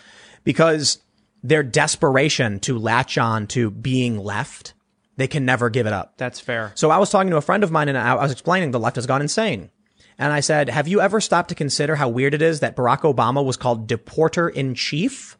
because 0.44 0.98
their 1.42 1.62
desperation 1.62 2.60
to 2.60 2.78
latch 2.78 3.18
on 3.18 3.46
to 3.48 3.70
being 3.70 4.18
left, 4.18 4.74
they 5.16 5.28
can 5.28 5.44
never 5.44 5.70
give 5.70 5.86
it 5.86 5.92
up. 5.92 6.14
That's 6.16 6.40
fair. 6.40 6.72
So 6.74 6.90
I 6.90 6.98
was 6.98 7.10
talking 7.10 7.30
to 7.30 7.36
a 7.36 7.42
friend 7.42 7.64
of 7.64 7.70
mine 7.70 7.88
and 7.88 7.98
I 7.98 8.14
was 8.14 8.32
explaining 8.32 8.70
the 8.70 8.80
left 8.80 8.96
has 8.96 9.06
gone 9.06 9.22
insane. 9.22 9.70
And 10.18 10.32
I 10.32 10.40
said, 10.40 10.68
have 10.68 10.88
you 10.88 11.00
ever 11.00 11.20
stopped 11.20 11.48
to 11.50 11.54
consider 11.54 11.96
how 11.96 12.08
weird 12.08 12.34
it 12.34 12.42
is 12.42 12.60
that 12.60 12.76
Barack 12.76 13.00
Obama 13.00 13.44
was 13.44 13.56
called 13.56 13.88
deporter 13.88 14.52
in 14.52 14.74
chief 14.74 15.38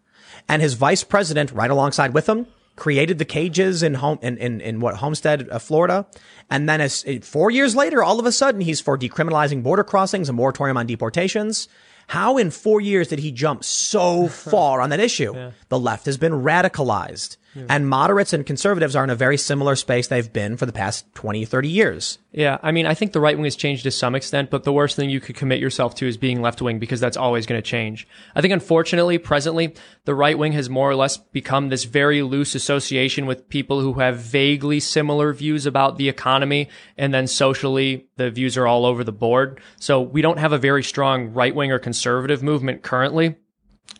and 0.49 0.63
his 0.63 0.75
vice 0.75 1.03
president 1.03 1.51
right 1.53 1.71
alongside 1.71 2.15
with 2.15 2.29
him 2.29 2.47
created 2.77 3.19
the 3.19 3.25
cages 3.25 3.83
in 3.83 3.95
home, 3.95 4.19
in, 4.23 4.39
in, 4.39 4.61
in 4.61 4.79
what, 4.81 4.97
Homestead, 4.97 5.49
uh, 5.51 5.59
Florida. 5.59 6.07
And 6.49 6.69
then 6.69 6.81
as 6.81 7.05
four 7.23 7.51
years 7.51 7.75
later, 7.75 8.05
all 8.05 8.21
of 8.21 8.27
a 8.27 8.33
sudden 8.33 8.61
he's 8.61 8.81
for 8.81 8.97
decriminalizing 8.97 9.65
border 9.65 9.85
crossings, 9.85 10.29
a 10.29 10.33
moratorium 10.33 10.77
on 10.77 10.87
deportations. 10.87 11.69
How 12.09 12.37
in 12.39 12.51
four 12.51 12.81
years 12.81 13.09
did 13.09 13.19
he 13.21 13.31
jump 13.33 13.63
so 13.65 14.29
far 14.51 14.81
on 14.81 14.91
that 14.91 15.01
issue? 15.01 15.33
The 15.69 15.79
left 15.79 16.07
has 16.07 16.17
been 16.17 16.33
radicalized. 16.33 17.37
And 17.69 17.89
moderates 17.89 18.33
and 18.33 18.45
conservatives 18.45 18.95
are 18.95 19.05
in 19.05 19.11
a 19.11 19.15
very 19.15 19.37
similar 19.37 19.77
space 19.77 20.09
they've 20.09 20.33
been 20.33 20.57
for 20.57 20.67
the 20.67 20.73
past 20.73 21.13
20, 21.15 21.45
30 21.45 21.69
years. 21.69 22.19
Yeah, 22.31 22.59
I 22.63 22.73
mean, 22.73 22.87
I 22.87 22.95
think 22.95 23.13
the 23.13 23.21
right 23.21 23.37
wing 23.37 23.45
has 23.45 23.57
changed 23.57 23.85
to 23.85 23.91
some 23.91 24.15
extent, 24.15 24.51
but 24.51 24.65
the 24.65 24.73
worst 24.73 24.97
thing 24.97 25.09
you 25.09 25.21
could 25.21 25.37
commit 25.37 25.61
yourself 25.61 25.95
to 25.97 26.07
is 26.07 26.17
being 26.17 26.43
left 26.43 26.61
wing 26.61 26.79
because 26.79 27.01
that's 27.01 27.17
always 27.17 27.47
going 27.47 27.61
to 27.61 27.67
change. 27.67 28.07
I 28.35 28.41
think, 28.41 28.53
unfortunately, 28.53 29.19
presently, 29.19 29.75
the 30.05 30.15
right 30.15 30.39
wing 30.39 30.53
has 30.53 30.69
more 30.69 30.91
or 30.91 30.95
less 30.95 31.17
become 31.17 31.69
this 31.69 31.85
very 31.85 32.23
loose 32.23 32.55
association 32.55 33.27
with 33.27 33.49
people 33.49 33.81
who 33.81 33.95
have 33.95 34.19
vaguely 34.19 34.79
similar 34.79 35.33
views 35.33 35.67
about 35.67 35.97
the 35.97 36.09
economy, 36.09 36.69
and 36.97 37.15
then 37.15 37.27
socially, 37.27 38.07
the 38.17 38.31
views 38.31 38.57
are 38.57 38.67
all 38.67 38.85
over 38.85 39.03
the 39.03 39.13
board. 39.13 39.61
So 39.81 40.01
we 40.01 40.23
don't 40.23 40.39
have 40.39 40.53
a 40.53 40.59
very 40.59 40.83
strong 40.83 41.33
right 41.33 41.55
wing 41.55 41.73
or 41.73 41.79
conservative 41.79 42.43
movement 42.43 42.83
currently. 42.83 43.37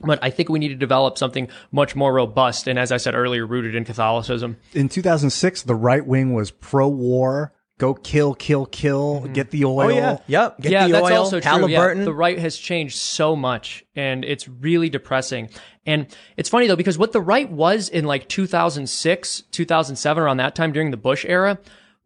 But 0.01 0.19
I 0.23 0.31
think 0.31 0.49
we 0.49 0.59
need 0.59 0.69
to 0.69 0.77
develop 0.77 1.19
something 1.19 1.49
much 1.73 1.97
more 1.97 2.13
robust 2.13 2.69
and, 2.69 2.79
as 2.79 2.93
I 2.93 2.99
said 2.99 3.15
earlier, 3.15 3.47
rooted 3.47 3.75
in 3.75 3.85
Catholicism. 3.85 4.57
In 4.73 4.89
2006, 4.89 5.63
the 5.63 5.75
right 5.75 6.07
wing 6.07 6.35
was 6.35 6.51
pro-war. 6.51 7.53
Go 7.79 7.95
kill, 7.95 8.35
kill, 8.35 8.67
kill. 8.67 9.23
Mm-hmm. 9.23 9.33
Get 9.33 9.51
the 9.51 9.65
oh, 9.65 9.79
oil. 9.79 9.93
Oh, 9.93 9.95
yeah. 9.95 10.19
Yep. 10.27 10.61
Get 10.61 10.73
yeah, 10.73 10.87
the 10.87 10.93
that's 10.95 11.11
oil. 11.11 11.19
also 11.19 11.41
true. 11.41 11.49
Halliburton. 11.49 11.99
Yeah, 11.99 12.05
the 12.05 12.13
right 12.13 12.39
has 12.39 12.57
changed 12.57 12.97
so 12.97 13.37
much, 13.37 13.85
and 13.95 14.25
it's 14.25 14.49
really 14.49 14.89
depressing. 14.89 15.49
And 15.87 16.09
it's 16.37 16.49
funny 16.49 16.67
though 16.67 16.77
because 16.77 16.99
what 16.99 17.13
the 17.13 17.21
right 17.21 17.51
was 17.51 17.89
in 17.89 18.05
like 18.05 18.29
2006, 18.29 19.43
2007, 19.53 20.23
around 20.23 20.37
that 20.39 20.55
time 20.55 20.73
during 20.73 20.91
the 20.91 20.97
Bush 20.97 21.25
era, 21.27 21.59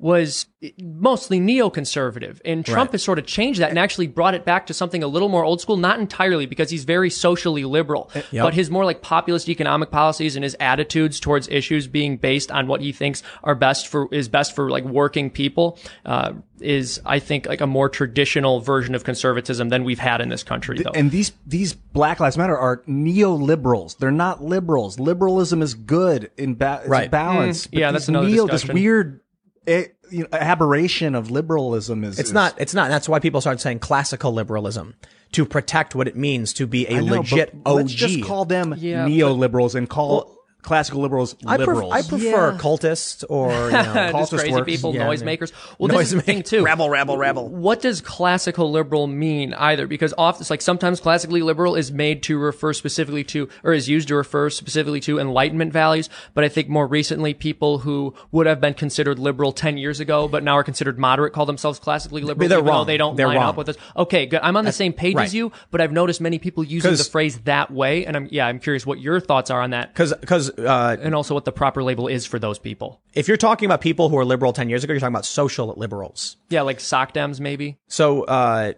was 0.03 0.47
mostly 0.83 1.39
neoconservative. 1.41 2.41
And 2.45 2.67
Trump 2.67 2.89
Right. 2.89 2.93
has 2.95 3.05
sort 3.05 3.21
of 3.21 3.25
changed 3.27 3.61
that 3.61 3.71
and 3.71 3.79
actually 3.79 4.09
brought 4.09 4.35
it 4.35 4.45
back 4.45 4.67
to 4.67 4.75
something 4.75 5.01
a 5.01 5.07
little 5.07 5.29
more 5.29 5.45
old 5.45 5.61
school, 5.61 5.77
not 5.77 6.01
entirely 6.01 6.45
because 6.45 6.71
he's 6.71 6.83
very 6.83 7.09
socially 7.09 7.65
liberal, 7.65 8.11
Yep. 8.33 8.43
but 8.45 8.55
his 8.55 8.69
more 8.69 8.85
like 8.85 9.01
populist 9.01 9.49
economic 9.49 9.93
policies 9.93 10.35
and 10.35 10.43
his 10.43 10.57
attitudes 10.59 11.21
towards 11.21 11.49
issues 11.49 11.87
being 11.87 12.17
based 12.17 12.51
on 12.51 12.67
what 12.67 12.81
he 12.81 12.91
thinks 12.91 13.23
are 13.45 13.55
best 13.55 13.87
for, 13.87 14.09
is 14.11 14.29
best 14.29 14.57
for 14.57 14.71
like 14.71 14.83
working 14.85 15.31
people, 15.31 15.79
uh, 16.05 16.33
is, 16.61 17.01
I 17.07 17.21
think, 17.21 17.47
like 17.47 17.61
a 17.61 17.67
more 17.69 17.89
traditional 17.89 18.59
version 18.61 18.97
of 18.97 19.05
conservatism 19.05 19.69
than 19.69 19.85
we've 19.85 19.99
had 20.01 20.21
in 20.21 20.31
this 20.31 20.43
country, 20.43 20.79
though. 20.83 20.91
And 20.97 21.13
these 21.13 21.31
these 21.47 21.75
Black 21.75 22.19
Lives 22.19 22.37
Matter 22.37 22.59
are 22.59 22.83
neoliberals. 22.89 23.99
They're 23.99 24.11
not 24.11 24.43
liberals. 24.45 24.99
Liberalism 24.99 25.63
is 25.63 25.75
good 25.75 26.31
in 26.37 26.55
ba- 26.55 26.81
it's 26.83 26.89
Right. 26.89 27.11
balance. 27.11 27.67
Mm, 27.69 27.79
yeah, 27.79 27.93
that's 27.93 28.09
another 28.09 28.29
neo, 28.29 28.47
this 28.47 28.67
weird 28.67 29.21
eh, 29.67 29.85
you 30.11 30.23
know, 30.23 30.29
aberration 30.33 31.15
of 31.15 31.31
liberalism 31.31 32.05
is 32.05 32.19
It's 32.19 32.29
is- 32.29 32.35
not. 32.35 32.55
It's 32.59 32.75
not. 32.75 32.89
That's 32.89 33.09
why 33.09 33.19
people 33.19 33.41
started 33.41 33.61
saying 33.61 33.79
classical 33.81 34.33
liberalism 34.33 34.95
to 35.33 35.47
protect 35.47 35.95
what 35.95 36.07
it 36.07 36.17
means 36.17 36.53
to 36.55 36.67
be 36.67 36.87
a 36.87 37.01
know, 37.01 37.17
legit 37.17 37.55
OG. 37.65 37.75
Let's 37.77 37.93
just 37.93 38.23
call 38.23 38.45
them 38.45 38.75
Yeah, 38.77 39.07
neoliberals 39.07 39.75
and 39.75 39.89
call 39.89 40.39
classical 40.63 41.03
liberals 41.03 41.35
I, 41.45 41.57
pref- 41.57 41.67
liberals. 41.69 41.93
I 41.93 42.03
prefer 42.03 42.53
Yeah. 42.53 42.59
cultists 42.59 43.25
or 43.29 43.51
you 43.67 43.71
know, 43.73 43.83
Just 44.13 44.33
cultist 44.33 44.39
crazy 44.39 44.53
works. 44.53 44.67
people, 44.67 44.95
Yeah, 44.95 45.07
noisemakers. 45.07 45.53
Well, 45.79 45.89
this 45.89 46.09
is 46.09 46.13
the 46.15 46.23
thing 46.23 46.43
too. 46.45 46.65
Rabble, 46.65 46.89
rabble, 46.89 47.19
rabble. 47.19 47.49
What 47.49 47.81
does 47.81 48.01
classical 48.01 48.71
liberal 48.71 49.07
mean 49.09 49.55
either? 49.55 49.87
Because 49.87 50.15
often, 50.17 50.43
it's 50.43 50.51
like 50.51 50.63
sometimes 50.63 51.01
classically 51.01 51.43
liberal 51.43 51.75
is 51.75 51.91
made 51.91 52.23
to 52.25 52.39
refer 52.39 52.73
specifically 52.73 53.25
to, 53.25 53.49
or 53.65 53.73
is 53.73 53.89
used 53.89 54.09
to 54.09 54.15
refer 54.15 54.51
specifically 54.51 55.01
to 55.01 55.19
Enlightenment 55.19 55.73
values. 55.73 56.09
But 56.35 56.45
I 56.45 56.49
think 56.49 56.69
more 56.69 56.87
recently, 56.87 57.35
people 57.35 57.79
who 57.79 58.15
would 58.31 58.47
have 58.47 58.61
been 58.61 58.75
considered 58.75 59.19
liberal 59.19 59.53
ten 59.53 59.77
years 59.79 59.99
ago, 60.01 60.29
but 60.29 60.43
now 60.45 60.55
are 60.59 60.65
considered 60.65 60.99
moderate, 60.99 61.33
call 61.33 61.47
themselves 61.47 61.79
classically 61.81 62.23
liberal. 62.23 62.49
they're 62.49 62.59
even 62.59 62.67
though 62.67 62.73
wrong. 62.73 62.87
They 62.87 62.97
don't 62.97 63.17
They're 63.17 63.27
line 63.27 63.39
wrong. 63.39 63.49
up 63.49 63.57
with 63.57 63.69
us. 63.71 63.77
Okay, 63.97 64.27
good. 64.27 64.41
I'm 64.43 64.57
on 64.57 64.65
the 64.65 64.73
same 64.73 64.93
page 64.93 65.17
right. 65.17 65.25
as 65.25 65.35
you, 65.35 65.51
but 65.73 65.81
I've 65.81 65.93
noticed 65.93 66.21
many 66.21 66.39
people 66.39 66.63
using 66.63 66.91
the 66.93 66.97
'Cause- 66.97 67.09
phrase 67.09 67.39
that 67.45 67.71
way, 67.73 68.07
and 68.07 68.17
I'm 68.17 68.29
yeah, 68.31 68.47
I'm 68.47 68.61
curious 68.61 68.87
what 68.87 69.01
your 69.01 69.19
thoughts 69.19 69.51
are 69.51 69.61
on 69.61 69.71
that, 69.71 69.93
because 69.93 70.13
because 70.21 70.52
uh, 70.59 70.97
and 71.01 71.15
also 71.15 71.35
what 71.35 71.45
the 71.45 71.53
proper 71.53 71.83
label 71.83 72.09
is 72.09 72.27
for 72.27 72.39
those 72.39 72.59
people. 72.59 73.01
if 73.15 73.29
you're 73.29 73.37
talking 73.37 73.67
about 73.67 73.81
people 73.81 74.09
who 74.09 74.17
were 74.17 74.25
liberal 74.25 74.53
ten 74.53 74.69
years 74.69 74.85
ago, 74.85 74.93
you're 74.93 75.01
talking 75.01 75.15
about 75.15 75.27
social 75.27 75.75
liberals. 75.77 76.37
Yeah, 76.51 76.63
like 76.63 76.81
sock 76.81 77.13
dems 77.15 77.41
maybe. 77.41 77.79
So 77.89 78.23
uh, 78.25 78.73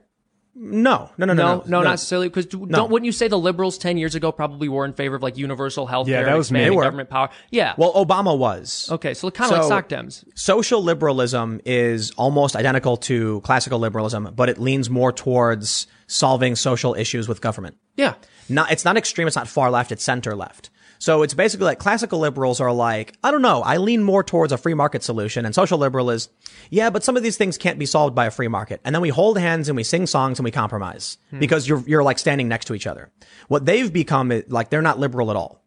no, 0.57 1.11
no, 1.19 1.27
no, 1.27 1.33
no, 1.33 1.43
No, 1.57 1.63
no, 1.67 1.83
not 1.83 1.91
necessarily. 1.91 2.29
Because 2.29 2.47
don't 2.47 2.89
wouldn't 2.91 3.07
you 3.07 3.11
say 3.13 3.27
the 3.27 3.39
liberals 3.39 3.77
ten 3.77 3.97
years 3.99 4.15
ago 4.15 4.31
probably 4.31 4.69
were 4.69 4.85
in 4.85 4.93
favor 4.93 5.17
of 5.17 5.23
like 5.23 5.37
universal 5.37 5.85
health 5.87 6.07
care, 6.07 6.21
Yeah, 6.21 6.27
that 6.27 6.37
was 6.37 6.53
me. 6.53 6.61
expanding 6.61 6.71
They 6.73 6.77
were. 6.77 6.83
government 6.85 7.11
power? 7.11 7.31
Yeah. 7.51 7.75
Well, 7.77 7.93
Obama 7.95 8.39
was. 8.39 8.89
okay, 8.93 9.15
so 9.15 9.31
kind 9.33 9.51
of 9.51 9.57
like 9.59 9.63
So- 9.65 9.69
sock 9.69 9.89
dems. 9.89 10.25
social 10.37 10.81
liberalism 10.83 11.61
is 11.65 12.13
almost 12.13 12.55
identical 12.55 12.97
to 12.99 13.41
classical 13.41 13.81
liberalism, 13.81 14.33
but 14.37 14.49
it 14.49 14.59
leans 14.61 14.89
more 14.89 15.11
towards 15.11 15.89
solving 16.07 16.55
social 16.55 16.95
issues 16.95 17.27
with 17.27 17.41
government. 17.41 17.77
Yeah. 17.97 18.15
Not, 18.49 18.71
it's 18.71 18.85
not 18.85 18.97
extreme. 18.97 19.27
It's 19.27 19.37
not 19.37 19.49
far 19.49 19.71
left. 19.71 19.93
It's 19.93 20.05
center 20.05 20.35
left. 20.35 20.71
So 20.99 21.23
it's 21.23 21.35
basically 21.35 21.67
like 21.67 21.79
classical 21.79 22.19
liberals 22.19 22.61
are 22.61 22.73
like, 22.73 23.17
I 23.23 23.31
don't 23.31 23.43
know. 23.43 23.63
I 23.63 23.77
lean 23.77 24.03
more 24.03 24.23
towards 24.23 24.53
a 24.53 24.57
free 24.57 24.75
market 24.75 25.03
solution 25.03 25.45
and 25.45 25.55
social 25.55 25.79
liberal 25.79 26.11
is, 26.11 26.31
yeah, 26.71 26.89
but 26.89 27.05
some 27.05 27.17
of 27.17 27.23
these 27.23 27.37
things 27.37 27.59
can't 27.59 27.79
be 27.79 27.85
solved 27.85 28.15
by 28.15 28.27
a 28.27 28.31
free 28.31 28.49
market. 28.49 28.81
And 28.85 28.95
then 28.95 29.03
we 29.03 29.11
hold 29.11 29.39
hands 29.39 29.69
and 29.69 29.77
we 29.77 29.83
sing 29.83 30.07
songs 30.07 30.39
and 30.39 30.45
we 30.45 30.51
compromise 30.51 31.19
hmm. 31.31 31.41
because 31.41 31.69
you're, 31.69 31.81
you're 31.87 32.03
like 32.03 32.19
standing 32.19 32.49
next 32.49 32.67
to 32.67 32.75
each 32.75 32.87
other. 32.87 33.11
What 33.49 33.67
they've 33.67 33.93
become 33.93 34.33
is 34.33 34.45
like, 34.49 34.71
they're 34.71 34.83
not 34.83 34.99
liberal 34.99 35.31
at 35.31 35.37
all. 35.37 35.63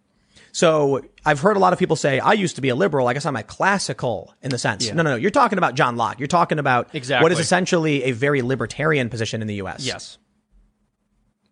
So 0.54 1.06
I've 1.24 1.40
heard 1.40 1.56
a 1.56 1.60
lot 1.60 1.72
of 1.72 1.78
people 1.78 1.96
say, 1.96 2.20
I 2.20 2.34
used 2.34 2.56
to 2.56 2.62
be 2.62 2.70
a 2.70 2.76
liberal. 2.76 3.08
I 3.08 3.14
guess 3.14 3.28
I'm 3.28 3.36
a 3.36 3.44
classical 3.44 4.34
in 4.42 4.50
the 4.50 4.58
sense. 4.58 4.90
No, 4.90 5.04
no, 5.04 5.12
no. 5.12 5.16
You're 5.16 5.30
talking 5.30 5.60
about 5.60 5.76
John 5.76 5.98
Locke. 5.98 6.20
You're 6.20 6.28
talking 6.28 6.58
about 6.58 6.96
exactly. 6.96 7.24
what 7.24 7.32
is 7.32 7.38
essentially 7.38 8.06
a 8.06 8.12
very 8.12 8.42
libertarian 8.42 9.10
position 9.10 9.44
in 9.44 9.48
the 9.48 9.56
U.S. 9.56 9.86
Yes. 9.86 10.18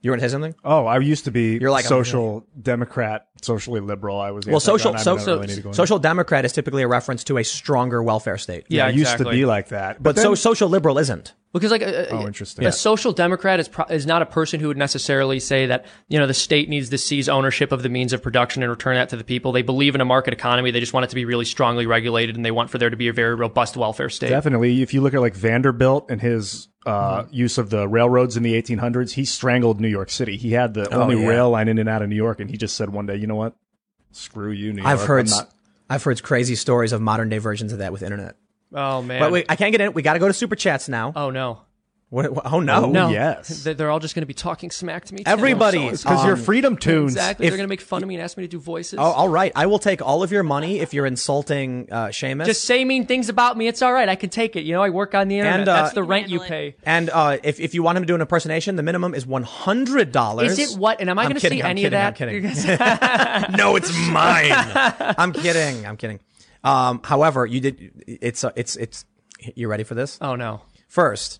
You 0.06 0.12
want 0.12 0.22
to 0.22 0.30
say 0.30 0.34
something? 0.34 0.54
Oh, 0.64 0.86
I 0.86 1.00
used 1.00 1.26
to 1.26 1.32
be 1.32 1.58
You're 1.58 1.72
like 1.72 1.86
a- 1.86 1.88
social 1.88 2.46
democrat, 2.62 3.26
socially 3.42 3.80
liberal. 3.80 4.20
I 4.20 4.30
was 4.30 4.46
Well, 4.46 4.60
social, 4.60 4.96
so, 5.00 5.18
so, 5.18 5.34
really 5.38 5.48
need 5.48 5.56
to 5.56 5.62
go 5.62 5.70
into 5.70 5.76
social 5.78 5.98
democrat 5.98 6.46
is 6.46 6.54
typically 6.54 6.84
a 6.84 6.88
reference 6.88 7.24
to 7.24 7.40
a 7.40 7.44
stronger 7.44 8.04
welfare 8.04 8.38
state. 8.38 8.66
Yeah, 8.68 8.86
it. 8.86 8.92
It 8.92 8.98
used 9.00 9.18
to 9.18 9.28
be 9.28 9.48
like 9.48 9.70
that, 9.70 10.04
But 10.04 10.18
so 10.18 10.22
then- 10.30 10.36
social 10.36 10.70
liberal 10.70 11.00
isn't. 11.00 11.34
Because 11.60 11.72
like 11.72 11.82
a, 11.82 12.12
Oh, 12.14 12.28
interesting. 12.28 12.64
a 12.64 12.68
Yeah. 12.68 12.72
social 12.72 13.14
democrat 13.14 13.60
is 13.62 13.68
pro- 13.70 13.86
is 13.86 14.06
not 14.06 14.22
a 14.22 14.26
person 14.26 14.60
who 14.60 14.68
would 14.68 14.78
necessarily 14.78 15.40
say 15.40 15.66
that 15.68 15.86
you 16.10 16.20
know 16.20 16.28
the 16.28 16.34
state 16.34 16.68
needs 16.68 16.90
to 16.90 16.98
seize 16.98 17.30
ownership 17.30 17.72
of 17.72 17.82
the 17.82 17.88
means 17.90 18.12
of 18.14 18.22
production 18.22 18.62
and 18.62 18.70
return 18.70 18.96
that 18.96 19.10
to 19.10 19.16
the 19.16 19.24
people. 19.24 19.52
They 19.54 19.62
believe 19.62 19.96
in 19.96 20.02
a 20.02 20.06
market 20.06 20.34
economy. 20.34 20.70
They 20.72 20.80
just 20.82 20.92
want 20.94 21.06
it 21.06 21.10
to 21.10 21.16
be 21.16 21.24
really 21.26 21.46
strongly 21.46 21.86
regulated, 21.86 22.36
and 22.36 22.46
they 22.46 22.52
want 22.52 22.70
for 22.70 22.78
there 22.78 22.90
to 22.90 22.98
be 22.98 23.08
a 23.08 23.14
very 23.14 23.36
robust 23.36 23.78
welfare 23.78 24.10
state. 24.10 24.30
Definitely. 24.30 24.82
If 24.82 24.94
you 24.94 25.00
look 25.02 25.14
at 25.14 25.22
like 25.22 25.34
Vanderbilt 25.34 26.08
and 26.12 26.22
his 26.22 26.68
uh, 26.86 27.22
Mm-hmm. 27.24 27.34
use 27.34 27.58
of 27.58 27.70
the 27.72 27.88
railroads 27.88 28.38
in 28.38 28.44
the 28.44 28.54
1800s, 28.62 29.14
he 29.14 29.26
strangled 29.26 29.80
New 29.82 29.88
York 29.88 30.10
City. 30.12 30.38
He 30.38 30.52
had 30.52 30.74
the 30.76 30.94
only 30.94 31.16
Oh, 31.16 31.20
yeah. 31.22 31.28
rail 31.30 31.50
line 31.50 31.68
in 31.68 31.78
and 31.80 31.90
out 31.90 32.02
of 32.04 32.10
New 32.10 32.16
York, 32.16 32.40
and 32.40 32.50
he 32.52 32.58
just 32.58 32.76
said 32.76 32.90
one 32.92 33.06
day, 33.08 33.16
you 33.16 33.26
know 33.28 33.36
what? 33.36 33.56
Screw 34.12 34.52
you, 34.52 34.72
New 34.74 34.82
York. 34.84 34.88
I've 34.92 35.02
heard, 35.08 35.26
I'm 35.28 35.32
not- 35.32 35.52
I've 35.90 36.04
heard 36.04 36.22
crazy 36.22 36.56
stories 36.56 36.92
of 36.92 37.02
modern 37.02 37.30
day 37.30 37.38
versions 37.40 37.72
of 37.74 37.80
that 37.80 37.92
with 37.92 38.04
internet. 38.04 38.36
Oh 38.74 39.02
man. 39.02 39.20
But 39.20 39.32
wait, 39.32 39.46
I 39.50 39.56
can't 39.56 39.72
get 39.72 39.82
in. 39.82 39.94
We 39.94 40.02
got 40.02 40.14
to 40.14 40.20
go 40.20 40.28
to 40.28 40.34
super 40.34 40.56
chats 40.56 40.90
now. 40.90 41.14
oh 41.16 41.30
no. 41.30 41.62
What, 42.10 42.32
what- 42.32 42.46
oh 42.54 42.60
no. 42.60 42.86
Oh, 42.86 42.90
No. 42.92 43.10
yes. 43.10 43.64
They- 43.64 43.74
They're 43.74 43.90
all 43.90 44.00
just 44.00 44.14
going 44.14 44.22
to 44.22 44.28
be 44.28 44.34
talking 44.36 44.70
smack 44.70 45.06
to 45.06 45.14
me. 45.16 45.24
too. 45.24 45.30
Everybody. 45.30 45.88
I'm 45.90 45.96
so 45.98 46.08
because 46.10 46.24
you're 46.24 46.36
Um, 46.36 46.42
Freedom 46.42 46.78
Toons. 46.78 47.14
Exactly. 47.14 47.48
If- 47.48 47.52
They're 47.52 47.58
going 47.58 47.68
to 47.68 47.70
make 47.70 47.82
fun 47.82 48.04
of 48.04 48.08
me 48.08 48.14
and 48.16 48.24
ask 48.24 48.38
me 48.38 48.44
to 48.44 48.48
do 48.48 48.60
voices. 48.60 49.00
Oh, 49.00 49.04
all 49.04 49.28
right. 49.28 49.52
I 49.56 49.66
will 49.66 49.80
take 49.80 50.04
all 50.04 50.22
of 50.22 50.32
your 50.32 50.44
money 50.44 50.80
if 50.80 50.94
you're 50.94 51.08
insulting 51.08 51.90
uh, 51.92 52.06
Seamus. 52.10 52.46
Just 52.46 52.64
say 52.64 52.86
mean 52.86 53.06
things 53.08 53.28
about 53.28 53.58
me. 53.58 53.68
It's 53.68 53.82
all 53.82 53.92
right. 53.92 54.08
I 54.08 54.16
can 54.16 54.30
take 54.30 54.56
it. 54.56 54.62
You 54.66 54.74
know, 54.74 54.84
I 54.84 54.92
work 54.92 55.16
on 55.16 55.28
the 55.30 55.40
internet. 55.40 55.62
And, 55.62 55.68
uh, 55.70 55.82
That's 55.82 55.94
the 55.96 56.02
You 56.04 56.08
rent 56.08 56.30
you 56.30 56.40
handle 56.40 56.48
pay. 56.50 56.76
and 56.86 57.10
uh, 57.10 57.38
if, 57.44 57.60
if 57.60 57.74
you 57.74 57.82
want 57.82 57.98
him 57.98 58.04
to 58.04 58.08
do 58.08 58.16
an 58.16 58.22
impersonation, 58.22 58.76
the 58.76 58.84
minimum 58.84 59.16
is 59.16 59.26
one 59.26 59.44
hundred 59.44 60.12
dollars. 60.12 60.58
Is 60.60 60.74
it 60.74 60.80
what? 60.80 61.02
And 61.02 61.10
am 61.10 61.18
I 61.18 61.24
I'm 61.24 61.30
going 61.32 61.42
to 61.42 61.50
see 61.50 61.62
I'm 61.62 61.72
any 61.72 61.82
kidding, 61.82 62.00
of 62.00 62.06
I'm 62.06 62.14
that? 62.14 63.50
kidding. 63.50 63.58
No, 63.58 63.76
it's 63.76 63.92
mine. 64.10 64.52
I'm 64.54 65.34
kidding. 65.34 65.86
I'm 65.88 65.98
kidding. 65.98 66.20
Um, 66.66 67.00
however, 67.04 67.46
you 67.46 67.62
did. 67.62 68.04
It's 68.08 68.44
uh, 68.44 68.52
it's 68.56 68.76
it's. 68.76 69.06
You 69.56 69.68
ready 69.68 69.84
for 69.84 69.94
this? 69.96 70.18
oh 70.20 70.36
no. 70.36 70.62
First, 70.88 71.40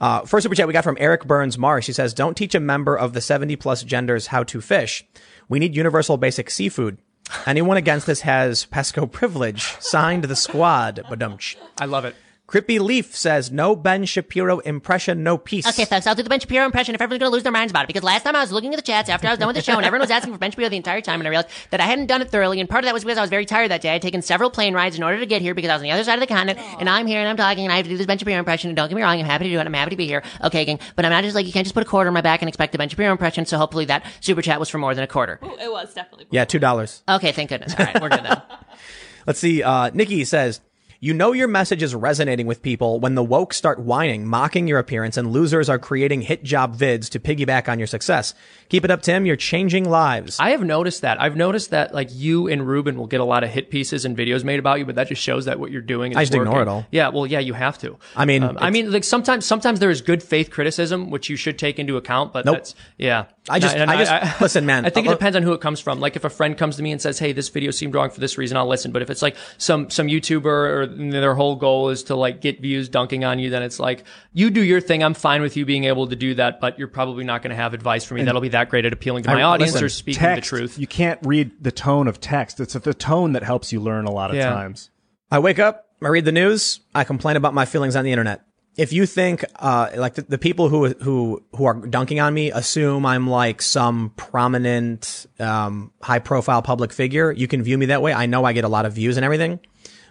uh, 0.00 0.20
first 0.22 0.42
super 0.42 0.54
chat 0.54 0.66
we 0.66 0.72
got 0.72 0.84
from 0.84 0.98
Eric 1.00 1.26
Burns 1.26 1.56
Marsh. 1.56 1.86
He 1.86 1.92
says, 1.92 2.12
"Don't 2.12 2.36
teach 2.36 2.54
a 2.54 2.60
member 2.60 2.96
of 2.96 3.14
the 3.14 3.20
70 3.20 3.56
plus 3.56 3.82
genders 3.82 4.26
how 4.28 4.42
to 4.44 4.60
fish. 4.60 5.06
We 5.48 5.58
need 5.58 5.74
universal 5.74 6.16
basic 6.18 6.50
seafood. 6.50 6.98
Anyone 7.46 7.76
against 7.76 8.06
this 8.06 8.20
has 8.22 8.66
pesco 8.66 9.10
privilege. 9.10 9.74
Signed 9.80 10.24
the 10.24 10.36
squad." 10.36 11.00
Badumch. 11.08 11.56
I 11.80 11.86
love 11.86 12.04
it. 12.04 12.14
Crippy 12.48 12.80
Leaf 12.80 13.14
says, 13.14 13.52
"No 13.52 13.76
Ben 13.76 14.06
Shapiro 14.06 14.60
impression, 14.60 15.22
no 15.22 15.36
peace." 15.36 15.66
Okay, 15.66 15.84
folks, 15.84 16.06
I'll 16.06 16.14
do 16.14 16.22
the 16.22 16.30
Ben 16.30 16.40
Shapiro 16.40 16.64
impression 16.64 16.94
if 16.94 17.00
everyone's 17.02 17.20
going 17.20 17.30
to 17.30 17.34
lose 17.34 17.42
their 17.42 17.52
minds 17.52 17.70
about 17.70 17.84
it. 17.84 17.88
Because 17.88 18.02
last 18.02 18.22
time 18.22 18.34
I 18.34 18.40
was 18.40 18.50
looking 18.50 18.72
at 18.72 18.76
the 18.76 18.82
chats 18.82 19.10
after 19.10 19.28
I 19.28 19.30
was 19.32 19.38
done 19.38 19.48
with 19.48 19.56
the 19.56 19.62
show, 19.62 19.76
and 19.76 19.84
everyone 19.84 20.00
was 20.00 20.10
asking 20.10 20.32
for 20.32 20.38
Ben 20.38 20.50
Shapiro 20.50 20.70
the 20.70 20.78
entire 20.78 21.02
time, 21.02 21.20
and 21.20 21.28
I 21.28 21.30
realized 21.30 21.50
that 21.68 21.82
I 21.82 21.84
hadn't 21.84 22.06
done 22.06 22.22
it 22.22 22.30
thoroughly. 22.30 22.58
And 22.58 22.66
part 22.66 22.84
of 22.84 22.86
that 22.86 22.94
was 22.94 23.04
because 23.04 23.18
I 23.18 23.20
was 23.20 23.28
very 23.28 23.44
tired 23.44 23.70
that 23.70 23.82
day. 23.82 23.90
I 23.90 23.92
had 23.92 24.02
taken 24.02 24.22
several 24.22 24.48
plane 24.50 24.72
rides 24.72 24.96
in 24.96 25.02
order 25.02 25.20
to 25.20 25.26
get 25.26 25.42
here 25.42 25.54
because 25.54 25.68
I 25.68 25.74
was 25.74 25.80
on 25.80 25.84
the 25.84 25.90
other 25.90 26.04
side 26.04 26.14
of 26.14 26.20
the 26.20 26.26
continent, 26.26 26.58
and 26.80 26.88
I'm 26.88 27.06
here 27.06 27.20
and 27.20 27.28
I'm 27.28 27.36
talking, 27.36 27.64
and 27.64 27.72
I 27.72 27.76
have 27.76 27.84
to 27.84 27.90
do 27.90 27.98
this 27.98 28.06
Ben 28.06 28.16
Shapiro 28.16 28.38
impression. 28.38 28.70
And 28.70 28.76
don't 28.78 28.88
get 28.88 28.96
me 28.96 29.02
wrong, 29.02 29.20
I'm 29.20 29.26
happy 29.26 29.44
to 29.44 29.50
do 29.50 29.58
it. 29.58 29.66
I'm 29.66 29.74
happy 29.74 29.90
to 29.90 29.96
be 29.96 30.06
here. 30.06 30.22
Okay, 30.42 30.64
gang. 30.64 30.80
But 30.96 31.04
I'm 31.04 31.10
not 31.12 31.24
just 31.24 31.34
like 31.34 31.44
you 31.44 31.52
can't 31.52 31.66
just 31.66 31.74
put 31.74 31.82
a 31.82 31.86
quarter 31.86 32.08
on 32.08 32.14
my 32.14 32.22
back 32.22 32.40
and 32.40 32.48
expect 32.48 32.74
a 32.74 32.78
Ben 32.78 32.88
Shapiro 32.88 33.12
impression. 33.12 33.44
So 33.44 33.58
hopefully 33.58 33.84
that 33.84 34.06
super 34.20 34.40
chat 34.40 34.58
was 34.58 34.70
for 34.70 34.78
more 34.78 34.94
than 34.94 35.04
a 35.04 35.08
quarter. 35.08 35.38
Ooh, 35.44 35.58
it 35.60 35.70
was 35.70 35.92
definitely. 35.92 36.28
Yeah, 36.30 36.46
two 36.46 36.58
dollars. 36.58 37.02
Okay, 37.06 37.32
thank 37.32 37.50
goodness. 37.50 37.74
All 37.78 37.84
right, 37.84 38.00
we're 38.00 38.08
good 38.08 38.24
then. 38.24 38.40
Let's 39.26 39.38
see. 39.38 39.62
Uh, 39.62 39.90
Nikki 39.92 40.24
says, 40.24 40.62
You 41.00 41.14
know 41.14 41.30
your 41.32 41.46
message 41.46 41.84
is 41.84 41.94
resonating 41.94 42.48
with 42.48 42.60
people 42.60 42.98
when 42.98 43.14
the 43.14 43.22
woke 43.22 43.54
start 43.54 43.78
whining, 43.78 44.26
mocking 44.26 44.66
your 44.66 44.80
appearance, 44.80 45.16
and 45.16 45.30
losers 45.30 45.68
are 45.68 45.78
creating 45.78 46.22
hit 46.22 46.42
job 46.42 46.76
vids 46.76 47.08
to 47.10 47.20
piggyback 47.20 47.68
on 47.68 47.78
your 47.78 47.86
success. 47.86 48.34
Keep 48.68 48.84
it 48.84 48.90
up, 48.90 49.02
Tim. 49.02 49.24
You're 49.24 49.36
changing 49.36 49.88
lives. 49.88 50.38
I 50.40 50.50
have 50.50 50.64
noticed 50.64 51.02
that. 51.02 51.20
I've 51.22 51.36
noticed 51.36 51.70
that 51.70 51.94
like 51.94 52.08
you 52.10 52.48
and 52.48 52.66
Ruben 52.66 52.98
will 52.98 53.06
get 53.06 53.20
a 53.20 53.24
lot 53.24 53.44
of 53.44 53.50
hit 53.50 53.70
pieces 53.70 54.04
and 54.04 54.16
videos 54.16 54.42
made 54.42 54.58
about 54.58 54.80
you, 54.80 54.86
but 54.86 54.96
that 54.96 55.06
just 55.06 55.22
shows 55.22 55.44
that 55.44 55.60
what 55.60 55.70
you're 55.70 55.82
doing 55.82 56.10
is 56.10 56.18
I 56.18 56.22
just 56.22 56.34
ignore 56.34 56.62
it 56.62 56.66
all. 56.68 56.84
Yeah, 56.90 57.10
well, 57.10 57.26
yeah, 57.28 57.38
you 57.38 57.52
have 57.52 57.78
to. 57.78 57.96
I 58.16 58.24
mean, 58.24 58.42
Um, 58.42 58.58
I 58.60 58.70
mean, 58.70 58.90
like 58.90 59.04
sometimes, 59.04 59.46
sometimes 59.46 59.78
there 59.78 59.90
is 59.90 60.00
good 60.00 60.20
faith 60.20 60.50
criticism, 60.50 61.10
which 61.10 61.30
you 61.30 61.36
should 61.36 61.60
take 61.60 61.78
into 61.78 61.96
account. 61.96 62.32
But 62.32 62.44
Nope. 62.44 62.56
that's 62.56 62.74
yeah. 62.96 63.26
I 63.48 63.60
just- 63.60 63.76
And 63.76 63.88
I 63.88 64.04
just- 64.04 64.40
listen, 64.40 64.66
man, 64.66 64.84
I 64.84 64.90
think 64.90 65.06
it 65.06 65.10
uh, 65.10 65.14
depends 65.14 65.36
on 65.36 65.44
who 65.44 65.52
it 65.52 65.60
comes 65.60 65.78
from. 65.78 66.00
Like 66.00 66.16
if 66.16 66.24
a 66.24 66.28
friend 66.30 66.58
comes 66.58 66.74
to 66.76 66.82
me 66.82 66.90
and 66.90 67.00
says, 67.00 67.20
"Hey, 67.20 67.30
this 67.32 67.48
video 67.50 67.70
seemed 67.70 67.94
wrong 67.94 68.10
for 68.10 68.18
this 68.20 68.36
reason," 68.36 68.56
I'll 68.56 68.66
listen. 68.66 68.90
But 68.90 69.00
if 69.02 69.10
it's 69.10 69.22
like 69.22 69.36
some 69.58 69.88
some 69.90 70.08
YouTuber 70.08 70.44
or 70.44 70.87
their 70.88 71.34
whole 71.34 71.56
goal 71.56 71.90
is 71.90 72.04
to 72.04 72.16
like 72.16 72.40
get 72.40 72.60
views 72.60 72.88
dunking 72.88 73.24
on 73.24 73.38
you, 73.38 73.50
then 73.50 73.62
it's 73.62 73.78
like 73.78 74.04
you 74.32 74.50
do 74.50 74.62
your 74.62 74.80
thing. 74.80 75.02
I'm 75.02 75.14
fine 75.14 75.42
with 75.42 75.56
you 75.56 75.64
being 75.64 75.84
able 75.84 76.06
to 76.08 76.16
do 76.16 76.34
that, 76.34 76.60
but 76.60 76.78
you're 76.78 76.88
probably 76.88 77.24
not 77.24 77.42
going 77.42 77.50
to 77.50 77.56
have 77.56 77.74
advice 77.74 78.04
for 78.04 78.14
me 78.14 78.24
that'll 78.24 78.40
be 78.40 78.48
that 78.50 78.68
great 78.68 78.84
at 78.84 78.92
appealing 78.92 79.24
to 79.24 79.30
my 79.30 79.42
audience 79.42 79.72
listen, 79.72 79.86
or 79.86 79.88
speaking 79.88 80.20
text, 80.20 80.50
the 80.50 80.56
truth. 80.56 80.78
You 80.78 80.86
can't 80.86 81.20
read 81.24 81.52
the 81.62 81.72
tone 81.72 82.08
of 82.08 82.20
text. 82.20 82.60
It's 82.60 82.74
the 82.74 82.94
tone 82.94 83.32
that 83.32 83.42
helps 83.42 83.72
you 83.72 83.80
learn 83.80 84.04
a 84.06 84.10
lot 84.10 84.30
of 84.30 84.36
Yeah. 84.36 84.50
times. 84.50 84.90
I 85.30 85.38
wake 85.38 85.58
up, 85.58 85.86
I 86.02 86.08
read 86.08 86.24
the 86.24 86.32
news, 86.32 86.80
I 86.94 87.04
complain 87.04 87.36
about 87.36 87.52
my 87.54 87.64
feelings 87.66 87.94
on 87.96 88.04
the 88.04 88.12
internet. 88.12 88.42
If 88.76 88.92
you 88.92 89.06
think, 89.06 89.44
uh, 89.56 89.88
like 89.96 90.14
the, 90.14 90.22
the 90.22 90.38
people 90.38 90.68
who, 90.68 90.86
who, 91.00 91.42
who 91.56 91.64
are 91.64 91.74
dunking 91.74 92.20
on 92.20 92.32
me 92.32 92.52
assume 92.52 93.04
I'm 93.04 93.28
like 93.28 93.60
some 93.60 94.12
prominent, 94.16 95.26
um, 95.40 95.90
high 96.00 96.20
profile 96.20 96.62
public 96.62 96.92
figure, 96.92 97.32
you 97.32 97.48
can 97.48 97.62
view 97.62 97.76
me 97.76 97.86
that 97.86 98.02
way. 98.02 98.12
I 98.12 98.26
know 98.26 98.44
I 98.44 98.52
get 98.52 98.62
a 98.64 98.68
lot 98.68 98.86
of 98.86 98.92
views 98.92 99.16
and 99.16 99.24
everything. 99.24 99.58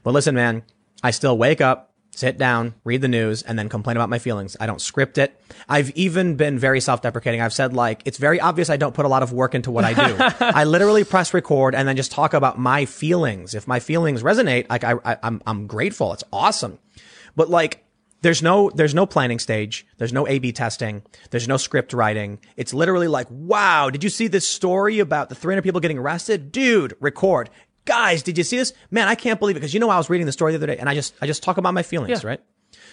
But 0.07 0.13
listen, 0.13 0.35
man, 0.35 0.63
I 1.03 1.11
still 1.11 1.37
wake 1.37 1.59
up, 1.59 1.91
sit 2.11 2.37
down, 2.37 2.75
read 2.85 3.01
the 3.01 3.09
news, 3.09 3.41
and 3.41 3.59
then 3.59 3.67
complain 3.67 3.97
about 3.97 4.07
my 4.07 4.19
feelings. 4.19 4.55
I 4.57 4.65
don't 4.65 4.79
script 4.79 5.17
it. 5.17 5.37
I've 5.67 5.89
even 5.97 6.37
been 6.37 6.57
very 6.57 6.79
self-deprecating. 6.79 7.41
I've 7.41 7.51
said 7.51 7.73
like, 7.73 8.03
it's 8.05 8.17
very 8.17 8.39
obvious 8.39 8.69
I 8.69 8.77
don't 8.77 8.95
put 8.95 9.03
a 9.03 9.09
lot 9.09 9.21
of 9.21 9.33
work 9.33 9.53
into 9.53 9.69
what 9.69 9.83
I 9.83 9.93
do. 9.93 10.15
I 10.39 10.63
literally 10.63 11.03
press 11.03 11.33
record 11.33 11.75
and 11.75 11.85
then 11.85 11.97
just 11.97 12.13
talk 12.13 12.33
about 12.33 12.57
my 12.57 12.85
feelings. 12.85 13.53
If 13.53 13.67
my 13.67 13.81
feelings 13.81 14.23
resonate, 14.23 14.69
like 14.69 14.85
I, 14.85 14.93
I 15.03 15.17
I'm, 15.23 15.41
I'm 15.45 15.67
grateful. 15.67 16.13
It's 16.13 16.23
awesome. 16.31 16.79
But 17.35 17.49
like, 17.49 17.83
there's 18.21 18.41
no, 18.41 18.71
there's 18.73 18.95
no 18.95 19.05
planning 19.05 19.39
stage. 19.39 19.85
There's 19.97 20.13
no 20.13 20.27
A-B 20.27 20.53
testing. 20.53 21.03
There's 21.29 21.47
no 21.47 21.57
script 21.57 21.93
writing. 21.93 22.39
It's 22.55 22.73
literally 22.73 23.07
like, 23.07 23.27
wow, 23.29 23.89
did 23.89 24.03
you 24.03 24.09
see 24.09 24.27
this 24.27 24.47
story 24.47 24.99
about 24.99 25.29
the 25.29 25.35
300 25.35 25.61
people 25.61 25.81
getting 25.81 25.99
arrested? 25.99 26.51
Dude, 26.51 26.95
record. 26.99 27.49
Guys, 27.87 28.21
did 28.21 28.37
you 28.37 28.43
see 28.43 28.57
this? 28.57 28.73
Man, 28.91 29.07
I 29.07 29.15
can't 29.15 29.39
believe 29.39 29.57
it. 29.57 29.61
Cause 29.61 29.73
you 29.73 29.79
know, 29.79 29.89
I 29.89 29.97
was 29.97 30.09
reading 30.09 30.27
the 30.27 30.31
story 30.31 30.51
the 30.51 30.57
other 30.57 30.67
day 30.67 30.77
and 30.77 30.87
I 30.87 30.93
just, 30.93 31.15
I 31.21 31.25
just 31.25 31.41
talk 31.41 31.57
about 31.57 31.73
my 31.73 31.83
feelings, 31.83 32.23
right? 32.23 32.41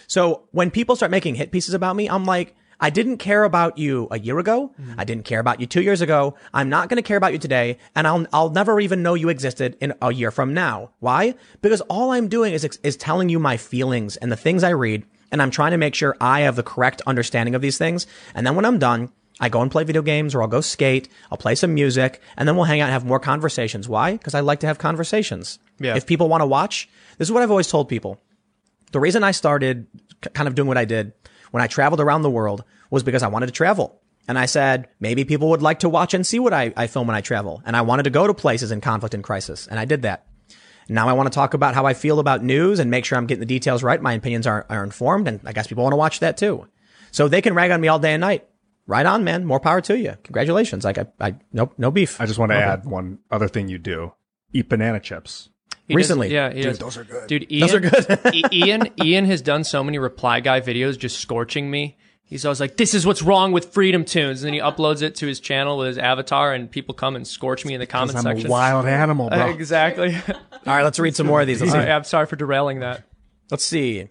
So 0.06 0.48
when 0.52 0.70
people 0.70 0.96
start 0.96 1.10
making 1.10 1.34
hit 1.34 1.50
pieces 1.50 1.74
about 1.74 1.96
me, 1.96 2.08
I'm 2.08 2.24
like, 2.24 2.54
I 2.80 2.90
didn't 2.90 3.18
care 3.18 3.44
about 3.44 3.78
you 3.78 4.08
a 4.10 4.18
year 4.18 4.38
ago. 4.38 4.72
Mm-hmm. 4.80 5.00
I 5.00 5.04
didn't 5.04 5.24
care 5.24 5.40
about 5.40 5.60
you 5.60 5.66
two 5.66 5.82
years 5.82 6.00
ago. 6.00 6.34
I'm 6.52 6.68
not 6.68 6.88
going 6.88 6.96
to 6.96 7.06
care 7.06 7.16
about 7.16 7.32
you 7.32 7.38
today. 7.38 7.78
And 7.94 8.06
I'll, 8.06 8.26
I'll 8.32 8.50
never 8.50 8.80
even 8.80 9.02
know 9.02 9.14
you 9.14 9.28
existed 9.28 9.76
in 9.80 9.94
a 10.02 10.12
year 10.12 10.30
from 10.30 10.54
now. 10.54 10.90
Why? 11.00 11.34
Because 11.62 11.80
all 11.82 12.10
I'm 12.10 12.28
doing 12.28 12.52
is, 12.52 12.64
is 12.82 12.96
telling 12.96 13.28
you 13.28 13.38
my 13.38 13.56
feelings 13.56 14.16
and 14.16 14.30
the 14.30 14.36
things 14.36 14.62
I 14.62 14.70
read. 14.70 15.04
And 15.32 15.42
I'm 15.42 15.50
trying 15.50 15.72
to 15.72 15.78
make 15.78 15.94
sure 15.94 16.16
I 16.20 16.40
have 16.40 16.56
the 16.56 16.62
correct 16.62 17.02
understanding 17.06 17.54
of 17.54 17.62
these 17.62 17.78
things. 17.78 18.06
And 18.34 18.46
then 18.46 18.54
when 18.54 18.64
I'm 18.64 18.78
done, 18.78 19.10
I 19.40 19.48
go 19.48 19.60
and 19.62 19.70
play 19.70 19.84
video 19.84 20.02
games 20.02 20.34
or 20.34 20.42
I'll 20.42 20.48
go 20.48 20.60
skate. 20.60 21.08
I'll 21.30 21.38
play 21.38 21.54
some 21.54 21.74
music 21.74 22.20
and 22.36 22.48
then 22.48 22.56
we'll 22.56 22.66
hang 22.66 22.80
out 22.80 22.86
and 22.86 22.92
have 22.92 23.04
more 23.04 23.20
conversations. 23.20 23.88
Why? 23.88 24.12
Because 24.12 24.34
I 24.34 24.40
like 24.40 24.60
to 24.60 24.66
have 24.66 24.78
conversations. 24.78 25.58
Yeah. 25.78 25.96
If 25.96 26.06
people 26.06 26.28
want 26.28 26.42
to 26.42 26.46
watch, 26.46 26.88
this 27.18 27.28
is 27.28 27.32
what 27.32 27.42
I've 27.42 27.50
always 27.50 27.68
told 27.68 27.88
people 27.88 28.20
the 28.94 29.00
reason 29.00 29.24
I 29.24 29.32
started 29.32 29.88
kind 30.34 30.46
of 30.46 30.54
doing 30.54 30.68
what 30.68 30.78
I 30.78 30.84
did 30.84 31.12
when 31.50 31.62
I 31.62 31.66
traveled 31.66 32.00
around 32.00 32.22
the 32.22 32.30
world 32.30 32.62
was 32.90 33.02
because 33.02 33.24
I 33.24 33.28
wanted 33.28 33.46
to 33.46 33.52
travel. 33.52 34.00
And 34.28 34.38
I 34.38 34.46
said, 34.46 34.88
maybe 35.00 35.24
people 35.24 35.50
would 35.50 35.62
like 35.62 35.80
to 35.80 35.88
watch 35.88 36.14
and 36.14 36.24
see 36.24 36.38
what 36.38 36.54
I, 36.54 36.72
I 36.76 36.86
film 36.86 37.08
when 37.08 37.16
I 37.16 37.20
travel. 37.20 37.60
And 37.66 37.76
I 37.76 37.82
wanted 37.82 38.04
to 38.04 38.10
go 38.10 38.28
to 38.28 38.32
places 38.32 38.70
in 38.70 38.80
conflict 38.80 39.12
and 39.12 39.24
crisis. 39.24 39.66
And 39.66 39.80
I 39.80 39.84
did 39.84 40.02
that. 40.02 40.26
Now 40.88 41.08
I 41.08 41.12
want 41.14 41.26
to 41.26 41.34
talk 41.34 41.54
about 41.54 41.74
how 41.74 41.86
I 41.86 41.92
feel 41.94 42.20
about 42.20 42.44
news 42.44 42.78
and 42.78 42.88
make 42.88 43.04
sure 43.04 43.18
I'm 43.18 43.26
getting 43.26 43.40
the 43.40 43.46
details 43.46 43.82
right. 43.82 44.00
My 44.00 44.12
opinions 44.12 44.46
are, 44.46 44.64
are 44.70 44.84
informed. 44.84 45.26
And 45.26 45.40
I 45.44 45.52
guess 45.52 45.66
people 45.66 45.82
want 45.82 45.92
to 45.92 45.98
watch 45.98 46.20
that 46.20 46.36
too. 46.36 46.68
So 47.10 47.26
they 47.26 47.42
can 47.42 47.54
rag 47.54 47.72
on 47.72 47.80
me 47.80 47.88
all 47.88 47.98
day 47.98 48.14
and 48.14 48.20
night. 48.20 48.46
Right 48.86 49.06
on, 49.06 49.24
man. 49.24 49.44
More 49.46 49.60
power 49.60 49.80
to 49.82 49.98
you. 49.98 50.14
Congratulations. 50.24 50.84
Like 50.84 50.98
I, 50.98 51.06
I, 51.20 51.34
no, 51.52 51.72
no 51.78 51.90
beef. 51.90 52.20
I 52.20 52.26
just 52.26 52.38
want 52.38 52.52
to 52.52 52.56
add 52.56 52.84
one 52.84 53.18
other 53.30 53.48
thing 53.48 53.68
you 53.68 53.78
do: 53.78 54.12
eat 54.52 54.68
banana 54.68 55.00
chips. 55.00 55.48
He 55.86 55.94
does- 55.94 55.96
Recently. 55.96 56.32
yeah, 56.32 56.52
he 56.52 56.62
does. 56.62 56.78
those 56.78 56.96
are 56.96 57.04
good. 57.04 57.26
Dude, 57.26 57.50
Ian, 57.50 57.60
Those 57.60 57.74
are 57.74 57.80
good. 57.80 58.34
Ian, 58.52 58.88
Ian 59.02 59.24
has 59.26 59.42
done 59.42 59.64
so 59.64 59.82
many 59.84 59.98
reply 59.98 60.40
guy 60.40 60.60
videos 60.60 60.98
just 60.98 61.18
scorching 61.18 61.70
me. 61.70 61.96
He's 62.26 62.44
always 62.46 62.58
like, 62.60 62.76
"This 62.78 62.94
is 62.94 63.06
what's 63.06 63.20
wrong 63.22 63.52
with 63.52 63.72
Freedom 63.72 64.04
Toons," 64.04 64.42
and 64.42 64.46
then 64.48 64.54
he 64.54 64.60
uploads 64.60 65.02
it 65.02 65.14
to 65.16 65.26
his 65.26 65.40
channel 65.40 65.76
with 65.78 65.88
his 65.88 65.98
avatar, 65.98 66.54
and 66.54 66.70
people 66.70 66.94
come 66.94 67.16
and 67.16 67.26
scorch 67.26 67.64
me 67.66 67.74
in 67.74 67.80
the 67.80 67.86
comment 67.86 68.16
I'm 68.16 68.22
section. 68.22 68.46
a 68.46 68.50
wild 68.50 68.86
animal, 68.86 69.28
bro. 69.28 69.48
exactly. 69.50 70.14
all 70.14 70.34
right. 70.66 70.82
Let's 70.82 70.98
read 70.98 71.14
some 71.16 71.26
more 71.26 71.42
of 71.42 71.46
these. 71.46 71.60
Let's 71.62 71.72
see. 71.72 71.78
Sorry, 71.78 71.90
I'm 71.90 72.04
sorry 72.04 72.26
for 72.26 72.36
derailing 72.36 72.80
that. 72.80 73.02
Let's 73.50 73.64
see. 73.64 74.08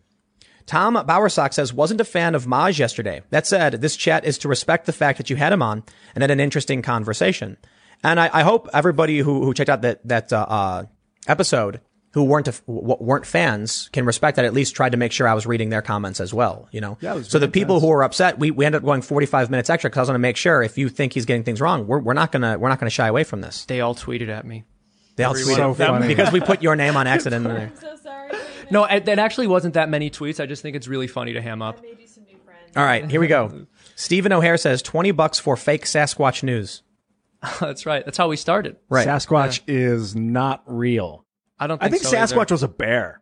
Tom 0.65 0.95
Bowersock 0.95 1.53
says, 1.53 1.73
wasn't 1.73 2.01
a 2.01 2.05
fan 2.05 2.35
of 2.35 2.47
Maj 2.47 2.79
yesterday. 2.79 3.21
That 3.31 3.45
said, 3.47 3.73
this 3.81 3.95
chat 3.97 4.25
is 4.25 4.37
to 4.39 4.47
respect 4.47 4.85
the 4.85 4.93
fact 4.93 5.17
that 5.17 5.29
you 5.29 5.35
had 5.35 5.51
him 5.53 5.61
on 5.61 5.83
and 6.15 6.21
had 6.21 6.31
an 6.31 6.39
interesting 6.39 6.81
conversation. 6.81 7.57
And 8.03 8.19
I, 8.19 8.29
I 8.33 8.43
hope 8.43 8.69
everybody 8.73 9.19
who, 9.19 9.43
who 9.43 9.53
checked 9.53 9.69
out 9.69 9.81
that, 9.81 10.05
that, 10.07 10.31
uh, 10.33 10.45
uh, 10.47 10.83
episode 11.27 11.79
who 12.13 12.23
weren't, 12.23 12.47
a, 12.47 12.51
w- 12.67 12.97
weren't 12.99 13.25
fans 13.25 13.89
can 13.91 14.05
respect 14.05 14.35
that 14.35 14.45
at 14.45 14.53
least 14.53 14.75
tried 14.75 14.91
to 14.91 14.97
make 14.97 15.11
sure 15.11 15.27
I 15.27 15.33
was 15.33 15.45
reading 15.47 15.69
their 15.69 15.81
comments 15.81 16.19
as 16.21 16.33
well, 16.33 16.67
you 16.71 16.79
know? 16.79 16.97
Yeah, 17.01 17.21
so 17.23 17.39
the 17.39 17.47
people 17.47 17.75
intense. 17.77 17.83
who 17.85 17.89
were 17.89 18.03
upset, 18.03 18.37
we, 18.39 18.51
we 18.51 18.65
ended 18.65 18.81
up 18.81 18.85
going 18.85 19.01
45 19.01 19.49
minutes 19.49 19.69
extra 19.69 19.89
because 19.89 19.97
I 19.97 20.01
was 20.01 20.07
going 20.09 20.15
to 20.15 20.19
make 20.19 20.37
sure 20.37 20.61
if 20.61 20.77
you 20.77 20.89
think 20.89 21.13
he's 21.13 21.25
getting 21.25 21.43
things 21.43 21.59
wrong, 21.59 21.87
we're, 21.87 21.99
we're 21.99 22.13
not 22.13 22.31
going 22.31 22.43
to, 22.43 22.57
we're 22.59 22.69
not 22.69 22.79
going 22.79 22.89
to 22.89 22.93
shy 22.93 23.07
away 23.07 23.23
from 23.23 23.41
this. 23.41 23.65
They 23.65 23.81
all 23.81 23.95
tweeted 23.95 24.29
at 24.29 24.45
me. 24.45 24.63
They 25.15 25.23
all 25.23 25.31
Everyone- 25.35 25.53
tweeted 25.53 25.77
So 25.77 25.85
funny. 25.85 26.07
because 26.07 26.31
we 26.31 26.39
put 26.39 26.61
your 26.61 26.75
name 26.75 26.95
on 26.97 27.07
accident 27.07 27.45
in 27.47 27.53
there. 27.53 27.71
so 27.79 27.95
sorry. 27.95 28.31
No, 28.73 28.85
it, 28.85 29.07
it 29.07 29.19
actually 29.19 29.47
wasn't 29.47 29.75
that 29.75 29.89
many 29.89 30.09
tweets. 30.09 30.39
I 30.41 30.45
just 30.45 30.61
think 30.61 30.75
it's 30.75 30.87
really 30.87 31.07
funny 31.07 31.33
to 31.33 31.41
ham 31.41 31.61
up. 31.61 31.81
made 31.81 31.99
you 31.99 32.07
some 32.07 32.23
new 32.25 32.37
friends. 32.43 32.71
All 32.75 32.83
right, 32.83 33.09
here 33.09 33.21
we 33.21 33.27
go. 33.27 33.67
Stephen 33.95 34.33
O'Hare 34.33 34.57
says 34.57 34.81
20 34.81 35.11
bucks 35.11 35.39
for 35.39 35.55
fake 35.55 35.85
Sasquatch 35.85 36.43
news. 36.43 36.83
That's 37.59 37.85
right. 37.85 38.03
That's 38.03 38.17
how 38.17 38.27
we 38.29 38.35
started. 38.37 38.77
Right. 38.89 39.07
Sasquatch 39.07 39.61
is 39.67 40.15
not 40.15 40.63
real. 40.65 41.25
I 41.59 41.67
don't. 41.67 41.81
I 41.81 41.89
Think 41.89 42.01
think 42.03 42.13
so 42.13 42.17
Sasquatch 42.17 42.41
either. 42.47 42.53
was 42.55 42.63
a 42.63 42.67
bear. 42.67 43.21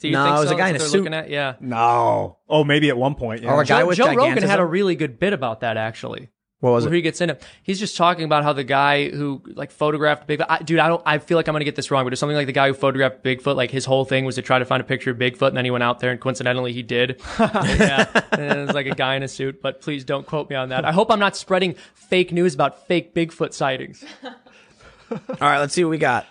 Do 0.00 0.08
you 0.08 0.14
No, 0.14 0.24
think 0.24 0.36
it 0.36 0.40
was 0.40 0.48
so? 0.48 0.54
a 0.54 0.58
guy 0.58 0.68
in 0.70 0.76
a 0.76 0.78
what 0.78 0.82
suit. 0.84 0.92
they're 0.92 1.00
looking 1.00 1.14
At? 1.14 1.30
Yeah. 1.30 1.54
No. 1.60 2.38
Oh, 2.48 2.64
maybe 2.64 2.88
at 2.88 2.96
one 2.96 3.14
point. 3.14 3.42
Yeah. 3.42 3.52
Or 3.52 3.62
a 3.62 3.64
guy 3.64 3.80
Joe, 3.80 3.86
with 3.86 3.96
Joe 3.98 4.14
Rogan 4.14 4.42
had 4.42 4.58
a 4.60 4.64
really 4.64 4.94
good 4.96 5.18
bit 5.18 5.32
about 5.32 5.60
that 5.60 5.76
actually. 5.76 6.30
What 6.62 6.70
was 6.70 6.84
where 6.84 6.94
it? 6.94 6.96
he 6.96 7.02
gets 7.02 7.20
into 7.20 7.36
he's 7.64 7.80
just 7.80 7.96
talking 7.96 8.24
about 8.24 8.44
how 8.44 8.52
the 8.52 8.62
guy 8.62 9.10
who 9.10 9.42
like 9.46 9.72
photographed 9.72 10.28
Bigfoot 10.28 10.46
I, 10.48 10.62
dude 10.62 10.78
I 10.78 10.86
don't 10.86 11.02
I 11.04 11.18
feel 11.18 11.36
like 11.36 11.48
I'm 11.48 11.54
gonna 11.54 11.64
get 11.64 11.74
this 11.74 11.90
wrong 11.90 12.04
but 12.04 12.12
it's 12.12 12.20
something 12.20 12.36
like 12.36 12.46
the 12.46 12.52
guy 12.52 12.68
who 12.68 12.74
photographed 12.74 13.24
Bigfoot 13.24 13.56
like 13.56 13.72
his 13.72 13.84
whole 13.84 14.04
thing 14.04 14.24
was 14.24 14.36
to 14.36 14.42
try 14.42 14.60
to 14.60 14.64
find 14.64 14.80
a 14.80 14.84
picture 14.84 15.10
of 15.10 15.18
Bigfoot 15.18 15.48
and 15.48 15.56
then 15.56 15.64
he 15.64 15.72
went 15.72 15.82
out 15.82 15.98
there 15.98 16.12
and 16.12 16.20
coincidentally 16.20 16.72
he 16.72 16.82
did 16.84 17.20
yeah 17.38 18.06
and 18.30 18.58
it 18.60 18.66
was 18.66 18.74
like 18.74 18.86
a 18.86 18.94
guy 18.94 19.16
in 19.16 19.24
a 19.24 19.28
suit 19.28 19.60
but 19.60 19.80
please 19.80 20.04
don't 20.04 20.24
quote 20.24 20.48
me 20.48 20.54
on 20.54 20.68
that 20.68 20.84
I 20.84 20.92
hope 20.92 21.10
I'm 21.10 21.18
not 21.18 21.36
spreading 21.36 21.74
fake 21.94 22.32
news 22.32 22.54
about 22.54 22.86
fake 22.86 23.12
Bigfoot 23.14 23.52
sightings 23.52 24.04
All 25.12 25.18
right, 25.40 25.58
let's 25.58 25.74
see 25.74 25.84
what 25.84 25.90
we 25.90 25.98
got. 25.98 26.26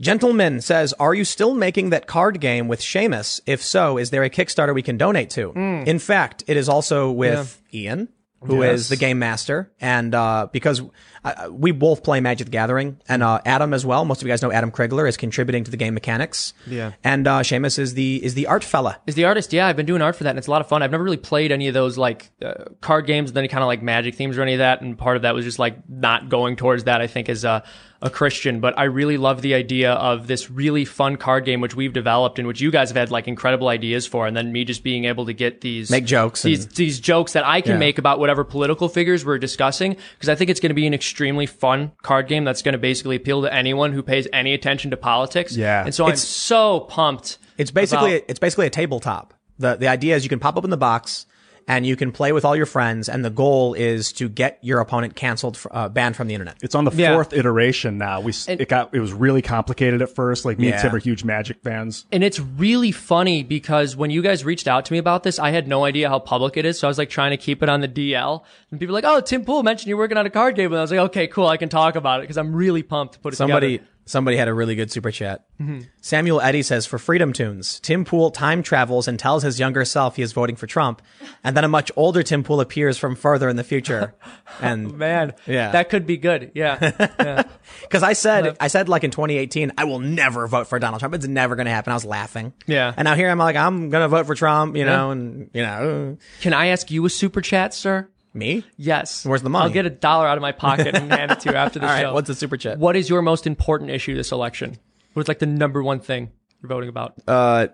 Gentleman 0.00 0.60
says, 0.60 0.92
"Are 0.94 1.14
you 1.14 1.24
still 1.24 1.54
making 1.54 1.90
that 1.90 2.06
card 2.06 2.40
game 2.40 2.66
with 2.68 2.80
Seamus? 2.80 3.40
If 3.46 3.62
so, 3.62 3.98
is 3.98 4.10
there 4.10 4.24
a 4.24 4.30
Kickstarter 4.30 4.74
we 4.74 4.82
can 4.82 4.96
donate 4.96 5.30
to?" 5.30 5.52
Hmm. 5.52 5.84
In 5.86 5.98
fact, 5.98 6.42
it 6.46 6.56
is 6.56 6.68
also 6.68 7.10
with 7.10 7.62
Ian, 7.72 8.08
who 8.44 8.62
is 8.62 8.88
the 8.88 8.96
game 8.96 9.18
master, 9.18 9.72
and 9.80 10.14
uh, 10.14 10.48
because 10.52 10.82
uh, 11.24 11.48
we 11.50 11.70
both 11.72 12.02
play 12.02 12.20
Magic 12.20 12.46
the 12.46 12.50
Gathering, 12.50 13.00
and 13.08 13.22
uh, 13.22 13.40
Adam 13.44 13.72
as 13.72 13.86
well. 13.86 14.04
Most 14.04 14.22
of 14.22 14.26
you 14.26 14.32
guys 14.32 14.42
know 14.42 14.50
Adam 14.52 14.70
Crigler 14.70 15.08
is 15.08 15.16
contributing 15.16 15.64
to 15.64 15.70
the 15.70 15.76
game 15.76 15.94
mechanics. 15.94 16.52
Yeah. 16.66 16.92
and 17.04 17.26
uh, 17.26 17.40
Seamus 17.40 17.78
is 17.78 17.94
the 17.94 18.22
is 18.24 18.34
the 18.34 18.46
art 18.46 18.64
fella. 18.64 18.98
Is 19.06 19.14
the 19.14 19.24
artist? 19.24 19.52
Yeah, 19.52 19.66
I've 19.66 19.76
been 19.76 19.86
doing 19.86 20.02
art 20.02 20.16
for 20.16 20.24
that, 20.24 20.30
and 20.30 20.38
it's 20.38 20.48
a 20.48 20.50
lot 20.50 20.60
of 20.60 20.68
fun. 20.68 20.82
I've 20.82 20.90
never 20.90 21.04
really 21.04 21.16
played 21.16 21.52
any 21.52 21.68
of 21.68 21.74
those 21.74 21.96
like 21.96 22.30
uh, 22.44 22.64
card 22.80 23.06
games, 23.06 23.30
and 23.30 23.36
then 23.36 23.46
kind 23.48 23.62
of 23.62 23.68
like 23.68 23.82
Magic 23.82 24.14
themes 24.14 24.36
or 24.38 24.42
any 24.42 24.54
of 24.54 24.58
that. 24.58 24.80
And 24.80 24.98
part 24.98 25.16
of 25.16 25.22
that 25.22 25.34
was 25.34 25.44
just 25.44 25.58
like 25.58 25.88
not 25.88 26.28
going 26.28 26.56
towards 26.56 26.84
that. 26.84 27.00
I 27.00 27.06
think 27.06 27.28
is 27.28 27.44
a 27.44 27.62
a 28.02 28.10
Christian, 28.10 28.60
but 28.60 28.76
I 28.76 28.84
really 28.84 29.16
love 29.16 29.42
the 29.42 29.54
idea 29.54 29.92
of 29.92 30.26
this 30.26 30.50
really 30.50 30.84
fun 30.84 31.16
card 31.16 31.44
game 31.44 31.60
which 31.60 31.74
we've 31.76 31.92
developed 31.92 32.38
and 32.38 32.48
which 32.48 32.60
you 32.60 32.70
guys 32.70 32.88
have 32.90 32.96
had 32.96 33.10
like 33.10 33.28
incredible 33.28 33.68
ideas 33.68 34.06
for, 34.06 34.26
and 34.26 34.36
then 34.36 34.52
me 34.52 34.64
just 34.64 34.82
being 34.82 35.04
able 35.04 35.24
to 35.26 35.32
get 35.32 35.60
these 35.60 35.90
Make 35.90 36.04
jokes 36.04 36.42
these 36.42 36.64
and- 36.64 36.74
these 36.74 36.98
jokes 37.00 37.32
that 37.32 37.46
I 37.46 37.60
can 37.60 37.72
Yeah. 37.72 37.78
make 37.78 37.98
about 37.98 38.18
whatever 38.18 38.42
political 38.44 38.88
figures 38.88 39.24
we're 39.24 39.38
discussing, 39.38 39.96
because 40.16 40.28
I 40.28 40.34
think 40.34 40.50
it's 40.50 40.60
going 40.60 40.70
to 40.70 40.74
be 40.74 40.86
an 40.86 40.94
extremely 40.94 41.46
fun 41.46 41.92
card 42.02 42.26
game 42.28 42.44
that's 42.44 42.60
going 42.62 42.72
to 42.72 42.78
basically 42.78 43.16
appeal 43.16 43.42
to 43.42 43.54
anyone 43.54 43.92
who 43.92 44.02
pays 44.02 44.26
any 44.32 44.52
attention 44.52 44.90
to 44.90 44.96
politics. 44.96 45.56
Yeah. 45.56 45.84
and 45.84 45.94
so 45.94 46.04
I'm 46.04 46.10
It's- 46.10 46.26
so 46.26 46.80
pumped. 46.80 47.38
It's 47.56 47.70
basically 47.70 48.16
about- 48.16 48.24
it's 48.28 48.40
basically 48.40 48.66
a 48.66 48.70
tabletop. 48.70 49.32
The 49.58 49.76
the 49.76 49.86
idea 49.88 50.16
is 50.16 50.24
you 50.24 50.28
can 50.28 50.40
pop 50.40 50.56
open 50.56 50.70
the 50.70 50.76
box 50.76 51.26
and 51.68 51.86
you 51.86 51.96
can 51.96 52.12
play 52.12 52.32
with 52.32 52.44
all 52.44 52.54
your 52.56 52.66
friends. 52.66 53.08
And 53.08 53.24
the 53.24 53.30
goal 53.30 53.74
is 53.74 54.12
to 54.14 54.28
get 54.28 54.58
your 54.62 54.80
opponent 54.80 55.16
canceled, 55.16 55.56
f- 55.56 55.66
uh, 55.70 55.88
banned 55.88 56.16
from 56.16 56.28
the 56.28 56.34
internet. 56.34 56.56
It's 56.62 56.74
on 56.74 56.84
the 56.84 56.90
Yeah. 56.94 57.14
fourth 57.14 57.32
iteration 57.32 57.98
now. 57.98 58.20
We 58.20 58.30
s 58.30 58.46
it 58.48 58.68
got 58.68 58.94
it 58.94 59.00
was 59.00 59.12
really 59.12 59.42
complicated 59.42 60.02
at 60.02 60.14
first. 60.14 60.44
Like 60.44 60.58
me 60.58 60.68
Yeah. 60.68 60.74
and 60.74 60.82
Tim 60.82 60.94
are 60.94 60.98
huge 60.98 61.24
Magic 61.24 61.58
fans. 61.62 62.04
And 62.12 62.22
it's 62.24 62.38
really 62.40 62.92
funny 62.92 63.42
because 63.42 63.96
when 63.96 64.10
you 64.10 64.22
guys 64.22 64.44
reached 64.44 64.68
out 64.68 64.84
to 64.86 64.92
me 64.92 64.98
about 64.98 65.22
this, 65.22 65.38
I 65.38 65.50
had 65.50 65.68
no 65.68 65.84
idea 65.84 66.08
how 66.08 66.18
public 66.18 66.56
it 66.56 66.64
is. 66.64 66.78
So 66.78 66.86
I 66.86 66.90
was 66.90 66.98
like 66.98 67.10
trying 67.10 67.30
to 67.30 67.36
keep 67.36 67.62
it 67.62 67.68
on 67.68 67.80
the 67.80 67.88
DL. 67.88 68.44
And 68.70 68.80
people 68.80 68.92
were 68.94 69.00
like, 69.00 69.04
oh, 69.04 69.20
Tim 69.20 69.44
Pool 69.44 69.62
mentioned 69.62 69.88
you're 69.88 69.98
working 69.98 70.18
on 70.18 70.26
a 70.26 70.30
card 70.30 70.56
game. 70.56 70.72
And 70.72 70.78
I 70.78 70.82
was 70.82 70.90
like, 70.90 71.00
okay, 71.00 71.26
cool. 71.26 71.46
I 71.46 71.56
can 71.56 71.68
talk 71.68 71.96
about 71.96 72.20
it 72.20 72.22
because 72.24 72.36
I'm 72.38 72.54
really 72.54 72.82
pumped 72.82 73.14
to 73.14 73.20
put 73.20 73.32
it 73.32 73.36
Somebody, 73.36 73.78
together. 73.78 73.88
Somebody 74.04 74.36
had 74.36 74.48
a 74.48 74.54
really 74.54 74.74
good 74.74 74.90
super 74.90 75.10
chat. 75.12 75.44
Mm-hmm. 75.60 75.82
Samuel 76.00 76.40
Eddy 76.40 76.62
says 76.62 76.86
for 76.86 76.98
Freedom 76.98 77.32
Toons, 77.32 77.78
Tim 77.80 78.04
Pool 78.04 78.32
time 78.32 78.62
travels 78.62 79.06
and 79.06 79.16
tells 79.18 79.44
his 79.44 79.60
younger 79.60 79.84
self 79.84 80.16
he 80.16 80.22
is 80.22 80.32
voting 80.32 80.56
for 80.56 80.66
Trump, 80.66 81.00
and 81.44 81.56
then 81.56 81.62
a 81.62 81.68
much 81.68 81.92
older 81.94 82.22
Tim 82.24 82.42
Pool 82.42 82.60
appears 82.60 82.98
from 82.98 83.14
further 83.14 83.48
in 83.48 83.56
the 83.56 83.64
future. 83.64 84.14
And 84.60 84.88
oh, 84.92 84.96
Man, 84.96 85.34
Yeah. 85.46 85.70
that 85.70 85.88
could 85.88 86.06
be 86.06 86.16
good. 86.18 86.50
Yeah. 86.54 86.76
because 87.82 88.02
I 88.02 88.12
said, 88.12 88.56
I 88.60 88.68
said 88.68 88.88
like 88.88 89.02
in 89.02 89.10
2018, 89.10 89.72
I 89.78 89.84
will 89.84 89.98
never 89.98 90.46
vote 90.46 90.66
for 90.66 90.78
Donald 90.78 91.00
Trump. 91.00 91.14
It's 91.14 91.26
never 91.26 91.56
going 91.56 91.64
to 91.66 91.72
happen. 91.72 91.90
I 91.90 91.94
was 91.94 92.04
laughing. 92.04 92.52
Yeah. 92.66 92.92
And 92.96 93.06
now 93.06 93.14
here 93.14 93.30
I'm 93.30 93.38
like, 93.38 93.56
I'm 93.56 93.88
going 93.88 94.02
to 94.02 94.08
vote 94.08 94.26
for 94.26 94.34
Trump, 94.34 94.76
you 94.76 94.84
know, 94.84 95.10
and 95.10 95.48
you 95.54 95.62
know, 95.62 96.18
can 96.42 96.52
I 96.52 96.66
ask 96.66 96.90
you 96.90 97.04
a 97.06 97.10
super 97.10 97.40
chat, 97.40 97.72
sir? 97.72 98.08
Me. 98.34 98.64
Yes. 98.76 99.24
Where's 99.24 99.42
the 99.42 99.50
money? 99.50 99.64
I'll 99.64 99.70
get 99.72 99.86
a 99.86 99.90
dollar 99.90 100.26
out 100.26 100.38
of 100.38 100.42
my 100.42 100.52
pocket 100.52 100.94
and 100.94 101.12
hand 101.12 101.30
it 101.32 101.40
to 101.40 101.50
you 101.50 101.56
after 101.56 101.78
the 101.78 101.86
All 101.88 101.92
right, 101.92 102.00
show. 102.02 102.14
what's 102.14 102.28
the 102.28 102.34
super 102.34 102.56
chat? 102.56 102.78
What 102.78 102.96
is 102.96 103.08
your 103.08 103.22
most 103.22 103.46
important 103.46 103.90
issue 103.90 104.14
this 104.14 104.32
election? 104.32 104.78
What's 105.14 105.28
like 105.28 105.38
the 105.38 105.46
number 105.46 105.82
one 105.82 106.00
thing 106.00 106.30
you're 106.62 106.68
voting 106.68 106.88
about? 106.88 107.14
Uh, 107.28 107.68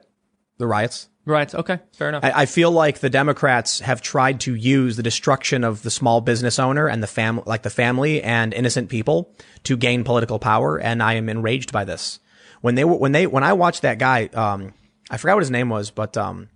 the 0.58 0.66
riots. 0.66 1.08
right. 1.24 1.54
Okay. 1.54 1.78
Fair 1.92 2.08
enough. 2.08 2.24
I, 2.24 2.32
I 2.42 2.46
feel 2.46 2.72
like 2.72 2.98
the 2.98 3.10
Democrats 3.10 3.78
have 3.80 4.02
tried 4.02 4.40
to 4.40 4.54
use 4.54 4.96
the 4.96 5.02
destruction 5.04 5.62
of 5.62 5.82
the 5.82 5.90
small 5.90 6.20
business 6.20 6.58
owner 6.58 6.88
and 6.88 7.00
the 7.02 7.06
fam, 7.06 7.40
like 7.46 7.62
the 7.62 7.70
family 7.70 8.22
and 8.22 8.52
innocent 8.52 8.88
people 8.88 9.32
to 9.64 9.76
gain 9.76 10.02
political 10.02 10.38
power. 10.40 10.78
And 10.80 11.00
I 11.02 11.14
am 11.14 11.28
enraged 11.28 11.70
by 11.72 11.84
this. 11.84 12.18
When 12.60 12.74
they 12.74 12.84
were, 12.84 12.96
when 12.96 13.12
they, 13.12 13.28
when 13.28 13.44
I 13.44 13.52
watched 13.52 13.82
that 13.82 13.98
guy, 14.00 14.26
um, 14.34 14.74
I 15.10 15.16
forgot 15.16 15.36
what 15.36 15.42
his 15.42 15.50
name 15.52 15.68
was, 15.68 15.90
but, 15.92 16.16
um, 16.16 16.48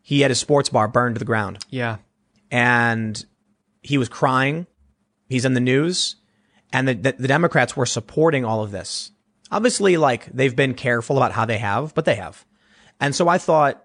he 0.00 0.20
had 0.20 0.30
his 0.30 0.38
sports 0.38 0.68
bar 0.70 0.86
burned 0.88 1.16
to 1.16 1.18
the 1.18 1.24
ground 1.24 1.64
yeah. 1.68 1.96
And 2.50 3.24
he 3.82 3.98
was 3.98 4.08
crying. 4.08 4.66
He's 5.28 5.44
in 5.44 5.54
the 5.54 5.60
news 5.60 6.16
and 6.72 6.88
the, 6.88 6.94
the, 6.94 7.12
the 7.18 7.28
Democrats 7.28 7.76
were 7.76 7.86
supporting 7.86 8.44
all 8.44 8.62
of 8.62 8.70
this. 8.70 9.10
Obviously, 9.50 9.96
like 9.96 10.26
they've 10.26 10.56
been 10.56 10.74
careful 10.74 11.16
about 11.16 11.32
how 11.32 11.44
they 11.44 11.58
have, 11.58 11.94
but 11.94 12.04
they 12.04 12.16
have. 12.16 12.44
And 13.00 13.14
so 13.14 13.28
I 13.28 13.38
thought, 13.38 13.82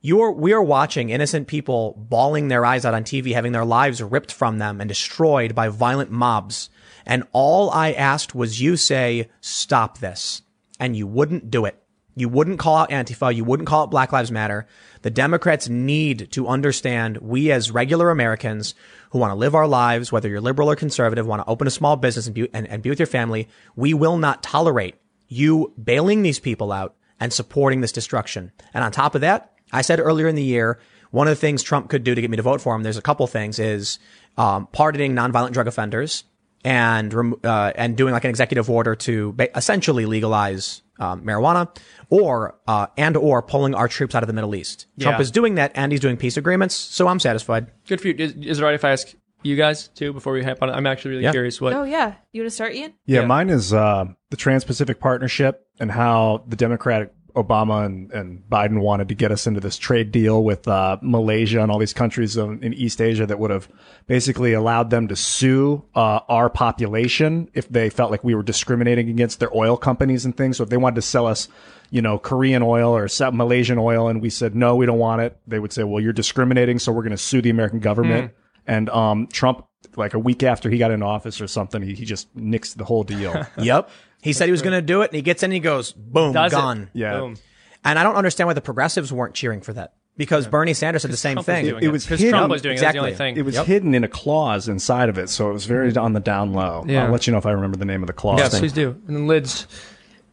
you're, 0.00 0.32
we 0.32 0.52
are 0.52 0.62
watching 0.62 1.10
innocent 1.10 1.46
people 1.46 1.94
bawling 2.08 2.48
their 2.48 2.64
eyes 2.64 2.84
out 2.84 2.94
on 2.94 3.04
TV, 3.04 3.34
having 3.34 3.52
their 3.52 3.64
lives 3.64 4.02
ripped 4.02 4.32
from 4.32 4.58
them 4.58 4.80
and 4.80 4.88
destroyed 4.88 5.54
by 5.54 5.68
violent 5.68 6.10
mobs. 6.10 6.70
And 7.06 7.24
all 7.32 7.70
I 7.70 7.92
asked 7.92 8.34
was 8.34 8.60
you 8.60 8.76
say, 8.76 9.28
stop 9.40 9.98
this. 9.98 10.42
And 10.80 10.96
you 10.96 11.06
wouldn't 11.06 11.50
do 11.50 11.64
it. 11.64 11.81
You 12.14 12.28
wouldn't 12.28 12.58
call 12.58 12.76
out 12.76 12.90
Antifa. 12.90 13.34
You 13.34 13.44
wouldn't 13.44 13.68
call 13.68 13.84
it 13.84 13.90
Black 13.90 14.12
Lives 14.12 14.30
Matter. 14.30 14.66
The 15.02 15.10
Democrats 15.10 15.68
need 15.68 16.30
to 16.32 16.46
understand 16.46 17.18
we 17.18 17.50
as 17.50 17.70
regular 17.70 18.10
Americans 18.10 18.74
who 19.10 19.18
want 19.18 19.30
to 19.30 19.36
live 19.36 19.54
our 19.54 19.66
lives, 19.66 20.12
whether 20.12 20.28
you're 20.28 20.40
liberal 20.40 20.70
or 20.70 20.76
conservative, 20.76 21.26
want 21.26 21.42
to 21.42 21.48
open 21.48 21.66
a 21.66 21.70
small 21.70 21.96
business 21.96 22.26
and 22.26 22.34
be, 22.34 22.48
and, 22.52 22.66
and 22.68 22.82
be 22.82 22.90
with 22.90 23.00
your 23.00 23.06
family. 23.06 23.48
We 23.76 23.94
will 23.94 24.18
not 24.18 24.42
tolerate 24.42 24.96
you 25.28 25.72
bailing 25.82 26.22
these 26.22 26.38
people 26.38 26.72
out 26.72 26.94
and 27.18 27.32
supporting 27.32 27.80
this 27.80 27.92
destruction. 27.92 28.52
And 28.74 28.84
on 28.84 28.92
top 28.92 29.14
of 29.14 29.22
that, 29.22 29.52
I 29.72 29.82
said 29.82 30.00
earlier 30.00 30.28
in 30.28 30.34
the 30.34 30.42
year, 30.42 30.78
one 31.10 31.28
of 31.28 31.32
the 31.32 31.40
things 31.40 31.62
Trump 31.62 31.88
could 31.88 32.04
do 32.04 32.14
to 32.14 32.20
get 32.20 32.30
me 32.30 32.36
to 32.36 32.42
vote 32.42 32.60
for 32.60 32.74
him, 32.74 32.82
there's 32.82 32.96
a 32.96 33.02
couple 33.02 33.26
things, 33.26 33.58
is 33.58 33.98
um, 34.36 34.66
pardoning 34.72 35.14
nonviolent 35.14 35.52
drug 35.52 35.66
offenders 35.66 36.24
and 36.64 37.14
uh, 37.44 37.72
and 37.74 37.96
doing 37.96 38.12
like 38.12 38.24
an 38.24 38.30
executive 38.30 38.70
order 38.70 38.94
to 38.94 39.32
ba- 39.32 39.56
essentially 39.56 40.06
legalize 40.06 40.82
um, 40.98 41.22
marijuana, 41.24 41.68
or 42.10 42.58
uh, 42.68 42.86
and 42.96 43.16
or 43.16 43.42
pulling 43.42 43.74
our 43.74 43.88
troops 43.88 44.14
out 44.14 44.22
of 44.22 44.26
the 44.26 44.32
Middle 44.32 44.54
East. 44.54 44.86
Trump 45.00 45.20
is 45.20 45.30
doing 45.30 45.56
that, 45.56 45.72
and 45.74 45.90
he's 45.92 46.00
doing 46.00 46.16
peace 46.16 46.36
agreements, 46.36 46.74
so 46.74 47.08
I'm 47.08 47.18
satisfied. 47.20 47.66
Good 47.88 48.00
for 48.00 48.08
you. 48.08 48.14
Is, 48.18 48.32
is 48.34 48.60
it 48.60 48.62
right 48.64 48.74
if 48.74 48.84
I 48.84 48.90
ask 48.92 49.12
you 49.42 49.56
guys 49.56 49.88
too 49.88 50.12
before 50.12 50.32
we 50.32 50.44
hop 50.44 50.62
on? 50.62 50.68
it? 50.68 50.72
I'm 50.72 50.86
actually 50.86 51.12
really 51.12 51.24
Yeah. 51.24 51.32
curious 51.32 51.60
what. 51.60 51.72
Oh 51.72 51.82
yeah, 51.84 52.14
you 52.32 52.42
want 52.42 52.46
to 52.50 52.54
start, 52.54 52.74
Ian? 52.74 52.92
Yeah, 53.06 53.20
Yeah. 53.22 53.26
mine 53.26 53.50
is 53.50 53.72
uh, 53.72 54.04
the 54.30 54.36
Trans-Pacific 54.36 55.00
Partnership 55.00 55.66
and 55.80 55.90
how 55.90 56.44
the 56.46 56.54
Democratic 56.56 57.12
Obama 57.34 57.86
and, 57.86 58.10
and 58.12 58.42
Biden 58.48 58.80
wanted 58.80 59.08
to 59.08 59.14
get 59.14 59.32
us 59.32 59.46
into 59.46 59.60
this 59.60 59.76
trade 59.78 60.12
deal 60.12 60.42
with 60.44 60.68
uh, 60.68 60.98
Malaysia 61.02 61.62
and 61.62 61.70
all 61.70 61.78
these 61.78 61.92
countries 61.92 62.36
in 62.36 62.62
in 62.62 62.74
East 62.74 63.00
Asia 63.00 63.26
that 63.26 63.38
would 63.38 63.50
have 63.50 63.68
basically 64.06 64.52
allowed 64.52 64.90
them 64.90 65.08
to 65.08 65.16
sue 65.16 65.84
uh, 65.94 66.20
our 66.28 66.50
population 66.50 67.48
if 67.54 67.68
they 67.68 67.90
felt 67.90 68.10
like 68.10 68.22
we 68.24 68.34
were 68.34 68.42
discriminating 68.42 69.08
against 69.08 69.40
their 69.40 69.54
oil 69.56 69.76
companies 69.76 70.24
and 70.24 70.36
things. 70.36 70.56
So 70.56 70.64
if 70.64 70.68
they 70.68 70.76
wanted 70.76 70.96
to 70.96 71.02
sell 71.02 71.26
us, 71.26 71.48
you 71.90 72.02
know, 72.02 72.18
Korean 72.18 72.62
oil 72.62 72.94
or 72.94 73.08
Sa- 73.08 73.30
Malaysian 73.30 73.78
oil, 73.78 74.08
and 74.08 74.20
we 74.20 74.30
said 74.30 74.54
no, 74.54 74.76
we 74.76 74.86
don't 74.86 74.98
want 74.98 75.22
it, 75.22 75.38
they 75.46 75.58
would 75.58 75.72
say, 75.72 75.84
well, 75.84 76.02
you're 76.02 76.12
discriminating, 76.12 76.78
so 76.78 76.92
we're 76.92 77.02
going 77.02 77.12
to 77.12 77.16
sue 77.18 77.42
the 77.42 77.50
American 77.50 77.80
government. 77.80 78.32
And 78.66 78.88
um, 78.90 79.26
Trump, 79.26 79.66
like 79.96 80.14
a 80.14 80.18
week 80.18 80.42
after 80.42 80.70
he 80.70 80.78
got 80.78 80.90
into 80.90 81.04
office 81.04 81.40
or 81.40 81.48
something, 81.48 81.82
he, 81.82 81.94
he 81.94 82.04
just 82.04 82.34
nixed 82.36 82.76
the 82.76 82.84
whole 82.84 83.02
deal. 83.02 83.46
Yep. 83.58 83.90
He 84.22 84.32
said 84.32 84.46
he 84.46 84.52
was 84.52 84.62
going 84.62 84.72
to 84.72 84.80
do 84.80 85.02
it, 85.02 85.10
and 85.10 85.16
he 85.16 85.22
gets 85.22 85.42
in, 85.42 85.48
and 85.48 85.52
he 85.52 85.60
goes, 85.60 85.92
boom, 85.92 86.32
Does 86.32 86.52
it? 86.52 86.56
gone. 86.56 86.90
Yeah. 86.94 87.18
Boom. 87.18 87.36
And 87.84 87.98
I 87.98 88.04
don't 88.04 88.14
understand 88.14 88.46
why 88.46 88.54
the 88.54 88.60
progressives 88.60 89.12
weren't 89.12 89.34
cheering 89.34 89.60
for 89.60 89.72
that 89.72 89.94
because 90.16 90.46
Bernie 90.46 90.74
Sanders 90.74 91.02
said 91.02 91.10
the 91.10 91.16
same 91.16 91.34
Trump 91.34 91.48
was 91.48 91.54
thing. 91.56 91.64
doing 91.66 91.82
It 91.82 91.88
was 91.88 92.04
because 92.04 92.20
hidden. 92.20 92.38
Trump 92.38 92.50
was 92.50 92.62
doing 92.62 92.76
it. 92.76 92.80
That's 92.80 92.92
the 92.92 92.98
only 93.00 93.10
Exactly. 93.10 93.32
thing. 93.32 93.36
It 93.38 93.44
was 93.44 93.56
hidden 93.58 93.94
in 93.94 94.04
a 94.04 94.08
clause 94.08 94.68
inside 94.68 95.08
of 95.08 95.18
it, 95.18 95.28
so 95.28 95.50
it 95.50 95.52
was 95.52 95.64
very 95.66 95.90
mm-hmm. 95.90 95.98
on 96.04 96.12
the 96.12 96.20
down 96.20 96.52
low. 96.52 96.84
Yeah. 96.86 97.06
I'll 97.06 97.10
let 97.10 97.26
you 97.26 97.32
know 97.32 97.38
if 97.38 97.46
I 97.46 97.50
remember 97.50 97.76
the 97.76 97.84
name 97.84 98.02
of 98.02 98.06
the 98.06 98.12
clause. 98.12 98.38
yeah, 98.38 98.48
please 98.48 98.72
do. 98.72 98.90
And 99.08 99.16
then 99.16 99.26
lids. 99.26 99.66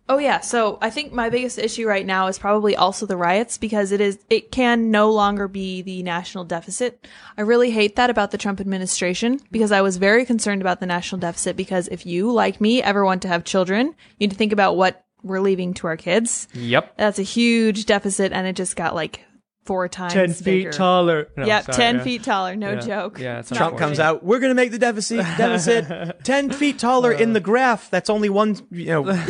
Oh 0.09 0.17
yeah, 0.17 0.39
so 0.39 0.79
I 0.81 0.89
think 0.89 1.13
my 1.13 1.29
biggest 1.29 1.59
issue 1.59 1.87
right 1.87 2.05
now 2.05 2.25
is 2.27 2.39
probably 2.39 2.75
also 2.75 3.05
the 3.05 3.15
riots 3.15 3.59
because 3.59 3.91
it 3.91 4.01
is 4.01 4.17
it 4.27 4.51
can 4.51 4.89
no 4.89 5.11
longer 5.11 5.47
be 5.47 5.83
the 5.83 6.01
national 6.01 6.45
deficit. 6.45 7.07
I 7.37 7.41
really 7.41 7.69
hate 7.69 7.95
that 7.97 8.09
about 8.09 8.31
the 8.31 8.37
Trump 8.39 8.59
administration 8.59 9.39
because 9.51 9.71
I 9.71 9.81
was 9.81 9.97
very 9.97 10.25
concerned 10.25 10.61
about 10.61 10.79
the 10.79 10.87
national 10.87 11.19
deficit 11.19 11.55
because 11.55 11.87
if 11.89 12.07
you 12.07 12.31
like 12.31 12.59
me 12.59 12.81
ever 12.81 13.05
want 13.05 13.21
to 13.21 13.27
have 13.27 13.43
children, 13.43 13.87
you 13.87 13.93
need 14.19 14.31
to 14.31 14.35
think 14.35 14.51
about 14.51 14.75
what 14.75 15.05
we're 15.21 15.41
leaving 15.41 15.75
to 15.75 15.85
our 15.85 15.97
kids. 15.97 16.47
Yep. 16.53 16.97
That's 16.97 17.19
a 17.19 17.23
huge 17.23 17.85
deficit 17.85 18.31
and 18.31 18.47
it 18.47 18.55
just 18.55 18.75
got 18.75 18.95
like 18.95 19.23
four 19.69 19.87
times 19.87 20.13
Ten 20.13 20.33
feet 20.33 20.43
bigger. 20.43 20.71
taller. 20.71 21.27
No, 21.37 21.45
Yeah, 21.45 21.61
sorry, 21.61 21.75
10 21.75 21.95
yeah. 21.97 22.03
feet 22.03 22.23
taller, 22.23 22.55
no 22.55 22.71
Yeah. 22.71 22.79
joke. 22.79 23.19
Yeah, 23.19 23.39
it's 23.39 23.51
Trump 23.51 23.77
comes 23.77 23.99
out, 23.99 24.23
we're 24.23 24.39
going 24.39 24.49
to 24.49 24.55
make 24.55 24.71
the 24.71 24.79
deficit 24.79 25.19
deficit 25.37 26.23
10 26.23 26.49
feet 26.49 26.79
taller 26.79 27.11
in 27.11 27.33
the 27.33 27.39
uh. 27.39 27.43
graph. 27.43 27.91
That's 27.91 28.09
only 28.09 28.29
one, 28.29 28.57
you 28.71 28.85
know. 28.87 29.03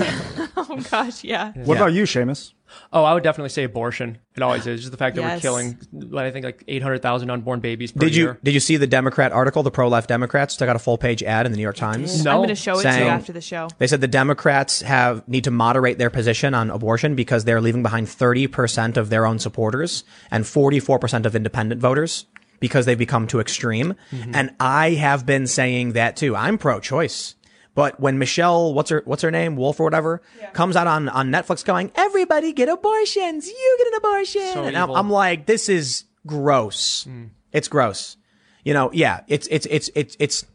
Oh 0.55 0.77
gosh, 0.91 1.23
yeah. 1.23 1.51
What 1.65 1.75
about 1.77 1.93
you, 1.93 2.03
Seamus? 2.03 2.53
Oh, 2.91 3.03
I 3.03 3.13
would 3.13 3.23
definitely 3.23 3.49
say 3.49 3.63
abortion. 3.63 4.17
It 4.35 4.43
always 4.43 4.65
is. 4.67 4.81
Just 4.81 4.91
the 4.91 4.97
fact 4.97 5.15
that 5.15 5.23
we're 5.23 5.39
killing, 5.39 5.77
what 5.91 6.25
I 6.25 6.31
think, 6.31 6.45
like 6.45 6.63
800,000 6.67 7.29
unborn 7.29 7.59
babies 7.59 7.91
per 7.91 7.99
Did 7.99 8.15
you 8.15 8.23
year. 8.23 8.39
did 8.43 8.53
you 8.53 8.59
see 8.59 8.77
the 8.77 8.87
Democrat 8.87 9.31
article? 9.31 9.63
The 9.63 9.71
pro 9.71 9.87
left 9.87 10.07
Democrats 10.07 10.55
took 10.55 10.69
out 10.69 10.75
a 10.75 10.79
full 10.79 10.97
page 10.97 11.23
ad 11.23 11.45
in 11.45 11.51
the 11.51 11.57
New 11.57 11.63
York 11.63 11.75
Times. 11.75 12.23
No. 12.23 12.31
I'm 12.31 12.37
going 12.37 12.49
to 12.49 12.55
show 12.55 12.79
it 12.79 12.83
to 12.83 12.99
you 12.99 13.05
after 13.05 13.33
the 13.33 13.41
show. 13.41 13.69
They 13.77 13.87
said 13.87 14.01
the 14.01 14.07
Democrats 14.07 14.81
have 14.81 15.27
need 15.27 15.43
to 15.45 15.51
moderate 15.51 15.97
their 15.97 16.09
position 16.09 16.53
on 16.53 16.69
abortion 16.69 17.15
because 17.15 17.45
they're 17.45 17.61
leaving 17.61 17.83
behind 17.83 18.07
30% 18.07 18.97
of 18.97 19.09
their 19.09 19.25
own 19.25 19.39
supporters 19.39 20.03
and 20.31 20.43
44% 20.43 21.25
of 21.25 21.35
independent 21.35 21.81
voters 21.81 22.25
because 22.59 22.85
they've 22.85 22.97
become 22.97 23.27
too 23.27 23.39
extreme. 23.39 23.95
Mm-hmm. 24.11 24.35
And 24.35 24.55
I 24.59 24.91
have 24.91 25.25
been 25.25 25.47
saying 25.47 25.93
that 25.93 26.15
too. 26.17 26.35
I'm 26.35 26.57
pro-choice. 26.57 27.35
But 27.79 27.97
when 27.97 28.19
Michelle, 28.19 28.73
what's 28.73 28.89
her, 28.89 29.03
what's 29.05 29.21
her 29.21 29.31
name? 29.31 29.55
Wolf 29.55 29.79
or 29.79 29.85
whatever, 29.85 30.21
comes 30.51 30.75
out 30.75 30.85
on, 30.85 31.07
on 31.07 31.31
Netflix 31.31 31.63
going, 31.63 31.93
everybody 31.95 32.51
get 32.51 32.67
abortions. 32.67 33.47
You 33.47 33.75
get 33.77 33.87
an 33.87 33.93
abortion. 33.93 34.51
So 34.51 34.63
and 34.65 34.77
I'm, 34.77 34.83
evil. 34.83 34.97
I'm 34.97 35.09
like, 35.09 35.45
this 35.45 35.69
is 35.69 36.03
gross. 36.27 37.07
It's 37.53 37.69
gross. 37.69 38.17
You 38.65 38.73
know, 38.73 38.91
yeah, 38.91 39.21
it's, 39.29 39.47
it's, 39.49 39.65
it's, 39.67 39.89
it's, 39.95 40.17
it's, 40.19 40.45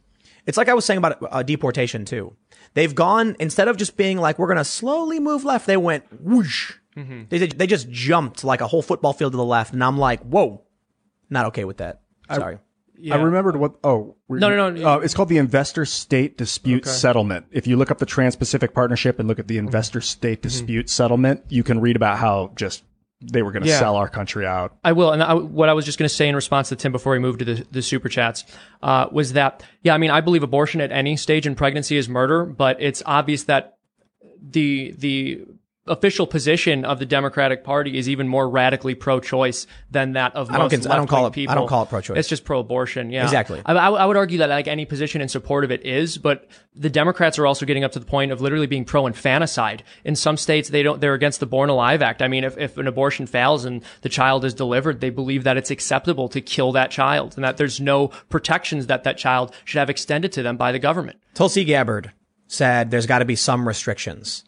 it's 0.44 0.58
like 0.58 0.68
I 0.68 0.74
was 0.74 0.84
saying 0.84 0.98
about 0.98 1.16
uh, 1.22 1.42
deportation 1.42 2.04
too. 2.04 2.36
They've 2.74 2.94
gone 2.94 3.36
instead 3.40 3.68
of 3.68 3.78
just 3.78 3.96
being 3.96 4.18
like 4.18 4.38
we're 4.38 4.48
going 4.48 4.58
to 4.58 4.64
slowly 4.64 5.18
move 5.18 5.46
left. 5.46 5.66
They 5.66 5.78
went 5.78 6.04
whoosh. 6.20 6.74
They 7.30 7.38
they 7.46 7.66
just 7.66 7.88
jumped 7.88 8.44
like 8.44 8.60
a 8.60 8.66
whole 8.66 8.82
football 8.82 9.14
field 9.14 9.32
to 9.32 9.38
the 9.38 9.44
left, 9.44 9.72
and 9.72 9.82
I'm 9.82 9.96
like, 9.96 10.20
whoa, 10.20 10.62
not 11.30 11.46
okay 11.46 11.64
with 11.64 11.78
that. 11.78 12.02
Sorry. 12.30 12.56
I 12.56 12.58
remembered 12.98 13.56
what. 13.56 13.74
Oh, 13.84 14.16
No, 14.28 14.48
no, 14.48 14.70
no. 14.70 14.88
Uh, 14.88 14.98
it's 14.98 15.14
called 15.14 15.28
the 15.28 15.38
Investor 15.38 15.84
State 15.84 16.36
Dispute 16.38 16.86
Settlement. 16.86 17.46
If 17.50 17.66
you 17.66 17.76
look 17.76 17.90
up 17.90 17.98
the 17.98 18.06
Trans-Pacific 18.06 18.72
Partnership 18.74 19.18
and 19.18 19.28
look 19.28 19.38
at 19.38 19.48
the 19.48 19.56
Mm-hmm. 19.56 19.66
Investor 19.66 20.00
State 20.00 20.42
Dispute 20.42 20.88
Settlement, 20.90 21.42
you 21.48 21.62
can 21.62 21.80
read 21.80 21.96
about 21.96 22.18
how 22.18 22.52
just 22.56 22.82
they 23.32 23.42
were 23.42 23.52
going 23.52 23.62
to 23.62 23.68
Yeah. 23.68 23.78
sell 23.78 23.96
our 23.96 24.08
country 24.08 24.46
out. 24.46 24.76
I 24.84 24.92
will. 24.92 25.10
And 25.12 25.22
I, 25.22 25.32
what 25.34 25.68
I 25.68 25.72
was 25.72 25.84
just 25.86 25.98
going 25.98 26.08
to 26.08 26.14
say 26.14 26.28
in 26.28 26.34
response 26.34 26.68
to 26.70 26.76
Tim 26.76 26.92
before 26.92 27.12
we 27.12 27.18
moved 27.18 27.38
to 27.38 27.44
the, 27.46 27.66
the 27.70 27.80
super 27.82 28.08
chats 28.08 28.44
uh, 28.82 29.06
was 29.10 29.32
that, 29.32 29.62
yeah, 29.82 29.94
I 29.94 29.98
mean, 29.98 30.10
I 30.10 30.20
believe 30.20 30.42
abortion 30.42 30.80
at 30.82 30.92
any 30.92 31.16
stage 31.16 31.46
in 31.46 31.54
pregnancy 31.54 31.96
is 31.96 32.08
murder, 32.08 32.44
but 32.44 32.76
it's 32.82 33.02
obvious 33.06 33.44
that 33.44 33.76
the 34.46 34.92
the 34.98 35.46
official 35.86 36.26
position 36.26 36.84
of 36.84 36.98
the 36.98 37.04
Democratic 37.04 37.62
Party 37.62 37.98
is 37.98 38.08
even 38.08 38.26
more 38.26 38.48
radically 38.48 38.94
pro-choice 38.94 39.66
than 39.90 40.12
that 40.12 40.34
of 40.34 40.48
don't 40.48 40.58
most 40.58 40.70
cons- 40.70 40.86
I 40.86 40.96
don't 40.96 41.06
call 41.06 41.26
it- 41.26 41.32
people. 41.34 41.52
I 41.52 41.54
don't 41.54 41.68
call 41.68 41.82
it 41.82 41.88
pro-choice. 41.90 42.18
It's 42.18 42.28
just 42.28 42.44
pro-abortion. 42.44 43.10
Yeah, 43.10 43.24
Exactly. 43.24 43.60
I, 43.66 43.74
I, 43.74 43.90
I 43.90 44.06
would 44.06 44.16
argue 44.16 44.38
that 44.38 44.48
like 44.48 44.66
any 44.66 44.86
position 44.86 45.20
in 45.20 45.28
support 45.28 45.62
of 45.62 45.70
it 45.70 45.84
is, 45.84 46.16
but 46.16 46.48
the 46.74 46.88
Democrats 46.88 47.38
are 47.38 47.46
also 47.46 47.66
getting 47.66 47.84
up 47.84 47.92
to 47.92 47.98
the 47.98 48.06
point 48.06 48.32
of 48.32 48.40
literally 48.40 48.66
being 48.66 48.84
pro-infanticide. 48.84 49.82
In 50.04 50.16
some 50.16 50.36
states, 50.36 50.70
they 50.70 50.82
don't. 50.82 51.00
They're 51.00 51.14
against 51.14 51.40
the 51.40 51.46
Born 51.46 51.68
Alive 51.68 52.00
Act. 52.00 52.22
I 52.22 52.28
mean, 52.28 52.44
if, 52.44 52.56
if 52.56 52.78
an 52.78 52.86
abortion 52.86 53.26
fails 53.26 53.64
and 53.66 53.82
the 54.00 54.08
child 54.08 54.44
is 54.44 54.54
delivered, 54.54 55.00
they 55.00 55.10
believe 55.10 55.44
that 55.44 55.56
it's 55.58 55.70
acceptable 55.70 56.28
to 56.30 56.40
kill 56.40 56.72
that 56.72 56.90
child 56.90 57.34
and 57.36 57.44
that 57.44 57.58
there's 57.58 57.80
no 57.80 58.08
protections 58.30 58.86
that 58.86 59.04
that 59.04 59.18
child 59.18 59.54
should 59.64 59.78
have 59.78 59.90
extended 59.90 60.32
to 60.32 60.42
them 60.42 60.56
by 60.56 60.72
the 60.72 60.78
government. 60.78 61.18
Tulsi 61.34 61.64
Gabbard 61.64 62.12
said 62.46 62.90
there's 62.90 63.06
got 63.06 63.18
to 63.18 63.24
be 63.24 63.36
some 63.36 63.68
restrictions. 63.68 64.44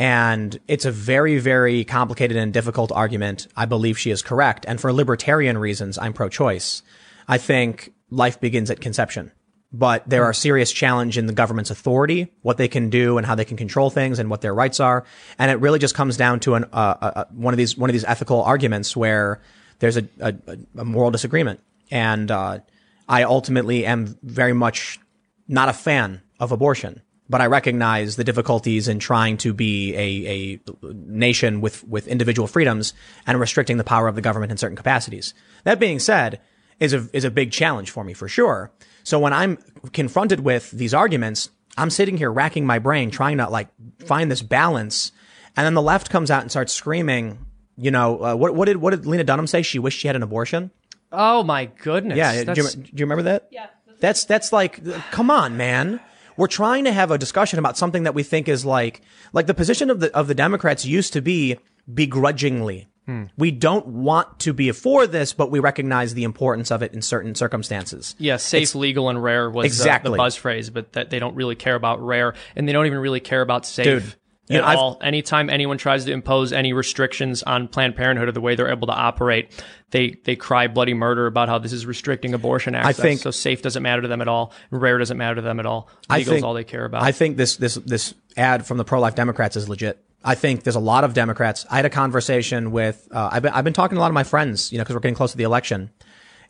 And 0.00 0.58
it's 0.66 0.86
a 0.86 0.90
very, 0.90 1.38
very 1.38 1.84
complicated 1.84 2.38
and 2.38 2.54
difficult 2.54 2.90
argument. 2.90 3.46
I 3.54 3.66
believe 3.66 3.98
she 3.98 4.10
is 4.10 4.22
correct. 4.22 4.64
And 4.66 4.80
for 4.80 4.92
libertarian 4.94 5.58
reasons, 5.58 5.98
I'm 5.98 6.14
pro-choice. 6.14 6.82
I 7.28 7.36
think 7.36 7.92
life 8.08 8.40
begins 8.40 8.70
at 8.70 8.80
conception. 8.80 9.30
But 9.72 10.08
there 10.08 10.24
are 10.24 10.32
serious 10.32 10.72
challenge 10.72 11.18
in 11.18 11.26
the 11.26 11.34
government's 11.34 11.70
authority, 11.70 12.32
what 12.40 12.56
they 12.56 12.66
can 12.66 12.88
do 12.88 13.18
and 13.18 13.26
how 13.26 13.34
they 13.34 13.44
can 13.44 13.58
control 13.58 13.90
things 13.90 14.18
and 14.18 14.30
what 14.30 14.40
their 14.40 14.54
rights 14.54 14.80
are. 14.80 15.04
And 15.38 15.50
it 15.50 15.60
really 15.60 15.78
just 15.78 15.94
comes 15.94 16.16
down 16.16 16.40
to 16.40 16.54
an, 16.54 16.64
uh, 16.72 16.96
uh, 17.00 17.24
one 17.32 17.52
of 17.52 17.58
these, 17.58 17.76
one 17.76 17.90
of 17.90 17.92
these 17.92 18.04
ethical 18.04 18.42
arguments 18.42 18.96
where 18.96 19.42
there's 19.80 19.98
a, 19.98 20.08
a, 20.18 20.34
a 20.78 20.84
moral 20.84 21.10
disagreement. 21.10 21.60
And, 21.90 22.30
uh, 22.30 22.60
I 23.06 23.24
ultimately 23.24 23.84
am 23.84 24.16
very 24.22 24.54
much 24.54 24.98
not 25.46 25.68
a 25.68 25.72
fan 25.74 26.22
of 26.38 26.52
abortion, 26.52 27.02
but 27.30 27.40
I 27.40 27.46
recognize 27.46 28.16
the 28.16 28.24
difficulties 28.24 28.88
in 28.88 28.98
trying 28.98 29.36
to 29.38 29.54
be 29.54 29.94
a, 29.94 30.60
a 30.84 30.92
nation 30.92 31.60
with, 31.60 31.82
with 31.84 32.08
individual 32.08 32.48
freedoms 32.48 32.92
and 33.26 33.38
restricting 33.38 33.76
the 33.76 33.84
power 33.84 34.08
of 34.08 34.16
the 34.16 34.20
government 34.20 34.50
in 34.50 34.58
certain 34.58 34.76
capacities. 34.76 35.32
That 35.64 35.78
being 35.78 36.00
said, 36.00 36.40
is 36.80 36.92
a, 36.92 37.08
is 37.12 37.24
a 37.24 37.30
big 37.30 37.52
challenge 37.52 37.90
for 37.90 38.02
me 38.02 38.14
for 38.14 38.26
sure. 38.26 38.72
So 39.04 39.18
when 39.20 39.32
I'm 39.32 39.58
confronted 39.92 40.40
with 40.40 40.70
these 40.72 40.92
arguments, 40.92 41.50
I'm 41.78 41.90
sitting 41.90 42.16
here 42.16 42.32
racking 42.32 42.66
my 42.66 42.80
brain 42.80 43.10
trying 43.10 43.38
to 43.38 43.48
like 43.48 43.68
find 44.04 44.30
this 44.30 44.42
balance. 44.42 45.12
And 45.56 45.64
then 45.64 45.74
the 45.74 45.82
left 45.82 46.10
comes 46.10 46.30
out 46.30 46.42
and 46.42 46.50
starts 46.50 46.72
screaming, 46.72 47.46
you 47.76 47.90
know, 47.90 48.24
uh, 48.24 48.34
what, 48.34 48.54
what 48.54 48.64
did, 48.64 48.78
what 48.78 48.90
did 48.90 49.06
Lena 49.06 49.24
Dunham 49.24 49.46
say? 49.46 49.62
She 49.62 49.78
wished 49.78 49.98
she 49.98 50.08
had 50.08 50.16
an 50.16 50.22
abortion. 50.22 50.70
Oh 51.12 51.42
my 51.42 51.64
goodness! 51.66 52.16
Yeah, 52.16 52.44
do 52.44 52.62
you, 52.62 52.68
do 52.68 52.90
you 52.94 53.04
remember 53.04 53.24
that? 53.24 53.48
Yeah. 53.50 53.66
That's 53.98 54.24
that's 54.26 54.52
like, 54.52 54.80
come 55.10 55.28
on, 55.28 55.56
man. 55.56 55.98
We're 56.40 56.46
trying 56.46 56.84
to 56.84 56.92
have 56.92 57.10
a 57.10 57.18
discussion 57.18 57.58
about 57.58 57.76
something 57.76 58.04
that 58.04 58.14
we 58.14 58.22
think 58.22 58.48
is 58.48 58.64
like, 58.64 59.02
like 59.34 59.46
the 59.46 59.52
position 59.52 59.90
of 59.90 60.00
the 60.00 60.10
of 60.16 60.26
the 60.26 60.34
Democrats 60.34 60.86
used 60.86 61.12
to 61.12 61.20
be 61.20 61.58
begrudgingly. 61.92 62.88
Hmm. 63.04 63.24
We 63.36 63.50
don't 63.50 63.86
want 63.86 64.38
to 64.40 64.54
be 64.54 64.72
for 64.72 65.06
this, 65.06 65.34
but 65.34 65.50
we 65.50 65.58
recognize 65.58 66.14
the 66.14 66.24
importance 66.24 66.70
of 66.70 66.82
it 66.82 66.94
in 66.94 67.02
certain 67.02 67.34
circumstances. 67.34 68.16
Yeah, 68.18 68.38
safe, 68.38 68.74
legal, 68.74 69.10
and 69.10 69.22
rare 69.22 69.50
was 69.50 69.66
Exactly. 69.66 70.12
the 70.12 70.16
buzz 70.16 70.34
phrase, 70.34 70.70
but 70.70 70.94
that 70.94 71.10
they 71.10 71.18
don't 71.18 71.34
really 71.34 71.56
care 71.56 71.74
about 71.74 72.00
rare, 72.00 72.32
and 72.56 72.66
they 72.66 72.72
don't 72.72 72.86
even 72.86 73.00
really 73.00 73.20
care 73.20 73.42
about 73.42 73.66
safe 73.66 73.84
Dude, 73.84 74.14
you 74.50 74.58
at 74.58 74.62
know, 74.62 74.66
I've- 74.66 74.78
all. 74.78 74.98
Anytime 75.02 75.48
anyone 75.48 75.78
tries 75.78 76.04
to 76.04 76.12
impose 76.12 76.52
any 76.52 76.72
restrictions 76.72 77.42
on 77.42 77.68
Planned 77.68 77.96
Parenthood 77.96 78.28
or 78.28 78.32
the 78.32 78.40
way 78.40 78.54
they're 78.56 78.70
able 78.70 78.88
to 78.88 78.92
operate, 78.92 79.50
they 79.90 80.16
they 80.24 80.36
cry 80.36 80.66
bloody 80.66 80.94
murder 80.94 81.26
about 81.26 81.48
how 81.48 81.58
this 81.58 81.72
is 81.72 81.86
restricting 81.86 82.34
abortion 82.34 82.74
access. 82.74 82.98
I 82.98 83.02
think- 83.02 83.20
so 83.20 83.30
safe 83.30 83.62
doesn't 83.62 83.82
matter 83.82 84.02
to 84.02 84.08
them 84.08 84.20
at 84.20 84.28
all. 84.28 84.52
Rare 84.70 84.98
doesn't 84.98 85.16
matter 85.16 85.36
to 85.36 85.42
them 85.42 85.60
at 85.60 85.66
all. 85.66 85.88
Legal 86.10 86.34
is 86.34 86.42
all 86.42 86.54
they 86.54 86.64
care 86.64 86.84
about. 86.84 87.02
I 87.02 87.12
think 87.12 87.36
this 87.36 87.56
this 87.56 87.76
this 87.76 88.12
ad 88.36 88.66
from 88.66 88.76
the 88.78 88.84
pro 88.84 89.00
life 89.00 89.14
Democrats 89.14 89.56
is 89.56 89.68
legit. 89.68 89.98
I 90.22 90.34
think 90.34 90.64
there's 90.64 90.76
a 90.76 90.80
lot 90.80 91.04
of 91.04 91.14
Democrats. 91.14 91.64
I 91.70 91.76
had 91.76 91.86
a 91.86 91.90
conversation 91.90 92.72
with 92.72 93.08
uh, 93.10 93.30
I've 93.32 93.42
been 93.42 93.52
I've 93.52 93.64
been 93.64 93.72
talking 93.72 93.94
to 93.96 94.00
a 94.00 94.02
lot 94.02 94.10
of 94.10 94.14
my 94.14 94.24
friends, 94.24 94.70
you 94.70 94.78
know, 94.78 94.84
because 94.84 94.94
we're 94.94 95.00
getting 95.00 95.14
close 95.14 95.30
to 95.30 95.38
the 95.38 95.44
election, 95.44 95.90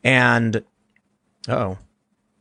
and 0.02 0.64
oh, 1.48 1.78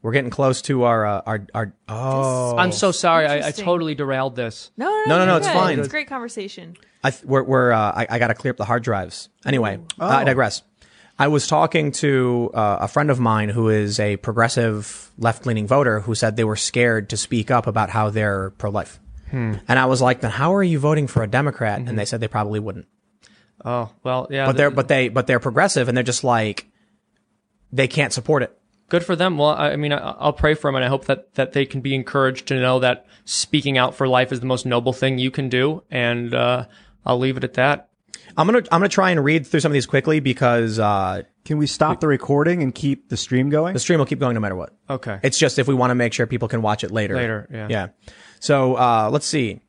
we're 0.01 0.11
getting 0.13 0.30
close 0.31 0.61
to 0.63 0.84
our 0.84 1.05
uh, 1.05 1.21
our 1.26 1.47
our 1.53 1.73
oh 1.88 2.55
I'm 2.57 2.71
so 2.71 2.91
sorry. 2.91 3.26
I, 3.26 3.34
I 3.34 3.35
Interesting. 3.38 3.65
totally 3.65 3.95
derailed 3.95 4.35
this. 4.35 4.71
No, 4.77 4.85
no, 4.85 5.03
No, 5.07 5.17
no, 5.19 5.26
no, 5.26 5.31
you're 5.31 5.38
it's 5.39 5.47
good. 5.47 5.53
fine. 5.53 5.80
It's 5.80 5.88
a 5.88 5.91
great 5.91 6.07
conversation. 6.07 6.76
I 7.03 7.11
th- 7.11 7.23
we're, 7.23 7.43
we're 7.43 7.71
uh, 7.71 7.91
I, 7.95 8.07
I 8.09 8.19
got 8.19 8.27
to 8.27 8.34
clear 8.34 8.51
up 8.51 8.57
the 8.57 8.65
hard 8.65 8.84
drives. 8.84 9.30
Anyway, 9.45 9.80
uh, 9.99 10.05
I 10.05 10.23
digress. 10.26 10.63
I 11.17 11.27
was 11.27 11.47
talking 11.47 11.91
to 11.93 12.49
uh, 12.53 12.77
a 12.81 12.88
friend 12.88 13.09
of 13.11 13.19
mine 13.19 13.49
who 13.49 13.67
is 13.69 13.99
a 13.99 14.15
progressive 14.17 15.11
left 15.17 15.45
leaning 15.45 15.67
voter 15.67 15.99
who 16.01 16.15
said 16.15 16.38
they 16.38 16.45
were 16.45 16.55
scared 16.55 17.09
to 17.09 17.17
speak 17.17 17.51
up 17.51 17.67
about 17.67 17.89
how 17.89 18.09
they're 18.09 18.51
pro 18.51 18.69
life. 18.69 18.99
And 19.31 19.61
I 19.67 19.85
was 19.85 20.01
like, 20.01 20.21
then 20.21 20.31
how 20.31 20.55
are 20.55 20.63
you 20.63 20.80
voting 20.80 21.05
for 21.05 21.21
a 21.21 21.27
Democrat? 21.27 21.80
And 21.80 21.99
they 21.99 22.05
said 22.05 22.19
they 22.19 22.27
probably 22.27 22.59
wouldn't. 22.59 22.88
Oh 23.63 23.91
well, 24.03 24.27
yeah. 24.31 24.45
But 24.47 24.57
they're 24.57 24.71
but 24.71 24.88
they 24.88 25.09
but 25.09 25.27
they're 25.27 25.39
progressive 25.39 25.88
and 25.88 25.95
they're 25.95 26.03
just 26.03 26.23
like 26.23 26.65
they 27.71 27.88
can't 27.88 28.11
support 28.11 28.41
it. 28.43 28.57
Good 28.90 29.06
for 29.06 29.16
them. 29.16 29.38
Well, 29.38 29.49
I 29.49 29.72
I 29.72 29.76
mean, 29.76 29.94
I, 29.94 29.98
I'll 29.98 30.34
pray 30.34 30.53
for 30.56 30.68
them, 30.68 30.76
and 30.76 30.84
I 30.84 30.88
hope 30.88 31.06
that 31.06 31.34
that 31.36 31.53
they 31.53 31.66
can 31.66 31.82
be 31.82 31.95
encouraged 31.95 32.48
to 32.48 32.60
know 32.60 32.80
that 32.80 33.06
speaking 33.26 33.78
out 33.78 33.95
for 33.95 34.07
life 34.07 34.32
is 34.32 34.40
the 34.40 34.45
most 34.45 34.66
noble 34.66 34.94
thing 34.94 35.18
you 35.20 35.32
can 35.32 35.49
do. 35.49 35.84
And 35.91 36.34
uh, 36.34 36.66
I'll 37.06 37.20
leave 37.20 37.38
it 37.38 37.44
at 37.44 37.53
that. 37.53 37.90
I'm 38.38 38.45
gonna 38.48 38.60
I'm 38.72 38.80
gonna 38.80 38.90
try 38.90 39.11
and 39.11 39.24
read 39.24 39.45
through 39.48 39.60
some 39.60 39.72
of 39.72 39.74
these 39.74 39.86
quickly 39.86 40.20
because 40.20 40.80
uh, 40.80 41.24
Can 41.45 41.57
we 41.57 41.68
stop 41.68 41.99
the 41.99 42.07
recording 42.07 42.61
and 42.64 42.74
keep 42.74 43.10
the 43.10 43.18
stream 43.18 43.49
going? 43.49 43.74
the 43.74 43.80
stream 43.80 43.99
will 43.99 44.06
keep 44.06 44.20
going 44.20 44.34
no 44.34 44.40
matter 44.40 44.56
what. 44.56 44.76
Okay. 44.90 45.20
It's 45.24 45.38
just 45.38 45.60
if 45.60 45.68
we 45.68 45.74
want 45.74 45.91
to 45.91 45.95
make 45.95 46.14
sure 46.14 46.26
people 46.28 46.48
can 46.48 46.61
watch 46.61 46.84
it 46.84 46.91
later. 46.91 47.16
Later, 47.16 47.48
yeah. 47.52 47.68
Yeah. 47.70 47.88
So 48.40 48.76
uh, 48.76 49.10
let's 49.11 49.26
see. 49.26 49.61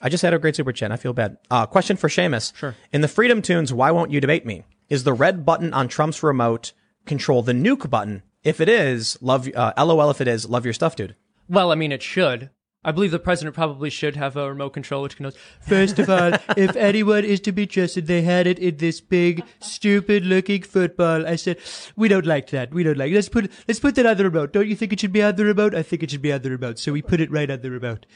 I 0.00 0.08
just 0.08 0.22
had 0.22 0.32
a 0.32 0.38
great 0.38 0.54
super 0.54 0.72
chat. 0.72 0.92
I 0.92 0.96
feel 0.96 1.12
bad. 1.12 1.38
Uh, 1.50 1.66
question 1.66 1.96
for 1.96 2.08
Seamus. 2.08 2.54
Sure. 2.56 2.76
In 2.92 3.00
the 3.00 3.08
Freedom 3.08 3.42
Toons, 3.42 3.72
why 3.72 3.90
won't 3.90 4.12
you 4.12 4.20
debate 4.20 4.46
me? 4.46 4.62
Is 4.88 5.02
the 5.02 5.12
red 5.12 5.44
button 5.44 5.74
on 5.74 5.88
Trump's 5.88 6.22
remote 6.22 6.72
control 7.04 7.42
the 7.42 7.52
nuke 7.52 7.90
button? 7.90 8.22
If 8.44 8.60
it 8.60 8.68
is, 8.68 9.18
love. 9.20 9.48
Uh, 9.54 9.72
LOL. 9.76 10.10
If 10.10 10.20
it 10.20 10.28
is, 10.28 10.48
love 10.48 10.64
your 10.64 10.74
stuff, 10.74 10.96
dude. 10.96 11.16
Well, 11.48 11.72
I 11.72 11.74
mean, 11.74 11.92
it 11.92 12.02
should. 12.02 12.50
I 12.84 12.92
believe 12.92 13.10
the 13.10 13.18
president 13.18 13.56
probably 13.56 13.90
should 13.90 14.14
have 14.14 14.36
a 14.36 14.48
remote 14.48 14.70
control 14.70 15.02
which 15.02 15.16
can. 15.16 15.30
First 15.60 15.98
of 15.98 16.08
all, 16.08 16.32
if 16.56 16.76
anyone 16.76 17.24
is 17.24 17.40
to 17.40 17.52
be 17.52 17.66
trusted, 17.66 18.06
they 18.06 18.22
had 18.22 18.46
it 18.46 18.58
in 18.58 18.76
this 18.76 19.00
big, 19.00 19.44
stupid-looking 19.60 20.62
football. 20.62 21.26
I 21.26 21.36
said, 21.36 21.58
we 21.96 22.08
don't 22.08 22.26
like 22.26 22.50
that. 22.50 22.72
We 22.72 22.84
don't 22.84 22.96
like. 22.96 23.10
It. 23.10 23.16
Let's 23.16 23.28
put 23.28 23.50
let's 23.66 23.80
put 23.80 23.96
that 23.96 24.06
on 24.06 24.16
the 24.16 24.24
remote. 24.24 24.52
Don't 24.52 24.68
you 24.68 24.76
think 24.76 24.92
it 24.92 25.00
should 25.00 25.12
be 25.12 25.22
on 25.22 25.34
the 25.34 25.44
remote? 25.44 25.74
I 25.74 25.82
think 25.82 26.02
it 26.02 26.10
should 26.10 26.22
be 26.22 26.32
on 26.32 26.42
the 26.42 26.50
remote. 26.50 26.78
So 26.78 26.92
we 26.92 27.02
put 27.02 27.20
it 27.20 27.30
right 27.30 27.50
on 27.50 27.60
the 27.60 27.70
remote. 27.70 28.06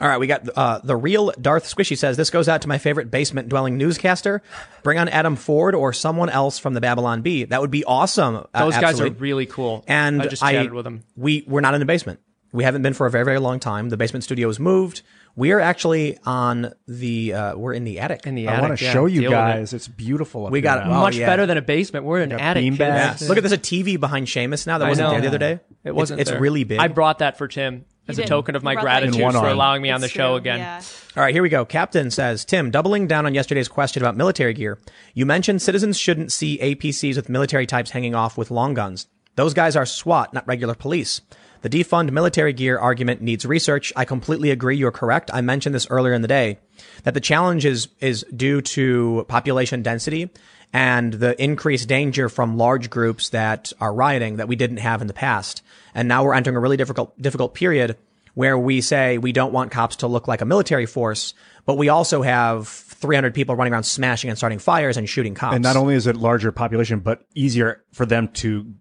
All 0.00 0.06
right, 0.06 0.18
we 0.20 0.28
got 0.28 0.48
uh, 0.56 0.80
the 0.84 0.94
real 0.96 1.32
Darth 1.40 1.64
Squishy 1.64 1.98
says 1.98 2.16
this 2.16 2.30
goes 2.30 2.48
out 2.48 2.62
to 2.62 2.68
my 2.68 2.78
favorite 2.78 3.10
basement 3.10 3.48
dwelling 3.48 3.76
newscaster. 3.76 4.42
Bring 4.84 4.96
on 4.98 5.08
Adam 5.08 5.34
Ford 5.34 5.74
or 5.74 5.92
someone 5.92 6.28
else 6.30 6.58
from 6.58 6.74
the 6.74 6.80
Babylon 6.80 7.22
Bee. 7.22 7.44
That 7.44 7.60
would 7.60 7.72
be 7.72 7.82
awesome. 7.84 8.46
Uh, 8.54 8.64
Those 8.64 8.74
guys 8.78 9.00
are 9.00 9.10
really 9.10 9.46
cool. 9.46 9.84
And 9.88 10.22
I 10.22 10.26
just 10.28 10.42
chatted 10.42 10.72
with 10.72 10.84
them. 10.84 11.02
We 11.16 11.44
we're 11.48 11.62
not 11.62 11.74
in 11.74 11.80
the 11.80 11.86
basement. 11.86 12.20
We 12.52 12.62
haven't 12.64 12.82
been 12.82 12.94
for 12.94 13.06
a 13.06 13.10
very 13.10 13.24
very 13.24 13.40
long 13.40 13.58
time. 13.58 13.88
The 13.88 13.96
basement 13.96 14.22
studio 14.24 14.48
is 14.48 14.60
moved. 14.60 15.02
We 15.34 15.52
are 15.52 15.60
actually 15.60 16.16
on 16.24 16.72
the 16.86 17.32
uh, 17.32 17.56
we're 17.56 17.72
in 17.72 17.82
the 17.84 17.98
attic. 17.98 18.24
In 18.26 18.36
the 18.36 18.46
attic, 18.46 18.58
I 18.58 18.62
want 18.68 18.78
to 18.78 18.84
yeah, 18.84 18.92
show 18.92 19.06
you 19.06 19.20
deal 19.22 19.30
with 19.30 19.38
it. 19.38 19.42
guys. 19.42 19.72
It's 19.72 19.88
beautiful. 19.88 20.46
up 20.46 20.52
We 20.52 20.60
got 20.60 20.78
here 20.78 20.86
it. 20.86 20.90
now. 20.90 20.98
Oh, 20.98 21.02
Much 21.02 21.16
yeah. 21.16 21.26
better 21.26 21.44
than 21.46 21.58
a 21.58 21.62
basement. 21.62 22.04
We're 22.04 22.22
in 22.22 22.30
an 22.32 22.40
attic. 22.40 22.62
bean 22.62 22.72
kids. 22.72 22.78
bags. 22.78 23.28
Look 23.28 23.36
at 23.36 23.42
there's 23.42 23.52
a 23.52 23.58
TV 23.58 23.98
behind 23.98 24.28
Seamus 24.28 24.66
now 24.66 24.78
that 24.78 24.86
I 24.86 24.88
wasn't 24.88 25.08
know. 25.08 25.12
there 25.12 25.20
the 25.22 25.26
other 25.28 25.38
day. 25.38 25.60
It 25.84 25.94
wasn't. 25.94 26.20
It's, 26.20 26.30
it's 26.30 26.40
really 26.40 26.62
big. 26.64 26.78
I 26.78 26.86
brought 26.88 27.18
that 27.18 27.36
for 27.36 27.48
Tim 27.48 27.84
as 28.08 28.18
a 28.18 28.24
token 28.24 28.56
of 28.56 28.62
my 28.62 28.74
brought 28.74 28.84
that 28.84 29.02
in 29.04 29.10
gratitude 29.10 29.40
for 29.40 29.48
allowing 29.48 29.82
me 29.82 29.90
on 29.90 30.00
the 30.00 30.06
It's 30.06 30.14
show 30.14 30.36
again. 30.36 30.58
Yeah. 30.58 30.82
All 31.16 31.22
right, 31.22 31.34
here 31.34 31.42
we 31.42 31.48
go. 31.48 31.64
Captain 31.64 32.10
says, 32.10 32.44
Tim, 32.44 32.70
doubling 32.70 33.06
down 33.06 33.26
on 33.26 33.34
yesterday's 33.34 33.68
question 33.68 34.02
about 34.02 34.16
military 34.16 34.54
gear, 34.54 34.78
you 35.14 35.26
mentioned 35.26 35.62
citizens 35.62 35.98
shouldn't 35.98 36.32
see 36.32 36.58
APCs 36.58 37.16
with 37.16 37.28
military 37.28 37.66
types 37.66 37.90
hanging 37.90 38.14
off 38.14 38.38
with 38.38 38.50
long 38.50 38.74
guns. 38.74 39.06
Those 39.36 39.54
guys 39.54 39.76
are 39.76 39.86
SWAT, 39.86 40.34
not 40.34 40.46
regular 40.48 40.74
police. 40.74 41.20
The 41.62 41.68
defund 41.68 42.10
military 42.12 42.52
gear 42.52 42.78
argument 42.78 43.20
needs 43.20 43.44
research. 43.44 43.92
I 43.96 44.04
completely 44.04 44.50
agree. 44.50 44.76
You're 44.76 44.92
correct. 44.92 45.30
I 45.32 45.40
mentioned 45.40 45.74
this 45.74 45.88
earlier 45.90 46.12
in 46.12 46.22
the 46.22 46.28
day 46.28 46.58
that 47.02 47.14
the 47.14 47.20
challenge 47.20 47.64
is, 47.64 47.88
is 48.00 48.24
due 48.34 48.60
to 48.62 49.26
population 49.28 49.82
density 49.82 50.30
and 50.72 51.14
the 51.14 51.40
increased 51.42 51.88
danger 51.88 52.28
from 52.28 52.56
large 52.56 52.90
groups 52.90 53.30
that 53.30 53.72
are 53.80 53.92
rioting 53.92 54.36
that 54.36 54.48
we 54.48 54.56
didn't 54.56 54.76
have 54.78 55.00
in 55.00 55.06
the 55.06 55.14
past. 55.14 55.62
And 55.94 56.08
now 56.08 56.24
we're 56.24 56.34
entering 56.34 56.56
a 56.56 56.60
really 56.60 56.76
difficult, 56.76 57.20
difficult 57.20 57.54
period 57.54 57.96
where 58.34 58.56
we 58.56 58.80
say 58.80 59.18
we 59.18 59.32
don't 59.32 59.52
want 59.52 59.72
cops 59.72 59.96
to 59.96 60.06
look 60.06 60.28
like 60.28 60.40
a 60.40 60.44
military 60.44 60.86
force, 60.86 61.34
but 61.66 61.76
we 61.76 61.88
also 61.88 62.22
have 62.22 62.68
300 62.68 63.34
people 63.34 63.56
running 63.56 63.72
around 63.72 63.82
smashing 63.82 64.30
and 64.30 64.38
starting 64.38 64.58
fires 64.58 64.96
and 64.96 65.08
shooting 65.08 65.34
cops. 65.34 65.54
And 65.54 65.62
not 65.62 65.76
only 65.76 65.94
is 65.94 66.06
it 66.06 66.16
larger 66.16 66.52
population, 66.52 67.00
but 67.00 67.24
easier 67.34 67.82
for 67.92 68.06
them 68.06 68.28
to 68.34 68.74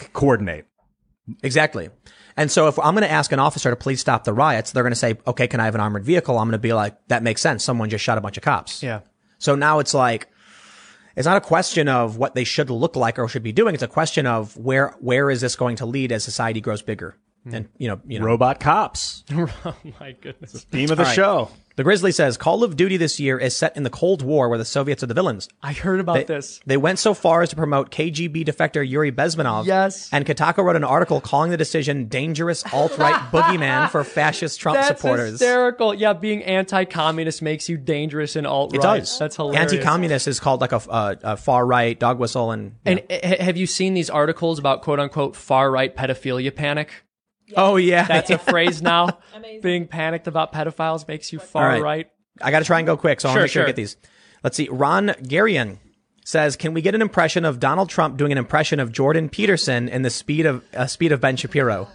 c- 0.00 0.08
coordinate. 0.12 0.66
Exactly. 1.42 1.90
And 2.36 2.50
so 2.50 2.68
if 2.68 2.78
I'm 2.78 2.94
going 2.94 3.06
to 3.06 3.10
ask 3.10 3.32
an 3.32 3.40
officer 3.40 3.70
to 3.70 3.76
please 3.76 4.00
stop 4.00 4.24
the 4.24 4.32
riots, 4.32 4.72
they're 4.72 4.82
going 4.84 4.92
to 4.92 4.96
say, 4.96 5.16
okay, 5.26 5.46
can 5.48 5.60
I 5.60 5.66
have 5.66 5.74
an 5.74 5.80
armored 5.80 6.04
vehicle? 6.04 6.38
I'm 6.38 6.46
going 6.46 6.52
to 6.52 6.58
be 6.58 6.72
like, 6.72 6.96
that 7.08 7.22
makes 7.22 7.40
sense. 7.40 7.64
Someone 7.64 7.90
just 7.90 8.04
shot 8.04 8.18
a 8.18 8.20
bunch 8.20 8.36
of 8.36 8.42
cops. 8.42 8.82
Yeah. 8.82 9.00
So 9.38 9.54
now 9.54 9.80
it's 9.80 9.94
like, 9.94 10.28
it's 11.18 11.26
not 11.26 11.36
a 11.36 11.40
question 11.40 11.88
of 11.88 12.16
what 12.16 12.36
they 12.36 12.44
should 12.44 12.70
look 12.70 12.94
like 12.94 13.18
or 13.18 13.26
should 13.26 13.42
be 13.42 13.50
doing. 13.50 13.74
It's 13.74 13.82
a 13.82 13.88
question 13.88 14.24
of 14.24 14.56
where, 14.56 14.94
where 15.00 15.30
is 15.30 15.40
this 15.40 15.56
going 15.56 15.74
to 15.76 15.84
lead 15.84 16.12
as 16.12 16.22
society 16.22 16.60
grows 16.60 16.80
bigger? 16.80 17.16
And 17.52 17.66
mm. 17.66 17.70
you 17.78 17.88
know, 17.88 18.00
you 18.06 18.18
know, 18.18 18.26
Robot 18.26 18.60
cops. 18.60 19.24
oh 19.32 19.76
my 20.00 20.12
goodness. 20.12 20.52
the 20.52 20.58
Theme 20.58 20.90
of 20.90 20.96
the 20.96 21.04
right. 21.04 21.14
show. 21.14 21.50
the 21.76 21.84
Grizzly 21.84 22.12
says 22.12 22.36
Call 22.36 22.64
of 22.64 22.76
Duty 22.76 22.96
this 22.96 23.20
year 23.20 23.38
is 23.38 23.56
set 23.56 23.76
in 23.76 23.82
the 23.82 23.90
Cold 23.90 24.22
War 24.22 24.48
where 24.48 24.58
the 24.58 24.64
Soviets 24.64 25.02
are 25.02 25.06
the 25.06 25.14
villains. 25.14 25.48
I 25.62 25.72
heard 25.72 26.00
about 26.00 26.14
They, 26.14 26.24
this. 26.24 26.60
they 26.66 26.76
went 26.76 26.98
so 26.98 27.14
far 27.14 27.42
as 27.42 27.50
to 27.50 27.56
promote 27.56 27.90
KGB 27.90 28.44
defector 28.44 28.86
Yuri 28.88 29.12
Bezmenov. 29.12 29.66
Yes. 29.66 30.08
And 30.12 30.26
Kotaku 30.26 30.64
wrote 30.64 30.76
an 30.76 30.84
article 30.84 31.20
calling 31.20 31.50
the 31.50 31.56
decision 31.56 32.06
dangerous 32.08 32.64
alt-right 32.72 33.14
boogeyman 33.32 33.90
for 33.90 34.02
fascist 34.04 34.60
Trump 34.60 34.76
That's 34.76 35.00
supporters. 35.00 35.32
hysterical. 35.32 35.94
Yeah, 35.94 36.12
being 36.14 36.42
anti-communist 36.42 37.42
makes 37.42 37.68
you 37.68 37.76
dangerous 37.76 38.36
and 38.36 38.46
alt 38.46 38.72
right. 38.72 38.78
It 38.78 38.82
does. 38.82 39.18
That's 39.18 39.36
hilarious. 39.36 39.72
Anti-communist 39.72 40.28
is 40.28 40.40
called 40.40 40.60
like 40.60 40.72
a, 40.72 40.82
a, 40.88 41.18
a 41.22 41.36
far-right 41.36 41.98
dog 41.98 42.18
whistle 42.18 42.50
and, 42.50 42.74
And 42.84 43.02
have 43.10 43.56
you 43.56 43.66
seen 43.66 43.94
these 43.94 44.10
articles 44.10 44.58
about 44.58 44.82
quote 44.82 44.98
unquote 45.00 45.36
far 45.36 45.70
right 45.70 45.94
pedophilia 45.94 46.54
panic? 46.54 46.90
Oh 47.56 47.76
yeah, 47.76 48.06
That's 48.06 48.30
a 48.30 48.38
phrase 48.50 48.82
now. 48.82 49.18
Amazing. 49.34 49.60
Being 49.62 49.86
panicked 49.86 50.26
about 50.26 50.52
pedophiles 50.52 51.06
makes 51.08 51.32
you 51.32 51.38
far 51.38 51.68
right. 51.68 51.82
right. 51.82 52.10
I 52.40 52.50
got 52.50 52.60
to 52.60 52.64
try 52.64 52.78
and 52.78 52.86
go 52.86 52.96
quick, 52.96 53.20
so 53.20 53.28
I 53.28 53.32
want 53.32 53.36
Sure, 53.36 53.40
to 53.40 53.44
make 53.44 53.50
sure, 53.52 53.62
I 53.62 53.64
sure. 53.64 53.68
get 53.68 53.76
these. 53.76 53.96
Let's 54.44 54.56
see. 54.56 54.68
Ron 54.70 55.08
Garian 55.22 55.78
says, 56.24 56.56
"Can 56.56 56.74
we 56.74 56.82
get 56.82 56.94
an 56.94 57.02
impression 57.02 57.44
of 57.44 57.58
Donald 57.58 57.88
Trump 57.88 58.16
doing 58.16 58.30
an 58.32 58.38
impression 58.38 58.78
of 58.80 58.92
Jordan 58.92 59.28
Peterson 59.28 59.88
in 59.88 60.02
the 60.02 60.10
speed 60.10 60.46
of 60.46 60.62
uh, 60.74 60.86
speed 60.86 61.12
of 61.12 61.20
Ben 61.20 61.36
Shapiro?" 61.36 61.88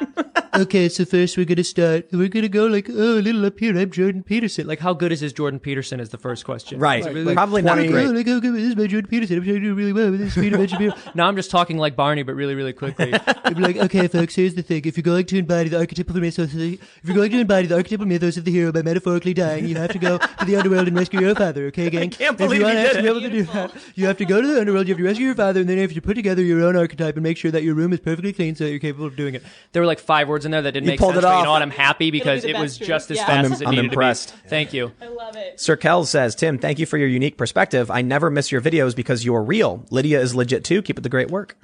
Okay, 0.52 0.88
so 0.88 1.04
first 1.04 1.36
we're 1.36 1.46
gonna 1.46 1.62
start. 1.62 2.08
We're 2.10 2.28
gonna 2.28 2.48
go 2.48 2.66
like, 2.66 2.88
oh, 2.90 3.18
a 3.18 3.22
little 3.22 3.46
up 3.46 3.58
here. 3.60 3.78
I'm 3.78 3.90
Jordan 3.90 4.24
Peterson. 4.24 4.66
Like, 4.66 4.80
how 4.80 4.92
good 4.92 5.12
is 5.12 5.20
his 5.20 5.32
Jordan 5.32 5.60
Peterson? 5.60 6.00
Is 6.00 6.08
the 6.08 6.18
first 6.18 6.44
question. 6.44 6.80
Right. 6.80 7.04
Like, 7.04 7.14
like, 7.14 7.34
Probably 7.36 7.62
not 7.62 7.74
20 7.74 7.88
great. 7.88 8.06
Oh, 8.06 8.10
like, 8.10 8.26
oh, 8.26 8.40
good, 8.40 8.54
this 8.54 8.64
is 8.64 8.76
my 8.76 8.88
Jordan 8.88 9.08
Peterson. 9.08 9.36
I'm 9.36 9.44
trying 9.44 9.56
to 9.56 9.60
do 9.60 9.74
really 9.74 9.92
well 9.92 10.10
with 10.10 10.18
this 10.18 10.34
speed 10.34 10.52
of 10.52 11.14
now 11.14 11.28
I'm 11.28 11.36
just 11.36 11.52
talking 11.52 11.78
like 11.78 11.94
Barney, 11.94 12.24
but 12.24 12.34
really, 12.34 12.56
really 12.56 12.72
quickly. 12.72 13.12
Be 13.50 13.54
like, 13.54 13.76
okay, 13.76 14.08
folks, 14.08 14.34
here's 14.34 14.54
the 14.54 14.62
thing. 14.62 14.82
If 14.84 14.96
you're 14.96 15.02
going 15.02 15.26
to 15.26 15.38
embody 15.38 15.68
the 15.68 15.78
archetypal 15.78 16.16
mythos 16.16 16.52
of 16.52 16.58
the, 16.58 16.74
if 16.74 17.04
you're 17.04 17.16
going 17.16 17.30
to 17.30 17.40
embody 17.40 17.68
the 17.68 17.76
archetypal 17.76 18.06
mythos 18.06 18.36
of 18.36 18.44
the 18.44 18.50
hero 18.50 18.72
by 18.72 18.82
metaphorically 18.82 19.34
dying, 19.34 19.66
you 19.66 19.76
have 19.76 19.92
to 19.92 19.98
go 19.98 20.18
to 20.18 20.44
the 20.44 20.56
underworld 20.56 20.88
and 20.88 20.96
rescue 20.96 21.20
your 21.20 21.34
father, 21.36 21.66
okay, 21.66 21.90
gang? 21.90 22.10
can't 22.10 22.30
And 22.32 22.40
if 22.40 22.48
believe 22.48 22.60
you 22.60 22.66
to 22.66 22.72
did 22.72 22.86
actually 22.86 23.02
be 23.02 23.08
able 23.08 23.20
to 23.20 23.30
do 23.30 23.42
that, 23.44 23.72
you 23.94 24.06
have 24.06 24.16
to 24.16 24.24
go 24.24 24.40
to 24.40 24.46
the 24.46 24.60
underworld, 24.60 24.88
you 24.88 24.94
have 24.94 24.98
to 24.98 25.04
rescue 25.04 25.26
your 25.26 25.34
father, 25.36 25.60
and 25.60 25.68
then 25.68 25.76
you 25.76 25.82
have 25.82 25.92
to 25.92 26.00
put 26.00 26.14
together 26.14 26.42
your 26.42 26.64
own 26.64 26.76
archetype 26.76 27.14
and 27.14 27.22
make 27.22 27.36
sure 27.36 27.52
that 27.52 27.62
your 27.62 27.74
room 27.74 27.92
is 27.92 28.00
perfectly 28.00 28.32
clean 28.32 28.56
so 28.56 28.64
that 28.64 28.70
you're 28.70 28.80
capable 28.80 29.06
of 29.06 29.14
doing 29.14 29.34
it. 29.34 29.42
there 29.72 29.82
were 29.82 29.86
like 29.86 30.00
five 30.00 30.28
words 30.28 30.39
in 30.44 30.50
there 30.50 30.62
that 30.62 30.72
didn't 30.72 30.86
You 30.86 30.92
make 30.92 31.00
pulled 31.00 31.14
sense. 31.14 31.24
it 31.24 31.26
but 31.26 31.32
off. 31.34 31.38
You 31.40 31.44
know 31.46 31.50
what? 31.52 31.62
I'm 31.62 31.70
happy 31.70 32.10
because 32.10 32.42
the 32.42 32.50
it 32.50 32.58
was 32.58 32.78
best 32.78 32.88
just 32.88 33.10
as 33.10 33.16
Yeah. 33.18 33.26
fast 33.26 33.44
I'm- 33.44 33.52
as 33.52 33.60
it 33.60 33.66
I'm 33.68 33.74
needed 33.74 33.84
impressed. 33.92 34.28
to 34.30 34.34
be. 34.42 34.48
Thank 34.48 34.72
you. 34.72 34.92
I 35.00 35.08
love 35.08 35.36
it. 35.36 35.60
Sir 35.60 35.76
Kel 35.76 36.04
says, 36.04 36.34
"Tim, 36.34 36.58
thank 36.58 36.78
you 36.78 36.86
for 36.86 36.98
your 36.98 37.08
unique 37.08 37.36
perspective. 37.36 37.90
I 37.90 38.02
never 38.02 38.30
miss 38.30 38.50
your 38.52 38.60
videos 38.60 38.94
because 38.96 39.24
you're 39.24 39.42
real. 39.42 39.84
Lydia 39.90 40.20
is 40.20 40.34
legit 40.34 40.64
too. 40.64 40.82
Keep 40.82 40.98
up 40.98 41.02
the 41.02 41.08
great 41.08 41.30
work. 41.30 41.56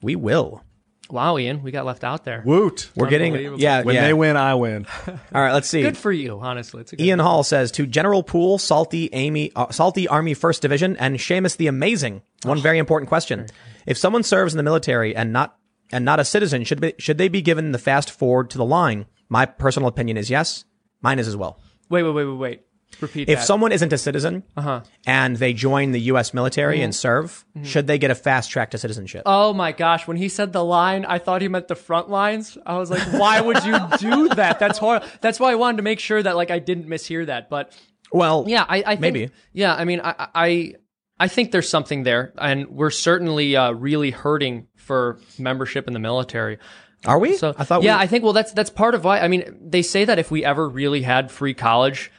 We 0.00 0.16
will. 0.16 0.62
Wow, 1.10 1.36
Ian, 1.36 1.62
we 1.62 1.72
got 1.72 1.84
left 1.84 2.04
out 2.04 2.24
there. 2.24 2.42
Woot. 2.46 2.88
We're 2.96 3.08
getting 3.08 3.34
yeah 3.58 3.82
When 3.82 3.94
yeah. 3.94 4.06
they 4.06 4.14
win, 4.14 4.34
I 4.38 4.54
win. 4.54 4.86
All 5.06 5.42
right, 5.42 5.52
let's 5.52 5.68
see. 5.68 5.82
Good 5.82 5.98
for 5.98 6.10
you, 6.10 6.38
honestly. 6.40 6.80
It's 6.80 6.94
a 6.94 6.96
good 6.96 7.04
Ian 7.04 7.18
Hall 7.18 7.42
says 7.44 7.70
to 7.72 7.86
General 7.86 8.22
Pool, 8.22 8.56
Salty 8.56 9.10
Amy, 9.12 9.52
uh, 9.54 9.70
Salty 9.70 10.08
Army 10.08 10.32
First 10.32 10.62
Division, 10.62 10.96
and 10.96 11.18
Seamus 11.18 11.58
the 11.58 11.66
Amazing. 11.66 12.22
One 12.44 12.62
very 12.62 12.78
important 12.78 13.10
question: 13.10 13.46
If 13.86 13.98
someone 13.98 14.22
serves 14.22 14.54
in 14.54 14.56
the 14.56 14.62
military 14.62 15.14
and 15.14 15.34
not 15.34 15.54
and 15.92 16.04
not 16.04 16.18
a 16.18 16.24
citizen, 16.24 16.64
should 16.64 16.80
be, 16.80 16.94
should 16.98 17.18
they 17.18 17.28
be 17.28 17.42
given 17.42 17.72
the 17.72 17.78
fast 17.78 18.10
forward 18.10 18.50
to 18.50 18.58
the 18.58 18.64
line? 18.64 19.06
My 19.28 19.46
personal 19.46 19.88
opinion 19.88 20.16
is 20.16 20.30
yes. 20.30 20.64
Mine 21.02 21.18
is 21.18 21.28
as 21.28 21.36
well. 21.36 21.60
Wait, 21.88 22.02
wait, 22.02 22.12
wait, 22.12 22.24
wait, 22.24 22.36
wait. 22.36 22.62
Repeat 23.00 23.28
If 23.28 23.38
that. 23.38 23.44
someone 23.44 23.72
isn't 23.72 23.92
a 23.92 23.98
citizen 23.98 24.42
uh-huh. 24.56 24.82
and 25.06 25.36
they 25.36 25.52
join 25.52 25.92
the 25.92 26.00
U.S. 26.00 26.34
military 26.34 26.82
and 26.82 26.92
mm-hmm. 26.92 26.98
serve, 26.98 27.44
mm-hmm. 27.56 27.64
should 27.64 27.86
they 27.86 27.98
get 27.98 28.10
a 28.10 28.14
fast 28.14 28.50
track 28.50 28.70
to 28.72 28.78
citizenship? 28.78 29.22
Oh 29.26 29.52
my 29.52 29.72
gosh, 29.72 30.06
when 30.06 30.16
he 30.16 30.28
said 30.28 30.52
the 30.52 30.64
line, 30.64 31.04
I 31.06 31.18
thought 31.18 31.42
he 31.42 31.48
meant 31.48 31.68
the 31.68 31.74
front 31.74 32.10
lines. 32.10 32.58
I 32.66 32.76
was 32.76 32.90
like, 32.90 33.02
why 33.12 33.40
would 33.40 33.64
you 33.64 33.78
do 33.98 34.28
that? 34.30 34.58
That's 34.58 34.78
horrible. 34.78 35.06
That's 35.20 35.40
why 35.40 35.52
I 35.52 35.54
wanted 35.54 35.78
to 35.78 35.82
make 35.82 36.00
sure 36.00 36.22
that 36.22 36.36
like 36.36 36.50
I 36.50 36.58
didn't 36.58 36.86
mishear 36.86 37.26
that. 37.26 37.48
But 37.48 37.74
well, 38.12 38.44
yeah, 38.46 38.64
I, 38.68 38.78
I 38.78 38.82
think, 38.82 39.00
Maybe. 39.00 39.30
Yeah, 39.52 39.74
I 39.74 39.84
mean, 39.84 40.00
I, 40.02 40.28
I, 40.34 40.74
I 41.22 41.28
think 41.28 41.52
there's 41.52 41.68
something 41.68 42.02
there, 42.02 42.32
and 42.36 42.66
we're 42.68 42.90
certainly 42.90 43.54
uh, 43.54 43.70
really 43.70 44.10
hurting 44.10 44.66
for 44.74 45.20
membership 45.38 45.86
in 45.86 45.92
the 45.92 46.00
military. 46.00 46.58
are 47.06 47.20
we? 47.20 47.36
So 47.36 47.54
I 47.56 47.62
thought. 47.62 47.84
yeah, 47.84 47.96
we, 47.96 48.02
I 48.02 48.06
think 48.08 48.24
well, 48.24 48.32
that's 48.32 48.50
that's 48.52 48.70
part 48.70 48.96
of 48.96 49.04
why. 49.04 49.20
I 49.20 49.28
mean, 49.28 49.56
they 49.60 49.82
say 49.82 50.04
that 50.04 50.18
if 50.18 50.32
we 50.32 50.44
ever 50.44 50.68
really 50.68 51.02
had 51.02 51.30
free 51.30 51.54
college, 51.54 52.10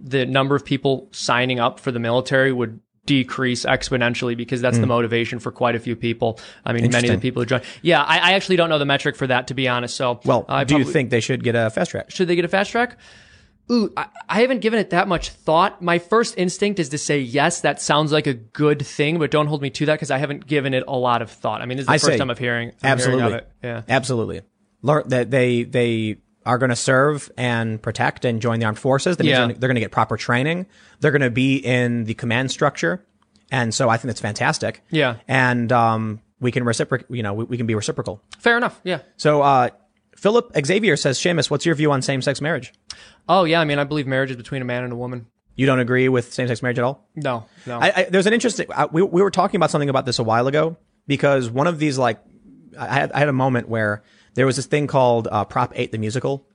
the 0.00 0.26
number 0.26 0.54
of 0.54 0.64
people 0.64 1.08
signing 1.10 1.58
up 1.58 1.80
for 1.80 1.90
the 1.90 1.98
military 1.98 2.52
would 2.52 2.78
decrease 3.04 3.64
exponentially 3.64 4.36
because 4.36 4.60
that's 4.60 4.78
the 4.78 4.86
motivation 4.86 5.40
for 5.40 5.50
quite 5.50 5.74
a 5.74 5.80
few 5.80 5.96
people. 5.96 6.38
I 6.64 6.72
mean, 6.72 6.88
many 6.88 7.08
of 7.08 7.14
Hmm. 7.14 7.16
The 7.16 7.20
people 7.20 7.42
who 7.42 7.46
join. 7.46 7.62
Yeah, 7.82 8.00
I, 8.00 8.18
I 8.18 8.32
actually 8.34 8.54
don't 8.54 8.68
know 8.68 8.78
the 8.78 8.86
metric 8.86 9.16
for 9.16 9.26
that 9.26 9.48
to 9.48 9.54
be 9.54 9.66
honest. 9.66 9.96
So 9.96 10.20
well, 10.24 10.44
I 10.48 10.62
do 10.62 10.78
you 10.78 10.84
think 10.84 11.10
they 11.10 11.18
should 11.18 11.42
get 11.42 11.56
a 11.56 11.68
fast 11.70 11.90
track? 11.90 12.12
should 12.12 12.28
they 12.28 12.36
get 12.36 12.44
a 12.44 12.48
fast 12.48 12.70
track? 12.70 12.96
Ooh, 13.72 13.90
I, 13.96 14.06
I 14.28 14.40
haven't 14.42 14.60
given 14.60 14.78
it 14.78 14.90
that 14.90 15.08
much 15.08 15.30
thought. 15.30 15.80
My 15.80 15.98
first 15.98 16.36
instinct 16.36 16.78
is 16.78 16.90
to 16.90 16.98
say 16.98 17.20
yes. 17.20 17.62
That 17.62 17.80
sounds 17.80 18.12
like 18.12 18.26
a 18.26 18.34
good 18.34 18.84
thing, 18.86 19.18
but 19.18 19.30
don't 19.30 19.46
hold 19.46 19.62
me 19.62 19.70
to 19.70 19.86
that 19.86 19.94
because 19.94 20.10
I 20.10 20.18
haven't 20.18 20.46
given 20.46 20.74
it 20.74 20.84
a 20.86 20.96
lot 20.96 21.22
of 21.22 21.30
thought. 21.30 21.62
I 21.62 21.66
mean, 21.66 21.78
this 21.78 21.84
is 21.84 21.86
the 21.86 21.92
I 21.92 21.96
first 21.96 22.04
say 22.06 22.18
time 22.18 22.30
I'm 22.30 22.36
hearing, 22.36 22.72
I'm 22.82 22.90
absolutely. 22.90 23.22
hearing 23.22 23.34
of 23.34 23.40
it. 23.40 23.50
Yeah. 23.62 23.82
Absolutely. 23.88 24.42
Learn 24.82 25.08
that 25.08 25.30
they 25.30 25.62
they 25.62 26.18
are 26.44 26.58
going 26.58 26.70
to 26.70 26.76
serve 26.76 27.30
and 27.36 27.80
protect 27.80 28.24
and 28.24 28.42
join 28.42 28.58
the 28.58 28.66
armed 28.66 28.78
forces. 28.78 29.16
That 29.16 29.24
Yeah. 29.24 29.46
they're 29.46 29.54
going 29.68 29.76
to 29.76 29.80
get 29.80 29.92
proper 29.92 30.16
training. 30.16 30.66
They're 31.00 31.12
going 31.12 31.22
to 31.22 31.30
be 31.30 31.56
in 31.56 32.04
the 32.04 32.14
command 32.14 32.50
structure, 32.50 33.06
and 33.50 33.72
so 33.72 33.88
I 33.88 33.96
think 33.96 34.08
that's 34.08 34.20
fantastic. 34.20 34.82
Yeah. 34.90 35.16
and 35.28 35.70
um, 35.72 36.20
we 36.40 36.50
can 36.50 36.64
reciprocate. 36.64 37.06
You 37.14 37.22
know, 37.22 37.32
we, 37.32 37.44
we 37.44 37.56
can 37.56 37.66
be 37.66 37.74
reciprocal. 37.76 38.20
Fair 38.38 38.56
enough. 38.56 38.80
Yeah. 38.84 38.98
So, 39.16 39.40
uh, 39.40 39.70
Philip 40.16 40.52
Xavier 40.64 40.96
says, 40.96 41.18
Seamus, 41.18 41.50
what's 41.50 41.66
your 41.66 41.74
view 41.74 41.90
on 41.90 42.00
same 42.00 42.22
sex 42.22 42.40
marriage? 42.40 42.72
Oh 43.28 43.44
yeah. 43.44 43.60
I 43.60 43.64
mean, 43.64 43.78
I 43.78 43.84
believe 43.84 44.06
marriage 44.06 44.30
is 44.30 44.36
between 44.36 44.62
a 44.62 44.64
man 44.64 44.84
and 44.84 44.92
a 44.92 44.96
woman. 44.96 45.26
You 45.54 45.66
don't 45.66 45.80
agree 45.80 46.08
with 46.08 46.32
same 46.32 46.48
sex 46.48 46.62
marriage 46.62 46.78
at 46.78 46.84
all? 46.84 47.06
No, 47.14 47.46
no. 47.66 47.78
I, 47.78 47.92
I, 47.94 48.02
there's 48.04 48.26
an 48.26 48.32
interesting. 48.32 48.66
I, 48.74 48.86
we 48.86 49.02
we 49.02 49.22
were 49.22 49.30
talking 49.30 49.56
about 49.56 49.70
something 49.70 49.88
about 49.90 50.06
this 50.06 50.18
a 50.18 50.22
while 50.22 50.46
ago 50.46 50.76
because 51.06 51.50
one 51.50 51.66
of 51.66 51.78
these 51.78 51.98
like 51.98 52.20
I 52.78 52.86
had 52.86 53.12
I 53.12 53.18
had 53.18 53.28
a 53.28 53.32
moment 53.34 53.68
where 53.68 54.02
there 54.34 54.46
was 54.46 54.56
this 54.56 54.66
thing 54.66 54.86
called 54.86 55.28
uh, 55.30 55.44
Prop 55.44 55.72
Eight, 55.74 55.92
the 55.92 55.98
musical. 55.98 56.46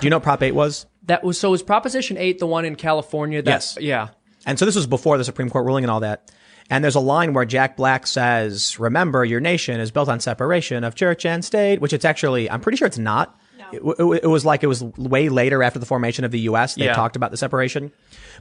Do 0.00 0.06
you 0.06 0.10
know 0.10 0.16
what 0.16 0.22
Prop 0.22 0.42
Eight 0.42 0.52
was? 0.52 0.86
that 1.06 1.22
was 1.24 1.38
so. 1.38 1.50
Was 1.50 1.62
Proposition 1.62 2.16
Eight 2.16 2.38
the 2.38 2.46
one 2.46 2.64
in 2.64 2.76
California? 2.76 3.42
That, 3.42 3.50
Yes. 3.50 3.78
Yeah. 3.80 4.08
And 4.46 4.58
so 4.58 4.64
this 4.64 4.76
was 4.76 4.86
before 4.86 5.18
the 5.18 5.24
Supreme 5.24 5.50
Court 5.50 5.64
ruling 5.66 5.84
and 5.84 5.90
all 5.90 6.00
that. 6.00 6.30
And 6.70 6.82
there's 6.82 6.94
a 6.94 7.00
line 7.00 7.34
where 7.34 7.44
Jack 7.44 7.76
Black 7.76 8.06
says, 8.06 8.78
"Remember, 8.78 9.24
your 9.24 9.40
nation 9.40 9.80
is 9.80 9.90
built 9.90 10.08
on 10.08 10.20
separation 10.20 10.84
of 10.84 10.94
church 10.94 11.26
and 11.26 11.44
state," 11.44 11.80
which 11.80 11.92
it's 11.92 12.04
actually 12.04 12.50
I'm 12.50 12.60
pretty 12.60 12.76
sure 12.76 12.86
it's 12.86 12.98
not. 12.98 13.38
It, 13.72 13.82
it- 13.98 14.20
it 14.24 14.26
was 14.28 14.44
like 14.44 14.62
it 14.62 14.66
was 14.68 14.82
way 14.82 15.28
later 15.28 15.62
after 15.62 15.78
the 15.78 15.86
formation 15.86 16.24
of 16.24 16.30
the 16.30 16.40
U.S. 16.40 16.74
They 16.74 16.84
Yeah. 16.86 16.94
talked 16.94 17.16
about 17.16 17.30
the 17.30 17.36
separation. 17.36 17.92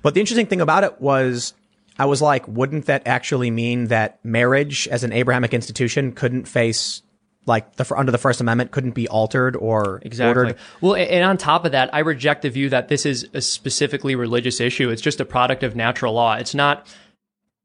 But 0.01 0.13
the 0.13 0.19
interesting 0.19 0.47
thing 0.47 0.61
about 0.61 0.83
it 0.83 0.99
was, 1.01 1.53
I 1.99 2.05
was 2.05 2.21
like, 2.21 2.47
wouldn't 2.47 2.85
that 2.87 3.03
actually 3.05 3.51
mean 3.51 3.87
that 3.87 4.19
marriage 4.23 4.87
as 4.87 5.03
an 5.03 5.13
Abrahamic 5.13 5.53
institution 5.53 6.11
couldn't 6.11 6.47
face 6.47 7.01
like 7.45 7.75
the 7.75 7.85
under 7.95 8.11
the 8.11 8.17
First 8.17 8.39
Amendment 8.39 8.71
couldn't 8.71 8.91
be 8.95 9.07
altered 9.09 9.55
or 9.57 9.99
Exactly. 10.03 10.27
ordered? 10.43 10.57
Well, 10.79 10.95
and 10.95 11.25
on 11.25 11.37
top 11.37 11.65
of 11.65 11.73
that, 11.73 11.93
I 11.93 11.99
reject 11.99 12.41
the 12.43 12.49
view 12.49 12.69
that 12.69 12.87
this 12.87 13.05
is 13.05 13.27
a 13.33 13.41
specifically 13.41 14.15
religious 14.15 14.61
issue. 14.61 14.89
It's 14.89 15.01
just 15.01 15.19
a 15.19 15.25
product 15.25 15.61
of 15.61 15.75
natural 15.75 16.13
law. 16.13 16.35
It's 16.35 16.55
not 16.55 16.87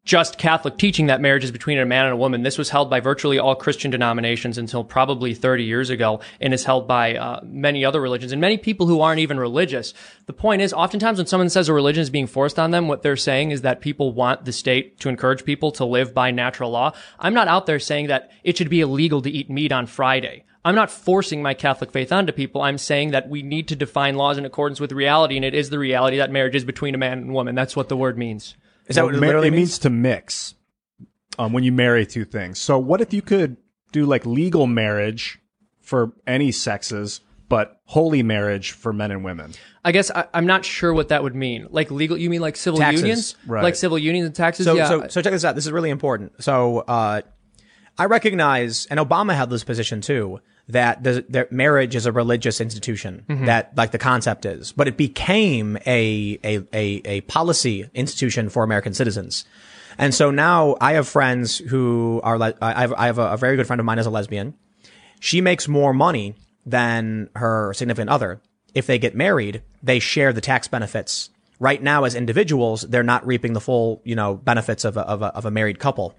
just 0.04 0.38
Catholic 0.38 0.78
teaching 0.78 1.06
that 1.06 1.20
marriage 1.20 1.44
is 1.44 1.50
between 1.50 1.78
a 1.78 1.84
man 1.84 2.06
and 2.06 2.14
a 2.14 2.16
woman. 2.16 2.42
This 2.42 2.56
was 2.56 2.70
held 2.70 2.88
by 2.88 2.98
virtually 2.98 3.38
all 3.38 3.54
Christian 3.54 3.90
denominations 3.90 4.56
until 4.56 4.82
probably 4.82 5.34
30 5.34 5.64
years 5.64 5.90
ago 5.90 6.20
and 6.40 6.54
is 6.54 6.64
held 6.64 6.88
by 6.88 7.14
uh, 7.14 7.40
many 7.44 7.84
other 7.84 8.00
religions 8.00 8.32
and 8.32 8.40
many 8.40 8.56
people 8.56 8.86
who 8.86 9.02
aren't 9.02 9.20
even 9.20 9.38
religious. 9.38 9.92
The 10.24 10.32
point 10.32 10.62
is, 10.62 10.72
oftentimes 10.72 11.18
when 11.18 11.26
someone 11.26 11.50
says 11.50 11.68
a 11.68 11.74
religion 11.74 12.00
is 12.00 12.08
being 12.08 12.26
forced 12.26 12.58
on 12.58 12.70
them, 12.70 12.88
what 12.88 13.02
they're 13.02 13.16
saying 13.16 13.50
is 13.50 13.60
that 13.62 13.82
people 13.82 14.12
want 14.12 14.46
the 14.46 14.52
state 14.52 14.98
to 15.00 15.10
encourage 15.10 15.44
people 15.44 15.72
to 15.72 15.84
live 15.84 16.14
by 16.14 16.30
natural 16.30 16.70
law. 16.70 16.92
I'm 17.18 17.34
not 17.34 17.48
out 17.48 17.66
there 17.66 17.78
saying 17.78 18.06
that 18.06 18.30
it 18.44 18.56
should 18.56 18.70
be 18.70 18.80
illegal 18.80 19.20
to 19.20 19.30
eat 19.30 19.50
meat 19.50 19.72
on 19.72 19.86
Friday. 19.86 20.44
I'm 20.64 20.74
not 20.74 20.90
forcing 20.90 21.42
my 21.42 21.54
Catholic 21.54 21.92
faith 21.92 22.12
onto 22.12 22.32
people. 22.32 22.62
I'm 22.62 22.78
saying 22.78 23.10
that 23.10 23.28
we 23.28 23.42
need 23.42 23.68
to 23.68 23.76
define 23.76 24.16
laws 24.16 24.38
in 24.38 24.44
accordance 24.44 24.80
with 24.80 24.92
reality, 24.92 25.36
and 25.36 25.44
it 25.44 25.54
is 25.54 25.70
the 25.70 25.78
reality 25.78 26.16
that 26.16 26.30
marriage 26.30 26.54
is 26.54 26.64
between 26.64 26.94
a 26.94 26.98
man 26.98 27.18
and 27.18 27.34
woman. 27.34 27.54
That's 27.54 27.76
what 27.76 27.88
the 27.88 27.96
word 27.96 28.18
means. 28.18 28.56
Is 28.88 28.96
that 28.96 29.04
what 29.04 29.14
it 29.14 29.20
literally 29.20 29.48
it 29.48 29.52
means? 29.52 29.60
means 29.70 29.78
to 29.80 29.90
mix 29.90 30.54
um, 31.38 31.52
when 31.52 31.64
you 31.64 31.72
marry 31.72 32.06
two 32.06 32.24
things. 32.24 32.58
So 32.58 32.78
what 32.78 33.00
if 33.00 33.12
you 33.12 33.22
could 33.22 33.56
do 33.92 34.06
like 34.06 34.26
legal 34.26 34.66
marriage 34.66 35.38
for 35.80 36.12
any 36.26 36.52
sexes, 36.52 37.20
but 37.48 37.80
holy 37.84 38.22
marriage 38.22 38.72
for 38.72 38.92
men 38.92 39.10
and 39.10 39.24
women? 39.24 39.52
I 39.84 39.92
guess 39.92 40.10
I, 40.10 40.26
I'm 40.34 40.46
not 40.46 40.64
sure 40.64 40.92
what 40.92 41.08
that 41.08 41.22
would 41.22 41.34
mean. 41.34 41.66
Like 41.70 41.90
legal, 41.90 42.16
you 42.18 42.28
mean 42.30 42.40
like 42.40 42.56
civil 42.56 42.78
Taxes. 42.78 43.00
unions, 43.02 43.36
Right. 43.46 43.62
like 43.62 43.74
civil 43.76 43.98
unions 43.98 44.26
and 44.26 44.34
taxes? 44.34 44.66
So, 44.66 44.74
yeah. 44.74 44.88
so, 44.88 45.08
so 45.08 45.22
check 45.22 45.32
this 45.32 45.44
out. 45.44 45.54
This 45.54 45.64
is 45.66 45.72
really 45.72 45.90
important. 45.90 46.42
So, 46.42 46.78
uh, 46.80 47.22
I 48.00 48.04
recognize, 48.04 48.86
and 48.86 49.00
Obama 49.00 49.34
had 49.34 49.50
this 49.50 49.64
position 49.64 50.00
too, 50.00 50.40
that 50.68 51.02
the, 51.02 51.24
that 51.30 51.50
marriage 51.50 51.96
is 51.96 52.06
a 52.06 52.12
religious 52.12 52.60
institution. 52.60 53.24
Mm-hmm. 53.28 53.46
That 53.46 53.76
like 53.76 53.90
the 53.90 53.98
concept 53.98 54.44
is, 54.44 54.72
but 54.72 54.88
it 54.88 54.96
became 54.96 55.76
a, 55.86 56.38
a 56.44 56.58
a 56.72 57.02
a 57.04 57.20
policy 57.22 57.88
institution 57.94 58.48
for 58.48 58.62
American 58.62 58.94
citizens. 58.94 59.44
And 59.96 60.14
so 60.14 60.30
now 60.30 60.76
I 60.80 60.92
have 60.92 61.08
friends 61.08 61.58
who 61.58 62.20
are. 62.22 62.38
Le- 62.38 62.54
I 62.62 62.80
have 62.80 62.92
I 62.92 63.06
have 63.06 63.18
a, 63.18 63.32
a 63.32 63.36
very 63.36 63.56
good 63.56 63.66
friend 63.66 63.80
of 63.80 63.86
mine 63.86 63.98
as 63.98 64.06
a 64.06 64.10
lesbian. 64.10 64.54
She 65.20 65.40
makes 65.40 65.66
more 65.66 65.92
money 65.92 66.36
than 66.64 67.30
her 67.34 67.72
significant 67.74 68.10
other. 68.10 68.40
If 68.74 68.86
they 68.86 68.98
get 68.98 69.16
married, 69.16 69.62
they 69.82 69.98
share 69.98 70.32
the 70.32 70.40
tax 70.40 70.68
benefits. 70.68 71.30
Right 71.58 71.82
now, 71.82 72.04
as 72.04 72.14
individuals, 72.14 72.82
they're 72.82 73.02
not 73.02 73.26
reaping 73.26 73.54
the 73.54 73.60
full, 73.60 74.00
you 74.04 74.14
know, 74.14 74.34
benefits 74.34 74.84
of 74.84 74.96
a, 74.96 75.00
of 75.00 75.22
a, 75.22 75.34
of 75.34 75.44
a 75.44 75.50
married 75.50 75.80
couple. 75.80 76.14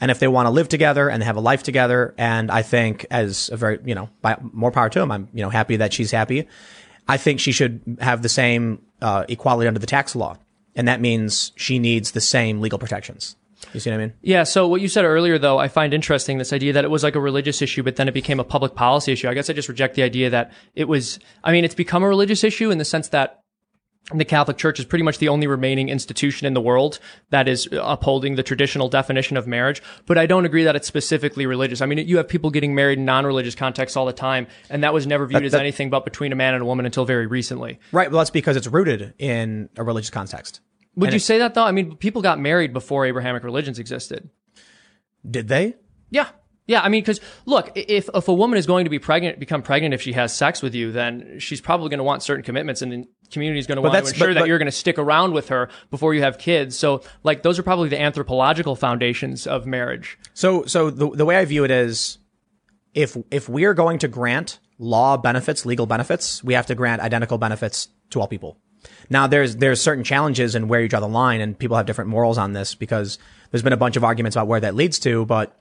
And 0.00 0.10
if 0.10 0.18
they 0.18 0.28
want 0.28 0.46
to 0.46 0.50
live 0.50 0.68
together 0.68 1.08
and 1.08 1.22
have 1.22 1.36
a 1.36 1.40
life 1.40 1.62
together, 1.62 2.14
and 2.16 2.50
I 2.50 2.62
think 2.62 3.06
as 3.10 3.50
a 3.50 3.56
very, 3.56 3.78
you 3.84 3.94
know, 3.94 4.08
by 4.22 4.36
more 4.40 4.70
power 4.70 4.88
to 4.88 4.98
them, 4.98 5.10
I'm, 5.10 5.28
you 5.32 5.42
know, 5.42 5.50
happy 5.50 5.76
that 5.76 5.92
she's 5.92 6.10
happy. 6.10 6.46
I 7.08 7.16
think 7.16 7.40
she 7.40 7.52
should 7.52 7.98
have 8.00 8.22
the 8.22 8.28
same 8.28 8.82
uh, 9.00 9.24
equality 9.28 9.66
under 9.66 9.80
the 9.80 9.86
tax 9.86 10.14
law. 10.14 10.36
And 10.76 10.86
that 10.86 11.00
means 11.00 11.52
she 11.56 11.78
needs 11.78 12.12
the 12.12 12.20
same 12.20 12.60
legal 12.60 12.78
protections. 12.78 13.34
You 13.74 13.80
see 13.80 13.90
what 13.90 13.96
I 13.96 13.98
mean? 13.98 14.12
Yeah. 14.22 14.44
So 14.44 14.68
what 14.68 14.80
you 14.80 14.88
said 14.88 15.04
earlier, 15.04 15.38
though, 15.38 15.58
I 15.58 15.66
find 15.66 15.92
interesting 15.92 16.38
this 16.38 16.52
idea 16.52 16.72
that 16.74 16.84
it 16.84 16.90
was 16.90 17.02
like 17.02 17.16
a 17.16 17.20
religious 17.20 17.60
issue, 17.60 17.82
but 17.82 17.96
then 17.96 18.06
it 18.06 18.14
became 18.14 18.38
a 18.38 18.44
public 18.44 18.74
policy 18.76 19.12
issue. 19.12 19.28
I 19.28 19.34
guess 19.34 19.50
I 19.50 19.52
just 19.52 19.68
reject 19.68 19.96
the 19.96 20.04
idea 20.04 20.30
that 20.30 20.52
it 20.76 20.86
was. 20.86 21.18
I 21.42 21.50
mean, 21.50 21.64
it's 21.64 21.74
become 21.74 22.04
a 22.04 22.08
religious 22.08 22.44
issue 22.44 22.70
in 22.70 22.78
the 22.78 22.84
sense 22.84 23.08
that 23.08 23.40
the 24.14 24.24
Catholic 24.24 24.56
Church 24.56 24.78
is 24.78 24.86
pretty 24.86 25.02
much 25.02 25.18
the 25.18 25.28
only 25.28 25.46
remaining 25.46 25.90
institution 25.90 26.46
in 26.46 26.54
the 26.54 26.60
world 26.62 26.98
that 27.28 27.46
is 27.46 27.68
upholding 27.72 28.36
the 28.36 28.42
traditional 28.42 28.88
definition 28.88 29.36
of 29.36 29.46
marriage. 29.46 29.82
But 30.06 30.16
I 30.16 30.24
don't 30.24 30.46
agree 30.46 30.64
that 30.64 30.74
it's 30.74 30.86
specifically 30.88 31.44
religious. 31.44 31.82
I 31.82 31.86
mean, 31.86 31.98
you 32.08 32.16
have 32.16 32.26
people 32.26 32.50
getting 32.50 32.74
married 32.74 32.98
in 32.98 33.04
non-religious 33.04 33.54
contexts 33.54 33.96
all 33.96 34.06
the 34.06 34.14
time, 34.14 34.46
and 34.70 34.82
that 34.82 34.94
was 34.94 35.06
never 35.06 35.26
viewed 35.26 35.42
That- 35.42 35.46
as 35.46 35.52
that- 35.52 35.60
anything 35.60 35.90
but 35.90 36.04
between 36.06 36.32
a 36.32 36.36
man 36.36 36.54
and 36.54 36.62
a 36.62 36.66
woman 36.66 36.86
until 36.86 37.04
very 37.04 37.26
recently. 37.26 37.78
Right. 37.92 38.10
Well, 38.10 38.18
that's 38.20 38.30
because 38.30 38.56
it's 38.56 38.66
rooted 38.66 39.12
in 39.18 39.68
a 39.76 39.84
religious 39.84 40.10
context. 40.10 40.60
Would 40.96 41.08
And 41.08 41.12
you 41.14 41.20
say 41.20 41.38
that 41.38 41.52
though? 41.54 41.64
I 41.64 41.72
mean, 41.72 41.96
people 41.96 42.22
got 42.22 42.40
married 42.40 42.72
before 42.72 43.04
Abrahamic 43.04 43.44
religions 43.44 43.78
existed. 43.78 44.30
Did 45.28 45.48
they? 45.48 45.74
Yeah. 46.10 46.28
Yeah, 46.68 46.82
I 46.82 46.90
mean, 46.90 47.02
because 47.02 47.20
look, 47.46 47.72
if 47.74 48.10
if 48.14 48.28
a 48.28 48.32
woman 48.32 48.58
is 48.58 48.66
going 48.66 48.84
to 48.84 48.90
be 48.90 48.98
pregnant, 48.98 49.40
become 49.40 49.62
pregnant 49.62 49.94
if 49.94 50.02
she 50.02 50.12
has 50.12 50.36
sex 50.36 50.60
with 50.60 50.74
you, 50.74 50.92
then 50.92 51.38
she's 51.40 51.62
probably 51.62 51.88
going 51.88 51.98
to 51.98 52.04
want 52.04 52.22
certain 52.22 52.44
commitments, 52.44 52.82
and 52.82 52.92
the 52.92 53.08
community 53.32 53.58
is 53.58 53.66
going 53.66 53.76
to 53.76 53.82
want 53.82 53.94
to 53.94 53.98
ensure 54.10 54.28
but- 54.28 54.34
that 54.34 54.40
but- 54.40 54.48
you're 54.48 54.58
going 54.58 54.66
to 54.66 54.72
stick 54.72 54.98
around 54.98 55.32
with 55.32 55.48
her 55.48 55.70
before 55.90 56.12
you 56.12 56.20
have 56.20 56.38
kids. 56.38 56.78
So, 56.78 57.02
like, 57.24 57.42
those 57.42 57.58
are 57.58 57.62
probably 57.62 57.88
the 57.88 57.98
anthropological 58.00 58.76
foundations 58.76 59.46
of 59.46 59.66
marriage. 59.66 60.18
So, 60.34 60.66
so 60.66 60.90
the, 60.90 61.10
the 61.10 61.24
way 61.24 61.38
I 61.38 61.44
view 61.46 61.64
it 61.64 61.70
is 61.70 62.18
if, 62.92 63.16
if 63.30 63.48
we 63.48 63.64
are 63.64 63.74
going 63.74 63.98
to 64.00 64.08
grant 64.08 64.58
law 64.78 65.16
benefits, 65.16 65.64
legal 65.64 65.86
benefits, 65.86 66.44
we 66.44 66.52
have 66.52 66.66
to 66.66 66.74
grant 66.74 67.00
identical 67.00 67.38
benefits 67.38 67.88
to 68.10 68.20
all 68.20 68.28
people. 68.28 68.58
Now, 69.08 69.26
there's, 69.26 69.56
there's 69.56 69.80
certain 69.80 70.04
challenges 70.04 70.54
in 70.54 70.68
where 70.68 70.82
you 70.82 70.88
draw 70.88 71.00
the 71.00 71.08
line 71.08 71.40
and 71.40 71.58
people 71.58 71.78
have 71.78 71.86
different 71.86 72.10
morals 72.10 72.36
on 72.36 72.52
this 72.52 72.74
because 72.74 73.18
there's 73.50 73.62
been 73.62 73.72
a 73.72 73.78
bunch 73.78 73.96
of 73.96 74.04
arguments 74.04 74.36
about 74.36 74.48
where 74.48 74.60
that 74.60 74.74
leads 74.74 74.98
to, 75.00 75.24
but 75.24 75.58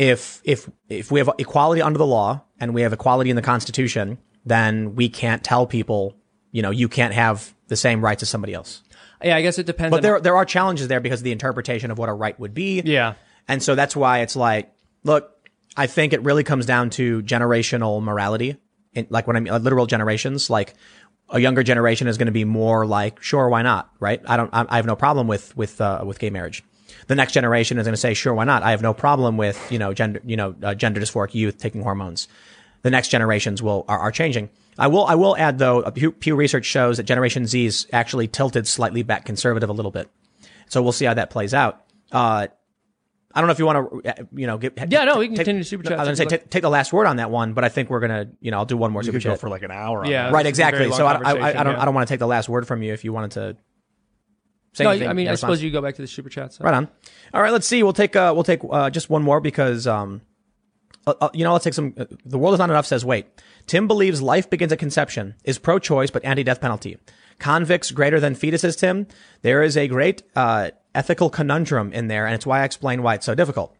if 0.00 0.40
if 0.44 0.68
if 0.88 1.10
we 1.10 1.20
have 1.20 1.30
equality 1.36 1.82
under 1.82 1.98
the 1.98 2.06
law 2.06 2.42
and 2.58 2.72
we 2.72 2.80
have 2.80 2.94
equality 2.94 3.28
in 3.28 3.36
the 3.36 3.42
Constitution, 3.42 4.16
then 4.46 4.94
we 4.94 5.10
can't 5.10 5.44
tell 5.44 5.66
people, 5.66 6.16
you 6.52 6.62
know, 6.62 6.70
you 6.70 6.88
can't 6.88 7.12
have 7.12 7.54
the 7.68 7.76
same 7.76 8.02
rights 8.02 8.22
as 8.22 8.30
somebody 8.30 8.54
else. 8.54 8.82
Yeah, 9.22 9.36
I 9.36 9.42
guess 9.42 9.58
it 9.58 9.66
depends. 9.66 9.94
But 9.94 10.00
there 10.00 10.18
there 10.18 10.36
are 10.38 10.46
challenges 10.46 10.88
there 10.88 11.00
because 11.00 11.20
of 11.20 11.24
the 11.24 11.32
interpretation 11.32 11.90
of 11.90 11.98
what 11.98 12.08
a 12.08 12.14
right 12.14 12.38
would 12.40 12.54
be. 12.54 12.80
Yeah. 12.80 13.14
And 13.46 13.62
so 13.62 13.74
that's 13.74 13.94
why 13.94 14.20
it's 14.20 14.36
like, 14.36 14.72
look, 15.04 15.36
I 15.76 15.86
think 15.86 16.14
it 16.14 16.22
really 16.22 16.44
comes 16.44 16.64
down 16.64 16.88
to 16.90 17.22
generational 17.22 18.02
morality. 18.02 18.56
In, 18.94 19.06
like 19.10 19.26
when 19.26 19.36
I 19.36 19.40
mean 19.40 19.52
uh, 19.52 19.58
literal 19.58 19.84
generations, 19.84 20.48
like 20.48 20.74
a 21.28 21.38
younger 21.38 21.62
generation 21.62 22.08
is 22.08 22.16
going 22.16 22.26
to 22.26 22.32
be 22.32 22.44
more 22.44 22.86
like, 22.86 23.22
sure, 23.22 23.50
why 23.50 23.60
not? 23.60 23.90
Right? 24.00 24.22
I 24.26 24.38
don't, 24.38 24.48
I, 24.54 24.64
I 24.66 24.76
have 24.76 24.86
no 24.86 24.96
problem 24.96 25.28
with, 25.28 25.54
with, 25.56 25.78
uh, 25.80 26.02
with 26.06 26.18
gay 26.18 26.30
marriage. 26.30 26.64
The 27.10 27.16
next 27.16 27.32
generation 27.32 27.76
is 27.76 27.86
going 27.86 27.92
to 27.92 27.96
say, 27.96 28.14
sure, 28.14 28.32
why 28.32 28.44
not? 28.44 28.62
I 28.62 28.70
have 28.70 28.82
no 28.82 28.94
problem 28.94 29.36
with, 29.36 29.60
you 29.72 29.80
know, 29.80 29.92
gender, 29.92 30.20
you 30.24 30.36
know, 30.36 30.54
uh, 30.62 30.76
gender 30.76 31.00
dysphoric 31.00 31.34
youth 31.34 31.58
taking 31.58 31.82
hormones. 31.82 32.28
The 32.82 32.90
next 32.90 33.08
generations 33.08 33.60
will, 33.60 33.84
are, 33.88 33.98
are 33.98 34.12
changing. 34.12 34.48
I 34.78 34.86
will, 34.86 35.04
I 35.06 35.16
will 35.16 35.36
add 35.36 35.58
though, 35.58 35.80
uh, 35.80 35.90
Pew, 35.90 36.12
Pew 36.12 36.36
Research 36.36 36.66
shows 36.66 36.98
that 36.98 37.02
Generation 37.02 37.48
Z 37.48 37.66
is 37.66 37.88
actually 37.92 38.28
tilted 38.28 38.68
slightly 38.68 39.02
back 39.02 39.24
conservative 39.24 39.68
a 39.68 39.72
little 39.72 39.90
bit. 39.90 40.08
So 40.68 40.82
we'll 40.82 40.92
see 40.92 41.04
how 41.04 41.14
that 41.14 41.30
plays 41.30 41.52
out. 41.52 41.84
Uh, 42.12 42.46
I 43.34 43.40
don't 43.40 43.48
know 43.48 43.52
if 43.54 43.58
you 43.58 43.66
want 43.66 44.04
to, 44.04 44.28
you 44.32 44.46
know, 44.46 44.56
get. 44.56 44.78
Yeah, 44.92 45.02
no, 45.02 45.18
we 45.18 45.26
can 45.26 45.34
take- 45.34 45.46
continue 45.46 45.64
super 45.64 45.82
chat. 45.82 45.94
I 45.94 46.02
was 46.02 46.06
gonna 46.06 46.16
say 46.16 46.22
you'd 46.22 46.30
take, 46.30 46.50
take 46.50 46.62
the 46.62 46.70
last 46.70 46.92
word 46.92 47.06
on 47.06 47.16
that 47.16 47.32
one, 47.32 47.54
but 47.54 47.64
I 47.64 47.70
think 47.70 47.90
we're 47.90 47.98
gonna, 47.98 48.28
you 48.40 48.52
know, 48.52 48.58
I'll 48.58 48.66
do 48.66 48.76
one 48.76 48.92
more 48.92 49.02
You 49.02 49.06
super 49.06 49.18
could 49.18 49.24
go 49.24 49.30
chat. 49.32 49.40
for 49.40 49.48
like 49.48 49.64
an 49.64 49.72
hour. 49.72 50.06
Yeah. 50.06 50.26
that. 50.26 50.32
right, 50.32 50.44
This 50.44 50.52
is 50.52 50.58
a 50.60 50.70
very 50.70 50.86
exactly. 50.86 50.96
So 50.96 51.06
I, 51.06 51.14
I, 51.14 51.32
I, 51.32 51.60
I 51.60 51.62
don't, 51.64 51.74
yeah. 51.74 51.82
I 51.82 51.84
don't 51.86 51.94
want 51.94 52.06
to 52.06 52.12
take 52.12 52.20
the 52.20 52.28
last 52.28 52.48
word 52.48 52.68
from 52.68 52.84
you 52.84 52.92
if 52.92 53.04
you 53.04 53.12
wanted 53.12 53.32
to. 53.32 53.56
Say 54.72 54.84
no, 54.84 54.90
anything 54.90 55.08
I 55.08 55.12
mean, 55.12 55.28
I 55.28 55.34
suppose 55.34 55.62
you 55.62 55.70
go 55.70 55.82
back 55.82 55.96
to 55.96 56.02
the 56.02 56.08
super 56.08 56.28
chats. 56.28 56.60
Right 56.60 56.74
on. 56.74 56.88
All 57.34 57.42
right, 57.42 57.52
let's 57.52 57.66
see. 57.66 57.82
We'll 57.82 57.92
take 57.92 58.14
uh, 58.14 58.32
we'll 58.34 58.44
take 58.44 58.60
uh, 58.70 58.90
just 58.90 59.10
one 59.10 59.22
more 59.22 59.40
because 59.40 59.86
um, 59.86 60.22
uh, 61.06 61.14
uh, 61.20 61.28
you 61.32 61.44
know, 61.44 61.52
let's 61.52 61.64
take 61.64 61.74
some. 61.74 61.94
Uh, 61.96 62.04
the 62.24 62.38
world 62.38 62.54
is 62.54 62.58
not 62.58 62.70
enough. 62.70 62.86
Says 62.86 63.04
wait. 63.04 63.26
Tim 63.66 63.86
believes 63.86 64.22
life 64.22 64.48
begins 64.50 64.72
at 64.72 64.78
conception. 64.78 65.34
Is 65.44 65.58
pro-choice 65.58 66.10
but 66.10 66.24
anti-death 66.24 66.60
penalty. 66.60 66.98
Convicts 67.38 67.90
greater 67.90 68.20
than 68.20 68.34
fetuses. 68.34 68.78
Tim, 68.78 69.06
there 69.42 69.62
is 69.62 69.76
a 69.76 69.88
great 69.88 70.22
uh, 70.36 70.70
ethical 70.94 71.30
conundrum 71.30 71.92
in 71.92 72.08
there, 72.08 72.26
and 72.26 72.34
it's 72.34 72.46
why 72.46 72.60
I 72.60 72.64
explain 72.64 73.02
why 73.02 73.14
it's 73.14 73.26
so 73.26 73.34
difficult. 73.34 73.74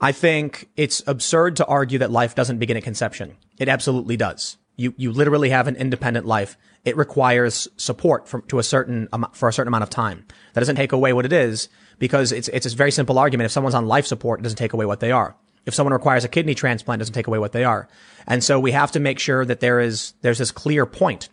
I 0.00 0.12
think 0.12 0.68
it's 0.76 1.02
absurd 1.06 1.56
to 1.56 1.66
argue 1.66 1.98
that 1.98 2.10
life 2.10 2.34
doesn't 2.34 2.58
begin 2.58 2.76
at 2.76 2.82
conception. 2.82 3.36
It 3.58 3.68
absolutely 3.68 4.16
does. 4.16 4.56
You 4.76 4.94
you 4.96 5.12
literally 5.12 5.50
have 5.50 5.66
an 5.66 5.76
independent 5.76 6.26
life. 6.26 6.56
It 6.84 6.96
requires 6.96 7.68
support 7.76 8.28
from 8.28 8.42
to 8.48 8.58
a 8.58 8.62
certain 8.62 9.08
amo- 9.12 9.30
for 9.32 9.48
a 9.48 9.52
certain 9.52 9.68
amount 9.68 9.82
of 9.82 9.90
time. 9.90 10.24
That 10.54 10.60
doesn't 10.60 10.76
take 10.76 10.92
away 10.92 11.12
what 11.12 11.24
it 11.24 11.32
is 11.32 11.68
because 11.98 12.32
it's 12.32 12.48
it's 12.48 12.66
a 12.66 12.74
very 12.74 12.90
simple 12.90 13.18
argument. 13.18 13.46
If 13.46 13.52
someone's 13.52 13.74
on 13.74 13.86
life 13.86 14.06
support, 14.06 14.40
it 14.40 14.42
doesn't 14.42 14.58
take 14.58 14.72
away 14.72 14.86
what 14.86 15.00
they 15.00 15.12
are. 15.12 15.36
If 15.66 15.74
someone 15.74 15.92
requires 15.92 16.24
a 16.24 16.28
kidney 16.28 16.54
transplant, 16.54 17.00
it 17.00 17.02
doesn't 17.02 17.14
take 17.14 17.26
away 17.26 17.38
what 17.38 17.52
they 17.52 17.64
are. 17.64 17.86
And 18.26 18.42
so 18.42 18.58
we 18.58 18.72
have 18.72 18.92
to 18.92 19.00
make 19.00 19.18
sure 19.18 19.44
that 19.44 19.60
there 19.60 19.80
is 19.80 20.14
there's 20.22 20.38
this 20.38 20.50
clear 20.50 20.86
point 20.86 21.28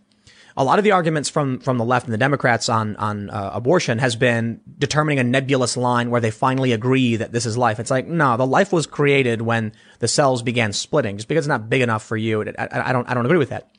a 0.57 0.63
lot 0.63 0.79
of 0.79 0.83
the 0.83 0.91
arguments 0.91 1.29
from 1.29 1.59
from 1.59 1.77
the 1.77 1.85
left 1.85 2.07
and 2.07 2.13
the 2.13 2.17
Democrats 2.17 2.67
on 2.67 2.95
on 2.95 3.29
uh, 3.29 3.51
abortion 3.53 3.99
has 3.99 4.15
been 4.15 4.59
determining 4.79 5.19
a 5.19 5.23
nebulous 5.23 5.77
line 5.77 6.09
where 6.09 6.19
they 6.19 6.31
finally 6.31 6.73
agree 6.73 7.15
that 7.15 7.31
this 7.31 7.45
is 7.45 7.57
life. 7.57 7.79
It's 7.79 7.91
like 7.91 8.07
no, 8.07 8.35
the 8.35 8.45
life 8.45 8.73
was 8.73 8.87
created 8.87 9.43
when 9.43 9.71
the 9.99 10.07
cells 10.07 10.41
began 10.41 10.73
splitting. 10.73 11.17
Just 11.17 11.27
because 11.27 11.45
it's 11.45 11.49
not 11.49 11.69
big 11.69 11.81
enough 11.81 12.03
for 12.03 12.17
you, 12.17 12.41
it, 12.41 12.55
I, 12.57 12.89
I 12.89 12.91
don't 12.91 13.07
I 13.07 13.13
don't 13.13 13.25
agree 13.25 13.37
with 13.37 13.49
that. 13.49 13.69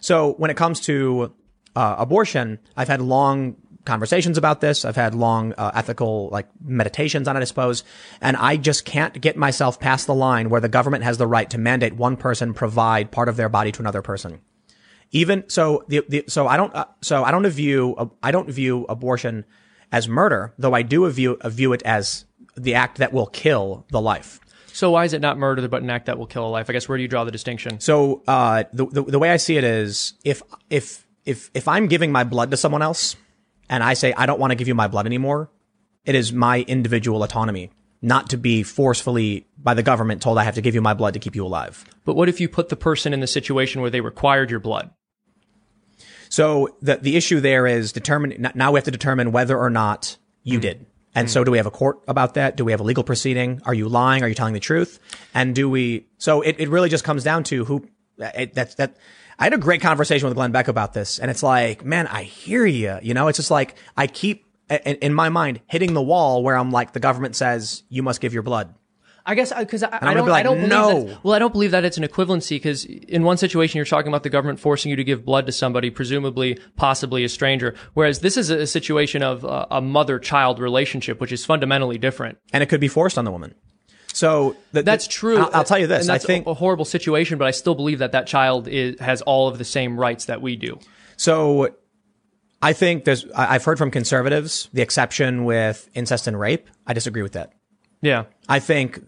So 0.00 0.32
when 0.34 0.50
it 0.50 0.56
comes 0.56 0.80
to 0.82 1.32
uh, 1.76 1.96
abortion, 1.98 2.58
I've 2.76 2.88
had 2.88 3.00
long 3.00 3.56
conversations 3.84 4.36
about 4.36 4.60
this. 4.60 4.84
I've 4.84 4.96
had 4.96 5.14
long 5.14 5.54
uh, 5.56 5.70
ethical 5.74 6.28
like 6.30 6.48
meditations 6.62 7.28
on 7.28 7.36
it, 7.36 7.40
I 7.40 7.44
suppose, 7.44 7.84
and 8.20 8.36
I 8.36 8.56
just 8.56 8.84
can't 8.84 9.18
get 9.20 9.36
myself 9.36 9.80
past 9.80 10.06
the 10.06 10.14
line 10.14 10.50
where 10.50 10.60
the 10.60 10.68
government 10.68 11.04
has 11.04 11.18
the 11.18 11.26
right 11.26 11.48
to 11.50 11.58
mandate 11.58 11.94
one 11.94 12.16
person 12.16 12.52
provide 12.52 13.10
part 13.10 13.28
of 13.28 13.36
their 13.36 13.48
body 13.48 13.72
to 13.72 13.80
another 13.80 14.02
person 14.02 14.40
even 15.12 15.48
so 15.48 15.84
the, 15.88 16.04
the 16.08 16.24
so 16.28 16.46
I 16.46 16.56
don't 16.56 16.74
uh, 16.74 16.86
so 17.00 17.24
I 17.24 17.30
don't 17.30 17.46
view 17.48 17.94
uh, 17.98 18.06
I 18.22 18.30
don't 18.30 18.50
view 18.50 18.86
abortion 18.88 19.44
as 19.92 20.08
murder, 20.08 20.54
though 20.58 20.74
I 20.74 20.82
do 20.82 21.08
view 21.10 21.38
view 21.44 21.72
it 21.72 21.82
as 21.84 22.24
the 22.56 22.74
act 22.74 22.98
that 22.98 23.12
will 23.12 23.26
kill 23.26 23.86
the 23.90 24.00
life. 24.00 24.40
So 24.80 24.92
why 24.92 25.04
is 25.04 25.12
it 25.12 25.20
not 25.20 25.36
murder 25.36 25.68
but 25.68 25.82
an 25.82 25.90
act 25.90 26.06
that 26.06 26.16
will 26.16 26.24
kill 26.24 26.46
a 26.46 26.48
life? 26.48 26.70
I 26.70 26.72
guess 26.72 26.88
where 26.88 26.96
do 26.96 27.02
you 27.02 27.08
draw 27.08 27.24
the 27.24 27.30
distinction? 27.30 27.80
So 27.80 28.22
uh, 28.26 28.64
the, 28.72 28.86
the 28.86 29.02
the 29.02 29.18
way 29.18 29.28
I 29.28 29.36
see 29.36 29.58
it 29.58 29.62
is 29.62 30.14
if 30.24 30.40
if 30.70 31.06
if 31.26 31.50
if 31.52 31.68
I'm 31.68 31.86
giving 31.86 32.10
my 32.12 32.24
blood 32.24 32.50
to 32.52 32.56
someone 32.56 32.80
else 32.80 33.14
and 33.68 33.84
I 33.84 33.92
say 33.92 34.14
I 34.14 34.24
don't 34.24 34.40
want 34.40 34.52
to 34.52 34.54
give 34.54 34.68
you 34.68 34.74
my 34.74 34.88
blood 34.88 35.04
anymore, 35.04 35.50
it 36.06 36.14
is 36.14 36.32
my 36.32 36.62
individual 36.62 37.22
autonomy 37.22 37.70
not 38.00 38.30
to 38.30 38.38
be 38.38 38.62
forcefully 38.62 39.46
by 39.58 39.74
the 39.74 39.82
government 39.82 40.22
told 40.22 40.38
I 40.38 40.44
have 40.44 40.54
to 40.54 40.62
give 40.62 40.74
you 40.74 40.80
my 40.80 40.94
blood 40.94 41.12
to 41.12 41.20
keep 41.20 41.36
you 41.36 41.44
alive. 41.44 41.84
But 42.06 42.16
what 42.16 42.30
if 42.30 42.40
you 42.40 42.48
put 42.48 42.70
the 42.70 42.76
person 42.76 43.12
in 43.12 43.20
the 43.20 43.26
situation 43.26 43.82
where 43.82 43.90
they 43.90 44.00
required 44.00 44.50
your 44.50 44.60
blood? 44.60 44.88
So 46.30 46.74
the 46.80 46.96
the 46.96 47.18
issue 47.18 47.40
there 47.40 47.66
is 47.66 47.92
determine 47.92 48.50
now 48.54 48.72
we 48.72 48.78
have 48.78 48.84
to 48.84 48.90
determine 48.90 49.30
whether 49.30 49.58
or 49.58 49.68
not 49.68 50.16
you 50.42 50.58
did. 50.58 50.86
And 51.14 51.30
so 51.30 51.40
hmm. 51.40 51.46
do 51.46 51.50
we 51.50 51.58
have 51.58 51.66
a 51.66 51.70
court 51.70 52.00
about 52.06 52.34
that? 52.34 52.56
Do 52.56 52.64
we 52.64 52.72
have 52.72 52.80
a 52.80 52.84
legal 52.84 53.04
proceeding? 53.04 53.60
Are 53.64 53.74
you 53.74 53.88
lying? 53.88 54.22
Are 54.22 54.28
you 54.28 54.34
telling 54.34 54.54
the 54.54 54.60
truth? 54.60 55.00
And 55.34 55.54
do 55.54 55.68
we 55.68 56.06
so 56.18 56.42
it, 56.42 56.56
it 56.58 56.68
really 56.68 56.88
just 56.88 57.04
comes 57.04 57.24
down 57.24 57.44
to 57.44 57.64
who 57.64 57.88
it, 58.18 58.54
that's 58.54 58.76
that 58.76 58.96
I 59.38 59.44
had 59.44 59.54
a 59.54 59.58
great 59.58 59.80
conversation 59.80 60.28
with 60.28 60.36
Glenn 60.36 60.52
Beck 60.52 60.68
about 60.68 60.92
this 60.92 61.18
and 61.18 61.30
it's 61.30 61.42
like, 61.42 61.84
man, 61.84 62.06
I 62.06 62.22
hear 62.22 62.66
you. 62.66 62.98
You 63.02 63.14
know, 63.14 63.28
it's 63.28 63.38
just 63.38 63.50
like 63.50 63.74
I 63.96 64.06
keep 64.06 64.46
in, 64.68 64.96
in 64.96 65.14
my 65.14 65.28
mind 65.28 65.60
hitting 65.66 65.94
the 65.94 66.02
wall 66.02 66.42
where 66.42 66.56
I'm 66.56 66.70
like 66.70 66.92
the 66.92 67.00
government 67.00 67.34
says 67.36 67.82
you 67.88 68.02
must 68.02 68.20
give 68.20 68.32
your 68.32 68.42
blood. 68.42 68.74
I 69.26 69.34
guess 69.34 69.52
because 69.56 69.82
I, 69.82 69.88
I, 69.88 69.98
I'm 70.02 70.16
don't. 70.16 70.28
like, 70.28 70.40
I 70.40 70.42
don't 70.42 70.56
believe 70.56 70.70
no. 70.70 71.04
that- 71.04 71.24
well, 71.24 71.34
I 71.34 71.38
don't 71.38 71.52
believe 71.52 71.70
that 71.72 71.84
it's 71.84 71.98
an 71.98 72.04
equivalency 72.04 72.50
because 72.50 72.84
in 72.84 73.22
one 73.22 73.36
situation 73.36 73.76
you're 73.76 73.84
talking 73.84 74.08
about 74.08 74.22
the 74.22 74.30
government 74.30 74.60
forcing 74.60 74.90
you 74.90 74.96
to 74.96 75.04
give 75.04 75.24
blood 75.24 75.46
to 75.46 75.52
somebody, 75.52 75.90
presumably, 75.90 76.58
possibly 76.76 77.22
a 77.24 77.28
stranger, 77.28 77.74
whereas 77.94 78.20
this 78.20 78.36
is 78.36 78.50
a, 78.50 78.66
situation 78.66 79.22
of 79.22 79.44
uh, 79.44 79.66
a 79.70 79.80
mother-child 79.80 80.58
relationship, 80.58 81.20
which 81.20 81.32
is 81.32 81.44
fundamentally 81.44 81.98
different. 81.98 82.38
And 82.52 82.62
it 82.62 82.66
could 82.68 82.80
be 82.80 82.88
forced 82.88 83.18
on 83.18 83.24
the 83.24 83.30
woman. 83.30 83.54
So 84.12 84.56
the, 84.72 84.82
That's 84.82 85.06
the- 85.06 85.12
true. 85.12 85.38
I'll, 85.38 85.50
I'll 85.54 85.64
tell 85.64 85.78
you 85.78 85.86
this. 85.86 86.08
I 86.08 86.18
think 86.18 86.46
a, 86.46 86.50
a 86.50 86.54
horrible 86.54 86.84
situation, 86.84 87.38
but 87.38 87.46
I 87.46 87.52
still 87.52 87.74
believe 87.74 87.98
that 88.00 88.12
that 88.12 88.26
child 88.26 88.68
is, 88.68 88.98
has 89.00 89.22
all 89.22 89.48
of 89.48 89.58
the 89.58 89.64
same 89.64 89.98
rights 89.98 90.24
that 90.24 90.40
we 90.42 90.56
do. 90.56 90.78
So 91.16 91.68
I 92.62 92.72
think 92.72 93.04
there's, 93.04 93.24
I've 93.34 93.64
heard 93.64 93.78
from 93.78 93.90
conservatives 93.90 94.68
the 94.72 94.82
exception 94.82 95.44
with 95.44 95.88
incest 95.94 96.26
and 96.26 96.38
rape. 96.38 96.68
I 96.86 96.92
disagree 96.92 97.22
with 97.22 97.32
that. 97.32 97.52
Yeah. 98.02 98.24
I 98.48 98.60
think, 98.60 99.04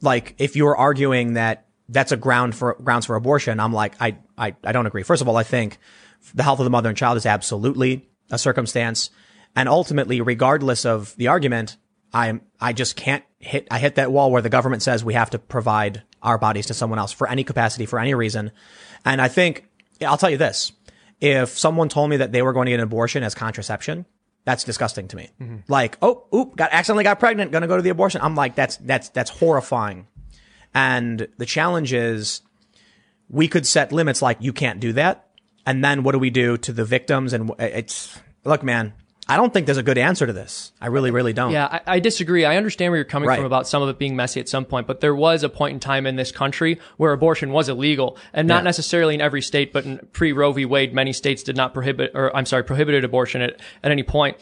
like, 0.00 0.34
if 0.38 0.56
you're 0.56 0.76
arguing 0.76 1.34
that 1.34 1.66
that's 1.88 2.12
a 2.12 2.16
ground 2.16 2.54
for 2.54 2.74
grounds 2.82 3.06
for 3.06 3.16
abortion. 3.16 3.60
I'm 3.60 3.72
like, 3.72 3.94
I, 4.00 4.18
I, 4.36 4.54
I 4.64 4.72
don't 4.72 4.86
agree. 4.86 5.02
First 5.02 5.22
of 5.22 5.28
all, 5.28 5.36
I 5.36 5.42
think 5.42 5.78
the 6.34 6.42
health 6.42 6.60
of 6.60 6.64
the 6.64 6.70
mother 6.70 6.88
and 6.88 6.98
child 6.98 7.16
is 7.16 7.26
absolutely 7.26 8.08
a 8.30 8.38
circumstance. 8.38 9.10
And 9.54 9.68
ultimately, 9.68 10.20
regardless 10.20 10.84
of 10.84 11.14
the 11.16 11.28
argument, 11.28 11.76
I'm, 12.12 12.42
I 12.60 12.72
just 12.72 12.96
can't 12.96 13.24
hit, 13.38 13.68
I 13.70 13.78
hit 13.78 13.96
that 13.96 14.12
wall 14.12 14.30
where 14.30 14.42
the 14.42 14.48
government 14.48 14.82
says 14.82 15.04
we 15.04 15.14
have 15.14 15.30
to 15.30 15.38
provide 15.38 16.02
our 16.22 16.38
bodies 16.38 16.66
to 16.66 16.74
someone 16.74 16.98
else 16.98 17.12
for 17.12 17.28
any 17.28 17.44
capacity, 17.44 17.86
for 17.86 17.98
any 17.98 18.14
reason. 18.14 18.50
And 19.04 19.20
I 19.20 19.28
think, 19.28 19.68
I'll 20.04 20.18
tell 20.18 20.30
you 20.30 20.36
this. 20.36 20.72
If 21.20 21.50
someone 21.50 21.88
told 21.88 22.10
me 22.10 22.18
that 22.18 22.32
they 22.32 22.42
were 22.42 22.52
going 22.52 22.66
to 22.66 22.70
get 22.70 22.80
an 22.80 22.84
abortion 22.84 23.22
as 23.22 23.34
contraception, 23.34 24.04
that's 24.46 24.64
disgusting 24.64 25.08
to 25.08 25.16
me. 25.16 25.28
Mm-hmm. 25.40 25.56
Like, 25.68 25.98
oh, 26.00 26.24
oop, 26.32 26.56
got 26.56 26.72
accidentally 26.72 27.04
got 27.04 27.18
pregnant, 27.18 27.50
gonna 27.50 27.66
go 27.66 27.76
to 27.76 27.82
the 27.82 27.90
abortion. 27.90 28.20
I'm 28.22 28.36
like, 28.36 28.54
that's, 28.54 28.76
that's, 28.78 29.10
that's 29.10 29.28
horrifying. 29.28 30.06
And 30.72 31.26
the 31.36 31.44
challenge 31.44 31.92
is 31.92 32.42
we 33.28 33.48
could 33.48 33.66
set 33.66 33.92
limits 33.92 34.22
like 34.22 34.38
you 34.40 34.52
can't 34.52 34.78
do 34.78 34.92
that. 34.94 35.28
And 35.66 35.84
then 35.84 36.04
what 36.04 36.12
do 36.12 36.20
we 36.20 36.30
do 36.30 36.56
to 36.58 36.72
the 36.72 36.84
victims? 36.84 37.32
And 37.32 37.50
it's, 37.58 38.16
look, 38.44 38.62
man, 38.62 38.94
I 39.28 39.36
don't 39.36 39.52
think 39.52 39.66
there's 39.66 39.76
a 39.78 39.82
good 39.82 39.98
answer 39.98 40.24
to 40.26 40.32
this. 40.32 40.72
I 40.80 40.86
really, 40.86 41.10
really 41.10 41.32
don't. 41.32 41.50
Yeah, 41.50 41.66
I, 41.66 41.96
I 41.96 42.00
disagree. 42.00 42.44
I 42.44 42.56
understand 42.56 42.92
where 42.92 42.98
you're 42.98 43.04
coming 43.04 43.28
Right. 43.28 43.36
from 43.36 43.44
about 43.44 43.66
some 43.66 43.82
of 43.82 43.88
it 43.88 43.98
being 43.98 44.14
messy 44.14 44.38
at 44.38 44.48
some 44.48 44.64
point, 44.64 44.86
but 44.86 45.00
there 45.00 45.14
was 45.16 45.42
a 45.42 45.48
point 45.48 45.74
in 45.74 45.80
time 45.80 46.06
in 46.06 46.14
this 46.16 46.30
country 46.30 46.78
where 46.96 47.12
abortion 47.12 47.50
was 47.50 47.68
illegal, 47.68 48.16
and 48.32 48.46
not 48.46 48.58
Yeah. 48.58 48.62
necessarily 48.64 49.14
in 49.16 49.20
every 49.20 49.42
state, 49.42 49.72
but 49.72 49.84
in 49.84 49.98
pre 50.12 50.32
Roe 50.32 50.52
v. 50.52 50.64
Wade, 50.64 50.94
many 50.94 51.12
states 51.12 51.42
did 51.42 51.56
not 51.56 51.74
prohibit, 51.74 52.12
or 52.14 52.34
I'm 52.36 52.46
sorry, 52.46 52.62
prohibited 52.62 53.02
abortion 53.04 53.42
at, 53.42 53.60
at 53.82 53.90
any 53.90 54.04
point. 54.04 54.36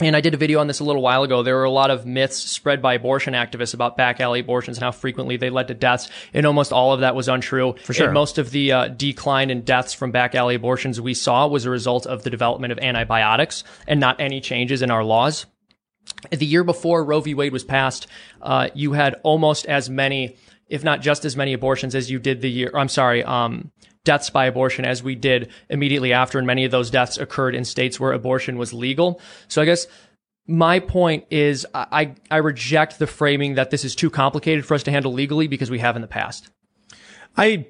And 0.00 0.16
I 0.16 0.20
did 0.20 0.34
a 0.34 0.38
video 0.38 0.58
on 0.58 0.66
this 0.66 0.80
a 0.80 0.84
little 0.84 1.02
while 1.02 1.22
ago. 1.22 1.42
There 1.42 1.54
were 1.54 1.64
a 1.64 1.70
lot 1.70 1.90
of 1.90 2.06
myths 2.06 2.36
spread 2.36 2.82
by 2.82 2.94
abortion 2.94 3.34
activists 3.34 3.74
about 3.74 3.96
back 3.96 4.20
alley 4.20 4.40
abortions 4.40 4.78
and 4.78 4.84
how 4.84 4.90
frequently 4.90 5.36
they 5.36 5.50
led 5.50 5.68
to 5.68 5.74
deaths. 5.74 6.08
And 6.34 6.44
almost 6.44 6.72
all 6.72 6.92
of 6.92 7.00
that 7.00 7.14
was 7.14 7.28
untrue. 7.28 7.74
For 7.84 7.92
sure. 7.92 8.06
And 8.06 8.14
most 8.14 8.38
of 8.38 8.50
the 8.50 8.72
uh, 8.72 8.88
decline 8.88 9.50
in 9.50 9.62
deaths 9.62 9.92
from 9.92 10.10
back 10.10 10.34
alley 10.34 10.54
abortions 10.54 11.00
we 11.00 11.14
saw 11.14 11.46
was 11.46 11.66
a 11.66 11.70
result 11.70 12.06
of 12.06 12.24
the 12.24 12.30
development 12.30 12.72
of 12.72 12.78
antibiotics 12.78 13.64
and 13.86 14.00
not 14.00 14.20
any 14.20 14.40
changes 14.40 14.82
in 14.82 14.90
our 14.90 15.04
laws 15.04 15.46
the 16.30 16.46
year 16.46 16.64
before 16.64 17.04
Roe 17.04 17.20
v. 17.20 17.34
Wade 17.34 17.52
was 17.52 17.64
passed, 17.64 18.06
uh, 18.40 18.68
you 18.74 18.92
had 18.92 19.14
almost 19.22 19.66
as 19.66 19.90
many, 19.90 20.36
if 20.68 20.84
not 20.84 21.00
just 21.00 21.24
as 21.24 21.36
many 21.36 21.52
abortions 21.52 21.94
as 21.94 22.10
you 22.10 22.18
did 22.18 22.40
the 22.40 22.50
year, 22.50 22.70
I'm 22.74 22.88
sorry, 22.88 23.24
um, 23.24 23.70
deaths 24.04 24.30
by 24.30 24.46
abortion 24.46 24.84
as 24.84 25.02
we 25.02 25.14
did 25.14 25.50
immediately 25.68 26.12
after. 26.12 26.38
And 26.38 26.46
many 26.46 26.64
of 26.64 26.70
those 26.70 26.90
deaths 26.90 27.18
occurred 27.18 27.54
in 27.54 27.64
states 27.64 28.00
where 28.00 28.12
abortion 28.12 28.58
was 28.58 28.72
legal. 28.72 29.20
So 29.48 29.62
I 29.62 29.64
guess 29.64 29.86
my 30.46 30.80
point 30.80 31.24
is 31.30 31.66
I, 31.74 32.14
I 32.30 32.36
reject 32.38 32.98
the 32.98 33.06
framing 33.06 33.54
that 33.54 33.70
this 33.70 33.84
is 33.84 33.94
too 33.94 34.10
complicated 34.10 34.66
for 34.66 34.74
us 34.74 34.82
to 34.84 34.90
handle 34.90 35.12
legally 35.12 35.46
because 35.46 35.70
we 35.70 35.78
have 35.78 35.96
in 35.96 36.02
the 36.02 36.08
past. 36.08 36.50
I, 37.36 37.66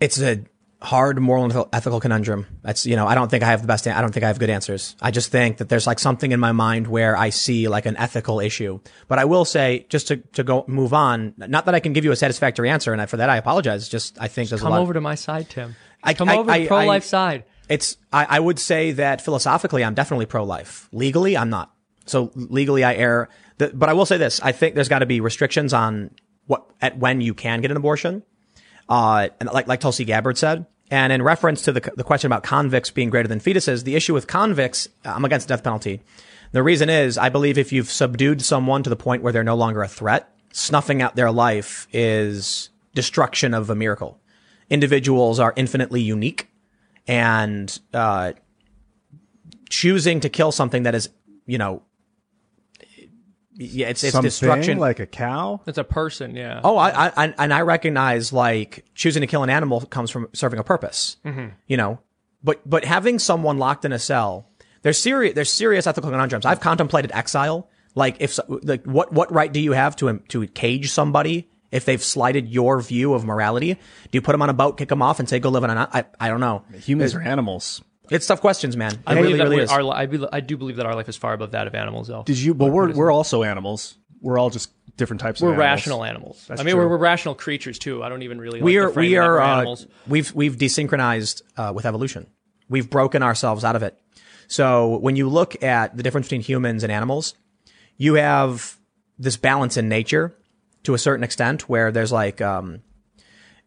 it's 0.00 0.20
a 0.20 0.44
hard 0.80 1.18
moral 1.20 1.44
and 1.44 1.64
ethical 1.72 1.98
conundrum. 1.98 2.46
That's, 2.62 2.86
you 2.86 2.94
know, 2.94 3.06
I 3.06 3.14
don't 3.16 3.28
think 3.30 3.42
I 3.42 3.46
have 3.46 3.62
the 3.62 3.66
best, 3.66 3.86
I 3.88 4.00
don't 4.00 4.12
think 4.12 4.22
I 4.24 4.28
have 4.28 4.38
good 4.38 4.50
answers. 4.50 4.94
I 5.02 5.10
just 5.10 5.30
think 5.30 5.56
that 5.56 5.68
there's 5.68 5.86
like 5.86 5.98
something 5.98 6.30
in 6.30 6.38
my 6.38 6.52
mind 6.52 6.86
where 6.86 7.16
I 7.16 7.30
see 7.30 7.66
like 7.66 7.84
an 7.86 7.96
ethical 7.96 8.38
issue. 8.38 8.78
But 9.08 9.18
I 9.18 9.24
will 9.24 9.44
say, 9.44 9.86
just 9.88 10.08
to, 10.08 10.18
to 10.18 10.44
go 10.44 10.64
move 10.68 10.94
on, 10.94 11.34
not 11.36 11.64
that 11.66 11.74
I 11.74 11.80
can 11.80 11.92
give 11.94 12.04
you 12.04 12.12
a 12.12 12.16
satisfactory 12.16 12.70
answer, 12.70 12.92
and 12.92 13.02
I, 13.02 13.06
for 13.06 13.16
that 13.16 13.28
I 13.28 13.36
apologize. 13.38 13.88
Just, 13.88 14.16
I 14.20 14.28
think 14.28 14.50
there's 14.50 14.62
a 14.62 14.64
lot. 14.68 14.76
Come 14.76 14.82
over 14.82 14.92
to 14.94 15.00
my 15.00 15.16
side, 15.16 15.48
Tim. 15.50 15.74
I- 16.04 16.14
Come 16.14 16.28
I- 16.28 16.36
over 16.36 16.46
to 16.48 16.52
I- 16.52 16.58
the 16.60 16.66
pro 16.68 16.84
life 16.86 17.04
side. 17.04 17.44
It's, 17.68 17.98
I, 18.12 18.26
I 18.30 18.40
would 18.40 18.58
say 18.58 18.92
that 18.92 19.20
philosophically, 19.20 19.84
I'm 19.84 19.92
definitely 19.92 20.24
pro-life. 20.24 20.88
Legally, 20.90 21.36
I'm 21.36 21.50
not. 21.50 21.70
So 22.06 22.30
legally, 22.34 22.82
I 22.82 22.94
err. 22.94 23.28
The, 23.58 23.68
but 23.74 23.90
I 23.90 23.92
will 23.92 24.06
say 24.06 24.16
this. 24.16 24.40
I 24.40 24.52
think 24.52 24.74
there's 24.74 24.88
got 24.88 25.00
to 25.00 25.06
be 25.06 25.20
restrictions 25.20 25.74
on 25.74 26.12
what, 26.46 26.64
at 26.80 26.96
when 26.96 27.20
you 27.20 27.34
can 27.34 27.60
get 27.60 27.70
an 27.70 27.76
abortion. 27.76 28.22
Uh, 28.88 29.28
like, 29.52 29.66
like 29.66 29.80
Tulsi 29.80 30.04
Gabbard 30.04 30.38
said. 30.38 30.66
And 30.90 31.12
in 31.12 31.22
reference 31.22 31.62
to 31.62 31.72
the, 31.72 31.92
the 31.96 32.04
question 32.04 32.28
about 32.28 32.42
convicts 32.42 32.90
being 32.90 33.10
greater 33.10 33.28
than 33.28 33.40
fetuses, 33.40 33.84
the 33.84 33.94
issue 33.94 34.14
with 34.14 34.26
convicts, 34.26 34.88
I'm 35.04 35.24
against 35.24 35.46
the 35.46 35.54
death 35.54 35.62
penalty. 35.62 36.00
The 36.52 36.62
reason 36.62 36.88
is 36.88 37.18
I 37.18 37.28
believe 37.28 37.58
if 37.58 37.72
you've 37.72 37.90
subdued 37.90 38.40
someone 38.40 38.82
to 38.82 38.90
the 38.90 38.96
point 38.96 39.22
where 39.22 39.32
they're 39.32 39.44
no 39.44 39.56
longer 39.56 39.82
a 39.82 39.88
threat, 39.88 40.34
snuffing 40.52 41.02
out 41.02 41.14
their 41.14 41.30
life 41.30 41.86
is 41.92 42.70
destruction 42.94 43.52
of 43.52 43.68
a 43.68 43.74
miracle. 43.74 44.18
Individuals 44.70 45.38
are 45.38 45.52
infinitely 45.56 46.00
unique 46.00 46.48
and, 47.06 47.78
uh, 47.92 48.32
choosing 49.68 50.20
to 50.20 50.30
kill 50.30 50.50
something 50.50 50.84
that 50.84 50.94
is, 50.94 51.10
you 51.44 51.58
know, 51.58 51.82
yeah, 53.58 53.88
it's, 53.88 54.04
it's 54.04 54.18
destruction. 54.20 54.78
like 54.78 55.00
a 55.00 55.06
cow. 55.06 55.60
It's 55.66 55.78
a 55.78 55.84
person, 55.84 56.36
yeah. 56.36 56.60
Oh, 56.62 56.76
I, 56.76 57.08
I, 57.08 57.34
and 57.36 57.52
I 57.52 57.62
recognize 57.62 58.32
like 58.32 58.84
choosing 58.94 59.20
to 59.22 59.26
kill 59.26 59.42
an 59.42 59.50
animal 59.50 59.80
comes 59.80 60.12
from 60.12 60.28
serving 60.32 60.60
a 60.60 60.64
purpose, 60.64 61.16
mm-hmm. 61.24 61.48
you 61.66 61.76
know, 61.76 61.98
but, 62.44 62.60
but 62.64 62.84
having 62.84 63.18
someone 63.18 63.58
locked 63.58 63.84
in 63.84 63.92
a 63.92 63.98
cell, 63.98 64.48
there's 64.82 64.96
serious, 64.96 65.34
there's 65.34 65.50
serious 65.50 65.88
ethical 65.88 66.10
conundrums. 66.10 66.46
I've 66.46 66.60
contemplated 66.60 67.10
exile. 67.12 67.68
Like 67.96 68.18
if, 68.20 68.34
so- 68.34 68.60
like 68.62 68.84
what, 68.84 69.12
what 69.12 69.32
right 69.32 69.52
do 69.52 69.58
you 69.58 69.72
have 69.72 69.96
to, 69.96 70.18
to 70.28 70.46
cage 70.46 70.92
somebody 70.92 71.50
if 71.72 71.84
they've 71.84 72.02
slighted 72.02 72.48
your 72.48 72.80
view 72.80 73.12
of 73.12 73.24
morality? 73.24 73.74
Do 73.74 73.80
you 74.12 74.22
put 74.22 74.32
them 74.32 74.42
on 74.42 74.50
a 74.50 74.54
boat, 74.54 74.78
kick 74.78 74.88
them 74.88 75.02
off 75.02 75.18
and 75.18 75.28
say, 75.28 75.40
go 75.40 75.48
live 75.48 75.64
on 75.64 75.70
an, 75.70 75.78
I, 75.78 76.04
I 76.20 76.28
don't 76.28 76.40
know. 76.40 76.62
Humans 76.84 77.16
are 77.16 77.22
animals. 77.22 77.82
It's 78.10 78.26
tough 78.26 78.40
questions, 78.40 78.76
man. 78.76 78.98
I 79.06 79.14
really, 79.14 79.34
really 79.34 79.58
is. 79.58 79.70
our 79.70 79.82
I, 79.92 80.06
be- 80.06 80.26
I 80.32 80.40
do 80.40 80.56
believe 80.56 80.76
that 80.76 80.86
our 80.86 80.94
life 80.94 81.08
is 81.08 81.16
far 81.16 81.32
above 81.32 81.52
that 81.52 81.66
of 81.66 81.74
animals, 81.74 82.08
though. 82.08 82.22
Did 82.22 82.38
you? 82.38 82.54
But 82.54 82.66
we're 82.66 82.92
we're 82.92 83.12
also 83.12 83.42
animals. 83.42 83.96
We're 84.20 84.38
all 84.38 84.50
just 84.50 84.70
different 84.96 85.20
types 85.20 85.40
of 85.40 85.44
animals. 85.44 85.56
we're 85.56 85.62
of 85.62 85.66
animals. 85.66 85.80
rational 85.80 86.04
animals. 86.04 86.44
That's 86.48 86.60
I 86.60 86.64
mean, 86.64 86.74
true. 86.74 86.84
we're, 86.84 86.90
we're 86.90 86.98
rational 86.98 87.34
creatures 87.34 87.78
too. 87.78 88.02
I 88.02 88.08
don't 88.08 88.22
even 88.22 88.40
really. 88.40 88.60
we 88.62 88.80
like 88.80 88.90
are 88.90 88.92
the 88.92 89.00
we 89.00 89.16
are 89.16 89.32
we're 89.32 89.40
uh, 89.40 89.56
animals. 89.56 89.86
we've 90.06 90.34
we've 90.34 90.56
desynchronized 90.56 91.42
uh, 91.56 91.72
with 91.74 91.86
evolution. 91.86 92.26
We've 92.68 92.88
broken 92.90 93.22
ourselves 93.22 93.64
out 93.64 93.76
of 93.76 93.82
it. 93.82 93.98
So 94.48 94.98
when 94.98 95.16
you 95.16 95.28
look 95.28 95.62
at 95.62 95.96
the 95.96 96.02
difference 96.02 96.26
between 96.26 96.40
humans 96.40 96.82
and 96.82 96.90
animals, 96.90 97.34
you 97.96 98.14
have 98.14 98.78
this 99.18 99.36
balance 99.36 99.76
in 99.76 99.88
nature 99.88 100.34
to 100.84 100.94
a 100.94 100.98
certain 100.98 101.24
extent 101.24 101.68
where 101.68 101.92
there's 101.92 102.12
like 102.12 102.40
um, 102.40 102.82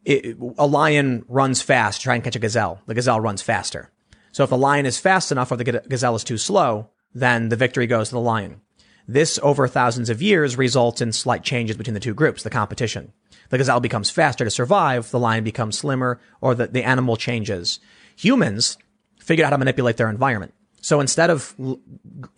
it, 0.06 0.38
a 0.58 0.66
lion 0.66 1.24
runs 1.28 1.62
fast 1.62 2.00
to 2.00 2.04
try 2.04 2.16
and 2.16 2.24
catch 2.24 2.36
a 2.36 2.40
gazelle. 2.40 2.82
The 2.88 2.96
gazelle 2.96 3.20
runs 3.20 3.42
faster. 3.42 3.92
So 4.32 4.44
if 4.44 4.50
the 4.50 4.58
lion 4.58 4.86
is 4.86 4.98
fast 4.98 5.32
enough 5.32 5.52
or 5.52 5.58
the 5.58 5.82
gazelle 5.88 6.16
is 6.16 6.24
too 6.24 6.38
slow, 6.38 6.90
then 7.14 7.50
the 7.50 7.56
victory 7.56 7.88
goes 7.88 8.10
to 8.10 8.16
the 8.16 8.22
lion. 8.22 8.62
This 9.08 9.40
over 9.44 9.68
thousands 9.68 10.10
of 10.10 10.22
years 10.22 10.58
results 10.58 11.02
in 11.02 11.12
slight 11.12 11.44
changes 11.44 11.76
between 11.76 11.94
the 11.94 12.00
two 12.00 12.14
groups, 12.14 12.44
the 12.44 12.50
competition. 12.50 13.12
The 13.50 13.58
gazelle 13.58 13.82
becomes 13.82 14.10
faster 14.10 14.46
to 14.46 14.52
survive, 14.52 15.12
the 15.12 15.20
lion 15.20 15.44
becomes 15.44 15.78
slimmer, 15.78 16.22
or 16.40 16.56
the, 16.56 16.68
the 16.68 16.84
animal 16.84 17.18
changes. 17.18 17.80
Humans 18.16 18.78
figured 19.20 19.44
out 19.44 19.50
how 19.50 19.56
to 19.56 19.60
manipulate 19.60 19.98
their 19.98 20.10
environment. 20.10 20.54
So 20.82 21.00
instead 21.00 21.30
of 21.30 21.56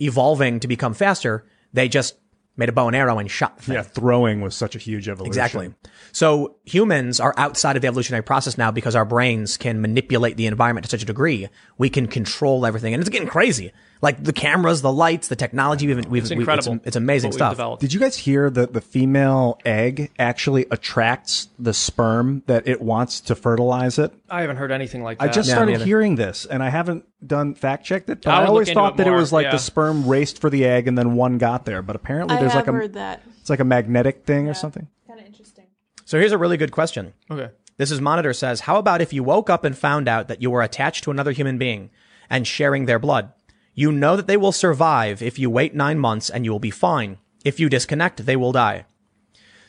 evolving 0.02 0.60
to 0.61 0.68
become 0.68 0.94
faster, 0.94 1.45
they 1.72 1.88
just 1.88 2.15
made 2.56 2.70
a 2.70 2.72
bow 2.72 2.88
and 2.88 2.96
arrow 2.96 3.18
and 3.18 3.30
shot 3.30 3.58
the 3.58 3.64
thing. 3.64 3.76
Yeah, 3.76 3.82
throwing 3.82 4.42
was 4.42 4.56
such 4.56 4.76
a 4.76 4.80
huge 4.80 5.10
evolution. 5.10 5.30
Exactly. 5.30 5.74
So 6.12 6.56
humans 6.66 7.20
are 7.20 7.34
outside 7.38 7.76
of 7.76 7.82
the 7.82 7.88
evolutionary 7.88 8.24
process 8.24 8.58
now 8.58 8.72
because 8.72 8.96
our 8.96 9.06
brains 9.06 9.58
can 9.58 9.82
manipulate 9.82 10.38
the 10.38 10.46
environment 10.46 10.86
to 10.86 10.90
such 10.90 11.02
a 11.02 11.06
degree. 11.06 11.50
We 11.78 11.90
can 11.90 12.08
control 12.08 12.66
everything. 12.66 12.94
And 12.94 13.02
it's 13.02 13.10
getting 13.10 13.28
crazy. 13.28 13.72
Like 14.04 14.22
the 14.22 14.34
cameras, 14.34 14.82
the 14.82 14.92
lights, 14.92 15.30
the 15.30 15.36
technology. 15.38 15.88
We've, 15.88 16.06
we've, 16.08 16.24
It's 16.24 16.30
we've- 16.30 16.42
incredible. 16.42 16.80
it's, 16.84 16.98
amazing 16.98 17.30
what 17.30 17.36
we've 17.36 17.40
stuff. 17.40 17.53
developed. 17.53 17.82
Did 17.82 17.94
you 17.94 18.02
guys 18.02 18.18
hear 18.18 18.50
that 18.50 18.74
the 18.74 18.82
female 18.82 19.58
egg 19.64 20.11
actually 20.19 20.66
attracts 20.69 21.48
the 21.58 21.74
sperm 21.74 22.44
that 22.48 22.68
it 22.68 22.82
wants 22.82 23.22
to 23.22 23.34
fertilize 23.36 23.98
it? 23.98 24.11
I 24.30 24.42
haven't 24.42 24.58
heard 24.58 24.72
anything 24.72 25.03
like 25.03 25.19
that. 25.19 25.30
I 25.30 25.32
just 25.32 25.48
Yeah, 25.48 25.56
started 25.56 25.82
hearing 25.82 26.16
this, 26.16 26.45
and 26.45 26.61
I 26.61 26.68
haven't 26.69 27.06
done 27.26 27.56
fact 27.56 27.86
checked 27.86 28.10
it. 28.10 28.24
But 28.24 28.32
I 28.34 28.44
I, 28.44 28.45
always 28.48 28.69
thought 28.69 28.95
it 28.95 28.98
that 28.98 29.08
it 29.08 29.11
was 29.11 29.32
like 29.32 29.45
yeah. 29.45 29.52
the 29.52 29.58
sperm 29.58 30.06
raced 30.06 30.40
for 30.42 30.50
the 30.50 30.66
egg, 30.66 30.90
and 30.90 30.98
then 30.98 31.16
one 31.16 31.38
got 31.38 31.64
there. 31.64 31.82
But 31.82 31.95
apparently, 31.95 32.36
I 32.36 32.40
there's 32.42 32.52
have 32.52 32.68
like 32.68 32.84
a 32.84 32.88
that. 32.90 33.24
it's 33.40 33.50
like 33.50 33.61
a 33.61 33.66
magnetic 33.66 34.26
thing 34.26 34.50
or 34.50 34.53
something. 34.53 34.86
Kind 35.08 35.22
of 35.22 35.26
interesting. 35.26 35.68
So 36.03 36.19
here's 36.19 36.34
a 36.34 36.38
really 36.38 36.58
good 36.58 36.72
question. 36.74 37.14
okay. 37.32 37.52
This 37.77 37.90
is 37.90 38.02
Monitor 38.02 38.34
says, 38.34 38.60
how 38.60 38.77
about 38.77 39.02
if 39.02 39.14
you 39.14 39.24
woke 39.24 39.50
up 39.50 39.64
and 39.64 39.76
found 39.76 40.08
out 40.10 40.27
that 40.27 40.42
you 40.44 40.52
were 40.52 40.61
attached 40.61 41.06
to 41.06 41.11
another 41.11 41.32
human 41.32 41.58
being 41.58 41.90
and 42.30 42.45
sharing 42.45 42.86
their 42.86 43.00
blood? 43.00 43.32
You 43.76 43.92
know 43.92 44.16
that 44.16 44.27
they 44.27 44.38
will 44.38 44.52
survive 44.52 45.22
if 45.22 45.40
you 45.40 45.50
wait 45.50 45.74
nine 45.74 46.00
months 46.00 46.30
and 46.30 46.45
you 46.45 46.52
will 46.52 46.60
be 46.60 46.72
fine. 46.72 47.18
If 47.43 47.60
you 47.60 47.69
disconnect, 47.69 48.26
they 48.26 48.35
will 48.35 48.52
die. 48.52 48.85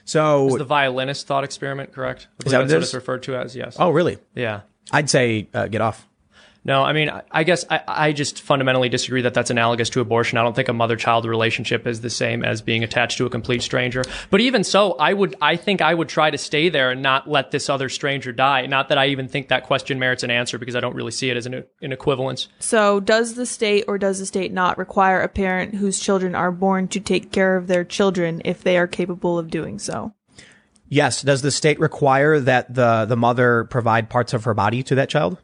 So, 0.04 0.48
Is 0.48 0.56
the 0.56 0.64
violinist 0.64 1.26
thought 1.26 1.44
experiment 1.44 1.92
correct? 1.92 2.28
I 2.40 2.44
believe 2.44 2.52
that 2.52 2.74
what 2.74 2.82
it 2.82 2.82
it's 2.82 2.94
referred 2.94 3.22
to 3.24 3.36
as. 3.36 3.56
Yes. 3.56 3.76
oh, 3.78 3.90
really? 3.90 4.18
yeah. 4.34 4.62
I'd 4.92 5.08
say 5.08 5.48
uh, 5.54 5.66
get 5.68 5.80
off. 5.80 6.06
No, 6.66 6.82
I 6.82 6.94
mean, 6.94 7.10
I- 7.10 7.22
I 7.30 7.44
guess 7.44 7.64
I, 7.70 7.80
I 7.86 8.12
just 8.12 8.40
fundamentally 8.40 8.88
disagree 8.88 9.20
that 9.22 9.34
that's 9.34 9.50
analogous 9.50 9.90
to 9.90 10.00
abortion. 10.00 10.38
I 10.38 10.42
don't 10.42 10.56
think 10.56 10.68
a 10.68 10.72
mother-child 10.72 11.26
relationship 11.26 11.86
is 11.86 12.00
the 12.00 12.08
same 12.08 12.42
as 12.42 12.62
being 12.62 12.82
attached 12.82 13.18
to 13.18 13.26
a 13.26 13.30
complete 13.30 13.62
stranger. 13.62 14.02
But 14.30 14.40
even 14.40 14.64
so, 14.64 14.92
I 14.94 15.12
would, 15.12 15.36
I 15.42 15.56
think 15.56 15.82
I 15.82 15.92
would 15.92 16.08
try 16.08 16.30
to 16.30 16.38
stay 16.38 16.70
there 16.70 16.90
and 16.90 17.02
not 17.02 17.28
let 17.28 17.50
this 17.50 17.68
other 17.68 17.88
stranger 17.90 18.32
die. 18.32 18.64
Not 18.66 18.88
that 18.88 18.96
I 18.96 19.08
even 19.08 19.28
think 19.28 19.48
that 19.48 19.64
question 19.64 19.98
merits 19.98 20.22
an 20.22 20.30
answer 20.30 20.56
because 20.58 20.74
I 20.74 20.80
don't 20.80 20.94
really 20.96 21.12
see 21.12 21.28
it 21.28 21.36
as 21.36 21.44
an, 21.44 21.64
an 21.82 21.92
equivalence. 21.92 22.48
So, 22.60 22.98
does 23.00 23.34
the 23.34 23.44
state 23.46 23.84
or 23.86 23.98
does 23.98 24.18
the 24.18 24.26
state 24.26 24.52
not 24.52 24.78
require 24.78 25.20
a 25.20 25.28
parent 25.28 25.74
whose 25.74 26.00
children 26.00 26.34
are 26.34 26.50
born 26.52 26.88
to 26.88 27.00
take 27.00 27.30
care 27.30 27.56
of 27.56 27.66
their 27.66 27.84
children 27.84 28.40
if 28.44 28.62
they 28.62 28.78
are 28.78 28.86
capable 28.86 29.38
of 29.38 29.50
doing 29.50 29.78
so? 29.78 30.14
Yes. 30.88 31.22
Does 31.22 31.42
the 31.42 31.50
state 31.50 31.78
require 31.80 32.38
that 32.40 32.72
the 32.72 33.04
the 33.04 33.16
mother 33.16 33.64
provide 33.64 34.08
parts 34.08 34.32
of 34.32 34.44
her 34.44 34.54
body 34.54 34.82
to 34.84 34.94
that 34.94 35.08
child? 35.08 35.38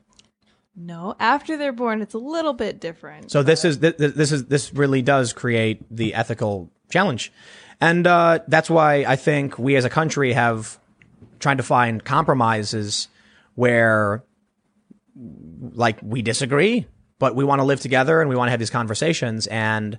No, 0.77 1.15
after 1.19 1.57
they're 1.57 1.73
born, 1.73 2.01
it's 2.01 2.15
a 2.15 2.19
little 2.19 2.53
bit 2.53 2.81
different. 2.81 3.31
So 3.31 3.43
this 3.43 3.65
is 3.65 3.79
th- 3.79 3.97
th- 3.97 4.15
this 4.15 4.33
is 4.33 4.47
this 4.47 4.73
really 4.73 5.03
does 5.03 5.33
create 5.33 5.83
the 5.91 6.15
ethical 6.15 6.71
challenge, 6.91 7.33
and 7.81 8.07
uh, 8.07 8.41
that's 8.49 8.71
why 8.71 9.05
I 9.07 9.17
think 9.17 9.59
we 9.59 9.77
as 9.77 9.85
a 9.85 9.91
country 9.91 10.33
have 10.33 10.79
tried 11.41 11.57
to 11.57 11.65
find 11.65 12.05
compromises 12.05 13.09
where, 13.55 14.23
like, 15.73 15.99
we 16.03 16.23
disagree, 16.23 16.87
but 17.19 17.35
we 17.35 17.45
want 17.45 17.61
to 17.61 17.65
live 17.65 17.81
together 17.81 18.21
and 18.21 18.31
we 18.31 18.37
want 18.37 18.49
to 18.49 18.51
have 18.51 18.61
these 18.61 18.71
conversations. 18.71 19.47
And 19.49 19.99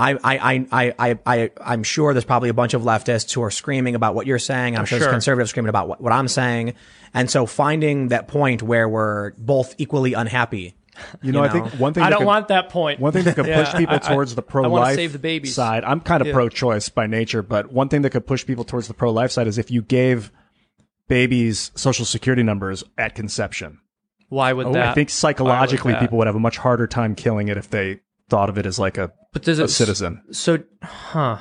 I, 0.00 0.12
I, 0.12 0.18
I, 0.54 0.66
I, 0.72 0.94
I, 1.10 1.18
I, 1.26 1.50
I'm 1.64 1.82
sure 1.82 2.14
there's 2.14 2.24
probably 2.24 2.48
a 2.48 2.54
bunch 2.54 2.74
of 2.74 2.82
leftists 2.82 3.32
who 3.34 3.42
are 3.42 3.50
screaming 3.50 3.94
about 3.94 4.14
what 4.14 4.26
you're 4.26 4.38
saying. 4.38 4.76
I'm 4.78 4.84
sure, 4.86 4.98
sure. 4.98 5.06
there's 5.06 5.12
conservatives 5.12 5.50
screaming 5.50 5.68
about 5.68 5.88
what, 5.88 6.00
what 6.00 6.12
I'm 6.12 6.28
saying. 6.28 6.74
And 7.12 7.30
so 7.30 7.44
finding 7.46 8.08
that 8.08 8.26
point 8.28 8.62
where 8.62 8.88
we're 8.88 9.32
both 9.32 9.74
equally 9.78 10.14
unhappy. 10.14 10.74
You 11.22 11.32
know, 11.32 11.42
I 11.42 11.46
know. 11.46 11.52
think 11.52 11.80
one 11.80 11.94
thing 11.94 12.02
I 12.02 12.10
don't 12.10 12.20
could- 12.20 12.26
want 12.26 12.48
that 12.48 12.68
point. 12.70 13.00
One 13.00 13.12
thing 13.12 13.24
that 13.24 13.34
could 13.34 13.44
push 13.46 13.72
Yeah, 13.72 13.76
people 13.78 13.94
I- 13.94 13.96
I- 14.02 14.12
towards 14.14 14.34
the 14.34 14.42
I 14.42 14.44
wanna 14.44 14.68
pro-life 14.68 14.94
save 14.96 15.12
the 15.12 15.18
babies. 15.18 15.54
side. 15.54 15.84
I'm 15.84 16.00
kind 16.00 16.20
of 16.20 16.26
Yeah. 16.28 16.34
pro-choice 16.34 16.88
by 16.88 17.06
nature, 17.06 17.42
but 17.42 17.72
one 17.72 17.88
thing 17.88 18.02
that 18.02 18.10
could 18.10 18.26
push 18.26 18.44
people 18.46 18.64
towards 18.64 18.88
the 18.88 18.94
pro-life 18.94 19.30
side 19.30 19.46
is 19.46 19.58
if 19.58 19.70
you 19.70 19.82
gave 19.82 20.30
babies 21.08 21.70
social 21.74 22.04
security 22.04 22.42
numbers 22.42 22.84
at 22.98 23.14
conception. 23.14 23.78
Why 24.28 24.52
would 24.52 24.66
Oh, 24.68 24.72
that? 24.74 24.88
I 24.90 24.94
think 24.94 25.10
psychologically 25.10 25.92
that? 25.92 26.00
people 26.00 26.18
would 26.18 26.26
have 26.26 26.36
a 26.36 26.40
much 26.40 26.56
harder 26.58 26.86
time 26.86 27.14
killing 27.14 27.48
it 27.48 27.56
if 27.56 27.68
they 27.68 28.00
thought 28.28 28.48
of 28.48 28.58
it 28.58 28.66
as 28.66 28.78
like 28.78 28.96
a, 28.96 29.10
But 29.32 29.42
does 29.42 29.58
a 29.58 29.64
it 29.64 29.68
citizen. 29.68 30.22
So, 30.32 30.58
huh. 30.82 31.38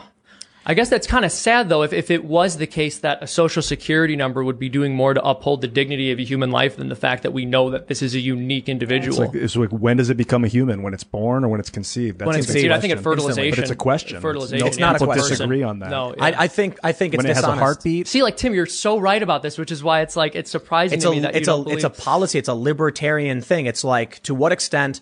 I 0.66 0.76
guess 0.76 0.90
that's 0.90 1.08
kind 1.08 1.26
of 1.26 1.32
sad 1.32 1.68
though. 1.70 1.82
If, 1.82 1.94
if 1.94 2.12
it 2.12 2.24
was 2.24 2.58
the 2.58 2.68
case 2.68 3.00
that 3.00 3.24
a 3.24 3.28
social 3.28 3.64
security 3.64 4.16
number 4.16 4.44
would 4.44 4.60
be 4.60 4.70
doing 4.70 4.94
more 4.94 5.16
to 5.16 5.24
uphold 5.26 5.62
the 5.62 5.68
dignity 5.68 6.12
of 6.12 6.20
a 6.20 6.24
human 6.24 6.52
life 6.52 6.76
than 6.76 6.90
the 6.90 6.96
fact 6.96 7.24
that 7.24 7.32
we 7.32 7.46
know 7.46 7.72
that 7.72 7.88
this 7.88 8.04
is 8.04 8.14
a 8.14 8.20
unique 8.20 8.70
individual. 8.70 9.24
It's 9.24 9.34
like, 9.34 9.42
it's 9.44 9.56
like 9.56 9.70
when 9.72 9.98
does 9.98 10.12
it 10.12 10.18
become 10.18 10.44
a 10.44 10.48
human? 10.48 10.84
When 10.84 10.94
it's 10.94 11.04
born 11.04 11.44
or 11.44 11.48
when 11.48 11.60
it's 11.60 11.72
conceived? 11.72 12.20
That's 12.20 12.28
when 12.28 12.36
a 12.36 12.40
it's 12.40 12.48
conceived, 12.48 12.72
I 12.72 12.80
think 12.80 12.92
at 12.92 12.98
question. 12.98 13.04
fertilization. 13.04 13.52
But 13.52 13.60
it's 13.60 13.72
a 13.72 13.76
question. 13.76 14.22
Fertilization. 14.22 14.58
It's- 14.58 14.76
It's 14.76 14.80
not 14.80 14.96
a 15.02 15.06
question. 15.06 15.22
person. 15.22 15.32
disagree 15.38 15.64
on 15.64 15.80
that. 15.80 15.90
No, 15.90 16.14
yeah. 16.16 16.24
I, 16.24 16.44
I 16.44 16.48
think 16.48 16.78
I 16.84 16.92
think 16.92 17.16
it's 17.16 17.24
When 17.24 17.32
it 17.32 17.36
has 17.36 17.44
a 17.46 17.56
heartbeat. 17.56 18.08
See, 18.08 18.22
like 18.22 18.38
Tim, 18.38 18.54
you're 18.54 18.68
so 18.68 19.00
right 19.00 19.24
about 19.24 19.42
this, 19.42 19.58
which 19.58 19.72
is 19.72 19.84
why 19.84 20.02
it's 20.02 20.16
like 20.16 20.36
it's 20.36 20.52
surprising 20.52 20.98
it's 20.98 21.06
to 21.06 21.10
a 21.10 21.14
me 21.16 21.22
that 21.22 21.36
it's 21.36 21.48
you 21.48 21.54
a 21.54 21.64
don't 21.64 21.74
it's 21.74 21.84
a 21.84 21.90
policy. 21.90 22.38
It's 22.38 22.50
a 22.50 22.54
libertarian 22.54 23.42
thing. 23.42 23.66
It's 23.66 23.84
like 23.84 24.20
to 24.24 24.36
what 24.36 24.52
extent 24.52 25.02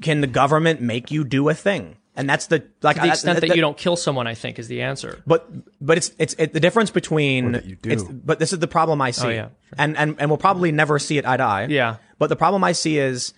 can 0.00 0.22
the 0.22 0.26
government 0.26 0.80
make 0.80 1.10
you 1.10 1.22
do 1.24 1.50
a 1.50 1.54
thing? 1.54 1.96
And 2.14 2.28
that's 2.28 2.46
the 2.48 2.62
like 2.82 2.96
to 2.96 3.02
the 3.02 3.08
I- 3.08 3.12
extent 3.12 3.40
that 3.40 3.54
you 3.56 3.62
don't 3.62 3.76
kill 3.76 3.96
someone. 3.96 4.26
I 4.26 4.34
think 4.34 4.58
is 4.58 4.68
the 4.68 4.82
answer. 4.82 5.22
But 5.26 5.48
but 5.80 5.96
it's 5.96 6.12
it's 6.18 6.34
it, 6.38 6.52
the 6.52 6.60
difference 6.60 6.90
between 6.90 7.52
that 7.52 7.64
you 7.64 7.76
do. 7.76 7.90
It's, 7.90 8.02
but 8.02 8.38
this 8.38 8.52
is 8.52 8.58
the 8.58 8.68
problem 8.68 9.00
I 9.00 9.12
see. 9.12 9.26
Oh, 9.28 9.30
yeah. 9.30 9.48
And 9.78 9.96
and 9.96 10.16
and 10.18 10.30
we'll 10.30 10.36
probably 10.38 10.72
never 10.72 10.98
see 10.98 11.16
it 11.16 11.24
eye 11.24 11.38
to 11.38 11.42
eye. 11.42 11.66
Yeah. 11.70 11.96
But 12.18 12.26
the 12.28 12.36
problem 12.36 12.62
I 12.64 12.72
see 12.72 12.98
is 12.98 13.32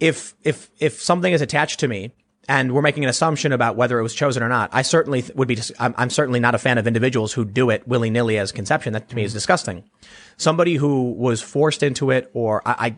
if 0.00 0.34
if 0.42 0.70
if 0.78 1.02
something 1.02 1.32
is 1.32 1.42
attached 1.42 1.80
to 1.80 1.88
me 1.88 2.12
and 2.48 2.72
we're 2.72 2.80
making 2.80 3.04
an 3.04 3.10
assumption 3.10 3.52
about 3.52 3.76
whether 3.76 3.98
it 3.98 4.02
was 4.02 4.14
chosen 4.14 4.42
or 4.42 4.48
not, 4.48 4.70
I 4.72 4.80
certainly 4.80 5.20
th- 5.20 5.34
would 5.34 5.46
be. 5.48 5.56
dis- 5.56 5.72
I'm, 5.78 5.94
I'm 5.98 6.08
certainly 6.08 6.40
not 6.40 6.54
a 6.54 6.58
fan 6.58 6.78
of 6.78 6.86
individuals 6.86 7.34
who 7.34 7.44
do 7.44 7.68
it 7.68 7.86
willy 7.86 8.08
nilly 8.08 8.38
as 8.38 8.52
conception. 8.52 8.94
That 8.94 9.10
to 9.10 9.16
me 9.16 9.24
is 9.24 9.34
disgusting. 9.34 9.84
Somebody 10.38 10.76
who 10.76 11.12
was 11.12 11.42
forced 11.42 11.82
into 11.82 12.10
it, 12.10 12.30
or 12.32 12.62
I, 12.66 12.96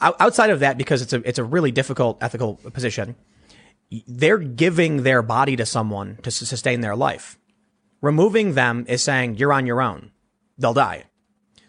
I 0.00 0.14
outside 0.20 0.50
of 0.50 0.60
that, 0.60 0.76
because 0.76 1.00
it's 1.00 1.14
a 1.14 1.26
it's 1.26 1.38
a 1.38 1.44
really 1.44 1.70
difficult 1.72 2.18
ethical 2.20 2.56
position. 2.56 3.16
They're 4.06 4.38
giving 4.38 5.02
their 5.02 5.22
body 5.22 5.56
to 5.56 5.66
someone 5.66 6.18
to 6.22 6.30
sustain 6.30 6.80
their 6.80 6.96
life. 6.96 7.38
Removing 8.00 8.54
them 8.54 8.84
is 8.88 9.02
saying 9.02 9.36
you're 9.36 9.52
on 9.52 9.66
your 9.66 9.80
own. 9.80 10.12
They'll 10.58 10.74
die. 10.74 11.04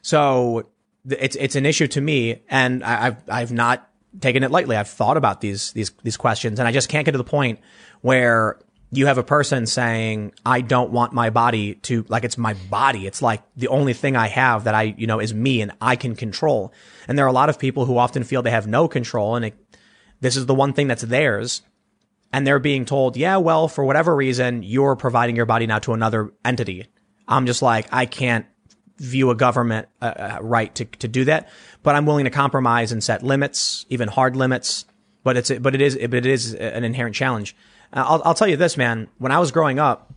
So 0.02 0.70
it's 1.08 1.36
it's 1.36 1.56
an 1.56 1.66
issue 1.66 1.88
to 1.88 2.02
me, 2.02 2.42
and 2.50 2.84
I, 2.84 3.08
I've 3.08 3.18
I've 3.30 3.52
not 3.52 3.90
taken 4.20 4.44
it 4.44 4.52
lightly. 4.52 4.76
I've 4.76 4.90
thought 4.90 5.18
about 5.18 5.42
these 5.42 5.72
these 5.74 5.92
these 6.04 6.18
questions, 6.18 6.60
and 6.60 6.68
I 6.68 6.72
just 6.72 6.90
can't 6.90 7.06
get 7.06 7.12
to 7.12 7.18
the 7.18 7.24
point 7.24 7.60
where 8.02 8.60
you 8.92 9.06
have 9.06 9.18
a 9.18 9.24
person 9.24 9.66
saying, 9.66 10.34
"I 10.46 10.62
don't 10.62 10.92
want 10.92 11.14
my 11.14 11.30
body 11.30 11.76
to 11.76 12.06
like 12.10 12.24
it's 12.24 12.38
my 12.38 12.54
body. 12.70 13.08
It's 13.08 13.22
like 13.22 13.44
the 13.56 13.68
only 13.68 13.94
thing 13.94 14.16
I 14.16 14.28
have 14.28 14.64
that 14.66 14.76
I 14.76 14.96
you 14.98 15.08
know 15.08 15.20
is 15.20 15.34
me, 15.34 15.62
and 15.62 15.72
I 15.82 15.96
can 15.96 16.16
control." 16.16 16.74
And 17.08 17.18
there 17.18 17.26
are 17.26 17.30
a 17.30 17.34
lot 17.34 17.50
of 17.50 17.60
people 17.60 17.86
who 17.86 17.98
often 17.98 18.24
feel 18.24 18.42
they 18.42 18.52
have 18.52 18.68
no 18.68 18.88
control, 18.88 19.36
and 19.36 19.46
it, 19.46 19.56
this 20.22 20.36
is 20.36 20.46
the 20.46 20.56
one 20.56 20.74
thing 20.74 20.88
that's 20.88 21.04
theirs. 21.04 21.62
And 22.32 22.46
they're 22.46 22.60
being 22.60 22.86
told, 22.86 23.18
yeah, 23.18 23.38
well, 23.38 23.68
for 23.68 23.84
whatever 23.84 24.16
reason, 24.16 24.62
you're 24.62 24.96
providing 24.96 25.36
your 25.36 25.46
body 25.48 25.66
now 25.66 25.80
to 25.80 25.94
another 25.94 26.32
entity. 26.46 26.88
I'm 27.28 27.46
just 27.46 27.62
like, 27.62 27.88
I 27.92 28.06
can't 28.06 28.46
view 28.98 29.32
a 29.32 29.36
government 29.36 29.88
uh, 30.02 30.06
uh, 30.06 30.38
right 30.42 30.74
to, 30.76 30.86
to 30.86 31.08
do 31.08 31.26
that, 31.26 31.50
but 31.84 31.96
I'm 31.96 32.06
willing 32.06 32.26
to 32.26 32.32
compromise 32.32 32.92
and 32.92 33.04
set 33.04 33.24
limits, 33.24 33.86
even 33.90 34.10
hard 34.10 34.36
limits. 34.36 34.86
But 35.24 35.38
it's 35.38 35.52
but 35.52 35.76
it 35.76 35.82
is 35.82 35.96
but 35.96 36.14
it 36.14 36.26
is 36.26 36.54
an 36.54 36.84
inherent 36.84 37.16
challenge. 37.16 37.56
Uh, 37.92 38.06
I'll 38.08 38.22
I'll 38.26 38.34
tell 38.34 38.48
you 38.48 38.56
this, 38.58 38.78
man. 38.78 39.10
When 39.18 39.32
I 39.32 39.40
was 39.40 39.52
growing 39.52 39.78
up, 39.78 40.14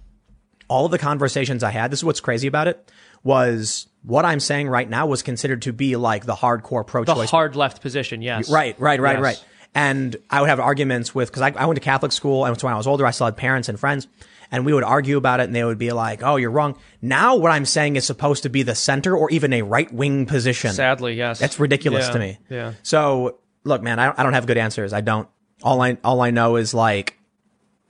all 0.68 0.84
of 0.86 0.90
the 0.90 0.98
conversations 0.98 1.62
I 1.62 1.70
had, 1.70 1.90
this 1.90 2.00
is 2.00 2.04
what's 2.04 2.20
crazy 2.20 2.46
about 2.46 2.68
it, 2.68 2.90
was 3.24 3.88
what 4.02 4.24
I'm 4.24 4.40
saying 4.40 4.68
right 4.68 4.88
now 4.88 5.06
was 5.06 5.22
considered 5.22 5.62
to 5.62 5.72
be 5.72 5.96
like 5.96 6.24
the 6.24 6.34
hardcore 6.34 6.86
pro-choice 6.86 7.30
hard 7.30 7.56
left 7.56 7.82
position, 7.82 8.22
yes. 8.22 8.50
Right, 8.50 8.78
right, 8.80 9.00
right, 9.00 9.14
Yes. 9.14 9.22
right. 9.22 9.44
And 9.74 10.16
I 10.28 10.40
would 10.40 10.50
have 10.50 10.60
arguments 10.60 11.14
with, 11.14 11.32
cause 11.32 11.42
I, 11.42 11.50
I 11.56 11.64
went 11.64 11.76
to 11.76 11.80
Catholic 11.80 12.12
school 12.12 12.44
and 12.44 12.58
so 12.60 12.66
when 12.66 12.74
I 12.74 12.76
was 12.76 12.86
older, 12.86 13.06
I 13.06 13.10
still 13.10 13.26
had 13.26 13.36
parents 13.36 13.68
and 13.68 13.80
friends 13.80 14.06
and 14.50 14.66
we 14.66 14.74
would 14.74 14.84
argue 14.84 15.16
about 15.16 15.40
it 15.40 15.44
and 15.44 15.54
they 15.54 15.64
would 15.64 15.78
be 15.78 15.92
like, 15.92 16.22
Oh, 16.22 16.36
you're 16.36 16.50
wrong. 16.50 16.76
Now 17.00 17.36
what 17.36 17.50
I'm 17.50 17.64
saying 17.64 17.96
is 17.96 18.04
supposed 18.04 18.42
to 18.42 18.50
be 18.50 18.62
the 18.62 18.74
center 18.74 19.16
or 19.16 19.30
even 19.30 19.52
a 19.54 19.62
right 19.62 19.90
wing 19.92 20.26
position. 20.26 20.72
Sadly, 20.72 21.14
yes. 21.14 21.38
That's 21.38 21.58
ridiculous 21.58 22.06
Yeah, 22.06 22.12
to 22.12 22.18
me. 22.18 22.38
Yeah. 22.50 22.72
So 22.82 23.38
look, 23.64 23.80
man, 23.82 23.98
I 23.98 24.06
don't, 24.06 24.18
I 24.18 24.22
don't 24.22 24.34
have 24.34 24.46
good 24.46 24.58
answers. 24.58 24.92
I 24.92 25.00
don't, 25.00 25.28
all 25.62 25.80
I, 25.80 25.96
all 26.04 26.20
I 26.20 26.30
know 26.30 26.56
is 26.56 26.74
like, 26.74 27.18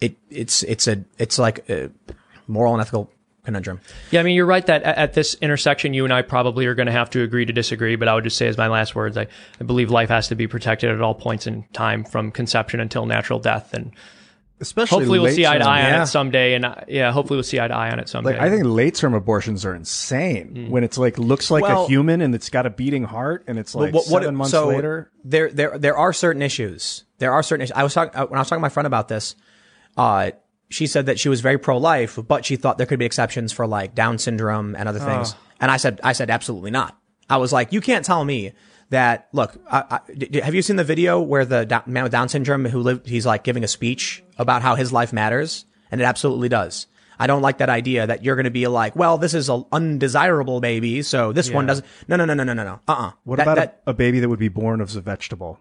it, 0.00 0.16
it's, 0.30 0.62
it's 0.62 0.86
a, 0.86 1.04
it's 1.18 1.38
like 1.38 1.68
a 1.68 1.90
moral 2.46 2.74
and 2.74 2.80
ethical 2.80 3.10
conundrum. 3.44 3.80
Yeah, 4.10 4.20
I 4.20 4.22
mean, 4.22 4.36
you're 4.36 4.46
right 4.46 4.64
that 4.66 4.82
at, 4.82 4.96
at 4.98 5.12
this 5.14 5.34
intersection, 5.40 5.94
you 5.94 6.04
and 6.04 6.12
I 6.12 6.22
probably 6.22 6.66
are 6.66 6.74
going 6.74 6.86
to 6.86 6.92
have 6.92 7.10
to 7.10 7.22
agree 7.22 7.44
to 7.44 7.52
disagree. 7.52 7.96
But 7.96 8.08
I 8.08 8.14
would 8.14 8.24
just 8.24 8.36
say, 8.36 8.46
as 8.48 8.56
my 8.56 8.68
last 8.68 8.94
words, 8.94 9.16
I, 9.16 9.26
I 9.60 9.64
believe 9.64 9.90
life 9.90 10.08
has 10.10 10.28
to 10.28 10.34
be 10.34 10.46
protected 10.46 10.90
at 10.90 11.00
all 11.00 11.14
points 11.14 11.46
in 11.46 11.64
time, 11.72 12.04
from 12.04 12.30
conception 12.30 12.80
until 12.80 13.06
natural 13.06 13.38
death. 13.38 13.74
And 13.74 13.92
Especially 14.60 14.98
hopefully, 14.98 15.18
we'll 15.18 15.32
see 15.34 15.44
eye 15.44 15.54
to 15.54 15.64
term. 15.64 15.68
eye 15.68 15.92
on 15.92 16.02
it 16.02 16.06
someday. 16.06 16.54
And 16.54 16.64
uh, 16.64 16.76
yeah, 16.86 17.10
hopefully, 17.10 17.36
we'll 17.36 17.42
see 17.42 17.58
eye 17.58 17.66
to 17.66 17.74
eye 17.74 17.90
on 17.90 17.98
it 17.98 18.08
someday. 18.08 18.34
Like 18.34 18.40
I 18.40 18.48
think 18.48 18.64
late 18.64 18.94
term 18.94 19.12
abortions 19.12 19.64
are 19.64 19.74
insane 19.74 20.70
when 20.70 20.84
it's 20.84 20.96
like 20.98 21.18
looks 21.18 21.50
like 21.50 21.62
Well- 21.64 21.84
a 21.84 21.88
human 21.88 22.20
and 22.20 22.32
it's 22.32 22.48
got 22.48 22.64
a 22.64 22.70
beating 22.70 23.02
heart 23.02 23.42
and 23.48 23.58
it's 23.58 23.74
like 23.74 23.92
What- 23.92 24.06
what- 24.06 24.22
seven 24.22 24.36
months 24.36 24.52
so 24.52 24.68
later. 24.68 25.10
There, 25.24 25.50
there, 25.50 25.76
there 25.78 25.96
are 25.96 26.12
certain 26.12 26.42
issues. 26.42 27.02
There 27.18 27.32
are 27.32 27.42
certain 27.42 27.62
issues. 27.64 27.72
I 27.76 27.82
was 27.82 27.92
talking 27.92 28.12
when 28.20 28.38
I 28.38 28.40
was 28.40 28.48
talking 28.48 28.60
to 28.60 28.62
my 28.62 28.68
friend 28.68 28.86
about 28.86 29.08
this. 29.08 29.34
Uh, 29.96 30.30
she 30.72 30.86
said 30.86 31.06
that 31.06 31.18
she 31.20 31.28
was 31.28 31.40
very 31.40 31.58
pro-life, 31.58 32.18
but 32.28 32.44
she 32.44 32.56
thought 32.56 32.78
there 32.78 32.86
could 32.86 32.98
be 32.98 33.04
exceptions 33.04 33.52
for 33.52 33.66
like 33.66 33.94
Down 33.94 34.18
syndrome 34.18 34.74
and 34.74 34.88
other 34.88 34.98
things. 34.98 35.34
Oh. 35.34 35.38
And 35.60 35.70
I 35.70 35.76
said, 35.76 36.00
I 36.02 36.12
said 36.12 36.30
absolutely 36.30 36.70
not. 36.70 36.96
I 37.30 37.36
was 37.36 37.52
like, 37.52 37.72
you 37.72 37.80
can't 37.80 38.04
tell 38.04 38.24
me 38.24 38.52
that. 38.90 39.28
Look, 39.32 39.56
I, 39.70 39.84
I, 39.90 40.00
d- 40.12 40.26
d- 40.26 40.40
have 40.40 40.54
you 40.54 40.62
seen 40.62 40.76
the 40.76 40.84
video 40.84 41.20
where 41.20 41.44
the 41.44 41.64
da- 41.64 41.82
man 41.86 42.02
with 42.02 42.12
Down 42.12 42.28
syndrome 42.28 42.64
who 42.64 42.80
lived, 42.80 43.06
he's 43.08 43.24
like 43.24 43.44
giving 43.44 43.64
a 43.64 43.68
speech 43.68 44.22
about 44.38 44.62
how 44.62 44.74
his 44.74 44.92
life 44.92 45.12
matters, 45.12 45.64
and 45.90 46.00
it 46.00 46.04
absolutely 46.04 46.48
does. 46.48 46.86
I 47.18 47.26
don't 47.28 47.42
like 47.42 47.58
that 47.58 47.68
idea 47.70 48.06
that 48.06 48.24
you're 48.24 48.34
going 48.34 48.44
to 48.44 48.50
be 48.50 48.66
like, 48.66 48.96
well, 48.96 49.16
this 49.18 49.34
is 49.34 49.48
an 49.48 49.64
undesirable 49.70 50.60
baby, 50.60 51.02
so 51.02 51.32
this 51.32 51.50
one 51.50 51.66
doesn't. 51.66 51.86
No, 52.08 52.16
no, 52.16 52.24
no, 52.24 52.34
no, 52.34 52.42
no, 52.42 52.52
no, 52.54 52.64
no. 52.64 52.80
Uh-uh. 52.88 53.12
What 53.24 53.36
That- 53.36 53.42
about 53.44 53.54
that? 53.56 53.82
a, 53.86 53.90
a 53.90 53.94
baby 53.94 54.18
that 54.20 54.28
would 54.28 54.40
be 54.40 54.48
born 54.48 54.80
as 54.80 54.96
a 54.96 55.00
vegetable? 55.00 55.58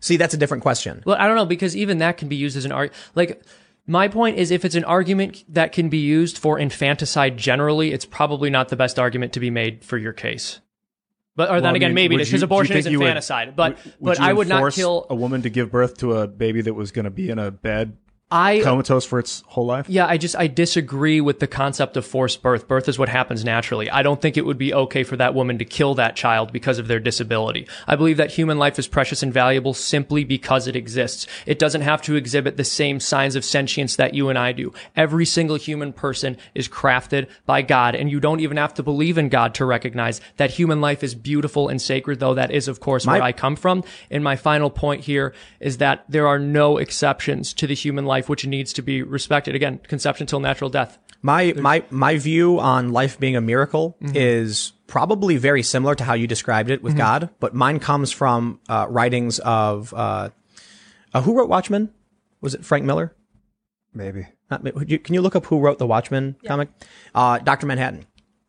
See, 0.00 0.16
that's 0.16 0.34
a 0.34 0.36
different 0.36 0.62
question. 0.62 1.02
Well, 1.06 1.16
I 1.18 1.26
don't 1.26 1.36
know 1.36 1.46
because 1.46 1.76
even 1.76 1.98
that 1.98 2.16
can 2.18 2.28
be 2.28 2.36
used 2.36 2.56
as 2.56 2.64
an 2.64 2.72
argument. 2.72 3.00
Like 3.14 3.42
my 3.86 4.08
point 4.08 4.36
is, 4.38 4.50
if 4.50 4.64
it's 4.64 4.74
an 4.74 4.84
argument 4.84 5.44
that 5.48 5.72
can 5.72 5.88
be 5.88 5.98
used 5.98 6.38
for 6.38 6.58
infanticide 6.58 7.36
generally, 7.36 7.92
it's 7.92 8.04
probably 8.04 8.50
not 8.50 8.68
the 8.68 8.76
best 8.76 8.98
argument 8.98 9.32
to 9.34 9.40
be 9.40 9.50
made 9.50 9.84
for 9.84 9.96
your 9.98 10.12
case. 10.12 10.60
But 11.36 11.48
or 11.50 11.52
Well, 11.52 11.60
then 11.62 11.72
I 11.74 11.76
again, 11.76 11.94
maybe 11.94 12.14
would 12.14 12.20
it 12.20 12.22
is 12.22 12.30
because 12.30 12.42
abortion 12.42 12.76
is 12.78 12.86
you 12.86 12.98
would- 12.98 13.04
infanticide. 13.06 13.54
but 13.56 13.76
would 14.00 14.16
but 14.16 14.20
I 14.20 14.32
would 14.32 14.48
not 14.48 14.72
kill. 14.72 15.06
a 15.10 15.14
woman 15.14 15.42
to 15.42 15.50
give 15.50 15.70
birth 15.70 15.98
to 15.98 16.14
a 16.14 16.26
baby 16.26 16.62
that 16.62 16.74
was 16.74 16.90
going 16.92 17.04
to 17.04 17.10
be 17.10 17.28
in 17.28 17.38
a 17.38 17.50
bed 17.50 17.96
I 18.28 18.60
comatose 18.64 19.04
for 19.04 19.20
its 19.20 19.44
whole 19.46 19.66
life. 19.66 19.88
Yeah, 19.88 20.04
I 20.04 20.18
just 20.18 20.34
I 20.34 20.48
disagree 20.48 21.20
with 21.20 21.38
the 21.38 21.46
concept 21.46 21.96
of 21.96 22.04
forced 22.04 22.42
birth. 22.42 22.66
Birth 22.66 22.88
is 22.88 22.98
what 22.98 23.08
happens 23.08 23.44
naturally. 23.44 23.88
I 23.88 24.02
don't 24.02 24.20
think 24.20 24.36
it 24.36 24.44
would 24.44 24.58
be 24.58 24.74
okay 24.74 25.04
for 25.04 25.16
that 25.16 25.32
woman 25.32 25.58
to 25.58 25.64
kill 25.64 25.94
that 25.94 26.16
child 26.16 26.52
because 26.52 26.80
of 26.80 26.88
their 26.88 26.98
disability. 26.98 27.68
I 27.86 27.94
believe 27.94 28.16
that 28.16 28.32
human 28.32 28.58
life 28.58 28.80
is 28.80 28.88
precious 28.88 29.22
and 29.22 29.32
valuable 29.32 29.74
simply 29.74 30.24
because 30.24 30.66
it 30.66 30.74
exists. 30.74 31.28
It 31.46 31.60
doesn't 31.60 31.82
have 31.82 32.02
to 32.02 32.16
exhibit 32.16 32.56
the 32.56 32.64
same 32.64 32.98
signs 32.98 33.36
of 33.36 33.44
sentience 33.44 33.94
that 33.94 34.14
you 34.14 34.28
and 34.28 34.36
I 34.36 34.50
do. 34.50 34.72
Every 34.96 35.24
single 35.24 35.56
human 35.56 35.92
person 35.92 36.36
is 36.52 36.66
crafted 36.66 37.28
by 37.46 37.62
God, 37.62 37.94
and 37.94 38.10
you 38.10 38.18
don't 38.18 38.40
even 38.40 38.56
have 38.56 38.74
to 38.74 38.82
believe 38.82 39.18
in 39.18 39.28
God 39.28 39.54
to 39.54 39.64
recognize 39.64 40.20
that 40.36 40.50
human 40.50 40.80
life 40.80 41.04
is 41.04 41.14
beautiful 41.14 41.68
and 41.68 41.80
sacred, 41.80 42.18
though 42.18 42.34
that 42.34 42.50
is, 42.50 42.66
of 42.66 42.80
course, 42.80 43.06
where 43.06 43.22
I 43.22 43.30
come 43.30 43.54
from. 43.54 43.84
And 44.10 44.24
my 44.24 44.34
final 44.34 44.68
point 44.68 45.04
here 45.04 45.32
is 45.60 45.78
that 45.78 46.04
there 46.08 46.26
are 46.26 46.40
no 46.40 46.78
exceptions 46.78 47.54
to 47.54 47.68
the 47.68 47.74
human 47.74 48.04
life 48.04 48.15
which 48.22 48.46
needs 48.46 48.72
to 48.74 48.82
be 48.82 49.02
respected. 49.02 49.54
Again, 49.54 49.78
conception 49.86 50.26
till 50.26 50.40
natural 50.40 50.70
death. 50.70 50.98
My 51.22 51.52
my 51.56 51.82
my 51.90 52.16
view 52.18 52.58
on 52.60 52.92
life 52.92 53.18
being 53.18 53.36
a 53.36 53.40
miracle 53.40 53.96
Mm-hmm. 54.02 54.16
is 54.16 54.72
probably 54.86 55.36
very 55.36 55.62
similar 55.62 55.94
to 55.94 56.04
how 56.04 56.14
you 56.14 56.26
described 56.26 56.70
it 56.70 56.82
with 56.82 56.96
God, 56.96 57.30
but 57.40 57.54
mine 57.54 57.80
comes 57.80 58.12
from 58.12 58.60
uh, 58.68 58.86
writings 58.88 59.38
of 59.40 59.92
uh, 59.94 60.28
uh, 61.12 61.20
who 61.22 61.36
wrote 61.36 61.48
Watchmen? 61.48 61.90
Was 62.40 62.54
it 62.54 62.64
Frank 62.64 62.84
Miller? 62.84 63.14
Maybe. 63.92 64.28
Not, 64.50 64.62
would 64.62 65.02
can 65.04 65.14
you 65.14 65.22
look 65.22 65.34
up 65.34 65.46
who 65.46 65.58
wrote 65.58 65.78
the 65.78 65.86
Watchmen 65.86 66.36
comic? 66.46 66.68
Uh, 67.14 67.38
Doctor 67.38 67.66
Manhattan. 67.66 68.06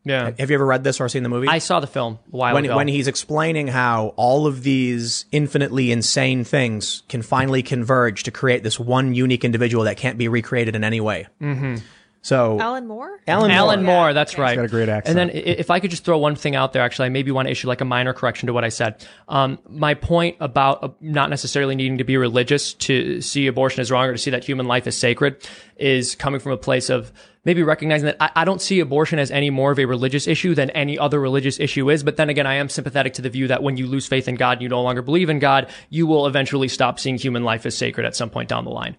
Yeah. 0.08 0.32
Have 0.38 0.50
you 0.50 0.54
ever 0.54 0.66
read 0.66 0.84
this 0.84 1.00
or 1.00 1.08
seen 1.08 1.22
the 1.22 1.28
movie? 1.28 1.48
I 1.48 1.58
saw 1.58 1.80
the 1.80 1.86
film 1.86 2.18
a 2.32 2.36
while 2.36 2.54
when 2.54 2.64
ago. 2.64 2.76
when 2.76 2.88
he's 2.88 3.08
explaining 3.08 3.68
how 3.68 4.14
all 4.16 4.46
of 4.46 4.62
these 4.62 5.26
infinitely 5.32 5.92
insane 5.92 6.44
things 6.44 7.02
can 7.08 7.22
finally 7.22 7.62
converge 7.62 8.22
to 8.24 8.30
create 8.30 8.62
this 8.62 8.80
one 8.80 9.14
unique 9.14 9.44
individual 9.44 9.84
that 9.84 9.96
can't 9.96 10.16
be 10.16 10.28
recreated 10.28 10.74
in 10.74 10.84
any 10.84 11.00
way. 11.00 11.26
Mm-hmm. 11.40 11.76
So 12.22 12.58
Alan 12.60 12.86
Moore? 12.86 13.20
Alan, 13.26 13.50
Alan 13.50 13.84
Moore. 13.84 13.94
Moore, 13.94 14.12
that's 14.12 14.36
right. 14.36 14.56
got 14.56 14.64
a 14.64 14.68
great 14.68 14.88
accent. 14.88 15.18
And 15.18 15.30
then 15.30 15.36
if 15.36 15.70
I 15.70 15.80
could 15.80 15.90
just 15.90 16.04
throw 16.04 16.18
one 16.18 16.34
thing 16.34 16.56
out 16.56 16.72
there, 16.72 16.82
actually, 16.82 17.06
I 17.06 17.08
maybe 17.10 17.30
want 17.30 17.46
to 17.46 17.52
issue 17.52 17.68
like 17.68 17.80
a 17.80 17.84
minor 17.84 18.12
correction 18.12 18.48
to 18.48 18.52
what 18.52 18.64
I 18.64 18.68
said. 18.70 19.06
Um, 19.28 19.58
my 19.68 19.94
point 19.94 20.36
about 20.40 20.82
uh, 20.82 20.88
not 21.00 21.30
necessarily 21.30 21.74
needing 21.74 21.98
to 21.98 22.04
be 22.04 22.16
religious 22.16 22.74
to 22.74 23.20
see 23.20 23.46
abortion 23.46 23.80
as 23.80 23.90
wrong 23.90 24.08
or 24.08 24.12
to 24.12 24.18
see 24.18 24.30
that 24.30 24.44
human 24.44 24.66
life 24.66 24.86
is 24.86 24.96
sacred 24.96 25.48
is 25.76 26.16
coming 26.16 26.40
from 26.40 26.52
a 26.52 26.56
place 26.56 26.90
of 26.90 27.12
maybe 27.48 27.62
recognizing 27.62 28.04
that 28.04 28.18
I, 28.20 28.42
I 28.42 28.44
don't 28.44 28.60
see 28.60 28.78
abortion 28.78 29.18
as 29.18 29.30
any 29.30 29.48
more 29.48 29.72
of 29.72 29.78
a 29.78 29.86
religious 29.86 30.26
issue 30.26 30.54
than 30.54 30.68
any 30.70 30.98
other 30.98 31.18
religious 31.18 31.58
issue 31.58 31.88
is. 31.88 32.02
But 32.02 32.18
then 32.18 32.28
again, 32.28 32.46
I 32.46 32.56
am 32.56 32.68
sympathetic 32.68 33.14
to 33.14 33.22
the 33.22 33.30
view 33.30 33.48
that 33.48 33.62
when 33.62 33.78
you 33.78 33.86
lose 33.86 34.06
faith 34.06 34.28
in 34.28 34.34
God 34.34 34.58
and 34.58 34.62
you 34.62 34.68
no 34.68 34.82
longer 34.82 35.00
believe 35.00 35.30
in 35.30 35.38
God, 35.38 35.70
you 35.88 36.06
will 36.06 36.26
eventually 36.26 36.68
stop 36.68 37.00
seeing 37.00 37.16
human 37.16 37.44
life 37.44 37.64
as 37.64 37.74
sacred 37.74 38.04
at 38.04 38.14
some 38.14 38.28
point 38.28 38.50
down 38.50 38.66
the 38.66 38.70
line. 38.70 38.98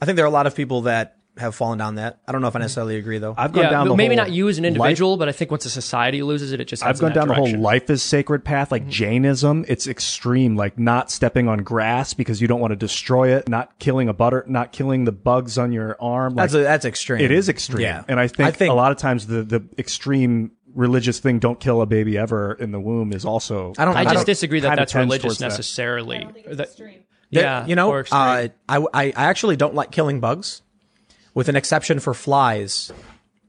I 0.00 0.04
think 0.04 0.14
there 0.14 0.24
are 0.24 0.28
a 0.28 0.30
lot 0.30 0.46
of 0.46 0.54
people 0.54 0.82
that 0.82 1.17
have 1.38 1.54
fallen 1.54 1.78
down 1.78 1.94
that. 1.96 2.18
I 2.26 2.32
don't 2.32 2.40
know 2.42 2.48
if 2.48 2.56
I 2.56 2.58
necessarily 2.58 2.96
agree 2.96 3.18
though. 3.18 3.34
I've 3.36 3.52
gone 3.52 3.64
Yeah, 3.64 3.70
down 3.70 3.88
the 3.88 3.96
maybe 3.96 4.14
whole 4.16 4.24
not 4.26 4.32
you 4.32 4.48
as 4.48 4.58
an 4.58 4.64
life- 4.64 4.68
individual, 4.74 5.16
but 5.16 5.28
I 5.28 5.32
think 5.32 5.50
once 5.50 5.64
a 5.64 5.70
society 5.70 6.22
loses 6.22 6.52
it, 6.52 6.60
it 6.60 6.66
just 6.66 6.84
I've 6.84 6.98
gone 6.98 7.10
that 7.10 7.14
down 7.14 7.28
the 7.28 7.34
whole 7.34 7.58
life 7.58 7.88
is 7.90 8.02
sacred 8.02 8.44
path, 8.44 8.70
like 8.72 8.86
Jainism. 8.88 9.64
It's 9.68 9.86
extreme, 9.86 10.56
like 10.56 10.78
not 10.78 11.10
stepping 11.10 11.48
on 11.48 11.58
grass 11.62 12.14
because 12.14 12.40
you 12.40 12.48
don't 12.48 12.60
want 12.60 12.72
to 12.72 12.76
destroy 12.76 13.34
it, 13.36 13.48
not 13.48 13.78
killing 13.78 14.08
a 14.08 14.12
butter, 14.12 14.44
not 14.48 14.72
killing 14.72 15.04
the 15.04 15.12
bugs 15.12 15.58
on 15.58 15.72
your 15.72 15.96
arm. 16.00 16.34
Like, 16.34 16.44
that's 16.50 16.54
a, 16.54 16.58
that's 16.58 16.84
extreme. 16.84 17.20
it 17.20 17.30
is 17.30 17.48
extreme. 17.48 17.82
Yeah, 17.82 18.04
And 18.08 18.18
I 18.20 18.28
think, 18.28 18.48
I 18.48 18.50
think 18.50 18.70
a 18.70 18.74
lot 18.74 18.92
of 18.92 18.98
times 18.98 19.26
the, 19.26 19.42
the 19.42 19.62
extreme 19.78 20.52
religious 20.74 21.18
thing, 21.18 21.38
don't 21.38 21.58
kill 21.58 21.80
a 21.82 21.86
baby 21.86 22.16
ever 22.18 22.52
in 22.54 22.70
the 22.72 22.78
womb 22.80 23.12
is 23.12 23.24
also. 23.24 23.72
I 23.78 23.84
don't- 23.84 23.96
I 23.96 24.00
I 24.00 24.04
just 24.04 24.14
don't- 24.16 24.26
disagree 24.26 24.60
that 24.60 24.76
that's 24.76 24.94
religious 24.94 25.22
towards 25.22 25.38
that. 25.38 25.48
necessarily. 25.48 26.26
That- 26.52 26.68
yeah, 27.30 27.66
you 27.66 27.74
know, 27.74 27.90
or 27.90 28.00
uh, 28.10 28.14
I, 28.14 28.50
I 28.68 28.78
I 28.94 29.12
actually 29.16 29.56
don't 29.56 29.74
like 29.74 29.90
killing 29.90 30.18
bugs, 30.20 30.62
with 31.34 31.48
an 31.48 31.56
exception 31.56 32.00
for 32.00 32.14
flies, 32.14 32.92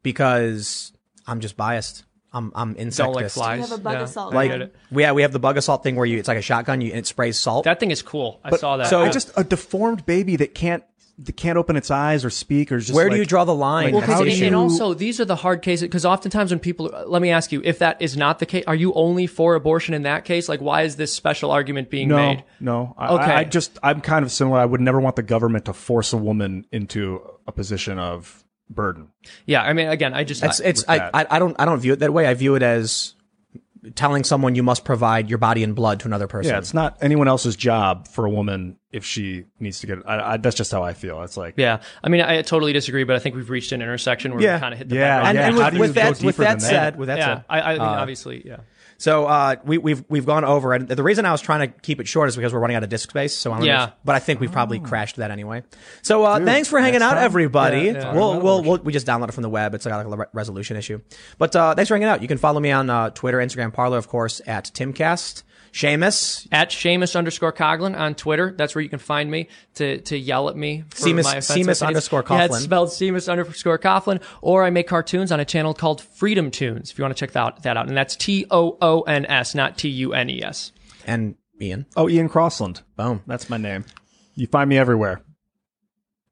because 0.04 0.92
I'm 1.28 1.40
just 1.40 1.58
biased. 1.58 2.06
I'm 2.32 2.52
I'm 2.56 2.76
insectist. 2.76 2.98
don't 2.98 3.16
like 3.16 3.32
flies. 3.32 3.58
You 3.58 3.68
have 3.68 3.80
a 3.80 3.82
bug 3.82 3.94
yeah, 3.94 4.04
assault. 4.04 4.34
Like 4.34 4.52
get 4.52 4.76
we 4.92 5.02
yeah 5.04 5.14
we 5.14 5.24
have 5.24 5.32
the 5.32 5.40
bug 5.40 5.58
assault 5.58 5.82
thing 5.84 5.96
where 5.96 6.06
you 6.06 6.20
it's 6.20 6.28
like 6.28 6.38
a 6.38 6.44
shotgun 6.44 6.80
you 6.82 6.90
and 6.90 7.00
it 7.00 7.08
sprays 7.08 7.40
salt. 7.40 7.66
that 7.66 7.80
thing 7.80 7.92
is 7.92 8.02
cool. 8.02 8.40
I 8.44 8.56
saw 8.56 8.78
that. 8.78 8.88
so- 8.88 9.02
I 9.02 9.10
just, 9.10 9.32
a 9.36 9.44
deformed 9.44 10.06
baby 10.06 10.36
that 10.36 10.54
can't, 10.54 10.84
that 10.84 10.89
can't 11.36 11.58
open 11.58 11.76
its 11.76 11.92
eyes 11.92 12.24
or 12.24 12.30
speak 12.30 12.72
or 12.72 12.80
just 12.80 12.94
where 12.94 13.10
do 13.10 13.16
you 13.18 13.26
draw 13.26 13.44
the 13.46 13.54
line? 13.54 13.92
Well, 13.92 14.02
That's 14.02 14.14
how 14.14 14.20
the 14.20 14.26
do 14.26 14.32
issue. 14.32 14.46
and 14.46 14.56
also 14.56 14.94
these 14.94 15.20
are 15.20 15.26
the 15.26 15.36
hard 15.36 15.62
cases 15.62 15.82
because 15.88 16.06
oftentimes 16.06 16.52
when 16.52 16.60
people 16.60 16.90
let 17.08 17.22
me 17.22 17.30
ask 17.30 17.52
you 17.52 17.62
if 17.66 17.80
that 17.80 18.02
is 18.02 18.16
not 18.18 18.40
the 18.40 18.46
case 18.46 18.64
are 18.68 18.76
you 18.76 18.94
only 18.94 19.28
for 19.28 19.56
abortion 19.56 19.94
in 19.94 20.04
that 20.04 20.24
case 20.26 20.48
like 20.48 20.62
why 20.62 20.84
is 20.84 20.96
this 20.96 21.12
special 21.14 21.52
argument 21.52 21.90
being 21.90 22.08
No, 22.08 22.16
made 22.16 22.44
no. 22.60 22.96
I, 22.98 23.08
Okay. 23.16 23.24
I, 23.24 23.40
I 23.40 23.44
just, 23.44 23.78
I'm 23.84 24.02
kind 24.02 24.24
of 24.24 24.32
similar. 24.32 24.58
I 24.60 24.66
would 24.66 24.82
never 24.82 25.00
want 25.00 25.16
the 25.18 25.24
government 25.24 25.66
to 25.66 25.74
force 25.74 26.14
a 26.14 26.18
woman 26.18 26.66
into 26.72 27.22
a 27.48 27.52
position 27.52 28.00
of 28.00 28.44
burden. 28.70 29.08
yeah 29.48 29.64
i 29.64 29.74
mean 29.74 29.88
again 29.88 30.14
i 30.14 30.24
just 30.24 30.44
It's 30.44 30.62
I- 30.62 30.66
it's 30.66 30.86
I. 30.88 31.10
I 31.14 31.26
I 31.32 31.40
don't 31.40 31.56
I 31.60 31.66
don't 31.66 31.80
view 31.80 31.94
it 31.94 32.00
that 32.00 32.14
way. 32.14 32.28
I 32.28 32.34
view 32.36 32.54
it 32.56 32.62
as 32.64 33.16
telling 33.96 34.24
someone 34.24 34.56
you 34.56 34.64
must 34.64 34.84
provide 34.86 35.30
your 35.30 35.38
body 35.38 35.64
and 35.64 35.76
blood 35.76 36.00
to 36.02 36.08
another 36.08 36.28
person. 36.28 36.52
Yeah, 36.52 36.58
it's 36.60 36.74
not 36.74 36.98
anyone 37.02 37.28
else's 37.28 37.56
job 37.56 38.08
for 38.08 38.26
a 38.26 38.30
woman 38.30 38.78
if 38.92 39.06
she 39.06 39.46
needs 39.60 39.80
to 39.82 39.88
get. 39.88 40.00
I, 40.06 40.34
I, 40.34 40.38
that's 40.38 40.56
just 40.56 40.72
how 40.72 40.84
I 40.84 40.94
feel. 40.94 41.22
It's 41.24 41.38
like, 41.38 41.54
yeah 41.58 41.82
i 42.04 42.10
mean 42.10 42.22
i 42.22 42.42
totally 42.42 42.74
disagree 42.74 43.04
but 43.04 43.16
i 43.16 43.20
think 43.20 43.36
we've 43.36 43.50
reached 43.50 43.72
an 43.72 43.82
intersection 43.82 44.34
where 44.34 44.42
Yeah. 44.42 44.56
we 44.56 44.60
kind 44.60 44.74
of 44.74 44.78
hit 44.80 44.90
the 44.90 44.96
Yeah, 44.96 45.18
bedrock. 45.22 45.28
and, 45.28 45.38
yeah. 45.38 45.48
and 45.48 45.56
with, 45.58 45.80
with 45.80 45.94
that 45.96 46.22
with 46.24 46.38
that 46.38 46.60
than 46.60 46.60
that? 46.60 46.62
said, 46.70 46.96
with 46.98 47.08
that 47.08 47.18
yeah 47.20 47.36
said, 47.36 47.46
I, 47.50 47.62
I 47.62 47.74
mean 47.74 47.82
uh, 47.82 47.86
obviously 47.86 48.42
yeah 48.46 48.58
So 49.00 49.26
uh, 49.26 49.56
we, 49.64 49.78
we've 49.78 50.04
we've 50.10 50.26
gone 50.26 50.44
over, 50.44 50.74
and 50.74 50.88
the 50.88 51.02
reason 51.02 51.26
I 51.26 51.32
was 51.32 51.40
trying 51.42 51.72
to 51.72 51.80
keep 51.80 52.00
it 52.02 52.08
short 52.08 52.28
is 52.30 52.36
because 52.36 52.54
we're 52.54 52.60
running 52.60 52.76
out 52.76 52.84
of 52.84 52.90
disk 52.90 53.10
space. 53.10 53.36
So 53.36 53.52
I'm 53.52 53.60
gonna, 53.60 53.72
Yeah. 53.72 53.90
but 54.06 54.16
I 54.16 54.20
think 54.20 54.42
we've 54.42 54.52
probably 54.52 54.80
crashed 54.80 55.16
that 55.16 55.32
anyway. 55.32 55.64
So 56.02 56.24
uh, 56.26 56.44
thanks 56.44 56.68
for 56.68 56.80
hanging 56.80 57.02
out, 57.02 57.14
time. 57.14 57.24
everybody. 57.24 57.84
Yeah, 57.84 57.92
yeah. 57.94 58.14
We'll, 58.14 58.42
we'll 58.42 58.62
we'll 58.62 58.78
we 58.80 58.92
just 58.94 59.08
download 59.08 59.30
it 59.30 59.34
from 59.34 59.44
the 59.44 59.50
web. 59.50 59.74
It's 59.74 59.86
like 59.86 60.06
a 60.06 60.28
resolution 60.34 60.76
issue. 60.78 61.00
But 61.38 61.56
uh, 61.56 61.76
thanks 61.76 61.88
for 61.88 61.96
hanging 61.96 62.10
out. 62.10 62.22
You 62.22 62.28
can 62.28 62.38
follow 62.38 62.60
me 62.60 62.72
on 62.72 62.90
uh, 62.90 63.10
Twitter, 63.12 63.38
Instagram, 63.38 63.74
Parler, 63.74 63.98
of 63.98 64.10
course, 64.10 64.42
at 64.46 64.66
Timcast. 64.66 65.44
Seamus, 65.74 66.48
at 66.52 66.70
Seamus 66.72 67.16
underscore 67.16 67.54
Coughlin 67.54 67.98
on 67.98 68.16
Twitter. 68.16 68.54
That's 68.58 68.76
where 68.76 68.82
you 68.82 68.90
can 68.90 69.00
find 69.00 69.30
me 69.30 69.48
to, 69.76 70.00
to 70.02 70.18
yell 70.18 70.50
at 70.50 70.56
me. 70.56 70.84
For 70.90 71.08
Seamus- 71.08 71.24
my 71.24 71.32
offensive 71.36 71.56
Seamus 71.56 71.60
opinions. 71.62 71.82
underscore 71.82 72.26
Yeah, 72.30 72.44
it's 72.46 72.56
Coughlin. 72.58 72.62
spelled 72.62 72.90
Seamus 72.90 73.32
underscore 73.32 73.80
Coughlin. 73.80 74.22
Or 74.42 74.64
I 74.64 74.70
make 74.70 74.88
cartoons 74.88 75.32
on 75.32 75.40
a 75.40 75.46
channel 75.46 75.74
called 75.74 76.02
Freedom 76.02 76.52
Toons. 76.52 76.92
If 76.92 76.98
you 76.98 77.04
want 77.04 77.16
to 77.16 77.20
check 77.20 77.32
that, 77.34 77.64
that 77.64 77.78
out, 77.78 77.88
and 77.88 77.96
that's 77.98 78.16
T 78.16 78.46
O 78.52 78.78
O 78.82 79.02
N 79.02 79.26
S, 79.26 79.54
not 79.56 79.78
T 79.78 79.90
U 79.90 80.14
N 80.14 80.30
E 80.30 80.42
S. 80.44 80.72
and 81.06 81.36
Ian. 81.62 81.86
oh, 81.98 82.08
Ian 82.10 82.30
Crossland. 82.30 82.82
Boom. 82.96 83.22
That's 83.28 83.50
my 83.50 83.58
name. 83.58 83.84
You 84.36 84.48
find 84.48 84.70
me 84.70 84.78
everywhere. 84.78 85.22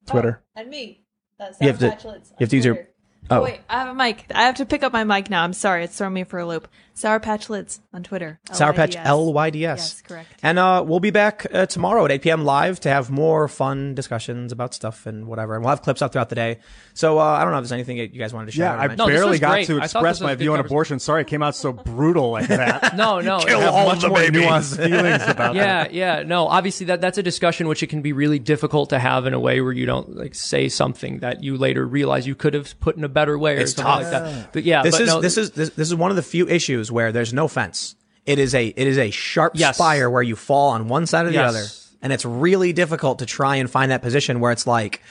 Twitter. 0.06 0.42
Oh, 0.56 0.62
and 0.62 0.70
me. 0.70 1.04
That's 1.38 1.60
You 1.62 1.68
have 1.68 1.80
to- 1.80 1.86
you 1.86 2.22
have 2.40 2.50
to 2.50 2.56
use 2.56 2.66
your- 2.66 2.88
Oh. 3.30 3.42
Wait, 3.44 3.60
I 3.70 3.80
have 3.80 3.90
a 3.90 3.94
mic. 3.94 4.26
I 4.34 4.44
have 4.44 4.56
to 4.56 4.66
pick 4.66 4.84
up 4.84 4.94
my 4.94 5.04
mic 5.04 5.30
now. 5.30 5.44
I'm 5.44 5.52
sorry. 5.52 5.84
It's 5.84 5.98
throwing 5.98 6.14
me 6.14 6.24
for 6.24 6.40
a 6.40 6.46
loop. 6.46 6.70
Sour 6.98 7.20
Patch 7.20 7.48
Lyds 7.48 7.80
on 7.94 8.02
Twitter. 8.02 8.40
Sour 8.52 8.74
Patch 8.74 8.96
LYDS. 8.96 9.06
L 9.08 9.32
Y 9.34 9.50
D 9.52 9.66
S. 9.68 9.78
Yes, 9.78 10.02
correct. 10.02 10.40
And 10.42 10.58
uh, 10.58 10.84
we'll 10.84 11.00
be 11.00 11.12
back 11.12 11.46
uh, 11.54 11.68
tomorrow 11.68 12.04
at 12.06 12.12
8 12.12 12.22
p.m. 12.24 12.44
live 12.44 12.80
to 12.80 12.90
have 12.90 13.12
more 13.12 13.48
fun 13.48 13.94
discussions 13.94 14.52
about 14.52 14.74
stuff 14.74 15.06
and 15.06 15.28
whatever. 15.28 15.54
And 15.54 15.64
we'll 15.64 15.70
have 15.70 15.84
clips 15.84 16.02
out 16.02 16.12
throughout 16.12 16.30
the 16.30 16.36
day. 16.36 16.58
So 16.96 17.20
uh, 17.20 17.24
I 17.24 17.44
don't 17.44 17.52
know 17.52 17.60
if 17.60 17.64
there's 17.66 17.72
anything 17.72 17.98
that 17.98 18.14
you 18.16 18.20
guys 18.20 18.34
wanted 18.34 18.48
to 18.48 18.52
share. 18.54 18.66
Yeah, 18.76 18.82
I. 18.82 18.96
No, 18.96 19.06
barely 19.06 19.38
got 19.38 19.52
great. 19.52 19.68
to 19.68 19.78
express 19.78 20.22
my 20.22 20.34
view 20.34 20.54
on 20.54 20.60
abortion. 20.60 20.98
Sorry, 20.98 21.22
it 21.22 21.28
came 21.28 21.44
out 21.44 21.56
so 21.56 21.72
brutal 21.72 22.32
like 22.32 22.48
that. 22.48 22.96
No, 22.98 23.20
no. 23.22 23.40
Kill 23.42 23.60
I 23.60 23.66
all 23.66 23.86
much 23.90 24.02
the 24.02 24.08
more 24.10 24.18
babies. 24.18 24.42
nuanced 24.42 24.78
feelings 24.78 25.22
about 25.28 25.54
that. 25.54 25.92
yeah, 25.94 26.18
yeah. 26.18 26.24
No, 26.24 26.48
obviously 26.48 26.88
that 26.88 27.00
that's 27.00 27.20
a 27.20 27.24
discussion 27.24 27.68
which 27.68 27.84
it 27.84 27.88
can 27.88 28.02
be 28.02 28.12
really 28.12 28.40
difficult 28.40 28.90
to 28.90 28.98
have 28.98 29.28
in 29.28 29.36
a 29.36 29.40
way 29.40 29.62
where 29.62 29.72
you 29.74 29.86
don't 29.86 30.16
like 30.16 30.34
say 30.34 30.68
something 30.68 31.20
that 31.20 31.44
you 31.44 31.58
later 31.58 31.86
realize 31.86 32.26
you 32.26 32.34
could 32.34 32.56
have 32.56 32.80
put 32.80 32.98
in 32.98 33.04
a 33.04 33.10
better 33.10 33.38
way 33.38 33.58
or 33.58 33.60
It's 33.60 33.74
something 33.74 34.04
tough. 34.06 34.12
like 34.14 34.24
that. 34.34 34.54
But 34.54 34.64
yeah, 34.64 34.82
this 34.82 34.96
but 34.96 35.02
is 35.02 35.08
no, 35.10 35.22
this 35.22 35.38
is 35.38 35.52
this, 35.52 35.70
this 35.72 35.88
is 35.88 35.94
one 35.96 36.10
of 36.10 36.16
the 36.16 36.24
few 36.24 36.48
issues 36.48 36.87
where 36.92 37.12
there's 37.12 37.34
no 37.34 37.48
fence. 37.48 37.96
It 38.26 38.40
is 38.40 38.54
a 38.54 38.68
it 38.68 38.88
is 38.88 38.98
a 38.98 39.10
sharp 39.12 39.54
Yes. 39.56 39.76
spire 39.78 40.10
where 40.10 40.24
you 40.24 40.36
fall 40.36 40.72
on 40.72 40.88
one 40.88 41.06
side 41.08 41.26
or 41.26 41.30
the 41.30 41.36
Yes. 41.36 41.50
other, 41.50 41.66
and 42.02 42.12
it's 42.14 42.26
really 42.26 42.74
difficult 42.74 43.20
to 43.20 43.26
try 43.26 43.56
and 43.58 43.70
find 43.70 43.92
that 43.92 44.02
position 44.02 44.40
where 44.40 44.52
it's 44.52 44.68
like, 44.68 45.02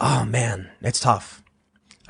oh 0.00 0.24
man, 0.24 0.68
it's 0.82 1.00
tough. 1.00 1.42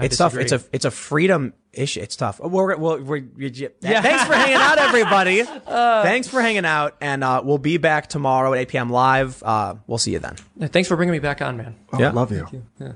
it's 0.00 0.16
tough. 0.16 0.36
It's 0.36 0.52
a 0.52 0.62
it's 0.72 0.84
a 0.84 0.90
freedom 0.90 1.52
issue. 1.72 2.00
It's 2.00 2.16
tough. 2.16 2.40
We're, 2.40 2.76
we're, 2.76 3.00
we're, 3.02 3.16
yeah. 3.36 3.68
Thanks 3.80 4.24
for 4.24 4.34
hanging 4.34 4.54
out, 4.56 4.78
everybody. 4.78 5.42
Thanks 5.66 6.26
for 6.28 6.40
hanging 6.40 6.64
out, 6.64 6.96
and 7.00 7.22
uh, 7.22 7.42
we'll 7.44 7.58
be 7.58 7.76
back 7.76 8.08
tomorrow 8.08 8.52
at 8.54 8.60
8 8.60 8.68
p.m. 8.68 8.90
live. 8.90 9.42
Uh, 9.42 9.74
we'll 9.86 9.98
see 9.98 10.12
you 10.12 10.18
then. 10.18 10.36
Thanks 10.70 10.88
for 10.88 10.96
bringing 10.96 11.12
me 11.12 11.18
back 11.18 11.42
on, 11.42 11.56
man. 11.56 11.76
Oh, 11.92 11.98
Yeah. 12.00 12.10
Love 12.12 12.32
you. 12.32 12.46
Yeah. 12.80 12.92